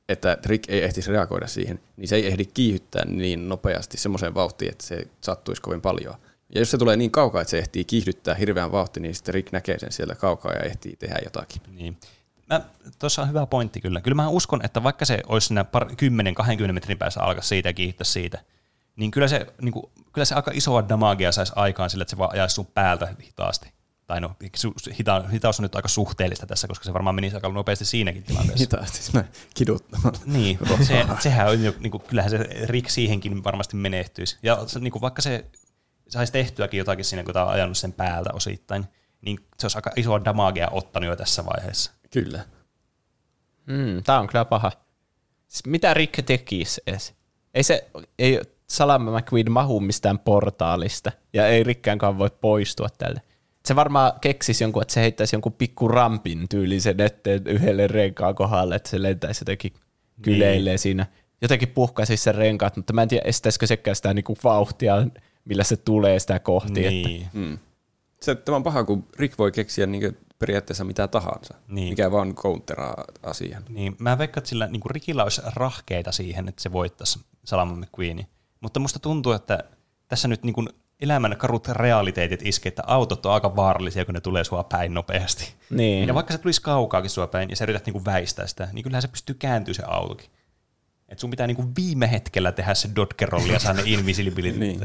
että 0.09 0.39
Rick 0.47 0.71
ei 0.71 0.83
ehtisi 0.83 1.13
reagoida 1.13 1.47
siihen, 1.47 1.81
niin 1.97 2.09
se 2.09 2.17
ei 2.17 2.27
ehdi 2.27 2.45
kiihyttää 2.45 3.05
niin 3.05 3.49
nopeasti 3.49 3.99
semmoiseen 3.99 4.35
vauhtiin, 4.35 4.71
että 4.71 4.87
se 4.87 5.09
sattuisi 5.21 5.63
kovin 5.63 5.81
paljon. 5.81 6.15
Ja 6.55 6.61
jos 6.61 6.71
se 6.71 6.79
tulee 6.79 6.97
niin 6.97 7.11
kaukaa, 7.11 7.41
että 7.41 7.51
se 7.51 7.59
ehtii 7.59 7.85
kiihdyttää 7.85 8.35
hirveän 8.35 8.73
vauhti, 8.73 9.01
niin 9.01 9.15
sitten 9.15 9.35
Rick 9.35 9.53
näkee 9.53 9.79
sen 9.79 9.93
siellä 9.93 10.15
kaukaa 10.15 10.53
ja 10.53 10.61
ehtii 10.61 10.97
tehdä 10.97 11.19
jotakin. 11.25 11.63
Niin. 11.73 11.97
Tuossa 12.99 13.23
on 13.23 13.29
hyvä 13.29 13.47
pointti 13.47 13.81
kyllä. 13.81 14.01
Kyllä 14.01 14.15
mä 14.15 14.29
uskon, 14.29 14.65
että 14.65 14.83
vaikka 14.83 15.05
se 15.05 15.19
olisi 15.27 15.47
siinä 15.47 15.65
10-20 16.69 16.73
metrin 16.73 16.99
päässä 16.99 17.21
alkaa 17.21 17.43
siitä 17.43 17.69
ja 17.69 17.73
kiihdyttää 17.73 18.05
siitä, 18.05 18.39
niin 18.97 19.11
kyllä 19.11 19.29
se, 19.29 19.47
niin 19.61 19.73
kuin, 19.73 19.87
kyllä 20.13 20.25
se 20.25 20.35
aika 20.35 20.51
isoa 20.55 20.89
damagea 20.89 21.33
saisi 21.33 21.53
aikaan 21.57 21.91
sillä, 21.91 22.03
että 22.03 22.11
se 22.11 22.19
vaan 22.19 22.33
ajaisi 22.33 22.55
sun 22.55 22.67
päältä 22.67 23.15
hitaasti. 23.23 23.73
Tai 24.07 24.21
no, 24.21 24.37
hita, 24.99 25.25
hitaus 25.33 25.59
on 25.59 25.63
nyt 25.63 25.77
aika 25.77 25.89
suhteellista 25.89 26.47
tässä, 26.47 26.69
koska 26.69 26.85
se 26.85 26.93
varmaan 26.93 27.15
menisi 27.15 27.37
aika 27.37 27.49
nopeasti 27.49 27.85
siinäkin 27.85 28.23
tilanteessa. 28.23 28.63
Hitaasti, 28.63 29.11
mä 29.15 29.25
kiduttamalla. 29.55 30.19
Niin, 30.27 30.59
se, 30.83 31.07
sehän 31.21 31.49
on 31.49 31.63
jo, 31.63 31.75
niin 31.79 31.91
kuin, 31.91 32.03
kyllähän 32.03 32.31
se 32.31 32.39
Rick 32.67 32.91
siihenkin 32.91 33.45
varmasti 33.45 33.77
menehtyisi. 33.77 34.39
Ja 34.43 34.67
se, 34.67 34.79
niin 34.81 34.93
kuin, 34.93 35.03
vaikka 35.03 35.23
se 35.23 35.45
saisi 36.09 36.33
tehtyäkin 36.33 36.79
jotakin 36.79 37.05
siinä, 37.05 37.25
kun 37.25 37.35
tämä 37.35 37.47
on 37.47 37.53
ajanut 37.53 37.79
sen 37.79 37.93
päältä 37.93 38.31
osittain, 38.33 38.85
niin 39.21 39.39
se 39.59 39.65
olisi 39.65 39.79
aika 39.79 39.91
isoa 39.97 40.25
damagea 40.25 40.69
ottanut 40.71 41.09
jo 41.09 41.17
tässä 41.17 41.45
vaiheessa. 41.45 41.93
Kyllä. 42.11 42.45
Mm, 43.67 44.03
tämä 44.03 44.21
on 44.21 44.27
kyllä 44.27 44.45
paha. 44.45 44.73
Siis 45.49 45.67
mitä 45.67 45.95
Rick 45.95 46.27
tekisi 46.27 46.81
edes? 46.87 47.15
Ei 47.55 47.63
se, 47.63 47.91
ei 48.19 48.41
Salama 48.69 49.19
McQueen 49.19 49.53
mahu 49.53 49.81
mistään 49.81 50.19
portaalista, 50.19 51.13
ja 51.33 51.49
ei 51.49 51.63
Rickkäänkaan 51.65 52.19
voi 52.19 52.31
poistua 52.41 52.89
tältä. 52.99 53.21
Se 53.67 53.77
varmaan 53.77 54.13
keksisi 54.21 54.65
jonkun, 54.65 54.83
että 54.83 54.95
se 54.95 55.01
heittäisi 55.01 55.37
jonkun 55.37 55.53
pikku 55.53 55.89
rampin 55.89 56.49
tyylisen 56.49 57.01
eteen 57.01 57.47
yhdelle 57.47 57.87
renkaan 57.87 58.35
kohdalle, 58.35 58.75
että 58.75 58.89
se 58.89 59.03
lentäisi 59.03 59.43
jotenkin 59.43 59.73
kyleilee 60.23 60.73
niin. 60.73 60.79
siinä. 60.79 61.07
Jotenkin 61.43 61.69
puhkaisi 61.69 62.17
sen 62.17 62.35
renkaat, 62.35 62.77
mutta 62.77 62.93
mä 62.93 63.03
en 63.03 63.09
tiedä, 63.09 63.29
estäisikö 63.29 63.67
sekään 63.67 63.97
sitä 63.97 64.15
niinku 64.15 64.37
vauhtia, 64.45 65.07
millä 65.45 65.65
se 65.65 65.77
tulee 65.77 66.19
sitä 66.19 66.39
kohti. 66.39 66.81
Niin. 66.81 67.23
Että. 67.23 67.39
Mm. 67.39 67.59
Se, 68.23 68.35
tämä 68.35 68.57
on 68.57 68.63
paha, 68.63 68.85
kun 68.85 69.09
Rick 69.19 69.39
voi 69.39 69.53
keksiä 69.53 69.87
niin 69.87 70.17
periaatteessa 70.39 70.85
mitä 70.85 71.09
tahansa, 71.09 71.55
niin. 71.69 71.89
mikä 71.89 72.11
vaan 72.11 72.35
counteraa 72.35 73.05
asian. 73.23 73.65
Niin, 73.69 73.97
mä 73.99 74.19
veikkaan, 74.19 74.41
että 74.41 74.49
sillä 74.49 74.67
niin 74.67 74.81
Rikillä 74.91 75.23
olisi 75.23 75.43
rahkeita 75.55 76.13
siihen, 76.13 76.49
että 76.49 76.63
se 76.63 76.73
voittaisi 76.73 77.21
Salama 77.45 77.77
McQueenin. 77.77 78.27
Mutta 78.61 78.81
musta 78.81 78.99
tuntuu, 78.99 79.33
että 79.33 79.65
tässä 80.09 80.29
nyt 80.29 80.43
niin 80.43 80.55
kuin 80.55 80.69
elämän 81.03 81.37
karut 81.37 81.69
realiteetit 81.69 82.47
iskee, 82.47 82.69
että 82.69 82.83
autot 82.87 83.27
on 83.27 83.33
aika 83.33 83.57
vaarallisia, 83.57 84.05
kun 84.05 84.15
ne 84.15 84.21
tulee 84.21 84.45
sua 84.45 84.65
päin 84.65 84.95
nopeasti. 84.95 85.55
Niin. 85.71 86.09
Ja 86.09 86.15
vaikka 86.15 86.33
se 86.33 86.39
tulisi 86.39 86.63
kaukaakin 86.63 87.11
sua 87.11 87.27
päin 87.27 87.51
ja 87.51 87.57
sä 87.57 87.65
yrität 87.65 87.87
niin 87.87 87.93
kuin 87.93 88.05
väistää 88.05 88.47
sitä, 88.47 88.69
niin 88.73 88.83
kyllähän 88.83 89.03
se 89.03 89.09
pystyy 89.09 89.37
kääntyä 89.39 89.75
se 89.75 89.83
autokin. 89.87 90.31
Et 91.09 91.19
sun 91.19 91.31
pitää 91.31 91.47
niinku 91.47 91.65
viime 91.77 92.11
hetkellä 92.11 92.53
tehdä 92.53 92.75
se 92.75 92.89
dodgerolli 92.97 93.53
ja 93.53 93.59
saada 93.59 93.83
ne 93.83 93.91
invisibility 93.91 94.59
niin. 94.59 94.81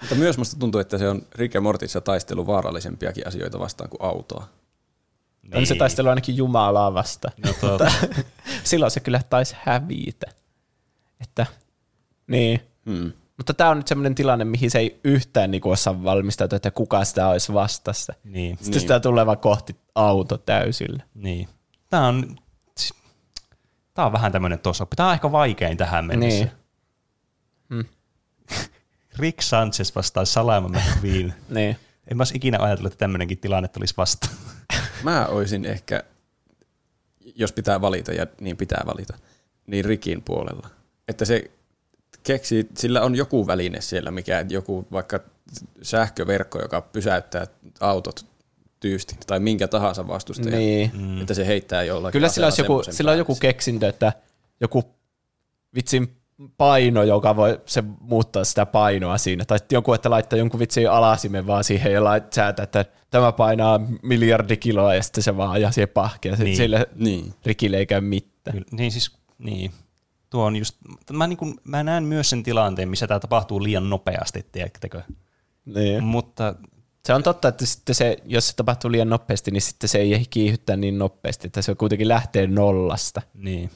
Mutta 0.00 0.14
myös 0.14 0.38
musta 0.38 0.56
tuntuu, 0.58 0.80
että 0.80 0.98
se 0.98 1.08
on 1.08 1.22
Rick 1.34 1.54
ja 1.54 1.60
Mortissa 1.60 2.00
taistelu 2.00 2.46
vaarallisempiakin 2.46 3.26
asioita 3.26 3.58
vastaan 3.58 3.90
kuin 3.90 4.02
autoa. 4.02 4.48
Niin. 5.42 5.56
On 5.56 5.66
se 5.66 5.74
taistelu 5.74 6.08
ainakin 6.08 6.36
Jumalaa 6.36 6.94
vastaan. 6.94 7.34
No, 7.46 7.52
tuota. 7.60 7.92
silloin 8.64 8.90
se 8.90 9.00
kyllä 9.00 9.20
taisi 9.30 9.56
hävitä. 9.62 10.26
Että, 11.20 11.46
niin. 12.26 12.60
Hmm. 12.86 13.12
Mutta 13.40 13.54
tämä 13.54 13.70
on 13.70 13.76
nyt 13.76 13.88
sellainen 13.88 14.14
tilanne, 14.14 14.44
mihin 14.44 14.70
se 14.70 14.78
ei 14.78 15.00
yhtään 15.04 15.50
niinku 15.50 15.70
osaa 15.70 16.04
valmistautua, 16.04 16.56
että 16.56 16.70
kuka 16.70 17.04
sitä 17.04 17.28
olisi 17.28 17.52
vastassa. 17.52 18.12
Niin. 18.24 18.56
Sitten 18.56 18.70
niin. 18.70 18.80
sitä 18.80 19.00
tulee 19.00 19.26
vaan 19.26 19.38
kohti 19.38 19.76
auto 19.94 20.38
täysillä. 20.38 21.02
Niin. 21.14 21.48
Tämä 21.90 22.06
on, 22.06 22.36
tämä 23.94 24.06
on 24.06 24.12
vähän 24.12 24.32
tämmöinen 24.32 24.58
tossa. 24.58 24.86
Tämä 24.96 25.08
on 25.08 25.14
ehkä 25.14 25.32
vaikein 25.32 25.76
tähän 25.76 26.04
mennessä. 26.04 26.44
Niin. 26.44 26.50
Hmm. 27.68 27.84
Rick 29.18 29.42
Sanchez 29.42 29.94
vastaa 29.96 30.24
Salama 30.24 30.68
McQueen. 30.68 31.34
niin. 31.48 31.76
En 32.10 32.16
mä 32.16 32.20
olisi 32.20 32.36
ikinä 32.36 32.58
ajatellut, 32.60 32.92
että 32.92 33.02
tämmöinenkin 33.02 33.38
tilanne 33.38 33.68
tulisi 33.68 33.94
vasta. 33.96 34.28
Mä 35.02 35.26
olisin 35.26 35.64
ehkä, 35.64 36.02
jos 37.34 37.52
pitää 37.52 37.80
valita, 37.80 38.12
ja 38.12 38.26
niin 38.40 38.56
pitää 38.56 38.82
valita, 38.86 39.18
niin 39.66 39.84
Rikin 39.84 40.22
puolella. 40.22 40.68
Että 41.08 41.24
se 41.24 41.50
keksii, 42.22 42.66
sillä 42.78 43.02
on 43.02 43.14
joku 43.16 43.46
väline 43.46 43.80
siellä, 43.80 44.10
mikä 44.10 44.44
joku 44.48 44.86
vaikka 44.92 45.20
sähköverkko, 45.82 46.58
joka 46.62 46.80
pysäyttää 46.80 47.46
autot 47.80 48.26
tyystin 48.80 49.18
tai 49.26 49.40
minkä 49.40 49.68
tahansa 49.68 50.08
vastustajan, 50.08 50.58
Niin. 50.58 50.90
mm. 50.94 51.20
että 51.20 51.34
se 51.34 51.46
heittää 51.46 51.82
jollakin 51.82 52.12
Kyllä 52.12 52.28
sillä, 52.28 52.46
olisi 52.46 52.62
joku, 52.62 52.82
sillä 52.90 53.10
on 53.10 53.18
joku 53.18 53.34
keksintö, 53.40 53.88
että 53.88 54.12
joku 54.60 54.84
vitsin 55.74 56.16
paino, 56.56 57.02
joka 57.02 57.36
voi 57.36 57.60
se 57.66 57.82
muuttaa 58.00 58.44
sitä 58.44 58.66
painoa 58.66 59.18
siinä. 59.18 59.44
Tai 59.44 59.58
joku, 59.72 59.92
että 59.92 60.10
laittaa 60.10 60.38
jonkun 60.38 60.60
vitsin 60.60 60.90
alasimen 60.90 61.46
vaan 61.46 61.64
siihen 61.64 61.92
ja 61.92 62.04
lait, 62.04 62.32
säätää, 62.32 62.62
että 62.62 62.84
tämä 63.10 63.32
painaa 63.32 63.80
miljardi 64.02 64.56
kiloa 64.56 64.94
ja 64.94 65.02
sitten 65.02 65.24
se 65.24 65.36
vaan 65.36 65.50
ajaa 65.50 65.70
siihen 65.72 65.88
pahkeen. 65.88 66.38
Niin. 66.38 66.56
Sille 66.56 66.86
Niin. 66.94 67.34
rikille 67.46 67.76
ei 67.76 67.86
käy 67.86 68.00
mitään. 68.00 68.52
Kyllä, 68.56 68.68
niin 68.72 68.92
siis, 68.92 69.10
niin. 69.38 69.70
Tuo 70.30 70.44
on 70.44 70.56
just, 70.56 70.76
mä, 71.12 71.26
niin 71.26 71.36
kuin, 71.36 71.54
mä 71.64 71.82
näen 71.82 72.04
myös 72.04 72.30
sen 72.30 72.42
tilanteen, 72.42 72.88
missä 72.88 73.06
tämä 73.06 73.20
tapahtuu 73.20 73.62
liian 73.62 73.90
nopeasti, 73.90 74.46
tiedättekö? 74.52 75.02
Niin. 75.64 76.04
Mutta 76.04 76.54
Se 77.06 77.14
on 77.14 77.22
totta, 77.22 77.48
että 77.48 77.66
sitten 77.66 77.94
se, 77.94 78.16
jos 78.24 78.48
se 78.48 78.56
tapahtuu 78.56 78.90
liian 78.92 79.08
nopeasti, 79.08 79.50
niin 79.50 79.62
sitten 79.62 79.88
se 79.88 79.98
ei 79.98 80.26
kiihyttää 80.30 80.76
niin 80.76 80.98
nopeasti, 80.98 81.46
että 81.46 81.62
se 81.62 81.74
kuitenkin 81.74 82.08
lähtee 82.08 82.46
nollasta. 82.46 83.22
niin, 83.34 83.70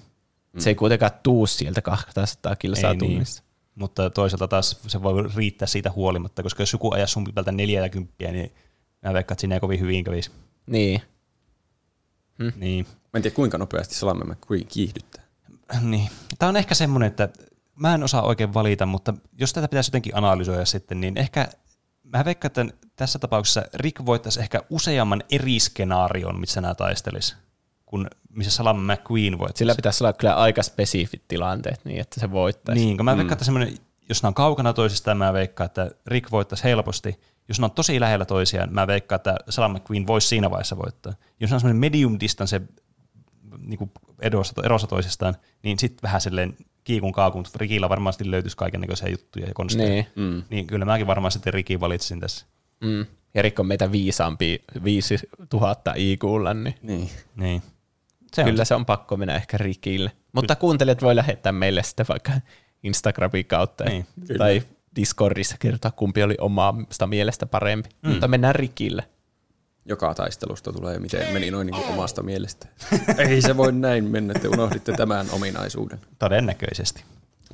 Mm. 0.52 0.60
Se 0.60 0.70
ei 0.70 0.74
kuitenkaan 0.74 1.10
tuu 1.22 1.47
sieltä 1.47 1.82
200 1.82 2.56
kilsaa 2.56 2.90
Ei 2.90 2.97
niin. 2.97 3.10
tunnissa. 3.10 3.43
mutta 3.74 4.10
toisaalta 4.10 4.48
taas 4.48 4.81
se 4.86 5.02
voi 5.02 5.14
riittää 5.36 5.68
siitä 5.68 5.90
huolimatta, 5.90 6.43
koska 6.43 6.62
jos 6.62 6.72
joku 6.72 6.94
ajaa 6.94 7.06
sun 7.06 7.24
päältä 7.35 7.52
40, 7.52 8.32
niin 8.32 8.52
mä 9.02 9.12
veikkaan, 9.14 9.35
että 9.35 9.40
siinä 9.40 9.55
ei 9.56 9.60
kovin 9.60 9.81
hyvin 9.81 10.05
kävisi. 10.05 10.31
Niin. 10.66 11.02
Niin. 12.56 12.86
Mä 12.86 13.18
en 13.18 13.22
tiedä 13.22 13.35
kuinka 13.35 13.59
nopeasti 13.59 13.94
Salame 13.94 14.24
McQueen 14.24 14.66
kiihdyttää. 14.66 15.23
niin. 15.82 16.10
Tämä 16.38 16.48
on 16.48 16.56
ehkä 16.56 16.74
semmoinen, 16.74 17.06
että 17.06 17.28
mä 17.76 17.94
en 17.94 18.02
osaa 18.02 18.22
oikein 18.22 18.55
valita, 18.55 18.86
mutta 18.86 19.14
jos 19.38 19.52
tätä 19.52 19.68
pitäisi 19.68 19.88
jotenkin 19.88 20.16
analysoida 20.16 20.64
sitten, 20.64 21.01
niin 21.01 21.18
ehkä 21.18 21.48
mä 22.05 22.24
veikkaan, 22.24 22.46
että 22.46 22.66
tässä 22.96 23.18
tapauksessa 23.18 23.62
Rick 23.74 24.06
voittaisi 24.06 24.40
ehkä 24.40 24.60
useamman 24.70 25.22
eri 25.30 25.60
skenaarion, 25.60 26.40
missä 26.40 26.60
nämä 26.60 26.74
taistelis, 26.74 27.36
kun 27.86 28.10
missä 28.30 28.51
Salama 28.52 28.94
McQueen 28.94 29.38
voittaisi. 29.38 29.59
Sillä 29.59 29.74
pitäisi 29.74 30.05
olla 30.05 30.12
kyllä 30.12 30.34
aika 30.34 30.62
spesifit 30.62 31.22
tilanteet 31.28 31.84
niin, 31.84 32.01
että 32.01 32.20
se 32.20 32.30
voittaisi. 32.30 32.84
Niin, 32.84 32.96
kun 32.96 33.05
mä 33.05 33.16
veikkaan, 33.16 33.32
että 33.32 33.44
semmoinen, 33.44 33.76
jos 34.09 34.22
ne 34.22 34.26
on 34.26 34.34
kaukana 34.34 34.72
toisistaan, 34.72 35.18
mä 35.18 35.32
veikkaan, 35.32 35.66
että 35.66 35.90
Rick 36.06 36.30
voittaisi 36.30 36.64
helposti. 36.64 37.20
Jos 37.48 37.60
ne 37.60 37.64
on 37.64 37.70
tosi 37.70 38.01
lähellä 38.01 38.24
toisiaan, 38.24 38.72
mä 38.72 38.86
veikkaan, 38.86 39.16
että 39.16 39.36
Salama 39.48 39.78
McQueen 39.78 40.06
voisi 40.06 40.28
siinä 40.28 40.51
vaiheessa 40.51 40.76
voittaa. 40.76 41.12
Jos 41.40 41.51
ne 41.51 41.55
on 41.55 41.60
semmoinen 41.60 41.80
medium 41.80 42.16
distance 42.20 42.60
niin 43.64 43.78
kuin 43.78 43.90
erossa, 44.20 44.62
erossa 44.64 44.86
toisistaan, 44.86 45.36
niin 45.62 45.78
sitten 45.78 46.02
vähän 46.02 46.20
silleen 46.20 46.56
kiikun 46.84 47.12
kaakun, 47.12 47.40
mutta 47.40 47.58
Rikillä 47.58 47.88
varmasti 47.88 48.30
löytyisi 48.30 48.56
kaikenlaisia 48.56 49.10
juttuja 49.10 49.46
ja 49.46 49.54
konsteja. 49.54 49.88
Niin. 49.88 50.06
Mm. 50.16 50.42
niin 50.50 50.66
kyllä 50.66 50.84
mäkin 50.84 51.06
varmaan 51.06 51.32
sitten 51.32 51.54
Rikin 51.54 51.80
valitsin 51.80 52.20
tässä. 52.20 52.46
Mm. 52.80 53.06
Ja 53.34 53.42
Rick 53.42 53.60
on 53.60 53.66
meitä 53.66 53.92
viisaampi 53.92 54.62
5000 54.84 55.94
IQlla, 55.96 56.54
niin 56.54 56.74
Niin. 56.82 57.10
Niin. 57.36 57.62
se 58.32 58.44
kyllä 58.44 58.60
on. 58.60 58.66
se 58.66 58.74
on 58.74 58.86
pakko 58.86 59.16
mennä 59.16 59.34
ehkä 59.36 59.58
Rikille. 59.58 60.12
Mutta 60.32 60.56
kuuntelijat 60.56 61.02
voi 61.02 61.16
lähettää 61.16 61.52
meille 61.52 61.82
sitten 61.82 62.06
vaikka 62.08 62.32
Instagramin 62.82 63.46
kautta 63.46 63.84
Niin, 63.84 64.06
tai 64.38 64.62
Discordissa 64.96 65.56
kertoa, 65.58 65.90
kumpi 65.90 66.22
oli 66.22 66.34
omaa 66.40 66.74
mielestä 67.06 67.46
parempi. 67.46 67.88
Mm. 68.02 68.10
Mutta 68.10 68.28
mennään 68.28 68.54
Rikille. 68.54 69.04
Joka 69.86 70.15
taistelusta 70.15 70.73
tulee, 70.73 70.98
miten 70.98 71.32
meni 71.32 71.51
noin 71.51 71.66
niin 71.66 71.74
kuin 71.82 71.89
omasta 71.94 72.23
mielestä. 72.23 72.69
Ei 73.19 73.43
se 73.43 73.56
voi 73.56 73.73
näin 73.73 74.05
mennä, 74.05 74.35
te 74.35 74.48
unohditte 74.48 74.93
tämän 74.93 75.27
ominaisuuden. 75.32 76.01
Todennäköisesti. 76.19 77.05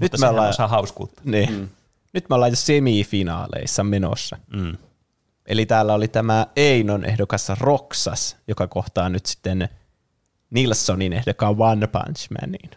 Nyt 0.00 0.12
Mutta 0.12 0.18
me 0.26 0.28
ollaan- 0.28 0.48
osaa 0.48 0.68
hauskuutta. 0.68 1.22
Niin. 1.24 1.52
Mm. 1.52 1.68
Nyt 2.12 2.28
me 2.28 2.34
ollaan 2.34 2.52
jo 2.52 2.56
semifinaaleissa 2.56 3.84
menossa. 3.84 4.36
Mm. 4.52 4.76
Eli 5.46 5.66
täällä 5.66 5.94
oli 5.94 6.08
tämä 6.08 6.46
Einon 6.56 7.04
ehdokas 7.04 7.48
Roxas, 7.60 8.36
joka 8.48 8.66
kohtaa 8.66 9.08
nyt 9.08 9.26
sitten 9.26 9.68
Nilssonin 10.50 11.12
ehdokkaan 11.12 11.54
One 11.58 11.86
Punch 11.86 12.28
Manin. 12.40 12.70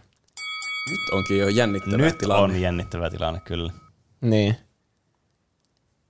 Nyt 0.89 1.09
onkin 1.11 1.39
jo 1.39 1.47
jännittävä 1.49 1.97
Nyt 1.97 2.17
tilanne. 2.17 2.43
on 2.55 2.61
jännittävä 2.61 3.09
tilanne, 3.09 3.39
kyllä. 3.39 3.73
Niin. 4.21 4.55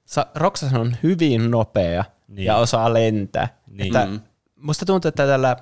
Sa- 0.05 0.27
Roxas 0.35 0.73
on 0.73 0.97
hyvin 1.03 1.51
nopea 1.51 2.03
Niin. 2.33 2.35
niin. 2.35 2.45
ja 2.45 2.55
osaa 2.57 2.93
lentää. 2.93 3.57
Niin. 3.67 3.85
Että 3.87 4.05
Mm. 4.05 4.19
musta 4.55 4.85
tuntuu, 4.85 5.09
että 5.09 5.27
tällä 5.27 5.57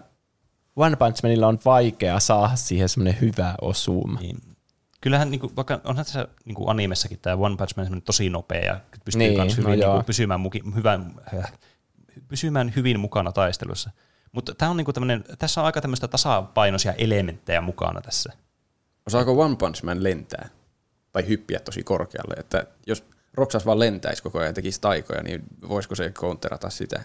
One 0.75 0.95
Punch 0.95 1.23
Manilla 1.23 1.47
on 1.47 1.59
vaikea 1.65 2.19
saada 2.19 2.55
siihen 2.55 2.89
semmoinen 2.89 3.21
hyvä 3.21 3.55
osuma. 3.61 4.19
Niin. 4.19 4.37
Kyllähän 5.01 5.31
niinku, 5.31 5.51
vaikka 5.55 5.81
onhan 5.83 6.05
tässä 6.05 6.27
niinku 6.45 6.69
animessakin 6.69 7.19
tämä 7.21 7.35
One 7.35 7.55
Punch 7.57 7.77
Man 7.77 8.01
tosi 8.01 8.29
nopea 8.29 8.65
ja 8.65 8.79
pystyy 9.05 9.19
Niin, 9.19 9.37
niin, 9.37 9.51
hyvin 9.51 9.63
no 9.63 9.69
niinku, 9.69 9.85
joo. 9.85 10.03
pysymään, 10.03 10.39
muki, 10.39 10.63
hyvän, 10.75 11.13
äh, 11.39 11.51
pysymään 12.27 12.73
hyvin 12.75 12.99
mukana 12.99 13.31
taistelussa. 13.31 13.89
Mutta 14.31 14.55
tämä 14.55 14.71
on 14.71 14.77
niinku 14.77 14.93
tämmönen, 14.93 15.23
tässä 15.39 15.61
on 15.61 15.65
aika 15.65 15.81
tämmöistä 15.81 16.07
tasapainoisia 16.07 16.93
elementtejä 16.93 17.61
mukana 17.61 18.01
tässä. 18.01 18.33
Osaako 19.07 19.31
One 19.41 19.55
Punch 19.55 19.83
Man 19.83 20.03
lentää? 20.03 20.49
Tai 21.11 21.27
hyppiä 21.27 21.59
tosi 21.59 21.83
korkealle? 21.83 22.33
Että 22.37 22.65
jos 22.87 23.03
Roksas 23.33 23.65
vaan 23.65 23.79
lentäisi 23.79 24.23
koko 24.23 24.37
ajan 24.39 24.49
ja 24.49 24.53
tekisi 24.53 24.81
taikoja, 24.81 25.23
niin 25.23 25.43
voisiko 25.69 25.95
se 25.95 26.09
counterata 26.09 26.69
sitä? 26.69 27.03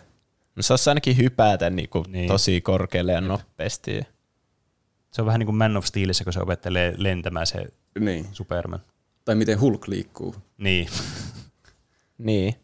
No 0.57 0.62
se 0.62 0.73
olisi 0.73 0.90
ainakin 0.90 1.16
hypätä 1.16 1.70
niin 1.70 1.89
kuin 1.89 2.05
Niin. 2.09 2.28
tosi 2.28 2.61
korkealle 2.61 3.12
ja 3.12 3.20
nopeasti. 3.20 4.01
Se 5.11 5.23
on 5.23 5.27
vähän 5.27 5.39
niin 5.39 5.47
kuin 5.47 5.57
Man 5.57 5.77
of 5.77 5.85
Steelissä, 5.85 6.24
kun 6.24 6.32
se 6.32 6.40
opettelee 6.40 6.94
lentämään 6.97 7.47
se 7.47 7.66
Niin. 8.01 8.27
Superman. 8.32 8.81
Tai 9.24 9.35
miten 9.35 9.61
Hulk 9.61 9.89
liikkuu. 9.89 10.35
Niin. 10.59 10.89
Niin. 12.19 12.55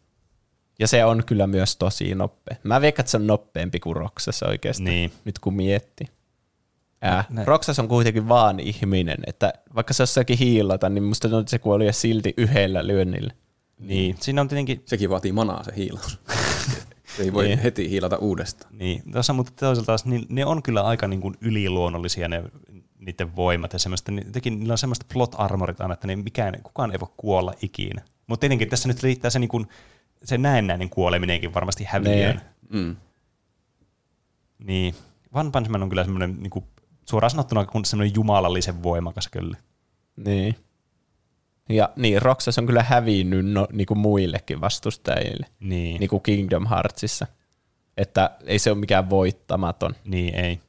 Ja 0.78 0.88
se 0.88 1.04
on 1.04 1.22
kyllä 1.26 1.46
myös 1.46 1.76
tosi 1.76 2.14
nopea. 2.14 2.56
Mä 2.62 2.80
veikkaan, 2.80 3.02
että 3.02 3.10
se 3.10 3.16
on 3.16 3.26
nopeampi 3.26 3.80
kuin 3.80 3.96
Roksas 3.96 4.42
oikeasti, 4.42 4.82
Niin. 4.84 5.12
nyt 5.24 5.38
kun 5.38 5.54
mietti. 5.54 6.04
Äh, 7.04 7.26
Nä- 7.30 7.44
Roksas 7.44 7.78
on 7.78 7.88
kuitenkin 7.88 8.28
vaan 8.28 8.60
ihminen, 8.60 9.18
että 9.26 9.52
vaikka 9.74 9.94
se 9.94 10.02
jossakin 10.02 10.38
hiilata, 10.38 10.88
niin 10.88 11.02
musta 11.04 11.28
tuntuu, 11.28 11.40
että 11.40 11.50
se 11.50 11.58
kuoli 11.58 11.92
silti 11.92 12.34
yhdellä 12.36 12.86
lyönnillä. 12.86 13.32
Niin. 13.82 14.16
Siinä 14.20 14.40
on 14.40 14.48
tietenkin, 14.48 14.82
Sekin 14.86 15.10
vaatii 15.10 15.32
manaa 15.32 15.64
se 15.64 15.72
hiilaus. 15.76 16.18
se 17.16 17.22
ei 17.22 17.32
voi 17.32 17.44
Niin. 17.46 17.58
heti 17.58 17.90
hiilata 17.90 18.16
uudestaan. 18.16 18.78
niin, 18.78 19.02
tuossa 19.12 19.32
mutta 19.32 19.52
toisaalta 19.56 19.86
taas, 19.86 20.04
niin, 20.04 20.26
ne 20.28 20.44
on 20.46 20.62
kyllä 20.62 20.82
aika 20.82 21.08
niin 21.08 21.20
kuin 21.20 21.34
yliluonnollisia 21.40 22.28
ne, 22.28 22.42
niiden 22.98 23.36
voimat 23.36 23.72
ja 23.72 23.78
semmoista, 23.78 24.12
niin, 24.12 24.26
jotenkin 24.26 24.58
niillä 24.58 24.72
on 24.72 24.78
semmoista 24.78 25.06
plot 25.12 25.34
armorit 25.38 25.80
aina, 25.80 25.94
että 25.94 26.06
ne 26.06 26.16
mikään, 26.16 26.62
kukaan 26.62 26.92
ei 26.92 27.00
voi 27.00 27.08
kuolla 27.16 27.54
ikinä. 27.62 28.02
Mutta 28.26 28.40
tietenkin 28.40 28.68
tässä 28.68 28.88
nyt 28.88 29.02
riittää 29.02 29.30
se, 29.30 29.38
niin 29.38 29.48
kuin, 29.48 29.66
se 30.24 30.38
näennäinen 30.38 30.90
kuoleminenkin 30.90 31.54
varmasti 31.54 31.84
häviää. 31.84 32.32
Niin. 32.32 32.40
Mm. 32.68 32.96
Niin. 34.64 34.94
One 35.32 35.50
Punch 35.50 35.68
Man 35.70 35.82
on 35.82 35.88
kyllä 35.88 36.04
semmoinen 36.04 36.36
niin 36.40 36.50
kuin, 36.50 36.64
suoraan 37.08 37.30
sanottuna 37.30 37.64
kun 37.66 37.84
semmoinen 37.84 38.14
jumalallisen 38.14 38.82
voimakas 38.82 39.28
kyllä. 39.28 39.56
Niin. 40.16 40.56
Ja 41.68 41.90
niin, 41.96 42.22
Roksas 42.22 42.58
on 42.58 42.66
kyllä 42.66 42.82
hävinnyt 42.82 43.46
no, 43.46 43.68
niin 43.72 43.86
kuin 43.86 43.98
muillekin 43.98 44.60
vastustajille, 44.60 45.46
Niin. 45.60 46.00
niin 46.00 46.10
kuin 46.10 46.22
Kingdom 46.22 46.66
Heartsissa. 46.66 47.26
Että 47.96 48.30
ei 48.44 48.58
se 48.58 48.70
ole 48.70 48.78
mikään 48.78 49.10
voittamaton. 49.10 49.94
Niin, 50.04 50.34
ei. 50.34 50.60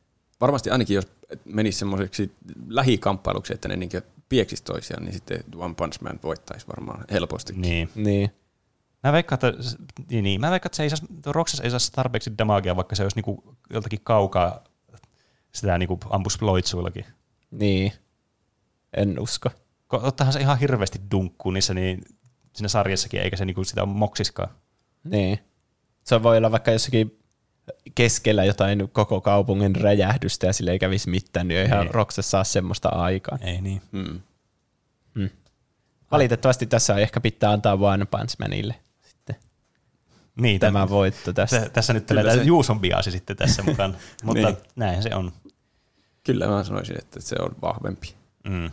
Varmasti 0.41 0.69
ainakin 0.69 0.95
jos 0.95 1.07
menisi 1.45 1.79
semmoiseksi 1.79 2.31
lähikamppailuksi, 2.67 3.53
että 3.53 3.67
ne 3.67 3.75
niin 3.75 3.89
pieksisi 4.29 4.63
toisiaan, 4.63 5.03
niin 5.03 5.13
sitten 5.13 5.43
One 5.55 5.73
Punch 5.73 6.01
Man 6.01 6.19
voittaisi 6.23 6.67
varmaan 6.67 7.05
helposti. 7.11 7.53
Niin. 7.55 7.89
Niin. 7.95 8.31
Mä 9.03 9.13
veikkaan, 9.13 9.39
että, 9.43 9.63
niin, 10.09 10.23
niin, 10.23 10.41
mä 10.41 10.51
veikkaan, 10.51 10.67
että 10.67 10.75
se 10.77 10.83
ei 10.83 10.89
saisi, 10.89 11.05
Roxas 11.25 11.59
ei 11.59 11.71
saisi 11.71 11.91
tarpeeksi 11.91 12.31
damagea, 12.37 12.75
vaikka 12.75 12.95
se 12.95 13.03
olisi 13.03 13.17
niinku 13.17 13.55
joltakin 13.69 13.99
kaukaa 14.03 14.63
sitä 15.51 15.77
niinku 15.77 15.99
ampus 16.09 16.41
loitsuillakin. 16.41 17.05
Niin. 17.51 17.93
En 18.97 19.19
usko. 19.19 19.49
Ottahan 19.97 20.33
se 20.33 20.39
ihan 20.39 20.59
hirveästi 20.59 20.99
dunkkuun 21.11 21.53
niissä 21.53 21.73
niin, 21.73 22.01
siinä 22.53 22.67
sarjassakin, 22.67 23.21
eikä 23.21 23.37
se 23.37 23.45
niinku 23.45 23.63
sitä 23.63 23.85
moksiskaan. 23.85 24.49
Niin. 25.03 25.39
Se 26.03 26.23
voi 26.23 26.37
olla 26.37 26.51
vaikka 26.51 26.71
jossakin 26.71 27.19
keskellä 27.95 28.43
jotain 28.43 28.89
koko 28.91 29.21
kaupungin 29.21 29.75
räjähdystä 29.75 30.47
ja 30.47 30.53
sille 30.53 30.71
ei 30.71 30.79
kävisi 30.79 31.09
mitään, 31.09 31.47
niin 31.47 31.59
ei 31.59 31.65
ihan 31.65 31.79
Niin. 31.85 31.93
Roksas 31.93 32.31
saa 32.31 32.43
semmoista 32.43 32.89
aikaa. 32.89 33.37
Ei 33.41 33.61
niin. 33.61 33.81
Mm. 33.91 34.19
Valitettavasti 36.11 36.65
tässä 36.65 36.95
ehkä 36.95 37.21
pitää 37.21 37.51
antaa 37.51 37.73
One 37.73 38.05
Punch 38.05 38.35
Manille 38.39 38.75
sitten 39.03 39.35
Niin, 40.41 40.59
tämä 40.59 40.79
tä- 40.85 40.89
voitto 40.89 41.33
tästä. 41.33 41.59
tä- 41.61 41.69
tässä 41.69 41.93
nyt 41.93 42.05
tällä 42.05 42.33
se- 42.35 42.43
Juuson 42.43 42.79
biasi 42.79 43.11
sitten 43.11 43.37
tässä 43.37 43.63
mukana, 43.67 43.93
mutta 44.23 44.47
Niin. 44.47 44.57
näin 44.75 45.03
se 45.03 45.15
on. 45.15 45.31
Kyllä 46.23 46.47
mä 46.47 46.63
sanoisin, 46.63 46.97
että 46.99 47.21
se 47.21 47.35
on 47.39 47.55
vahvempi. 47.61 48.13
Mm. 48.49 48.71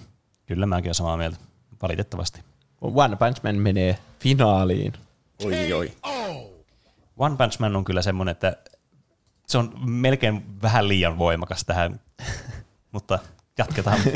Kyllä 0.50 0.66
mäkin 0.66 0.88
olen 0.88 0.94
samaa 0.94 1.16
mieltä, 1.16 1.36
valitettavasti. 1.82 2.40
One 2.80 3.16
Punch 3.16 3.40
Man 3.42 3.56
menee 3.56 3.98
finaaliin. 4.18 4.92
Oi, 5.44 5.72
oi. 5.72 5.92
One 7.16 7.36
Punch 7.36 7.58
Man 7.60 7.76
on 7.76 7.84
kyllä 7.84 8.02
semmoinen, 8.02 8.32
että 8.32 8.56
se 9.46 9.58
on 9.58 9.72
melkein 9.90 10.62
vähän 10.62 10.88
liian 10.88 11.18
voimakas 11.18 11.64
tähän, 11.64 12.00
mutta 12.92 13.18
jatketaan. 13.58 13.98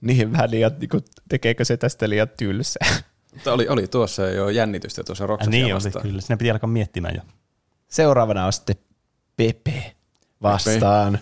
Niin 0.00 0.32
vähän 0.32 0.50
liian, 0.50 0.72
niin 0.78 0.88
kuin, 0.88 1.04
tekeekö 1.28 1.64
se 1.64 1.76
tästä 1.76 2.08
liian 2.08 2.28
tylsää? 2.36 2.88
Mutta 3.32 3.52
oli, 3.52 3.68
oli 3.68 3.88
tuossa 3.88 4.22
jo 4.22 4.48
jännitystä 4.48 5.04
tuossa 5.04 5.26
Roksasia 5.26 5.50
niin 5.50 5.64
oli 5.64 5.74
vastaan. 5.74 6.02
kyllä, 6.02 6.20
sinne 6.20 6.36
piti 6.36 6.50
alkaa 6.50 6.68
miettimään 6.68 7.14
jo. 7.14 7.22
Seuraavana 7.88 8.46
on 8.46 8.52
sitten 8.52 8.76
Pepe 9.36 9.96
vastaan 10.42 11.18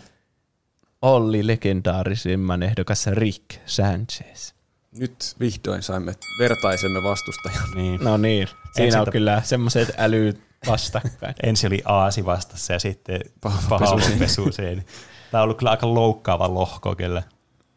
Olli 1.07 1.47
legendaarisimman 1.47 2.63
ehdokas 2.63 3.07
Rick 3.07 3.45
Sanchez. 3.67 4.53
Nyt 4.99 5.37
vihdoin 5.41 5.83
saimme 5.83 6.15
vertaisemme 6.39 7.03
vastustajan. 7.03 7.71
Niin. 7.75 8.01
No 8.05 8.17
niin, 8.17 8.49
siinä 8.49 8.85
Ensin 8.87 9.01
on 9.01 9.05
ta- 9.05 9.11
kyllä 9.11 9.43
semmoiset 9.45 9.95
älyt 9.99 10.41
vastakkain. 10.67 11.35
Ensin 11.47 11.69
oli 11.69 11.83
Aasi 11.85 12.25
vastassa 12.25 12.73
ja 12.73 12.79
sitten 12.79 13.21
Paha 13.41 13.63
paha 13.69 13.97
pesu. 13.97 14.19
pesuseen. 14.19 14.85
Tämä 15.31 15.41
on 15.41 15.45
ollut 15.45 15.59
kyllä 15.59 15.71
aika 15.71 15.95
loukkaava 15.95 16.55
lohko 16.55 16.95
kyllä, 16.97 17.23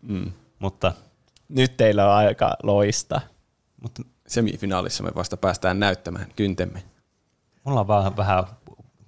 Mm. 0.01 0.31
mutta, 0.59 0.93
Nyt 1.49 1.77
teillä 1.77 2.05
on 2.05 2.13
aika 2.15 2.53
loista. 2.63 3.21
mutta 3.81 4.01
Semifinaalissa 4.27 5.03
me 5.03 5.11
vasta 5.15 5.37
päästään 5.37 5.79
näyttämään 5.79 6.27
kyntemme. 6.35 6.83
mulla 7.63 7.79
on 7.79 7.87
vaan 7.87 8.17
vähän 8.17 8.43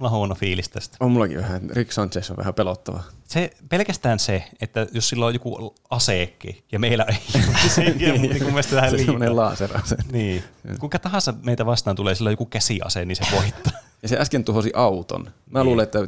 mulla 0.01 0.11
on 0.11 0.17
huono 0.17 0.35
fiilis 0.35 0.69
tästä. 0.69 0.97
On 0.99 1.11
mullakin 1.11 1.37
vähän, 1.37 1.69
Rick 1.69 1.91
Sanchez 1.91 2.29
on 2.31 2.37
vähän 2.37 2.53
pelottava. 2.53 3.03
Se, 3.27 3.51
pelkästään 3.69 4.19
se, 4.19 4.43
että 4.61 4.87
jos 4.91 5.09
sillä 5.09 5.25
on 5.25 5.33
joku 5.33 5.75
aseekki 5.89 6.63
ja 6.71 6.79
meillä 6.79 7.03
ei 7.09 7.17
ole, 7.35 7.45
se 7.75 7.81
on 7.81 7.97
niin 8.21 8.43
mun 8.43 8.51
mielestä 8.51 8.75
vähän 8.75 8.91
Se 8.91 8.97
liikaa. 8.97 9.35
laserase. 9.35 9.95
Niin. 10.11 10.43
Kuka 10.79 10.99
tahansa 10.99 11.33
meitä 11.43 11.65
vastaan 11.65 11.95
tulee, 11.95 12.15
sillä 12.15 12.27
on 12.27 12.33
joku 12.33 12.45
käsiase, 12.45 13.05
niin 13.05 13.15
se 13.15 13.23
voittaa. 13.35 13.73
Ja 14.03 14.09
se 14.09 14.17
äsken 14.17 14.43
tuhosi 14.43 14.71
auton. 14.75 15.23
Mä 15.49 15.59
Niin. 15.59 15.65
luulen, 15.65 15.83
että 15.83 16.07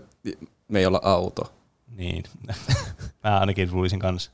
me 0.68 0.80
ei 0.80 0.86
olla 0.86 1.00
auto. 1.04 1.54
niin. 1.96 2.24
Mä 3.24 3.40
ainakin 3.40 3.70
luulisin 3.74 4.00
kanssa. 4.00 4.32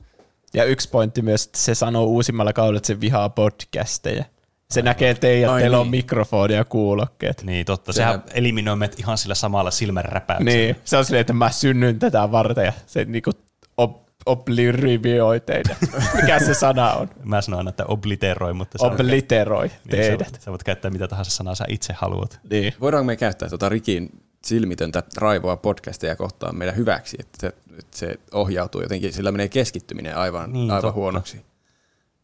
Ja 0.54 0.64
yksi 0.64 0.88
pointti 0.88 1.22
myös, 1.22 1.44
että 1.46 1.58
se 1.58 1.74
sanoo 1.74 2.04
uusimmalla 2.04 2.52
kaudella, 2.52 2.76
että 2.76 2.86
se 2.86 3.00
vihaa 3.00 3.28
podcasteja. 3.28 4.24
Se 4.70 4.82
näkee 4.82 5.14
teidät, 5.14 5.50
Ai 5.50 5.60
teillä 5.60 5.78
on 5.78 5.84
niin. 5.84 5.90
mikrofoni 5.90 6.54
ja 6.54 6.64
kuulokkeet. 6.64 7.42
Niin, 7.42 7.66
totta. 7.66 7.92
Sehän- 7.92 8.12
Sehän 8.14 8.28
eliminoi 8.34 8.76
meidät 8.76 8.98
ihan 9.00 9.18
sillä 9.18 9.34
samalla 9.34 9.70
silmänräpäyksellä. 9.70 10.50
Niin, 10.52 10.76
se 10.84 10.96
on 10.96 11.04
silleen, 11.04 11.20
että 11.20 11.32
mä 11.32 11.50
synnyin 11.50 11.98
tätä 11.98 12.32
varten 12.32 12.64
ja 12.64 12.72
se 12.86 13.04
niinku 13.04 13.30
ob, 13.76 13.96
oblivioi 14.26 15.40
teidät. 15.40 15.76
Mikä 16.20 16.38
se 16.38 16.54
sana 16.54 16.92
on? 16.92 17.10
Mä 17.24 17.40
sanon 17.40 17.58
aina, 17.58 17.68
että 17.70 17.84
obliteroi, 17.88 18.54
mutta 18.54 18.78
sä, 18.78 18.84
voit, 18.88 19.00
Obliteroi 19.00 19.66
niin, 19.68 19.78
teidät. 19.90 20.34
sä, 20.34 20.40
sä 20.44 20.50
voit 20.50 20.62
käyttää 20.62 20.90
mitä 20.90 21.08
tahansa 21.08 21.30
sanaa 21.30 21.54
sä 21.54 21.64
itse 21.68 21.92
haluat. 21.92 22.40
Niin. 22.50 22.74
Voidaanko 22.80 23.04
me 23.06 23.16
käyttää 23.16 23.48
tuota 23.48 23.68
Rikin 23.68 24.10
silmitöntä 24.44 25.02
raivoa 25.16 25.56
podcasteja 25.56 26.16
kohtaan 26.16 26.56
meidän 26.56 26.76
hyväksi, 26.76 27.16
että 27.20 27.38
se, 27.40 27.46
että 27.78 27.98
se 27.98 28.14
ohjautuu 28.32 28.80
jotenkin, 28.82 29.12
sillä 29.12 29.32
menee 29.32 29.48
keskittyminen 29.48 30.16
aivan, 30.16 30.44
Niin, 30.44 30.52
niin, 30.52 30.70
aivan 30.70 30.82
totta. 30.82 30.92
huonoksi. 30.94 31.40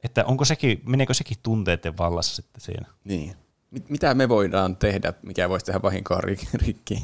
Että 0.06 0.24
onko 0.24 0.44
sekin, 0.44 0.82
meneekö 0.86 1.14
sekin 1.14 1.36
tunteiden 1.42 1.98
vallassa 1.98 2.36
sitten 2.36 2.60
siinä? 2.60 2.86
Niin. 3.04 3.34
Mit, 3.70 3.90
mitä 3.90 4.14
me 4.14 4.28
voidaan 4.28 4.76
tehdä, 4.76 5.12
mikä 5.22 5.48
voisi 5.48 5.66
tehdä 5.66 5.82
vahinkoa 5.82 6.18
Rik- 6.20 6.48
Rikkiin? 6.66 7.02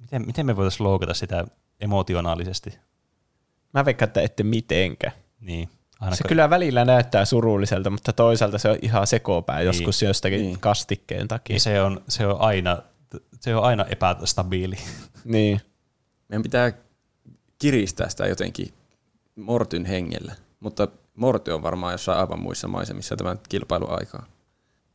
Miten, 0.00 0.26
miten 0.26 0.46
me 0.46 0.56
voitaisiin 0.56 0.84
loukata 0.86 1.14
sitä 1.14 1.44
emotionaalisesti? 1.80 2.78
Mä 3.74 3.84
veikkaan, 3.84 4.06
että 4.06 4.20
ette 4.20 4.42
mitenkään. 4.42 5.12
Niin, 5.40 5.68
Se 5.68 5.96
ainakaan. 6.00 6.28
kyllä 6.28 6.50
välillä 6.50 6.84
näyttää 6.84 7.24
surulliselta, 7.24 7.90
mutta 7.90 8.12
toisaalta 8.12 8.58
se 8.58 8.68
on 8.70 8.78
ihan 8.82 9.06
sekopää 9.06 9.62
joskus 9.62 10.02
jostakin 10.02 10.40
Niin. 10.40 10.60
kastikkeen 10.60 11.28
takia. 11.28 11.54
Niin 11.54 11.60
se, 11.60 11.82
on, 11.82 12.00
se, 12.08 12.26
on 12.26 12.40
aina, 12.40 12.82
se 13.40 13.56
on 13.56 13.64
aina 13.64 13.84
epästabiili. 13.84 14.76
Niin. 15.24 15.60
Meidän 16.28 16.42
pitää 16.42 16.72
kiristää 17.58 18.08
sitä 18.08 18.26
jotenkin 18.26 18.72
Mortyn 19.36 19.84
hengellä, 19.84 20.34
mutta 20.60 20.88
Morty 21.18 21.50
on 21.50 21.62
varmaan 21.62 21.92
jossain 21.92 22.18
aivan 22.18 22.40
muissa 22.42 22.68
maisemissa 22.68 23.16
tämän 23.16 23.38
kilpailun 23.48 23.98
aikaa. 23.98 24.26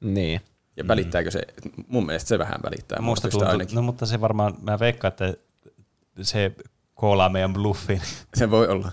Niin. 0.01 0.41
Ja 0.77 0.87
välittääkö 0.87 1.31
se, 1.31 1.41
mun 1.87 2.05
mielestä 2.05 2.27
se 2.27 2.39
vähän 2.39 2.59
välittää 2.63 3.01
Musta 3.01 3.29
tuntuu, 3.29 3.49
ainakin. 3.49 3.75
no 3.75 3.81
mutta 3.81 4.05
se 4.05 4.21
varmaan, 4.21 4.53
mä 4.61 4.79
veikkaan, 4.79 5.09
että 5.09 5.33
se 6.21 6.51
koolaa 6.95 7.29
meidän 7.29 7.53
bluffin. 7.53 8.01
Se 8.33 8.51
voi 8.51 8.67
olla. 8.67 8.91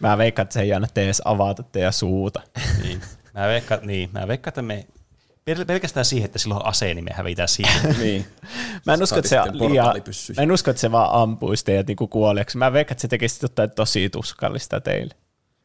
Mä 0.00 0.18
veikkaan, 0.18 0.44
että 0.44 0.52
se 0.52 0.60
ei 0.60 0.72
anna 0.72 0.88
te 0.94 1.04
edes 1.04 1.22
avata 1.24 1.62
teidän 1.62 1.92
suuta. 1.92 2.40
niin. 2.82 3.00
Mä 3.34 3.48
veikkaan, 3.48 3.80
niin, 3.82 4.10
mä 4.12 4.28
veikkaan, 4.28 4.50
että 4.50 4.62
me 4.62 4.86
pel- 5.50 5.64
pelkästään 5.66 6.04
siihen, 6.06 6.24
että 6.24 6.38
sillä 6.38 6.54
on 6.54 6.66
ase, 6.66 6.94
niin 6.94 7.04
me 7.04 7.10
hävitään 7.14 7.48
siihen. 7.48 7.96
niin. 8.02 8.26
Mä 8.86 8.94
en 8.94 9.02
usko, 9.02 9.16
että 9.18 9.28
se, 9.28 9.36
liian, 9.52 9.86
mä 10.36 10.42
en 10.42 10.52
usko, 10.52 10.70
että 10.70 10.80
se 10.80 10.92
vaan 10.92 11.22
ampuisi 11.22 11.64
teidät 11.64 11.86
niinku 11.86 12.08
kuolleeksi. 12.08 12.58
Mä 12.58 12.72
veikkaan, 12.72 12.94
että 12.94 13.02
se 13.02 13.08
tekisi 13.08 13.38
jotain 13.42 13.70
tosi 13.70 14.10
tuskallista 14.10 14.80
teille. 14.80 15.14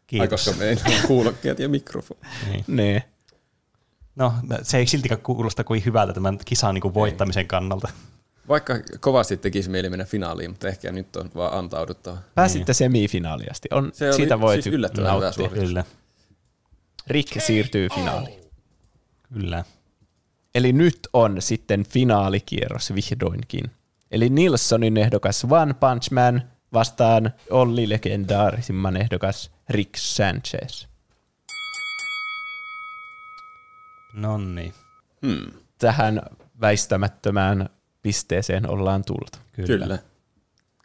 Ai, 0.08 0.20
Kiitos. 0.20 0.46
koska 0.46 0.60
meillä 0.60 0.82
on 0.86 1.08
kuulokkeet 1.08 1.60
ja 1.60 1.70
mikrofoni. 1.70 2.20
Niin. 2.50 2.64
Niin. 2.68 3.02
No, 4.16 4.34
se 4.62 4.78
ei 4.78 4.88
siltikään 4.88 5.22
kuulosta 5.22 5.64
kuin 5.64 5.86
hyvältä 5.86 6.14
tämän 6.14 6.38
kisan 6.46 6.74
niin 6.74 6.82
kuin 6.82 6.94
voittamisen 6.94 7.48
kannalta. 7.48 7.88
Vaikka 8.48 8.74
kovasti 9.00 9.38
tekisi 9.38 9.70
mieli 9.70 9.90
mennä 9.90 10.06
finaaliin, 10.06 10.52
mutta 10.52 10.68
ehkä 10.68 10.92
nyt 10.92 11.16
on 11.16 11.32
vaan 11.36 11.54
antauduttava. 11.54 12.18
Pääsitte 12.36 12.74
semifinaaliasti. 12.74 13.68
On, 13.72 13.92
Se 13.94 14.08
oli 14.08 14.16
siitä 14.16 14.40
voi 14.40 14.54
siis 14.62 14.76
yllättävän 14.76 15.16
hyvä 15.16 15.32
suoritus. 15.32 15.68
Kyllä. 15.68 15.84
Rick 17.08 17.42
siirtyy 17.42 17.90
finaaliin. 17.96 18.40
Kyllä. 19.34 19.64
Eli 20.56 20.74
nyt 20.74 21.00
on 21.14 21.42
sitten 21.42 21.84
finaalikierros 21.84 22.94
vihdoinkin. 22.96 23.72
Eli 24.12 24.30
Nilssonin 24.30 24.98
ehdokas 24.98 25.46
One 25.50 25.74
Punch 25.74 26.12
Man 26.12 26.42
vastaan 26.74 27.34
Olli 27.50 27.90
legendaarisimman 27.90 28.98
ehdokas 28.98 29.52
Rick 29.70 29.96
Sanchez. 29.98 30.88
Nonni. 34.14 34.74
Hmm. 35.26 35.52
Tähän 35.78 36.22
väistämättömään 36.62 37.70
pisteeseen 38.02 38.70
ollaan 38.70 39.04
tultu. 39.06 39.38
Kyllä. 39.54 39.86
Kyllä. 39.86 40.00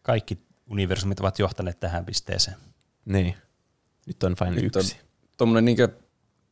Kaikki 0.03 0.39
universumit 0.71 1.21
ovat 1.21 1.39
johtaneet 1.39 1.81
tähän 1.81 2.07
pisteeseen. 2.07 2.57
Niin. 3.05 3.35
Nyt 4.07 4.23
on 4.23 4.37
vain 4.41 4.55
Nyt 4.55 4.77
yksi. 4.77 4.97
tuommoinen 5.39 5.65
niin 5.65 5.79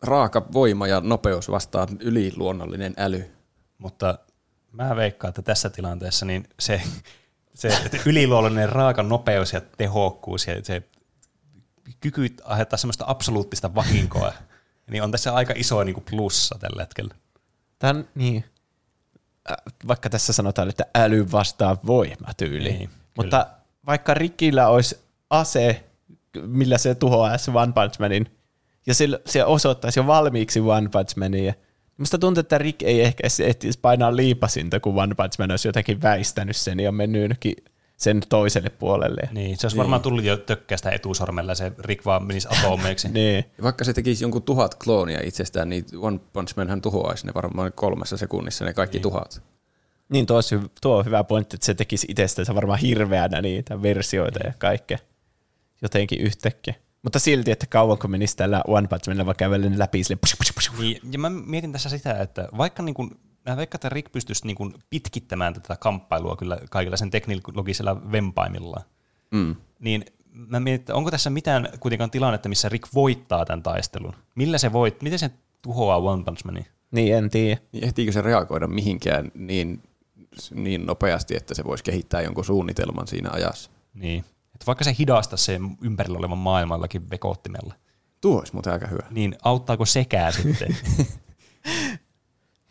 raaka 0.02 0.46
voima 0.52 0.86
ja 0.86 1.00
nopeus 1.00 1.50
vastaan 1.50 1.88
yliluonnollinen 2.00 2.94
äly. 2.96 3.30
Mutta 3.78 4.18
mä 4.72 4.96
veikkaan, 4.96 5.28
että 5.28 5.42
tässä 5.42 5.70
tilanteessa 5.70 6.26
niin 6.26 6.48
se, 6.58 6.82
se 7.60 7.68
että 7.68 7.98
yliluonnollinen 8.06 8.68
raaka 8.68 9.02
nopeus 9.02 9.52
ja 9.52 9.60
tehokkuus 9.76 10.46
ja 10.46 10.64
se 10.64 10.82
kyky 12.00 12.34
aiheuttaa 12.44 12.76
semmoista 12.76 13.04
absoluuttista 13.08 13.74
vahinkoa, 13.74 14.32
niin 14.90 15.02
on 15.02 15.10
tässä 15.10 15.34
aika 15.34 15.54
iso 15.56 15.84
niin 15.84 15.94
kuin 15.94 16.04
plussa 16.10 16.56
tällä 16.60 16.82
hetkellä. 16.82 17.14
Tämän, 17.78 18.08
niin. 18.14 18.44
Vaikka 19.88 20.10
tässä 20.10 20.32
sanotaan, 20.32 20.68
että 20.68 20.86
äly 20.94 21.26
vastaa 21.32 21.76
voima 21.86 22.34
tyyli. 22.36 22.72
Niin, 22.72 22.90
Mutta 23.16 23.46
vaikka 23.86 24.14
Rickillä 24.14 24.68
olisi 24.68 24.98
ase, 25.30 25.84
millä 26.42 26.78
se 26.78 26.94
tuhoaisi 26.94 27.50
One 27.50 27.72
Punch 27.72 28.00
Manin, 28.00 28.36
ja 28.86 28.94
se, 28.94 29.08
se 29.26 29.44
osoittaisi 29.44 30.00
jo 30.00 30.06
valmiiksi 30.06 30.60
One 30.60 30.88
Punch 30.88 31.16
Mania, 31.16 31.54
Musta 32.00 32.18
tuntuu, 32.18 32.40
että 32.40 32.58
Rick 32.58 32.82
ei 32.82 33.00
ehkä 33.00 33.28
ehtisi 33.44 33.78
painaa 33.82 34.16
liipasinta, 34.16 34.80
kun 34.80 35.02
One 35.02 35.14
Punch 35.14 35.38
Man 35.38 35.50
olisi 35.50 35.68
jotenkin 35.68 36.02
väistänyt 36.02 36.56
sen 36.56 36.80
ja 36.80 36.92
mennyt 36.92 37.22
jonnekin 37.22 37.54
sen 37.96 38.22
toiselle 38.28 38.70
puolelle. 38.70 39.28
Niin, 39.32 39.56
se 39.56 39.66
olisi 39.66 39.76
varmaan 39.76 40.02
tullut 40.02 40.24
jo 40.24 40.36
tökkästä 40.36 40.90
etusormella, 40.90 41.54
se 41.54 41.72
Rick 41.78 42.04
vaan 42.04 42.24
menisi 42.26 42.48
atomeiksi. 42.50 43.08
Niin. 43.20 43.44
Vaikka 43.62 43.84
se 43.84 43.92
tekisi 43.92 44.24
jonkun 44.24 44.42
tuhat 44.42 44.74
kloonia 44.74 45.20
itsestään, 45.24 45.68
niin 45.68 45.84
One 46.00 46.18
Punch 46.32 46.56
Man 46.56 46.68
hän 46.68 46.82
tuhoaisi 46.82 47.26
ne 47.26 47.34
varmaan 47.34 47.72
kolmessa 47.72 48.16
sekunnissa 48.16 48.64
ne 48.64 48.72
kaikki 48.72 48.98
niin. 48.98 49.02
tuhat. 49.02 49.42
Niin 50.08 50.26
tuo, 50.26 50.40
tuo 50.82 50.96
on 50.96 51.04
hyvä 51.04 51.24
pointti, 51.24 51.56
että 51.56 51.66
se 51.66 51.74
tekisi 51.74 52.06
itsestänsä 52.10 52.54
varmaan 52.54 52.78
hirveänä 52.78 53.42
niitä 53.42 53.82
versioita 53.82 54.40
ja 54.46 54.52
kaikkea 54.58 54.98
jotenkin 55.82 56.20
yhtäkkiä. 56.20 56.74
Mutta 57.02 57.18
silti, 57.18 57.50
että 57.50 57.66
kauanko 57.66 58.08
menisi 58.08 58.36
tällä 58.36 58.62
One 58.66 58.88
Punch 58.88 59.08
Manilla 59.08 59.26
vaan 59.26 59.36
kävellen 59.36 59.78
läpi 59.78 60.04
sille 60.04 60.18
push, 60.20 60.36
push, 60.38 60.54
push. 60.54 60.80
Niin, 60.80 61.00
ja 61.12 61.18
mä 61.18 61.30
mietin 61.30 61.72
tässä 61.72 61.88
sitä, 61.88 62.20
että 62.20 62.48
vaikka 62.56 62.82
niin 62.82 62.94
kuin, 62.94 63.10
mä 63.48 63.56
veikkaan, 63.56 63.78
että 63.78 63.88
Rick 63.88 64.12
pystyisi 64.12 64.46
niin 64.46 64.56
kuin 64.56 64.74
pitkittämään 64.90 65.54
tätä 65.54 65.76
kamppailua 65.76 66.36
kyllä 66.36 66.58
kaikilla 66.70 66.96
sen 66.96 67.10
teknologisella 67.10 68.12
vempaimillaan, 68.12 68.84
Mm. 69.30 69.56
niin 69.78 70.04
mä 70.32 70.60
mietin, 70.60 70.80
että 70.80 70.94
onko 70.94 71.10
tässä 71.10 71.30
mitään 71.30 71.68
kuitenkaan 71.80 72.10
tilannetta, 72.10 72.48
missä 72.48 72.68
Rick 72.68 72.94
voittaa 72.94 73.44
tämän 73.44 73.62
taistelun? 73.62 74.14
Millä 74.34 74.58
se 74.58 74.72
voit, 74.72 75.02
miten 75.02 75.18
se 75.18 75.30
tuhoaa 75.62 75.96
One 75.96 76.24
Punch 76.24 76.44
Manin? 76.44 76.66
Niin, 76.90 77.14
en 77.14 77.30
tiedä. 77.30 77.60
Niin 77.72 77.84
ehtiikö 77.84 78.12
se 78.12 78.20
reagoida 78.22 78.66
mihinkään 78.66 79.30
niin, 79.34 79.82
niin 80.54 80.86
nopeasti, 80.86 81.36
että 81.36 81.54
se 81.54 81.64
voisi 81.64 81.84
kehittää 81.84 82.20
jonkun 82.22 82.44
suunnitelman 82.44 83.06
siinä 83.08 83.30
ajassa? 83.32 83.70
Niin. 83.94 84.24
Että 84.60 84.66
vaikka 84.66 84.84
se 84.84 84.94
hidastaa 84.98 85.36
sen 85.36 85.76
ympärillä 85.82 86.18
olevan 86.18 86.38
maailmallakin 86.38 87.10
vekoottimella, 87.10 87.74
Tuo 88.20 88.38
olisi 88.38 88.52
muuten 88.52 88.72
aika 88.72 88.86
hyvä. 88.86 89.02
niin 89.10 89.36
auttaako 89.42 89.84
sekään 89.84 90.32
sitten? 90.32 90.76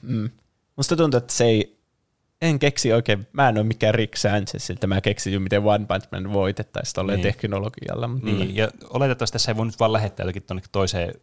Mm. 0.02 0.30
Musta 0.76 0.96
tuntuu, 0.96 1.18
että 1.18 1.34
se 1.34 1.44
ei, 1.44 1.80
en 2.42 2.60
keksi 2.60 2.94
oikein, 2.94 3.28
mä 3.34 3.50
en 3.50 3.58
ole 3.58 3.64
mikään 3.64 3.96
Rick 3.96 4.16
Sanchez, 4.18 4.70
että 4.70 4.88
mä 4.88 5.02
keksin 5.02 5.34
jo, 5.34 5.40
miten 5.40 5.64
One 5.64 5.86
Punch 5.86 6.08
Man 6.12 6.34
voitettaisiin 6.34 6.94
tolleen 6.96 7.22
Niin. 7.22 7.34
teknologialla. 7.34 8.08
mutta- 8.08 8.26
niin, 8.26 8.56
ja 8.56 8.70
oletettavasti 8.90 9.34
tässä 9.34 9.52
ei 9.52 9.58
voi 9.58 9.66
nyt 9.66 9.80
vaan 9.80 9.94
lähettää 9.94 10.24
jotenkin 10.24 10.44
tuonne 10.44 10.64
toiseen 10.72 11.14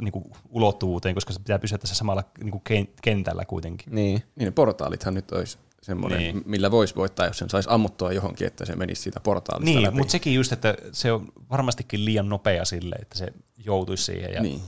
niin 0.00 0.12
kuin, 0.12 0.24
ulottuvuuteen, 0.48 1.14
koska 1.14 1.32
se 1.32 1.38
pitää 1.40 1.58
pysyä 1.58 1.78
tässä 1.78 1.94
samalla 1.94 2.24
niin 2.42 2.50
kuin 2.50 2.62
ken- 2.70 2.92
kentällä 3.02 3.44
kuitenkin. 3.44 3.94
Niin. 3.94 4.22
Niin 4.36 4.44
ne 4.46 4.50
portaalithan 4.50 5.14
nyt 5.14 5.32
olisi 5.32 5.58
semmoinen, 5.82 6.18
Niin. 6.18 6.42
millä 6.46 6.70
voisi 6.70 6.94
voittaa, 6.96 7.26
jos 7.26 7.38
sen 7.38 7.50
saisi 7.50 7.68
ammuttua 7.72 8.12
johonkin, 8.12 8.46
että 8.46 8.64
se 8.66 8.76
menisi 8.76 9.02
siitä 9.02 9.20
portaalista 9.20 9.70
Niin, 9.70 9.82
läpi. 9.82 9.96
mutta 9.96 10.12
sekin 10.12 10.34
just, 10.34 10.52
että 10.52 10.74
se 10.92 11.12
on 11.12 11.28
varmastikin 11.50 12.04
liian 12.04 12.28
nopea 12.28 12.64
sille, 12.64 12.96
että 13.02 13.18
se 13.18 13.32
joutuisi 13.64 14.04
siihen. 14.04 14.32
Ja 14.32 14.42
Niin. 14.42 14.60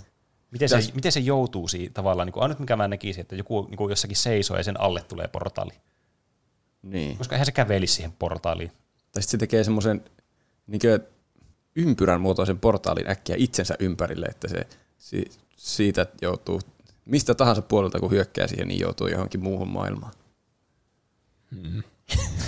miten, 0.51 0.69
se, 0.69 0.77
Pitäis- 0.77 0.95
miten 0.95 1.13
se 1.13 1.21
joutuu 1.21 1.69
siihen 1.69 1.93
tavallaan, 1.93 2.27
niin 2.27 2.33
kuin, 2.33 2.43
ainut 2.43 2.59
mikä 2.59 2.77
mä 2.77 2.89
näkisin, 2.89 3.21
että 3.21 3.37
joku 3.37 3.67
niin 3.71 3.77
kuin 3.79 3.91
jossakin 3.91 4.17
seisoo 4.17 4.57
ja 4.57 4.63
sen 4.65 4.81
alle 4.81 5.03
tulee 5.03 5.29
portaali. 5.29 5.73
niin. 6.83 7.19
Koska 7.19 7.35
eihän 7.35 7.47
se 7.47 7.53
kävelisi 7.53 7.95
siihen 7.95 8.13
portaaliin. 8.19 8.69
Tai 9.13 9.23
sitten 9.23 9.31
se 9.31 9.37
tekee 9.39 9.65
semmoisen 9.65 10.05
niin 10.67 10.81
ympyrän 11.77 12.21
muotoisen 12.21 12.59
portaalin 12.59 13.11
äkkiä 13.11 13.37
itsensä 13.39 13.75
ympärille, 13.79 14.27
että 14.27 14.49
se 14.49 14.67
si, 14.99 15.25
siitä 15.57 16.07
joutuu 16.23 16.61
mistä 17.05 17.35
tahansa 17.35 17.63
puolelta, 17.63 18.01
kun 18.01 18.11
hyökkää 18.11 18.47
siihen, 18.47 18.69
niin 18.69 18.81
joutuu 18.81 19.07
johonkin 19.07 19.43
muuhun 19.43 19.69
maailmaan. 19.69 20.13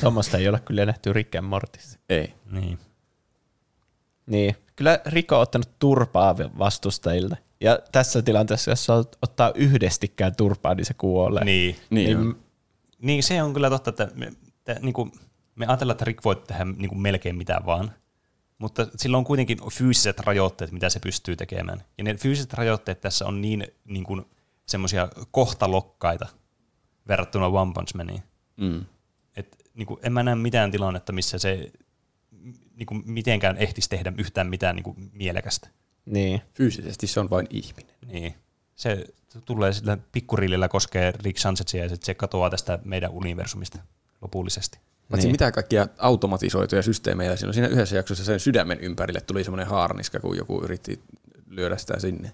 Tuommoista 0.00 0.38
ei 0.38 0.48
ole 0.48 0.60
kyllä 0.60 0.86
nähty 0.86 1.12
Rick 1.12 1.34
and 1.34 1.46
Mortissa. 1.46 1.98
Ei. 2.08 2.34
Niin. 2.50 2.78
Niin. 4.26 4.56
Kyllä 4.76 5.00
Rick 5.06 5.32
on 5.32 5.40
ottanut 5.40 5.78
turpaa 5.78 6.36
vastustajilta. 6.58 7.36
Ja 7.60 7.78
tässä 7.92 8.22
tilanteessa, 8.22 8.70
jos 8.70 8.88
ot- 8.88 9.18
ottaa 9.22 9.52
yhdestikään 9.54 10.36
turpaa, 10.36 10.74
niin 10.74 10.84
se 10.84 10.94
kuolee. 10.94 11.44
Niin. 11.44 11.76
Niin, 11.90 12.06
Niin, 12.06 12.20
niin 12.20 12.36
Niin 12.98 13.22
se 13.22 13.42
on 13.42 13.54
kyllä 13.54 13.70
totta, 13.70 13.90
että 13.90 14.08
me, 14.14 14.32
te, 14.64 14.76
niin 14.82 14.92
kuin, 14.92 15.12
me 15.54 15.66
ajatellaan, 15.66 15.94
että 15.94 16.04
Rick 16.04 16.24
voi 16.24 16.36
tehdä 16.36 16.64
niin 16.64 16.88
kuin 16.88 17.00
melkein 17.00 17.36
mitä 17.36 17.60
vaan, 17.66 17.92
mutta 18.58 18.86
sillä 18.96 19.18
on 19.18 19.24
kuitenkin 19.24 19.58
fyysiset 19.72 20.20
rajoitteet, 20.20 20.72
mitä 20.72 20.88
se 20.88 21.00
pystyy 21.00 21.36
tekemään. 21.36 21.82
Ja 21.98 22.04
ne 22.04 22.14
fyysiset 22.14 22.52
rajoitteet 22.52 23.00
tässä 23.00 23.26
on 23.26 23.40
niin, 23.40 23.66
niin 23.84 24.04
kuin, 24.04 24.24
semmoisia 24.66 25.08
kohtalokkaita 25.30 26.26
verrattuna 27.08 27.46
One 27.46 27.72
Punch 27.74 27.94
Maniin. 27.94 28.22
mm. 28.56 28.84
Niin 29.74 29.86
kuin, 29.86 30.00
en 30.02 30.12
mä 30.12 30.22
näe 30.22 30.34
mitään 30.34 30.70
tilannetta, 30.70 31.12
missä 31.12 31.38
se 31.38 31.72
niin 32.76 32.86
kuin, 32.86 33.02
mitenkään 33.06 33.56
ehtisi 33.56 33.88
tehdä 33.88 34.12
yhtään 34.18 34.46
mitään 34.46 34.76
niin 34.76 34.84
kuin, 34.84 34.96
mielekästä. 35.12 35.68
niin. 36.06 36.40
fyysisesti 36.54 37.06
se 37.06 37.20
on 37.20 37.30
vain 37.30 37.46
ihminen. 37.50 37.94
Niin. 38.06 38.34
Se 38.74 39.04
tulee 39.44 39.72
sillä 39.72 39.98
pikkurillillä 40.12 40.68
koskee 40.68 41.12
Rick 41.22 41.38
Sanchezia 41.38 41.82
ja 41.82 41.88
sitten 41.88 42.06
se 42.06 42.14
katoaa 42.14 42.50
tästä 42.50 42.78
meidän 42.84 43.10
universumista 43.10 43.78
lopullisesti. 44.20 44.78
Paitsi 45.10 45.26
Niin. 45.26 45.32
mitä 45.34 45.52
kaikkia 45.52 45.86
automatisoituja 45.98 46.82
systeemejä 46.82 47.36
siinä 47.36 47.48
on. 47.48 47.54
Siinä 47.54 47.68
yhdessä 47.68 47.96
jaksossa 47.96 48.24
sen 48.24 48.40
sydämen 48.40 48.80
ympärille 48.80 49.20
tuli 49.20 49.44
semmoinen 49.44 49.66
haarniska, 49.66 50.20
kun 50.20 50.36
joku 50.36 50.62
yritti 50.64 51.00
lyödä 51.46 51.76
sitä 51.76 52.00
sinne. 52.00 52.32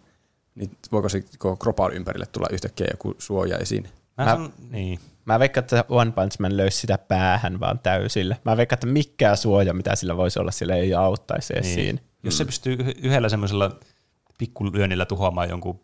Niin 0.54 0.70
voiko 0.92 1.08
se 1.08 1.24
koko 1.38 1.56
kropan 1.56 1.92
ympärille 1.92 2.26
tulla 2.26 2.46
yhtäkkiä 2.52 2.86
joku 2.90 3.14
suoja 3.18 3.58
esiin? 3.58 3.82
Mä, 3.82 3.90
Mä- 4.16 4.24
mä 4.24 4.30
sanon, 4.30 4.52
niin. 4.70 5.00
Mä 5.30 5.38
veikkaan, 5.38 5.62
että 5.62 5.84
One 5.88 6.10
Punch 6.10 6.40
Man 6.40 6.56
löysi 6.56 6.78
sitä 6.78 6.98
päähän 6.98 7.60
vaan 7.60 7.78
täysillä. 7.78 8.36
Mä 8.44 8.56
veikkaan, 8.56 8.76
että 8.76 8.86
mikään 8.86 9.36
suoja, 9.36 9.74
mitä 9.74 9.96
sillä 9.96 10.16
voisi 10.16 10.40
olla, 10.40 10.50
sillä 10.50 10.74
ei 10.76 10.94
auttaisi 10.94 11.52
niin. 11.54 11.64
siinä. 11.64 11.98
Jos 12.22 12.38
se 12.38 12.44
pystyy 12.44 12.72
yh- 12.72 12.94
yhdellä 13.02 13.28
semmoisella 13.28 13.76
pikkulyönnillä 14.38 15.04
tuhoamaan 15.06 15.48
jonkun 15.48 15.80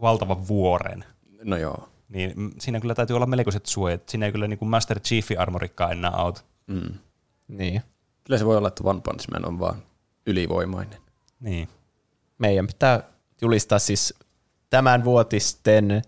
valtavan 0.00 0.48
vuoren, 0.48 1.04
No 1.44 1.56
joo. 1.56 1.88
niin 2.08 2.32
mm, 2.36 2.50
siinä 2.60 2.80
kyllä 2.80 2.94
täytyy 2.94 3.16
olla 3.16 3.26
melkoiset 3.26 3.66
suojat. 3.66 4.08
Siinä 4.08 4.26
ei 4.26 4.32
kyllä 4.32 4.48
niin 4.48 4.58
kuin 4.58 4.68
Master 4.68 5.00
Chiefin 5.00 5.40
armorikkaan 5.40 5.92
enää 5.92 6.10
auta. 6.10 6.42
Mm. 6.66 6.94
Niin. 7.48 7.82
Kyllä 8.24 8.38
se 8.38 8.46
voi 8.46 8.56
olla, 8.56 8.68
että 8.68 8.82
One 8.84 9.00
Punch 9.00 9.28
Man 9.30 9.46
on 9.46 9.58
vaan 9.58 9.82
ylivoimainen. 10.26 10.98
Niin. 11.40 11.68
Meidän 12.38 12.66
pitää 12.66 13.02
julistaa 13.40 13.78
siis 13.78 14.14
tämän 14.70 15.04
vuotisten 15.04 16.02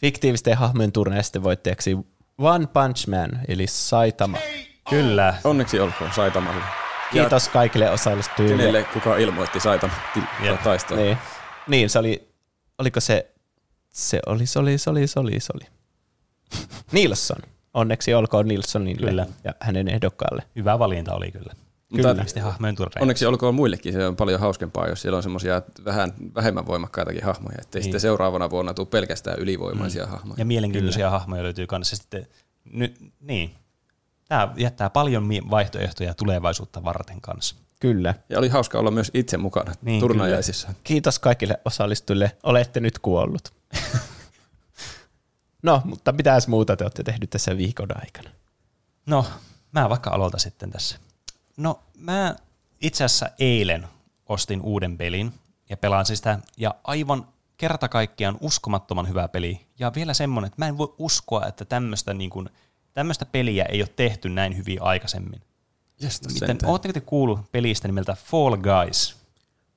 fiktiivisten 0.00 0.56
hahmojen 0.56 0.92
turneisten 0.92 1.42
voittajaksi 1.42 1.96
One 2.38 2.66
Punch 2.66 3.08
Man, 3.08 3.30
eli 3.48 3.66
Saitama. 3.66 4.38
Kyllä. 4.90 5.34
Onneksi 5.44 5.80
olkoon 5.80 6.12
Saitamalle. 6.12 6.64
Kiitos 7.12 7.48
kaikille 7.48 7.90
osallistujille. 7.90 8.56
Kenelle 8.56 8.84
kuka 8.92 9.16
ilmoitti 9.16 9.60
Saitama 9.60 9.92
taistelua. 10.64 11.02
Niin. 11.02 11.18
niin, 11.68 11.90
se 11.90 11.98
oli, 11.98 12.28
oliko 12.78 13.00
se, 13.00 13.30
se 13.88 14.20
oli, 14.26 14.46
se 14.46 14.58
oli, 14.58 14.78
se 14.78 14.90
oli, 14.90 15.06
se 15.06 15.20
oli, 15.20 15.40
se 15.40 15.52
oli. 15.54 15.64
Nilsson. 16.92 17.42
Onneksi 17.74 18.14
olkoon 18.14 18.48
Nilssonille 18.48 19.06
Kyllä. 19.06 19.26
ja 19.44 19.54
hänen 19.60 19.88
ehdokkaalle. 19.88 20.42
Hyvä 20.56 20.78
valinta 20.78 21.14
oli 21.14 21.30
kyllä. 21.30 21.52
Mutta 21.90 22.24
Sitten 22.24 22.42
hahmojen 22.42 22.76
turreja. 22.76 23.02
onneksi 23.02 23.26
olkoon 23.26 23.54
muillekin, 23.54 23.92
se 23.92 24.06
on 24.06 24.16
paljon 24.16 24.40
hauskempaa, 24.40 24.88
jos 24.88 25.02
siellä 25.02 25.16
on 25.16 25.22
semmoisia 25.22 25.62
vähän 25.84 26.12
vähemmän 26.34 26.66
voimakkaitakin 26.66 27.24
hahmoja, 27.24 27.56
ettei 27.60 27.78
Niin. 27.78 27.84
sitten 27.84 28.00
seuraavana 28.00 28.50
vuonna 28.50 28.74
tule 28.74 28.86
pelkästään 28.86 29.38
ylivoimaisia 29.38 30.06
hahmoja. 30.06 30.34
Ja 30.38 30.44
mielenkiintoisia 30.44 30.98
kyllä. 31.06 31.10
hahmoja 31.18 31.42
löytyy 31.42 31.66
kanssa. 31.66 31.96
Sitten, 31.96 32.26
ny, 32.64 32.94
niin. 33.20 33.54
Tämä 34.28 34.52
jättää 34.56 34.90
paljon 34.90 35.28
vaihtoehtoja 35.50 36.14
tulevaisuutta 36.14 36.84
varten 36.84 37.20
kanssa. 37.20 37.56
Kyllä. 37.80 38.14
Ja 38.28 38.38
oli 38.38 38.48
hauska 38.48 38.78
olla 38.78 38.90
myös 38.90 39.10
itse 39.14 39.36
mukana 39.36 39.74
Niin, 39.82 40.00
turnajaisissa. 40.00 40.68
Kiitos 40.84 41.18
kaikille 41.18 41.60
osallistujille. 41.64 42.36
Olette 42.42 42.80
nyt 42.80 42.98
kuollut. 42.98 43.52
no, 45.62 45.82
mutta 45.84 46.12
mitäs 46.12 46.48
muuta 46.48 46.76
te 46.76 46.84
olette 46.84 47.02
tehnyt 47.02 47.30
tässä 47.30 47.56
viikon 47.56 47.88
aikana? 48.00 48.30
No, 49.06 49.26
mä 49.72 49.88
vaikka 49.88 50.10
aloitan 50.10 50.40
sitten 50.40 50.70
tässä. 50.70 50.98
No, 51.60 51.80
mä 51.96 52.36
itse 52.80 53.04
asiassa 53.04 53.30
eilen 53.38 53.88
ostin 54.26 54.60
uuden 54.62 54.98
pelin 54.98 55.32
ja 55.68 55.76
pelaan 55.76 56.06
sitä, 56.06 56.38
ja 56.56 56.74
aivan 56.84 57.28
kerta 57.56 57.88
kaikkiaan 57.88 58.36
uskomattoman 58.40 59.08
hyvä 59.08 59.28
peli. 59.28 59.66
Ja 59.78 59.92
vielä 59.94 60.14
semmonen, 60.14 60.48
että 60.48 60.62
mä 60.62 60.66
en 60.66 60.78
voi 60.78 60.94
uskoa, 60.98 61.46
että 61.46 61.64
tämmöistä 61.64 62.14
niin 62.14 62.30
kuin, 62.30 62.48
tämmöistä 62.92 63.26
peliä 63.26 63.64
ei 63.64 63.82
ole 63.82 63.88
tehty 63.96 64.28
näin 64.28 64.56
hyvin 64.56 64.82
aikaisemmin. 64.82 65.40
Miten, 66.02 66.48
sentään. 66.48 66.72
ootteko 66.72 66.92
te 66.92 67.00
kuullut 67.00 67.52
pelistä 67.52 67.88
nimeltä 67.88 68.16
Fall 68.24 68.56
Guys? 68.56 69.16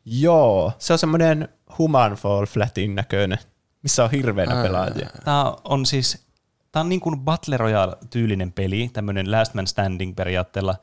Joo, 0.05 0.71
se 0.77 0.93
on 0.93 0.99
semmoinen 0.99 1.49
Human 1.77 2.13
Fall 2.13 2.45
Flatin 2.45 2.95
näköinen, 2.95 3.37
missä 3.81 4.03
on 4.03 4.11
hirveänä 4.11 4.55
Ää. 4.55 4.63
pelaajia. 4.63 5.09
Tämä 5.25 5.55
on 5.63 5.85
siis, 5.85 6.25
tämä 6.71 6.81
on 6.81 6.89
niin 6.89 7.01
kuin 7.01 7.19
Battle 7.19 7.57
Royale-tyylinen 7.57 8.51
peli, 8.51 8.89
tämmöinen 8.93 9.31
last 9.31 9.53
man 9.53 9.67
standing 9.67 10.15
periaatteella, 10.15 10.75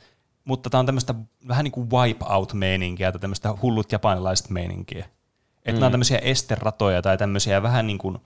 mutta 0.51 0.70
tämä 0.70 0.78
on 0.78 0.86
tämmöistä 0.86 1.14
vähän 1.48 1.64
niin 1.64 1.72
kuin 1.72 1.90
wipe-out-meininkiä 1.90 3.12
tai 3.12 3.20
tämmöistä 3.20 3.55
hullut 3.62 3.93
japanilaista 3.93 4.52
meininkiä. 4.52 5.05
Että 5.56 5.72
mm. 5.72 5.74
nämä 5.74 5.86
on 5.86 5.93
tämmöisiä 5.93 6.18
esteratoja 6.18 7.02
tai 7.02 7.18
tämmöisiä 7.18 7.62
vähän 7.62 7.86
niin 7.86 7.98
kuin 7.98 8.18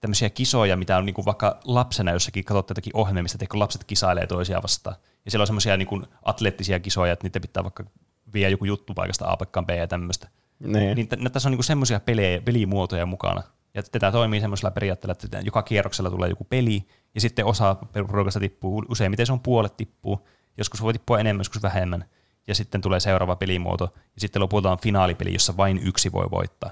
tämmöisiä 0.00 0.30
kisoja, 0.30 0.76
mitä 0.76 0.96
on 0.96 1.06
niin 1.06 1.14
kuin 1.14 1.24
vaikka 1.24 1.60
lapsena 1.64 2.12
jossakin 2.12 2.44
katsottu 2.44 2.70
jotakin 2.70 2.96
ohjelmia, 2.96 3.22
mistä 3.22 3.46
kun 3.50 3.60
lapset 3.60 3.84
kisailee 3.84 4.26
toisiaan 4.26 4.62
vastaan. 4.62 4.96
Ja 5.24 5.30
siellä 5.30 5.42
on 5.42 5.46
semmoisia 5.46 5.76
niin 5.76 5.88
kuin 5.88 6.06
atleettisia 6.22 6.80
kisoja, 6.80 7.12
että 7.12 7.24
niitä 7.24 7.40
pitää 7.40 7.62
vaikka 7.62 7.84
vie 8.32 8.50
joku 8.50 8.64
juttu 8.64 8.94
paikasta 8.94 9.30
A 9.30 9.36
paikkaan 9.36 9.66
B 9.66 9.70
ja 9.70 9.86
tämmöistä. 9.86 10.28
Niin. 10.58 10.96
Niin 10.96 11.08
t- 11.08 11.32
tässä 11.32 11.48
on 11.48 11.50
niinku 11.50 11.62
semmoisia 11.62 12.00
pelejä, 12.00 12.40
pelimuotoja 12.40 13.06
mukana. 13.06 13.42
Ja 13.74 13.82
tätä 13.82 14.12
toimii 14.12 14.40
semmoisella 14.40 14.70
periaatteella, 14.70 15.16
että 15.24 15.40
joka 15.40 15.62
kierroksella 15.62 16.10
tulee 16.10 16.28
joku 16.28 16.44
peli, 16.44 16.86
ja 17.14 17.20
sitten 17.20 17.46
osa 17.46 17.76
porukasta 17.92 18.40
tippuu, 18.40 18.84
useimmiten 18.88 19.26
se 19.26 19.32
on 19.32 19.40
puolet 19.40 19.76
tippuu, 19.76 20.26
joskus 20.58 20.82
voi 20.82 20.92
tippua 20.92 21.18
enemmän, 21.18 21.40
joskus 21.40 21.62
vähemmän, 21.62 22.04
ja 22.46 22.54
sitten 22.54 22.80
tulee 22.80 23.00
seuraava 23.00 23.36
pelimuoto, 23.36 23.84
ja 23.94 24.20
sitten 24.20 24.42
lopulta 24.42 24.70
on 24.70 24.78
finaalipeli, 24.82 25.32
jossa 25.32 25.56
vain 25.56 25.80
yksi 25.84 26.12
voi 26.12 26.30
voittaa. 26.30 26.70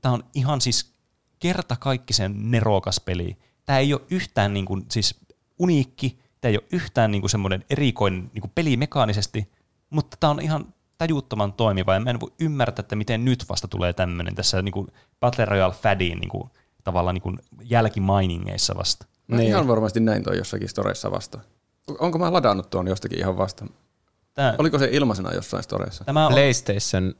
Tämä 0.00 0.14
on 0.14 0.24
ihan 0.34 0.60
siis 0.60 0.94
kertakaikkisen 1.38 2.50
nerokas 2.50 3.00
peli. 3.00 3.36
Tämä 3.66 3.78
ei 3.78 3.94
ole 3.94 4.02
yhtään 4.10 4.54
niin 4.54 4.66
kuin, 4.66 4.86
siis 4.90 5.20
uniikki, 5.58 6.18
tämä 6.40 6.50
ei 6.50 6.56
ole 6.56 6.66
yhtään 6.72 7.10
niin 7.10 7.22
kuin 7.22 7.30
semmoinen 7.30 7.64
erikoinen 7.70 8.30
niin 8.34 8.40
kuin 8.40 8.52
peli 8.54 8.76
mekaanisesti, 8.76 9.52
mutta 9.90 10.16
tämä 10.20 10.30
on 10.30 10.40
ihan 10.40 10.74
tajuttoman 10.98 11.52
toimiva, 11.52 11.94
ja 11.94 12.00
mä 12.00 12.10
en 12.10 12.20
voi 12.20 12.32
ymmärtää, 12.40 12.80
että 12.80 12.96
miten 12.96 13.24
nyt 13.24 13.48
vasta 13.48 13.68
tulee 13.68 13.92
tämmöinen 13.92 14.34
tässä 14.34 14.62
niin 14.62 14.72
kuin 14.72 14.86
Battle 15.20 15.44
Royale 15.44 15.74
Fadin 15.74 16.18
niin 16.18 16.28
kuin, 16.28 16.50
tavallaan 16.84 17.14
niin 17.14 17.22
kuin 17.22 17.38
jälkimainingeissa 17.62 18.74
vasta. 18.76 19.06
Niin. 19.28 19.42
ihan 19.48 19.68
varmasti 19.68 20.00
näin 20.00 20.22
toi 20.22 20.38
jossakin 20.38 20.68
storeissa 20.68 21.10
vasta. 21.10 21.40
Onko 21.98 22.18
mä 22.18 22.32
ladannut 22.32 22.70
tuon 22.70 22.88
jostakin 22.88 23.18
ihan 23.18 23.38
vasta? 23.38 23.66
Tämä, 24.34 24.54
Oliko 24.58 24.78
se 24.78 24.88
ilmaisena 24.92 25.34
jossain 25.34 25.62
storeissa? 25.62 26.04
tämä 26.04 26.26
on, 26.26 26.32
PlayStation 26.32 27.14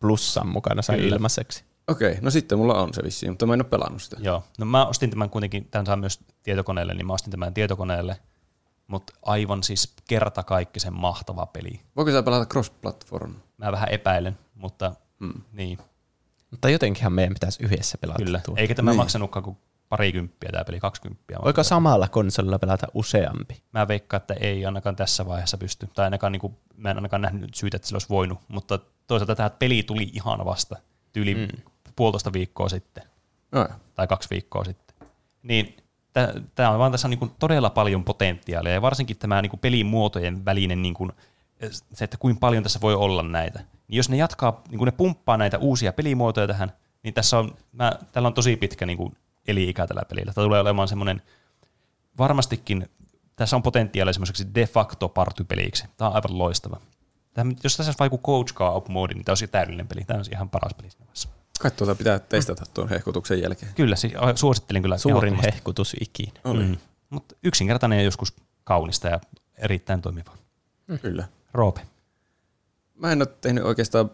Plusan 0.00 0.48
mukana 0.48 0.82
sai 0.82 0.96
Kyllä. 0.96 1.14
ilmaiseksi. 1.16 1.64
Okei, 1.88 2.18
no 2.20 2.30
sitten 2.30 2.58
mulla 2.58 2.82
on 2.82 2.94
se 2.94 3.02
vissiin, 3.02 3.32
mutta 3.32 3.46
mä 3.46 3.54
en 3.54 3.60
ole 3.60 3.68
pelannut 3.68 4.02
sitä. 4.02 4.16
Joo, 4.20 4.44
no 4.58 4.66
mä 4.66 4.86
ostin 4.86 5.10
tämän 5.10 5.30
kuitenkin, 5.30 5.68
tämän 5.70 5.86
saa 5.86 5.96
myös 5.96 6.20
tietokoneelle, 6.42 6.94
niin 6.94 7.06
mä 7.06 7.12
ostin 7.12 7.30
tämän 7.30 7.54
tietokoneelle, 7.54 8.16
mutta 8.86 9.12
aivan 9.22 9.62
siis 9.62 9.92
kertakaikkisen 10.08 10.92
mahtava 10.94 11.46
peli. 11.46 11.80
Voiko 11.96 12.10
sä 12.10 12.22
pelata 12.22 12.46
cross-platform? 12.54 13.30
Mä 13.58 13.72
vähän 13.72 13.88
epäilen, 13.90 14.38
mutta 14.54 14.92
hmm. 15.20 15.42
niin, 15.52 15.78
Mutta 16.50 16.68
jotenkinhan 16.70 17.12
meidän 17.12 17.34
pitäisi 17.34 17.62
yhdessä 17.64 17.98
pelata 17.98 18.24
kyllä. 18.24 18.40
tuo. 18.44 18.54
Eikä 18.58 18.74
tämä 18.74 18.90
Niin. 18.90 18.96
maksanutkaan 18.96 19.42
kuin 19.42 19.56
parikymppiä 19.88 20.50
tämä 20.52 20.64
peli, 20.64 20.80
kaksikymppiä. 20.80 21.38
Voiko 21.44 21.62
samalla 21.62 22.08
konsolilla 22.08 22.58
pelata 22.58 22.86
useampi? 22.94 23.62
Mä 23.72 23.88
veikkaan, 23.88 24.20
että 24.20 24.34
ei 24.34 24.66
ainakaan 24.66 24.96
tässä 24.96 25.26
vaiheessa 25.26 25.58
pysty. 25.58 25.88
Tai 25.94 26.04
ainakaan, 26.04 26.32
niin 26.32 26.40
kuin, 26.40 26.56
mä 26.76 26.90
en 26.90 26.96
ainakaan 26.96 27.22
nähnyt 27.22 27.54
syytä, 27.54 27.76
että 27.76 27.88
sillä 27.88 27.96
olisi 27.96 28.08
voinut. 28.08 28.38
Mutta 28.48 28.78
toisaalta 29.06 29.36
tämä 29.36 29.50
peli 29.50 29.82
tuli 29.82 30.10
ihan 30.12 30.44
vasta 30.44 30.76
tyyli 31.12 31.34
mm. 31.34 31.48
puolitoista 31.96 32.32
viikkoa 32.32 32.68
sitten. 32.68 33.04
No, 33.52 33.68
Tai 33.94 34.06
kaksi 34.06 34.30
viikkoa 34.30 34.64
sitten. 34.64 34.96
Niin 35.42 35.76
tämä 36.54 36.70
on 36.70 36.78
vaan 36.78 36.92
tässä 36.92 37.08
on 37.08 37.10
niin 37.10 37.18
kuin 37.18 37.30
todella 37.38 37.70
paljon 37.70 38.04
potentiaalia. 38.04 38.72
Ja 38.72 38.82
varsinkin 38.82 39.18
tämä 39.18 39.42
niin 39.42 39.50
kuin 39.50 39.60
pelimuotojen 39.60 40.44
välinen, 40.44 40.82
niin 40.82 40.94
kuin, 40.94 41.12
se, 41.92 42.04
että 42.04 42.16
kuinka 42.16 42.40
paljon 42.40 42.62
tässä 42.62 42.80
voi 42.80 42.94
olla 42.94 43.22
näitä. 43.22 43.58
Niin 43.88 43.96
jos 43.96 44.08
ne 44.08 44.16
jatkaa, 44.16 44.62
niin 44.68 44.78
kuin 44.78 44.86
ne 44.86 44.92
pumppaa 44.92 45.36
näitä 45.36 45.58
uusia 45.58 45.92
pelimuotoja 45.92 46.46
tähän, 46.46 46.72
niin 47.02 47.14
tässä 47.14 47.38
on, 47.38 47.56
mä, 47.72 47.92
tällä 48.12 48.26
on 48.26 48.34
tosi 48.34 48.56
pitkä 48.56 48.86
niin 48.86 48.96
kuin 48.96 49.16
eli-ikä 49.46 49.86
tällä 49.86 50.02
pelillä. 50.08 50.32
Tämä 50.32 50.44
tulee 50.44 50.60
olemaan 50.60 50.88
semmoinen 50.88 51.22
varmastikin 52.18 52.88
tässä 53.36 53.56
on 53.56 53.62
potentiaalia 53.62 54.12
semmoiseksi 54.12 54.46
de 54.54 54.66
facto 54.66 55.08
partypeliksi. 55.08 55.84
Tämä 55.96 56.08
on 56.08 56.14
aivan 56.14 56.38
loistava. 56.38 56.80
Tämä, 57.34 57.52
jos 57.64 57.76
tässä 57.76 57.90
olisi 57.90 57.98
vaikka 57.98 58.18
coach 58.18 58.54
co-op 58.54 58.88
moodi, 58.88 59.14
niin 59.14 59.24
tämä 59.24 59.32
olisi 59.32 59.46
täydellinen 59.46 59.88
peli. 59.88 60.04
Tämä 60.04 60.16
olisi 60.16 60.30
ihan 60.30 60.50
paras 60.50 60.74
peli 60.74 60.90
siinä 60.90 61.06
vaiheessa. 61.06 61.28
kai 61.60 61.70
tuota 61.70 61.94
pitää 61.94 62.18
testata 62.18 62.64
tuon 62.74 62.88
hehkutuksen 62.88 63.42
jälkeen. 63.42 63.74
Kyllä, 63.74 63.96
siis 63.96 64.12
suosittelen 64.34 64.82
kyllä. 64.82 64.98
Suurin 64.98 65.34
hehkutus 65.34 65.96
ikinä. 66.00 66.40
Mm. 66.44 66.76
Mutta 67.10 67.34
yksinkertainen 67.42 67.98
ja 67.98 68.04
joskus 68.04 68.34
kaunista 68.64 69.08
ja 69.08 69.20
erittäin 69.58 70.02
toimiva. 70.02 70.30
kyllä. 71.02 71.28
Roope. 71.52 71.80
Mä 72.94 73.12
en 73.12 73.22
ole 73.22 73.28
tehnyt 73.40 73.64
oikeastaan 73.64 74.10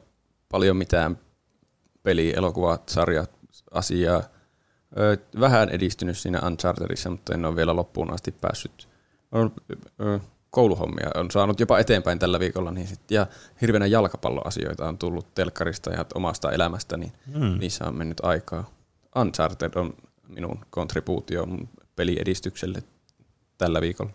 paljon 0.48 0.76
mitään 0.76 1.18
peli, 2.02 2.32
elokuvat, 2.36 2.88
sarjat, 2.88 3.30
asiaa. 3.70 4.22
Ö, 4.98 5.16
Vähän 5.40 5.68
edistynyt 5.68 6.18
siinä 6.18 6.40
Unchartedissa, 6.46 7.10
mutta 7.10 7.34
en 7.34 7.44
ole 7.44 7.56
vielä 7.56 7.76
loppuun 7.76 8.12
asti 8.12 8.32
päässyt. 8.32 8.88
On, 9.32 9.52
ö, 10.00 10.20
kouluhommia 10.50 11.10
on 11.14 11.30
saanut 11.30 11.60
jopa 11.60 11.78
eteenpäin 11.78 12.18
tällä 12.18 12.40
viikolla, 12.40 12.70
niin 12.70 12.86
sit, 12.86 13.10
ja 13.10 13.26
hirveänä 13.60 13.86
jalkapalloasioita 13.86 14.88
on 14.88 14.98
tullut 14.98 15.34
telkkarista 15.34 15.90
ja 15.90 16.04
omasta 16.14 16.52
elämästä, 16.52 16.96
niin 16.96 17.12
Mm. 17.26 17.58
niissä 17.58 17.84
on 17.84 17.94
mennyt 17.96 18.20
aikaa. 18.22 18.70
Uncharted 19.16 19.70
on 19.74 19.94
minun 20.28 20.58
kontribuutio 20.70 21.46
peliedistykselle 21.96 22.82
tällä 23.58 23.80
viikolla. 23.80 24.10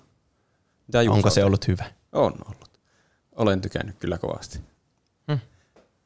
Mitä 0.88 1.02
Juuso 1.02 1.16
Onko 1.18 1.28
on 1.28 1.32
se 1.32 1.44
ollut 1.44 1.68
hyvä? 1.68 1.86
on 2.12 2.34
ollut. 2.46 2.70
Olen 3.36 3.62
tykännyt 3.62 3.96
kyllä 4.00 4.18
kovasti. 4.18 4.60
Hmm. 5.28 5.40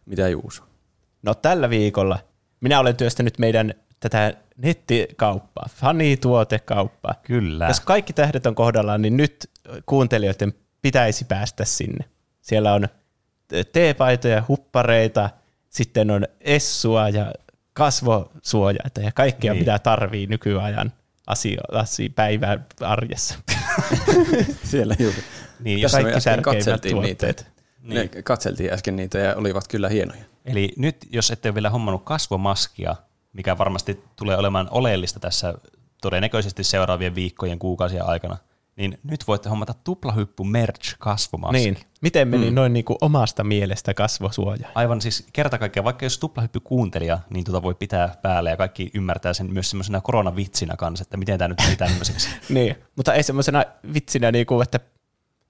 Mitä 0.05 0.27
Juuso? 0.29 0.63
No 1.21 1.33
tällä 1.35 1.69
viikolla 1.69 2.19
minä 2.61 2.79
olen 2.79 2.95
työstänyt 2.97 3.39
meidän 3.39 3.73
tätä 3.99 4.33
nettikauppaa, 4.57 5.67
fanituotekauppaa. 5.75 7.13
Kyllä. 7.23 7.67
Jos 7.67 7.79
kaikki 7.79 8.13
tähdet 8.13 8.45
on 8.45 8.55
kohdallaan, 8.55 9.01
niin 9.01 9.17
nyt 9.17 9.49
kuuntelijoiden 9.85 10.53
pitäisi 10.81 11.25
päästä 11.25 11.65
sinne. 11.65 12.05
Siellä 12.41 12.73
on 12.73 12.87
teepaitoja, 13.71 14.43
huppareita, 14.47 15.29
sitten 15.69 16.11
on 16.11 16.25
essua 16.41 17.09
ja 17.09 17.33
kasvosuojaita 17.73 19.01
ja 19.01 19.11
kaikkea, 19.11 19.53
Niin. 19.53 19.61
mitä 19.61 19.79
tarvii 19.79 20.27
nykyajan 20.27 20.93
asioita 21.27 21.83
päivän 22.15 22.65
arjessa. 22.81 23.35
Siellä 24.63 24.95
juuri. 24.99 25.17
Niin, 25.59 25.81
jos, 25.81 25.93
me 25.93 26.01
kaikki 26.01 26.17
äsken 26.17 26.33
tärkeimmät 26.33 26.55
katseltiin 26.55 27.01
niitä. 27.01 27.25
tuotteet. 27.27 27.51
Niin. 27.81 28.09
Ne 28.15 28.21
katseltiin 28.21 28.73
äsken 28.73 28.95
niitä 28.95 29.17
ja 29.17 29.35
olivat 29.35 29.67
kyllä 29.67 29.89
hienoja. 29.89 30.23
eli 30.45 30.73
nyt, 30.77 30.97
jos 31.09 31.31
ette 31.31 31.49
ole 31.49 31.55
vielä 31.55 31.69
hommannut 31.69 32.03
kasvomaskia, 32.03 32.95
mikä 33.33 33.57
varmasti 33.57 34.03
tulee 34.15 34.37
olemaan 34.37 34.67
oleellista 34.71 35.19
tässä 35.19 35.53
todennäköisesti 36.01 36.63
seuraavien 36.63 37.15
viikkojen, 37.15 37.59
kuukausien 37.59 38.05
aikana, 38.05 38.37
niin 38.75 38.99
nyt 39.03 39.27
voitte 39.27 39.49
hommata 39.49 39.73
tuplahyppy 39.83 40.43
merch 40.43 40.95
kasvomaski. 40.99 41.57
Niin. 41.57 41.77
Miten 42.01 42.27
meni 42.27 42.49
mm. 42.49 42.55
noin 42.55 42.73
niin 42.73 42.85
kuin 42.85 42.97
omasta 43.01 43.43
mielestä 43.43 43.93
kasvosuoja? 43.93 44.67
Aivan 44.75 45.01
siis 45.01 45.27
kerta 45.33 45.57
kaikkiaan, 45.57 45.83
vaikka 45.83 46.05
jos 46.05 46.19
tuplahyppy 46.19 46.59
kuuntelija, 46.59 47.19
niin 47.29 47.45
tuota 47.45 47.63
voi 47.63 47.75
pitää 47.75 48.15
päälle 48.21 48.49
ja 48.49 48.57
kaikki 48.57 48.91
ymmärtää 48.93 49.33
sen 49.33 49.53
myös 49.53 49.69
semmoisena 49.69 50.01
koronavitsinä 50.01 50.75
kanssa, 50.75 51.01
että 51.03 51.17
miten 51.17 51.37
tämä 51.37 51.47
nyt 51.47 51.61
meni 51.63 51.75
tämmöiseksi. 51.75 52.29
Niin, 52.49 52.75
mutta 52.95 53.13
ei 53.13 53.23
semmoisena 53.23 53.63
vitsinä, 53.93 54.31
niin 54.31 54.45
kuin, 54.45 54.63
että 54.63 54.79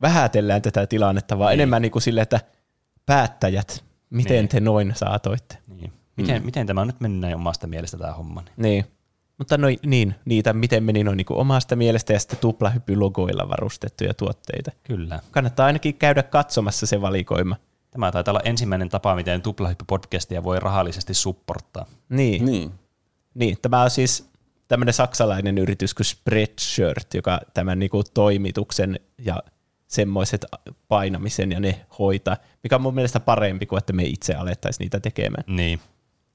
vähätellään 0.02 0.62
tätä 0.62 0.88
tilannetta, 0.88 1.40
vaan 1.40 1.50
Niin. 1.50 1.60
enemmän 1.60 1.82
niin 1.82 1.92
kuin 1.92 2.02
sille, 2.02 2.22
että 2.22 2.40
päättäjät, 3.06 3.84
miten 4.10 4.38
Niin. 4.38 4.50
te 4.50 4.60
noin 4.60 4.92
saatoitte. 4.96 5.58
Niin. 5.68 5.94
Miten, 6.22 6.42
mm. 6.42 6.46
miten 6.46 6.68
tämä 6.68 6.82
on 6.82 6.88
nyt 6.88 7.00
mennyt 7.00 7.22
näin 7.22 7.36
omasta 7.36 7.68
mielestä 7.68 7.98
tämä 7.98 8.14
homma? 8.14 8.42
Niin. 8.42 8.54
Niin. 8.58 8.86
Mutta 9.38 9.58
no, 9.58 9.68
niin, 9.86 10.16
niitä 10.26 10.54
miten 10.54 10.84
meni 10.84 11.04
noin 11.04 11.18
niin 11.18 11.26
kuin 11.26 11.40
omasta 11.40 11.76
mielestä 11.76 12.14
ja 12.14 12.20
sitten 12.20 12.40
tuplahyppylogoilla 12.40 13.50
varustettuja 13.50 14.14
tuotteita. 14.14 14.72
Kyllä. 14.84 15.20
Kannattaa 15.32 15.66
ainakin 15.66 15.96
käydä 15.96 16.24
katsomassa 16.24 16.86
se 16.86 17.02
valikoima. 17.02 17.56
Tämä 17.92 18.12
taitaa 18.12 18.32
olla 18.32 18.42
ensimmäinen 18.44 18.90
tapa, 18.90 19.16
miten 19.16 19.42
tuplahyppy-podcastia 19.42 20.44
voi 20.44 20.60
rahallisesti 20.60 21.14
supporttaa. 21.14 21.86
Niin, 22.10 22.46
niin. 22.46 22.46
Niin. 22.46 22.72
niin 23.34 23.58
tämä 23.62 23.82
on 23.84 23.90
siis 23.90 24.30
tämmöinen 24.68 24.94
saksalainen 24.94 25.58
yritys 25.58 25.94
kuin 25.94 26.06
Spreadshirt, 26.06 27.14
joka 27.14 27.40
tämän 27.54 27.80
niin 27.80 27.90
kuin 27.90 28.04
toimituksen 28.14 29.00
ja 29.18 29.44
semmoiset 29.88 30.46
painamisen 30.88 31.52
ja 31.52 31.60
ne 31.60 31.86
hoitaa, 32.00 32.38
mikä 32.64 32.76
on 32.76 32.82
mun 32.82 32.96
mielestä 32.96 33.20
parempi 33.20 33.66
kuin 33.66 33.78
että 33.78 33.94
me 33.94 34.04
itse 34.04 34.34
alettaisiin 34.34 34.86
niitä 34.86 35.00
tekemään. 35.00 35.44
Niin. 35.48 35.80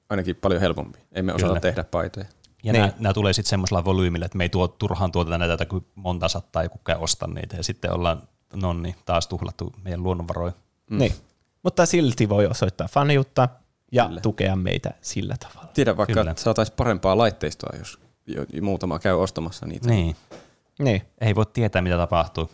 Ainakin 0.09 0.35
paljon 0.35 0.61
helpompi. 0.61 0.99
Emme 1.11 1.33
osata 1.33 1.47
Kyllä. 1.47 1.59
tehdä 1.59 1.83
paitoja. 1.83 2.25
Ja 2.63 2.73
Niin. 2.73 2.81
nämä, 2.81 2.93
nämä 2.99 3.13
tulee 3.13 3.33
sitten 3.33 3.49
semmoisella 3.49 3.85
volyymilla, 3.85 4.25
että 4.25 4.37
me 4.37 4.43
ei 4.43 4.49
tuo 4.49 4.67
turhaan 4.67 5.11
tuoteta 5.11 5.37
näitä, 5.37 5.65
kuin 5.65 5.85
monta 5.95 6.27
sattaa 6.27 6.63
ja 6.63 6.69
kukaan 6.69 6.99
osta 6.99 7.27
niitä. 7.27 7.55
Ja 7.57 7.63
sitten 7.63 7.91
ollaan, 7.93 8.21
no 8.53 8.73
niin, 8.73 8.95
taas 9.05 9.27
tuhlattu 9.27 9.73
meidän 9.83 10.03
luonnonvaroja. 10.03 10.53
Mm. 10.89 10.97
Niin. 10.97 11.13
Mutta 11.63 11.85
silti 11.85 12.29
voi 12.29 12.45
osoittaa 12.45 12.87
faniutta 12.87 13.49
ja 13.91 14.05
Kyllä. 14.07 14.21
tukea 14.21 14.55
meitä 14.55 14.93
sillä 15.01 15.35
tavalla. 15.39 15.69
Tiedä 15.73 15.97
vaikka, 15.97 16.13
Kyllä. 16.13 16.31
että 16.31 16.43
saataisiin 16.43 16.75
parempaa 16.75 17.17
laitteistoa, 17.17 17.77
jos 17.79 17.99
jo- 18.27 18.45
muutama 18.61 18.99
käy 18.99 19.13
ostamassa 19.13 19.65
niitä. 19.65 19.89
Niin. 19.89 20.15
Niin. 20.79 21.01
Ei 21.21 21.35
voi 21.35 21.45
tietää, 21.45 21.81
mitä 21.81 21.97
tapahtuu. 21.97 22.51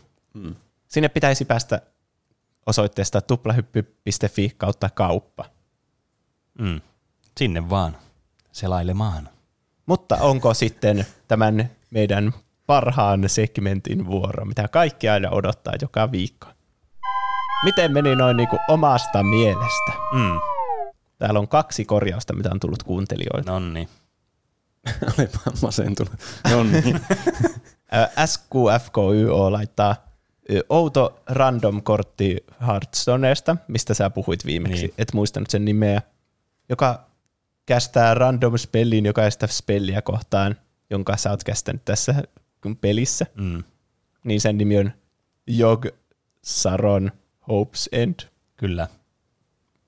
Sinne 0.88 1.10
pitäisi 1.10 1.46
päästä 1.46 1.82
osoitteesta 2.66 3.22
tuplahyppy.fi 3.22 4.54
kautta 4.58 4.90
kauppa. 4.90 5.46
Mm. 6.60 6.82
Sinne 7.42 7.70
vaan. 7.70 7.98
Selailemaan. 8.52 9.30
Mutta 9.86 10.16
onko 10.16 10.54
sitten 10.54 11.06
tämän 11.28 11.70
meidän 11.92 12.34
parhaan 12.66 13.30
segmentin 13.30 14.06
vuoro, 14.06 14.46
mitä 14.46 14.68
kaikki 14.68 15.10
aina 15.10 15.30
odottaa 15.30 15.74
joka 15.82 16.12
viikko? 16.12 16.48
Miten 17.64 17.92
meni 17.92 18.16
noin 18.16 18.38
niin 18.38 18.50
kuin 18.50 18.60
omasta 18.68 19.24
mielestä? 19.24 19.92
Mm. 20.14 20.40
Täällä 21.18 21.40
on 21.40 21.48
kaksi 21.48 21.86
korjausta, 21.86 22.36
mitä 22.36 22.50
on 22.52 22.60
tullut 22.60 22.84
kuuntelijoilta. 22.84 23.52
No 23.52 23.60
niin. 23.60 23.90
Olipa 25.18 25.40
masentunut. 25.62 26.14
No 26.52 26.64
niin. 26.64 27.02
Ä, 27.94 28.26
SQFKYO 28.28 29.52
laittaa 29.52 29.96
outo 30.70 31.22
random 31.30 31.82
kortti 31.84 32.38
Hearthstoneesta, 32.68 33.58
mistä 33.68 33.94
sä 33.94 34.10
puhuit 34.10 34.46
viimeksi, 34.46 34.82
niin. 34.82 34.94
et 34.98 35.14
muistanut 35.14 35.50
sen 35.50 35.66
nimeä, 35.66 36.02
joka 36.70 37.11
kästää 37.72 38.14
random 38.14 38.58
spellin 38.58 39.06
jokaista 39.06 39.48
spelliä 39.48 40.02
kohtaan, 40.02 40.56
jonka 40.90 41.18
sä 41.18 41.30
oot 41.30 41.44
kästänyt 41.44 41.86
tässä 41.86 42.16
pelissä. 42.82 43.26
Mm. 43.36 43.64
Niin 44.24 44.42
sen 44.42 44.58
nimi 44.58 44.78
on 44.78 44.92
Jog 45.48 45.86
Saron 46.44 47.12
Hopes 47.48 47.90
End. 47.92 48.20
Kyllä. 48.58 48.88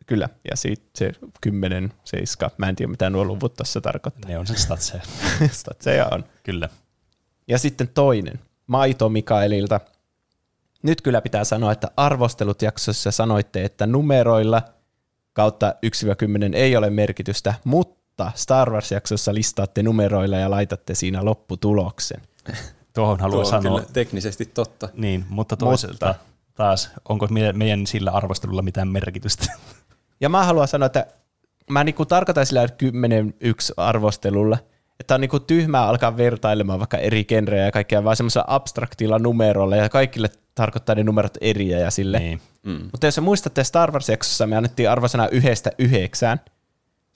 Kyllä, 0.06 0.30
ja 0.52 0.58
sitten 0.58 0.92
se 0.96 1.12
10, 1.42 1.94
7, 2.04 2.52
mä 2.58 2.70
en 2.70 2.76
tiedä 2.76 2.92
mitä 2.92 3.10
nuo 3.10 3.26
luvut 3.26 3.54
tuossa 3.54 3.82
tarkoittaa. 3.82 4.30
Ne 4.30 4.38
on 4.38 4.48
sen 4.48 4.58
statseja. 4.58 5.04
Statseja 5.52 6.08
on. 6.12 6.24
Kyllä. 6.44 6.70
Ja 7.48 7.60
sitten 7.60 7.88
toinen, 7.88 8.40
Maito 8.68 9.10
Mikaelilta. 9.10 9.80
Nyt 10.84 11.02
kyllä 11.02 11.22
pitää 11.22 11.44
sanoa, 11.44 11.72
että 11.72 11.92
arvostelut 11.98 12.62
jaksossa 12.62 13.12
sanoitte, 13.12 13.64
että 13.64 13.88
numeroilla 13.88 14.62
kautta 15.34 15.74
1-10 16.52 16.56
ei 16.56 16.76
ole 16.78 16.90
merkitystä, 16.90 17.54
mutta 17.64 18.32
Star 18.36 18.70
Wars-jaksossa 18.72 19.34
listaatte 19.34 19.84
numeroilla 19.84 20.38
ja 20.38 20.52
laitatte 20.52 20.96
siinä 20.96 21.26
lopputuloksen. 21.26 22.22
Tuohon 22.94 23.18
Tuo 23.18 23.24
haluan 23.24 23.40
on 23.40 23.46
sanoa. 23.46 23.80
kyllä 23.80 23.94
teknisesti 23.94 24.46
totta. 24.46 24.90
Niin, 24.94 25.26
mutta 25.30 25.58
toiselta 25.58 26.08
Mutta- 26.08 26.24
taas, 26.54 26.92
onko 27.10 27.28
meidän, 27.54 27.88
sillä 27.88 28.12
arvostelulla 28.12 28.62
mitään 28.62 28.88
merkitystä? 28.88 29.46
Ja 30.22 30.30
mä 30.30 30.44
haluan 30.44 30.68
sanoa, 30.68 30.86
että 30.86 31.08
mä 31.70 31.84
niinku 31.84 32.06
tarkoitan 32.06 32.46
sillä 32.46 32.68
10 32.68 33.34
1 33.40 33.74
arvostelulla, 33.78 34.58
että 35.00 35.16
on 35.16 35.22
niinku 35.22 35.40
tyhmää 35.40 35.88
alkaa 35.88 36.18
vertailemaan 36.18 36.80
vaikka 36.80 36.98
eri 36.98 37.24
genrejä 37.24 37.66
ja 37.66 37.72
kaikkea, 37.72 38.04
vaan 38.04 38.16
semmoisella 38.16 38.46
abstraktilla 38.48 39.20
numerolla 39.20 39.76
ja 39.76 39.90
kaikille 39.90 40.30
tarkoittaa 40.56 40.96
ne 40.96 41.04
numerot 41.04 41.38
eriä 41.42 41.80
ja 41.80 41.92
sille. 41.92 42.20
niin. 42.20 42.42
Mm. 42.64 42.80
Mutta 42.92 43.08
jos 43.08 43.16
sä 43.16 43.22
muistatte 43.22 43.64
Star 43.64 43.92
Wars-jaksossa, 43.92 44.48
me 44.48 44.58
annettiin 44.58 44.90
arvosana 44.90 45.28
yhdestä 45.28 45.72
yhdeksään, 45.78 46.40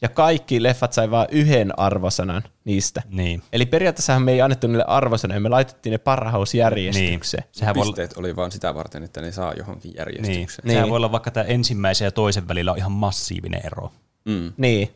ja 0.01 0.09
kaikki 0.09 0.63
leffat 0.63 0.93
sai 0.93 1.11
vain 1.11 1.27
yhden 1.31 1.79
arvosanan 1.79 2.43
niistä. 2.65 3.01
Niin. 3.09 3.43
Eli 3.53 3.65
periaatteessa 3.65 4.19
me 4.19 4.31
ei 4.31 4.41
annettu 4.41 4.67
niille 4.67 4.85
arvosanoja, 4.87 5.39
me 5.39 5.49
laitettiin 5.49 5.91
ne 5.91 5.97
parhausjärjestykseen. 5.97 7.43
Niin. 7.43 7.49
Sehän 7.51 7.75
voi, 7.75 7.81
olla, 7.81 7.91
Pisteet 7.91 8.17
oli 8.17 8.35
vaan 8.35 8.51
sitä 8.51 8.75
varten, 8.75 9.03
että 9.03 9.21
ne 9.21 9.31
saa 9.31 9.53
johonkin 9.53 9.89
niin. 9.89 9.97
järjestykseen. 9.97 10.67
Sehän 10.67 10.81
Niin. 10.83 10.89
voi 10.89 10.95
olla 10.97 11.11
vaikka 11.11 11.31
tämä 11.31 11.43
ensimmäisen 11.43 12.05
ja 12.05 12.11
toisen 12.11 12.47
välillä 12.47 12.71
on 12.71 12.77
ihan 12.77 12.91
massiivinen 12.91 13.61
ero. 13.65 13.91
Mm. 14.25 14.53
Niin. 14.57 14.89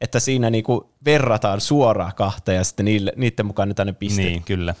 Että 0.00 0.20
siinä 0.20 0.50
niinku 0.50 0.90
verrataan 1.04 1.60
suoraan 1.60 2.12
kahta 2.16 2.52
ja 2.52 2.64
sitten 2.64 2.84
niille, 2.84 3.12
niiden 3.16 3.46
mukaan 3.46 3.74
ne 3.84 3.92
pisteet. 3.92 4.28
Niin, 4.28 4.42
kyllä. 4.42 4.74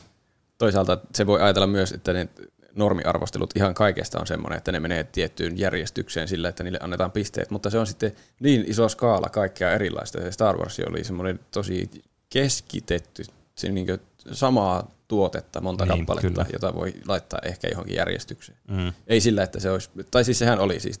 Toisaalta 0.58 0.98
se 1.14 1.26
voi 1.26 1.40
ajatella 1.42 1.66
myös, 1.66 1.92
että 1.92 2.12
ne 2.12 2.28
normiarvostelut 2.76 3.50
ihan 3.56 3.74
kaikesta 3.74 4.20
on 4.20 4.26
semmoinen, 4.26 4.56
että 4.56 4.72
ne 4.72 4.80
menee 4.80 5.04
tiettyyn 5.04 5.58
järjestykseen 5.58 6.28
sillä, 6.28 6.48
että 6.48 6.64
niille 6.64 6.78
annetaan 6.82 7.12
pisteet, 7.12 7.50
mutta 7.50 7.70
se 7.70 7.78
on 7.78 7.86
sitten 7.86 8.12
niin 8.40 8.64
iso 8.66 8.88
skaala 8.88 9.28
kaikkea 9.28 9.72
erilaista. 9.72 10.20
Se 10.20 10.32
Star 10.32 10.56
Wars 10.56 10.80
oli 10.88 11.04
semmoinen 11.04 11.40
tosi 11.50 11.90
keskitetty, 12.30 13.24
se 13.54 13.68
niin 13.68 13.86
samaa 14.32 14.90
tuotetta, 15.08 15.60
monta 15.60 15.86
Niin, 15.86 15.98
kappaletta, 15.98 16.28
kyllä. 16.28 16.46
jota 16.52 16.74
voi 16.74 16.94
laittaa 17.08 17.40
ehkä 17.44 17.68
johonkin 17.68 17.96
järjestykseen. 17.96 18.58
Mm. 18.68 18.92
Ei 19.06 19.20
sillä, 19.20 19.42
että 19.42 19.60
se 19.60 19.70
olisi, 19.70 19.90
tai 20.10 20.24
siis 20.24 20.38
sehän 20.38 20.58
oli 20.58 20.80
siis 20.80 21.00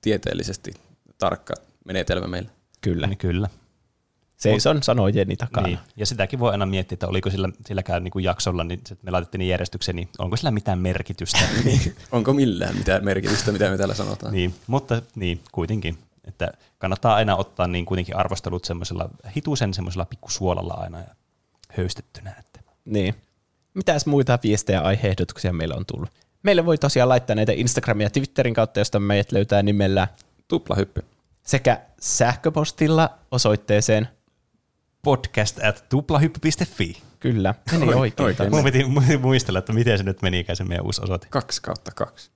tieteellisesti 0.00 0.72
tarkka 1.18 1.54
menetelmä 1.84 2.26
meillä. 2.26 2.50
Kyllä. 2.80 3.06
Niin, 3.06 3.18
kyllä. 3.18 3.48
Seison 4.36 4.82
sanojeni 4.82 5.36
takana. 5.36 5.66
Niin. 5.66 5.78
Ja 5.96 6.06
sitäkin 6.06 6.38
voi 6.38 6.50
aina 6.50 6.66
miettiä, 6.66 6.96
että 6.96 7.06
oliko 7.06 7.30
sillä, 7.30 7.48
silläkään 7.66 8.04
niin 8.04 8.12
kuin 8.12 8.24
jaksolla, 8.24 8.64
niin 8.64 8.80
se, 8.86 8.94
että 8.94 9.04
me 9.04 9.10
laitettiin 9.10 9.38
niin 9.38 9.48
järjestykseen, 9.48 9.96
niin 9.96 10.08
onko 10.18 10.36
sillä 10.36 10.50
mitään 10.50 10.78
merkitystä. 10.78 11.38
Onko 12.12 12.32
millään 12.32 12.76
mitään 12.76 13.04
merkitystä, 13.04 13.52
mitä 13.52 13.70
me 13.70 13.76
täällä 13.76 13.94
sanotaan? 13.94 14.32
niin, 14.32 14.54
mutta 14.66 15.02
niin, 15.14 15.40
kuitenkin. 15.52 15.98
Että 16.24 16.52
kannattaa 16.78 17.14
aina 17.14 17.36
ottaa 17.36 17.66
niin 17.66 17.86
kuitenkin 17.86 18.16
arvostelut 18.16 18.64
semmoisella 18.64 19.10
hitusen 19.36 19.74
semmoisella 19.74 20.04
pikkusuolalla 20.04 20.74
aina 20.74 20.98
ja 20.98 21.06
höystettynä. 21.68 22.34
Että. 22.38 22.60
Niin. 22.84 23.14
Mitäs 23.74 24.06
muita 24.06 24.38
viestejä 24.42 24.78
ja 24.78 24.84
aiheehdotuksia 24.84 25.52
meillä 25.52 25.74
on 25.74 25.86
tullut? 25.86 26.10
Meille 26.42 26.66
voi 26.66 26.78
tosiaan 26.78 27.08
laittaa 27.08 27.36
näitä 27.36 27.52
Instagramin 27.52 28.04
ja 28.04 28.10
Twitterin 28.10 28.54
kautta, 28.54 28.80
josta 28.80 29.00
meidät 29.00 29.32
löytää 29.32 29.62
nimellä 29.62 30.08
Tuplahyppy. 30.48 31.04
sekä 31.42 31.80
sähköpostilla 32.00 33.10
osoitteeseen. 33.30 34.08
Podcast 35.06 35.64
at 35.64 35.84
tuplahyppy.fi. 35.88 37.02
Kyllä, 37.20 37.54
meni 37.72 37.88
Oi, 37.88 37.94
oikein. 37.94 38.26
oikein. 38.26 38.50
Mun 38.50 38.64
piti 38.64 38.82
mu- 38.82 39.18
muistella, 39.18 39.58
että 39.58 39.72
miten 39.72 39.98
se 39.98 40.04
nyt 40.04 40.22
menikään 40.22 40.56
se 40.56 40.64
meidän 40.64 40.86
uusi 40.86 41.02
osoite. 41.04 41.26
Kaksi 41.30 41.62
kautta 41.62 41.90
kaksi. 41.90 42.30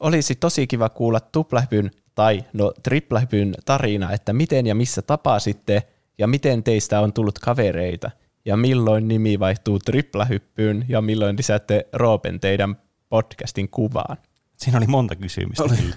Olisi 0.00 0.34
tosi 0.34 0.66
kiva 0.66 0.88
kuulla 0.88 1.20
tuplahypyn 1.20 1.90
tai 2.14 2.44
no 2.52 2.72
triplahypyn 2.82 3.54
tarina, 3.64 4.12
että 4.12 4.32
miten 4.32 4.66
ja 4.66 4.74
missä 4.74 5.02
tapasitte 5.02 5.82
ja 6.18 6.26
miten 6.26 6.62
teistä 6.62 7.00
on 7.00 7.12
tullut 7.12 7.38
kavereita 7.38 8.10
ja 8.44 8.56
milloin 8.56 9.08
nimi 9.08 9.38
vaihtuu 9.38 9.78
triplahyppyyn 9.78 10.84
ja 10.88 11.00
milloin 11.00 11.36
lisäätte 11.36 11.86
Roopen 11.92 12.40
teidän 12.40 12.76
podcastin 13.08 13.68
kuvaan. 13.68 14.16
Siinä 14.56 14.78
oli 14.78 14.86
monta 14.86 15.16
kysymystä. 15.16 15.62
Oli. 15.62 15.94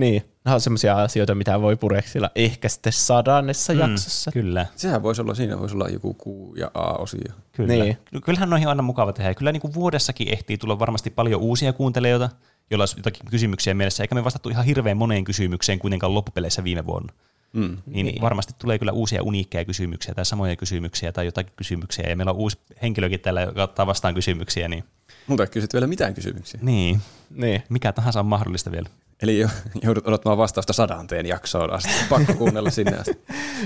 Niin, 0.00 0.22
nämä 0.44 0.54
on 0.54 0.60
semmoisia 0.60 1.02
asioita, 1.02 1.34
mitä 1.34 1.60
voi 1.60 1.76
pureksilla 1.76 2.30
ehkä 2.34 2.68
sitten 2.68 2.92
sadannessa 2.92 3.72
jaksossa. 3.72 4.32
Kyllä. 4.32 4.66
Sehän 4.76 5.02
voisi 5.02 5.22
olla, 5.22 5.34
siinä 5.34 5.58
voisi 5.60 5.74
olla 5.74 5.88
joku 5.88 6.14
Q 6.14 6.24
ja 6.58 6.70
A-osio. 6.74 7.32
Kyllä. 7.52 7.74
Niin. 7.84 7.96
Kyllähän 8.24 8.50
noihin 8.50 8.66
on 8.68 8.70
aina 8.70 8.82
mukava 8.82 9.12
tehdä. 9.12 9.34
Kyllä 9.34 9.52
niin 9.52 9.60
kuin 9.60 9.74
vuodessakin 9.74 10.28
ehtii 10.32 10.58
tulla 10.58 10.78
varmasti 10.78 11.10
paljon 11.10 11.40
uusia 11.40 11.72
kuuntelijoita, 11.72 12.28
joilla 12.70 12.82
olisi 12.82 12.98
jotakin 12.98 13.26
kysymyksiä 13.30 13.74
mielessä, 13.74 14.02
eikä 14.04 14.14
me 14.14 14.24
vastattu 14.24 14.48
ihan 14.48 14.64
hirveän 14.64 14.96
moneen 14.96 15.24
kysymykseen 15.24 15.78
kuitenkaan 15.78 16.14
loppupeleissä 16.14 16.64
viime 16.64 16.86
vuonna. 16.86 17.12
Mm. 17.52 17.60
Niin, 17.62 17.78
Niin. 17.86 18.06
niin, 18.06 18.20
varmasti 18.20 18.54
tulee 18.58 18.78
kyllä 18.78 18.92
uusia 18.92 19.22
uniikkeja 19.22 19.64
kysymyksiä 19.64 20.14
tai 20.14 20.24
samoja 20.24 20.56
kysymyksiä 20.56 21.12
tai 21.12 21.24
jotakin 21.26 21.52
kysymyksiä. 21.56 22.04
Ja 22.08 22.16
meillä 22.16 22.32
on 22.32 22.38
uusi 22.38 22.58
henkilökin 22.82 23.20
täällä, 23.20 23.40
joka 23.40 23.62
ottaa 23.62 23.86
vastaan 23.86 24.14
kysymyksiä. 24.14 24.68
Niin, 24.68 24.84
Mutta 25.26 25.46
kysyt 25.46 25.72
vielä 25.72 25.86
mitään 25.86 26.14
kysymyksiä. 26.14 26.60
niin. 26.62 27.00
Niin. 27.30 27.62
mikä 27.68 27.92
tahansa 27.92 28.20
on 28.20 28.26
mahdollista 28.26 28.70
vielä. 28.72 28.88
Eli 29.22 29.38
jo, 29.38 29.48
joudut 29.82 30.06
odottamaan 30.08 30.38
vastausta 30.38 30.72
sadanteen 30.72 31.26
jaksoon 31.26 31.72
asti. 31.72 31.90
Pakko 32.08 32.34
kuunnella 32.34 32.70
sinne 32.70 32.96
asti. 32.96 33.20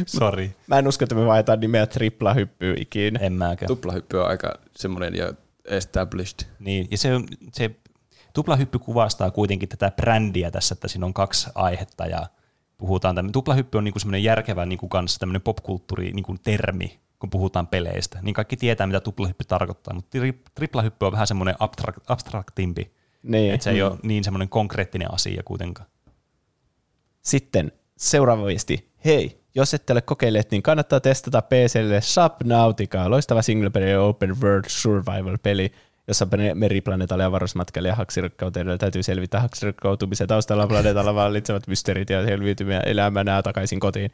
Sori. 0.07 0.57
Mä 0.67 0.79
en 0.79 0.89
usko, 0.89 1.05
että 1.05 1.15
me 1.15 1.27
vaihdetaan 1.27 1.61
nimeä 1.61 1.87
triplahyppyyn 1.87 2.83
ikinä. 2.83 3.19
En 3.23 3.33
mäkään. 3.33 3.69
Tuplahyppy 3.69 4.17
on 4.17 4.27
aika 4.27 4.55
semmoinen 4.77 5.15
jo 5.17 5.33
established. 5.65 6.47
Niin, 6.59 6.89
ja 6.91 6.99
se, 6.99 7.15
on- 7.15 7.27
se 7.53 7.71
tuplahyppy 8.33 8.79
kuvastaa 8.79 9.31
kuitenkin 9.31 9.69
tätä 9.69 9.91
brändiä 9.91 10.51
tässä, 10.51 10.73
että 10.73 10.89
siinä 10.89 11.07
on 11.07 11.15
kaksi 11.15 11.51
aihetta 11.55 12.07
ja 12.07 12.27
puhutaan 12.77 13.15
tämmöinen, 13.15 13.33
tuplahyppy 13.33 13.79
on 13.79 13.85
niinku 13.85 13.99
semmoinen 13.99 14.25
järkevä 14.25 14.67
niinku 14.67 14.89
kanssa 14.89 15.21
tämmöinen 15.21 15.43
popkulttuuri 15.43 16.13
niinku 16.13 16.37
termi, 16.43 17.01
kun 17.19 17.31
puhutaan 17.31 17.67
peleistä. 17.67 18.19
Niin 18.23 18.35
kaikki 18.35 18.57
tietää, 18.57 18.87
mitä 18.87 19.01
tuplahyppy 19.01 19.45
tarkoittaa, 19.45 19.95
mutta 19.95 20.11
tri, 20.11 20.35
triplahyppy 20.55 21.07
on 21.07 21.13
vähän 21.13 21.27
semmoinen 21.27 21.55
abstrak, 21.59 21.97
abstraktimpi, 22.09 22.93
Niin. 23.25 23.55
että 23.55 23.65
se 23.65 23.71
ei 23.71 23.83
ole 23.83 23.99
niin 24.03 24.25
semmoinen 24.25 24.49
konkreettinen 24.49 25.15
asia 25.15 25.43
kuitenkaan. 25.45 25.89
Sitten 27.23 27.73
seuraava 27.97 28.47
viesti. 28.47 28.93
Hei, 29.05 29.41
jos 29.55 29.75
ette 29.75 29.93
ole 29.93 30.03
kokeilleet, 30.03 30.51
niin 30.51 30.63
kannattaa 30.63 31.01
testata 31.01 31.43
PClle 31.43 32.01
Subnautica, 32.01 33.11
loistava 33.11 33.43
single 33.43 33.71
player 33.71 33.99
open 33.99 34.41
world 34.41 34.65
survival 34.69 35.39
peli, 35.43 35.73
jossa 36.09 36.29
meriplaneetalle 36.55 37.23
ja 37.23 37.27
avaruusmatkailija 37.27 37.95
haksirikkautelijoille 37.95 38.79
täytyy 38.79 39.03
selvittää 39.03 39.41
haksirikkautumisen 39.41 40.29
taustalla 40.29 40.67
planeetalla 40.67 41.15
vallitsevat 41.15 41.67
mysteerit 41.67 42.11
ja 42.11 42.27
selviytymiä 42.27 42.81
elämänä 42.81 43.43
takaisin 43.43 43.81
kotiin. 43.81 44.11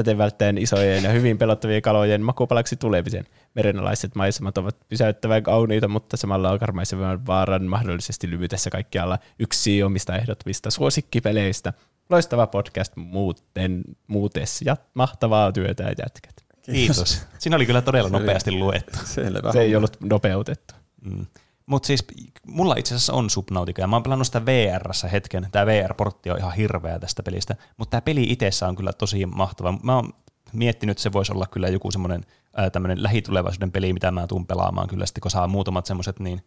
Täten 0.00 0.18
välttäen 0.18 0.58
isojen 0.58 1.04
ja 1.04 1.10
hyvin 1.10 1.38
pelottavien 1.38 1.82
kalojen 1.82 2.22
makupalaksi 2.22 2.76
tulemisen. 2.76 3.24
Merenalaiset 3.54 4.14
maisemat 4.14 4.58
ovat 4.58 4.76
pysäyttävän 4.88 5.42
kauniita, 5.42 5.88
mutta 5.88 6.16
samalla 6.16 6.50
on 6.50 6.58
karmaisevan 6.58 7.26
vaaran 7.26 7.64
mahdollisesti 7.64 8.30
lyvytessä 8.30 8.70
kaikkialla 8.70 9.18
yksi 9.38 9.82
omista 9.82 10.16
ehdottomista 10.16 10.70
suosikkipeleistä. 10.70 11.72
Loistava 12.10 12.46
podcast 12.46 12.96
muuten, 12.96 13.82
muutes 14.06 14.62
ja 14.62 14.76
mahtavaa 14.94 15.52
työtä 15.52 15.82
jätkät. 15.82 16.44
Kiitos. 16.62 17.26
Siinä 17.38 17.56
oli 17.56 17.66
kyllä 17.66 17.82
todella 17.82 18.10
nopeasti 18.10 18.52
luettu. 18.52 18.98
Selvä. 19.04 19.52
Se 19.52 19.60
ei 19.60 19.76
ollut 19.76 19.96
nopeutettu. 20.00 20.74
Mm. 21.04 21.26
Mutta 21.70 21.86
siis 21.86 22.04
mulla 22.46 22.74
itse 22.78 22.94
asiassa 22.94 23.12
on 23.12 23.30
Subnautica 23.30 23.82
ja 23.82 23.86
mä 23.86 23.96
oon 23.96 24.02
pelannut 24.02 24.26
sitä 24.26 24.46
vr 24.46 24.88
hetken. 25.12 25.48
Tämä 25.52 25.66
VR-portti 25.66 26.30
on 26.30 26.38
ihan 26.38 26.52
hirveä 26.52 26.98
tästä 26.98 27.22
pelistä, 27.22 27.56
mutta 27.76 27.90
tämä 27.90 28.00
peli 28.00 28.22
itsessä 28.22 28.68
on 28.68 28.76
kyllä 28.76 28.92
tosi 28.92 29.26
mahtava. 29.26 29.74
Mä 29.82 29.96
oon 29.96 30.12
miettinyt, 30.52 30.92
että 30.92 31.02
se 31.02 31.12
voisi 31.12 31.32
olla 31.32 31.46
kyllä 31.46 31.68
joku 31.68 31.90
semmoinen 31.90 32.26
tämmöinen 32.72 33.02
lähitulevaisuuden 33.02 33.72
peli, 33.72 33.92
mitä 33.92 34.10
mä 34.10 34.26
tuun 34.26 34.46
pelaamaan 34.46 34.88
kyllä 34.88 35.06
sitten, 35.06 35.20
kun 35.20 35.30
saa 35.30 35.46
muutamat 35.46 35.86
semmoiset 35.86 36.20
niin 36.20 36.44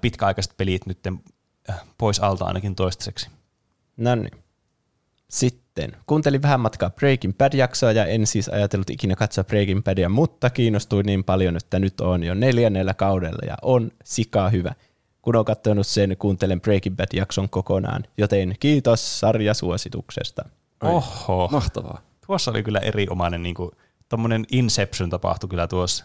pitkäaikaiset 0.00 0.56
pelit 0.56 0.86
nyt 0.86 0.98
pois 1.98 2.20
alta 2.20 2.44
ainakin 2.44 2.74
toistaiseksi. 2.74 3.30
No 3.96 4.14
niin. 4.14 4.44
Sitten, 5.28 5.61
kuuntelin 6.06 6.42
vähän 6.42 6.60
matkaa 6.60 6.90
Breaking 6.90 7.34
Bad-jaksoa 7.38 7.92
ja 7.92 8.06
en 8.06 8.26
siis 8.26 8.48
ajatellut 8.48 8.90
ikinä 8.90 9.14
katsoa 9.14 9.44
Breaking 9.44 9.82
Badia, 9.84 10.08
mutta 10.08 10.50
kiinnostuin 10.50 11.06
niin 11.06 11.24
paljon, 11.24 11.56
että 11.56 11.78
nyt 11.78 12.00
on 12.00 12.24
jo 12.24 12.34
neljännellä 12.34 12.94
kaudella 12.94 13.46
ja 13.46 13.56
on 13.62 13.90
sikaa 14.04 14.48
hyvä. 14.48 14.74
Kun 15.22 15.36
on 15.36 15.44
katsonut 15.44 15.86
sen, 15.86 16.16
kuuntelen 16.18 16.60
Breaking 16.60 16.96
Bad-jakson 16.96 17.48
kokonaan, 17.50 18.04
joten 18.18 18.54
kiitos 18.60 19.20
sarjasuosituksesta. 19.20 20.44
Oho. 20.82 21.48
Mahtavaa. 21.52 22.00
Tuossa 22.26 22.50
oli 22.50 22.62
kyllä 22.62 22.78
erinomainen, 22.78 23.42
niin 23.42 23.54
kuin, 23.54 23.70
tommonen 24.08 24.44
Inception 24.52 25.10
tapahtui 25.10 25.48
kyllä 25.48 25.66
tuossa. 25.66 26.04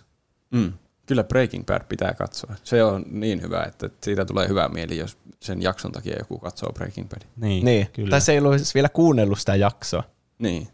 Mm. 0.52 0.74
Kyllä 1.08 1.24
Breaking 1.24 1.66
Bad 1.66 1.84
pitää 1.90 2.14
katsoa. 2.14 2.56
Se 2.64 2.84
on 2.84 3.06
niin 3.11 3.42
hyvä, 3.42 3.64
että 3.64 3.90
siitä 4.03 4.26
tulee 4.26 4.48
hyvä 4.48 4.69
mieli, 4.69 4.98
jos 4.98 5.18
sen 5.40 5.61
jakson 5.61 5.92
takia 5.92 6.16
joku 6.19 6.40
katsoo 6.40 6.74
Breaking 6.74 7.10
Bad. 7.10 7.22
Niin, 7.36 7.66
Niin, 7.66 7.88
kyllä. 7.94 8.10
tai 8.10 8.22
se 8.22 8.32
ei 8.32 8.40
ollut 8.40 8.56
vielä 8.76 8.90
kuunnellut 8.90 9.40
sitä 9.40 9.56
jaksoa, 9.56 10.03
Niin. 10.40 10.68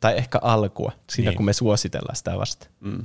tai 0.00 0.16
ehkä 0.16 0.38
alkua, 0.42 0.92
siinä 1.10 1.30
Niin. 1.30 1.36
kun 1.36 1.46
me 1.46 1.52
suositellaan 1.52 2.16
sitä 2.16 2.38
vasta. 2.38 2.66
Mm. 2.80 3.04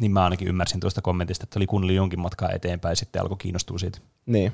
Niin 0.00 0.12
mä 0.12 0.24
ainakin 0.24 0.48
ymmärsin 0.48 0.80
tuosta 0.80 1.02
kommentista, 1.02 1.44
että 1.44 1.58
oli 1.58 1.66
kuunnellut 1.66 1.96
jonkin 1.96 2.20
matkaa 2.20 2.50
eteenpäin 2.52 2.92
ja 2.92 2.96
sitten 2.96 3.22
alkoi 3.22 3.36
kiinnostua 3.36 3.78
siitä. 3.78 3.98
Niin. 4.26 4.52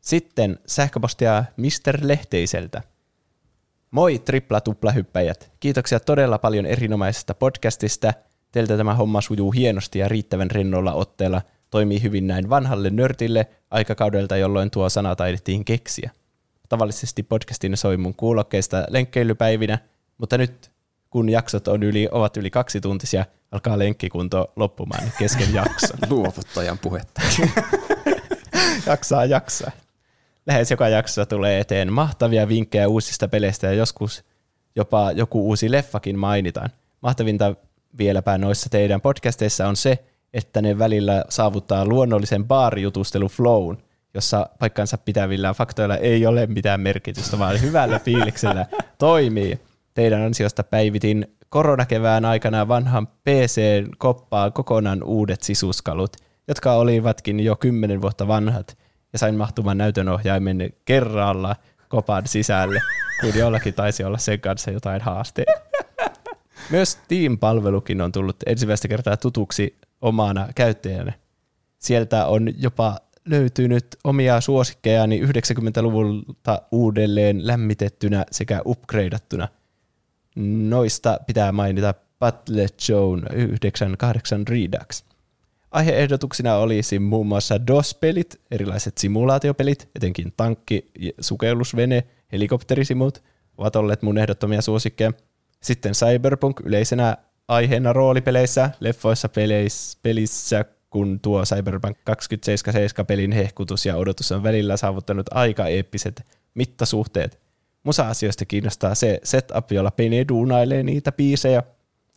Sitten 0.00 0.58
sähköpostia 0.66 1.44
Mr. 1.56 1.98
Lehteiseltä. 2.02 2.82
Moi 3.90 4.18
tripla 4.18 4.60
tupla 4.60 4.92
hyppäjät. 4.92 5.50
Kiitoksia 5.60 6.00
todella 6.00 6.38
paljon 6.38 6.66
erinomaisesta 6.66 7.34
podcastista. 7.34 8.12
Teiltä 8.54 8.76
tämä 8.76 8.94
homma 8.94 9.20
sujuu 9.20 9.52
hienosti 9.52 9.98
ja 9.98 10.08
riittävän 10.08 10.50
rennolla 10.50 10.92
otteella. 10.92 11.42
Toimii 11.70 12.02
hyvin 12.02 12.26
näin 12.26 12.50
vanhalle 12.50 12.90
nörtille 12.90 13.46
aikakaudelta, 13.70 14.36
jolloin 14.36 14.70
tuo 14.70 14.88
sana 14.88 15.16
taidettiin 15.16 15.64
keksiä. 15.64 16.10
Tavallisesti 16.68 17.22
podcastin 17.22 17.76
soi 17.76 17.96
mun 17.96 18.14
kuulokkeista 18.14 18.86
lenkkeilypäivinä, 18.88 19.78
mutta 20.18 20.38
nyt 20.38 20.70
kun 21.10 21.28
jaksot 21.28 21.68
on 21.68 21.82
yli, 21.82 22.08
ovat 22.12 22.36
yli 22.36 22.50
kaksi 22.50 22.80
tuntisia, 22.80 23.24
alkaa 23.52 23.78
lenkkikunto 23.78 24.52
loppumaan 24.56 25.12
kesken 25.18 25.54
jakson. 25.54 25.98
Luovuttajan 26.10 26.78
puhetta. 26.78 27.22
jaksaa 28.86 29.24
jaksaa. 29.24 29.70
Lähes 30.46 30.70
joka 30.70 30.88
jaksossa 30.88 31.26
tulee 31.26 31.60
eteen 31.60 31.92
mahtavia 31.92 32.48
vinkkejä 32.48 32.88
uusista 32.88 33.28
peleistä 33.28 33.66
ja 33.66 33.72
joskus 33.72 34.24
jopa 34.76 35.12
joku 35.12 35.46
uusi 35.46 35.70
leffakin 35.70 36.18
mainitaan. 36.18 36.70
Mahtavinta 37.00 37.54
vieläpä 37.98 38.38
noissa 38.38 38.70
teidän 38.70 39.00
podcasteissa 39.00 39.68
on 39.68 39.76
se, 39.76 40.04
että 40.34 40.62
ne 40.62 40.78
välillä 40.78 41.24
saavuttaa 41.28 41.86
luonnollisen 41.86 42.44
baarijutustelu 42.44 43.28
flown, 43.28 43.76
jossa 44.14 44.46
paikkansa 44.58 44.98
pitävillä 44.98 45.54
faktoilla 45.54 45.96
ei 45.96 46.26
ole 46.26 46.46
mitään 46.46 46.80
merkitystä, 46.80 47.38
vaan 47.38 47.60
hyvällä 47.60 47.98
fiiliksellä 47.98 48.66
toimii. 48.98 49.60
Teidän 49.94 50.22
ansiosta 50.22 50.64
päivitin 50.64 51.36
koronakevään 51.48 52.24
aikana 52.24 52.68
vanhan 52.68 53.06
PC-koppaan 53.06 54.52
kokonaan 54.52 55.02
uudet 55.02 55.42
sisuskalut, 55.42 56.16
jotka 56.48 56.72
olivatkin 56.72 57.40
jo 57.40 57.56
kymmenen 57.56 58.02
vuotta 58.02 58.28
vanhat, 58.28 58.78
ja 59.12 59.18
sain 59.18 59.34
mahtumaan 59.34 59.78
näytönohjaimen 59.78 60.70
kerralla 60.84 61.56
kopan 61.88 62.26
sisälle, 62.26 62.80
kun 63.20 63.34
jollakin 63.34 63.74
taisi 63.74 64.04
olla 64.04 64.18
sen 64.18 64.40
kanssa 64.40 64.70
jotain 64.70 65.00
haasteita. 65.00 65.73
Myös 66.70 66.98
Team-palvelukin 67.08 68.00
on 68.00 68.12
tullut 68.12 68.36
ensimmäistä 68.46 68.88
kertaa 68.88 69.16
tutuksi 69.16 69.76
omana 70.00 70.48
käyttäjänä. 70.54 71.12
Sieltä 71.78 72.26
on 72.26 72.48
jopa 72.58 72.98
löytynyt 73.24 73.86
omia 74.04 74.40
suosikkejani 74.40 75.20
90-luvulta 75.20 76.62
uudelleen 76.72 77.46
lämmitettynä 77.46 78.24
sekä 78.30 78.62
upgradeattuna. 78.64 79.48
Noista 80.68 81.18
pitää 81.26 81.52
mainita 81.52 81.94
Battle 82.18 82.66
Zone 82.82 83.22
98 83.34 84.46
Redux. 84.48 85.04
Aiheehdotuksina 85.70 86.56
olisi 86.56 86.98
muun 86.98 87.26
muassa 87.26 87.66
DOS-pelit, 87.66 88.40
erilaiset 88.50 88.98
simulaatiopelit, 88.98 89.88
etenkin 89.94 90.32
tankki, 90.36 90.90
sukellusvene, 91.20 92.04
helikopterisimut 92.32 93.22
ovat 93.58 93.76
olleet 93.76 94.02
mun 94.02 94.18
ehdottomia 94.18 94.62
suosikkeja. 94.62 95.12
Sitten 95.64 95.92
Cyberpunk 95.92 96.60
yleisenä 96.60 97.16
aiheena 97.48 97.92
roolipeleissä, 97.92 98.70
leffoissa, 98.80 99.28
peleissä, 99.28 99.98
pelissä, 100.02 100.64
kun 100.90 101.20
tuo 101.20 101.42
Cyberpunk 101.42 101.98
2077 102.04 103.06
pelin 103.06 103.32
hehkutus 103.32 103.86
ja 103.86 103.96
odotus 103.96 104.32
on 104.32 104.42
välillä 104.42 104.76
saavuttanut 104.76 105.26
aika 105.30 105.66
eeppiset 105.66 106.26
mittasuhteet. 106.54 107.40
Musa-asioista 107.82 108.44
kiinnostaa 108.44 108.94
se 108.94 109.20
setup, 109.22 109.72
jolla 109.72 109.90
Pene 109.90 110.24
duunailee 110.28 110.82
niitä 110.82 111.12
biisejä. 111.12 111.62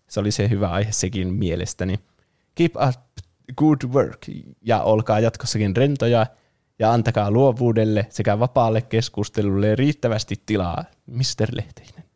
Se 0.08 0.20
oli 0.20 0.32
se 0.32 0.50
hyvä 0.50 0.70
aihe 0.70 0.92
sekin 0.92 1.34
mielestäni. 1.34 2.00
Keep 2.56 2.76
up 2.76 2.96
good 3.58 3.84
work 3.94 4.26
ja 4.62 4.82
olkaa 4.82 5.20
jatkossakin 5.20 5.76
rentoja 5.76 6.26
ja 6.80 6.94
antakaa 6.94 7.32
luovuudelle 7.32 8.08
sekä 8.10 8.40
vapaalle 8.40 8.82
keskustelulle 8.82 9.76
riittävästi 9.76 10.36
tilaa. 10.46 10.86
Mr. 11.06 11.48
Lehteinen. 11.52 12.07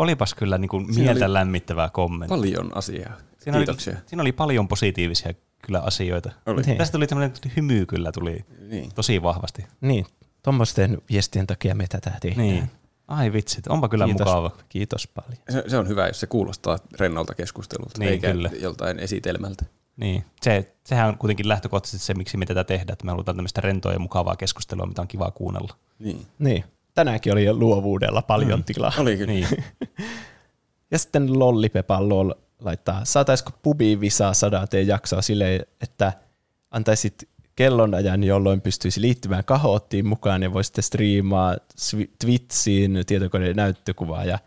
Olipas 0.00 0.34
kyllä 0.34 0.58
niin 0.58 0.68
kuin 0.68 0.94
Siinä 0.94 1.10
mieltä 1.10 1.24
oli 1.24 1.32
lämmittävää 1.34 1.88
kommentti. 1.88 2.34
Paljon 2.36 2.76
asiaa. 2.76 3.12
Siinä 3.38 3.56
oli, 3.58 3.66
Kiitoksia. 3.66 3.96
siinä 4.06 4.22
oli 4.22 4.32
paljon 4.32 4.68
positiivisia 4.68 5.32
kyllä 5.62 5.80
asioita. 5.80 6.30
Oli. 6.46 6.62
Niin. 6.62 6.78
Tästä 6.78 6.92
tuli 6.92 7.06
tämmöinen 7.06 7.32
hymy 7.56 7.86
kyllä 7.86 8.12
tuli 8.12 8.44
Niin. 8.68 8.90
tosi 8.94 9.22
vahvasti. 9.22 9.66
Niin, 9.80 10.06
tuommoisten 10.42 10.98
viestien 11.10 11.46
takia 11.46 11.74
me 11.74 11.86
tätä 11.88 12.12
tehdään. 12.20 12.46
Niin. 12.48 12.70
Ai 13.08 13.32
vitsit, 13.32 13.66
onpa 13.66 13.88
kyllä 13.88 14.04
Kiitos, 14.04 14.26
mukava. 14.26 14.50
Kiitos 14.68 15.08
paljon. 15.08 15.42
Se, 15.50 15.64
se 15.68 15.78
on 15.78 15.88
hyvä, 15.88 16.06
jos 16.06 16.20
se 16.20 16.26
kuulostaa 16.26 16.78
rennolta 17.00 17.34
keskustelulta, 17.34 17.98
Niin, 17.98 18.10
eikä 18.10 18.32
kyllä. 18.32 18.50
joltain 18.60 18.98
esitelmältä. 18.98 19.64
Niin. 19.96 20.24
Se, 20.42 20.74
sehän 20.86 21.08
on 21.08 21.18
kuitenkin 21.18 21.48
lähtökohtaisesti 21.48 22.06
se, 22.06 22.14
miksi 22.14 22.36
me 22.36 22.46
tätä 22.46 22.64
tehdään, 22.64 22.92
että 22.92 23.04
me 23.04 23.10
halutaan 23.10 23.36
tämmöistä 23.36 23.60
rentoa 23.60 23.92
ja 23.92 23.98
mukavaa 23.98 24.36
keskustelua, 24.36 24.86
mitä 24.86 25.02
on 25.02 25.08
kivaa 25.08 25.30
kuunnella. 25.30 25.74
Niin. 25.98 26.26
Niin, 26.38 26.64
tänäänkin 26.94 27.32
oli 27.32 27.44
jo 27.44 27.54
luovuudella 27.54 28.22
paljon 28.22 28.60
mm. 28.60 28.64
tilaa. 28.64 28.92
Oli 28.98 29.16
kyllä. 29.16 29.32
Niin. 29.32 29.46
Ja 30.90 30.98
sitten 30.98 31.38
Lollipepa 31.38 32.08
LOL 32.08 32.32
laittaa, 32.60 33.04
saataisiko 33.04 33.50
pubi 33.62 34.00
visaa 34.00 34.34
sadateen 34.34 34.86
jaksoa 34.86 35.22
silleen, 35.22 35.66
että 35.80 36.12
antaisit 36.70 37.28
kellonajan, 37.56 38.24
jolloin 38.24 38.60
pystyisi 38.60 39.00
liittymään 39.00 39.44
kahoottiin 39.44 40.06
mukaan 40.06 40.42
ja 40.42 40.52
voisitte 40.52 40.82
striimaa 40.82 41.56
Twitchiin 42.18 43.02
tietokoneen 43.06 43.56
näyttökuvaa 43.56 44.24
ja 44.24 44.38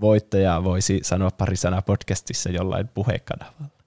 voittaja 0.00 0.64
voisi 0.64 1.00
sanoa 1.02 1.30
pari 1.30 1.56
sanaa 1.56 1.82
podcastissa 1.82 2.50
jollain 2.50 2.88
puhekanavalla. 2.88 3.80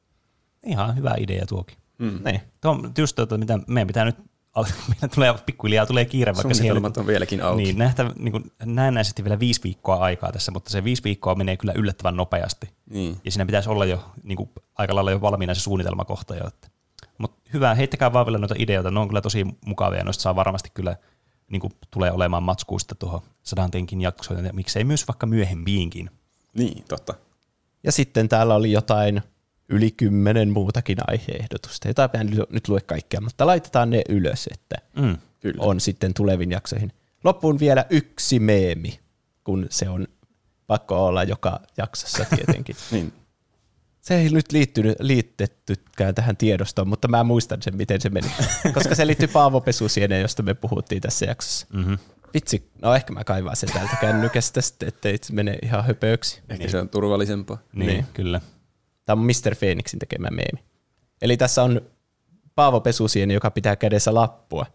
Ihan 0.66 0.96
hyvä 0.96 1.16
idea 1.18 1.46
tuokin. 1.46 1.78
Mm. 1.98 2.20
Niin. 2.26 2.42
Tuo 2.62 2.72
on 2.72 2.92
just 2.98 3.16
tuota, 3.16 3.38
mitä 3.38 3.60
meidän 3.68 3.88
pitää 3.88 4.06
nyt, 4.06 4.18
meidän 4.90 5.10
tulee 5.16 5.34
pikkuhiljaa 5.46 5.86
tulee 5.86 6.06
kiire, 6.06 6.36
vaikka 6.36 6.54
siihen 6.54 6.86
on 6.98 7.08
vieläkin 7.08 7.42
auki. 7.42 7.64
Niin, 7.64 7.78
nähtä, 7.78 8.12
niin 8.16 8.32
kuin, 8.32 8.52
näennäisesti 8.66 9.24
vielä 9.24 9.40
viisi 9.40 9.64
viikkoa 9.64 9.96
aikaa 9.96 10.32
tässä, 10.32 10.52
mutta 10.52 10.70
se 10.70 10.84
viisi 10.84 11.04
viikkoa 11.04 11.36
menee 11.36 11.58
kyllä 11.58 11.74
yllättävän 11.76 12.16
nopeasti. 12.16 12.70
Niin. 12.90 13.22
Ja 13.26 13.32
siinä 13.32 13.46
pitäisi 13.46 13.70
olla 13.70 13.86
jo 13.86 14.06
niin 14.24 14.36
kuin, 14.36 14.50
aika 14.76 14.96
lailla 14.96 15.12
jo 15.12 15.22
valmiina 15.22 15.54
se 15.54 15.62
suunnitelmakohta 15.62 16.36
jo. 16.36 16.48
Että. 16.48 16.68
Mutta 17.18 17.42
hyvä, 17.54 17.76
heittäkää 17.76 18.14
vaan 18.14 18.26
vielä 18.26 18.38
noita 18.38 18.56
ideoita, 18.58 18.92
ne 18.92 19.00
on 19.00 19.08
kyllä 19.08 19.22
tosi 19.22 19.46
mukavia 19.66 19.98
ja 19.98 20.04
noista 20.04 20.22
saa 20.22 20.36
varmasti 20.36 20.70
kyllä 20.74 20.96
niin 21.48 21.60
kuin, 21.60 21.74
tulee 21.92 22.12
olemaan 22.12 22.44
matskuista 22.44 22.96
tuohon 22.96 23.22
sadan 23.44 23.72
tenkin 23.72 24.02
jaksoon 24.02 24.46
ja 24.46 24.54
miksei 24.54 24.84
myös 24.84 25.08
vaikka 25.08 25.26
myöhempiinkin. 25.26 26.10
Niin, 26.54 26.84
totta. 26.90 27.14
Ja 27.84 27.92
sitten 27.92 28.30
täällä 28.30 28.56
oli 28.56 28.72
jotain 28.72 29.22
yli 29.70 29.92
kymmenen 29.92 30.50
muutakin 30.50 30.98
aiheehdotusta, 31.08 31.88
jota 31.88 32.10
en 32.14 32.32
nyt 32.50 32.68
lue 32.68 32.82
kaikkea, 32.82 33.22
mutta 33.22 33.46
laitetaan 33.48 33.90
ne 33.90 34.02
ylös, 34.10 34.50
että 34.52 34.76
Mm. 35.02 35.18
Kyllä. 35.40 35.64
on 35.64 35.80
sitten 35.80 36.14
tulevin 36.14 36.52
jaksoihin. 36.52 36.92
Loppuun 37.24 37.60
vielä 37.60 37.86
yksi 37.90 38.40
meemi, 38.40 39.00
kun 39.44 39.68
se 39.70 39.90
on 39.90 40.08
pakko 40.68 41.06
olla 41.06 41.24
joka 41.24 41.60
jaksossa 41.78 42.26
tietenkin. 42.36 42.76
Niin. 42.92 43.14
Se 44.02 44.16
ei 44.16 44.30
nyt 44.30 44.52
liittynyt, 44.52 44.98
liittettykään 45.00 46.16
tähän 46.16 46.38
tiedostoon, 46.38 46.88
mutta 46.88 47.08
mä 47.08 47.24
muistan 47.24 47.62
sen, 47.62 47.78
miten 47.78 48.02
se 48.02 48.10
meni. 48.10 48.32
Koska 48.74 48.96
se 48.96 49.08
liittyy 49.08 49.28
Paavo 49.28 49.62
Pesusieneen, 49.62 50.22
josta 50.22 50.44
me 50.44 50.54
puhuttiin 50.54 51.02
tässä 51.02 51.26
jaksossa. 51.26 51.68
Mm-hmm. 51.74 51.98
Vitsi, 52.34 52.70
no 52.82 52.96
ehkä 52.96 53.14
mä 53.14 53.24
kaivaan 53.24 53.56
sen 53.56 53.70
täältä 53.74 53.96
kännykästä 54.02 54.62
sitten, 54.62 54.88
ettei 54.88 55.18
se 55.22 55.34
mene 55.34 55.58
ihan 55.64 55.86
höpöksi. 55.86 56.42
Ehkä 56.50 56.68
se 56.70 56.80
on 56.80 56.90
turvallisempaa. 56.90 57.58
Niin, 57.74 57.88
Niin. 57.88 57.88
niin, 57.88 58.06
kyllä. 58.14 58.42
Tämä 59.06 59.22
on 59.22 59.26
Mr. 59.26 59.56
Phoenixin 59.60 60.00
tekemä 60.00 60.28
meemi. 60.32 60.64
Eli 61.22 61.38
tässä 61.38 61.64
on 61.64 61.82
Paavo 62.56 62.82
Pesusieni, 62.82 63.34
joka 63.34 63.52
pitää 63.52 63.76
kädessä 63.76 64.14
lappua. 64.14 64.66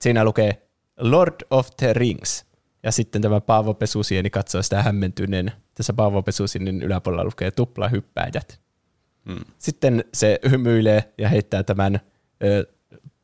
Siinä 0.00 0.24
lukee 0.24 0.62
Lord 0.98 1.34
of 1.50 1.68
the 1.76 1.92
Rings. 1.92 2.44
Ja 2.82 2.92
sitten 2.92 3.22
tämä 3.22 3.40
Paavo 3.40 3.74
Pesusieni 3.74 4.30
katsoo 4.30 4.62
sitä 4.62 4.82
hämmentyneen. 4.82 5.52
Tässä 5.74 5.92
Paavo 5.92 6.22
Pesusienin 6.22 6.82
yläpuolella 6.82 7.24
lukee 7.24 7.50
tuplahyppääjät. 7.50 8.60
Mm. 9.24 9.44
Sitten 9.58 10.04
se 10.14 10.38
hymyilee 10.50 11.12
ja 11.18 11.28
heittää 11.28 11.62
tämän 11.62 12.00
ö, 12.44 12.66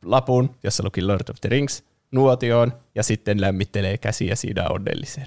lapun, 0.05 0.57
jossa 0.63 0.83
luki 0.85 1.03
Lord 1.03 1.29
of 1.31 1.37
the 1.41 1.49
Rings, 1.49 1.85
nuotioon 2.11 2.73
ja 2.95 3.03
sitten 3.03 3.41
lämmittelee 3.41 3.99
käsiä 3.99 4.37
siinä 4.37 4.69
onnelliseen. 4.69 5.27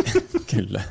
Kyllä. 0.54 0.82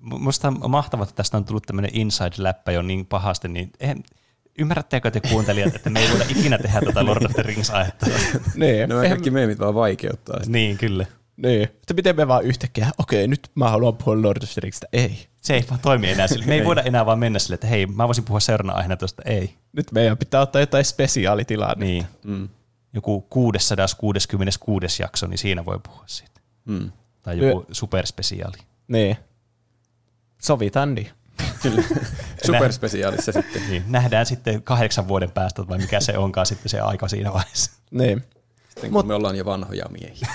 Musta 0.00 0.48
on 0.48 0.70
mahtavaa, 0.70 1.02
että 1.02 1.14
tästä 1.14 1.36
on 1.36 1.44
tullut 1.44 1.62
tämmöinen 1.66 1.90
inside-läppä 1.94 2.72
jo 2.72 2.82
niin 2.82 3.06
pahasti, 3.06 3.48
niin 3.48 3.70
eihän, 3.80 4.02
ymmärrättekö 4.58 5.10
te 5.10 5.20
kuuntelijat, 5.20 5.74
että 5.76 5.90
me 5.90 6.00
ei 6.00 6.10
voida 6.10 6.24
ikinä 6.28 6.58
tehdä 6.58 6.80
tätä 6.80 7.04
Lord 7.06 7.24
of 7.24 7.32
the 7.32 7.42
Rings-aihetta? 7.42 8.06
niin, 8.54 8.88
Nämä 8.88 9.08
kaikki 9.08 9.30
meemit 9.30 9.58
vaan 9.58 9.74
vaikeuttaa 9.74 10.38
sitä. 10.38 10.52
niin, 10.52 10.78
kyllä. 10.78 11.06
niin. 11.36 11.62
Että 11.62 11.94
miten 11.94 12.16
me 12.16 12.28
vaan 12.28 12.44
yhtäkkiä, 12.44 12.90
okei, 12.98 13.28
nyt 13.28 13.50
mä 13.54 13.70
haluan 13.70 13.96
puhua 13.96 14.22
Lord 14.22 14.42
of 14.42 14.50
the 14.52 14.60
Ringsistä. 14.60 14.86
Ei. 14.92 15.26
Se 15.42 15.54
ei 15.54 15.64
vaan 15.70 15.80
toimi 15.80 16.10
enää 16.10 16.26
sille. 16.26 16.46
Me 16.46 16.54
ei 16.54 16.64
voida 16.64 16.82
enää 16.82 17.06
vaan 17.06 17.18
mennä 17.18 17.38
sille, 17.38 17.54
että 17.54 17.66
hei, 17.66 17.86
mä 17.86 18.06
voisin 18.06 18.24
puhua 18.24 18.40
seuraavana 18.40 18.76
aiheena 18.76 18.96
tuosta. 18.96 19.22
Ei. 19.24 19.54
Nyt 19.72 19.92
meidän 19.92 20.18
pitää 20.18 20.40
ottaa 20.40 20.60
jotain 20.60 20.84
spesiaalitilaa. 20.84 21.74
Niin. 21.76 22.06
Mm. 22.24 22.48
Joku 22.92 23.20
666. 23.20 25.02
jakso, 25.02 25.26
niin 25.26 25.38
siinä 25.38 25.64
voi 25.64 25.78
puhua 25.82 26.02
siitä. 26.06 26.40
Mm. 26.64 26.90
Tai 27.22 27.38
joku 27.38 27.66
superspesiaali. 27.72 28.56
Niin. 28.88 29.16
Sovitaan 30.38 30.94
niin. 30.94 31.10
Kyllä. 31.62 31.82
Superspesiaalissa 32.46 33.32
sitten. 33.32 33.62
Niin. 33.70 33.84
Nähdään 33.88 34.26
sitten 34.26 34.62
kahdeksan 34.62 35.08
vuoden 35.08 35.30
päästä, 35.30 35.68
vai 35.68 35.78
mikä 35.78 36.00
se 36.00 36.18
onkaan 36.18 36.46
sitten 36.46 36.68
se 36.68 36.80
aika 36.80 37.08
siinä 37.08 37.32
vaiheessa. 37.32 37.70
Niin, 37.90 38.24
Sitten 38.68 38.90
kun 38.90 39.06
me 39.06 39.14
ollaan 39.14 39.36
jo 39.36 39.44
vanhoja 39.44 39.84
miehiä. 39.90 40.28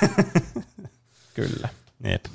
kyllä. 1.34 1.70
Jep. 2.04 2.26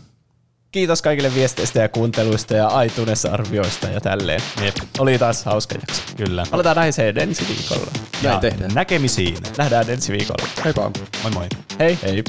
Kiitos 0.70 1.02
kaikille 1.02 1.34
viesteistä 1.34 1.78
ja 1.80 1.88
kuunteluista 1.88 2.54
ja 2.54 2.82
iTunes-arvioista 2.82 3.86
ja 3.88 4.00
tälleen. 4.00 4.42
Jep. 4.64 4.76
Oli 4.98 5.18
taas 5.18 5.44
hauska 5.44 5.74
jakso. 5.74 6.02
Kyllä. 6.16 6.44
Aletaan 6.52 6.78
aiheeseen 6.78 7.18
ensi 7.18 7.44
viikolla. 7.48 7.90
Näin 8.22 8.34
Ja 8.34 8.40
tehdään. 8.40 8.74
Näkemisiin. 8.74 9.36
Nähdään 9.58 9.90
ensi 9.90 10.12
viikolla. 10.12 10.48
Heippa. 10.64 10.90
Moi 11.22 11.30
moi. 11.32 11.46
Hei 11.78 11.98
hei. 12.02 12.24